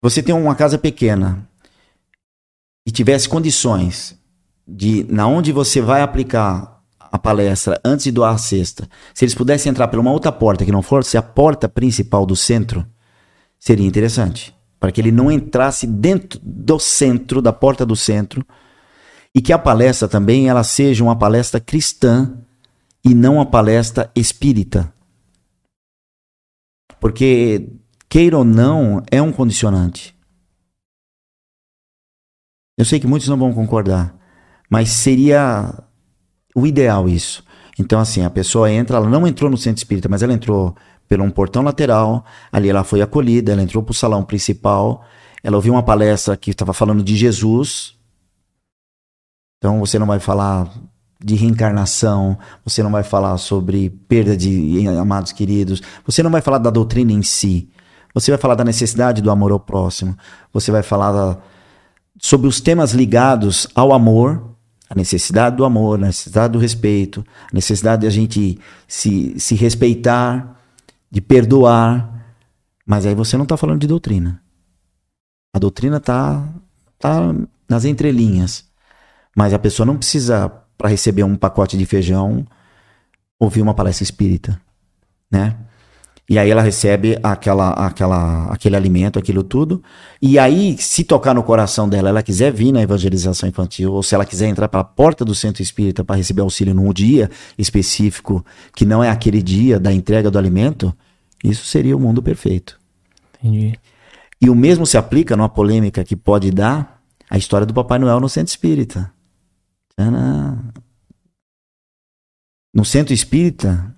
Você 0.02 0.22
tem 0.22 0.34
uma 0.34 0.54
casa 0.54 0.78
pequena 0.78 1.46
e 2.86 2.90
tivesse 2.90 3.28
condições 3.28 4.18
de, 4.66 5.06
na 5.08 5.26
onde 5.26 5.52
você 5.52 5.80
vai 5.80 6.02
aplicar 6.02 6.74
a 6.98 7.18
palestra 7.18 7.80
antes 7.84 8.04
de 8.04 8.10
doar 8.10 8.34
a 8.34 8.38
cesta, 8.38 8.88
se 9.14 9.24
eles 9.24 9.36
pudessem 9.36 9.70
entrar 9.70 9.86
por 9.86 10.00
uma 10.00 10.10
outra 10.10 10.32
porta 10.32 10.64
que 10.64 10.72
não 10.72 10.82
fosse 10.82 11.16
a 11.16 11.22
porta 11.22 11.68
principal 11.68 12.26
do 12.26 12.34
centro, 12.34 12.84
seria 13.58 13.86
interessante. 13.86 14.52
Para 14.80 14.90
que 14.90 15.00
ele 15.00 15.12
não 15.12 15.30
entrasse 15.30 15.86
dentro 15.86 16.40
do 16.42 16.78
centro, 16.78 17.40
da 17.40 17.52
porta 17.52 17.86
do 17.86 17.94
centro, 17.94 18.44
e 19.34 19.42
que 19.42 19.52
a 19.52 19.58
palestra 19.58 20.06
também 20.06 20.48
ela 20.48 20.62
seja 20.62 21.02
uma 21.02 21.16
palestra 21.16 21.58
cristã 21.58 22.38
e 23.04 23.14
não 23.14 23.34
uma 23.34 23.46
palestra 23.46 24.10
espírita. 24.14 24.92
Porque, 27.00 27.68
queira 28.08 28.38
ou 28.38 28.44
não, 28.44 29.02
é 29.10 29.20
um 29.20 29.32
condicionante. 29.32 30.16
Eu 32.78 32.84
sei 32.84 32.98
que 32.98 33.06
muitos 33.06 33.28
não 33.28 33.36
vão 33.36 33.52
concordar, 33.52 34.16
mas 34.70 34.90
seria 34.90 35.84
o 36.54 36.66
ideal 36.66 37.08
isso. 37.08 37.44
Então, 37.78 38.00
assim, 38.00 38.22
a 38.22 38.30
pessoa 38.30 38.70
entra, 38.70 38.96
ela 38.96 39.08
não 39.08 39.26
entrou 39.26 39.50
no 39.50 39.56
centro 39.56 39.78
espírita, 39.78 40.08
mas 40.08 40.22
ela 40.22 40.32
entrou 40.32 40.74
por 41.08 41.20
um 41.20 41.30
portão 41.30 41.62
lateral, 41.62 42.24
ali 42.50 42.68
ela 42.68 42.84
foi 42.84 43.02
acolhida, 43.02 43.52
ela 43.52 43.62
entrou 43.62 43.82
para 43.82 43.92
o 43.92 43.94
salão 43.94 44.24
principal, 44.24 45.04
ela 45.42 45.56
ouviu 45.56 45.74
uma 45.74 45.82
palestra 45.82 46.36
que 46.36 46.50
estava 46.50 46.72
falando 46.72 47.02
de 47.02 47.16
Jesus. 47.16 47.96
Então, 49.64 49.78
você 49.80 49.98
não 49.98 50.06
vai 50.06 50.20
falar 50.20 50.70
de 51.24 51.34
reencarnação, 51.36 52.36
você 52.62 52.82
não 52.82 52.90
vai 52.90 53.02
falar 53.02 53.38
sobre 53.38 53.88
perda 53.88 54.36
de 54.36 54.86
amados 54.88 55.32
queridos, 55.32 55.80
você 56.04 56.22
não 56.22 56.30
vai 56.30 56.42
falar 56.42 56.58
da 56.58 56.68
doutrina 56.68 57.10
em 57.10 57.22
si, 57.22 57.70
você 58.12 58.30
vai 58.30 58.36
falar 58.36 58.56
da 58.56 58.62
necessidade 58.62 59.22
do 59.22 59.30
amor 59.30 59.52
ao 59.52 59.58
próximo, 59.58 60.14
você 60.52 60.70
vai 60.70 60.82
falar 60.82 61.12
da- 61.12 61.38
sobre 62.20 62.46
os 62.46 62.60
temas 62.60 62.92
ligados 62.92 63.66
ao 63.74 63.94
amor, 63.94 64.54
a 64.90 64.94
necessidade 64.94 65.56
do 65.56 65.64
amor, 65.64 65.94
a 65.98 66.08
necessidade 66.08 66.52
do 66.52 66.58
respeito, 66.58 67.24
a 67.50 67.54
necessidade 67.54 68.02
de 68.02 68.06
a 68.06 68.10
gente 68.10 68.58
se, 68.86 69.34
se 69.40 69.54
respeitar, 69.54 70.60
de 71.10 71.22
perdoar, 71.22 72.22
mas 72.84 73.06
aí 73.06 73.14
você 73.14 73.34
não 73.38 73.44
está 73.44 73.56
falando 73.56 73.80
de 73.80 73.86
doutrina. 73.86 74.42
A 75.54 75.58
doutrina 75.58 76.00
tá, 76.00 76.46
tá 76.98 77.34
nas 77.66 77.86
entrelinhas. 77.86 78.73
Mas 79.36 79.52
a 79.52 79.58
pessoa 79.58 79.86
não 79.86 79.96
precisa, 79.96 80.48
para 80.76 80.88
receber 80.88 81.24
um 81.24 81.36
pacote 81.36 81.76
de 81.76 81.86
feijão, 81.86 82.46
ouvir 83.38 83.62
uma 83.62 83.74
palestra 83.74 84.04
espírita, 84.04 84.60
né? 85.30 85.56
E 86.28 86.38
aí 86.38 86.50
ela 86.50 86.62
recebe 86.62 87.18
aquela, 87.22 87.70
aquela, 87.72 88.46
aquele 88.46 88.74
alimento, 88.74 89.18
aquilo 89.18 89.42
tudo. 89.42 89.82
E 90.22 90.38
aí, 90.38 90.74
se 90.78 91.04
tocar 91.04 91.34
no 91.34 91.42
coração 91.42 91.86
dela, 91.86 92.08
ela 92.08 92.22
quiser 92.22 92.50
vir 92.50 92.72
na 92.72 92.80
evangelização 92.80 93.46
infantil, 93.46 93.92
ou 93.92 94.02
se 94.02 94.14
ela 94.14 94.24
quiser 94.24 94.48
entrar 94.48 94.68
pela 94.68 94.82
porta 94.82 95.22
do 95.22 95.34
centro 95.34 95.62
espírita 95.62 96.02
para 96.02 96.16
receber 96.16 96.40
auxílio 96.40 96.74
num 96.74 96.90
dia 96.94 97.30
específico, 97.58 98.44
que 98.74 98.86
não 98.86 99.04
é 99.04 99.10
aquele 99.10 99.42
dia 99.42 99.78
da 99.78 99.92
entrega 99.92 100.30
do 100.30 100.38
alimento, 100.38 100.94
isso 101.42 101.66
seria 101.66 101.94
o 101.94 102.00
mundo 102.00 102.22
perfeito. 102.22 102.80
Entendi. 103.38 103.78
E 104.40 104.48
o 104.48 104.54
mesmo 104.54 104.86
se 104.86 104.96
aplica 104.96 105.36
numa 105.36 105.48
polêmica 105.48 106.02
que 106.04 106.16
pode 106.16 106.50
dar 106.50 107.02
a 107.28 107.36
história 107.36 107.66
do 107.66 107.74
Papai 107.74 107.98
Noel 107.98 108.18
no 108.18 108.30
centro 108.30 108.50
espírita. 108.50 109.12
No 112.74 112.84
centro 112.84 113.14
espírita, 113.14 113.94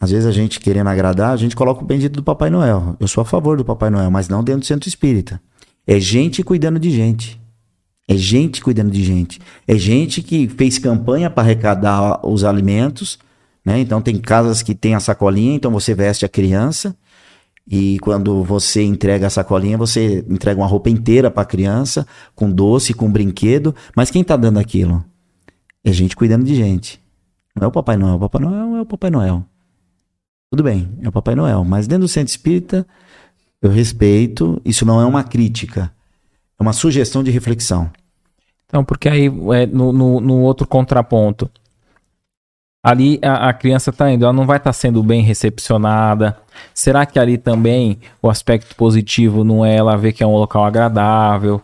às 0.00 0.12
vezes 0.12 0.24
a 0.24 0.30
gente 0.30 0.60
querendo 0.60 0.86
agradar, 0.86 1.32
a 1.32 1.36
gente 1.36 1.56
coloca 1.56 1.82
o 1.82 1.86
bendito 1.86 2.14
do 2.14 2.22
Papai 2.22 2.48
Noel. 2.48 2.96
Eu 3.00 3.08
sou 3.08 3.22
a 3.22 3.24
favor 3.24 3.56
do 3.56 3.64
Papai 3.64 3.90
Noel, 3.90 4.10
mas 4.10 4.28
não 4.28 4.44
dentro 4.44 4.60
do 4.60 4.66
centro 4.66 4.88
espírita. 4.88 5.42
É 5.84 5.98
gente 5.98 6.44
cuidando 6.44 6.78
de 6.78 6.90
gente. 6.90 7.40
É 8.08 8.16
gente 8.16 8.62
cuidando 8.62 8.90
de 8.90 9.02
gente. 9.02 9.40
É 9.66 9.76
gente 9.76 10.22
que 10.22 10.48
fez 10.48 10.78
campanha 10.78 11.28
para 11.28 11.42
arrecadar 11.42 12.24
os 12.24 12.44
alimentos. 12.44 13.18
Né? 13.64 13.80
Então 13.80 14.00
tem 14.00 14.16
casas 14.16 14.62
que 14.62 14.74
tem 14.76 14.94
a 14.94 15.00
sacolinha, 15.00 15.56
então 15.56 15.72
você 15.72 15.92
veste 15.92 16.24
a 16.24 16.28
criança. 16.28 16.96
E 17.68 17.98
quando 17.98 18.44
você 18.44 18.82
entrega 18.82 19.26
a 19.26 19.30
sacolinha, 19.30 19.76
você 19.76 20.24
entrega 20.30 20.60
uma 20.60 20.66
roupa 20.68 20.88
inteira 20.88 21.30
para 21.30 21.42
a 21.42 21.46
criança, 21.46 22.06
com 22.34 22.50
doce, 22.50 22.94
com 22.94 23.10
brinquedo. 23.10 23.74
Mas 23.94 24.10
quem 24.10 24.22
está 24.22 24.36
dando 24.36 24.58
aquilo? 24.58 25.04
É 25.84 25.92
gente 25.92 26.14
cuidando 26.16 26.44
de 26.44 26.54
gente. 26.54 27.00
Não 27.54 27.64
é 27.64 27.68
o 27.68 27.72
Papai 27.72 27.96
Noel. 27.96 28.16
O 28.16 28.20
Papai 28.20 28.40
Noel 28.40 28.76
é 28.76 28.80
o 28.80 28.86
Papai 28.86 29.10
Noel. 29.10 29.44
Tudo 30.50 30.62
bem, 30.62 30.90
é 31.00 31.08
o 31.08 31.12
Papai 31.12 31.34
Noel. 31.34 31.64
Mas 31.64 31.86
dentro 31.86 32.02
do 32.02 32.08
centro 32.08 32.30
espírita, 32.30 32.86
eu 33.62 33.70
respeito, 33.70 34.60
isso 34.64 34.84
não 34.84 35.00
é 35.00 35.04
uma 35.04 35.22
crítica, 35.22 35.92
é 36.58 36.62
uma 36.62 36.72
sugestão 36.72 37.22
de 37.22 37.30
reflexão. 37.30 37.90
Então, 38.66 38.84
porque 38.84 39.08
aí, 39.08 39.26
é, 39.26 39.66
no, 39.66 39.92
no, 39.92 40.20
no 40.20 40.40
outro 40.40 40.66
contraponto, 40.66 41.50
ali 42.82 43.18
a, 43.22 43.48
a 43.48 43.52
criança 43.52 43.90
está 43.90 44.10
indo, 44.10 44.24
ela 44.24 44.32
não 44.32 44.46
vai 44.46 44.56
estar 44.56 44.70
tá 44.70 44.72
sendo 44.72 45.02
bem 45.02 45.22
recepcionada. 45.22 46.36
Será 46.74 47.04
que 47.04 47.18
ali 47.18 47.36
também 47.36 47.98
o 48.22 48.30
aspecto 48.30 48.74
positivo 48.74 49.44
não 49.44 49.64
é 49.64 49.76
ela 49.76 49.96
ver 49.96 50.12
que 50.12 50.22
é 50.22 50.26
um 50.26 50.36
local 50.36 50.64
agradável? 50.64 51.60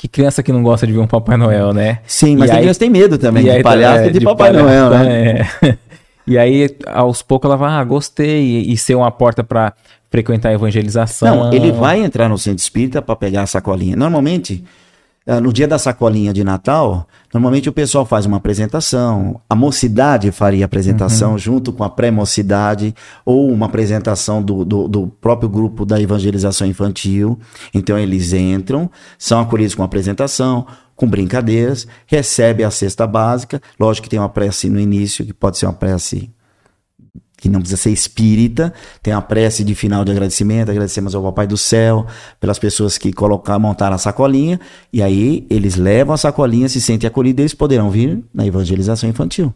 Que 0.00 0.08
criança 0.08 0.42
que 0.42 0.50
não 0.50 0.62
gosta 0.62 0.86
de 0.86 0.94
ver 0.94 0.98
um 0.98 1.06
Papai 1.06 1.36
Noel, 1.36 1.74
né? 1.74 1.98
Sim, 2.06 2.34
mas 2.34 2.48
e 2.48 2.52
tem 2.52 2.56
aí, 2.56 2.62
criança 2.62 2.80
tem 2.80 2.88
medo 2.88 3.18
também 3.18 3.44
de 3.44 3.62
palhaço 3.62 4.04
é, 4.04 4.06
e 4.06 4.10
de, 4.10 4.18
de 4.20 4.24
Papai 4.24 4.50
Noel, 4.50 4.88
né? 4.88 5.46
É. 5.62 5.78
E 6.26 6.38
aí, 6.38 6.68
aos 6.86 7.22
poucos, 7.22 7.48
ela 7.48 7.56
vai, 7.56 7.72
ah, 7.72 7.82
gostei, 7.82 8.40
e, 8.40 8.72
e 8.72 8.76
ser 8.76 8.94
uma 8.94 9.10
porta 9.10 9.42
para 9.42 9.72
frequentar 10.10 10.50
a 10.50 10.52
evangelização. 10.52 11.44
Não, 11.44 11.52
ele 11.52 11.72
vai 11.72 12.04
entrar 12.04 12.28
no 12.28 12.38
centro 12.38 12.62
espírita 12.62 13.02
para 13.02 13.16
pegar 13.16 13.42
a 13.42 13.46
sacolinha. 13.46 13.96
Normalmente, 13.96 14.62
no 15.38 15.52
dia 15.52 15.68
da 15.68 15.78
sacolinha 15.78 16.32
de 16.32 16.42
Natal, 16.42 17.06
normalmente 17.32 17.68
o 17.68 17.72
pessoal 17.72 18.04
faz 18.04 18.26
uma 18.26 18.38
apresentação, 18.38 19.40
a 19.48 19.54
mocidade 19.54 20.32
faria 20.32 20.64
apresentação 20.64 21.32
uhum. 21.32 21.38
junto 21.38 21.72
com 21.72 21.84
a 21.84 21.88
pré-mocidade, 21.90 22.94
ou 23.24 23.48
uma 23.48 23.66
apresentação 23.66 24.42
do, 24.42 24.64
do, 24.64 24.88
do, 24.88 25.06
próprio 25.20 25.48
grupo 25.48 25.84
da 25.84 26.00
evangelização 26.00 26.66
infantil. 26.66 27.38
Então 27.72 27.96
eles 27.96 28.32
entram, 28.32 28.90
são 29.16 29.38
acolhidos 29.40 29.74
com 29.74 29.84
apresentação, 29.84 30.66
com 30.96 31.06
brincadeiras, 31.06 31.86
recebe 32.06 32.64
a 32.64 32.70
cesta 32.70 33.06
básica. 33.06 33.62
Lógico 33.78 34.04
que 34.04 34.10
tem 34.10 34.18
uma 34.18 34.28
prece 34.28 34.68
no 34.68 34.80
início, 34.80 35.24
que 35.24 35.32
pode 35.32 35.58
ser 35.58 35.66
uma 35.66 35.72
prece 35.72 36.30
que 37.40 37.48
não 37.48 37.60
precisa 37.60 37.80
ser 37.80 37.90
espírita, 37.90 38.72
tem 39.02 39.14
a 39.14 39.20
prece 39.20 39.64
de 39.64 39.74
final 39.74 40.04
de 40.04 40.12
agradecimento, 40.12 40.70
agradecemos 40.70 41.14
ao 41.14 41.22
Papai 41.22 41.46
do 41.46 41.56
Céu, 41.56 42.06
pelas 42.38 42.58
pessoas 42.58 42.98
que 42.98 43.12
colocaram, 43.12 43.60
montaram 43.60 43.96
a 43.96 43.98
sacolinha, 43.98 44.60
e 44.92 45.02
aí 45.02 45.46
eles 45.48 45.76
levam 45.76 46.14
a 46.14 46.18
sacolinha, 46.18 46.68
se 46.68 46.80
sentem 46.80 47.08
acolhidos, 47.08 47.40
eles 47.40 47.54
poderão 47.54 47.90
vir 47.90 48.22
na 48.32 48.46
evangelização 48.46 49.08
infantil. 49.08 49.54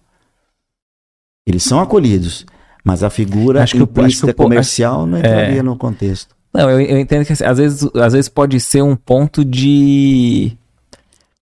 Eles 1.47 1.63
são 1.63 1.79
acolhidos, 1.79 2.47
mas 2.83 3.03
a 3.03 3.11
figura 3.11 3.63
acho 3.63 3.77
implícita 3.77 4.29
que, 4.29 4.33
comercial 4.33 5.07
não 5.07 5.19
entraria 5.19 5.61
é... 5.61 5.63
no 5.63 5.77
contexto. 5.77 6.35
Não, 6.55 6.71
eu, 6.71 6.81
eu 6.81 6.99
entendo 6.99 7.27
que 7.27 7.33
assim, 7.33 7.45
às, 7.45 7.59
vezes, 7.59 7.89
às 7.95 8.13
vezes 8.15 8.29
pode 8.29 8.59
ser 8.61 8.83
um 8.83 8.97
ponto 8.97 9.45
de... 9.45 10.57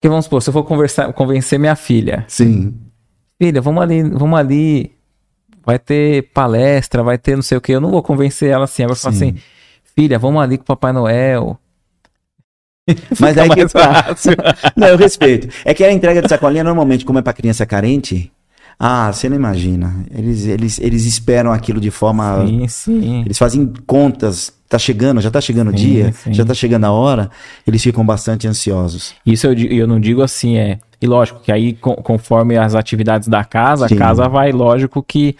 Que 0.03 0.09
vamos 0.09 0.27
supor, 0.27 0.43
se 0.43 0.51
eu 0.51 0.53
for 0.53 0.65
conversar, 0.65 1.13
convencer 1.15 1.59
minha 1.59 1.77
filha. 1.77 2.25
Sim. 2.29 2.75
Filha, 3.41 3.63
vamos 3.63 3.83
ali, 3.83 4.03
vamos 4.03 4.39
ali 4.39 4.96
vai 5.67 5.81
ter 5.81 6.31
palestra, 6.33 7.03
vai 7.03 7.19
ter 7.19 7.35
não 7.35 7.43
sei 7.43 7.59
o 7.59 7.61
que. 7.61 7.73
Eu 7.73 7.81
não 7.81 7.91
vou 7.91 8.03
convencer 8.03 8.51
ela 8.51 8.65
assim. 8.65 8.85
Agora 8.85 8.97
falar 8.97 9.15
assim, 9.17 9.35
filha, 9.97 10.19
vamos 10.19 10.41
ali 10.41 10.57
com 10.57 10.63
o 10.63 10.67
Papai 10.67 10.93
Noel. 10.93 11.59
Mas 13.19 13.37
aí 13.37 13.51
que 13.51 13.67
tá. 13.67 14.15
não, 14.77 14.87
eu 14.87 14.97
respeito. 14.97 15.49
É 15.65 15.75
que 15.75 15.83
a 15.83 15.93
entrega 15.93 16.23
de 16.23 16.29
sacolinha, 16.29 16.63
normalmente, 16.63 17.05
como 17.05 17.19
é 17.19 17.23
para 17.23 17.33
criança 17.33 17.67
carente, 17.67 18.33
ah, 18.79 19.11
você 19.11 19.29
não 19.29 19.37
imagina. 19.37 20.05
Eles, 20.15 20.47
eles, 20.47 20.79
eles 20.79 21.07
esperam 21.07 21.51
aquilo 21.51 21.81
de 21.81 21.91
forma. 21.91 22.47
Sim, 22.47 22.69
sim. 22.69 23.21
Eles 23.25 23.39
fazem 23.39 23.73
contas. 23.87 24.55
Tá 24.69 24.81
chegando, 24.81 25.21
já 25.21 25.31
tá 25.31 25.41
chegando 25.41 25.69
o 25.69 25.73
dia, 25.73 26.13
sim. 26.13 26.35
já 26.35 26.45
tá 26.45 26.53
chegando 26.53 26.85
a 26.85 26.91
hora. 26.91 27.31
Eles 27.65 27.81
ficam 27.81 28.05
bastante 28.05 28.49
ansiosos. 28.49 29.15
Isso 29.25 29.47
eu, 29.47 29.55
eu 29.55 29.87
não 29.87 30.01
digo 30.01 30.23
assim, 30.23 30.57
é. 30.57 30.81
E 31.01 31.07
lógico 31.07 31.39
que 31.39 31.53
aí, 31.53 31.73
conforme 31.75 32.59
as 32.59 32.75
atividades 32.75 33.29
da 33.29 33.45
casa, 33.45 33.87
sim. 33.87 33.95
a 33.95 33.99
casa 33.99 34.29
vai, 34.29 34.51
lógico 34.51 35.05
que 35.05 35.37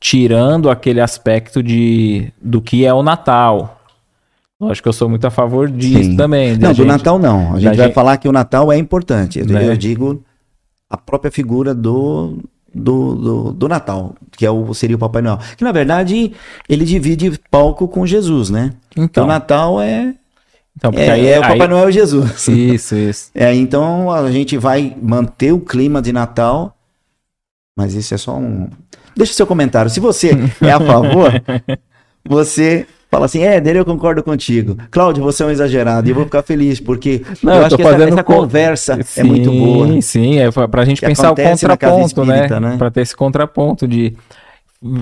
tirando 0.00 0.68
aquele 0.68 1.00
aspecto 1.00 1.62
de 1.62 2.32
do 2.42 2.60
que 2.60 2.84
é 2.84 2.92
o 2.92 3.00
Natal. 3.00 3.80
Lógico 4.60 4.84
que 4.84 4.88
eu 4.88 4.92
sou 4.92 5.08
muito 5.08 5.24
a 5.24 5.30
favor 5.30 5.70
disso 5.70 6.10
sim. 6.10 6.16
também. 6.16 6.56
Não, 6.56 6.70
gente, 6.70 6.78
do 6.78 6.84
Natal 6.84 7.18
não. 7.18 7.54
A 7.54 7.60
gente 7.60 7.76
vai 7.76 7.86
gente... 7.86 7.94
falar 7.94 8.16
que 8.16 8.28
o 8.28 8.32
Natal 8.32 8.72
é 8.72 8.76
importante. 8.76 9.38
Eu, 9.38 9.46
né? 9.46 9.68
eu 9.68 9.76
digo 9.76 10.20
a 10.90 10.96
própria 10.96 11.30
figura 11.30 11.72
do 11.72 12.38
do, 12.74 13.14
do, 13.14 13.52
do, 13.52 13.68
Natal, 13.68 14.14
que 14.36 14.44
é 14.44 14.50
o, 14.50 14.74
seria 14.74 14.96
o 14.96 14.98
Papai 14.98 15.22
Noel. 15.22 15.38
Que 15.56 15.64
na 15.64 15.72
verdade 15.72 16.32
ele 16.68 16.84
divide 16.84 17.38
palco 17.50 17.86
com 17.86 18.06
Jesus, 18.06 18.50
né? 18.50 18.72
Então, 18.96 19.24
o 19.24 19.26
Natal 19.26 19.80
é. 19.80 20.14
Então, 20.76 20.90
é, 20.94 21.10
aí, 21.10 21.26
é 21.26 21.38
o 21.38 21.42
Papai 21.42 21.62
aí... 21.62 21.68
Noel 21.68 21.90
e 21.90 21.92
Jesus. 21.92 22.48
Isso, 22.48 22.94
isso. 22.96 23.30
É, 23.34 23.54
então 23.54 24.10
a 24.10 24.30
gente 24.30 24.56
vai 24.56 24.96
manter 25.00 25.52
o 25.52 25.60
clima 25.60 26.02
de 26.02 26.12
Natal, 26.12 26.76
mas 27.76 27.94
isso 27.94 28.12
é 28.14 28.18
só 28.18 28.36
um. 28.36 28.68
Deixa 29.16 29.32
o 29.32 29.36
seu 29.36 29.46
comentário. 29.46 29.90
Se 29.90 30.00
você 30.00 30.32
é 30.60 30.72
a 30.72 30.80
favor, 30.80 31.30
você 32.26 32.86
fala 33.14 33.26
assim, 33.26 33.42
é, 33.44 33.60
dele 33.60 33.78
eu 33.78 33.84
concordo 33.84 34.22
contigo. 34.22 34.76
Cláudio, 34.90 35.22
você 35.22 35.44
é 35.44 35.46
um 35.46 35.50
exagerado. 35.50 36.08
E 36.08 36.10
eu 36.10 36.14
vou 36.16 36.24
ficar 36.24 36.42
feliz, 36.42 36.80
porque 36.80 37.22
Não, 37.42 37.52
eu, 37.52 37.60
eu 37.60 37.66
acho 37.66 37.76
que 37.76 37.82
essa, 37.82 38.04
essa 38.04 38.24
conversa 38.24 38.98
sim, 39.04 39.20
é 39.20 39.24
muito 39.24 39.50
boa. 39.50 40.02
Sim, 40.02 40.38
é 40.40 40.50
pra 40.50 40.84
gente 40.84 41.00
pensar 41.00 41.30
o 41.30 41.36
contraponto, 41.36 42.24
né? 42.24 42.34
espírita, 42.34 42.60
né? 42.60 42.70
né? 42.70 42.76
Pra 42.76 42.90
ter 42.90 43.02
esse 43.02 43.14
contraponto 43.14 43.86
de... 43.86 44.14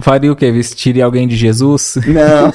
Faria 0.02 0.30
o 0.30 0.36
quê? 0.36 0.52
Vestir 0.52 1.00
alguém 1.00 1.26
de 1.26 1.34
Jesus? 1.36 1.96
Não. 2.06 2.52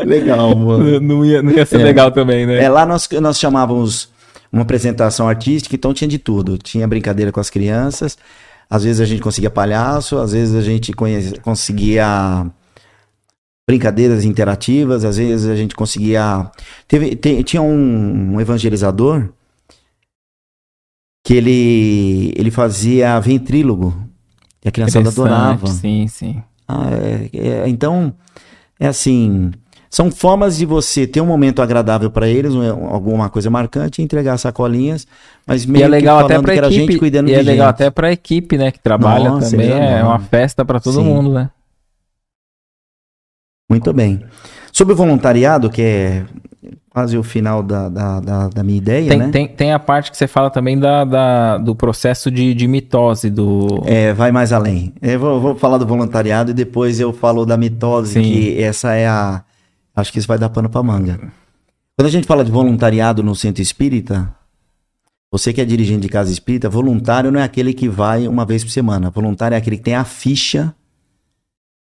legal, 0.04 0.56
mano. 0.56 1.00
Não 1.00 1.24
ia, 1.24 1.42
não 1.42 1.52
ia 1.52 1.66
ser 1.66 1.80
é. 1.80 1.84
legal 1.84 2.10
também, 2.10 2.46
né? 2.46 2.64
É, 2.64 2.68
lá 2.68 2.84
nós, 2.86 3.08
nós 3.20 3.38
chamávamos 3.38 4.08
uma 4.50 4.62
apresentação 4.62 5.28
artística, 5.28 5.76
então 5.76 5.92
tinha 5.92 6.08
de 6.08 6.18
tudo. 6.18 6.56
Tinha 6.56 6.88
brincadeira 6.88 7.30
com 7.30 7.40
as 7.40 7.50
crianças, 7.50 8.16
às 8.68 8.84
vezes 8.84 9.00
a 9.00 9.04
gente 9.04 9.22
conseguia 9.22 9.50
palhaço, 9.50 10.18
às 10.18 10.32
vezes 10.32 10.54
a 10.54 10.62
gente 10.62 10.92
conseguia 11.42 12.46
brincadeiras 13.66 14.24
interativas, 14.24 15.04
às 15.04 15.16
vezes 15.16 15.46
a 15.46 15.56
gente 15.56 15.74
conseguia. 15.74 16.50
Teve, 16.86 17.16
te, 17.16 17.42
tinha 17.42 17.62
um, 17.62 18.34
um, 18.34 18.40
evangelizador 18.40 19.30
que 21.24 21.34
ele, 21.34 22.32
ele 22.36 22.50
fazia 22.50 23.18
ventrílogo. 23.20 23.94
E 24.64 24.68
a 24.68 24.72
criançada 24.72 25.08
adorava. 25.08 25.66
Sim, 25.66 26.06
sim. 26.06 26.42
Ah, 26.68 26.90
é, 26.90 27.30
é, 27.36 27.68
então, 27.68 28.14
é 28.78 28.86
assim. 28.86 29.50
São 29.94 30.10
formas 30.10 30.56
de 30.56 30.66
você 30.66 31.06
ter 31.06 31.20
um 31.20 31.26
momento 31.26 31.62
agradável 31.62 32.10
para 32.10 32.26
eles, 32.26 32.52
alguma 32.52 33.30
coisa 33.30 33.48
marcante, 33.48 34.02
entregar 34.02 34.36
sacolinhas, 34.38 35.06
mas 35.46 35.64
meio 35.64 35.82
e 35.82 35.84
é 35.84 35.88
legal 35.88 36.18
que 36.18 36.32
até 36.32 36.42
pra 36.42 36.56
equipe, 36.56 36.74
gente 36.74 36.98
cuidando 36.98 37.28
e 37.28 37.32
é 37.32 37.40
legal 37.40 37.68
até 37.68 37.88
para 37.90 38.08
a 38.08 38.12
equipe, 38.12 38.58
né, 38.58 38.72
que 38.72 38.80
trabalha 38.80 39.30
Nossa, 39.30 39.52
também, 39.52 39.70
é, 39.70 40.00
é 40.00 40.02
uma 40.02 40.18
festa 40.18 40.64
para 40.64 40.80
todo 40.80 40.94
Sim. 40.96 41.04
mundo, 41.04 41.32
né? 41.32 41.48
Muito 43.70 43.92
bem. 43.92 44.24
Sobre 44.72 44.94
o 44.94 44.96
voluntariado, 44.96 45.70
que 45.70 45.80
é 45.80 46.24
quase 46.90 47.16
o 47.16 47.22
final 47.22 47.62
da, 47.62 47.88
da, 47.88 48.18
da, 48.18 48.48
da 48.48 48.64
minha 48.64 48.78
ideia, 48.78 49.08
tem, 49.08 49.18
né? 49.18 49.28
Tem, 49.28 49.46
tem 49.46 49.72
a 49.72 49.78
parte 49.78 50.10
que 50.10 50.16
você 50.16 50.26
fala 50.26 50.50
também 50.50 50.76
da, 50.76 51.04
da 51.04 51.56
do 51.56 51.72
processo 51.72 52.32
de, 52.32 52.52
de 52.52 52.66
mitose 52.66 53.30
do... 53.30 53.80
É, 53.86 54.12
vai 54.12 54.32
mais 54.32 54.52
além. 54.52 54.92
Eu 55.00 55.20
vou, 55.20 55.40
vou 55.40 55.54
falar 55.54 55.78
do 55.78 55.86
voluntariado 55.86 56.50
e 56.50 56.54
depois 56.54 56.98
eu 56.98 57.12
falo 57.12 57.46
da 57.46 57.56
mitose, 57.56 58.14
Sim. 58.14 58.22
que 58.22 58.60
essa 58.60 58.92
é 58.92 59.06
a 59.06 59.44
Acho 59.94 60.12
que 60.12 60.18
isso 60.18 60.28
vai 60.28 60.38
dar 60.38 60.48
pano 60.48 60.68
para 60.68 60.82
manga. 60.82 61.32
Quando 61.96 62.08
a 62.08 62.10
gente 62.10 62.26
fala 62.26 62.44
de 62.44 62.50
voluntariado 62.50 63.22
no 63.22 63.34
centro 63.34 63.62
espírita, 63.62 64.34
você 65.30 65.52
que 65.52 65.60
é 65.60 65.64
dirigente 65.64 66.02
de 66.02 66.08
casa 66.08 66.32
espírita, 66.32 66.68
voluntário 66.68 67.30
não 67.30 67.40
é 67.40 67.42
aquele 67.42 67.72
que 67.72 67.88
vai 67.88 68.26
uma 68.26 68.44
vez 68.44 68.64
por 68.64 68.70
semana. 68.70 69.10
Voluntário 69.10 69.54
é 69.54 69.58
aquele 69.58 69.76
que 69.76 69.82
tem 69.84 69.94
a 69.94 70.04
ficha 70.04 70.74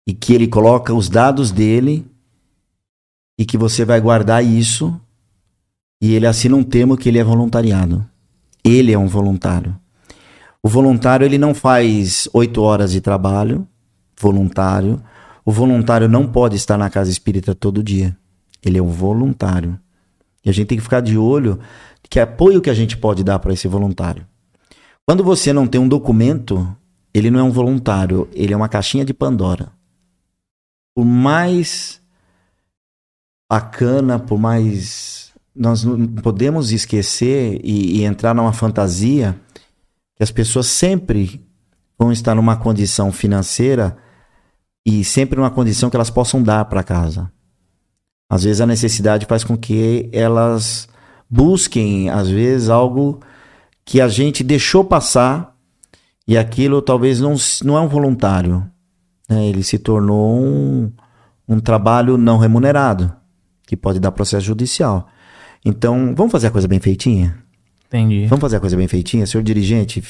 e 0.06 0.14
que 0.14 0.32
ele 0.32 0.46
coloca 0.46 0.94
os 0.94 1.08
dados 1.08 1.50
dele 1.50 2.06
e 3.38 3.44
que 3.44 3.58
você 3.58 3.84
vai 3.84 4.00
guardar 4.00 4.44
isso 4.44 4.98
e 6.00 6.14
ele 6.14 6.26
assina 6.26 6.56
um 6.56 6.62
termo 6.62 6.96
que 6.96 7.08
ele 7.08 7.18
é 7.18 7.24
voluntariado. 7.24 8.06
Ele 8.64 8.92
é 8.92 8.98
um 8.98 9.06
voluntário. 9.06 9.78
O 10.62 10.68
voluntário 10.68 11.24
ele 11.24 11.38
não 11.38 11.54
faz 11.54 12.28
oito 12.32 12.62
horas 12.62 12.92
de 12.92 13.00
trabalho 13.00 13.66
voluntário. 14.20 15.02
O 15.48 15.50
voluntário 15.50 16.10
não 16.10 16.26
pode 16.26 16.56
estar 16.56 16.76
na 16.76 16.90
casa 16.90 17.10
espírita 17.10 17.54
todo 17.54 17.82
dia. 17.82 18.14
Ele 18.62 18.76
é 18.76 18.82
um 18.82 18.90
voluntário. 18.90 19.80
E 20.44 20.50
a 20.50 20.52
gente 20.52 20.66
tem 20.66 20.76
que 20.76 20.84
ficar 20.84 21.00
de 21.00 21.16
olho 21.16 21.58
que 22.02 22.20
apoio 22.20 22.60
que 22.60 22.68
a 22.68 22.74
gente 22.74 22.98
pode 22.98 23.24
dar 23.24 23.38
para 23.38 23.54
esse 23.54 23.66
voluntário. 23.66 24.26
Quando 25.06 25.24
você 25.24 25.50
não 25.50 25.66
tem 25.66 25.80
um 25.80 25.88
documento, 25.88 26.70
ele 27.14 27.30
não 27.30 27.40
é 27.40 27.42
um 27.42 27.50
voluntário, 27.50 28.28
ele 28.34 28.52
é 28.52 28.56
uma 28.58 28.68
caixinha 28.68 29.06
de 29.06 29.14
Pandora. 29.14 29.72
Por 30.94 31.06
mais 31.06 31.98
bacana, 33.50 34.18
por 34.18 34.38
mais 34.38 35.32
nós 35.56 35.82
não 35.82 36.06
podemos 36.08 36.72
esquecer 36.72 37.58
e, 37.64 38.00
e 38.00 38.04
entrar 38.04 38.34
numa 38.34 38.52
fantasia 38.52 39.34
que 40.14 40.22
as 40.22 40.30
pessoas 40.30 40.66
sempre 40.66 41.42
vão 41.98 42.12
estar 42.12 42.34
numa 42.34 42.54
condição 42.54 43.10
financeira 43.10 43.96
e 44.88 45.04
sempre 45.04 45.36
numa 45.36 45.50
condição 45.50 45.90
que 45.90 45.96
elas 45.96 46.08
possam 46.08 46.42
dar 46.42 46.64
para 46.64 46.82
casa. 46.82 47.30
Às 48.30 48.44
vezes 48.44 48.62
a 48.62 48.66
necessidade 48.66 49.26
faz 49.26 49.44
com 49.44 49.54
que 49.54 50.08
elas 50.14 50.88
busquem, 51.28 52.08
às 52.08 52.30
vezes, 52.30 52.70
algo 52.70 53.20
que 53.84 54.00
a 54.00 54.08
gente 54.08 54.42
deixou 54.42 54.82
passar 54.82 55.54
E 56.26 56.36
aquilo 56.36 56.80
talvez 56.82 57.20
não, 57.20 57.34
não 57.64 57.76
é 57.76 57.80
um 57.80 57.88
voluntário. 57.88 58.66
Né? 59.28 59.46
Ele 59.46 59.62
se 59.62 59.78
tornou 59.78 60.42
um, 60.42 60.90
um 61.46 61.60
trabalho 61.60 62.16
não 62.16 62.38
remunerado, 62.38 63.12
que 63.66 63.76
pode 63.76 64.00
dar 64.00 64.10
processo 64.12 64.46
judicial. 64.46 65.06
Então, 65.64 66.14
vamos 66.14 66.32
fazer 66.32 66.46
a 66.46 66.50
coisa 66.50 66.68
bem 66.68 66.80
feitinha? 66.80 67.42
Entendi. 67.86 68.26
Vamos 68.26 68.40
fazer 68.40 68.56
a 68.56 68.60
coisa 68.60 68.76
bem 68.76 68.88
feitinha? 68.88 69.26
Senhor 69.26 69.42
dirigente, 69.42 70.02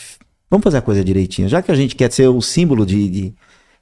vamos 0.48 0.62
fazer 0.62 0.78
a 0.78 0.82
coisa 0.82 1.02
direitinha. 1.04 1.48
Já 1.48 1.62
que 1.62 1.72
a 1.72 1.74
gente 1.74 1.96
quer 1.96 2.12
ser 2.12 2.28
o 2.28 2.40
símbolo 2.40 2.84
de, 2.84 3.08
de, 3.08 3.34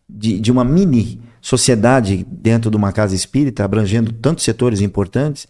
de, 0.08 0.38
de 0.38 0.52
uma 0.52 0.64
mini 0.64 1.20
sociedade 1.40 2.26
dentro 2.30 2.70
de 2.70 2.76
uma 2.76 2.92
casa 2.92 3.14
espírita, 3.14 3.64
abrangendo 3.64 4.12
tantos 4.12 4.44
setores 4.44 4.80
importantes, 4.80 5.46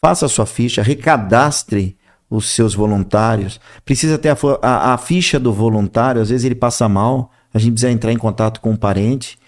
faça 0.00 0.26
a 0.26 0.28
sua 0.28 0.46
ficha, 0.46 0.82
recadastre 0.82 1.96
os 2.30 2.50
seus 2.50 2.74
voluntários. 2.74 3.60
Precisa 3.84 4.18
ter 4.18 4.28
a, 4.28 4.36
a, 4.62 4.94
a, 4.94 4.98
ficha 4.98 5.38
do 5.38 5.52
voluntário, 5.52 6.20
às 6.20 6.28
vezes 6.28 6.44
ele 6.44 6.54
passa 6.54 6.88
mal, 6.88 7.30
a 7.52 7.58
gente 7.58 7.72
precisa 7.72 7.90
entrar 7.90 8.12
em 8.12 8.16
contato 8.16 8.60
com 8.60 8.70
um 8.70 8.76
parente. 8.76 9.38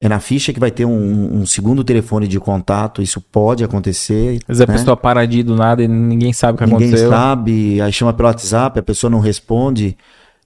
É 0.00 0.08
na 0.08 0.20
ficha 0.20 0.52
que 0.52 0.60
vai 0.60 0.70
ter 0.70 0.84
um, 0.84 1.40
um 1.40 1.46
segundo 1.46 1.82
telefone 1.82 2.28
de 2.28 2.38
contato, 2.38 3.02
isso 3.02 3.20
pode 3.20 3.64
acontecer. 3.64 4.38
Às 4.46 4.58
vezes 4.58 4.68
né? 4.68 4.74
a 4.74 4.78
pessoa 4.78 4.96
para 4.96 5.26
de 5.26 5.42
do 5.42 5.56
nada 5.56 5.82
e 5.82 5.88
ninguém 5.88 6.32
sabe 6.32 6.54
o 6.54 6.58
que 6.58 6.64
ninguém 6.64 6.88
aconteceu. 6.88 7.10
Ninguém 7.10 7.18
sabe, 7.18 7.80
aí 7.80 7.92
chama 7.92 8.12
pelo 8.12 8.28
WhatsApp, 8.28 8.78
a 8.78 8.82
pessoa 8.82 9.10
não 9.10 9.18
responde, 9.18 9.96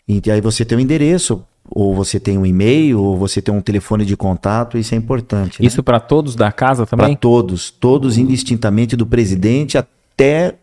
e 0.09 0.31
aí 0.31 0.41
você 0.41 0.65
tem 0.65 0.76
o 0.76 0.81
um 0.81 0.83
endereço, 0.83 1.44
ou 1.75 1.94
você 1.94 2.20
tem 2.20 2.39
um 2.39 2.47
e-mail, 2.47 3.01
ou 3.01 3.17
você 3.17 3.42
tem 3.42 3.55
um 3.55 3.60
telefone 3.60 4.05
de 4.05 4.17
contato, 4.17 4.78
isso 4.78 4.94
é 4.94 4.99
importante. 4.99 5.60
Né? 5.60 5.67
Isso 5.67 5.83
para 5.83 5.99
todos 5.99 6.34
da 6.34 6.52
casa 6.52 6.86
também? 6.86 7.09
Para 7.09 7.17
todos, 7.17 7.70
todos 7.70 8.18
indistintamente 8.18 8.97
do 8.97 9.07
presidente 9.07 9.78
até 9.78 10.57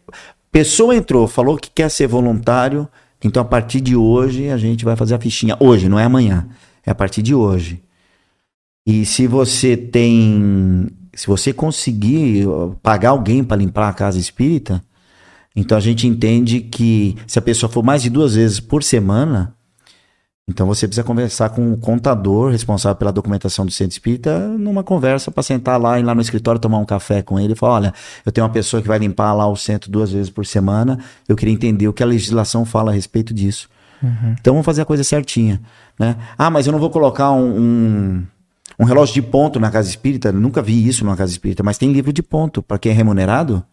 Pessoa 0.52 0.96
entrou, 0.96 1.28
falou 1.28 1.58
que 1.58 1.70
quer 1.70 1.90
ser 1.90 2.08
voluntário, 2.08 2.88
então 3.24 3.42
a 3.42 3.46
partir 3.46 3.82
de 3.82 3.96
hoje 3.96 4.50
a 4.50 4.58
gente 4.58 4.84
vai 4.84 4.96
fazer 4.96 5.14
a 5.14 5.20
fichinha. 5.20 5.56
Hoje, 5.60 5.88
não 5.88 6.00
é 6.00 6.04
amanhã. 6.04 6.48
É 6.86 6.90
a 6.90 6.96
partir 6.96 7.22
de 7.22 7.36
hoje. 7.36 7.82
E 8.86 9.06
se 9.06 9.28
você 9.28 9.78
tem. 9.78 10.88
Se 11.14 11.28
você 11.28 11.54
conseguir 11.54 12.48
pagar 12.82 13.10
alguém 13.10 13.44
para 13.44 13.58
limpar 13.58 13.90
a 13.90 13.94
casa 13.94 14.18
espírita, 14.18 14.82
então 15.56 15.78
a 15.78 15.82
gente 15.82 16.08
entende 16.08 16.62
que 16.62 17.16
se 17.28 17.38
a 17.38 17.42
pessoa 17.42 17.70
for 17.70 17.84
mais 17.84 18.02
de 18.02 18.10
duas 18.10 18.36
vezes 18.36 18.60
por 18.60 18.82
semana, 18.82 19.54
então 20.50 20.66
você 20.66 20.88
precisa 20.88 21.04
conversar 21.04 21.50
com 21.50 21.72
o 21.72 21.78
contador 21.78 22.52
responsável 22.52 22.96
pela 22.96 23.12
documentação 23.12 23.68
do 23.68 23.72
centro 23.72 23.92
espírita 23.92 24.48
numa 24.48 24.84
conversa 24.84 25.30
para 25.30 25.44
sentar 25.44 25.80
lá 25.80 26.00
e 26.00 26.04
lá 26.04 26.16
no 26.16 26.22
escritório 26.22 26.60
tomar 26.60 26.80
um 26.80 26.86
café 26.86 27.22
com 27.22 27.40
ele 27.40 27.54
e 27.54 27.56
falar: 27.56 27.74
olha, 27.76 27.94
eu 28.26 28.32
tenho 28.32 28.48
uma 28.48 28.52
pessoa 28.52 28.82
que 28.82 28.88
vai 28.88 28.98
limpar 28.98 29.32
lá 29.34 29.48
o 29.48 29.56
centro 29.56 29.92
duas 29.92 30.12
vezes 30.12 30.32
por 30.32 30.48
semana, 30.48 30.98
eu 31.28 31.36
queria 31.36 31.54
entender 31.54 31.88
o 31.88 31.94
que 31.94 32.02
a 32.02 32.06
legislação 32.06 32.66
fala 32.66 32.90
a 32.90 32.94
respeito 32.96 33.32
disso. 33.32 33.70
Uhum. 34.02 34.36
Então 34.40 34.56
vamos 34.56 34.66
fazer 34.66 34.82
a 34.82 34.86
coisa 34.86 35.04
certinha. 35.04 35.62
Né? 36.00 36.16
Ah, 36.36 36.50
mas 36.50 36.66
eu 36.66 36.72
não 36.72 36.80
vou 36.80 36.90
colocar 36.90 37.32
um, 37.32 37.60
um, 37.60 38.28
um 38.80 38.86
relógio 38.86 39.14
de 39.14 39.22
ponto 39.22 39.60
na 39.60 39.70
casa 39.70 39.88
espírita, 39.88 40.32
nunca 40.32 40.64
vi 40.64 40.88
isso 40.88 41.06
numa 41.06 41.16
casa 41.16 41.32
espírita, 41.32 41.62
mas 41.62 41.78
tem 41.78 41.92
livro 41.92 42.12
de 42.12 42.24
ponto. 42.24 42.64
Para 42.64 42.80
quem 42.80 42.92
é 42.92 42.96
remunerado 42.96 43.64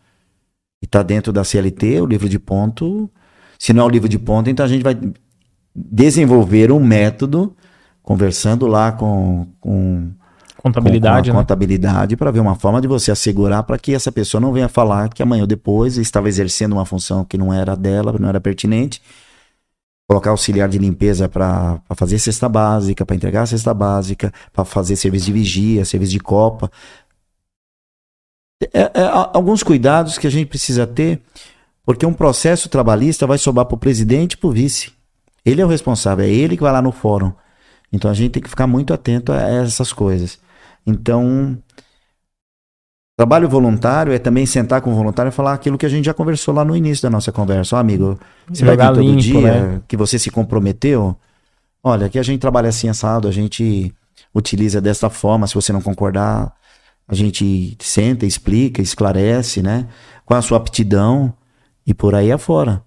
e 0.82 0.84
está 0.84 1.02
dentro 1.02 1.32
da 1.32 1.42
CLT, 1.42 2.02
o 2.02 2.06
livro 2.06 2.28
de 2.28 2.38
ponto. 2.38 3.10
Se 3.58 3.72
não 3.72 3.84
é 3.84 3.86
o 3.86 3.88
livro 3.88 4.10
de 4.10 4.18
ponto, 4.18 4.50
então 4.50 4.66
a 4.66 4.68
gente 4.68 4.82
vai 4.82 4.94
desenvolver 5.76 6.72
um 6.72 6.80
método, 6.80 7.54
conversando 8.02 8.66
lá 8.66 8.92
com, 8.92 9.46
com 9.60 10.10
contabilidade, 10.56 11.30
com, 11.30 11.36
né? 11.36 11.42
contabilidade 11.42 12.16
para 12.16 12.30
ver 12.30 12.40
uma 12.40 12.54
forma 12.54 12.80
de 12.80 12.88
você 12.88 13.10
assegurar 13.10 13.62
para 13.64 13.78
que 13.78 13.94
essa 13.94 14.10
pessoa 14.10 14.40
não 14.40 14.52
venha 14.52 14.68
falar 14.68 15.10
que 15.10 15.22
amanhã 15.22 15.42
ou 15.42 15.46
depois 15.46 15.98
estava 15.98 16.28
exercendo 16.28 16.72
uma 16.72 16.86
função 16.86 17.24
que 17.24 17.36
não 17.36 17.52
era 17.52 17.76
dela, 17.76 18.14
não 18.18 18.28
era 18.28 18.40
pertinente. 18.40 19.02
Colocar 20.08 20.30
auxiliar 20.30 20.68
de 20.68 20.78
limpeza 20.78 21.28
para 21.28 21.80
fazer 21.96 22.18
cesta 22.18 22.48
básica, 22.48 23.04
para 23.04 23.16
entregar 23.16 23.42
a 23.42 23.46
cesta 23.46 23.74
básica, 23.74 24.32
para 24.52 24.64
fazer 24.64 24.96
serviço 24.96 25.26
de 25.26 25.32
vigia, 25.32 25.84
serviço 25.84 26.12
de 26.12 26.20
copa. 26.20 26.70
É, 28.72 28.80
é, 28.82 28.90
alguns 29.34 29.62
cuidados 29.62 30.16
que 30.16 30.26
a 30.26 30.30
gente 30.30 30.46
precisa 30.46 30.86
ter, 30.86 31.20
porque 31.84 32.06
um 32.06 32.14
processo 32.14 32.68
trabalhista 32.68 33.26
vai 33.26 33.36
sobrar 33.36 33.66
para 33.66 33.74
o 33.74 33.78
presidente 33.78 34.34
e 34.34 34.36
para 34.36 34.48
o 34.48 34.52
vice. 34.52 34.95
Ele 35.46 35.60
é 35.60 35.64
o 35.64 35.68
responsável, 35.68 36.24
é 36.24 36.28
ele 36.28 36.56
que 36.56 36.62
vai 36.62 36.72
lá 36.72 36.82
no 36.82 36.90
fórum. 36.90 37.32
Então 37.92 38.10
a 38.10 38.14
gente 38.14 38.32
tem 38.32 38.42
que 38.42 38.50
ficar 38.50 38.66
muito 38.66 38.92
atento 38.92 39.30
a 39.30 39.40
essas 39.40 39.92
coisas. 39.92 40.40
Então, 40.84 41.56
trabalho 43.16 43.48
voluntário 43.48 44.12
é 44.12 44.18
também 44.18 44.44
sentar 44.44 44.80
com 44.80 44.90
o 44.90 44.94
voluntário 44.94 45.30
e 45.30 45.32
falar 45.32 45.52
aquilo 45.52 45.78
que 45.78 45.86
a 45.86 45.88
gente 45.88 46.04
já 46.04 46.12
conversou 46.12 46.52
lá 46.52 46.64
no 46.64 46.76
início 46.76 47.04
da 47.04 47.10
nossa 47.10 47.30
conversa. 47.30 47.76
Ó, 47.76 47.78
amigo, 47.78 48.18
você 48.48 48.64
vai 48.64 48.76
vir 48.76 48.88
todo 48.88 49.00
limpo, 49.00 49.20
dia 49.20 49.40
né? 49.40 49.82
que 49.86 49.96
você 49.96 50.18
se 50.18 50.30
comprometeu? 50.30 51.16
Olha, 51.82 52.06
aqui 52.06 52.18
a 52.18 52.22
gente 52.24 52.40
trabalha 52.40 52.68
assim 52.68 52.88
assado, 52.88 53.28
a 53.28 53.32
gente 53.32 53.94
utiliza 54.34 54.80
dessa 54.80 55.08
forma, 55.08 55.46
se 55.46 55.54
você 55.54 55.72
não 55.72 55.80
concordar, 55.80 56.52
a 57.06 57.14
gente 57.14 57.76
senta, 57.78 58.26
explica, 58.26 58.82
esclarece, 58.82 59.62
né? 59.62 59.86
Qual 60.24 60.36
a 60.36 60.42
sua 60.42 60.58
aptidão 60.58 61.32
e 61.86 61.94
por 61.94 62.16
aí 62.16 62.32
afora. 62.32 62.82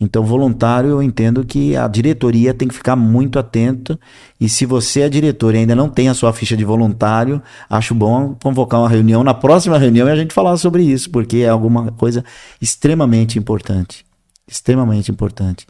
Então, 0.00 0.24
voluntário, 0.24 0.88
eu 0.88 1.02
entendo 1.02 1.44
que 1.44 1.76
a 1.76 1.86
diretoria 1.86 2.54
tem 2.54 2.66
que 2.66 2.74
ficar 2.74 2.96
muito 2.96 3.38
atenta. 3.38 4.00
E 4.40 4.48
se 4.48 4.64
você 4.64 5.02
é 5.02 5.08
diretor 5.10 5.54
e 5.54 5.58
ainda 5.58 5.74
não 5.74 5.90
tem 5.90 6.08
a 6.08 6.14
sua 6.14 6.32
ficha 6.32 6.56
de 6.56 6.64
voluntário, 6.64 7.42
acho 7.68 7.94
bom 7.94 8.34
convocar 8.42 8.80
uma 8.80 8.88
reunião 8.88 9.22
na 9.22 9.34
próxima 9.34 9.76
reunião 9.76 10.08
e 10.08 10.10
a 10.10 10.16
gente 10.16 10.32
falar 10.32 10.56
sobre 10.56 10.82
isso, 10.82 11.10
porque 11.10 11.38
é 11.38 11.50
alguma 11.50 11.92
coisa 11.92 12.24
extremamente 12.62 13.38
importante. 13.38 14.06
Extremamente 14.48 15.10
importante. 15.10 15.66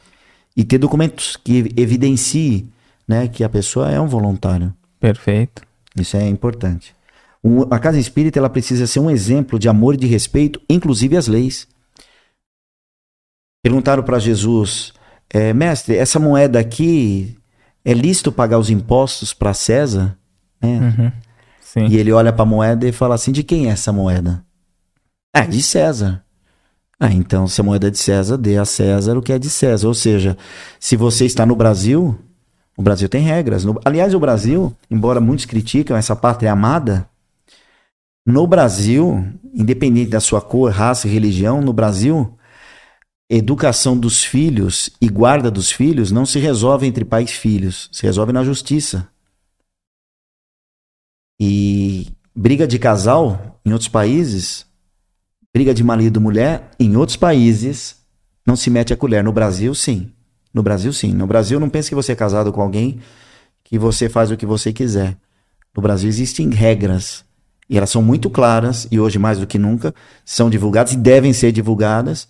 E 0.56 0.62
ter 0.62 0.78
documentos 0.78 1.36
que 1.36 1.72
evidencie 1.76 2.68
né, 3.08 3.26
que 3.26 3.42
a 3.42 3.48
pessoa 3.48 3.90
é 3.90 4.00
um 4.00 4.06
voluntário. 4.06 4.72
Perfeito. 5.00 5.62
Isso 5.96 6.16
é 6.16 6.28
importante. 6.28 6.94
O, 7.42 7.66
a 7.68 7.80
casa 7.80 7.98
espírita 7.98 8.38
ela 8.38 8.48
precisa 8.48 8.86
ser 8.86 9.00
um 9.00 9.10
exemplo 9.10 9.58
de 9.58 9.68
amor 9.68 9.94
e 9.94 9.96
de 9.96 10.06
respeito, 10.06 10.60
inclusive 10.70 11.16
às 11.16 11.26
leis. 11.26 11.66
Perguntaram 13.62 14.02
para 14.02 14.18
Jesus, 14.18 14.92
é, 15.28 15.52
mestre, 15.52 15.96
essa 15.96 16.18
moeda 16.18 16.58
aqui 16.58 17.36
é 17.84 17.92
lícito 17.92 18.32
pagar 18.32 18.58
os 18.58 18.70
impostos 18.70 19.34
para 19.34 19.54
César? 19.54 20.16
É. 20.60 20.66
Uhum. 20.66 21.12
E 21.88 21.96
ele 21.96 22.12
olha 22.12 22.32
para 22.32 22.42
a 22.42 22.46
moeda 22.46 22.86
e 22.86 22.92
fala 22.92 23.14
assim: 23.14 23.32
de 23.32 23.42
quem 23.42 23.68
é 23.68 23.70
essa 23.70 23.92
moeda? 23.92 24.44
É 25.34 25.42
de 25.42 25.62
César. 25.62 26.24
Ah, 26.98 27.12
então, 27.12 27.46
se 27.46 27.60
a 27.60 27.64
moeda 27.64 27.86
é 27.86 27.90
de 27.90 27.98
César, 27.98 28.36
dê 28.36 28.58
a 28.58 28.64
César 28.64 29.16
o 29.16 29.22
que 29.22 29.32
é 29.32 29.38
de 29.38 29.48
César. 29.48 29.88
Ou 29.88 29.94
seja, 29.94 30.36
se 30.78 30.96
você 30.96 31.24
está 31.24 31.46
no 31.46 31.56
Brasil, 31.56 32.18
o 32.76 32.82
Brasil 32.82 33.08
tem 33.08 33.22
regras. 33.22 33.64
No, 33.64 33.80
aliás, 33.84 34.12
o 34.12 34.20
Brasil, 34.20 34.74
embora 34.90 35.20
muitos 35.20 35.46
criticam 35.46 35.96
essa 35.96 36.14
pátria 36.14 36.52
amada, 36.52 37.08
no 38.26 38.46
Brasil, 38.46 39.24
independente 39.54 40.10
da 40.10 40.20
sua 40.20 40.42
cor, 40.42 40.70
raça 40.70 41.08
e 41.08 41.10
religião, 41.10 41.62
no 41.62 41.72
Brasil, 41.72 42.36
educação 43.30 43.96
dos 43.96 44.24
filhos 44.24 44.90
e 45.00 45.08
guarda 45.08 45.52
dos 45.52 45.70
filhos 45.70 46.10
não 46.10 46.26
se 46.26 46.40
resolve 46.40 46.84
entre 46.84 47.04
pais 47.04 47.30
e 47.30 47.34
filhos, 47.34 47.88
se 47.92 48.02
resolve 48.02 48.32
na 48.32 48.42
justiça. 48.42 49.08
E 51.38 52.08
briga 52.34 52.66
de 52.66 52.76
casal 52.76 53.60
em 53.64 53.72
outros 53.72 53.88
países, 53.88 54.66
briga 55.54 55.72
de 55.72 55.84
marido 55.84 56.18
e 56.18 56.22
mulher 56.22 56.72
em 56.78 56.96
outros 56.96 57.16
países, 57.16 58.00
não 58.44 58.56
se 58.56 58.68
mete 58.68 58.92
a 58.92 58.96
colher. 58.96 59.22
No 59.22 59.32
Brasil, 59.32 59.72
sim. 59.76 60.10
No 60.52 60.62
Brasil, 60.62 60.92
sim. 60.92 61.12
No 61.12 61.26
Brasil, 61.26 61.60
não 61.60 61.70
pense 61.70 61.88
que 61.88 61.94
você 61.94 62.12
é 62.12 62.16
casado 62.16 62.52
com 62.52 62.60
alguém 62.60 63.00
que 63.62 63.78
você 63.78 64.08
faz 64.08 64.32
o 64.32 64.36
que 64.36 64.44
você 64.44 64.72
quiser. 64.72 65.16
No 65.74 65.80
Brasil 65.80 66.08
existem 66.08 66.50
regras 66.50 67.24
e 67.68 67.78
elas 67.78 67.90
são 67.90 68.02
muito 68.02 68.28
claras 68.28 68.88
e 68.90 68.98
hoje 68.98 69.20
mais 69.20 69.38
do 69.38 69.46
que 69.46 69.56
nunca 69.56 69.94
são 70.24 70.50
divulgadas 70.50 70.94
e 70.94 70.96
devem 70.96 71.32
ser 71.32 71.52
divulgadas 71.52 72.26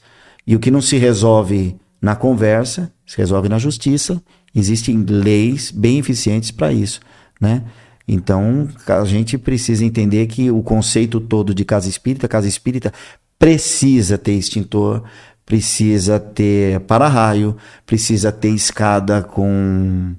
e 0.51 0.57
o 0.57 0.59
que 0.59 0.69
não 0.69 0.83
se 0.83 0.97
resolve 0.97 1.77
na 2.03 2.17
conversa, 2.17 2.93
se 3.07 3.17
resolve 3.19 3.49
na 3.49 3.57
justiça. 3.57 4.21
Existem 4.53 5.01
leis 5.05 5.71
bem 5.71 6.01
eficientes 6.01 6.51
para 6.51 6.73
isso, 6.73 6.99
né? 7.41 7.63
Então, 8.07 8.69
a 8.89 9.05
gente 9.05 9.39
precisa 9.39 9.85
entender 9.85 10.27
que 10.27 10.51
o 10.51 10.61
conceito 10.61 11.21
todo 11.21 11.55
de 11.55 11.65
casa 11.65 11.89
espírita, 11.89 12.27
casa 12.27 12.49
espírita 12.49 12.93
precisa 13.39 14.19
ter 14.19 14.33
extintor, 14.33 15.05
precisa 15.47 16.19
ter 16.19 16.81
para-raio, 16.81 17.57
precisa 17.87 18.33
ter 18.33 18.51
escada 18.51 19.23
com 19.23 20.17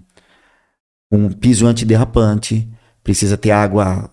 um 1.11 1.29
piso 1.29 1.67
antiderrapante, 1.67 2.69
precisa 3.03 3.35
ter 3.35 3.51
água 3.51 4.09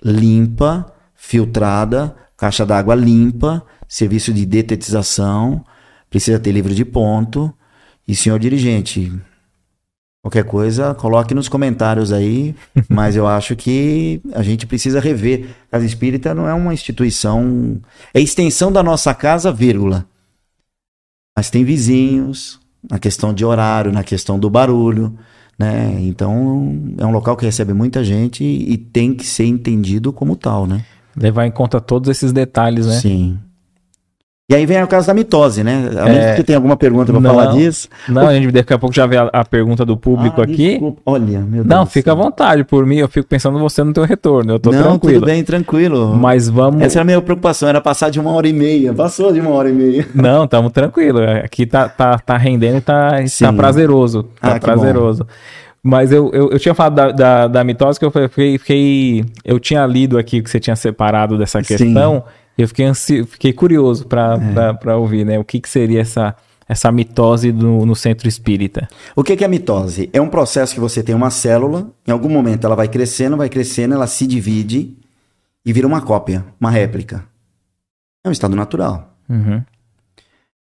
limpa, 0.00 0.86
filtrada, 1.16 2.14
caixa 2.36 2.64
d'água 2.64 2.94
limpa, 2.94 3.66
serviço 3.88 4.32
de 4.32 4.44
detetização, 4.44 5.64
precisa 6.10 6.38
ter 6.38 6.52
livro 6.52 6.74
de 6.74 6.84
ponto. 6.84 7.52
E 8.08 8.14
senhor 8.14 8.38
dirigente, 8.38 9.12
qualquer 10.22 10.44
coisa, 10.44 10.94
coloque 10.94 11.34
nos 11.34 11.48
comentários 11.48 12.12
aí, 12.12 12.54
mas 12.88 13.16
eu 13.16 13.26
acho 13.26 13.56
que 13.56 14.20
a 14.32 14.42
gente 14.42 14.66
precisa 14.66 15.00
rever. 15.00 15.48
Casa 15.70 15.84
Espírita 15.84 16.34
não 16.34 16.48
é 16.48 16.54
uma 16.54 16.72
instituição, 16.72 17.80
é 18.14 18.20
extensão 18.20 18.70
da 18.70 18.82
nossa 18.82 19.12
casa, 19.14 19.52
vírgula. 19.52 20.06
Mas 21.36 21.50
tem 21.50 21.64
vizinhos, 21.64 22.60
na 22.90 22.98
questão 22.98 23.34
de 23.34 23.44
horário, 23.44 23.92
na 23.92 24.02
questão 24.02 24.38
do 24.38 24.48
barulho, 24.48 25.16
né? 25.58 25.96
Então 26.00 26.94
é 26.98 27.04
um 27.04 27.10
local 27.10 27.36
que 27.36 27.44
recebe 27.44 27.72
muita 27.72 28.04
gente 28.04 28.44
e, 28.44 28.76
tem 28.76 29.14
que 29.14 29.26
ser 29.26 29.44
entendido 29.44 30.12
como 30.12 30.36
tal, 30.36 30.66
né? 30.66 30.84
Levar 31.16 31.46
em 31.46 31.50
conta 31.50 31.80
todos 31.80 32.10
esses 32.10 32.32
detalhes, 32.32 32.86
né? 32.86 33.00
Sim. 33.00 33.38
E 34.48 34.54
aí 34.54 34.64
vem 34.64 34.80
o 34.80 34.86
caso 34.86 35.08
da 35.08 35.12
mitose, 35.14 35.64
né? 35.64 35.90
A 35.98 36.04
menos 36.04 36.18
É. 36.24 36.34
que 36.36 36.44
tenha 36.44 36.56
alguma 36.56 36.76
pergunta 36.76 37.12
para 37.12 37.20
falar 37.20 37.46
disso. 37.46 37.88
Não, 38.08 38.28
a 38.28 38.32
gente 38.32 38.52
daqui 38.52 38.72
a 38.72 38.78
pouco 38.78 38.94
já 38.94 39.04
vê 39.04 39.16
a, 39.16 39.24
a 39.32 39.44
pergunta 39.44 39.84
do 39.84 39.96
público 39.96 40.40
Ah, 40.40 40.44
aqui. 40.44 40.68
desculpa. 40.70 41.02
Olha, 41.04 41.40
meu 41.40 41.64
Deus. 41.64 41.66
Não, 41.66 41.84
fica 41.84 42.12
à 42.12 42.14
vontade. 42.14 42.62
Por 42.62 42.86
mim, 42.86 42.94
eu 42.98 43.08
fico 43.08 43.26
pensando 43.26 43.58
você 43.58 43.82
no 43.82 43.92
teu 43.92 44.04
retorno. 44.04 44.52
Eu 44.52 44.60
tô 44.60 44.70
Não, 44.70 44.80
tranquilo. 44.84 45.14
tudo 45.20 45.26
bem, 45.26 45.42
tranquilo. 45.42 46.14
Mas 46.14 46.48
vamos. 46.48 46.80
Essa 46.80 46.98
era 46.98 47.02
a 47.02 47.04
minha 47.04 47.20
preocupação, 47.20 47.68
era 47.68 47.80
passar 47.80 48.08
de 48.08 48.20
uma 48.20 48.30
hora 48.30 48.46
e 48.46 48.52
meia. 48.52 48.94
Passou 48.94 49.32
de 49.32 49.40
uma 49.40 49.50
hora 49.50 49.68
e 49.68 49.72
meia. 49.72 50.06
Não, 50.14 50.44
estamos 50.44 50.70
tranquilo. 50.70 51.18
Aqui 51.42 51.66
tá, 51.66 51.88
tá, 51.88 52.16
tá 52.16 52.36
rendendo 52.36 52.76
e 52.78 52.80
tá, 52.80 53.16
tá 53.18 53.26
Sim. 53.26 53.52
prazeroso. 53.56 54.28
Tá 54.40 54.54
Ah, 54.54 54.60
prazeroso. 54.60 55.26
Mas 55.82 56.12
eu, 56.12 56.30
eu, 56.32 56.50
eu 56.52 56.58
tinha 56.60 56.72
falado 56.74 56.94
da, 56.94 57.10
da, 57.10 57.46
da 57.48 57.64
mitose 57.64 57.98
que 57.98 58.04
eu 58.06 58.12
fiquei, 58.12 58.58
fiquei- 58.58 59.24
Eu 59.44 59.58
tinha 59.58 59.84
lido 59.86 60.16
aqui 60.16 60.40
que 60.40 60.48
você 60.48 60.60
tinha 60.60 60.76
separado 60.76 61.36
dessa 61.36 61.60
Sim. 61.64 61.66
questão. 61.76 62.22
E 62.22 62.45
eu 62.62 62.68
fiquei, 62.68 62.86
ansi... 62.86 63.24
fiquei 63.24 63.52
curioso 63.52 64.06
para 64.06 64.96
ouvir, 64.96 65.24
né? 65.24 65.38
O 65.38 65.44
que, 65.44 65.60
que 65.60 65.68
seria 65.68 66.00
essa, 66.00 66.34
essa 66.68 66.90
mitose 66.90 67.52
do, 67.52 67.84
no 67.84 67.94
centro 67.94 68.28
espírita? 68.28 68.88
O 69.14 69.22
que 69.22 69.36
que 69.36 69.44
é 69.44 69.48
mitose? 69.48 70.08
É 70.12 70.20
um 70.20 70.28
processo 70.28 70.74
que 70.74 70.80
você 70.80 71.02
tem 71.02 71.14
uma 71.14 71.30
célula, 71.30 71.90
em 72.06 72.10
algum 72.10 72.28
momento 72.28 72.64
ela 72.66 72.76
vai 72.76 72.88
crescendo, 72.88 73.36
vai 73.36 73.48
crescendo, 73.48 73.94
ela 73.94 74.06
se 74.06 74.26
divide 74.26 74.96
e 75.64 75.72
vira 75.72 75.86
uma 75.86 76.00
cópia, 76.00 76.44
uma 76.60 76.70
réplica. 76.70 77.24
É 78.24 78.28
um 78.28 78.32
estado 78.32 78.56
natural. 78.56 79.16
Uhum. 79.28 79.62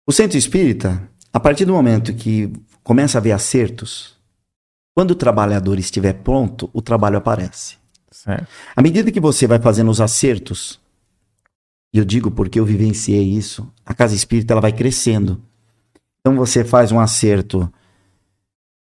O 0.06 0.12
centro 0.12 0.38
espírita, 0.38 1.02
a 1.32 1.40
partir 1.40 1.66
do 1.66 1.74
momento 1.74 2.14
que 2.14 2.52
começa 2.84 3.18
a 3.18 3.20
haver 3.20 3.32
acertos, 3.32 4.18
quando 4.96 5.12
o 5.12 5.16
trabalhador 5.16 5.78
estiver 5.80 6.14
pronto, 6.14 6.70
o 6.74 6.82
trabalho 6.82 7.18
aparece. 7.18 7.78
Certo. 8.12 8.48
À 8.76 8.82
medida 8.82 9.12
que 9.12 9.20
você 9.20 9.48
vai 9.48 9.60
fazendo 9.60 9.90
os 9.90 10.02
acertos, 10.02 10.79
e 11.94 11.98
eu 11.98 12.06
digo 12.06 12.30
porque 12.30 12.60
eu 12.60 12.66
vivenciei 12.66 13.24
isso, 13.24 13.72
a 13.86 13.94
casa 13.94 14.16
espírita 14.16 14.54
ela 14.54 14.62
vai 14.62 14.72
crescendo. 14.72 15.42
Então 16.20 16.36
você 16.36 16.64
faz 16.64 16.92
um 16.92 17.00
acerto 17.00 17.72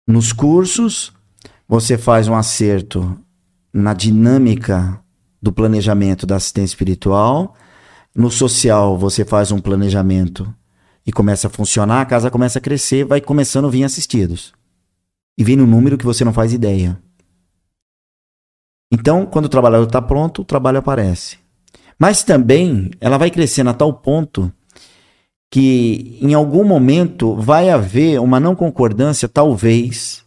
nos 0.07 0.33
cursos, 0.33 1.13
você 1.69 1.99
faz 1.99 2.29
um 2.29 2.35
acerto 2.35 3.19
na 3.73 3.93
dinâmica 3.93 5.01
do 5.43 5.53
planejamento 5.53 6.27
da 6.27 6.37
assistência 6.37 6.73
espiritual, 6.73 7.55
no 8.15 8.31
social 8.31 8.97
você 8.97 9.25
faz 9.25 9.53
um 9.53 9.59
planejamento 9.59 10.53
e 11.07 11.13
começa 11.13 11.47
a 11.47 11.51
funcionar, 11.51 12.01
a 12.01 12.07
casa 12.07 12.31
começa 12.31 12.59
a 12.59 12.63
crescer, 12.63 13.05
vai 13.05 13.21
começando 13.21 13.67
a 13.67 13.71
vir 13.71 13.85
assistidos. 13.85 14.53
E 15.39 15.45
vem 15.45 15.57
no 15.57 15.67
número 15.67 15.99
que 15.99 16.05
você 16.05 16.25
não 16.25 16.33
faz 16.33 16.53
ideia. 16.53 16.99
Então, 18.91 19.27
quando 19.27 19.45
o 19.45 19.51
trabalhador 19.51 19.87
está 19.87 20.01
pronto, 20.01 20.43
o 20.43 20.45
trabalho 20.45 20.79
aparece. 20.79 21.39
Mas 21.99 22.23
também 22.23 22.91
ela 23.01 23.17
vai 23.19 23.31
crescendo 23.31 23.71
a 23.71 23.75
tal 23.75 23.93
ponto 23.93 24.53
que 25.51 26.19
em 26.21 26.35
algum 26.35 26.65
momento 26.65 27.35
vai 27.37 27.71
haver 27.71 28.21
uma 28.21 28.39
não 28.39 28.55
concordância, 28.55 29.29
talvez, 29.29 30.25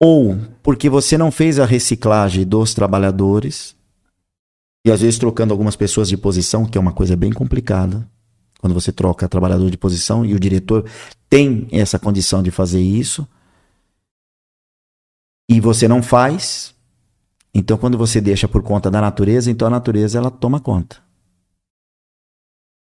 ou 0.00 0.38
porque 0.62 0.90
você 0.90 1.16
não 1.16 1.30
fez 1.30 1.58
a 1.58 1.64
reciclagem 1.64 2.46
dos 2.46 2.74
trabalhadores, 2.74 3.76
e 4.84 4.90
às 4.90 5.00
vezes 5.00 5.18
trocando 5.18 5.52
algumas 5.52 5.76
pessoas 5.76 6.08
de 6.08 6.16
posição, 6.16 6.66
que 6.66 6.76
é 6.76 6.80
uma 6.80 6.92
coisa 6.92 7.16
bem 7.16 7.32
complicada, 7.32 8.06
quando 8.58 8.74
você 8.74 8.92
troca 8.92 9.28
trabalhador 9.28 9.70
de 9.70 9.78
posição 9.78 10.24
e 10.24 10.34
o 10.34 10.40
diretor 10.40 10.84
tem 11.28 11.68
essa 11.70 11.98
condição 11.98 12.42
de 12.42 12.50
fazer 12.50 12.80
isso, 12.80 13.26
e 15.48 15.60
você 15.60 15.88
não 15.88 16.02
faz, 16.02 16.74
então 17.54 17.76
quando 17.76 17.98
você 17.98 18.20
deixa 18.20 18.48
por 18.48 18.62
conta 18.62 18.90
da 18.90 19.00
natureza, 19.00 19.50
então 19.50 19.68
a 19.68 19.70
natureza 19.70 20.18
ela 20.18 20.30
toma 20.30 20.60
conta. 20.60 20.96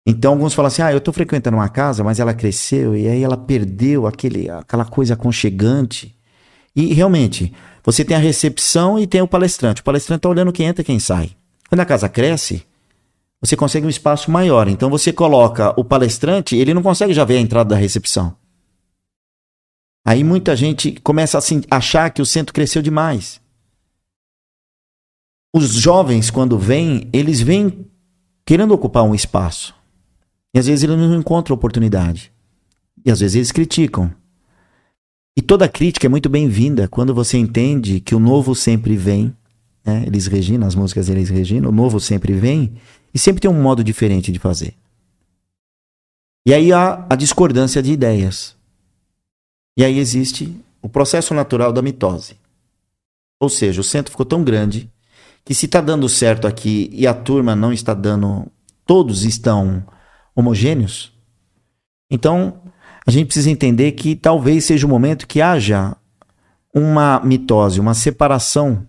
Então 0.05 0.31
alguns 0.31 0.53
falam 0.53 0.67
assim: 0.67 0.81
"Ah, 0.81 0.91
eu 0.91 0.97
estou 0.97 1.13
frequentando 1.13 1.57
uma 1.57 1.69
casa, 1.69 2.03
mas 2.03 2.19
ela 2.19 2.33
cresceu 2.33 2.95
e 2.95 3.07
aí 3.07 3.23
ela 3.23 3.37
perdeu 3.37 4.07
aquele 4.07 4.49
aquela 4.49 4.85
coisa 4.85 5.13
aconchegante". 5.13 6.15
E 6.75 6.93
realmente, 6.93 7.53
você 7.83 8.05
tem 8.05 8.15
a 8.15 8.19
recepção 8.19 8.99
e 8.99 9.07
tem 9.07 9.21
o 9.21 9.27
palestrante. 9.27 9.81
O 9.81 9.83
palestrante 9.83 10.19
está 10.19 10.29
olhando 10.29 10.53
quem 10.53 10.67
entra 10.67 10.81
e 10.81 10.85
quem 10.85 10.99
sai. 10.99 11.31
Quando 11.67 11.81
a 11.81 11.85
casa 11.85 12.07
cresce, 12.07 12.63
você 13.41 13.55
consegue 13.55 13.85
um 13.85 13.89
espaço 13.89 14.31
maior. 14.31 14.67
Então 14.67 14.89
você 14.89 15.11
coloca 15.13 15.73
o 15.79 15.83
palestrante, 15.83 16.55
ele 16.55 16.73
não 16.73 16.81
consegue 16.81 17.13
já 17.13 17.23
ver 17.23 17.37
a 17.37 17.41
entrada 17.41 17.69
da 17.69 17.75
recepção. 17.75 18.35
Aí 20.05 20.23
muita 20.23 20.55
gente 20.55 20.93
começa 21.03 21.37
a 21.37 21.77
achar 21.77 22.09
que 22.09 22.21
o 22.21 22.25
centro 22.25 22.53
cresceu 22.53 22.81
demais. 22.81 23.39
Os 25.53 25.73
jovens, 25.73 26.29
quando 26.29 26.59
vêm, 26.59 27.09
eles 27.11 27.41
vêm 27.41 27.85
querendo 28.45 28.71
ocupar 28.71 29.03
um 29.03 29.15
espaço. 29.15 29.73
E 30.53 30.59
às 30.59 30.67
vezes 30.67 30.83
eles 30.83 30.97
não 30.97 31.19
encontram 31.19 31.55
oportunidade. 31.55 32.31
E 33.03 33.09
às 33.09 33.19
vezes 33.19 33.35
eles 33.35 33.51
criticam. 33.51 34.13
E 35.35 35.41
toda 35.41 35.67
crítica 35.67 36.05
é 36.05 36.09
muito 36.09 36.29
bem-vinda 36.29 36.87
quando 36.87 37.13
você 37.13 37.37
entende 37.37 37.99
que 37.99 38.13
o 38.13 38.19
novo 38.19 38.53
sempre 38.53 38.95
vem. 38.95 39.35
Né? 39.83 40.03
Eles 40.05 40.27
Regina, 40.27 40.67
as 40.67 40.75
músicas 40.75 41.09
Eles 41.09 41.29
Regina, 41.29 41.67
o 41.67 41.71
novo 41.71 41.99
sempre 41.99 42.33
vem. 42.33 42.73
E 43.13 43.17
sempre 43.17 43.41
tem 43.41 43.49
um 43.49 43.61
modo 43.61 43.83
diferente 43.83 44.31
de 44.31 44.37
fazer. 44.37 44.75
E 46.45 46.53
aí 46.53 46.71
há 46.71 47.05
a 47.09 47.15
discordância 47.15 47.81
de 47.81 47.91
ideias. 47.91 48.55
E 49.77 49.83
aí 49.83 49.97
existe 49.97 50.55
o 50.81 50.89
processo 50.89 51.33
natural 51.33 51.73
da 51.73 51.81
mitose. 51.81 52.35
Ou 53.39 53.49
seja, 53.49 53.81
o 53.81 53.83
centro 53.83 54.11
ficou 54.11 54.25
tão 54.25 54.43
grande 54.43 54.89
que 55.43 55.53
se 55.53 55.65
está 55.65 55.81
dando 55.81 56.07
certo 56.07 56.47
aqui 56.47 56.89
e 56.93 57.07
a 57.07 57.13
turma 57.13 57.55
não 57.55 57.73
está 57.73 57.93
dando, 57.93 58.47
todos 58.85 59.23
estão 59.23 59.83
homogêneos, 60.35 61.11
então 62.09 62.61
a 63.05 63.11
gente 63.11 63.25
precisa 63.25 63.49
entender 63.49 63.93
que 63.93 64.15
talvez 64.15 64.65
seja 64.65 64.85
o 64.85 64.89
momento 64.89 65.27
que 65.27 65.41
haja 65.41 65.95
uma 66.73 67.19
mitose, 67.23 67.79
uma 67.79 67.93
separação 67.93 68.87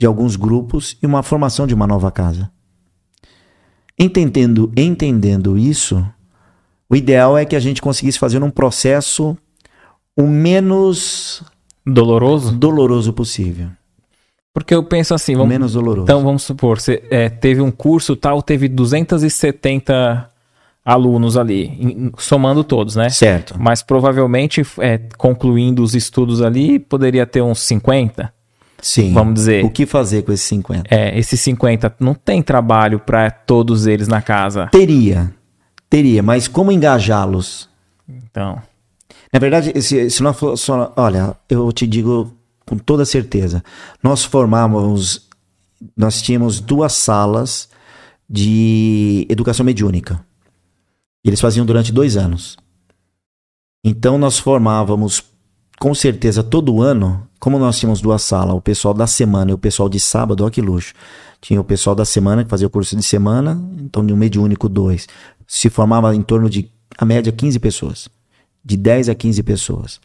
de 0.00 0.06
alguns 0.06 0.36
grupos 0.36 0.96
e 1.02 1.06
uma 1.06 1.22
formação 1.22 1.66
de 1.66 1.74
uma 1.74 1.86
nova 1.86 2.10
casa. 2.10 2.50
Entendendo, 3.98 4.72
entendendo 4.74 5.58
isso, 5.58 6.02
o 6.88 6.96
ideal 6.96 7.36
é 7.36 7.44
que 7.44 7.54
a 7.54 7.60
gente 7.60 7.82
conseguisse 7.82 8.18
fazer 8.18 8.42
um 8.42 8.50
processo 8.50 9.36
o 10.16 10.26
menos 10.26 11.42
Doloroso? 11.84 12.56
doloroso 12.56 13.12
possível. 13.12 13.70
Porque 14.52 14.74
eu 14.74 14.82
penso 14.82 15.14
assim, 15.14 15.34
vamos, 15.34 15.48
menos 15.48 15.72
doloroso. 15.74 16.02
então 16.04 16.22
vamos 16.22 16.42
supor, 16.42 16.80
você 16.80 17.02
é, 17.10 17.28
teve 17.28 17.60
um 17.60 17.70
curso 17.70 18.16
tal, 18.16 18.42
teve 18.42 18.68
270 18.68 20.28
alunos 20.84 21.36
ali, 21.36 21.66
em- 21.66 22.12
somando 22.18 22.64
todos, 22.64 22.96
né? 22.96 23.08
certo. 23.10 23.54
Mas 23.58 23.82
provavelmente, 23.82 24.62
é, 24.78 24.98
concluindo 25.16 25.82
os 25.82 25.94
estudos 25.94 26.42
ali, 26.42 26.78
poderia 26.78 27.26
ter 27.26 27.42
uns 27.42 27.60
50. 27.62 28.32
Sim. 28.82 29.12
Vamos 29.12 29.34
dizer. 29.34 29.64
O 29.64 29.70
que 29.70 29.84
fazer 29.86 30.22
com 30.22 30.32
esses 30.32 30.46
50? 30.46 30.84
É, 30.92 31.16
esses 31.18 31.38
50 31.40 31.94
não 32.00 32.14
tem 32.14 32.42
trabalho 32.42 32.98
para 32.98 33.30
todos 33.30 33.86
eles 33.86 34.08
na 34.08 34.22
casa. 34.22 34.68
Teria. 34.72 35.32
Teria, 35.88 36.22
mas 36.22 36.48
como 36.48 36.72
engajá-los? 36.72 37.68
Então, 38.08 38.58
Na 39.32 39.38
verdade, 39.38 39.80
se, 39.82 40.08
se 40.10 40.22
nós 40.22 40.36
for, 40.36 40.56
só, 40.56 40.92
olha, 40.96 41.36
eu 41.48 41.70
te 41.72 41.86
digo 41.86 42.32
com 42.70 42.78
toda 42.78 43.04
certeza, 43.04 43.64
nós 44.00 44.22
formávamos, 44.22 45.28
nós 45.96 46.22
tínhamos 46.22 46.60
duas 46.60 46.92
salas 46.92 47.68
de 48.28 49.26
educação 49.28 49.66
mediúnica. 49.66 50.24
Eles 51.24 51.40
faziam 51.40 51.66
durante 51.66 51.90
dois 51.90 52.16
anos. 52.16 52.56
Então 53.84 54.16
nós 54.16 54.38
formávamos, 54.38 55.20
com 55.80 55.92
certeza, 55.96 56.44
todo 56.44 56.80
ano, 56.80 57.26
como 57.40 57.58
nós 57.58 57.76
tínhamos 57.76 58.00
duas 58.00 58.22
salas, 58.22 58.54
o 58.54 58.60
pessoal 58.60 58.94
da 58.94 59.08
semana 59.08 59.50
e 59.50 59.54
o 59.54 59.58
pessoal 59.58 59.88
de 59.88 59.98
sábado, 59.98 60.44
olha 60.44 60.52
que 60.52 60.62
luxo. 60.62 60.94
Tinha 61.40 61.60
o 61.60 61.64
pessoal 61.64 61.96
da 61.96 62.04
semana 62.04 62.44
que 62.44 62.50
fazia 62.50 62.68
o 62.68 62.70
curso 62.70 62.94
de 62.94 63.02
semana, 63.02 63.60
então 63.80 64.06
de 64.06 64.12
um 64.12 64.16
mediúnico 64.16 64.68
dois. 64.68 65.08
Se 65.44 65.68
formava 65.68 66.14
em 66.14 66.22
torno 66.22 66.48
de, 66.48 66.70
a 66.96 67.04
média, 67.04 67.32
15 67.32 67.58
pessoas 67.58 68.08
de 68.64 68.76
10 68.76 69.08
a 69.08 69.14
15 69.14 69.42
pessoas. 69.42 70.00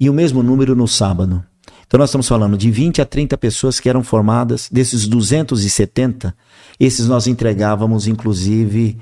E 0.00 0.08
o 0.08 0.14
mesmo 0.14 0.42
número 0.42 0.74
no 0.74 0.88
sábado. 0.88 1.44
Então 1.86 1.98
nós 1.98 2.10
estamos 2.10 2.26
falando 2.26 2.56
de 2.56 2.70
20 2.70 3.00
a 3.00 3.06
30 3.06 3.38
pessoas 3.38 3.78
que 3.78 3.88
eram 3.88 4.02
formadas, 4.02 4.68
desses 4.70 5.06
270, 5.06 6.34
esses 6.80 7.06
nós 7.06 7.26
entregávamos 7.26 8.06
inclusive 8.06 8.98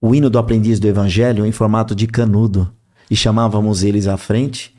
o 0.00 0.14
hino 0.14 0.28
do 0.28 0.38
aprendiz 0.38 0.80
do 0.80 0.88
evangelho 0.88 1.46
em 1.46 1.52
formato 1.52 1.94
de 1.94 2.06
canudo 2.06 2.70
e 3.10 3.16
chamávamos 3.16 3.82
eles 3.82 4.06
à 4.06 4.16
frente, 4.16 4.74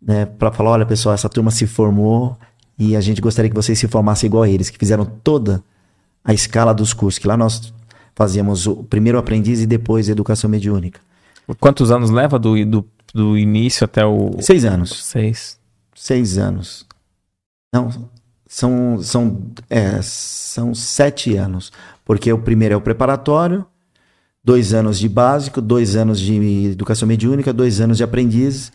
né, 0.00 0.24
para 0.24 0.50
falar, 0.50 0.70
olha 0.70 0.86
pessoal, 0.86 1.14
essa 1.14 1.28
turma 1.28 1.50
se 1.50 1.66
formou 1.66 2.36
e 2.78 2.96
a 2.96 3.00
gente 3.00 3.20
gostaria 3.20 3.50
que 3.50 3.56
vocês 3.56 3.78
se 3.78 3.86
formassem 3.86 4.28
igual 4.28 4.42
a 4.44 4.48
eles, 4.48 4.70
que 4.70 4.78
fizeram 4.78 5.04
toda 5.04 5.62
a 6.24 6.32
escala 6.32 6.72
dos 6.72 6.92
cursos, 6.92 7.18
que 7.18 7.26
lá 7.26 7.36
nós 7.36 7.72
fazíamos 8.14 8.66
o 8.66 8.76
primeiro 8.76 9.18
aprendiz 9.18 9.60
e 9.60 9.66
depois 9.66 10.08
educação 10.08 10.48
mediúnica. 10.48 11.00
quantos 11.60 11.90
anos 11.90 12.10
leva 12.10 12.38
do, 12.38 12.64
do 12.64 12.86
do 13.14 13.36
início 13.36 13.84
até 13.84 14.04
o. 14.04 14.36
Seis 14.40 14.64
anos. 14.64 15.04
Seis. 15.04 15.58
Seis 15.94 16.38
anos. 16.38 16.86
Não, 17.72 18.10
são, 18.46 19.02
são, 19.02 19.42
é, 19.70 20.00
são 20.02 20.74
sete 20.74 21.36
anos. 21.36 21.72
Porque 22.04 22.32
o 22.32 22.38
primeiro 22.38 22.74
é 22.74 22.76
o 22.76 22.80
preparatório, 22.80 23.64
dois 24.44 24.74
anos 24.74 24.98
de 24.98 25.08
básico, 25.08 25.60
dois 25.60 25.96
anos 25.96 26.20
de 26.20 26.70
educação 26.72 27.06
mediúnica, 27.06 27.52
dois 27.52 27.80
anos 27.80 27.96
de 27.96 28.04
aprendiz. 28.04 28.72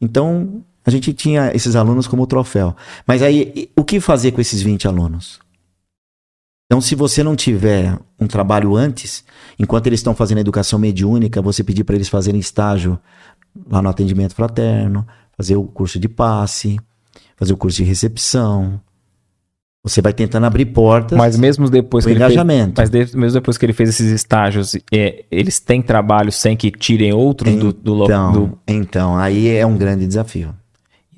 Então, 0.00 0.64
a 0.84 0.90
gente 0.90 1.12
tinha 1.12 1.54
esses 1.54 1.76
alunos 1.76 2.06
como 2.06 2.26
troféu. 2.26 2.74
Mas 3.06 3.22
aí, 3.22 3.70
o 3.76 3.84
que 3.84 4.00
fazer 4.00 4.32
com 4.32 4.40
esses 4.40 4.62
20 4.62 4.88
alunos? 4.88 5.38
Então, 6.66 6.80
se 6.80 6.94
você 6.94 7.22
não 7.22 7.34
tiver 7.34 7.98
um 8.18 8.26
trabalho 8.26 8.76
antes, 8.76 9.24
enquanto 9.58 9.88
eles 9.88 10.00
estão 10.00 10.14
fazendo 10.14 10.38
educação 10.38 10.78
mediúnica, 10.78 11.42
você 11.42 11.64
pedir 11.64 11.84
para 11.84 11.96
eles 11.96 12.08
fazerem 12.08 12.40
estágio 12.40 12.98
lá 13.68 13.82
no 13.82 13.88
atendimento 13.88 14.34
fraterno, 14.34 15.06
fazer 15.40 15.56
o 15.56 15.64
curso 15.64 15.98
de 15.98 16.06
passe, 16.06 16.78
fazer 17.34 17.54
o 17.54 17.56
curso 17.56 17.78
de 17.78 17.84
recepção. 17.84 18.78
Você 19.82 20.02
vai 20.02 20.12
tentando 20.12 20.44
abrir 20.44 20.66
portas. 20.66 21.16
Mas 21.16 21.38
mesmo 21.38 21.70
depois 21.70 22.04
que 22.04 22.12
engajamento. 22.12 22.78
ele 22.82 22.90
fez, 22.90 22.90
mas 22.90 23.10
de, 23.10 23.16
mesmo 23.16 23.40
depois 23.40 23.56
que 23.56 23.64
ele 23.64 23.72
fez 23.72 23.88
esses 23.88 24.12
estágios, 24.12 24.76
é, 24.92 25.24
eles 25.30 25.58
têm 25.58 25.80
trabalho 25.80 26.30
sem 26.30 26.54
que 26.54 26.70
tirem 26.70 27.14
outros 27.14 27.50
então, 27.50 27.70
do, 27.70 27.72
do, 27.72 28.06
do... 28.06 28.58
Então, 28.68 29.16
aí 29.16 29.48
é 29.48 29.64
um 29.64 29.78
grande 29.78 30.06
desafio. 30.06 30.54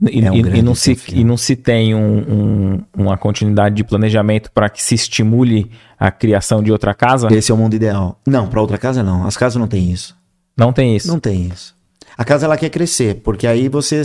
E, 0.08 0.24
é 0.24 0.30
um 0.30 0.36
e, 0.36 0.58
e, 0.58 0.62
não 0.62 0.74
se, 0.76 0.96
e, 1.08 1.24
não 1.24 1.36
se, 1.36 1.56
tem 1.56 1.92
um, 1.92 2.18
um, 2.18 2.82
uma 2.96 3.16
continuidade 3.16 3.74
de 3.74 3.82
planejamento 3.82 4.52
para 4.52 4.70
que 4.70 4.80
se 4.80 4.94
estimule 4.94 5.68
a 5.98 6.12
criação 6.12 6.62
de 6.62 6.70
outra 6.70 6.94
casa? 6.94 7.26
Esse 7.34 7.50
é 7.50 7.54
o 7.54 7.58
mundo 7.58 7.74
ideal. 7.74 8.20
Não, 8.24 8.46
para 8.46 8.60
outra 8.60 8.78
casa 8.78 9.02
não. 9.02 9.26
As 9.26 9.36
casas 9.36 9.56
não 9.60 9.66
têm 9.66 9.90
isso. 9.90 10.16
Não 10.56 10.72
tem 10.72 10.94
isso? 10.94 11.08
Não 11.08 11.18
tem 11.18 11.48
isso. 11.48 11.74
A 12.16 12.24
casa 12.24 12.46
ela 12.46 12.56
quer 12.56 12.70
crescer, 12.70 13.22
porque 13.22 13.46
aí 13.46 13.68
você, 13.68 14.02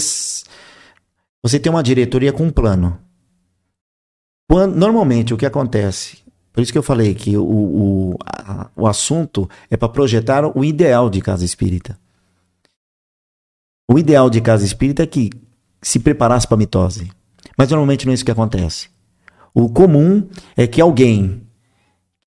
você 1.44 1.60
tem 1.60 1.72
uma 1.72 1.84
diretoria 1.84 2.32
com 2.32 2.46
um 2.46 2.52
plano. 2.52 3.00
Quando, 4.50 4.76
normalmente 4.76 5.34
o 5.34 5.38
que 5.38 5.46
acontece, 5.46 6.20
por 6.54 6.62
isso 6.62 6.72
que 6.72 6.78
eu 6.78 6.84
falei 6.84 7.14
que 7.14 7.38
o, 7.38 7.44
o, 7.44 8.18
a, 8.26 8.70
o 8.76 8.88
assunto 8.88 9.50
é 9.70 9.78
para 9.78 9.90
projetar 9.90 10.46
o 10.58 10.64
ideal 10.64 11.10
de 11.10 11.22
casa 11.22 11.46
espírita. 11.46 12.00
O 13.90 13.98
ideal 13.98 14.30
de 14.30 14.42
casa 14.42 14.66
espírita 14.66 15.04
é 15.04 15.08
que 15.08 15.30
se 15.82 16.00
preparasse 16.00 16.48
para 16.48 16.58
mitose. 16.58 17.12
Mas 17.58 17.70
normalmente 17.70 18.06
não 18.06 18.12
é 18.12 18.16
isso 18.16 18.26
que 18.26 18.32
acontece. 18.32 18.90
O 19.54 19.70
comum 19.70 20.28
é 20.56 20.68
que 20.68 20.82
alguém 20.82 21.47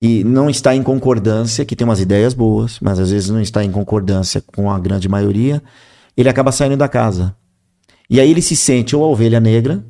que 0.01 0.23
não 0.23 0.49
está 0.49 0.75
em 0.75 0.81
concordância, 0.81 1.63
que 1.63 1.75
tem 1.75 1.85
umas 1.85 1.99
ideias 1.99 2.33
boas, 2.33 2.79
mas 2.79 2.99
às 2.99 3.11
vezes 3.11 3.29
não 3.29 3.39
está 3.39 3.63
em 3.63 3.71
concordância 3.71 4.41
com 4.41 4.71
a 4.71 4.79
grande 4.79 5.07
maioria, 5.07 5.61
ele 6.17 6.27
acaba 6.27 6.51
saindo 6.51 6.75
da 6.75 6.89
casa. 6.89 7.35
E 8.09 8.19
aí 8.19 8.31
ele 8.31 8.41
se 8.41 8.55
sente 8.55 8.95
ou 8.95 9.03
a 9.03 9.07
ovelha 9.07 9.39
negra, 9.39 9.85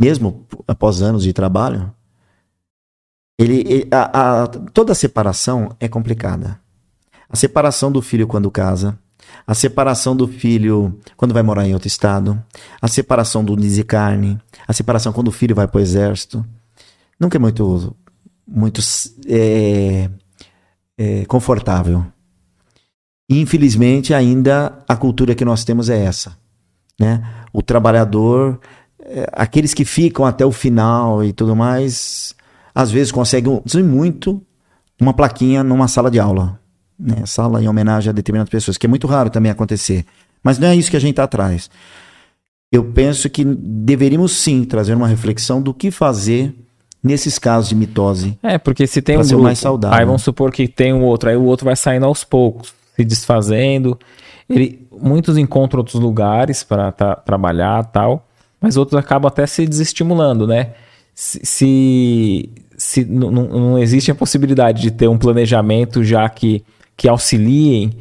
mesmo 0.00 0.46
após 0.66 1.02
anos 1.02 1.22
de 1.22 1.34
trabalho, 1.34 1.92
ele, 3.38 3.86
a, 3.90 4.42
a, 4.42 4.46
toda 4.46 4.92
a 4.92 4.94
separação 4.94 5.76
é 5.78 5.86
complicada. 5.86 6.58
A 7.28 7.36
separação 7.36 7.92
do 7.92 8.00
filho 8.00 8.26
quando 8.26 8.50
casa, 8.50 8.98
a 9.46 9.54
separação 9.54 10.16
do 10.16 10.26
filho 10.26 10.98
quando 11.16 11.34
vai 11.34 11.42
morar 11.42 11.66
em 11.66 11.74
outro 11.74 11.88
estado, 11.88 12.42
a 12.80 12.88
separação 12.88 13.44
do 13.44 13.54
carne, 13.84 14.38
a 14.66 14.72
separação 14.72 15.12
quando 15.12 15.28
o 15.28 15.32
filho 15.32 15.54
vai 15.54 15.68
para 15.68 15.78
o 15.78 15.82
exército. 15.82 16.44
Nunca 17.20 17.36
é 17.36 17.40
muito, 17.40 17.94
muito 18.46 18.80
é, 19.26 20.10
é, 20.98 21.24
confortável. 21.26 22.04
Infelizmente, 23.28 24.12
ainda 24.12 24.78
a 24.86 24.96
cultura 24.96 25.34
que 25.34 25.44
nós 25.44 25.64
temos 25.64 25.88
é 25.88 26.04
essa. 26.04 26.36
Né? 27.00 27.22
O 27.52 27.62
trabalhador, 27.62 28.60
é, 29.00 29.28
aqueles 29.32 29.72
que 29.72 29.84
ficam 29.84 30.24
até 30.24 30.44
o 30.44 30.52
final 30.52 31.24
e 31.24 31.32
tudo 31.32 31.56
mais, 31.56 32.34
às 32.74 32.90
vezes 32.90 33.10
conseguem 33.10 33.60
muito 33.82 34.42
uma 35.00 35.14
plaquinha 35.14 35.64
numa 35.64 35.88
sala 35.88 36.10
de 36.10 36.20
aula 36.20 36.60
né, 36.98 37.26
sala 37.26 37.62
em 37.62 37.68
homenagem 37.68 38.10
a 38.10 38.12
determinadas 38.12 38.50
pessoas, 38.50 38.78
que 38.78 38.86
é 38.86 38.88
muito 38.88 39.06
raro 39.06 39.30
também 39.30 39.50
acontecer. 39.50 40.04
Mas 40.42 40.58
não 40.58 40.68
é 40.68 40.76
isso 40.76 40.90
que 40.90 40.96
a 40.96 41.00
gente 41.00 41.10
está 41.10 41.24
atrás. 41.24 41.70
Eu 42.70 42.84
penso 42.84 43.28
que 43.30 43.44
deveríamos 43.44 44.32
sim 44.32 44.64
trazer 44.64 44.94
uma 44.94 45.06
reflexão 45.06 45.62
do 45.62 45.72
que 45.72 45.90
fazer 45.90 46.54
nesses 47.04 47.38
casos 47.38 47.68
de 47.68 47.74
mitose. 47.74 48.38
É, 48.42 48.56
porque 48.56 48.86
se 48.86 49.02
tem 49.02 49.18
um 49.18 49.22
grupo, 49.22 49.42
mais 49.42 49.58
saudável. 49.58 49.98
aí 49.98 50.06
vamos 50.06 50.22
supor 50.22 50.50
que 50.50 50.66
tem 50.66 50.94
um 50.94 51.04
outro, 51.04 51.28
aí 51.28 51.36
o 51.36 51.44
outro 51.44 51.66
vai 51.66 51.76
saindo 51.76 52.06
aos 52.06 52.24
poucos, 52.24 52.72
se 52.96 53.04
desfazendo. 53.04 53.98
Ele, 54.48 54.86
muitos 54.90 55.36
encontram 55.36 55.80
outros 55.80 56.00
lugares 56.00 56.64
para 56.64 56.90
trabalhar 56.92 57.84
tal, 57.84 58.26
mas 58.60 58.78
outros 58.78 58.98
acabam 58.98 59.28
até 59.28 59.46
se 59.46 59.66
desestimulando, 59.66 60.46
né? 60.46 60.72
Se, 61.14 61.40
se, 61.44 62.50
se 62.76 63.04
não 63.04 63.78
existe 63.78 64.10
a 64.10 64.14
possibilidade 64.14 64.80
de 64.80 64.90
ter 64.90 65.06
um 65.06 65.18
planejamento 65.18 66.02
já 66.02 66.28
que 66.28 66.64
que 66.96 67.08
auxiliem 67.08 67.92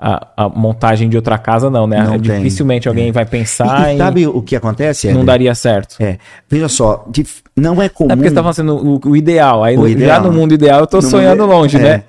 a, 0.00 0.26
a, 0.34 0.48
montagem 0.48 1.10
de 1.10 1.16
outra 1.16 1.36
casa, 1.36 1.68
não, 1.68 1.86
né? 1.86 2.02
Não 2.02 2.16
Dificilmente 2.16 2.84
tem. 2.84 2.90
alguém 2.90 3.08
é. 3.10 3.12
vai 3.12 3.26
pensar 3.26 3.90
e, 3.90 3.96
e 3.96 3.98
sabe 3.98 4.26
o 4.26 4.40
que 4.40 4.56
acontece? 4.56 5.12
Não 5.12 5.26
daria 5.26 5.54
certo. 5.54 5.96
É. 6.00 6.16
Veja 6.48 6.68
só, 6.68 7.06
não 7.54 7.82
é 7.82 7.88
comum. 7.90 8.10
É 8.10 8.16
porque 8.16 8.30
você 8.30 8.34
tá 8.34 8.42
fazendo 8.42 8.74
o, 8.76 9.00
o 9.04 9.16
ideal. 9.16 9.62
Aí 9.62 9.76
o 9.76 9.80
no, 9.80 9.88
ideal. 9.88 10.16
já 10.16 10.26
no 10.26 10.32
mundo 10.32 10.54
ideal 10.54 10.80
eu 10.80 10.86
tô 10.86 10.96
no 10.96 11.02
sonhando 11.02 11.42
mundo... 11.42 11.52
longe, 11.52 11.76
é. 11.76 11.80
né? 11.80 12.04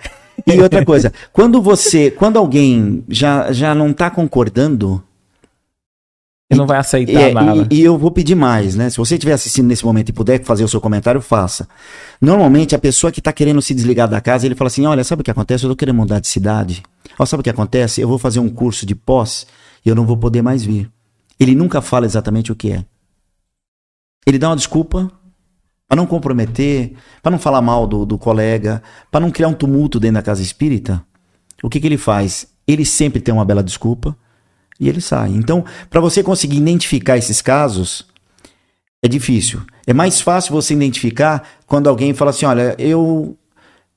E 0.47 0.59
outra 0.61 0.83
coisa, 0.85 1.11
quando 1.33 1.61
você, 1.61 2.09
quando 2.09 2.37
alguém 2.37 3.03
já, 3.09 3.51
já 3.51 3.75
não 3.75 3.91
tá 3.91 4.09
concordando, 4.09 5.03
ele 6.51 6.59
não 6.59 6.67
vai 6.67 6.77
aceitar 6.77 7.21
é, 7.21 7.33
nada. 7.33 7.67
E, 7.71 7.79
e, 7.79 7.81
eu 7.81 7.97
vou 7.97 8.11
pedir 8.11 8.35
mais, 8.35 8.75
né? 8.75 8.89
Se 8.89 8.97
você 8.97 9.15
estiver 9.15 9.31
assistindo 9.31 9.67
nesse 9.67 9.85
momento 9.85 10.09
e 10.09 10.13
puder 10.13 10.43
fazer 10.43 10.65
o 10.65 10.67
seu 10.67 10.81
comentário, 10.81 11.21
faça. 11.21 11.65
Normalmente, 12.19 12.75
a 12.75 12.79
pessoa 12.79 13.09
que 13.09 13.19
está 13.19 13.31
querendo 13.31 13.61
se 13.61 13.73
desligar 13.73 14.09
da 14.09 14.19
casa, 14.19 14.45
ele 14.45 14.55
fala 14.55 14.67
assim: 14.67 14.85
olha, 14.85 15.01
sabe 15.05 15.21
o 15.21 15.23
que 15.23 15.31
acontece? 15.31 15.63
Eu 15.63 15.69
tô 15.69 15.77
querendo 15.77 15.95
mudar 15.95 16.19
de 16.19 16.27
cidade. 16.27 16.83
Ó, 17.17 17.25
sabe 17.25 17.39
o 17.39 17.43
que 17.43 17.49
acontece? 17.49 18.01
Eu 18.01 18.07
vou 18.09 18.17
fazer 18.17 18.41
um 18.41 18.49
curso 18.49 18.85
de 18.85 18.93
pós 18.93 19.47
e 19.85 19.87
eu 19.87 19.95
não 19.95 20.05
vou 20.05 20.17
poder 20.17 20.41
mais 20.41 20.61
vir. 20.61 20.91
Ele 21.39 21.55
nunca 21.55 21.81
fala 21.81 22.05
exatamente 22.05 22.51
o 22.51 22.55
que 22.55 22.73
é. 22.73 22.83
Ele 24.27 24.37
dá 24.37 24.49
uma 24.49 24.55
desculpa 24.57 25.09
para 25.87 25.95
não 25.95 26.05
comprometer, 26.05 26.93
para 27.23 27.31
não 27.31 27.39
falar 27.39 27.61
mal 27.61 27.87
do, 27.87 28.05
do 28.05 28.17
colega, 28.17 28.83
para 29.09 29.21
não 29.21 29.31
criar 29.31 29.47
um 29.47 29.53
tumulto 29.53 30.01
dentro 30.01 30.15
da 30.15 30.21
casa 30.21 30.41
espírita. 30.41 31.01
O 31.63 31.69
que, 31.69 31.79
que 31.79 31.87
ele 31.87 31.97
faz? 31.97 32.47
Ele 32.67 32.85
sempre 32.85 33.21
tem 33.21 33.33
uma 33.33 33.45
bela 33.45 33.63
desculpa 33.63 34.15
e 34.81 34.89
ele 34.89 34.99
sai. 34.99 35.29
Então, 35.29 35.63
para 35.91 36.01
você 36.01 36.23
conseguir 36.23 36.57
identificar 36.57 37.15
esses 37.15 37.39
casos, 37.39 38.03
é 39.03 39.07
difícil. 39.07 39.61
É 39.85 39.93
mais 39.93 40.19
fácil 40.19 40.51
você 40.51 40.73
identificar 40.73 41.47
quando 41.67 41.87
alguém 41.87 42.15
fala 42.15 42.31
assim: 42.31 42.47
olha, 42.47 42.75
eu. 42.79 43.37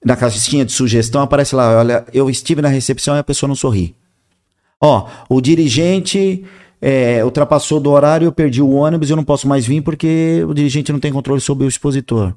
Na 0.04 0.14
caixinha 0.14 0.66
de 0.66 0.72
sugestão 0.72 1.22
aparece 1.22 1.56
lá: 1.56 1.78
olha, 1.78 2.04
eu 2.12 2.28
estive 2.28 2.60
na 2.60 2.68
recepção 2.68 3.16
e 3.16 3.18
a 3.18 3.24
pessoa 3.24 3.48
não 3.48 3.56
sorri. 3.56 3.96
Ó, 4.78 5.08
o 5.30 5.40
dirigente 5.40 6.44
é, 6.82 7.24
ultrapassou 7.24 7.80
do 7.80 7.90
horário, 7.90 8.26
eu 8.26 8.32
perdi 8.32 8.60
o 8.60 8.70
ônibus 8.70 9.08
e 9.08 9.12
eu 9.12 9.16
não 9.16 9.24
posso 9.24 9.48
mais 9.48 9.64
vir 9.64 9.80
porque 9.80 10.44
o 10.46 10.52
dirigente 10.52 10.92
não 10.92 11.00
tem 11.00 11.10
controle 11.10 11.40
sobre 11.40 11.64
o 11.64 11.68
expositor. 11.68 12.34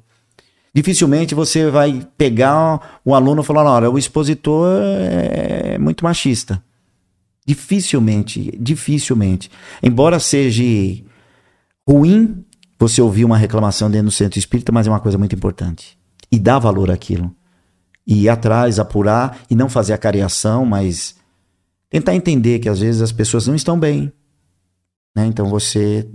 Dificilmente 0.72 1.34
você 1.34 1.70
vai 1.70 2.06
pegar 2.16 3.00
um 3.04 3.14
aluno 3.14 3.42
e 3.42 3.44
falar: 3.44 3.70
olha, 3.70 3.90
o 3.90 3.98
expositor 3.98 4.70
é 4.80 5.76
muito 5.76 6.02
machista. 6.02 6.62
Dificilmente, 7.48 8.54
dificilmente. 8.60 9.50
Embora 9.82 10.20
seja 10.20 10.62
ruim 11.88 12.44
você 12.78 13.00
ouvir 13.00 13.24
uma 13.24 13.38
reclamação 13.38 13.90
dentro 13.90 14.08
do 14.08 14.12
centro 14.12 14.38
espírita, 14.38 14.70
mas 14.70 14.86
é 14.86 14.90
uma 14.90 15.00
coisa 15.00 15.16
muito 15.16 15.34
importante. 15.34 15.98
E 16.30 16.38
dar 16.38 16.58
valor 16.58 16.90
àquilo. 16.90 17.34
E 18.06 18.24
ir 18.24 18.28
atrás, 18.28 18.78
apurar 18.78 19.38
e 19.48 19.54
não 19.54 19.70
fazer 19.70 19.94
a 19.94 19.98
cariação, 19.98 20.66
mas 20.66 21.16
tentar 21.88 22.14
entender 22.14 22.58
que 22.58 22.68
às 22.68 22.80
vezes 22.80 23.00
as 23.00 23.12
pessoas 23.12 23.46
não 23.46 23.54
estão 23.54 23.80
bem. 23.80 24.12
Né? 25.16 25.24
Então 25.24 25.46
você 25.46 26.06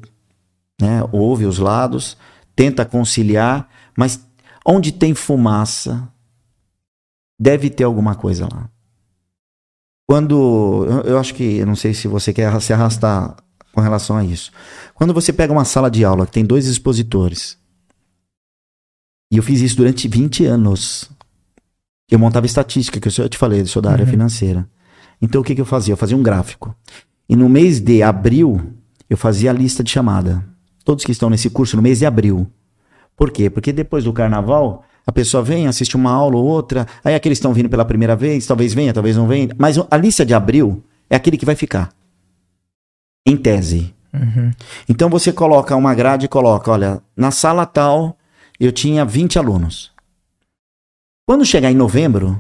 né, 0.80 1.02
ouve 1.12 1.48
os 1.48 1.58
lados, 1.58 2.16
tenta 2.56 2.86
conciliar, 2.86 3.68
mas 3.98 4.24
onde 4.64 4.92
tem 4.92 5.16
fumaça, 5.16 6.08
deve 7.40 7.72
ter 7.72 7.86
alguma 7.86 8.14
coisa 8.14 8.48
lá. 8.52 8.70
Quando. 10.08 10.86
Eu, 11.06 11.18
acho 11.18 11.34
que. 11.34 11.58
Eu 11.58 11.66
não 11.66 11.76
sei 11.76 11.94
se 11.94 12.08
você 12.08 12.34
quer 12.34 12.60
se 12.62 12.74
arrastar 12.74 13.36
com 13.72 13.82
relação 13.82 14.18
a 14.18 14.24
isso. 14.24 14.52
Quando 14.94 15.14
você 15.14 15.34
pega 15.34 15.52
uma 15.52 15.66
sala 15.66 15.90
de 15.90 16.06
aula 16.06 16.26
que 16.26 16.32
tem 16.32 16.46
dois 16.46 16.68
expositores, 16.68 17.58
e 19.32 19.38
eu 19.38 19.44
fiz 19.44 19.62
isso 19.62 19.78
durante 19.78 20.08
20 20.08 20.46
anos. 20.46 21.10
Eu 22.12 22.20
montava 22.20 22.46
estatística, 22.46 23.00
que 23.00 23.22
eu 23.22 23.30
te 23.30 23.38
falei, 23.38 23.62
eu 23.62 23.66
sou 23.66 23.82
da 23.82 23.92
área 23.92 24.06
uhum. 24.06 24.12
financeira. 24.12 24.70
Então 25.20 25.42
o 25.42 25.44
que, 25.44 25.56
que 25.56 25.62
eu 25.62 25.66
fazia? 25.66 25.94
Eu 25.94 25.98
fazia 25.98 26.16
um 26.16 26.22
gráfico. 26.22 26.76
E 27.28 27.36
no 27.36 27.50
mês 27.50 27.80
de 27.80 28.04
abril, 28.04 28.62
eu 29.10 29.18
fazia 29.18 29.50
a 29.50 29.54
lista 29.54 29.84
de 29.84 29.90
chamada. 29.90 30.46
Todos 30.86 31.04
que 31.04 31.12
estão 31.12 31.30
nesse 31.30 31.50
curso 31.50 31.76
no 31.76 31.82
mês 31.82 32.00
de 32.00 32.06
abril. 32.06 32.46
Por 33.16 33.32
quê? 33.32 33.50
Porque 33.50 33.72
depois 33.72 34.04
do 34.04 34.14
carnaval, 34.14 34.84
a 35.06 35.12
pessoa 35.12 35.44
vem, 35.44 35.68
assiste 35.68 35.96
uma 35.96 36.12
aula 36.12 36.38
ou 36.38 36.46
outra, 36.46 36.88
aí 37.04 37.14
aqueles 37.14 37.38
estão 37.38 37.54
vindo 37.54 37.70
pela 37.70 37.84
primeira 37.84 38.16
vez, 38.16 38.46
talvez 38.46 38.74
venha, 38.74 38.94
talvez 38.94 39.18
não 39.18 39.28
venha. 39.28 39.50
Mas 39.58 39.78
a 39.90 39.98
lista 39.98 40.26
de 40.26 40.34
abril 40.34 40.84
é 41.10 41.16
aquele 41.16 41.38
que 41.38 41.46
vai 41.46 41.56
ficar. 41.56 41.92
Em 43.26 43.36
tese. 43.36 43.94
Uhum. 44.14 44.52
Então 44.88 45.10
você 45.10 45.34
coloca 45.34 45.76
uma 45.76 45.94
grade 45.94 46.26
e 46.26 46.30
coloca, 46.30 46.72
olha, 46.72 47.02
na 47.16 47.32
sala 47.32 47.66
tal 47.66 48.18
eu 48.60 48.72
tinha 48.72 49.04
20 49.04 49.40
alunos. 49.40 49.92
Quando 51.26 51.46
chegar 51.46 51.72
em 51.72 51.76
novembro, 51.76 52.40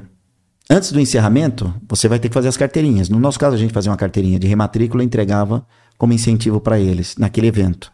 antes 0.69 0.91
do 0.91 0.99
encerramento, 0.99 1.73
você 1.87 2.07
vai 2.07 2.19
ter 2.19 2.29
que 2.29 2.33
fazer 2.33 2.47
as 2.47 2.57
carteirinhas. 2.57 3.09
No 3.09 3.19
nosso 3.19 3.39
caso, 3.39 3.55
a 3.55 3.59
gente 3.59 3.73
fazia 3.73 3.91
uma 3.91 3.97
carteirinha 3.97 4.37
de 4.37 4.47
rematrícula 4.47 5.03
e 5.03 5.05
entregava 5.05 5.65
como 5.97 6.13
incentivo 6.13 6.59
para 6.59 6.79
eles 6.79 7.15
naquele 7.17 7.47
evento. 7.47 7.91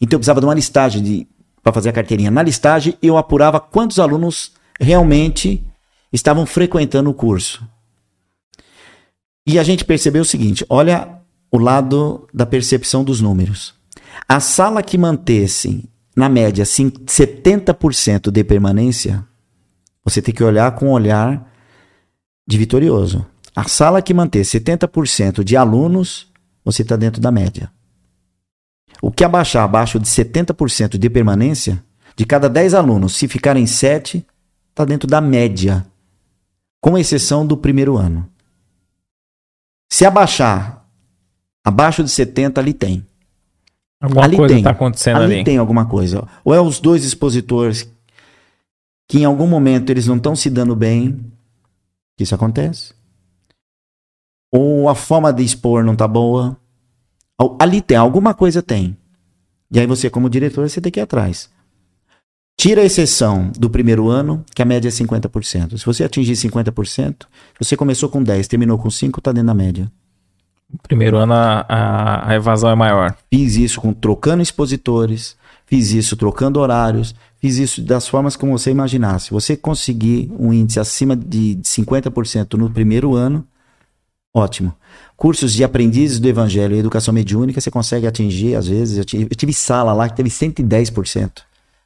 Então 0.00 0.16
eu 0.16 0.20
precisava 0.20 0.40
de 0.40 0.46
uma 0.46 0.54
listagem 0.54 1.02
para 1.66 1.72
fazer 1.72 1.88
a 1.88 1.92
carteirinha. 1.92 2.30
Na 2.30 2.44
listagem, 2.44 2.96
eu 3.02 3.16
apurava 3.16 3.58
quantos 3.58 3.98
alunos 3.98 4.52
realmente 4.78 5.66
estavam 6.12 6.46
frequentando 6.46 7.10
o 7.10 7.14
curso. 7.14 7.66
E 9.44 9.58
a 9.58 9.64
gente 9.64 9.84
percebeu 9.84 10.22
o 10.22 10.24
seguinte: 10.24 10.64
olha 10.68 11.18
o 11.50 11.58
lado 11.58 12.28
da 12.32 12.46
percepção 12.46 13.02
dos 13.02 13.20
números. 13.20 13.74
A 14.28 14.38
sala 14.38 14.80
que 14.80 14.96
mantesse, 14.96 15.90
na 16.14 16.28
média, 16.28 16.64
70% 16.64 18.30
de 18.30 18.44
permanência, 18.44 19.26
você 20.04 20.22
tem 20.22 20.32
que 20.32 20.44
olhar 20.44 20.70
com 20.76 20.86
um 20.86 20.92
olhar 20.92 21.52
de 22.46 22.56
vitorioso. 22.58 23.26
A 23.56 23.64
sala 23.64 24.00
que 24.00 24.14
manter 24.14 24.42
70% 24.42 25.42
de 25.42 25.56
alunos, 25.56 26.28
você 26.64 26.82
está 26.82 26.94
dentro 26.94 27.20
da 27.20 27.32
média. 27.32 27.72
O 29.02 29.10
que 29.10 29.24
abaixar 29.24 29.64
abaixo 29.64 29.98
de 29.98 30.08
70% 30.08 30.98
de 30.98 31.10
permanência, 31.10 31.82
de 32.16 32.24
cada 32.24 32.48
10 32.48 32.74
alunos, 32.74 33.14
se 33.14 33.28
ficarem 33.28 33.66
7, 33.66 34.24
está 34.70 34.84
dentro 34.84 35.08
da 35.08 35.20
média, 35.20 35.86
com 36.80 36.96
exceção 36.96 37.46
do 37.46 37.56
primeiro 37.56 37.96
ano. 37.96 38.28
Se 39.90 40.04
abaixar 40.04 40.86
abaixo 41.64 42.02
de 42.02 42.10
70, 42.10 42.60
ali 42.60 42.72
tem. 42.72 43.04
Alguma 44.00 44.24
ali 44.24 44.36
coisa 44.36 44.54
tem. 44.54 44.58
está 44.58 44.70
acontecendo 44.70 45.16
ali. 45.16 45.34
ali 45.36 45.44
tem 45.44 45.58
alguma 45.58 45.86
coisa. 45.86 46.26
Ou 46.44 46.54
é 46.54 46.60
os 46.60 46.80
dois 46.80 47.04
expositores 47.04 47.90
que 49.08 49.20
em 49.20 49.24
algum 49.24 49.46
momento 49.46 49.90
eles 49.90 50.06
não 50.06 50.16
estão 50.16 50.34
se 50.34 50.50
dando 50.50 50.74
bem, 50.74 51.20
que 52.16 52.24
isso 52.24 52.34
acontece. 52.34 52.92
Ou 54.52 54.88
a 54.88 54.94
forma 54.94 55.32
de 55.32 55.42
expor 55.42 55.84
não 55.84 55.96
tá 55.96 56.06
boa. 56.06 56.56
Ali 57.58 57.80
tem, 57.80 57.96
alguma 57.96 58.32
coisa 58.32 58.62
tem. 58.62 58.96
E 59.70 59.78
aí 59.78 59.86
você, 59.86 60.08
como 60.08 60.30
diretor, 60.30 60.68
você 60.68 60.80
tem 60.80 60.92
que 60.92 61.00
ir 61.00 61.02
atrás. 61.02 61.50
Tira 62.58 62.80
a 62.80 62.84
exceção 62.84 63.52
do 63.58 63.68
primeiro 63.68 64.08
ano, 64.08 64.42
que 64.54 64.62
a 64.62 64.64
média 64.64 64.88
é 64.88 64.90
50%. 64.90 65.76
Se 65.76 65.84
você 65.84 66.04
atingir 66.04 66.32
50%, 66.32 67.26
você 67.60 67.76
começou 67.76 68.08
com 68.08 68.22
10, 68.22 68.48
terminou 68.48 68.78
com 68.78 68.88
5, 68.88 69.20
tá 69.20 69.30
dentro 69.30 69.48
da 69.48 69.54
média. 69.54 69.92
Primeiro 70.82 71.18
ano 71.18 71.34
a, 71.34 71.66
a, 71.68 72.30
a 72.30 72.34
evasão 72.34 72.70
é 72.70 72.74
maior. 72.74 73.14
Fiz 73.30 73.56
isso 73.56 73.80
com 73.80 73.92
trocando 73.92 74.42
expositores, 74.42 75.36
fiz 75.66 75.92
isso 75.92 76.16
trocando 76.16 76.58
horários, 76.58 77.14
fiz 77.38 77.58
isso 77.58 77.82
das 77.82 78.08
formas 78.08 78.36
como 78.36 78.56
você 78.56 78.70
imaginar. 78.70 79.18
Se 79.20 79.30
você 79.30 79.56
conseguir 79.56 80.32
um 80.38 80.52
índice 80.52 80.80
acima 80.80 81.14
de 81.14 81.58
50% 81.62 82.54
no 82.54 82.70
primeiro 82.70 83.14
ano, 83.14 83.46
ótimo. 84.36 84.74
Cursos 85.16 85.54
de 85.54 85.64
aprendizes 85.64 86.20
do 86.20 86.28
Evangelho 86.28 86.76
e 86.76 86.78
Educação 86.78 87.12
Mediúnica, 87.12 87.60
você 87.60 87.70
consegue 87.70 88.06
atingir, 88.06 88.54
às 88.54 88.68
vezes. 88.68 88.98
Eu 88.98 89.04
tive, 89.04 89.24
eu 89.24 89.36
tive 89.36 89.52
sala 89.52 89.92
lá 89.92 90.08
que 90.08 90.16
teve 90.16 90.28
110%. 90.28 91.30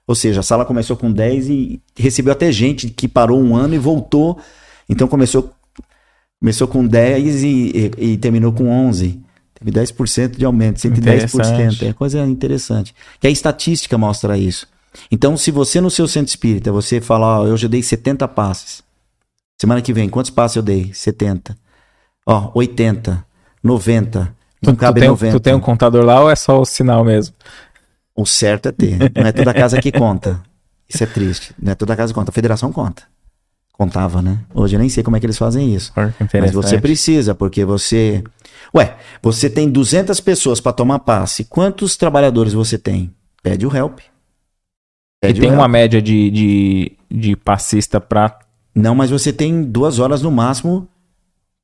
Ou 0.07 0.15
seja, 0.15 0.41
a 0.41 0.43
sala 0.43 0.65
começou 0.65 0.97
com 0.97 1.13
10 1.13 1.49
e 1.49 1.81
recebeu 1.97 2.33
até 2.33 2.51
gente 2.51 2.89
que 2.89 3.07
parou 3.07 3.41
um 3.41 3.55
ano 3.55 3.75
e 3.75 3.79
voltou. 3.79 4.39
Então 4.89 5.07
começou, 5.07 5.53
começou 6.41 6.67
com 6.67 6.85
10 6.85 7.45
e, 7.45 7.47
e, 7.49 8.05
e 8.13 8.17
terminou 8.17 8.53
com 8.53 8.69
11. 8.69 9.21
Teve 9.55 9.71
10% 9.71 10.37
de 10.37 10.45
aumento, 10.45 10.79
110%. 10.81 11.87
É 11.87 11.93
coisa 11.93 12.27
interessante. 12.27 12.93
Que 13.21 13.29
a 13.29 13.31
estatística 13.31 13.97
mostra 13.97 14.37
isso. 14.37 14.67
Então, 15.11 15.37
se 15.37 15.53
você 15.53 15.81
no 15.81 15.91
seu 15.91 16.09
centro 16.09 16.31
espírita, 16.31 16.73
você 16.73 17.01
falar, 17.01 17.43
ó, 17.43 17.47
eu 17.47 17.57
já 17.57 17.69
dei 17.69 17.83
70 17.83 18.27
passes. 18.27 18.83
Semana 19.61 19.81
que 19.83 19.93
vem, 19.93 20.09
quantos 20.09 20.31
passes 20.31 20.57
eu 20.57 20.63
dei? 20.63 20.91
70. 20.93 21.57
Ó, 22.31 22.53
80, 22.55 23.25
90. 23.63 24.21
Não 24.63 24.73
Tu, 24.73 24.77
tu, 24.77 24.77
cabe 24.77 25.01
tem, 25.01 25.09
90. 25.09 25.33
tu 25.33 25.41
tem 25.41 25.55
um 25.55 25.61
contador 25.61 26.05
lá 26.05 26.21
ou 26.21 26.31
é 26.31 26.37
só 26.37 26.61
o 26.61 26.65
sinal 26.65 27.05
mesmo? 27.05 27.35
O 28.15 28.25
certo 28.25 28.69
é 28.69 28.73
ter. 28.73 28.99
Não 29.17 29.27
é 29.27 29.33
toda 29.33 29.53
casa 29.53 29.81
que 29.81 29.91
conta. 29.91 30.41
Isso 30.89 31.03
é 31.03 31.07
triste. 31.07 31.55
Não 31.61 31.73
é 31.73 31.75
toda 31.75 31.97
casa 31.97 32.13
que 32.13 32.19
conta. 32.19 32.31
A 32.31 32.35
federação 32.35 32.71
conta. 32.71 33.03
Contava, 33.73 34.21
né? 34.21 34.39
Hoje 34.55 34.77
eu 34.77 34.79
nem 34.81 34.89
sei 34.89 35.03
como 35.03 35.17
é 35.17 35.21
que 35.21 35.27
eles 35.27 35.39
fazem 35.39 35.75
isso. 35.75 35.93
Mas 36.41 36.53
você 36.53 36.79
precisa, 36.79 37.35
porque 37.35 37.65
você. 37.65 38.23
Ué, 38.77 38.97
você 39.23 39.49
tem 39.51 39.69
200 39.71 40.21
pessoas 40.21 40.61
para 40.61 40.73
tomar 40.73 40.99
passe. 41.01 41.45
Quantos 41.45 41.97
trabalhadores 41.97 42.53
você 42.53 42.77
tem? 42.77 43.11
Pede 43.43 43.67
o 43.67 43.75
help. 43.75 44.01
E 44.01 44.03
Pede 45.23 45.41
o 45.41 45.43
tem 45.43 45.51
help. 45.51 45.59
uma 45.59 45.69
média 45.69 46.01
de, 46.03 46.31
de, 46.31 46.93
de 47.11 47.35
passista 47.37 48.01
pra. 48.01 48.39
Não, 48.75 48.95
mas 48.95 49.11
você 49.11 49.33
tem 49.33 49.63
duas 49.63 49.99
horas 49.99 50.23
no 50.23 50.31
máximo 50.31 50.87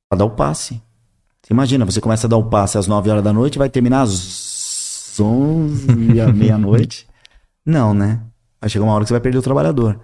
para 0.08 0.18
dar 0.18 0.24
o 0.24 0.30
passe. 0.30 0.80
Você 1.42 1.52
imagina, 1.52 1.84
você 1.84 2.00
começa 2.00 2.26
a 2.26 2.30
dar 2.30 2.36
o 2.36 2.44
passe 2.44 2.78
às 2.78 2.86
9 2.86 3.10
horas 3.10 3.22
da 3.22 3.32
noite, 3.32 3.58
vai 3.58 3.68
terminar 3.68 4.02
às 4.02 5.18
11 5.18 6.20
à 6.20 6.32
meia-noite. 6.32 7.06
Não, 7.64 7.94
né? 7.94 8.20
Vai 8.60 8.70
chegar 8.70 8.84
uma 8.84 8.94
hora 8.94 9.04
que 9.04 9.08
você 9.08 9.14
vai 9.14 9.20
perder 9.20 9.38
o 9.38 9.42
trabalhador. 9.42 10.00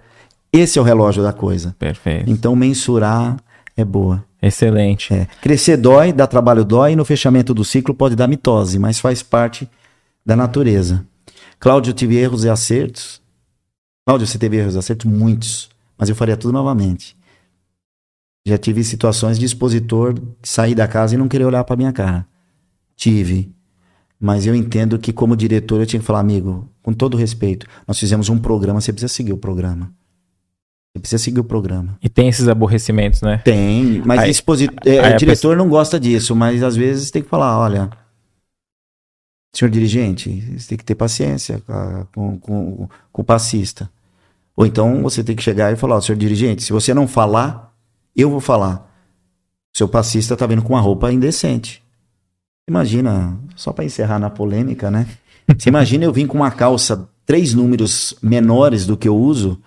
Esse 0.51 0.77
é 0.77 0.81
o 0.81 0.85
relógio 0.85 1.23
da 1.23 1.33
coisa. 1.33 1.75
Perfeito. 1.79 2.29
Então, 2.29 2.55
mensurar 2.55 3.37
é 3.75 3.83
boa. 3.83 4.23
Excelente. 4.41 5.13
É. 5.13 5.27
Crescer 5.41 5.77
dói, 5.77 6.13
dar 6.13 6.27
trabalho 6.27 6.63
dói, 6.63 6.91
e 6.91 6.95
no 6.95 7.05
fechamento 7.05 7.53
do 7.53 7.63
ciclo 7.63 7.93
pode 7.93 8.15
dar 8.15 8.27
mitose, 8.27 8.77
mas 8.77 8.99
faz 8.99 9.23
parte 9.23 9.67
da 10.25 10.35
natureza. 10.35 11.05
Cláudio, 11.59 11.93
tive 11.93 12.17
erros 12.17 12.43
e 12.43 12.49
acertos. 12.49 13.21
Cláudio, 14.05 14.27
você 14.27 14.37
teve 14.37 14.57
erros 14.57 14.75
e 14.75 14.77
acertos? 14.77 15.09
Muitos. 15.09 15.69
Mas 15.97 16.09
eu 16.09 16.15
faria 16.15 16.35
tudo 16.35 16.51
novamente. 16.51 17.15
Já 18.45 18.57
tive 18.57 18.83
situações 18.83 19.39
de 19.39 19.45
expositor 19.45 20.15
sair 20.41 20.75
da 20.75 20.87
casa 20.87 21.15
e 21.15 21.17
não 21.17 21.27
querer 21.27 21.45
olhar 21.45 21.63
para 21.63 21.75
minha 21.77 21.93
cara. 21.93 22.27
Tive. 22.95 23.53
Mas 24.19 24.45
eu 24.45 24.53
entendo 24.55 24.99
que, 24.99 25.13
como 25.13 25.35
diretor, 25.35 25.79
eu 25.81 25.85
tinha 25.85 25.99
que 25.99 26.05
falar, 26.05 26.19
amigo, 26.19 26.69
com 26.81 26.93
todo 26.93 27.17
respeito, 27.17 27.65
nós 27.87 27.99
fizemos 27.99 28.29
um 28.29 28.37
programa, 28.37 28.79
você 28.79 28.91
precisa 28.91 29.13
seguir 29.13 29.33
o 29.33 29.37
programa. 29.37 29.91
Você 30.93 30.99
precisa 30.99 31.23
seguir 31.23 31.39
o 31.39 31.43
programa. 31.43 31.97
E 32.03 32.07
tem 32.07 32.27
esses 32.27 32.47
aborrecimentos, 32.47 33.21
né? 33.21 33.39
Tem, 33.39 34.01
mas 34.05 34.19
Aí- 34.21 34.29
é, 34.85 34.99
aí 34.99 35.13
a 35.13 35.17
diretor 35.17 35.57
não 35.57 35.67
gosta 35.67 35.99
disso, 35.99 36.35
mas 36.35 36.61
às 36.61 36.75
vezes 36.75 37.09
tem 37.09 37.23
que 37.23 37.29
falar, 37.29 37.57
olha, 37.57 37.89
senhor 39.55 39.71
dirigente, 39.71 40.29
você 40.57 40.69
tem 40.69 40.77
que 40.77 40.85
ter 40.85 40.95
paciência 40.95 41.61
com, 42.13 42.37
com, 42.39 42.87
com 43.11 43.21
o 43.21 43.25
passista. 43.25 43.89
Ou 44.55 44.65
então 44.65 45.01
você 45.01 45.23
tem 45.23 45.35
que 45.35 45.41
chegar 45.41 45.73
e 45.73 45.75
falar, 45.75 45.95
ó, 45.95 46.01
senhor 46.01 46.17
dirigente, 46.17 46.63
se 46.63 46.71
você 46.71 46.93
não 46.93 47.07
falar, 47.07 47.72
eu 48.21 48.29
vou 48.29 48.39
falar. 48.39 48.89
Seu 49.73 49.87
passista 49.87 50.37
tá 50.37 50.45
vindo 50.45 50.61
com 50.61 50.73
uma 50.73 50.81
roupa 50.81 51.11
indecente. 51.11 51.83
Imagina, 52.67 53.37
só 53.55 53.73
para 53.73 53.85
encerrar 53.85 54.19
na 54.19 54.29
polêmica, 54.29 54.91
né? 54.91 55.07
Você 55.57 55.69
imagina 55.69 56.05
eu 56.05 56.13
vim 56.13 56.27
com 56.27 56.37
uma 56.37 56.51
calça 56.51 57.09
três 57.25 57.53
números 57.53 58.15
menores 58.21 58.85
do 58.85 58.95
que 58.95 59.07
eu 59.07 59.17
uso 59.17 59.59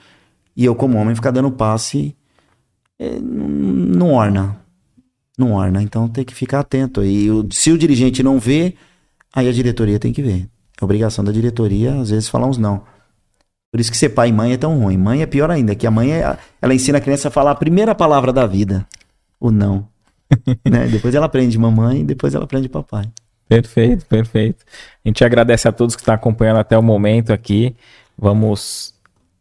e 0.56 0.64
eu 0.64 0.74
como 0.74 0.98
homem 0.98 1.14
ficar 1.14 1.30
dando 1.30 1.50
passe 1.50 2.14
é, 2.98 3.18
não 3.20 4.12
orna. 4.12 4.58
Não 5.36 5.52
orna. 5.52 5.82
Então 5.82 6.08
tem 6.08 6.24
que 6.24 6.34
ficar 6.34 6.60
atento. 6.60 7.02
E 7.02 7.28
se 7.50 7.70
o 7.70 7.78
dirigente 7.78 8.22
não 8.22 8.38
vê, 8.38 8.74
aí 9.34 9.48
a 9.48 9.52
diretoria 9.52 9.98
tem 9.98 10.12
que 10.12 10.22
ver. 10.22 10.48
É 10.80 10.84
obrigação 10.84 11.24
da 11.24 11.32
diretoria, 11.32 11.94
às 12.00 12.10
vezes, 12.10 12.28
falar 12.28 12.46
uns 12.46 12.58
não. 12.58 12.82
Por 13.76 13.80
isso 13.80 13.90
que 13.90 13.98
ser 13.98 14.08
pai 14.08 14.30
e 14.30 14.32
mãe 14.32 14.54
é 14.54 14.56
tão 14.56 14.78
ruim. 14.78 14.96
Mãe 14.96 15.20
é 15.20 15.26
pior 15.26 15.50
ainda, 15.50 15.74
que 15.74 15.86
a 15.86 15.90
mãe 15.90 16.10
é, 16.10 16.38
ela 16.62 16.72
ensina 16.72 16.96
a 16.96 17.00
criança 17.00 17.28
a 17.28 17.30
falar 17.30 17.50
a 17.50 17.54
primeira 17.54 17.94
palavra 17.94 18.32
da 18.32 18.46
vida. 18.46 18.86
O 19.38 19.50
não. 19.50 19.86
né? 20.64 20.86
Depois 20.86 21.14
ela 21.14 21.26
aprende 21.26 21.58
mamãe, 21.58 22.02
depois 22.02 22.34
ela 22.34 22.44
aprende 22.44 22.70
papai. 22.70 23.04
Perfeito, 23.46 24.06
perfeito. 24.06 24.64
A 25.04 25.08
gente 25.10 25.22
agradece 25.22 25.68
a 25.68 25.72
todos 25.72 25.94
que 25.94 26.00
estão 26.00 26.14
acompanhando 26.14 26.56
até 26.58 26.78
o 26.78 26.82
momento 26.82 27.34
aqui. 27.34 27.76
Vamos 28.16 28.94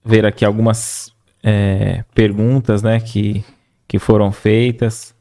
ver 0.04 0.26
aqui 0.26 0.44
algumas 0.44 1.16
é, 1.42 2.04
perguntas, 2.14 2.84
né, 2.84 3.00
que, 3.00 3.42
que 3.88 3.98
foram 3.98 4.34
feitas. 4.34 5.16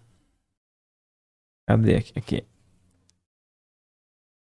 Cadê 1.68 1.94
aqui? 1.94 2.12
aqui? 2.16 2.44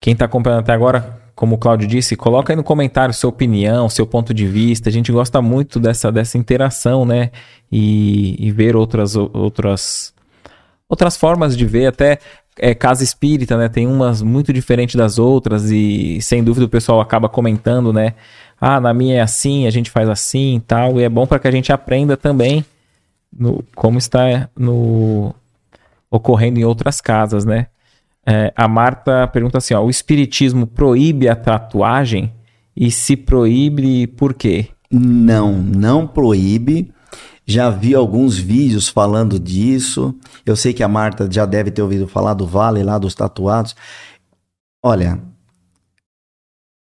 Quem 0.02 0.12
está 0.12 0.26
acompanhando 0.26 0.60
até 0.60 0.74
agora, 0.74 1.29
como 1.40 1.56
o 1.56 1.58
Claudio 1.58 1.88
disse, 1.88 2.18
coloca 2.18 2.52
aí 2.52 2.58
no 2.58 2.66
comentário 2.66 3.14
sua 3.14 3.30
opinião, 3.30 3.88
seu 3.88 4.06
ponto 4.06 4.34
de 4.34 4.46
vista. 4.46 4.90
A 4.90 4.92
gente 4.92 5.10
gosta 5.10 5.42
muito 5.42 5.80
dessa, 5.80 6.12
dessa 6.12 6.38
interação, 6.38 7.06
né? 7.06 7.32
E, 7.72 8.36
e 8.46 8.52
ver 8.52 8.76
outras, 8.76 9.16
outras, 9.16 10.14
outras 10.90 11.16
formas 11.16 11.56
de 11.56 11.66
ver, 11.66 11.86
até 11.86 12.20
é, 12.58 12.76
casa 12.76 13.06
espírita, 13.06 13.58
né? 13.58 13.70
Tem 13.70 13.88
umas 13.88 14.22
muito 14.22 14.52
diferentes 14.52 14.96
das 14.96 15.18
outras 15.18 15.72
e 15.72 16.22
sem 16.22 16.44
dúvida 16.44 16.66
o 16.66 16.70
pessoal 16.70 17.00
acaba 17.00 17.30
comentando, 17.30 17.94
né? 17.94 18.16
Ah, 18.60 18.82
na 18.82 18.94
minha 18.94 19.16
é 19.16 19.22
assim, 19.22 19.66
a 19.66 19.70
gente 19.70 19.90
faz 19.90 20.10
assim 20.10 20.58
e 20.58 20.60
tal. 20.60 21.00
E 21.00 21.04
é 21.04 21.10
bom 21.10 21.26
para 21.26 21.40
que 21.40 21.48
a 21.48 21.52
gente 21.52 21.72
aprenda 21.72 22.18
também 22.18 22.66
no, 23.32 23.64
como 23.74 23.98
está 23.98 24.50
no, 24.58 25.34
ocorrendo 26.12 26.60
em 26.60 26.66
outras 26.66 27.00
casas, 27.00 27.46
né? 27.46 27.68
É, 28.30 28.54
a 28.56 28.68
Marta 28.68 29.28
pergunta 29.28 29.58
assim: 29.58 29.74
ó, 29.74 29.84
o 29.84 29.90
Espiritismo 29.90 30.68
proíbe 30.68 31.28
a 31.28 31.36
tatuagem? 31.36 32.32
E 32.76 32.92
se 32.92 33.18
proíbe, 33.18 34.06
por 34.06 34.36
quê? 34.36 34.70
Não, 34.92 35.54
não 35.54 36.08
proíbe. 36.08 36.94
Já 37.46 37.72
vi 37.72 37.96
alguns 37.96 38.38
vídeos 38.38 38.88
falando 38.88 39.40
disso. 39.40 40.16
Eu 40.46 40.56
sei 40.56 40.72
que 40.72 40.84
a 40.84 40.88
Marta 40.88 41.28
já 41.30 41.46
deve 41.48 41.72
ter 41.72 41.82
ouvido 41.82 42.08
falar 42.08 42.36
do 42.36 42.46
Vale 42.46 42.84
lá 42.84 43.00
dos 43.00 43.16
tatuados. 43.16 43.76
Olha, 44.86 45.20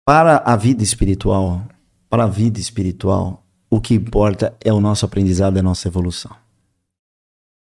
para 0.05 0.37
a 0.37 0.55
vida 0.55 0.81
espiritual, 0.81 1.61
para 2.09 2.23
a 2.23 2.27
vida 2.27 2.59
espiritual, 2.59 3.45
o 3.69 3.81
que 3.81 3.93
importa 3.93 4.55
é 4.63 4.71
o 4.71 4.79
nosso 4.79 5.05
aprendizado, 5.05 5.57
é 5.57 5.59
a 5.59 5.63
nossa 5.63 5.87
evolução. 5.87 6.33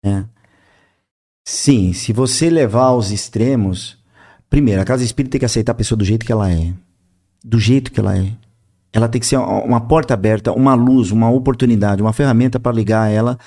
É. 0.05 0.25
Sim, 1.45 1.93
se 1.93 2.13
você 2.13 2.49
levar 2.49 2.85
aos 2.85 3.11
extremos, 3.11 3.99
primeiro, 4.49 4.81
a 4.81 4.85
casa 4.85 5.05
espírita 5.05 5.33
tem 5.33 5.39
que 5.41 5.45
aceitar 5.45 5.73
a 5.73 5.77
pessoa 5.77 5.97
do 5.97 6.05
jeito 6.05 6.25
que 6.25 6.33
ela 6.33 6.51
é. 6.51 6.73
Do 7.45 7.59
jeito 7.59 7.91
que 7.91 8.01
ela 8.01 8.17
é. 8.17 8.33
Ela 8.93 9.09
tem 9.09 9.21
que 9.21 9.27
ser 9.27 9.39
uma 9.39 9.81
porta 9.81 10.15
aberta, 10.15 10.53
uma 10.53 10.75
luz, 10.75 11.11
uma 11.11 11.31
oportunidade, 11.31 12.03
uma 12.03 12.13
ferramenta 12.13 12.61
para 12.61 12.73
ligar 12.73 13.11
ela 13.11 13.39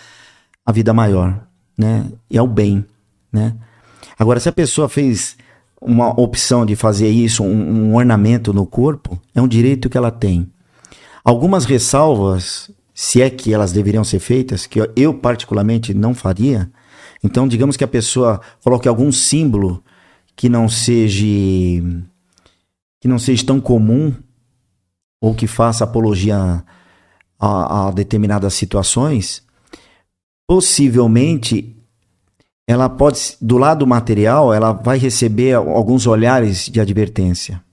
à 0.65 0.72
vida 0.72 0.93
maior, 0.93 1.48
né? 1.77 2.11
E 2.30 2.38
ao 2.38 2.48
bem, 2.48 2.83
né? 3.32 3.56
Agora, 4.17 4.40
se 4.40 4.49
a 4.49 4.51
pessoa 4.51 4.90
fez 4.90 5.38
uma 5.80 6.09
opção 6.19 6.65
de 6.65 6.75
fazer 6.75 7.09
isso, 7.09 7.43
um, 7.43 7.90
um 7.90 7.95
ornamento 7.95 8.51
no 8.51 8.65
corpo, 8.65 9.19
é 9.35 9.41
um 9.41 9.48
direito 9.48 9.90
que 9.90 9.98
ela 9.98 10.09
tem. 10.09 10.49
Algumas 11.24 11.65
ressalvas, 11.65 12.72
se 12.93 13.22
é 13.22 13.30
que 13.30 13.53
elas 13.53 13.72
deveriam 13.72 14.03
ser 14.03 14.19
feitas, 14.19 14.65
que 14.65 14.80
eu 14.95 15.14
particularmente 15.14 15.93
não 15.93 16.14
faria. 16.14 16.69
Então, 17.26 17.48
digamos 17.48 17.76
que 17.76 17.84
a 17.84 17.88
pessoa 17.88 18.40
coloque 18.64 18.88
algum 18.88 19.12
símbolo 19.12 19.84
que 20.36 20.48
não 20.48 20.70
seja 20.70 21.26
que 23.02 23.08
não 23.08 23.18
seja 23.18 23.45
tão 23.45 23.60
comum 23.60 24.14
ou 25.20 25.34
que 25.34 25.48
faça 25.48 25.84
apologia 25.84 26.64
a, 27.40 27.88
a 27.88 27.92
determinadas 27.92 28.54
situações, 28.54 29.44
possivelmente 30.48 31.76
ela 32.68 32.88
pode, 32.90 33.38
do 33.42 33.58
lado 33.58 33.86
material, 33.88 34.54
ela 34.54 34.72
vai 34.72 34.98
receber 34.98 35.54
alguns 35.54 36.06
olhares 36.06 36.66
de 36.66 36.80
advertência. 36.80 37.64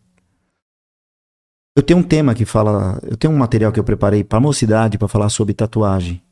Eu 1.77 1.83
tenho 1.83 2.01
um 2.01 2.03
tema 2.03 2.35
que 2.35 2.45
fala, 2.45 2.99
eu 3.03 3.17
tenho 3.17 3.33
um 3.33 3.39
material 3.39 3.73
que 3.73 3.81
eu 3.81 3.85
preparei 3.85 4.25
para 4.25 4.39
a 4.39 4.41
mocidade 4.41 4.99
para 4.99 5.09
falar 5.09 5.29
sobre 5.29 5.55
tatuagem. 5.55 6.23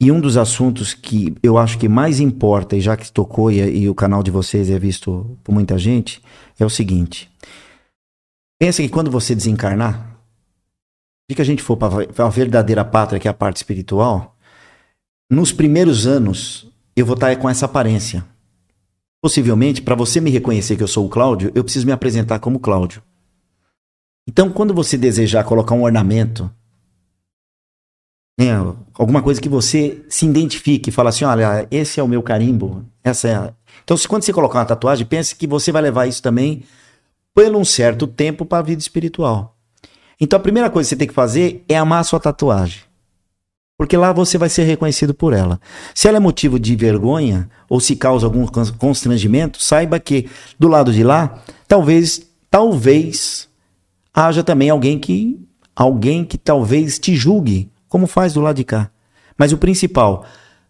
E 0.00 0.12
um 0.12 0.20
dos 0.20 0.36
assuntos 0.36 0.92
que 0.92 1.34
eu 1.42 1.56
acho 1.56 1.78
que 1.78 1.88
mais 1.88 2.20
importa, 2.20 2.76
e 2.76 2.80
já 2.80 2.96
que 2.96 3.10
tocou 3.10 3.50
e, 3.50 3.60
e 3.60 3.88
o 3.88 3.94
canal 3.94 4.22
de 4.22 4.30
vocês 4.30 4.68
é 4.68 4.78
visto 4.78 5.38
por 5.42 5.52
muita 5.52 5.78
gente, 5.78 6.22
é 6.58 6.64
o 6.64 6.70
seguinte: 6.70 7.30
Pensa 8.58 8.82
que 8.82 8.88
quando 8.88 9.10
você 9.10 9.34
desencarnar, 9.34 10.18
se 11.30 11.34
que 11.34 11.42
a 11.42 11.44
gente 11.44 11.62
for 11.62 11.76
para 11.76 12.24
a 12.24 12.28
verdadeira 12.28 12.84
pátria, 12.84 13.18
que 13.18 13.28
é 13.28 13.30
a 13.30 13.34
parte 13.34 13.56
espiritual, 13.56 14.36
nos 15.30 15.52
primeiros 15.52 16.06
anos 16.06 16.70
eu 16.94 17.04
vou 17.04 17.14
estar 17.14 17.34
com 17.36 17.48
essa 17.48 17.66
aparência. 17.66 18.24
Possivelmente, 19.20 19.82
para 19.82 19.94
você 19.94 20.20
me 20.20 20.30
reconhecer 20.30 20.76
que 20.76 20.82
eu 20.82 20.88
sou 20.88 21.04
o 21.04 21.08
Cláudio, 21.08 21.50
eu 21.54 21.64
preciso 21.64 21.86
me 21.86 21.92
apresentar 21.92 22.38
como 22.38 22.60
Cláudio. 22.60 23.02
Então, 24.26 24.50
quando 24.50 24.72
você 24.72 24.96
desejar 24.96 25.44
colocar 25.44 25.74
um 25.74 25.82
ornamento, 25.82 26.50
né, 28.38 28.52
alguma 28.94 29.22
coisa 29.22 29.40
que 29.40 29.48
você 29.48 30.04
se 30.08 30.26
identifique, 30.26 30.90
fala 30.90 31.08
assim, 31.08 31.24
olha, 31.24 31.66
esse 31.70 31.98
é 31.98 32.02
o 32.02 32.08
meu 32.08 32.22
carimbo, 32.22 32.84
essa 33.02 33.28
é. 33.28 33.34
A... 33.34 33.52
Então, 33.82 33.96
se 33.96 34.06
quando 34.06 34.22
você 34.22 34.32
colocar 34.32 34.58
uma 34.58 34.64
tatuagem, 34.64 35.06
pense 35.06 35.34
que 35.34 35.46
você 35.46 35.72
vai 35.72 35.82
levar 35.82 36.06
isso 36.06 36.22
também 36.22 36.64
por 37.34 37.54
um 37.54 37.64
certo 37.64 38.06
tempo 38.06 38.44
para 38.44 38.58
a 38.58 38.62
vida 38.62 38.80
espiritual. 38.80 39.56
Então 40.18 40.38
a 40.38 40.42
primeira 40.42 40.70
coisa 40.70 40.86
que 40.86 40.90
você 40.90 40.96
tem 40.96 41.08
que 41.08 41.14
fazer 41.14 41.62
é 41.68 41.76
amar 41.76 42.00
a 42.00 42.04
sua 42.04 42.18
tatuagem. 42.18 42.80
Porque 43.78 43.96
lá 43.96 44.10
você 44.10 44.38
vai 44.38 44.48
ser 44.48 44.64
reconhecido 44.64 45.12
por 45.12 45.34
ela. 45.34 45.60
Se 45.94 46.08
ela 46.08 46.16
é 46.16 46.20
motivo 46.20 46.58
de 46.58 46.74
vergonha 46.74 47.48
ou 47.68 47.78
se 47.78 47.94
causa 47.94 48.26
algum 48.26 48.46
constrangimento, 48.78 49.62
saiba 49.62 50.00
que 50.00 50.30
do 50.58 50.66
lado 50.66 50.90
de 50.90 51.04
lá, 51.04 51.38
talvez, 51.68 52.22
talvez 52.50 53.48
haja 54.14 54.42
também 54.42 54.70
alguém 54.70 54.98
que 54.98 55.38
alguém 55.74 56.24
que 56.24 56.38
talvez 56.38 56.98
te 56.98 57.14
julgue, 57.14 57.70
como 57.88 58.06
faz 58.06 58.34
do 58.34 58.40
lado 58.40 58.56
de 58.56 58.64
cá. 58.64 58.90
Mas 59.38 59.52
o 59.52 59.58
principal, 59.58 60.24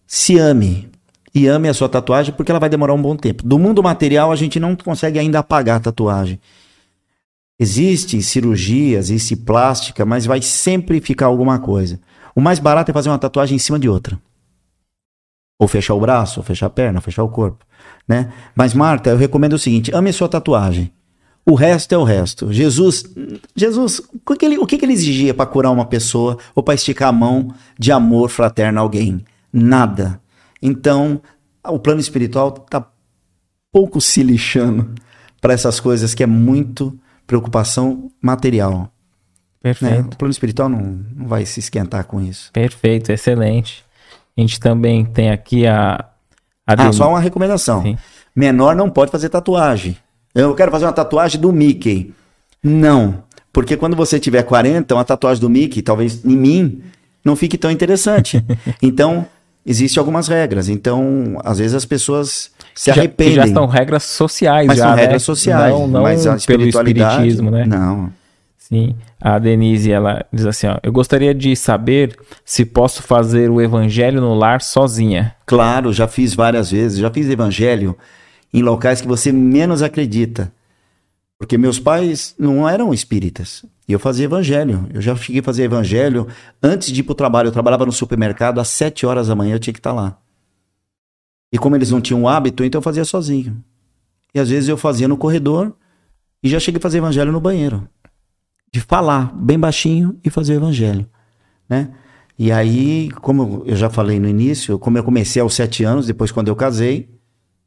se 0.07 0.39
ame, 0.39 0.91
e 1.37 1.47
ame 1.47 1.69
a 1.69 1.75
sua 1.75 1.89
tatuagem 1.89 2.35
porque 2.35 2.51
ela 2.51 2.59
vai 2.59 2.71
demorar 2.71 2.95
um 2.95 3.03
bom 3.03 3.15
tempo. 3.15 3.47
Do 3.47 3.59
mundo 3.59 3.83
material, 3.83 4.33
a 4.33 4.37
gente 4.37 4.59
não 4.59 4.75
consegue 4.75 5.19
ainda 5.19 5.39
apagar 5.41 5.77
a 5.77 5.81
tatuagem. 5.81 6.41
Existe 7.61 8.23
cirurgia, 8.23 8.99
existe 8.99 9.37
plástica, 9.37 10.07
mas 10.07 10.25
vai 10.25 10.41
sempre 10.41 10.99
ficar 10.99 11.27
alguma 11.27 11.59
coisa. 11.59 12.01
O 12.35 12.41
mais 12.41 12.59
barato 12.59 12.91
é 12.91 12.95
fazer 12.95 13.11
uma 13.11 13.19
tatuagem 13.19 13.57
em 13.57 13.59
cima 13.59 13.79
de 13.79 13.87
outra. 13.87 14.19
Ou 15.59 15.69
fechar 15.69 15.95
o 15.95 16.01
braço, 16.01 16.41
ou 16.41 16.45
fechar 16.45 16.67
a 16.67 16.71
perna, 16.71 16.99
ou 16.99 17.03
fechar 17.03 17.23
o 17.23 17.29
corpo, 17.29 17.65
né? 18.09 18.33
Mas 18.55 18.73
Marta, 18.73 19.11
eu 19.11 19.17
recomendo 19.17 19.55
o 19.55 19.59
seguinte: 19.59 19.95
ame 19.95 20.11
a 20.11 20.13
sua 20.13 20.29
tatuagem. 20.29 20.91
O 21.49 21.55
resto 21.55 21.95
é 21.95 21.99
o 21.99 22.03
resto. 22.03 22.53
Jesus, 22.53 23.05
Jesus, 23.55 24.03
o 24.13 24.35
que 24.35 24.45
ele, 24.45 24.59
o 24.59 24.67
que 24.67 24.85
ele 24.85 24.93
exigia 24.93 25.33
para 25.33 25.47
curar 25.47 25.71
uma 25.71 25.87
pessoa 25.87 26.37
ou 26.57 26.63
para 26.63 26.75
esticar 26.75 27.11
a 27.11 27.13
mão 27.13 27.55
de 27.79 27.93
amor 27.93 28.31
fraterno 28.31 28.81
a 28.81 28.83
alguém? 28.83 29.25
Nada. 29.53 30.21
Então, 30.61 31.21
o 31.65 31.79
plano 31.79 32.01
espiritual 32.01 32.49
está 32.65 32.85
pouco 33.73 34.01
se 34.01 34.25
lixando 34.25 34.93
para 35.41 35.53
essas 35.53 35.79
coisas 35.79 36.15
que 36.15 36.25
é 36.25 36.27
muito 36.27 36.99
preocupação 37.29 38.11
material. 38.21 38.91
Perfeito. 39.63 39.95
Né? 39.95 40.01
O 40.13 40.17
plano 40.17 40.33
espiritual 40.33 40.69
não, 40.69 40.81
não 41.15 41.29
vai 41.29 41.47
se 41.47 41.61
esquentar 41.61 42.05
com 42.07 42.21
isso. 42.21 42.51
Perfeito, 42.53 43.13
excelente. 43.13 43.85
A 44.37 44.41
gente 44.41 44.59
também 44.59 45.05
tem 45.05 45.31
aqui 45.31 45.65
a. 45.65 46.07
a 46.67 46.73
ah, 46.73 46.93
só 46.93 47.09
uma 47.09 47.21
recomendação. 47.21 47.83
Sim. 47.83 47.97
Menor 48.35 48.75
não 48.75 48.91
pode 48.91 49.13
fazer 49.13 49.29
tatuagem. 49.29 49.97
Eu 50.37 50.55
quero 50.55 50.71
fazer 50.71 50.85
uma 50.85 50.93
tatuagem 50.93 51.41
do 51.41 51.51
Mickey. 51.51 52.13
Não. 52.63 53.25
Porque 53.51 53.75
quando 53.75 53.97
você 53.97 54.21
tiver 54.21 54.43
40, 54.43 54.95
uma 54.95 55.05
tatuagem 55.05 55.41
do 55.41 55.49
Mickey, 55.49 55.81
talvez 55.81 56.23
em 56.25 56.37
mim, 56.37 56.83
não 57.25 57.35
fique 57.35 57.57
tão 57.57 57.71
interessante. 57.71 58.45
então, 58.83 59.25
existem 59.65 59.99
algumas 59.99 60.29
regras. 60.29 60.69
Então, 60.69 61.41
às 61.43 61.59
vezes 61.59 61.75
as 61.75 61.87
pessoas 61.87 62.51
se 62.75 62.91
já, 62.91 63.01
arrependem. 63.01 63.35
já 63.37 63.47
estão 63.47 63.67
regras 63.67 64.03
sociais, 64.03 64.67
mas 64.67 64.77
já, 64.77 64.89
são 64.89 64.97
né? 64.97 65.03
regras 65.03 65.23
sociais. 65.23 65.73
Não, 65.73 65.89
não 65.89 66.03
mas 66.03 66.27
a 66.27 66.37
espiritualidade, 66.37 67.15
pelo 67.15 67.27
espiritismo, 67.27 67.51
né? 67.51 67.65
Não. 67.65 68.13
Sim. 68.59 68.95
A 69.19 69.39
Denise, 69.39 69.91
ela 69.91 70.27
diz 70.31 70.45
assim, 70.45 70.67
ó, 70.67 70.77
eu 70.83 70.93
gostaria 70.93 71.35
de 71.35 71.57
saber 71.57 72.15
se 72.45 72.65
posso 72.67 73.03
fazer 73.03 73.49
o 73.49 73.63
evangelho 73.63 74.21
no 74.21 74.35
lar 74.35 74.61
sozinha. 74.61 75.35
Claro, 75.47 75.95
já 75.95 76.07
fiz 76.07 76.35
várias 76.35 76.71
vezes. 76.73 76.99
Já 76.99 77.11
fiz 77.11 77.31
evangelho 77.31 77.97
em 78.57 78.63
locais 78.63 79.03
que 79.03 79.07
você 79.07 79.31
menos 79.31 79.83
acredita. 79.83 80.51
Porque 81.39 81.59
meus 81.59 81.79
pais 81.79 82.35
não 82.39 82.67
eram 82.67 82.95
espíritas. 82.95 83.67
E 83.87 83.93
eu 83.93 84.01
fazia 84.01 84.25
evangelho. 84.25 84.89
Eu 84.95 85.03
já 85.03 85.15
cheguei 85.15 85.43
a 85.43 85.45
fazer 85.45 85.65
evangelho 85.65 86.27
antes 86.63 86.91
de 86.91 87.01
ir 87.01 87.03
para 87.03 87.13
o 87.13 87.15
trabalho. 87.15 87.49
Eu 87.49 87.53
trabalhava 87.53 87.85
no 87.85 87.93
supermercado 87.93 88.59
às 88.59 88.69
sete 88.69 89.05
horas 89.05 89.29
da 89.29 89.35
manhã, 89.35 89.55
eu 89.55 89.59
tinha 89.59 89.75
que 89.75 89.79
estar 89.79 89.93
lá. 89.93 90.19
E 91.53 91.59
como 91.59 91.77
eles 91.77 91.91
não 91.91 92.01
tinham 92.01 92.27
hábito, 92.27 92.65
então 92.65 92.79
eu 92.79 92.83
fazia 92.83 93.05
sozinho. 93.05 93.63
E 94.35 94.41
às 94.41 94.49
vezes 94.49 94.71
eu 94.71 94.79
fazia 94.79 95.07
no 95.07 95.19
corredor 95.19 95.75
e 96.43 96.49
já 96.49 96.59
cheguei 96.59 96.79
a 96.79 96.83
fazer 96.83 96.97
evangelho 96.97 97.33
no 97.33 97.41
banheiro. 97.41 97.87
De 98.73 98.81
falar 98.81 99.35
bem 99.35 99.59
baixinho 99.59 100.19
e 100.25 100.31
fazer 100.31 100.55
evangelho, 100.55 101.07
né? 101.69 101.91
E 102.39 102.51
aí, 102.51 103.11
como 103.21 103.63
eu 103.67 103.77
já 103.77 103.89
falei 103.89 104.19
no 104.19 104.29
início, 104.29 104.79
como 104.79 104.97
eu 104.97 105.05
comecei 105.05 105.41
aos 105.41 105.55
sete 105.55 105.85
anos, 105.85 106.07
depois 106.07 106.33
quando 106.33 106.49
eu 106.49 106.57
casei, 106.57 107.16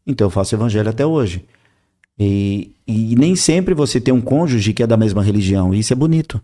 então 0.06 0.28
eu 0.28 0.32
faço 0.32 0.56
evangelho 0.56 0.90
até 0.90 1.06
hoje. 1.06 1.46
E, 2.20 2.74
e 2.86 3.16
nem 3.16 3.36
sempre 3.36 3.74
você 3.74 4.02
tem 4.02 4.14
um 4.14 4.20
cônjuge 4.20 4.74
que 4.74 4.84
é 4.84 4.88
da 4.88 4.98
mesma 4.98 5.24
religião. 5.24 5.74
E 5.74 5.80
isso 5.80 5.94
é 5.94 5.96
bonito. 5.96 6.42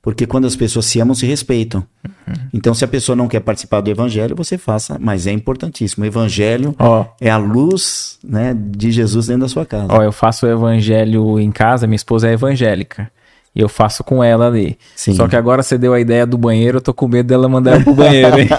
Porque 0.00 0.26
quando 0.26 0.46
as 0.46 0.56
pessoas 0.56 0.86
se 0.86 1.00
amam, 1.00 1.14
se 1.14 1.26
respeitam. 1.26 1.84
Uhum. 2.06 2.34
Então, 2.54 2.72
se 2.72 2.84
a 2.84 2.88
pessoa 2.88 3.16
não 3.16 3.28
quer 3.28 3.40
participar 3.40 3.80
do 3.80 3.90
evangelho, 3.90 4.34
você 4.34 4.56
faça. 4.56 4.96
Mas 4.98 5.26
é 5.26 5.32
importantíssimo. 5.32 6.04
O 6.04 6.06
evangelho 6.06 6.74
oh. 6.78 7.04
é 7.20 7.28
a 7.28 7.36
luz 7.36 8.18
né, 8.24 8.56
de 8.56 8.90
Jesus 8.90 9.26
dentro 9.26 9.42
da 9.42 9.48
sua 9.48 9.66
casa. 9.66 9.88
Ó, 9.90 9.98
oh, 9.98 10.02
eu 10.02 10.12
faço 10.12 10.46
o 10.46 10.48
evangelho 10.48 11.38
em 11.38 11.50
casa, 11.50 11.86
minha 11.86 11.96
esposa 11.96 12.28
é 12.28 12.32
evangélica. 12.32 13.10
E 13.54 13.60
eu 13.60 13.68
faço 13.68 14.04
com 14.04 14.22
ela 14.22 14.46
ali. 14.46 14.78
Sim. 14.94 15.14
Só 15.14 15.26
que 15.26 15.34
agora 15.34 15.62
você 15.62 15.76
deu 15.76 15.92
a 15.92 16.00
ideia 16.00 16.24
do 16.24 16.38
banheiro, 16.38 16.78
eu 16.78 16.82
tô 16.82 16.94
com 16.94 17.08
medo 17.08 17.26
dela 17.26 17.48
mandar 17.48 17.78
eu 17.78 17.84
pro 17.84 17.94
banheiro, 17.94 18.38
hein? 18.38 18.48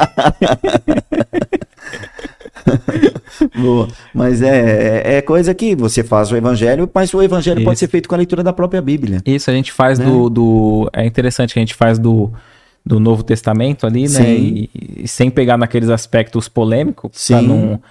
Boa. 3.56 3.88
Mas 4.14 4.42
é, 4.42 5.04
é, 5.06 5.18
é 5.18 5.22
coisa 5.22 5.54
que 5.54 5.76
você 5.76 6.04
faz 6.04 6.32
o 6.32 6.36
evangelho, 6.36 6.90
mas 6.94 7.14
o 7.14 7.22
evangelho 7.22 7.60
Isso. 7.60 7.66
pode 7.66 7.80
ser 7.80 7.88
feito 7.88 8.10
com 8.10 8.16
a 8.16 8.18
leitura 8.18 8.44
da 8.44 8.54
própria 8.54 8.82
Bíblia. 8.82 9.22
Isso, 9.26 9.50
a 9.50 9.54
gente 9.54 9.72
faz 9.72 10.00
né? 10.00 10.06
do, 10.06 10.30
do. 10.30 10.90
É 10.94 11.06
interessante 11.06 11.54
que 11.54 11.60
a 11.60 11.62
gente 11.62 11.76
faz 11.76 11.98
do, 11.98 12.32
do 12.86 13.00
Novo 13.00 13.24
Testamento 13.24 13.86
ali, 13.86 14.08
né? 14.10 14.34
E, 14.34 14.70
e, 15.04 15.08
sem 15.08 15.30
pegar 15.30 15.58
naqueles 15.58 15.90
aspectos 15.90 16.48
polêmicos, 16.48 17.28
pra 17.28 17.42
não, 17.42 17.82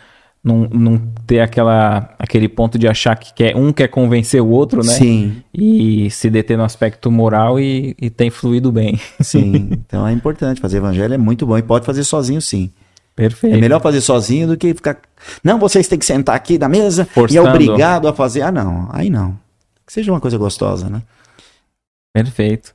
não, 0.43 0.69
não 0.73 1.03
ter 1.27 1.41
aquela, 1.41 2.15
aquele 2.19 2.49
ponto 2.49 2.79
de 2.79 2.89
achar 2.89 3.17
que 3.17 3.33
quer, 3.35 3.57
um 3.57 3.73
quer 3.73 3.89
convencer 3.89 4.41
o 4.41 4.49
outro, 4.49 4.85
né? 4.85 4.93
Sim. 4.93 5.43
E 5.53 6.11
se 6.11 6.31
deter 6.31 6.57
no 6.57 6.65
aspecto 6.65 7.11
moral 7.11 7.61
e, 7.61 7.95
e 8.01 8.11
tem 8.11 8.31
fluído 8.31 8.73
bem. 8.73 8.99
Sim. 9.21 9.71
Então 9.89 10.07
é 10.07 10.13
importante. 10.13 10.61
Fazer 10.61 10.79
evangelho 10.79 11.15
é 11.15 11.19
muito 11.19 11.47
bom. 11.47 11.57
E 11.57 11.63
pode 11.63 11.87
fazer 11.87 12.05
sozinho, 12.05 12.43
sim. 12.43 12.71
Perfeito. 13.19 13.57
É 13.57 13.61
melhor 13.61 13.83
fazer 13.83 14.01
sozinho 14.01 14.47
do 14.47 14.57
que 14.57 14.73
ficar. 14.73 14.97
Não, 15.43 15.59
vocês 15.59 15.89
têm 15.89 15.99
que 15.99 16.07
sentar 16.07 16.37
aqui 16.37 16.57
na 16.57 16.69
mesa 16.69 17.05
Forçando. 17.05 17.35
e 17.35 17.37
é 17.37 17.51
obrigado 17.51 18.07
a 18.07 18.15
fazer. 18.15 18.43
Ah, 18.43 18.53
não. 18.53 18.89
Aí 18.93 19.11
não. 19.11 19.37
Que 19.85 19.93
seja 19.93 20.13
uma 20.13 20.21
coisa 20.21 20.39
gostosa, 20.39 20.89
né? 20.89 21.03
Perfeito. 22.15 22.73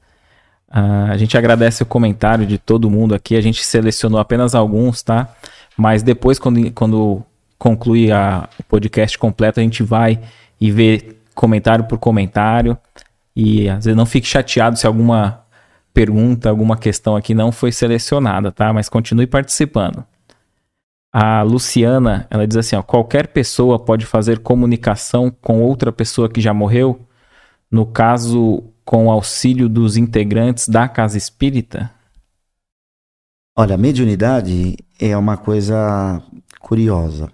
Ah, 0.70 1.06
a 1.12 1.16
gente 1.16 1.38
agradece 1.38 1.82
o 1.82 1.86
comentário 1.86 2.46
de 2.46 2.58
todo 2.58 2.90
mundo 2.90 3.16
aqui. 3.16 3.38
A 3.38 3.42
gente 3.42 3.64
selecionou 3.64 4.20
apenas 4.20 4.54
alguns, 4.54 5.02
tá? 5.02 5.34
Mas 5.78 6.04
depois, 6.04 6.38
quando, 6.38 6.70
quando 6.74 7.24
concluir 7.58 8.12
a, 8.12 8.50
o 8.60 8.64
podcast 8.64 9.18
completo, 9.18 9.62
a 9.62 9.64
gente 9.64 9.82
vai 9.82 10.20
e 10.60 10.70
vê 10.70 11.16
comentário 11.34 11.86
por 11.86 11.98
comentário. 11.98 12.78
E 13.34 13.70
às 13.70 13.86
vezes 13.86 13.96
não 13.96 14.06
fique 14.06 14.28
chateado 14.28 14.78
se 14.78 14.86
alguma 14.86 15.40
pergunta, 15.94 16.50
alguma 16.50 16.76
questão 16.76 17.16
aqui 17.16 17.34
não 17.34 17.50
foi 17.50 17.72
selecionada, 17.72 18.52
tá? 18.52 18.74
Mas 18.74 18.90
continue 18.90 19.26
participando. 19.26 20.04
A 21.16 21.44
Luciana, 21.44 22.26
ela 22.32 22.48
diz 22.48 22.58
assim, 22.58 22.76
ó, 22.76 22.82
qualquer 22.82 23.28
pessoa 23.28 23.78
pode 23.78 24.04
fazer 24.04 24.40
comunicação 24.40 25.30
com 25.30 25.62
outra 25.62 25.92
pessoa 25.92 26.28
que 26.28 26.42
já 26.42 26.56
morreu, 26.56 27.00
no 27.70 27.86
caso 27.86 28.64
com 28.84 29.12
auxílio 29.12 29.70
dos 29.70 29.96
integrantes 29.96 30.68
da 30.68 30.88
casa 30.88 31.16
espírita? 31.16 31.92
Olha, 33.56 33.76
a 33.76 33.78
mediunidade 33.78 34.76
é 35.00 35.16
uma 35.16 35.38
coisa 35.38 36.20
curiosa. 36.60 37.32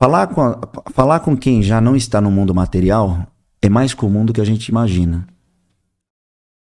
Falar 0.00 0.26
com, 0.26 0.42
a- 0.42 0.60
falar 0.92 1.20
com 1.20 1.36
quem 1.36 1.62
já 1.62 1.80
não 1.80 1.94
está 1.94 2.20
no 2.20 2.30
mundo 2.30 2.52
material 2.52 3.24
é 3.62 3.68
mais 3.68 3.94
comum 3.94 4.24
do 4.26 4.32
que 4.32 4.40
a 4.40 4.44
gente 4.44 4.66
imagina. 4.66 5.28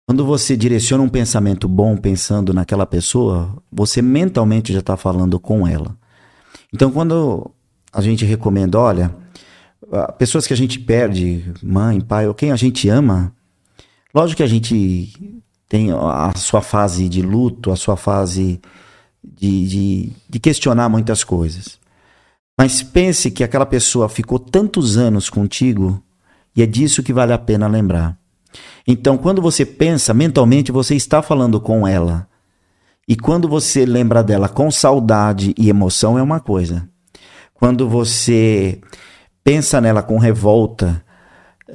Quando 0.06 0.26
você 0.26 0.58
direciona 0.58 1.02
um 1.04 1.10
pensamento 1.10 1.70
bom 1.70 1.96
pensando 1.96 2.54
naquela 2.54 2.86
pessoa, 2.86 3.64
você 3.72 4.02
mentalmente 4.02 4.74
já 4.74 4.80
está 4.80 4.98
falando 4.98 5.40
com 5.40 5.66
ela. 5.66 5.98
Então, 6.74 6.92
quando 6.92 7.52
a 7.92 8.02
gente 8.02 8.26
recomenda, 8.26 8.80
olha, 8.80 9.16
pessoas 10.18 10.48
que 10.48 10.54
a 10.54 10.58
gente 10.58 10.80
perde, 10.80 11.54
mãe, 11.62 12.02
pai, 12.02 12.28
ou 12.28 12.34
quem 12.34 12.52
a 12.52 12.56
gente 12.56 12.90
ama, 12.90 13.34
lógico 14.14 14.38
que 14.38 14.44
a 14.44 14.48
gente 14.48 15.14
tem 15.70 15.92
a 15.92 16.32
sua 16.36 16.62
fase 16.62 17.08
de 17.08 17.22
luto, 17.22 17.72
a 17.72 17.76
sua 17.76 17.96
fase 17.96 18.60
de, 19.24 19.68
de, 19.68 20.12
de 20.30 20.40
questionar 20.40 20.90
muitas 20.90 21.24
coisas. 21.24 21.80
Mas 22.58 22.84
pense 22.84 23.32
que 23.32 23.44
aquela 23.44 23.66
pessoa 23.66 24.10
ficou 24.10 24.38
tantos 24.38 24.98
anos 24.98 25.30
contigo 25.30 26.04
e 26.56 26.62
é 26.62 26.66
disso 26.66 27.02
que 27.02 27.14
vale 27.14 27.34
a 27.34 27.38
pena 27.38 27.68
lembrar. 27.68 28.18
Então, 28.88 29.18
quando 29.18 29.42
você 29.42 29.66
pensa 29.66 30.14
mentalmente, 30.14 30.72
você 30.72 30.96
está 30.96 31.22
falando 31.22 31.60
com 31.60 31.88
ela. 31.88 32.28
E 33.08 33.16
quando 33.16 33.48
você 33.48 33.86
lembra 33.86 34.24
dela 34.24 34.48
com 34.48 34.72
saudade 34.72 35.54
e 35.58 35.70
emoção, 35.70 36.18
é 36.18 36.24
uma 36.24 36.40
coisa. 36.40 36.88
Quando 37.54 37.88
você 37.88 38.80
pensa 39.44 39.82
nela 39.82 40.02
com 40.02 40.18
revolta, 40.18 41.04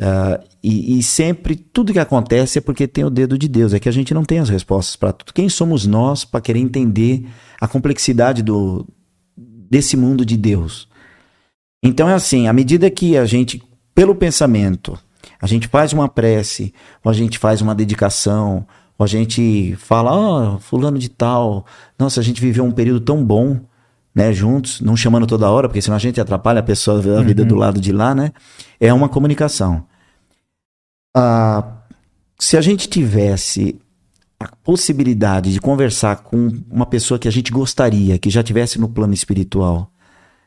ah, 0.00 0.40
e, 0.62 0.98
e 0.98 1.02
sempre 1.02 1.56
tudo 1.56 1.92
que 1.92 1.98
acontece 1.98 2.58
é 2.58 2.60
porque 2.60 2.86
tem 2.86 3.04
o 3.04 3.10
dedo 3.10 3.38
de 3.38 3.48
Deus. 3.48 3.72
É 3.72 3.78
que 3.78 3.88
a 3.88 3.92
gente 3.92 4.14
não 4.14 4.24
tem 4.24 4.38
as 4.38 4.48
respostas 4.48 4.96
para 4.96 5.12
tudo. 5.12 5.32
Quem 5.32 5.48
somos 5.48 5.86
nós 5.86 6.24
para 6.24 6.40
querer 6.40 6.60
entender 6.60 7.26
a 7.60 7.68
complexidade 7.68 8.42
do, 8.42 8.86
desse 9.36 9.96
mundo 9.96 10.24
de 10.24 10.36
Deus? 10.36 10.88
Então 11.82 12.08
é 12.08 12.14
assim, 12.14 12.48
à 12.48 12.52
medida 12.52 12.90
que 12.90 13.16
a 13.16 13.24
gente, 13.24 13.62
pelo 13.94 14.14
pensamento, 14.14 14.98
a 15.40 15.46
gente 15.46 15.68
faz 15.68 15.92
uma 15.92 16.08
prece, 16.08 16.74
ou 17.04 17.10
a 17.10 17.14
gente 17.14 17.38
faz 17.38 17.60
uma 17.60 17.74
dedicação, 17.74 18.66
ou 18.98 19.04
a 19.04 19.06
gente 19.06 19.76
fala, 19.76 20.12
ó, 20.12 20.58
fulano 20.58 20.98
de 20.98 21.08
tal, 21.08 21.64
nossa, 21.96 22.18
a 22.18 22.22
gente 22.22 22.40
viveu 22.40 22.64
um 22.64 22.72
período 22.72 23.00
tão 23.00 23.24
bom, 23.24 23.60
né, 24.12 24.32
juntos, 24.32 24.80
não 24.80 24.96
chamando 24.96 25.26
toda 25.26 25.48
hora, 25.48 25.68
porque 25.68 25.80
senão 25.80 25.96
a 25.96 26.00
gente 26.00 26.20
atrapalha 26.20 26.58
a 26.58 26.64
pessoa 26.64 26.98
a 26.98 27.22
vida 27.22 27.44
do 27.44 27.54
lado 27.54 27.80
de 27.80 27.92
lá, 27.92 28.12
né? 28.12 28.32
É 28.80 28.92
uma 28.92 29.08
comunicação. 29.08 29.86
Ah, 31.16 31.82
se 32.36 32.56
a 32.56 32.60
gente 32.60 32.88
tivesse 32.88 33.80
a 34.40 34.48
possibilidade 34.48 35.52
de 35.52 35.60
conversar 35.60 36.16
com 36.16 36.48
uma 36.68 36.86
pessoa 36.86 37.18
que 37.18 37.28
a 37.28 37.30
gente 37.30 37.52
gostaria, 37.52 38.18
que 38.18 38.30
já 38.30 38.42
tivesse 38.42 38.80
no 38.80 38.88
plano 38.88 39.14
espiritual, 39.14 39.92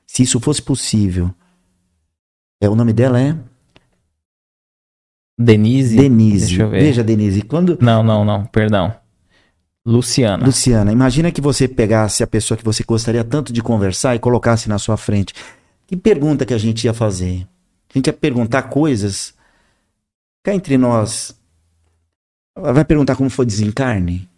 se 0.05 0.23
isso 0.23 0.41
fosse 0.41 0.61
possível, 0.61 1.33
é, 2.61 2.69
o 2.69 2.75
nome 2.75 2.91
dela 2.91 3.21
é 3.21 3.37
Denise? 5.41 5.95
Denise. 5.95 6.47
Deixa 6.47 6.63
eu 6.63 6.69
ver. 6.69 6.81
Veja, 6.81 7.03
Denise, 7.03 7.41
quando. 7.41 7.77
Não, 7.81 8.03
não, 8.03 8.23
não, 8.23 8.45
perdão. 8.45 8.93
Luciana. 9.85 10.45
Luciana, 10.45 10.91
imagina 10.91 11.31
que 11.31 11.41
você 11.41 11.67
pegasse 11.67 12.21
a 12.21 12.27
pessoa 12.27 12.57
que 12.57 12.63
você 12.63 12.83
gostaria 12.83 13.23
tanto 13.23 13.51
de 13.51 13.63
conversar 13.63 14.15
e 14.15 14.19
colocasse 14.19 14.69
na 14.69 14.77
sua 14.77 14.95
frente. 14.95 15.33
Que 15.87 15.97
pergunta 15.97 16.45
que 16.45 16.53
a 16.53 16.57
gente 16.57 16.85
ia 16.85 16.93
fazer? 16.93 17.47
A 17.89 17.97
gente 17.97 18.07
ia 18.07 18.13
perguntar 18.13 18.63
coisas. 18.63 19.33
Cá 20.43 20.53
entre 20.53 20.77
nós. 20.77 21.35
Vai 22.55 22.85
perguntar 22.85 23.15
como 23.15 23.29
foi 23.29 23.43
o 23.43 23.47
desencarne? 23.47 24.29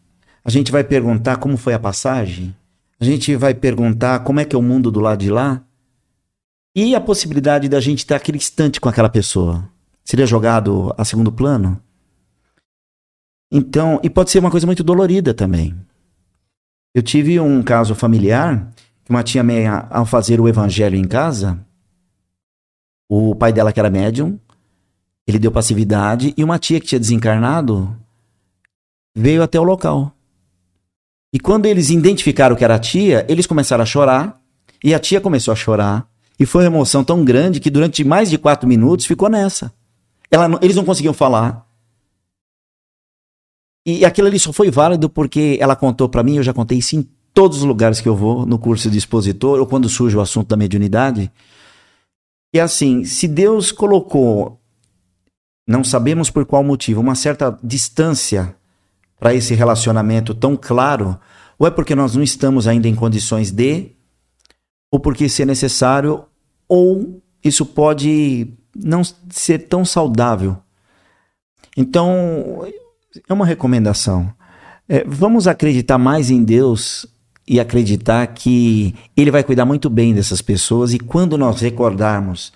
A 0.46 0.50
gente 0.50 0.72
vai 0.72 0.84
perguntar 0.84 1.38
como 1.38 1.58
foi 1.58 1.74
a 1.74 1.80
passagem? 1.80 2.56
A 3.00 3.06
gente 3.06 3.36
vai 3.36 3.54
perguntar 3.54 4.20
como 4.20 4.40
é 4.40 4.46
que 4.46 4.56
é 4.56 4.60
o 4.60 4.62
mundo 4.62 4.90
do 4.90 5.00
lado 5.00 5.20
de 5.20 5.30
lá? 5.30 5.62
E 6.76 6.96
a 6.96 7.02
possibilidade 7.02 7.68
da 7.68 7.80
gente 7.80 8.06
ter 8.06 8.16
aquele 8.16 8.38
instante 8.38 8.80
com 8.80 8.90
aquela 8.90 9.10
pessoa? 9.10 9.70
Seria 10.04 10.26
jogado 10.26 10.94
a 10.98 11.06
segundo 11.06 11.32
plano? 11.32 11.82
Então, 13.52 14.00
e 14.04 14.10
pode 14.10 14.32
ser 14.32 14.40
uma 14.40 14.52
coisa 14.52 14.66
muito 14.66 14.84
dolorida 14.84 15.34
também. 15.34 15.76
Eu 16.94 17.02
tive 17.02 17.40
um 17.40 17.64
caso 17.64 17.96
familiar 17.96 18.72
que 19.04 19.12
uma 19.12 19.24
tia 19.24 19.44
minha, 19.44 19.88
ao 19.90 20.06
fazer 20.06 20.40
o 20.40 20.48
evangelho 20.48 20.96
em 20.96 21.04
casa, 21.04 21.60
o 23.10 23.36
pai 23.36 23.54
dela 23.54 23.72
que 23.72 23.80
era 23.80 23.90
médium, 23.90 24.40
ele 25.28 25.40
deu 25.40 25.52
passividade 25.52 26.34
e 26.36 26.44
uma 26.44 26.60
tia 26.60 26.80
que 26.80 26.88
tinha 26.88 27.00
desencarnado 27.00 27.96
veio 29.16 29.44
até 29.44 29.60
o 29.60 29.64
local. 29.64 30.12
E 31.32 31.40
quando 31.40 31.66
eles 31.66 31.90
identificaram 31.90 32.56
que 32.56 32.64
era 32.64 32.76
a 32.76 32.80
tia, 32.80 33.26
eles 33.30 33.48
começaram 33.48 33.84
a 33.84 33.86
chorar 33.86 34.42
e 34.84 34.94
a 34.94 35.00
tia 35.00 35.22
começou 35.22 35.52
a 35.52 35.56
chorar. 35.56 36.08
E 36.40 36.46
foi 36.46 36.64
uma 36.64 36.76
emoção 36.76 37.04
tão 37.04 37.24
grande 37.24 37.60
que 37.60 37.70
durante 37.70 38.04
mais 38.04 38.30
de 38.30 38.38
quatro 38.38 38.68
minutos 38.68 39.06
ficou 39.06 39.30
nessa. 39.30 39.74
Ela 40.34 40.60
eles 40.64 40.76
não 40.76 40.84
conseguiam 40.84 41.14
falar. 41.14 41.64
E 43.86 44.04
aquilo 44.04 44.28
ali 44.28 44.40
só 44.40 44.52
foi 44.52 44.72
válido 44.72 45.08
porque 45.08 45.60
ela 45.62 45.76
contou 45.76 46.10
pra 46.10 46.24
mim, 46.24 46.38
eu 46.38 46.44
já 46.44 46.52
contei 46.52 46.80
isso 46.80 46.96
em 46.96 47.08
todos 47.32 47.60
os 47.60 47.64
lugares 47.64 48.02
que 48.02 48.10
eu 48.10 48.16
vou, 48.16 48.44
no 48.44 48.58
curso 48.58 48.90
de 48.90 48.98
expositor, 48.98 49.60
ou 49.60 49.68
quando 49.68 49.88
surge 49.88 50.18
o 50.18 50.22
assunto 50.22 50.48
da 50.48 50.58
mediunidade. 50.58 51.32
E 52.52 52.60
assim, 52.60 53.04
se 53.06 53.28
Deus 53.28 53.72
colocou, 53.72 54.60
não 55.68 55.84
sabemos 55.84 56.32
por 56.32 56.46
qual 56.46 56.64
motivo, 56.64 57.00
uma 57.00 57.14
certa 57.14 57.56
distância 57.64 58.56
para 59.20 59.36
esse 59.36 59.54
relacionamento 59.54 60.34
tão 60.34 60.58
claro, 60.58 61.20
ou 61.60 61.68
é 61.68 61.72
porque 61.72 61.94
nós 61.94 62.16
não 62.16 62.24
estamos 62.24 62.68
ainda 62.68 62.88
em 62.88 62.96
condições 62.96 63.52
de, 63.52 63.92
ou 64.92 65.00
porque 65.00 65.26
isso 65.26 65.44
é 65.44 65.46
necessário, 65.46 66.26
ou 66.68 67.22
isso 67.44 67.66
pode 67.66 68.58
não 68.76 69.02
ser 69.30 69.60
tão 69.68 69.86
saudável. 69.86 70.58
Então, 71.76 72.66
é 73.28 73.34
uma 73.34 73.46
recomendação. 73.46 74.32
É, 74.88 75.04
vamos 75.06 75.48
acreditar 75.48 75.98
mais 75.98 76.30
em 76.30 76.44
Deus 76.44 77.06
e 77.48 77.60
acreditar 77.60 78.26
que 78.28 78.96
Ele 79.16 79.32
vai 79.32 79.44
cuidar 79.44 79.66
muito 79.66 79.90
bem 79.90 80.14
dessas 80.14 80.42
pessoas. 80.42 80.94
E 80.94 81.00
quando 81.00 81.38
nós 81.38 81.62
recordarmos 81.62 82.54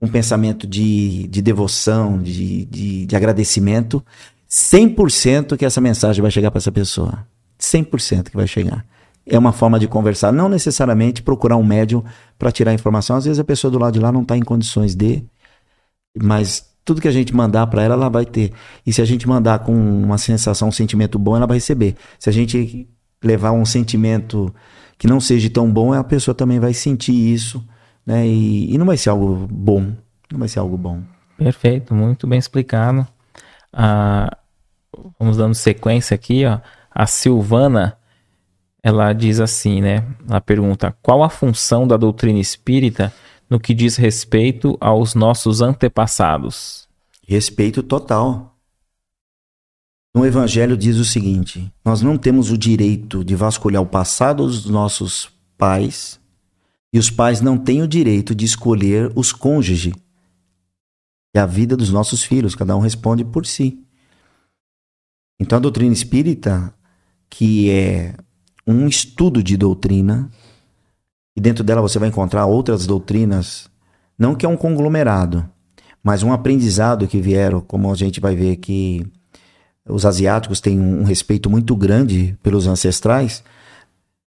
um 0.00 0.08
pensamento 0.08 0.66
de, 0.66 1.26
de 1.28 1.42
devoção, 1.42 2.20
de, 2.20 2.64
de, 2.64 3.06
de 3.06 3.16
agradecimento, 3.16 4.04
100% 4.48 5.56
que 5.56 5.64
essa 5.64 5.80
mensagem 5.80 6.22
vai 6.22 6.30
chegar 6.30 6.50
para 6.50 6.58
essa 6.58 6.72
pessoa. 6.72 7.26
100% 7.58 8.30
que 8.30 8.36
vai 8.36 8.46
chegar. 8.46 8.84
É 9.26 9.38
uma 9.38 9.52
forma 9.52 9.78
de 9.78 9.86
conversar, 9.86 10.32
não 10.32 10.48
necessariamente 10.48 11.22
procurar 11.22 11.56
um 11.56 11.62
médium 11.62 12.02
para 12.38 12.50
tirar 12.50 12.72
informação. 12.72 13.16
Às 13.16 13.26
vezes 13.26 13.38
a 13.38 13.44
pessoa 13.44 13.70
do 13.70 13.78
lado 13.78 13.92
de 13.92 14.00
lá 14.00 14.10
não 14.10 14.22
está 14.22 14.36
em 14.36 14.42
condições 14.42 14.94
de, 14.94 15.22
mas 16.16 16.70
tudo 16.84 17.00
que 17.00 17.08
a 17.08 17.12
gente 17.12 17.34
mandar 17.34 17.66
para 17.66 17.82
ela, 17.82 17.94
ela 17.94 18.08
vai 18.08 18.24
ter. 18.24 18.52
E 18.86 18.92
se 18.92 19.00
a 19.00 19.04
gente 19.04 19.28
mandar 19.28 19.60
com 19.60 19.72
uma 19.72 20.18
sensação, 20.18 20.68
um 20.68 20.72
sentimento 20.72 21.18
bom, 21.18 21.36
ela 21.36 21.46
vai 21.46 21.56
receber. 21.56 21.94
Se 22.18 22.28
a 22.28 22.32
gente 22.32 22.88
levar 23.22 23.52
um 23.52 23.64
sentimento 23.64 24.52
que 24.98 25.06
não 25.06 25.20
seja 25.20 25.48
tão 25.50 25.70
bom, 25.70 25.92
a 25.92 26.02
pessoa 26.04 26.34
também 26.34 26.58
vai 26.58 26.74
sentir 26.74 27.12
isso, 27.12 27.64
né? 28.04 28.26
E, 28.26 28.74
e 28.74 28.78
não 28.78 28.86
vai 28.86 28.96
ser 28.96 29.10
algo 29.10 29.46
bom. 29.50 29.94
Não 30.30 30.38
vai 30.38 30.48
ser 30.48 30.58
algo 30.58 30.76
bom. 30.76 31.02
Perfeito, 31.36 31.94
muito 31.94 32.26
bem 32.26 32.38
explicado. 32.38 33.06
Ah, 33.72 34.36
vamos 35.18 35.36
dando 35.36 35.54
sequência 35.54 36.14
aqui, 36.14 36.44
ó. 36.44 36.60
A 36.90 37.06
Silvana, 37.06 37.96
ela 38.82 39.12
diz 39.12 39.40
assim, 39.40 39.80
né? 39.80 40.04
Ela 40.28 40.40
pergunta: 40.40 40.94
qual 41.02 41.22
a 41.22 41.30
função 41.30 41.86
da 41.86 41.96
doutrina 41.96 42.38
espírita 42.38 43.12
no 43.50 43.58
que 43.58 43.74
diz 43.74 43.96
respeito 43.96 44.78
aos 44.80 45.16
nossos 45.16 45.60
antepassados? 45.60 46.88
Respeito 47.26 47.82
total. 47.82 48.56
No 50.14 50.24
Evangelho 50.24 50.76
diz 50.76 50.96
o 50.96 51.04
seguinte: 51.04 51.72
nós 51.84 52.00
não 52.00 52.16
temos 52.16 52.50
o 52.50 52.56
direito 52.56 53.24
de 53.24 53.34
vasculhar 53.34 53.82
o 53.82 53.86
passado 53.86 54.46
dos 54.46 54.66
nossos 54.66 55.28
pais 55.58 56.20
e 56.92 56.98
os 56.98 57.10
pais 57.10 57.40
não 57.40 57.58
têm 57.58 57.82
o 57.82 57.88
direito 57.88 58.34
de 58.34 58.44
escolher 58.44 59.12
os 59.14 59.32
cônjuges 59.32 59.92
e 61.34 61.38
a 61.38 61.46
vida 61.46 61.76
dos 61.76 61.90
nossos 61.90 62.24
filhos, 62.24 62.56
cada 62.56 62.76
um 62.76 62.80
responde 62.80 63.24
por 63.24 63.46
si. 63.46 63.84
Então 65.38 65.58
a 65.58 65.60
doutrina 65.60 65.92
espírita, 65.92 66.74
que 67.28 67.70
é 67.70 68.16
um 68.66 68.88
estudo 68.88 69.42
de 69.42 69.56
doutrina, 69.56 70.30
e 71.36 71.40
dentro 71.40 71.62
dela 71.64 71.80
você 71.80 71.98
vai 71.98 72.08
encontrar 72.08 72.46
outras 72.46 72.86
doutrinas, 72.86 73.68
não 74.18 74.34
que 74.34 74.44
é 74.44 74.48
um 74.48 74.56
conglomerado, 74.56 75.48
mas 76.02 76.22
um 76.22 76.32
aprendizado 76.32 77.06
que 77.06 77.20
vieram, 77.20 77.60
como 77.60 77.90
a 77.90 77.94
gente 77.94 78.20
vai 78.20 78.34
ver 78.34 78.56
que 78.56 79.06
os 79.88 80.04
asiáticos 80.04 80.60
têm 80.60 80.78
um 80.78 81.04
respeito 81.04 81.48
muito 81.50 81.74
grande 81.76 82.36
pelos 82.42 82.66
ancestrais, 82.66 83.42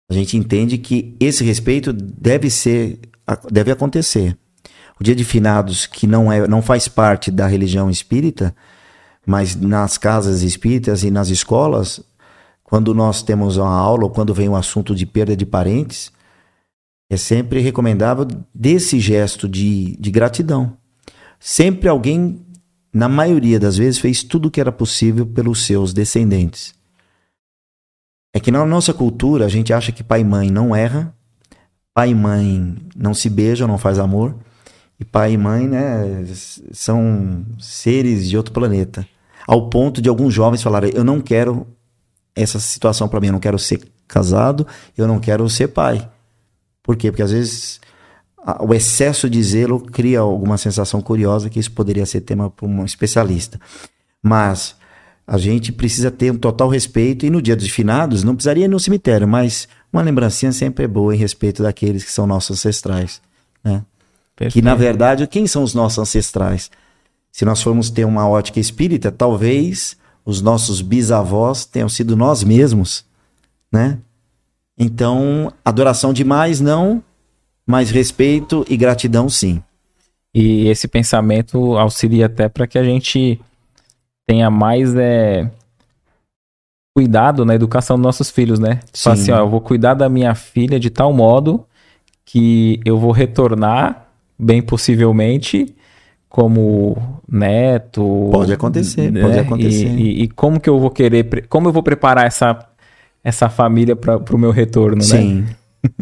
a 0.09 0.13
gente 0.13 0.37
entende 0.37 0.77
que 0.77 1.15
esse 1.19 1.43
respeito 1.43 1.93
deve 1.93 2.49
ser, 2.49 2.99
deve 3.51 3.71
acontecer. 3.71 4.37
O 4.99 5.03
dia 5.03 5.15
de 5.15 5.23
finados, 5.23 5.85
que 5.85 6.05
não, 6.05 6.31
é, 6.31 6.47
não 6.47 6.61
faz 6.61 6.87
parte 6.87 7.31
da 7.31 7.47
religião 7.47 7.89
espírita, 7.89 8.55
mas 9.25 9.55
nas 9.55 9.97
casas 9.97 10.41
espíritas 10.41 11.03
e 11.03 11.09
nas 11.09 11.29
escolas, 11.29 12.01
quando 12.63 12.93
nós 12.93 13.23
temos 13.23 13.57
uma 13.57 13.69
aula 13.69 14.03
ou 14.03 14.09
quando 14.09 14.33
vem 14.33 14.49
um 14.49 14.55
assunto 14.55 14.93
de 14.93 15.05
perda 15.05 15.35
de 15.35 15.45
parentes, 15.45 16.11
é 17.13 17.17
sempre 17.17 17.59
recomendável 17.59 18.27
desse 18.53 18.99
gesto 18.99 19.47
de, 19.47 19.95
de 19.99 20.11
gratidão. 20.11 20.77
Sempre 21.39 21.89
alguém, 21.89 22.41
na 22.93 23.07
maioria 23.07 23.59
das 23.59 23.77
vezes, 23.77 23.99
fez 23.99 24.23
tudo 24.23 24.47
o 24.47 24.51
que 24.51 24.61
era 24.61 24.71
possível 24.71 25.25
pelos 25.25 25.65
seus 25.65 25.93
descendentes. 25.93 26.73
É 28.33 28.39
que 28.39 28.51
na 28.51 28.65
nossa 28.65 28.93
cultura 28.93 29.45
a 29.45 29.49
gente 29.49 29.71
acha 29.71 29.91
que 29.91 30.03
pai 30.03 30.21
e 30.21 30.23
mãe 30.23 30.49
não 30.49 30.75
erra, 30.75 31.13
pai 31.93 32.09
e 32.09 32.15
mãe 32.15 32.75
não 32.95 33.13
se 33.13 33.29
beijam, 33.29 33.67
não 33.67 33.77
faz 33.77 33.99
amor, 33.99 34.35
e 34.99 35.05
pai 35.05 35.33
e 35.33 35.37
mãe, 35.37 35.67
né, 35.67 36.25
são 36.71 37.45
seres 37.59 38.27
de 38.27 38.35
outro 38.35 38.53
planeta. 38.53 39.07
Ao 39.45 39.69
ponto 39.69 40.01
de 40.01 40.09
alguns 40.09 40.33
jovens 40.33 40.63
falarem: 40.63 40.91
"Eu 40.95 41.03
não 41.03 41.21
quero 41.21 41.67
essa 42.35 42.59
situação 42.59 43.07
para 43.07 43.19
mim, 43.19 43.27
eu 43.27 43.33
não 43.33 43.39
quero 43.39 43.59
ser 43.59 43.81
casado, 44.07 44.65
eu 44.97 45.07
não 45.07 45.19
quero 45.19 45.47
ser 45.49 45.67
pai". 45.67 46.09
Por 46.83 46.97
quê? 46.97 47.09
Porque 47.09 47.23
às 47.23 47.31
vezes 47.31 47.79
o 48.59 48.73
excesso 48.73 49.29
de 49.29 49.41
zelo 49.41 49.79
cria 49.79 50.19
alguma 50.19 50.57
sensação 50.57 51.01
curiosa 51.01 51.49
que 51.49 51.59
isso 51.59 51.71
poderia 51.71 52.05
ser 52.05 52.21
tema 52.21 52.49
para 52.49 52.67
um 52.67 52.83
especialista. 52.83 53.59
Mas 54.21 54.75
a 55.25 55.37
gente 55.37 55.71
precisa 55.71 56.11
ter 56.11 56.31
um 56.31 56.37
total 56.37 56.67
respeito 56.67 57.25
e 57.25 57.29
no 57.29 57.41
dia 57.41 57.55
dos 57.55 57.69
finados 57.69 58.23
não 58.23 58.35
precisaria 58.35 58.65
ir 58.65 58.67
no 58.67 58.79
cemitério, 58.79 59.27
mas 59.27 59.67
uma 59.91 60.01
lembrancinha 60.01 60.51
sempre 60.51 60.83
é 60.83 60.87
boa 60.87 61.15
em 61.15 61.17
respeito 61.17 61.63
daqueles 61.63 62.03
que 62.03 62.11
são 62.11 62.27
nossos 62.27 62.57
ancestrais, 62.57 63.21
né? 63.63 63.83
Que 64.49 64.61
na 64.61 64.75
verdade, 64.75 65.25
quem 65.27 65.47
são 65.47 65.63
os 65.63 65.73
nossos 65.73 65.99
ancestrais? 65.99 66.69
Se 67.31 67.45
nós 67.45 67.61
formos 67.61 67.89
ter 67.89 68.03
uma 68.03 68.27
ótica 68.27 68.59
espírita, 68.59 69.11
talvez 69.11 69.95
os 70.25 70.41
nossos 70.41 70.81
bisavós 70.81 71.65
tenham 71.65 71.87
sido 71.87 72.15
nós 72.17 72.43
mesmos, 72.43 73.05
né? 73.71 73.99
Então, 74.77 75.51
adoração 75.63 76.13
demais 76.13 76.59
não, 76.59 77.03
mas 77.65 77.91
respeito 77.91 78.65
e 78.69 78.75
gratidão 78.75 79.29
sim. 79.29 79.61
E 80.33 80.67
esse 80.67 80.87
pensamento 80.87 81.77
auxilia 81.77 82.25
até 82.25 82.49
para 82.49 82.65
que 82.65 82.77
a 82.77 82.83
gente 82.83 83.39
tenha 84.25 84.49
mais 84.49 84.95
é, 84.95 85.49
cuidado 86.95 87.45
na 87.45 87.55
educação 87.55 87.97
dos 87.97 88.03
nossos 88.03 88.29
filhos, 88.29 88.59
né? 88.59 88.79
Fala 88.93 89.15
assim, 89.15 89.31
ó, 89.31 89.39
eu 89.39 89.49
vou 89.49 89.61
cuidar 89.61 89.93
da 89.93 90.09
minha 90.09 90.33
filha 90.33 90.79
de 90.79 90.89
tal 90.89 91.13
modo 91.13 91.65
que 92.25 92.79
eu 92.85 92.97
vou 92.97 93.11
retornar, 93.11 94.07
bem 94.39 94.61
possivelmente, 94.61 95.75
como 96.29 97.21
neto. 97.29 98.29
Pode 98.31 98.53
acontecer, 98.53 99.11
né? 99.11 99.21
pode 99.21 99.39
acontecer. 99.39 99.87
E, 99.87 100.21
e, 100.21 100.23
e, 100.23 100.27
como 100.29 100.59
que 100.59 100.69
eu 100.69 100.79
vou 100.79 100.89
querer, 100.89 101.47
como 101.47 101.67
eu 101.67 101.73
vou 101.73 101.83
preparar 101.83 102.25
essa, 102.25 102.57
essa 103.23 103.49
família 103.49 103.95
para 103.95 104.17
o 104.17 104.37
meu 104.37 104.51
retorno, 104.51 105.01
Sim, 105.01 105.41
né? 105.41 105.47
Sim, 105.47 105.55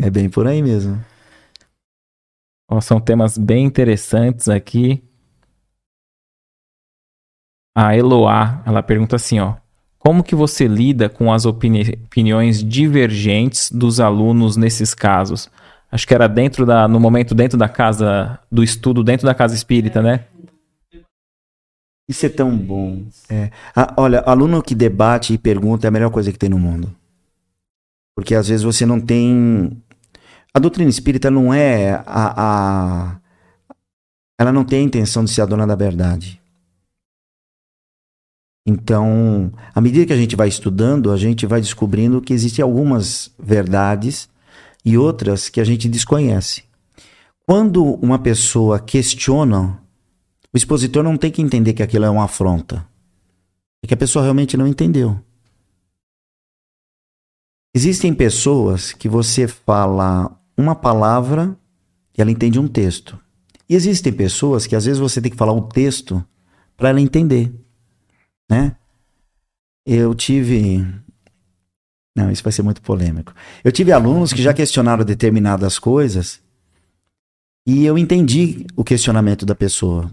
é 0.03 0.09
bem 0.09 0.29
por 0.29 0.47
aí 0.47 0.61
mesmo. 0.61 0.99
Ó, 2.69 2.81
são 2.81 2.99
temas 2.99 3.37
bem 3.37 3.65
interessantes 3.65 4.49
aqui. 4.49 5.03
A 7.75 7.95
Eloá, 7.95 8.63
ela 8.65 8.81
pergunta 8.81 9.15
assim, 9.15 9.39
ó. 9.39 9.55
Como 9.99 10.23
que 10.23 10.33
você 10.33 10.67
lida 10.67 11.07
com 11.09 11.31
as 11.31 11.45
opini 11.45 11.99
opiniões 12.05 12.63
divergentes 12.63 13.69
dos 13.69 13.99
alunos 13.99 14.57
nesses 14.57 14.93
casos? 14.95 15.49
Acho 15.91 16.07
que 16.07 16.13
era 16.13 16.27
dentro 16.27 16.65
da, 16.65 16.87
no 16.87 16.99
momento 16.99 17.35
dentro 17.35 17.57
da 17.57 17.69
casa 17.69 18.39
do 18.51 18.63
estudo, 18.63 19.03
dentro 19.03 19.27
da 19.27 19.35
casa 19.35 19.53
espírita, 19.53 20.01
né? 20.01 20.25
Isso 22.09 22.25
é 22.25 22.29
tão 22.29 22.57
bom. 22.57 23.03
É. 23.29 23.51
Ah, 23.75 23.93
olha, 23.95 24.21
aluno 24.21 24.61
que 24.63 24.73
debate 24.73 25.33
e 25.33 25.37
pergunta 25.37 25.85
é 25.85 25.89
a 25.89 25.91
melhor 25.91 26.09
coisa 26.09 26.31
que 26.31 26.39
tem 26.39 26.49
no 26.49 26.57
mundo. 26.57 26.93
Porque 28.15 28.35
às 28.35 28.47
vezes 28.47 28.63
você 28.63 28.85
não 28.85 28.99
tem. 28.99 29.81
A 30.53 30.59
doutrina 30.59 30.89
espírita 30.89 31.31
não 31.31 31.53
é 31.53 32.03
a. 32.05 32.33
a... 32.37 33.21
Ela 34.39 34.51
não 34.51 34.63
tem 34.63 34.79
a 34.79 34.83
intenção 34.83 35.23
de 35.23 35.31
ser 35.31 35.41
a 35.41 35.45
dona 35.45 35.67
da 35.67 35.75
verdade. 35.75 36.41
Então, 38.65 39.51
à 39.73 39.81
medida 39.81 40.05
que 40.05 40.13
a 40.13 40.17
gente 40.17 40.35
vai 40.35 40.47
estudando, 40.47 41.11
a 41.11 41.17
gente 41.17 41.45
vai 41.45 41.61
descobrindo 41.61 42.21
que 42.21 42.33
existem 42.33 42.61
algumas 42.61 43.31
verdades 43.39 44.29
e 44.85 44.97
outras 44.97 45.49
que 45.49 45.59
a 45.59 45.63
gente 45.63 45.89
desconhece. 45.89 46.63
Quando 47.45 47.83
uma 47.95 48.19
pessoa 48.19 48.79
questiona, 48.79 49.79
o 50.53 50.57
expositor 50.57 51.03
não 51.03 51.17
tem 51.17 51.31
que 51.31 51.41
entender 51.41 51.73
que 51.73 51.83
aquilo 51.83 52.05
é 52.05 52.09
uma 52.09 52.25
afronta. 52.25 52.85
É 53.83 53.87
que 53.87 53.93
a 53.93 53.97
pessoa 53.97 54.23
realmente 54.23 54.55
não 54.55 54.67
entendeu. 54.67 55.19
Existem 57.73 58.13
pessoas 58.13 58.91
que 58.91 59.07
você 59.07 59.47
fala 59.47 60.37
uma 60.57 60.75
palavra 60.75 61.57
e 62.17 62.21
ela 62.21 62.31
entende 62.31 62.59
um 62.59 62.67
texto. 62.67 63.19
E 63.69 63.75
existem 63.75 64.11
pessoas 64.11 64.67
que 64.67 64.75
às 64.75 64.85
vezes 64.85 64.99
você 64.99 65.21
tem 65.21 65.31
que 65.31 65.37
falar 65.37 65.53
o 65.53 65.61
texto 65.61 66.23
para 66.75 66.89
ela 66.89 66.99
entender 66.99 67.53
né? 68.51 68.75
Eu 69.85 70.13
tive. 70.13 70.85
Não, 72.13 72.29
isso 72.29 72.43
vai 72.43 72.51
ser 72.51 72.61
muito 72.61 72.81
polêmico. 72.81 73.33
Eu 73.63 73.71
tive 73.71 73.93
alunos 73.93 74.33
que 74.33 74.41
já 74.41 74.53
questionaram 74.53 75.05
determinadas 75.05 75.79
coisas 75.79 76.41
e 77.65 77.85
eu 77.85 77.97
entendi 77.97 78.67
o 78.75 78.83
questionamento 78.83 79.45
da 79.45 79.55
pessoa. 79.55 80.11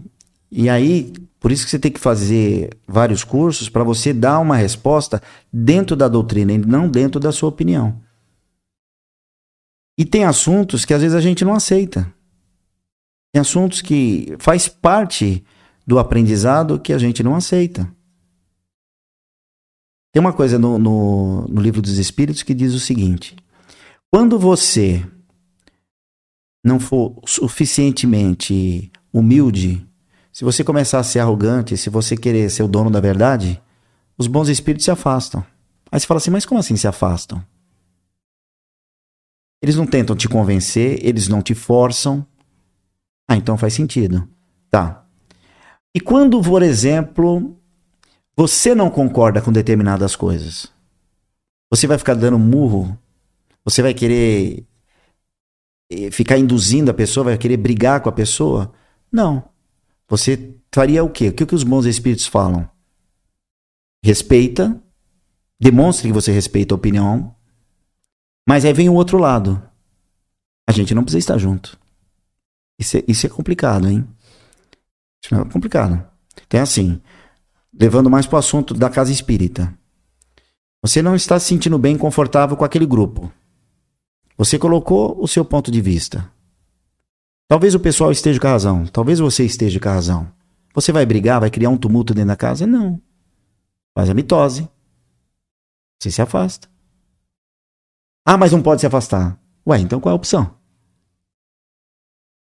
E 0.51 0.69
aí, 0.69 1.13
por 1.39 1.51
isso 1.51 1.63
que 1.63 1.71
você 1.71 1.79
tem 1.79 1.91
que 1.91 1.99
fazer 1.99 2.69
vários 2.87 3.23
cursos 3.23 3.69
para 3.69 3.83
você 3.83 4.13
dar 4.13 4.39
uma 4.39 4.55
resposta 4.55 5.21
dentro 5.51 5.95
da 5.95 6.07
doutrina 6.07 6.51
e 6.51 6.57
não 6.57 6.89
dentro 6.89 7.19
da 7.19 7.31
sua 7.31 7.49
opinião. 7.49 8.01
E 9.97 10.05
tem 10.05 10.23
assuntos 10.23 10.85
que 10.85 10.93
às 10.93 11.01
vezes 11.01 11.15
a 11.15 11.21
gente 11.21 11.43
não 11.45 11.53
aceita. 11.53 12.11
Tem 13.33 13.41
assuntos 13.41 13.81
que 13.81 14.35
faz 14.39 14.67
parte 14.67 15.43
do 15.85 15.99
aprendizado 15.99 16.79
que 16.79 16.93
a 16.93 16.97
gente 16.97 17.21
não 17.21 17.35
aceita. 17.35 17.91
Tem 20.11 20.19
uma 20.19 20.33
coisa 20.33 20.57
no, 20.57 20.79
no, 20.79 21.47
no 21.47 21.61
livro 21.61 21.81
dos 21.81 21.97
Espíritos 21.97 22.43
que 22.43 22.53
diz 22.53 22.73
o 22.73 22.79
seguinte: 22.79 23.35
quando 24.11 24.39
você 24.39 25.05
não 26.63 26.79
for 26.79 27.21
suficientemente 27.25 28.91
humilde, 29.13 29.88
se 30.39 30.45
você 30.45 30.63
começar 30.63 30.99
a 30.99 31.03
ser 31.03 31.19
arrogante, 31.19 31.75
se 31.75 31.89
você 31.89 32.15
querer 32.15 32.49
ser 32.49 32.63
o 32.63 32.67
dono 32.69 32.89
da 32.89 33.01
verdade, 33.01 33.61
os 34.17 34.25
bons 34.25 34.47
espíritos 34.47 34.85
se 34.85 34.89
afastam. 34.89 35.45
Aí 35.91 35.99
você 35.99 36.07
fala 36.07 36.17
assim, 36.17 36.31
mas 36.31 36.45
como 36.45 36.61
assim 36.61 36.77
se 36.77 36.87
afastam? 36.87 37.45
Eles 39.61 39.75
não 39.75 39.85
tentam 39.85 40.15
te 40.15 40.29
convencer, 40.29 40.97
eles 41.05 41.27
não 41.27 41.41
te 41.41 41.53
forçam. 41.53 42.25
Ah, 43.27 43.35
então 43.35 43.57
faz 43.57 43.73
sentido. 43.73 44.29
Tá. 44.71 45.05
E 45.93 45.99
quando, 45.99 46.41
por 46.41 46.63
exemplo, 46.63 47.57
você 48.33 48.73
não 48.73 48.89
concorda 48.89 49.41
com 49.41 49.51
determinadas 49.51 50.15
coisas, 50.15 50.71
você 51.69 51.85
vai 51.85 51.97
ficar 51.97 52.13
dando 52.13 52.39
murro, 52.39 52.97
você 53.65 53.81
vai 53.81 53.93
querer 53.93 54.65
eh, 55.91 56.09
ficar 56.11 56.37
induzindo 56.37 56.89
a 56.89 56.93
pessoa, 56.93 57.25
vai 57.25 57.37
querer 57.37 57.57
brigar 57.57 57.99
com 57.99 58.07
a 58.07 58.13
pessoa? 58.13 58.71
Não. 59.11 59.43
Você 60.09 60.55
faria 60.73 61.03
o 61.03 61.09
quê? 61.09 61.29
O 61.29 61.33
que, 61.33 61.45
que 61.45 61.55
os 61.55 61.63
bons 61.63 61.85
espíritos 61.85 62.25
falam? 62.25 62.67
Respeita, 64.03 64.81
demonstre 65.59 66.07
que 66.07 66.13
você 66.13 66.31
respeita 66.31 66.73
a 66.73 66.77
opinião, 66.77 67.35
Mas 68.47 68.65
aí 68.65 68.73
vem 68.73 68.89
o 68.89 68.95
outro 68.95 69.19
lado. 69.19 69.61
A 70.67 70.71
gente 70.71 70.95
não 70.95 71.03
precisa 71.03 71.19
estar 71.19 71.37
junto. 71.37 71.77
Isso 72.79 72.97
é, 72.97 73.03
isso 73.07 73.27
é 73.27 73.29
complicado, 73.29 73.87
hein? 73.87 74.07
Isso 75.23 75.35
é 75.35 75.45
complicado. 75.45 76.03
Então 76.47 76.59
é 76.59 76.63
assim, 76.63 76.99
levando 77.71 78.09
mais 78.09 78.25
para 78.25 78.37
o 78.37 78.39
assunto 78.39 78.73
da 78.73 78.89
casa 78.89 79.11
espírita. 79.11 79.71
Você 80.81 81.01
não 81.01 81.15
está 81.15 81.39
se 81.39 81.47
sentindo 81.47 81.77
bem 81.77 81.95
confortável 81.95 82.57
com 82.57 82.65
aquele 82.65 82.85
grupo. 82.87 83.31
Você 84.37 84.57
colocou 84.57 85.21
o 85.21 85.27
seu 85.27 85.45
ponto 85.45 85.69
de 85.69 85.81
vista. 85.81 86.31
Talvez 87.49 87.73
o 87.73 87.79
pessoal 87.79 88.11
esteja 88.11 88.39
com 88.39 88.45
a 88.45 88.51
razão, 88.51 88.85
talvez 88.85 89.17
você 89.17 89.43
esteja 89.43 89.79
com 89.79 89.89
a 89.89 89.93
razão. 89.93 90.31
Você 90.71 90.91
vai 90.91 91.03
brigar, 91.03 91.39
vai 91.39 91.49
criar 91.49 91.71
um 91.71 91.77
tumulto 91.77 92.13
dentro 92.13 92.27
da 92.27 92.35
casa? 92.35 92.67
Não. 92.67 93.01
Faz 93.97 94.07
a 94.07 94.13
mitose. 94.13 94.69
Você 95.99 96.11
se 96.11 96.21
afasta. 96.21 96.69
Ah, 98.23 98.37
mas 98.37 98.51
não 98.51 98.61
pode 98.61 98.81
se 98.81 98.87
afastar. 98.87 99.35
Ué, 99.67 99.79
então 99.79 99.99
qual 99.99 100.11
é 100.11 100.13
a 100.13 100.15
opção? 100.15 100.55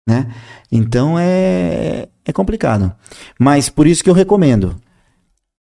Né? 0.08 0.34
Então 0.72 1.20
é, 1.20 2.08
é 2.24 2.32
complicado. 2.32 2.96
Mas 3.38 3.68
por 3.68 3.86
isso 3.86 4.02
que 4.06 4.10
eu 4.10 4.14
recomendo. 4.14 4.82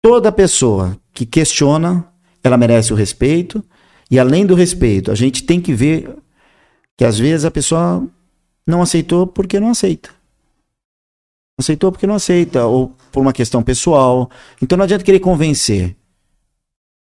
Toda 0.02 0.32
pessoa 0.32 0.98
que 1.14 1.24
questiona, 1.24 2.04
ela 2.42 2.56
merece 2.56 2.92
o 2.92 2.96
respeito. 2.96 3.64
E 4.10 4.18
além 4.18 4.44
do 4.44 4.56
respeito, 4.56 5.12
a 5.12 5.14
gente 5.14 5.44
tem 5.44 5.60
que 5.60 5.72
ver 5.72 6.16
que 6.98 7.04
às 7.04 7.16
vezes 7.16 7.44
a 7.44 7.50
pessoa 7.50 8.10
não 8.66 8.82
aceitou 8.82 9.26
porque 9.26 9.58
não 9.58 9.70
aceita. 9.70 10.10
Aceitou 11.58 11.92
porque 11.92 12.06
não 12.06 12.14
aceita, 12.14 12.64
ou 12.64 12.94
por 13.12 13.20
uma 13.20 13.32
questão 13.32 13.62
pessoal. 13.62 14.30
Então 14.62 14.78
não 14.78 14.84
adianta 14.84 15.04
querer 15.04 15.20
convencer. 15.20 15.96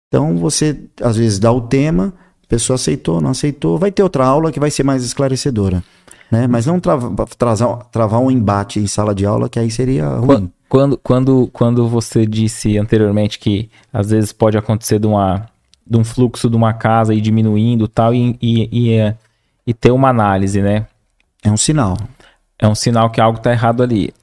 Então 0.08 0.38
você, 0.38 0.78
às 1.02 1.16
vezes, 1.16 1.40
dá 1.40 1.52
o 1.52 1.62
tema, 1.62 2.14
a 2.44 2.48
pessoa 2.48 2.76
aceitou, 2.76 3.22
não 3.22 3.32
aceitou, 3.32 3.78
vai 3.78 3.92
ter 3.92 4.04
outra 4.04 4.26
aula 4.26 4.52
que 4.52 4.60
vai 4.60 4.72
ser 4.72 4.84
mais 4.84 5.04
esclarecedora. 5.04 5.84
Né? 6.32 6.46
Mas 6.48 6.66
não 6.66 6.80
trava, 6.80 7.26
travar, 7.38 7.86
travar 7.86 8.20
um 8.20 8.30
embate 8.30 8.80
em 8.80 8.88
sala 8.88 9.16
de 9.16 9.26
aula, 9.26 9.50
que 9.50 9.60
aí 9.60 9.72
seria 9.72 10.08
ruim. 10.08 10.52
Quando, 10.68 10.98
quando, 10.98 11.50
quando 11.52 11.88
você 11.88 12.26
disse 12.26 12.78
anteriormente 12.78 13.40
que 13.40 13.70
às 13.92 14.12
vezes 14.12 14.32
pode 14.32 14.58
acontecer 14.58 15.00
de, 15.00 15.08
uma, 15.08 15.48
de 15.86 15.98
um 15.98 16.04
fluxo 16.04 16.50
de 16.50 16.56
uma 16.56 16.74
casa 16.74 17.14
e 17.14 17.22
diminuindo 17.22 17.88
tal, 17.88 18.14
e, 18.14 18.38
e, 18.40 18.70
e, 18.72 18.94
é, 18.94 19.16
e 19.66 19.74
ter 19.74 19.92
uma 19.92 20.10
análise, 20.10 20.62
né? 20.62 20.86
É 21.44 21.52
um 21.52 21.58
sinal. 21.58 21.98
É 22.58 22.68
um 22.68 22.76
sinal 22.76 23.10
que 23.10 23.22
algo 23.22 23.38
está 23.38 23.52
errado 23.52 23.82
ali. 23.82 24.14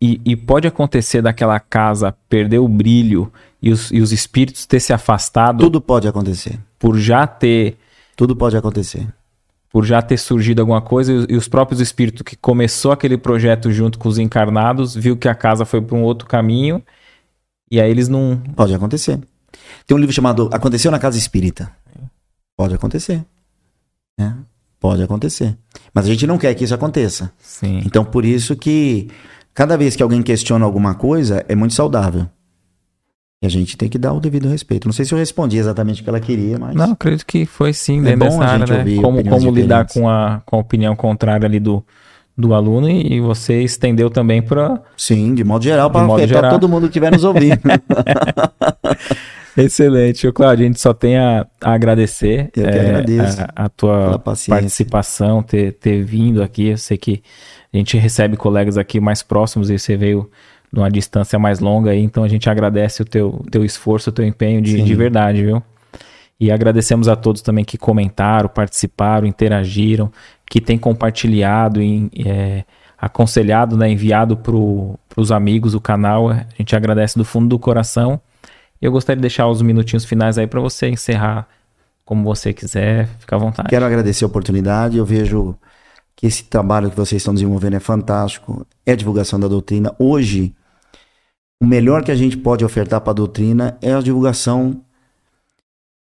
E, 0.00 0.20
e, 0.24 0.34
pode 0.34 0.66
acontecer 0.66 1.20
daquela 1.20 1.60
casa 1.60 2.16
perder 2.28 2.58
o 2.58 2.66
brilho 2.66 3.30
e 3.60 3.70
os, 3.70 3.90
e 3.90 4.00
os 4.00 4.12
espíritos 4.12 4.64
ter 4.64 4.80
se 4.80 4.94
afastado. 4.94 5.58
Tudo 5.58 5.80
pode 5.80 6.08
acontecer. 6.08 6.58
Por 6.78 6.96
já 6.96 7.26
ter. 7.26 7.76
Tudo 8.16 8.34
pode 8.34 8.56
acontecer. 8.56 9.06
Por 9.70 9.84
já 9.84 10.00
ter 10.00 10.16
surgido 10.16 10.62
alguma 10.62 10.80
coisa 10.80 11.12
e, 11.12 11.34
e 11.34 11.36
os 11.36 11.48
próprios 11.48 11.80
espíritos 11.80 12.22
que 12.22 12.34
começou 12.34 12.92
aquele 12.92 13.18
projeto 13.18 13.70
junto 13.70 13.98
com 13.98 14.08
os 14.08 14.18
encarnados, 14.18 14.94
viu 14.94 15.16
que 15.16 15.28
a 15.28 15.34
casa 15.34 15.66
foi 15.66 15.82
para 15.82 15.96
um 15.96 16.02
outro 16.02 16.26
caminho 16.26 16.82
e 17.70 17.80
aí 17.80 17.90
eles 17.90 18.08
não. 18.08 18.42
Pode 18.56 18.74
acontecer. 18.74 19.20
Tem 19.86 19.96
um 19.96 20.00
livro 20.00 20.14
chamado 20.14 20.48
Aconteceu 20.52 20.90
na 20.90 20.98
Casa 20.98 21.18
Espírita. 21.18 21.70
Pode 22.56 22.74
acontecer. 22.74 23.24
É, 24.18 24.32
pode 24.80 25.02
acontecer. 25.02 25.56
Mas 25.94 26.06
a 26.06 26.08
gente 26.08 26.26
não 26.26 26.38
quer 26.38 26.54
que 26.54 26.64
isso 26.64 26.74
aconteça. 26.74 27.30
Sim. 27.38 27.82
Então, 27.84 28.04
por 28.04 28.24
isso 28.24 28.56
que 28.56 29.08
Cada 29.54 29.76
vez 29.76 29.96
que 29.96 30.02
alguém 30.02 30.22
questiona 30.22 30.64
alguma 30.64 30.94
coisa, 30.94 31.44
é 31.48 31.54
muito 31.54 31.74
saudável. 31.74 32.26
E 33.42 33.46
a 33.46 33.50
gente 33.50 33.76
tem 33.76 33.88
que 33.88 33.98
dar 33.98 34.12
o 34.12 34.20
devido 34.20 34.48
respeito. 34.48 34.86
Não 34.86 34.92
sei 34.92 35.04
se 35.04 35.12
eu 35.12 35.18
respondi 35.18 35.56
exatamente 35.56 36.00
o 36.00 36.04
que 36.04 36.10
ela 36.10 36.20
queria, 36.20 36.58
mas. 36.58 36.74
Não, 36.74 36.92
acredito 36.92 37.26
que 37.26 37.46
foi 37.46 37.72
sim, 37.72 38.00
é 38.00 38.16
dentro 38.16 38.20
dessa 38.20 38.44
área, 38.44 38.84
né? 38.84 38.96
Como, 39.02 39.24
como 39.24 39.50
lidar 39.50 39.86
com 39.86 40.08
a, 40.08 40.42
com 40.46 40.56
a 40.56 40.58
opinião 40.58 40.94
contrária 40.94 41.46
ali 41.46 41.58
do, 41.58 41.84
do 42.36 42.54
aluno 42.54 42.88
e, 42.88 43.14
e 43.14 43.20
você 43.20 43.62
estendeu 43.62 44.10
também 44.10 44.42
para. 44.42 44.80
Sim, 44.96 45.34
de 45.34 45.42
modo 45.42 45.64
geral, 45.64 45.90
para 45.90 46.50
todo 46.50 46.68
mundo 46.68 46.82
que 46.82 46.88
estiver 46.88 47.10
nos 47.10 47.24
ouvindo. 47.24 47.60
Excelente. 49.56 50.30
Cláudio, 50.32 50.64
a 50.64 50.68
gente 50.68 50.80
só 50.80 50.94
tem 50.94 51.16
a, 51.16 51.46
a 51.60 51.72
agradecer 51.72 52.50
Eu 52.56 52.64
que 52.64 52.68
é, 52.68 52.80
agradeço 52.80 53.42
a, 53.42 53.64
a 53.64 53.68
tua 53.68 54.18
participação, 54.18 55.42
ter, 55.42 55.72
ter 55.72 56.02
vindo 56.04 56.42
aqui. 56.42 56.68
Eu 56.68 56.78
sei 56.78 56.96
que 56.96 57.22
a 57.72 57.76
gente 57.76 57.96
recebe 57.96 58.36
colegas 58.36 58.78
aqui 58.78 59.00
mais 59.00 59.22
próximos 59.22 59.70
e 59.70 59.78
você 59.78 59.96
veio 59.96 60.30
numa 60.72 60.90
distância 60.90 61.38
mais 61.38 61.58
longa 61.58 61.90
aí, 61.90 62.00
então 62.00 62.22
a 62.22 62.28
gente 62.28 62.48
agradece 62.48 63.02
o 63.02 63.04
teu, 63.04 63.44
teu 63.50 63.64
esforço, 63.64 64.10
o 64.10 64.12
teu 64.12 64.24
empenho 64.24 64.62
de, 64.62 64.80
de 64.80 64.94
verdade, 64.94 65.44
viu? 65.44 65.62
E 66.38 66.50
agradecemos 66.50 67.08
a 67.08 67.16
todos 67.16 67.42
também 67.42 67.64
que 67.64 67.76
comentaram, 67.76 68.48
participaram, 68.48 69.26
interagiram, 69.26 70.10
que 70.48 70.60
têm 70.60 70.78
compartilhado, 70.78 71.82
e, 71.82 72.08
é, 72.24 72.64
aconselhado, 72.96 73.76
né, 73.76 73.90
enviado 73.90 74.36
para 74.36 74.54
os 74.56 75.32
amigos 75.32 75.74
o 75.74 75.80
canal. 75.80 76.30
A 76.30 76.46
gente 76.56 76.74
agradece 76.74 77.18
do 77.18 77.24
fundo 77.24 77.48
do 77.48 77.58
coração. 77.58 78.20
Eu 78.80 78.90
gostaria 78.90 79.16
de 79.16 79.22
deixar 79.22 79.46
os 79.48 79.60
minutinhos 79.60 80.04
finais 80.04 80.38
aí 80.38 80.46
para 80.46 80.60
você 80.60 80.88
encerrar 80.88 81.46
como 82.04 82.24
você 82.24 82.52
quiser, 82.52 83.08
fica 83.18 83.36
à 83.36 83.38
vontade. 83.38 83.68
Quero 83.68 83.84
agradecer 83.84 84.24
a 84.24 84.26
oportunidade. 84.26 84.96
Eu 84.96 85.04
vejo 85.04 85.54
que 86.16 86.26
esse 86.26 86.44
trabalho 86.44 86.90
que 86.90 86.96
vocês 86.96 87.20
estão 87.20 87.32
desenvolvendo 87.32 87.74
é 87.74 87.80
fantástico, 87.80 88.66
é 88.84 88.96
divulgação 88.96 89.38
da 89.38 89.46
doutrina. 89.46 89.94
Hoje, 89.98 90.54
o 91.62 91.66
melhor 91.66 92.02
que 92.02 92.10
a 92.10 92.16
gente 92.16 92.36
pode 92.36 92.64
ofertar 92.64 93.00
para 93.00 93.12
a 93.12 93.14
doutrina 93.14 93.78
é 93.80 93.92
a 93.92 94.00
divulgação 94.00 94.82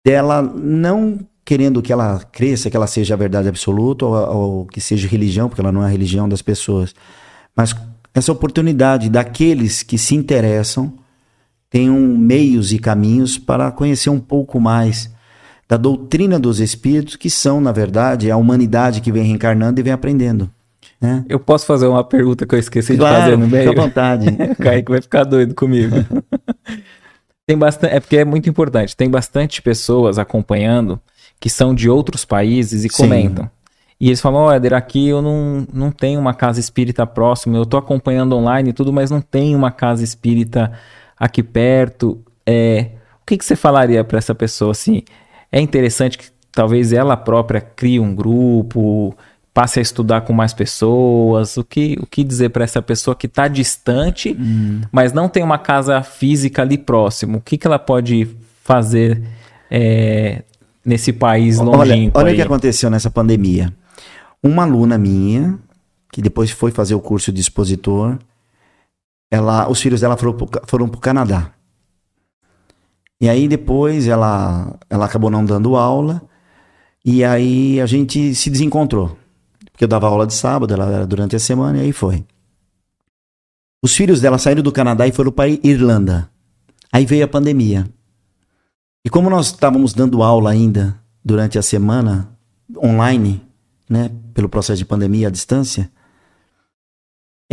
dela, 0.05 0.43
não 0.43 1.21
querendo 1.45 1.83
que 1.83 1.93
ela 1.93 2.21
cresça, 2.33 2.71
que 2.71 2.77
ela 2.77 2.87
seja 2.87 3.15
a 3.15 3.17
verdade 3.17 3.49
absoluta 3.49 4.05
ou, 4.07 4.15
ou 4.15 4.67
que 4.67 4.81
seja 4.81 5.07
religião, 5.07 5.49
porque 5.49 5.61
ela 5.61 5.73
não 5.73 5.83
é 5.83 5.87
a 5.87 5.91
religião 5.91 6.29
das 6.29 6.43
pessoas, 6.43 6.95
mas 7.55 7.77
essa 8.15 8.33
oportunidade 8.33 9.09
daqueles 9.09 9.83
que 9.83 9.99
se 9.99 10.15
interessam 10.15 10.99
tenham 11.73 11.99
meios 11.99 12.71
e 12.71 12.79
caminhos 12.79 13.39
para 13.39 13.71
conhecer 13.73 14.11
um 14.11 14.21
pouco 14.21 14.61
mais 14.61 15.11
da 15.67 15.79
doutrina 15.79 16.39
dos 16.39 16.61
espíritos, 16.61 17.17
que 17.17 17.31
são, 17.31 17.63
na 17.63 17.73
verdade, 17.73 18.31
a 18.31 18.37
humanidade 18.37 19.01
que 19.01 19.11
vem 19.11 19.25
reencarnando 19.25 19.81
e 19.81 19.83
vem 19.83 19.93
aprendendo. 19.93 20.51
Né? 21.01 21.25
Eu 21.27 21.41
posso 21.41 21.65
fazer 21.65 21.87
uma 21.87 22.05
pergunta 22.05 22.47
que 22.47 22.55
eu 22.55 22.59
esqueci 22.59 22.95
claro, 22.95 23.15
de 23.15 23.23
fazer 23.23 23.39
no 23.39 23.49
meio? 23.49 23.71
Fica 23.71 23.81
à 23.81 23.85
vontade. 23.85 24.27
o 24.29 24.55
Kaique 24.63 24.91
vai 24.91 25.01
ficar 25.01 25.25
doido 25.25 25.55
comigo. 25.55 25.97
tem 27.47 27.57
bastante, 27.57 27.95
é 27.95 28.01
porque 28.01 28.19
é 28.19 28.25
muito 28.25 28.51
importante. 28.51 28.95
Tem 28.95 29.09
bastante 29.09 29.63
pessoas 29.63 30.19
acompanhando 30.19 31.01
que 31.41 31.49
são 31.49 31.75
de 31.75 31.89
outros 31.89 32.27
países 32.27 32.85
e 32.85 32.91
Sim. 32.91 33.05
comentam. 33.05 33.51
E 33.99 34.09
eles 34.09 34.21
falam, 34.21 34.43
ó, 34.43 34.49
oh, 34.49 34.53
Éder, 34.53 34.75
aqui 34.75 35.09
eu 35.09 35.23
não, 35.23 35.67
não 35.73 35.91
tenho 35.91 36.21
uma 36.21 36.35
casa 36.35 36.61
espírita 36.61 37.07
próxima, 37.07 37.57
eu 37.57 37.65
tô 37.65 37.79
acompanhando 37.79 38.37
online 38.37 38.71
e 38.71 38.73
tudo, 38.73 38.93
mas 38.93 39.11
não 39.11 39.23
tem 39.23 39.55
uma 39.55 39.71
casa 39.71 40.05
espírita 40.05 40.71
aqui 41.19 41.43
perto. 41.43 42.21
É, 42.47 42.91
o 43.23 43.27
que, 43.27 43.39
que 43.39 43.45
você 43.45 43.57
falaria 43.57 44.03
para 44.05 44.19
essa 44.19 44.35
pessoa 44.35 44.73
assim? 44.73 45.03
É 45.51 45.61
interessante 45.61 46.19
que 46.19 46.27
talvez 46.51 46.93
ela 46.93 47.17
própria 47.17 47.61
crie 47.61 48.01
um 48.01 48.15
grupo, 48.15 49.17
passe 49.55 49.79
a 49.79 49.83
estudar 49.83 50.23
com 50.23 50.33
mais 50.33 50.53
pessoas. 50.53 51.57
O 51.57 51.65
que, 51.65 51.99
o 52.01 52.07
que 52.07 52.25
dizer 52.25 52.51
para 52.51 52.65
essa 52.65 52.81
pessoa 52.81 53.15
que 53.15 53.27
está 53.27 53.49
distante, 53.49 54.37
hum. 54.39 54.81
mas 54.91 55.13
não 55.13 55.29
tem 55.29 55.43
uma 55.43 55.59
casa 55.59 56.03
física 56.03 56.63
ali 56.63 56.79
próximo? 56.79 57.39
O 57.39 57.41
que, 57.41 57.59
que 57.59 57.67
ela 57.67 57.79
pode 57.79 58.29
fazer 58.63 59.23
é, 59.71 60.43
nesse 60.85 61.13
país 61.13 61.59
longínquo? 61.59 62.19
Olha, 62.19 62.27
olha 62.27 62.33
o 62.33 62.37
que 62.37 62.43
aconteceu 62.43 62.91
nessa 62.91 63.11
pandemia. 63.11 63.73
Uma 64.43 64.65
aluna 64.65 64.99
minha, 64.99 65.59
que 66.11 66.21
depois 66.21 66.51
foi 66.51 66.71
fazer 66.71 66.95
o 66.95 67.01
curso 67.01 67.33
de 67.33 67.41
expositor, 67.41 68.19
ela, 69.33 69.67
os 69.67 69.81
filhos 69.81 70.03
dela 70.03 70.15
foram 70.15 70.87
para 70.87 70.99
o 70.99 71.01
Canadá. 71.01 71.53
E 73.19 73.31
aí 73.31 73.49
depois 73.49 74.07
ela, 74.07 74.79
ela 74.91 75.07
acabou 75.07 75.31
não 75.31 75.43
dando 75.43 75.75
aula. 75.75 76.21
E 77.03 77.25
aí 77.25 77.81
a 77.81 77.87
gente 77.87 78.35
se 78.35 78.51
desencontrou. 78.51 79.17
Porque 79.71 79.85
eu 79.85 79.89
dava 79.89 80.07
aula 80.07 80.27
de 80.27 80.35
sábado, 80.35 80.75
ela 80.75 80.85
era 80.85 81.07
durante 81.07 81.35
a 81.35 81.39
semana, 81.39 81.79
e 81.79 81.81
aí 81.81 81.93
foi. 81.93 82.27
Os 83.83 83.97
filhos 83.97 84.21
dela 84.21 84.37
saíram 84.37 84.63
do 84.63 84.71
Canadá 84.71 85.07
e 85.07 85.13
foram 85.13 85.33
para 85.33 85.49
Irlanda. 85.49 86.29
Aí 86.93 87.07
veio 87.07 87.25
a 87.25 87.29
pandemia. 87.29 87.89
E 89.03 89.09
como 89.09 89.31
nós 89.31 89.47
estávamos 89.47 89.95
dando 89.95 90.23
aula 90.23 90.51
ainda 90.51 91.01
durante 91.25 91.59
a 91.59 91.63
semana, 91.63 92.37
online, 92.77 93.43
né, 93.89 94.11
pelo 94.35 94.51
processo 94.51 94.79
de 94.79 94.85
pandemia 94.85 95.29
à 95.29 95.31
distância, 95.31 95.91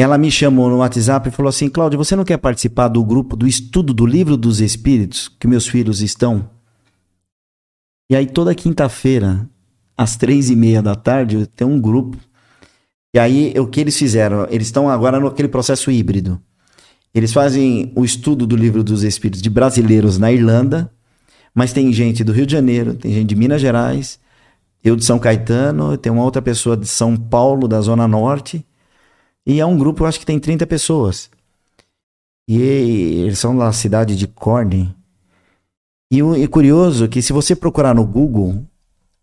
ela 0.01 0.17
me 0.17 0.31
chamou 0.31 0.69
no 0.69 0.77
WhatsApp 0.77 1.27
e 1.27 1.31
falou 1.31 1.49
assim: 1.49 1.67
Cláudio, 1.67 1.97
você 1.97 2.15
não 2.15 2.23
quer 2.23 2.37
participar 2.37 2.87
do 2.87 3.03
grupo 3.03 3.35
do 3.35 3.45
estudo 3.45 3.93
do 3.93 4.05
livro 4.05 4.37
dos 4.37 4.61
Espíritos 4.61 5.27
que 5.27 5.45
meus 5.45 5.67
filhos 5.67 6.01
estão? 6.01 6.49
E 8.09 8.15
aí, 8.15 8.25
toda 8.25 8.55
quinta-feira, 8.55 9.45
às 9.97 10.15
três 10.15 10.49
e 10.49 10.55
meia 10.55 10.81
da 10.81 10.95
tarde, 10.95 11.45
tem 11.47 11.67
um 11.67 11.81
grupo. 11.81 12.17
E 13.13 13.19
aí, 13.19 13.53
o 13.59 13.67
que 13.67 13.81
eles 13.81 13.97
fizeram? 13.97 14.47
Eles 14.49 14.67
estão 14.67 14.89
agora 14.89 15.19
naquele 15.19 15.49
processo 15.49 15.91
híbrido. 15.91 16.41
Eles 17.13 17.33
fazem 17.33 17.91
o 17.93 18.05
estudo 18.05 18.47
do 18.47 18.55
livro 18.55 18.83
dos 18.83 19.03
Espíritos 19.03 19.41
de 19.41 19.49
brasileiros 19.49 20.17
na 20.17 20.31
Irlanda, 20.31 20.89
mas 21.53 21.73
tem 21.73 21.91
gente 21.91 22.23
do 22.23 22.31
Rio 22.31 22.45
de 22.45 22.53
Janeiro, 22.53 22.93
tem 22.93 23.11
gente 23.11 23.27
de 23.27 23.35
Minas 23.35 23.59
Gerais, 23.59 24.17
eu 24.81 24.95
de 24.95 25.03
São 25.03 25.19
Caetano, 25.19 25.97
tem 25.97 26.09
uma 26.09 26.23
outra 26.23 26.41
pessoa 26.41 26.77
de 26.77 26.87
São 26.87 27.17
Paulo, 27.17 27.67
da 27.67 27.81
Zona 27.81 28.07
Norte, 28.07 28.65
e 29.45 29.59
é 29.59 29.65
um 29.65 29.77
grupo, 29.77 30.03
eu 30.03 30.07
acho 30.07 30.19
que 30.19 30.25
tem 30.25 30.39
30 30.39 30.65
pessoas. 30.67 31.29
E 32.47 32.59
eles 32.59 33.39
são 33.39 33.55
da 33.55 33.71
cidade 33.71 34.15
de 34.15 34.27
Corning. 34.27 34.93
E 36.11 36.19
e 36.19 36.47
curioso 36.47 37.07
que 37.07 37.21
se 37.21 37.31
você 37.31 37.55
procurar 37.55 37.93
no 37.93 38.05
Google, 38.05 38.65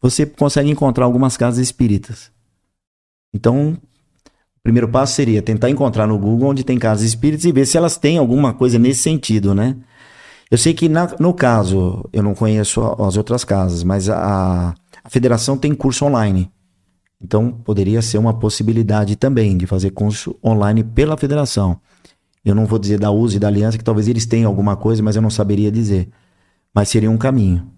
você 0.00 0.24
consegue 0.24 0.70
encontrar 0.70 1.04
algumas 1.04 1.36
casas 1.36 1.58
espíritas. 1.58 2.30
Então, 3.34 3.76
o 4.56 4.62
primeiro 4.62 4.88
passo 4.88 5.14
seria 5.14 5.42
tentar 5.42 5.70
encontrar 5.70 6.06
no 6.06 6.18
Google 6.18 6.50
onde 6.50 6.64
tem 6.64 6.78
casas 6.78 7.04
espíritas 7.04 7.44
e 7.44 7.52
ver 7.52 7.66
se 7.66 7.76
elas 7.76 7.96
têm 7.96 8.18
alguma 8.18 8.54
coisa 8.54 8.78
nesse 8.78 9.02
sentido, 9.02 9.54
né? 9.54 9.76
Eu 10.50 10.58
sei 10.58 10.74
que 10.74 10.88
na, 10.88 11.12
no 11.18 11.34
caso, 11.34 12.08
eu 12.12 12.22
não 12.22 12.34
conheço 12.34 12.80
as 13.02 13.16
outras 13.16 13.44
casas, 13.44 13.82
mas 13.82 14.08
a, 14.08 14.74
a 15.02 15.10
federação 15.10 15.58
tem 15.58 15.74
curso 15.74 16.04
online. 16.04 16.50
Então, 17.20 17.50
poderia 17.50 18.02
ser 18.02 18.18
uma 18.18 18.34
possibilidade 18.34 19.16
também 19.16 19.56
de 19.56 19.66
fazer 19.66 19.90
curso 19.90 20.36
online 20.44 20.84
pela 20.84 21.16
federação. 21.16 21.80
Eu 22.44 22.54
não 22.54 22.66
vou 22.66 22.78
dizer 22.78 22.98
da 22.98 23.10
USE 23.10 23.36
e 23.36 23.40
da 23.40 23.48
Aliança, 23.48 23.78
que 23.78 23.84
talvez 23.84 24.06
eles 24.06 24.26
tenham 24.26 24.48
alguma 24.48 24.76
coisa, 24.76 25.02
mas 25.02 25.16
eu 25.16 25.22
não 25.22 25.30
saberia 25.30 25.70
dizer. 25.72 26.08
Mas 26.74 26.88
seria 26.88 27.10
um 27.10 27.16
caminho. 27.16 27.70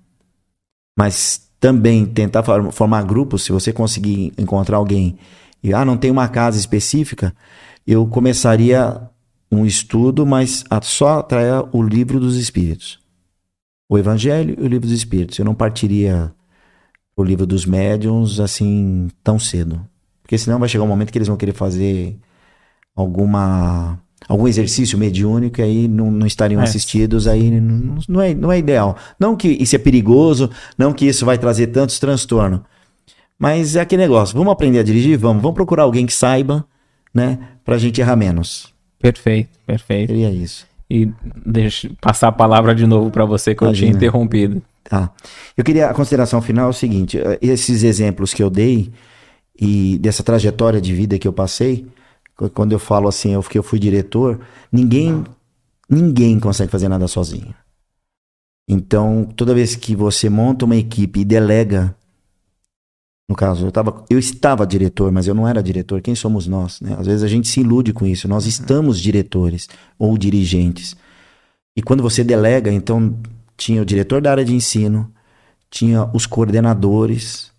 Mas 0.98 1.48
também 1.60 2.04
tentar 2.04 2.42
formar 2.72 3.02
grupos, 3.04 3.44
se 3.44 3.52
você 3.52 3.72
conseguir 3.72 4.32
encontrar 4.36 4.76
alguém 4.76 5.18
e, 5.62 5.72
ah, 5.72 5.84
não 5.84 5.96
tem 5.96 6.10
uma 6.10 6.28
casa 6.28 6.58
específica, 6.58 7.34
eu 7.86 8.06
começaria 8.06 9.08
um 9.50 9.64
estudo, 9.64 10.26
mas 10.26 10.64
só 10.82 11.20
atrair 11.20 11.64
o 11.72 11.82
livro 11.82 12.20
dos 12.20 12.36
Espíritos. 12.36 13.00
O 13.88 13.96
Evangelho 13.96 14.54
e 14.58 14.62
o 14.62 14.68
livro 14.68 14.86
dos 14.86 14.96
Espíritos. 14.96 15.38
Eu 15.38 15.44
não 15.44 15.54
partiria 15.54 16.32
o 17.20 17.24
livro 17.24 17.44
dos 17.44 17.66
médiums 17.66 18.38
assim 18.38 19.08
tão 19.24 19.38
cedo. 19.38 19.80
Porque 20.22 20.38
senão 20.38 20.58
vai 20.58 20.68
chegar 20.68 20.84
um 20.84 20.88
momento 20.88 21.10
que 21.10 21.18
eles 21.18 21.28
vão 21.28 21.36
querer 21.36 21.52
fazer 21.52 22.16
alguma 22.94 23.98
algum 24.28 24.46
exercício 24.46 24.98
mediúnico 24.98 25.60
e 25.60 25.64
aí 25.64 25.88
não, 25.88 26.10
não 26.10 26.26
estariam 26.26 26.60
é. 26.60 26.64
assistidos, 26.64 27.26
aí 27.26 27.50
não, 27.50 27.98
não, 28.08 28.20
é, 28.20 28.34
não 28.34 28.52
é 28.52 28.58
ideal. 28.58 28.96
Não 29.18 29.34
que 29.34 29.48
isso 29.48 29.74
é 29.74 29.78
perigoso, 29.78 30.50
não 30.76 30.92
que 30.92 31.06
isso 31.06 31.24
vai 31.24 31.38
trazer 31.38 31.68
tantos 31.68 31.98
transtornos. 31.98 32.60
Mas 33.38 33.74
é 33.74 33.80
aquele 33.80 34.02
negócio, 34.02 34.36
vamos 34.36 34.52
aprender 34.52 34.78
a 34.78 34.82
dirigir? 34.82 35.16
Vamos, 35.16 35.42
vamos 35.42 35.54
procurar 35.54 35.84
alguém 35.84 36.06
que 36.06 36.12
saiba, 36.12 36.64
né, 37.14 37.38
pra 37.64 37.78
gente 37.78 38.00
errar 38.00 38.16
menos. 38.16 38.72
Perfeito, 38.98 39.58
perfeito. 39.66 40.08
Seria 40.08 40.30
isso. 40.30 40.66
E 40.90 41.10
deixa 41.44 41.90
passar 42.00 42.28
a 42.28 42.32
palavra 42.32 42.74
de 42.74 42.86
novo 42.86 43.10
para 43.10 43.24
você 43.24 43.54
que 43.54 43.64
Imagina. 43.64 43.86
eu 43.86 43.90
tinha 43.90 43.96
interrompido. 43.96 44.62
Tá. 44.88 45.12
Eu 45.54 45.62
queria 45.62 45.90
a 45.90 45.92
consideração 45.92 46.40
final 46.40 46.68
é 46.68 46.70
o 46.70 46.72
seguinte: 46.72 47.18
eh, 47.18 47.38
esses 47.42 47.82
exemplos 47.82 48.32
que 48.32 48.42
eu 48.42 48.48
dei 48.48 48.90
e 49.60 49.98
dessa 49.98 50.22
trajetória 50.22 50.80
de 50.80 50.94
vida 50.94 51.18
que 51.18 51.28
eu 51.28 51.32
passei, 51.32 51.86
quando 52.54 52.72
eu 52.72 52.78
falo 52.78 53.06
assim, 53.06 53.32
eu, 53.32 53.42
que 53.42 53.58
eu 53.58 53.62
fui 53.62 53.78
diretor, 53.78 54.40
ninguém, 54.72 55.24
ninguém 55.90 56.40
consegue 56.40 56.72
fazer 56.72 56.88
nada 56.88 57.06
sozinho. 57.06 57.54
Então, 58.66 59.28
toda 59.36 59.54
vez 59.54 59.76
que 59.76 59.94
você 59.94 60.30
monta 60.30 60.64
uma 60.64 60.76
equipe 60.76 61.20
e 61.20 61.24
delega, 61.24 61.94
no 63.28 63.36
caso, 63.36 63.66
eu, 63.66 63.72
tava, 63.72 64.06
eu 64.08 64.18
estava 64.18 64.66
diretor, 64.66 65.12
mas 65.12 65.26
eu 65.26 65.34
não 65.34 65.46
era 65.46 65.62
diretor. 65.62 66.00
Quem 66.00 66.14
somos 66.14 66.46
nós? 66.46 66.80
Né? 66.80 66.96
Às 66.98 67.06
vezes 67.06 67.22
a 67.22 67.28
gente 67.28 67.46
se 67.46 67.60
ilude 67.60 67.92
com 67.92 68.06
isso. 68.06 68.26
Nós 68.26 68.46
estamos 68.46 68.98
diretores 68.98 69.68
ou 69.98 70.16
dirigentes. 70.16 70.96
E 71.76 71.82
quando 71.82 72.02
você 72.02 72.24
delega, 72.24 72.72
então 72.72 73.18
tinha 73.58 73.82
o 73.82 73.84
diretor 73.84 74.22
da 74.22 74.30
área 74.30 74.44
de 74.44 74.54
ensino, 74.54 75.12
tinha 75.68 76.08
os 76.14 76.24
coordenadores. 76.24 77.52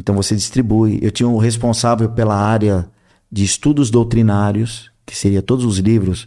Então 0.00 0.14
você 0.16 0.34
distribui. 0.34 0.98
Eu 1.02 1.10
tinha 1.10 1.28
o 1.28 1.38
responsável 1.38 2.08
pela 2.08 2.34
área 2.34 2.90
de 3.30 3.44
estudos 3.44 3.90
doutrinários, 3.90 4.90
que 5.04 5.16
seria 5.16 5.42
todos 5.42 5.64
os 5.64 5.78
livros, 5.78 6.26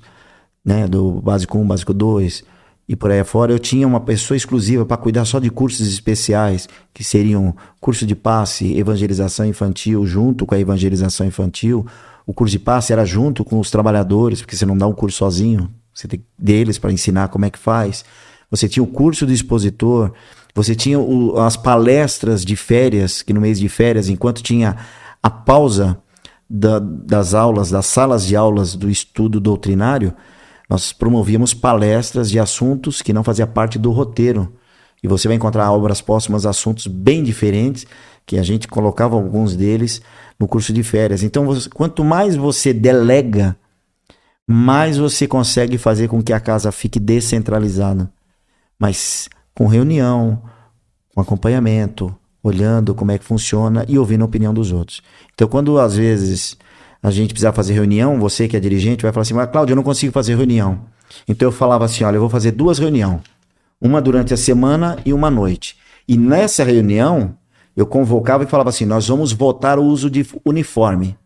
né, 0.64 0.88
do 0.88 1.20
básico 1.22 1.58
1, 1.58 1.68
básico 1.68 1.94
2 1.94 2.44
e 2.88 2.96
por 2.96 3.12
aí 3.12 3.24
fora. 3.24 3.52
Eu 3.52 3.60
tinha 3.60 3.88
uma 3.88 4.00
pessoa 4.00 4.38
exclusiva 4.38 4.86
para 4.86 4.98
cuidar 4.98 5.26
só 5.26 5.40
de 5.40 5.50
cursos 5.50 5.88
especiais, 5.88 6.70
que 6.94 7.04
seriam 7.04 7.56
curso 7.82 8.06
de 8.06 8.16
passe, 8.16 8.78
evangelização 8.78 9.46
infantil, 9.46 10.06
junto 10.06 10.46
com 10.46 10.54
a 10.54 10.60
evangelização 10.60 11.26
infantil. 11.26 11.86
O 12.26 12.34
curso 12.34 12.52
de 12.52 12.60
passe 12.60 12.94
era 12.94 13.04
junto 13.04 13.44
com 13.44 13.60
os 13.60 13.72
trabalhadores, 13.72 14.42
porque 14.42 14.56
você 14.56 14.66
não 14.66 14.78
dá 14.78 14.86
um 14.86 14.94
curso 14.94 15.18
sozinho, 15.18 15.70
você 15.92 16.08
tem 16.08 16.24
deles 16.38 16.78
para 16.78 16.92
ensinar 16.92 17.30
como 17.30 17.46
é 17.46 17.50
que 17.50 17.58
faz. 17.58 18.06
Você 18.50 18.68
tinha 18.68 18.84
o 18.84 18.88
curso 18.88 19.26
do 19.26 19.32
expositor, 19.32 20.12
você 20.56 20.76
tinha 20.76 21.00
o, 21.00 21.40
as 21.40 21.56
palestras 21.56 22.44
de 22.44 22.56
férias, 22.56 23.22
que 23.22 23.34
no 23.34 23.42
mês 23.42 23.60
de 23.60 23.70
férias, 23.70 24.10
enquanto 24.10 24.42
tinha 24.42 24.76
a 25.22 25.30
pausa 25.30 26.02
da, 26.50 26.80
das 26.80 27.34
aulas, 27.34 27.70
das 27.70 27.86
salas 27.86 28.26
de 28.26 28.36
aulas 28.36 28.76
do 28.76 28.90
estudo 28.90 29.40
doutrinário, 29.40 30.14
nós 30.70 30.92
promovíamos 30.92 31.54
palestras 31.54 32.30
de 32.30 32.40
assuntos 32.40 33.02
que 33.02 33.14
não 33.14 33.24
fazia 33.24 33.48
parte 33.48 33.78
do 33.78 33.92
roteiro. 33.92 34.54
E 35.02 35.08
você 35.08 35.28
vai 35.28 35.38
encontrar 35.38 35.72
obras 35.72 36.02
póstumas, 36.02 36.46
assuntos 36.46 36.88
bem 36.88 37.24
diferentes, 37.24 37.86
que 38.26 38.38
a 38.38 38.44
gente 38.44 38.68
colocava 38.68 39.16
alguns 39.16 39.56
deles 39.56 40.02
no 40.40 40.48
curso 40.48 40.72
de 40.74 40.84
férias. 40.84 41.24
Então, 41.24 41.46
você, 41.46 41.70
quanto 41.70 42.04
mais 42.04 42.36
você 42.36 42.74
delega, 42.74 43.58
mais 44.48 44.98
você 44.98 45.28
consegue 45.28 45.78
fazer 45.78 46.08
com 46.08 46.22
que 46.22 46.34
a 46.34 46.40
casa 46.40 46.72
fique 46.72 47.00
descentralizada. 47.00 48.12
Mas 48.80 49.30
com 49.54 49.68
reunião, 49.68 50.42
com 51.14 51.22
acompanhamento, 51.22 52.16
olhando 52.42 52.96
como 52.96 53.12
é 53.12 53.18
que 53.18 53.26
funciona 53.26 53.86
e 53.88 54.00
ouvindo 54.00 54.22
a 54.22 54.26
opinião 54.26 54.54
dos 54.54 54.72
outros. 54.72 55.02
Então, 55.34 55.48
quando 55.48 55.78
às 55.78 55.96
vezes 55.96 56.58
a 57.02 57.12
gente 57.12 57.34
precisar 57.34 57.54
fazer 57.54 57.74
reunião, 57.74 58.20
você 58.20 58.48
que 58.48 58.58
é 58.58 58.60
dirigente 58.60 59.04
vai 59.04 59.12
falar 59.12 59.22
assim, 59.22 59.34
mas 59.34 59.50
Cláudio, 59.52 59.74
eu 59.74 59.76
não 59.76 59.84
consigo 59.84 60.12
fazer 60.12 60.36
reunião. 60.36 60.86
Então 61.28 61.48
eu 61.48 61.52
falava 61.52 61.86
assim, 61.86 62.04
olha, 62.04 62.18
eu 62.18 62.22
vou 62.22 62.30
fazer 62.30 62.52
duas 62.52 62.78
reuniões. 62.78 63.22
Uma 63.82 64.02
durante 64.02 64.34
a 64.34 64.38
semana 64.38 64.98
e 65.06 65.14
uma 65.14 65.28
à 65.28 65.32
noite. 65.32 65.78
E 66.08 66.18
nessa 66.18 66.64
reunião, 66.64 67.38
eu 67.76 67.86
convocava 67.86 68.44
e 68.44 68.48
falava 68.48 68.70
assim, 68.70 68.86
nós 68.86 69.08
vamos 69.08 69.32
votar 69.32 69.80
o 69.80 69.84
uso 69.84 70.10
de 70.10 70.26
uniforme. 70.44 71.18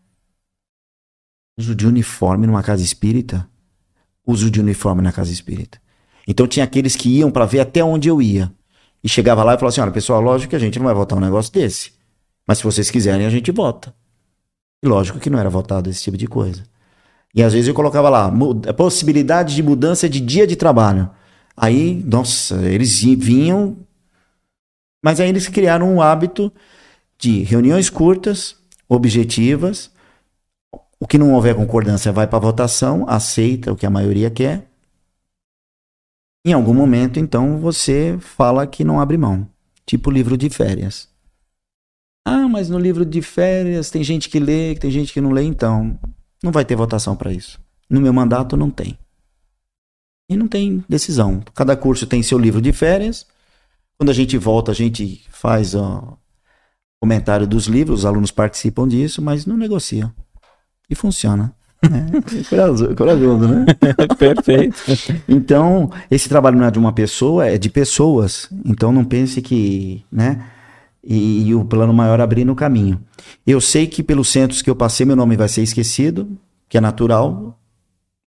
Uso 1.58 1.74
de 1.74 1.86
uniforme 1.86 2.46
numa 2.46 2.62
casa 2.62 2.82
espírita? 2.82 3.48
Uso 4.26 4.50
de 4.50 4.60
uniforme 4.60 5.02
na 5.02 5.12
casa 5.12 5.32
espírita. 5.32 5.80
Então 6.26 6.46
tinha 6.46 6.64
aqueles 6.64 6.96
que 6.96 7.08
iam 7.08 7.30
para 7.30 7.44
ver 7.44 7.60
até 7.60 7.84
onde 7.84 8.08
eu 8.08 8.20
ia. 8.20 8.52
E 9.02 9.08
chegava 9.08 9.44
lá 9.44 9.54
e 9.54 9.56
falava 9.56 9.68
assim: 9.68 9.80
olha, 9.80 9.90
pessoal, 9.90 10.20
lógico 10.20 10.50
que 10.50 10.56
a 10.56 10.58
gente 10.58 10.78
não 10.78 10.86
vai 10.86 10.94
votar 10.94 11.18
um 11.18 11.20
negócio 11.20 11.52
desse. 11.52 11.92
Mas 12.46 12.58
se 12.58 12.64
vocês 12.64 12.90
quiserem, 12.90 13.26
a 13.26 13.30
gente 13.30 13.50
vota. 13.50 13.94
E 14.82 14.88
lógico 14.88 15.18
que 15.18 15.30
não 15.30 15.38
era 15.38 15.50
votado 15.50 15.90
esse 15.90 16.02
tipo 16.02 16.16
de 16.16 16.26
coisa. 16.26 16.62
E 17.34 17.42
às 17.42 17.52
vezes 17.52 17.68
eu 17.68 17.74
colocava 17.74 18.08
lá, 18.08 18.32
possibilidade 18.76 19.54
de 19.54 19.62
mudança 19.62 20.08
de 20.08 20.20
dia 20.20 20.46
de 20.46 20.56
trabalho. 20.56 21.10
Aí, 21.56 22.02
nossa, 22.06 22.56
eles 22.66 23.00
vinham. 23.02 23.76
Mas 25.02 25.20
aí 25.20 25.28
eles 25.28 25.48
criaram 25.48 25.92
um 25.92 26.00
hábito 26.00 26.52
de 27.18 27.42
reuniões 27.42 27.90
curtas, 27.90 28.56
objetivas. 28.88 29.90
O 31.00 31.06
que 31.06 31.18
não 31.18 31.34
houver 31.34 31.54
concordância 31.54 32.12
vai 32.12 32.26
para 32.26 32.38
votação, 32.38 33.04
aceita 33.08 33.72
o 33.72 33.76
que 33.76 33.84
a 33.84 33.90
maioria 33.90 34.30
quer. 34.30 34.70
Em 36.44 36.52
algum 36.52 36.74
momento, 36.74 37.18
então, 37.18 37.58
você 37.58 38.18
fala 38.20 38.66
que 38.66 38.84
não 38.84 39.00
abre 39.00 39.16
mão. 39.16 39.48
Tipo 39.86 40.10
livro 40.10 40.36
de 40.36 40.50
férias. 40.50 41.08
Ah, 42.26 42.48
mas 42.48 42.68
no 42.68 42.78
livro 42.78 43.04
de 43.04 43.22
férias 43.22 43.90
tem 43.90 44.04
gente 44.04 44.28
que 44.28 44.38
lê, 44.38 44.74
tem 44.74 44.90
gente 44.90 45.12
que 45.12 45.20
não 45.20 45.30
lê, 45.30 45.42
então 45.42 45.98
não 46.42 46.52
vai 46.52 46.64
ter 46.64 46.76
votação 46.76 47.16
para 47.16 47.32
isso. 47.32 47.60
No 47.88 48.00
meu 48.00 48.12
mandato 48.12 48.56
não 48.56 48.70
tem. 48.70 48.98
E 50.28 50.36
não 50.36 50.48
tem 50.48 50.84
decisão. 50.88 51.42
Cada 51.54 51.76
curso 51.76 52.06
tem 52.06 52.22
seu 52.22 52.38
livro 52.38 52.60
de 52.60 52.72
férias. 52.72 53.26
Quando 53.98 54.10
a 54.10 54.14
gente 54.14 54.36
volta, 54.38 54.72
a 54.72 54.74
gente 54.74 55.24
faz 55.30 55.74
o 55.74 56.18
comentário 57.00 57.46
dos 57.46 57.66
livros, 57.66 58.00
os 58.00 58.06
alunos 58.06 58.30
participam 58.30 58.88
disso, 58.88 59.20
mas 59.20 59.44
não 59.46 59.56
negociam. 59.56 60.12
E 60.88 60.94
funciona. 60.94 61.54
É, 62.90 62.94
corajoso, 62.94 63.48
né? 63.48 63.66
Perfeito. 64.18 64.76
Então, 65.28 65.90
esse 66.10 66.28
trabalho 66.28 66.58
não 66.58 66.66
é 66.66 66.70
de 66.70 66.78
uma 66.78 66.92
pessoa, 66.92 67.46
é 67.46 67.58
de 67.58 67.68
pessoas. 67.68 68.48
Então, 68.64 68.92
não 68.92 69.04
pense 69.04 69.42
que, 69.42 70.04
né? 70.10 70.46
E, 71.02 71.48
e 71.48 71.54
o 71.54 71.64
plano 71.64 71.92
maior 71.92 72.20
abrir 72.20 72.44
no 72.44 72.54
caminho. 72.54 73.00
Eu 73.46 73.60
sei 73.60 73.86
que 73.86 74.02
pelos 74.02 74.28
centros 74.28 74.62
que 74.62 74.70
eu 74.70 74.76
passei, 74.76 75.04
meu 75.04 75.16
nome 75.16 75.36
vai 75.36 75.48
ser 75.48 75.62
esquecido, 75.62 76.28
que 76.68 76.78
é 76.78 76.80
natural, 76.80 77.58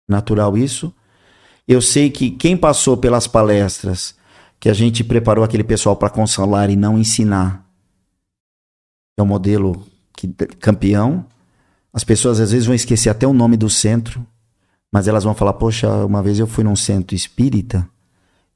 natural 0.08 0.58
isso. 0.58 0.94
Eu 1.68 1.82
sei 1.82 2.10
que 2.10 2.32
quem 2.32 2.56
passou 2.56 2.96
pelas 2.96 3.28
palestras, 3.28 4.16
que 4.60 4.70
a 4.70 4.74
gente 4.74 5.04
preparou 5.04 5.44
aquele 5.44 5.64
pessoal 5.64 5.96
para 5.96 6.10
consolar 6.10 6.70
e 6.70 6.76
não 6.76 6.98
ensinar, 6.98 7.68
é 9.18 9.22
o 9.22 9.26
modelo 9.26 9.84
que, 10.16 10.28
campeão. 10.60 11.26
As 11.94 12.04
pessoas 12.04 12.40
às 12.40 12.52
vezes 12.52 12.66
vão 12.66 12.76
esquecer 12.76 13.10
até 13.10 13.26
o 13.26 13.34
nome 13.34 13.58
do 13.58 13.70
centro, 13.70 14.26
mas 14.92 15.08
elas 15.08 15.24
vão 15.24 15.34
falar: 15.34 15.54
Poxa, 15.54 15.90
uma 16.06 16.22
vez 16.22 16.40
eu 16.40 16.48
fui 16.48 16.64
num 16.64 16.76
centro 16.76 17.16
espírita 17.16 17.88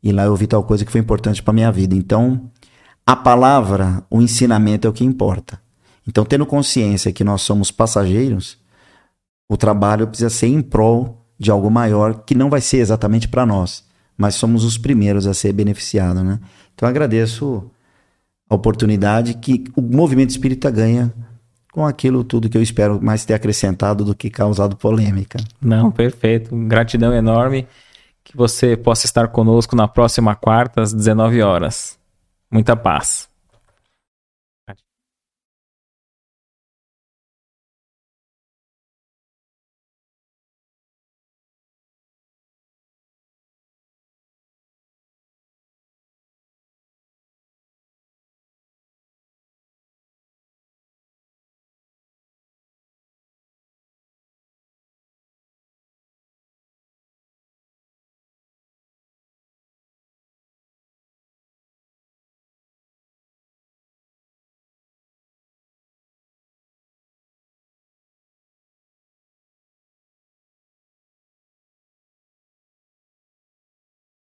e 0.03 0.11
lá 0.11 0.23
eu 0.23 0.31
ouvi 0.31 0.47
tal 0.47 0.63
coisa 0.63 0.83
que 0.83 0.91
foi 0.91 1.01
importante 1.01 1.43
para 1.43 1.53
minha 1.53 1.71
vida. 1.71 1.95
Então, 1.95 2.49
a 3.05 3.15
palavra, 3.15 4.03
o 4.09 4.21
ensinamento 4.21 4.87
é 4.87 4.89
o 4.89 4.93
que 4.93 5.03
importa. 5.03 5.61
Então, 6.07 6.25
tendo 6.25 6.45
consciência 6.45 7.11
que 7.11 7.23
nós 7.23 7.41
somos 7.41 7.71
passageiros, 7.71 8.57
o 9.49 9.55
trabalho 9.55 10.07
precisa 10.07 10.29
ser 10.29 10.47
em 10.47 10.61
prol 10.61 11.25
de 11.37 11.51
algo 11.51 11.69
maior 11.69 12.23
que 12.23 12.33
não 12.33 12.49
vai 12.49 12.61
ser 12.61 12.77
exatamente 12.77 13.27
para 13.27 13.45
nós, 13.45 13.83
mas 14.17 14.35
somos 14.35 14.63
os 14.63 14.77
primeiros 14.77 15.27
a 15.27 15.33
ser 15.33 15.53
beneficiados, 15.53 16.23
né? 16.23 16.39
Então, 16.73 16.87
agradeço 16.87 17.69
a 18.49 18.55
oportunidade 18.55 19.35
que 19.35 19.65
o 19.75 19.81
movimento 19.81 20.31
espírita 20.31 20.71
ganha 20.71 21.13
com 21.71 21.85
aquilo 21.85 22.23
tudo 22.23 22.49
que 22.49 22.57
eu 22.57 22.61
espero 22.61 23.01
mais 23.01 23.23
ter 23.25 23.33
acrescentado 23.33 24.03
do 24.03 24.13
que 24.13 24.29
causado 24.29 24.75
polêmica. 24.75 25.39
Não, 25.61 25.89
perfeito. 25.89 26.55
Gratidão 26.67 27.13
enorme 27.13 27.67
que 28.23 28.35
você 28.35 28.75
possa 28.77 29.05
estar 29.05 29.29
conosco 29.29 29.75
na 29.75 29.87
próxima 29.87 30.35
quarta 30.35 30.81
às 30.81 30.93
19 30.93 31.41
horas. 31.41 31.97
Muita 32.51 32.75
paz. 32.75 33.30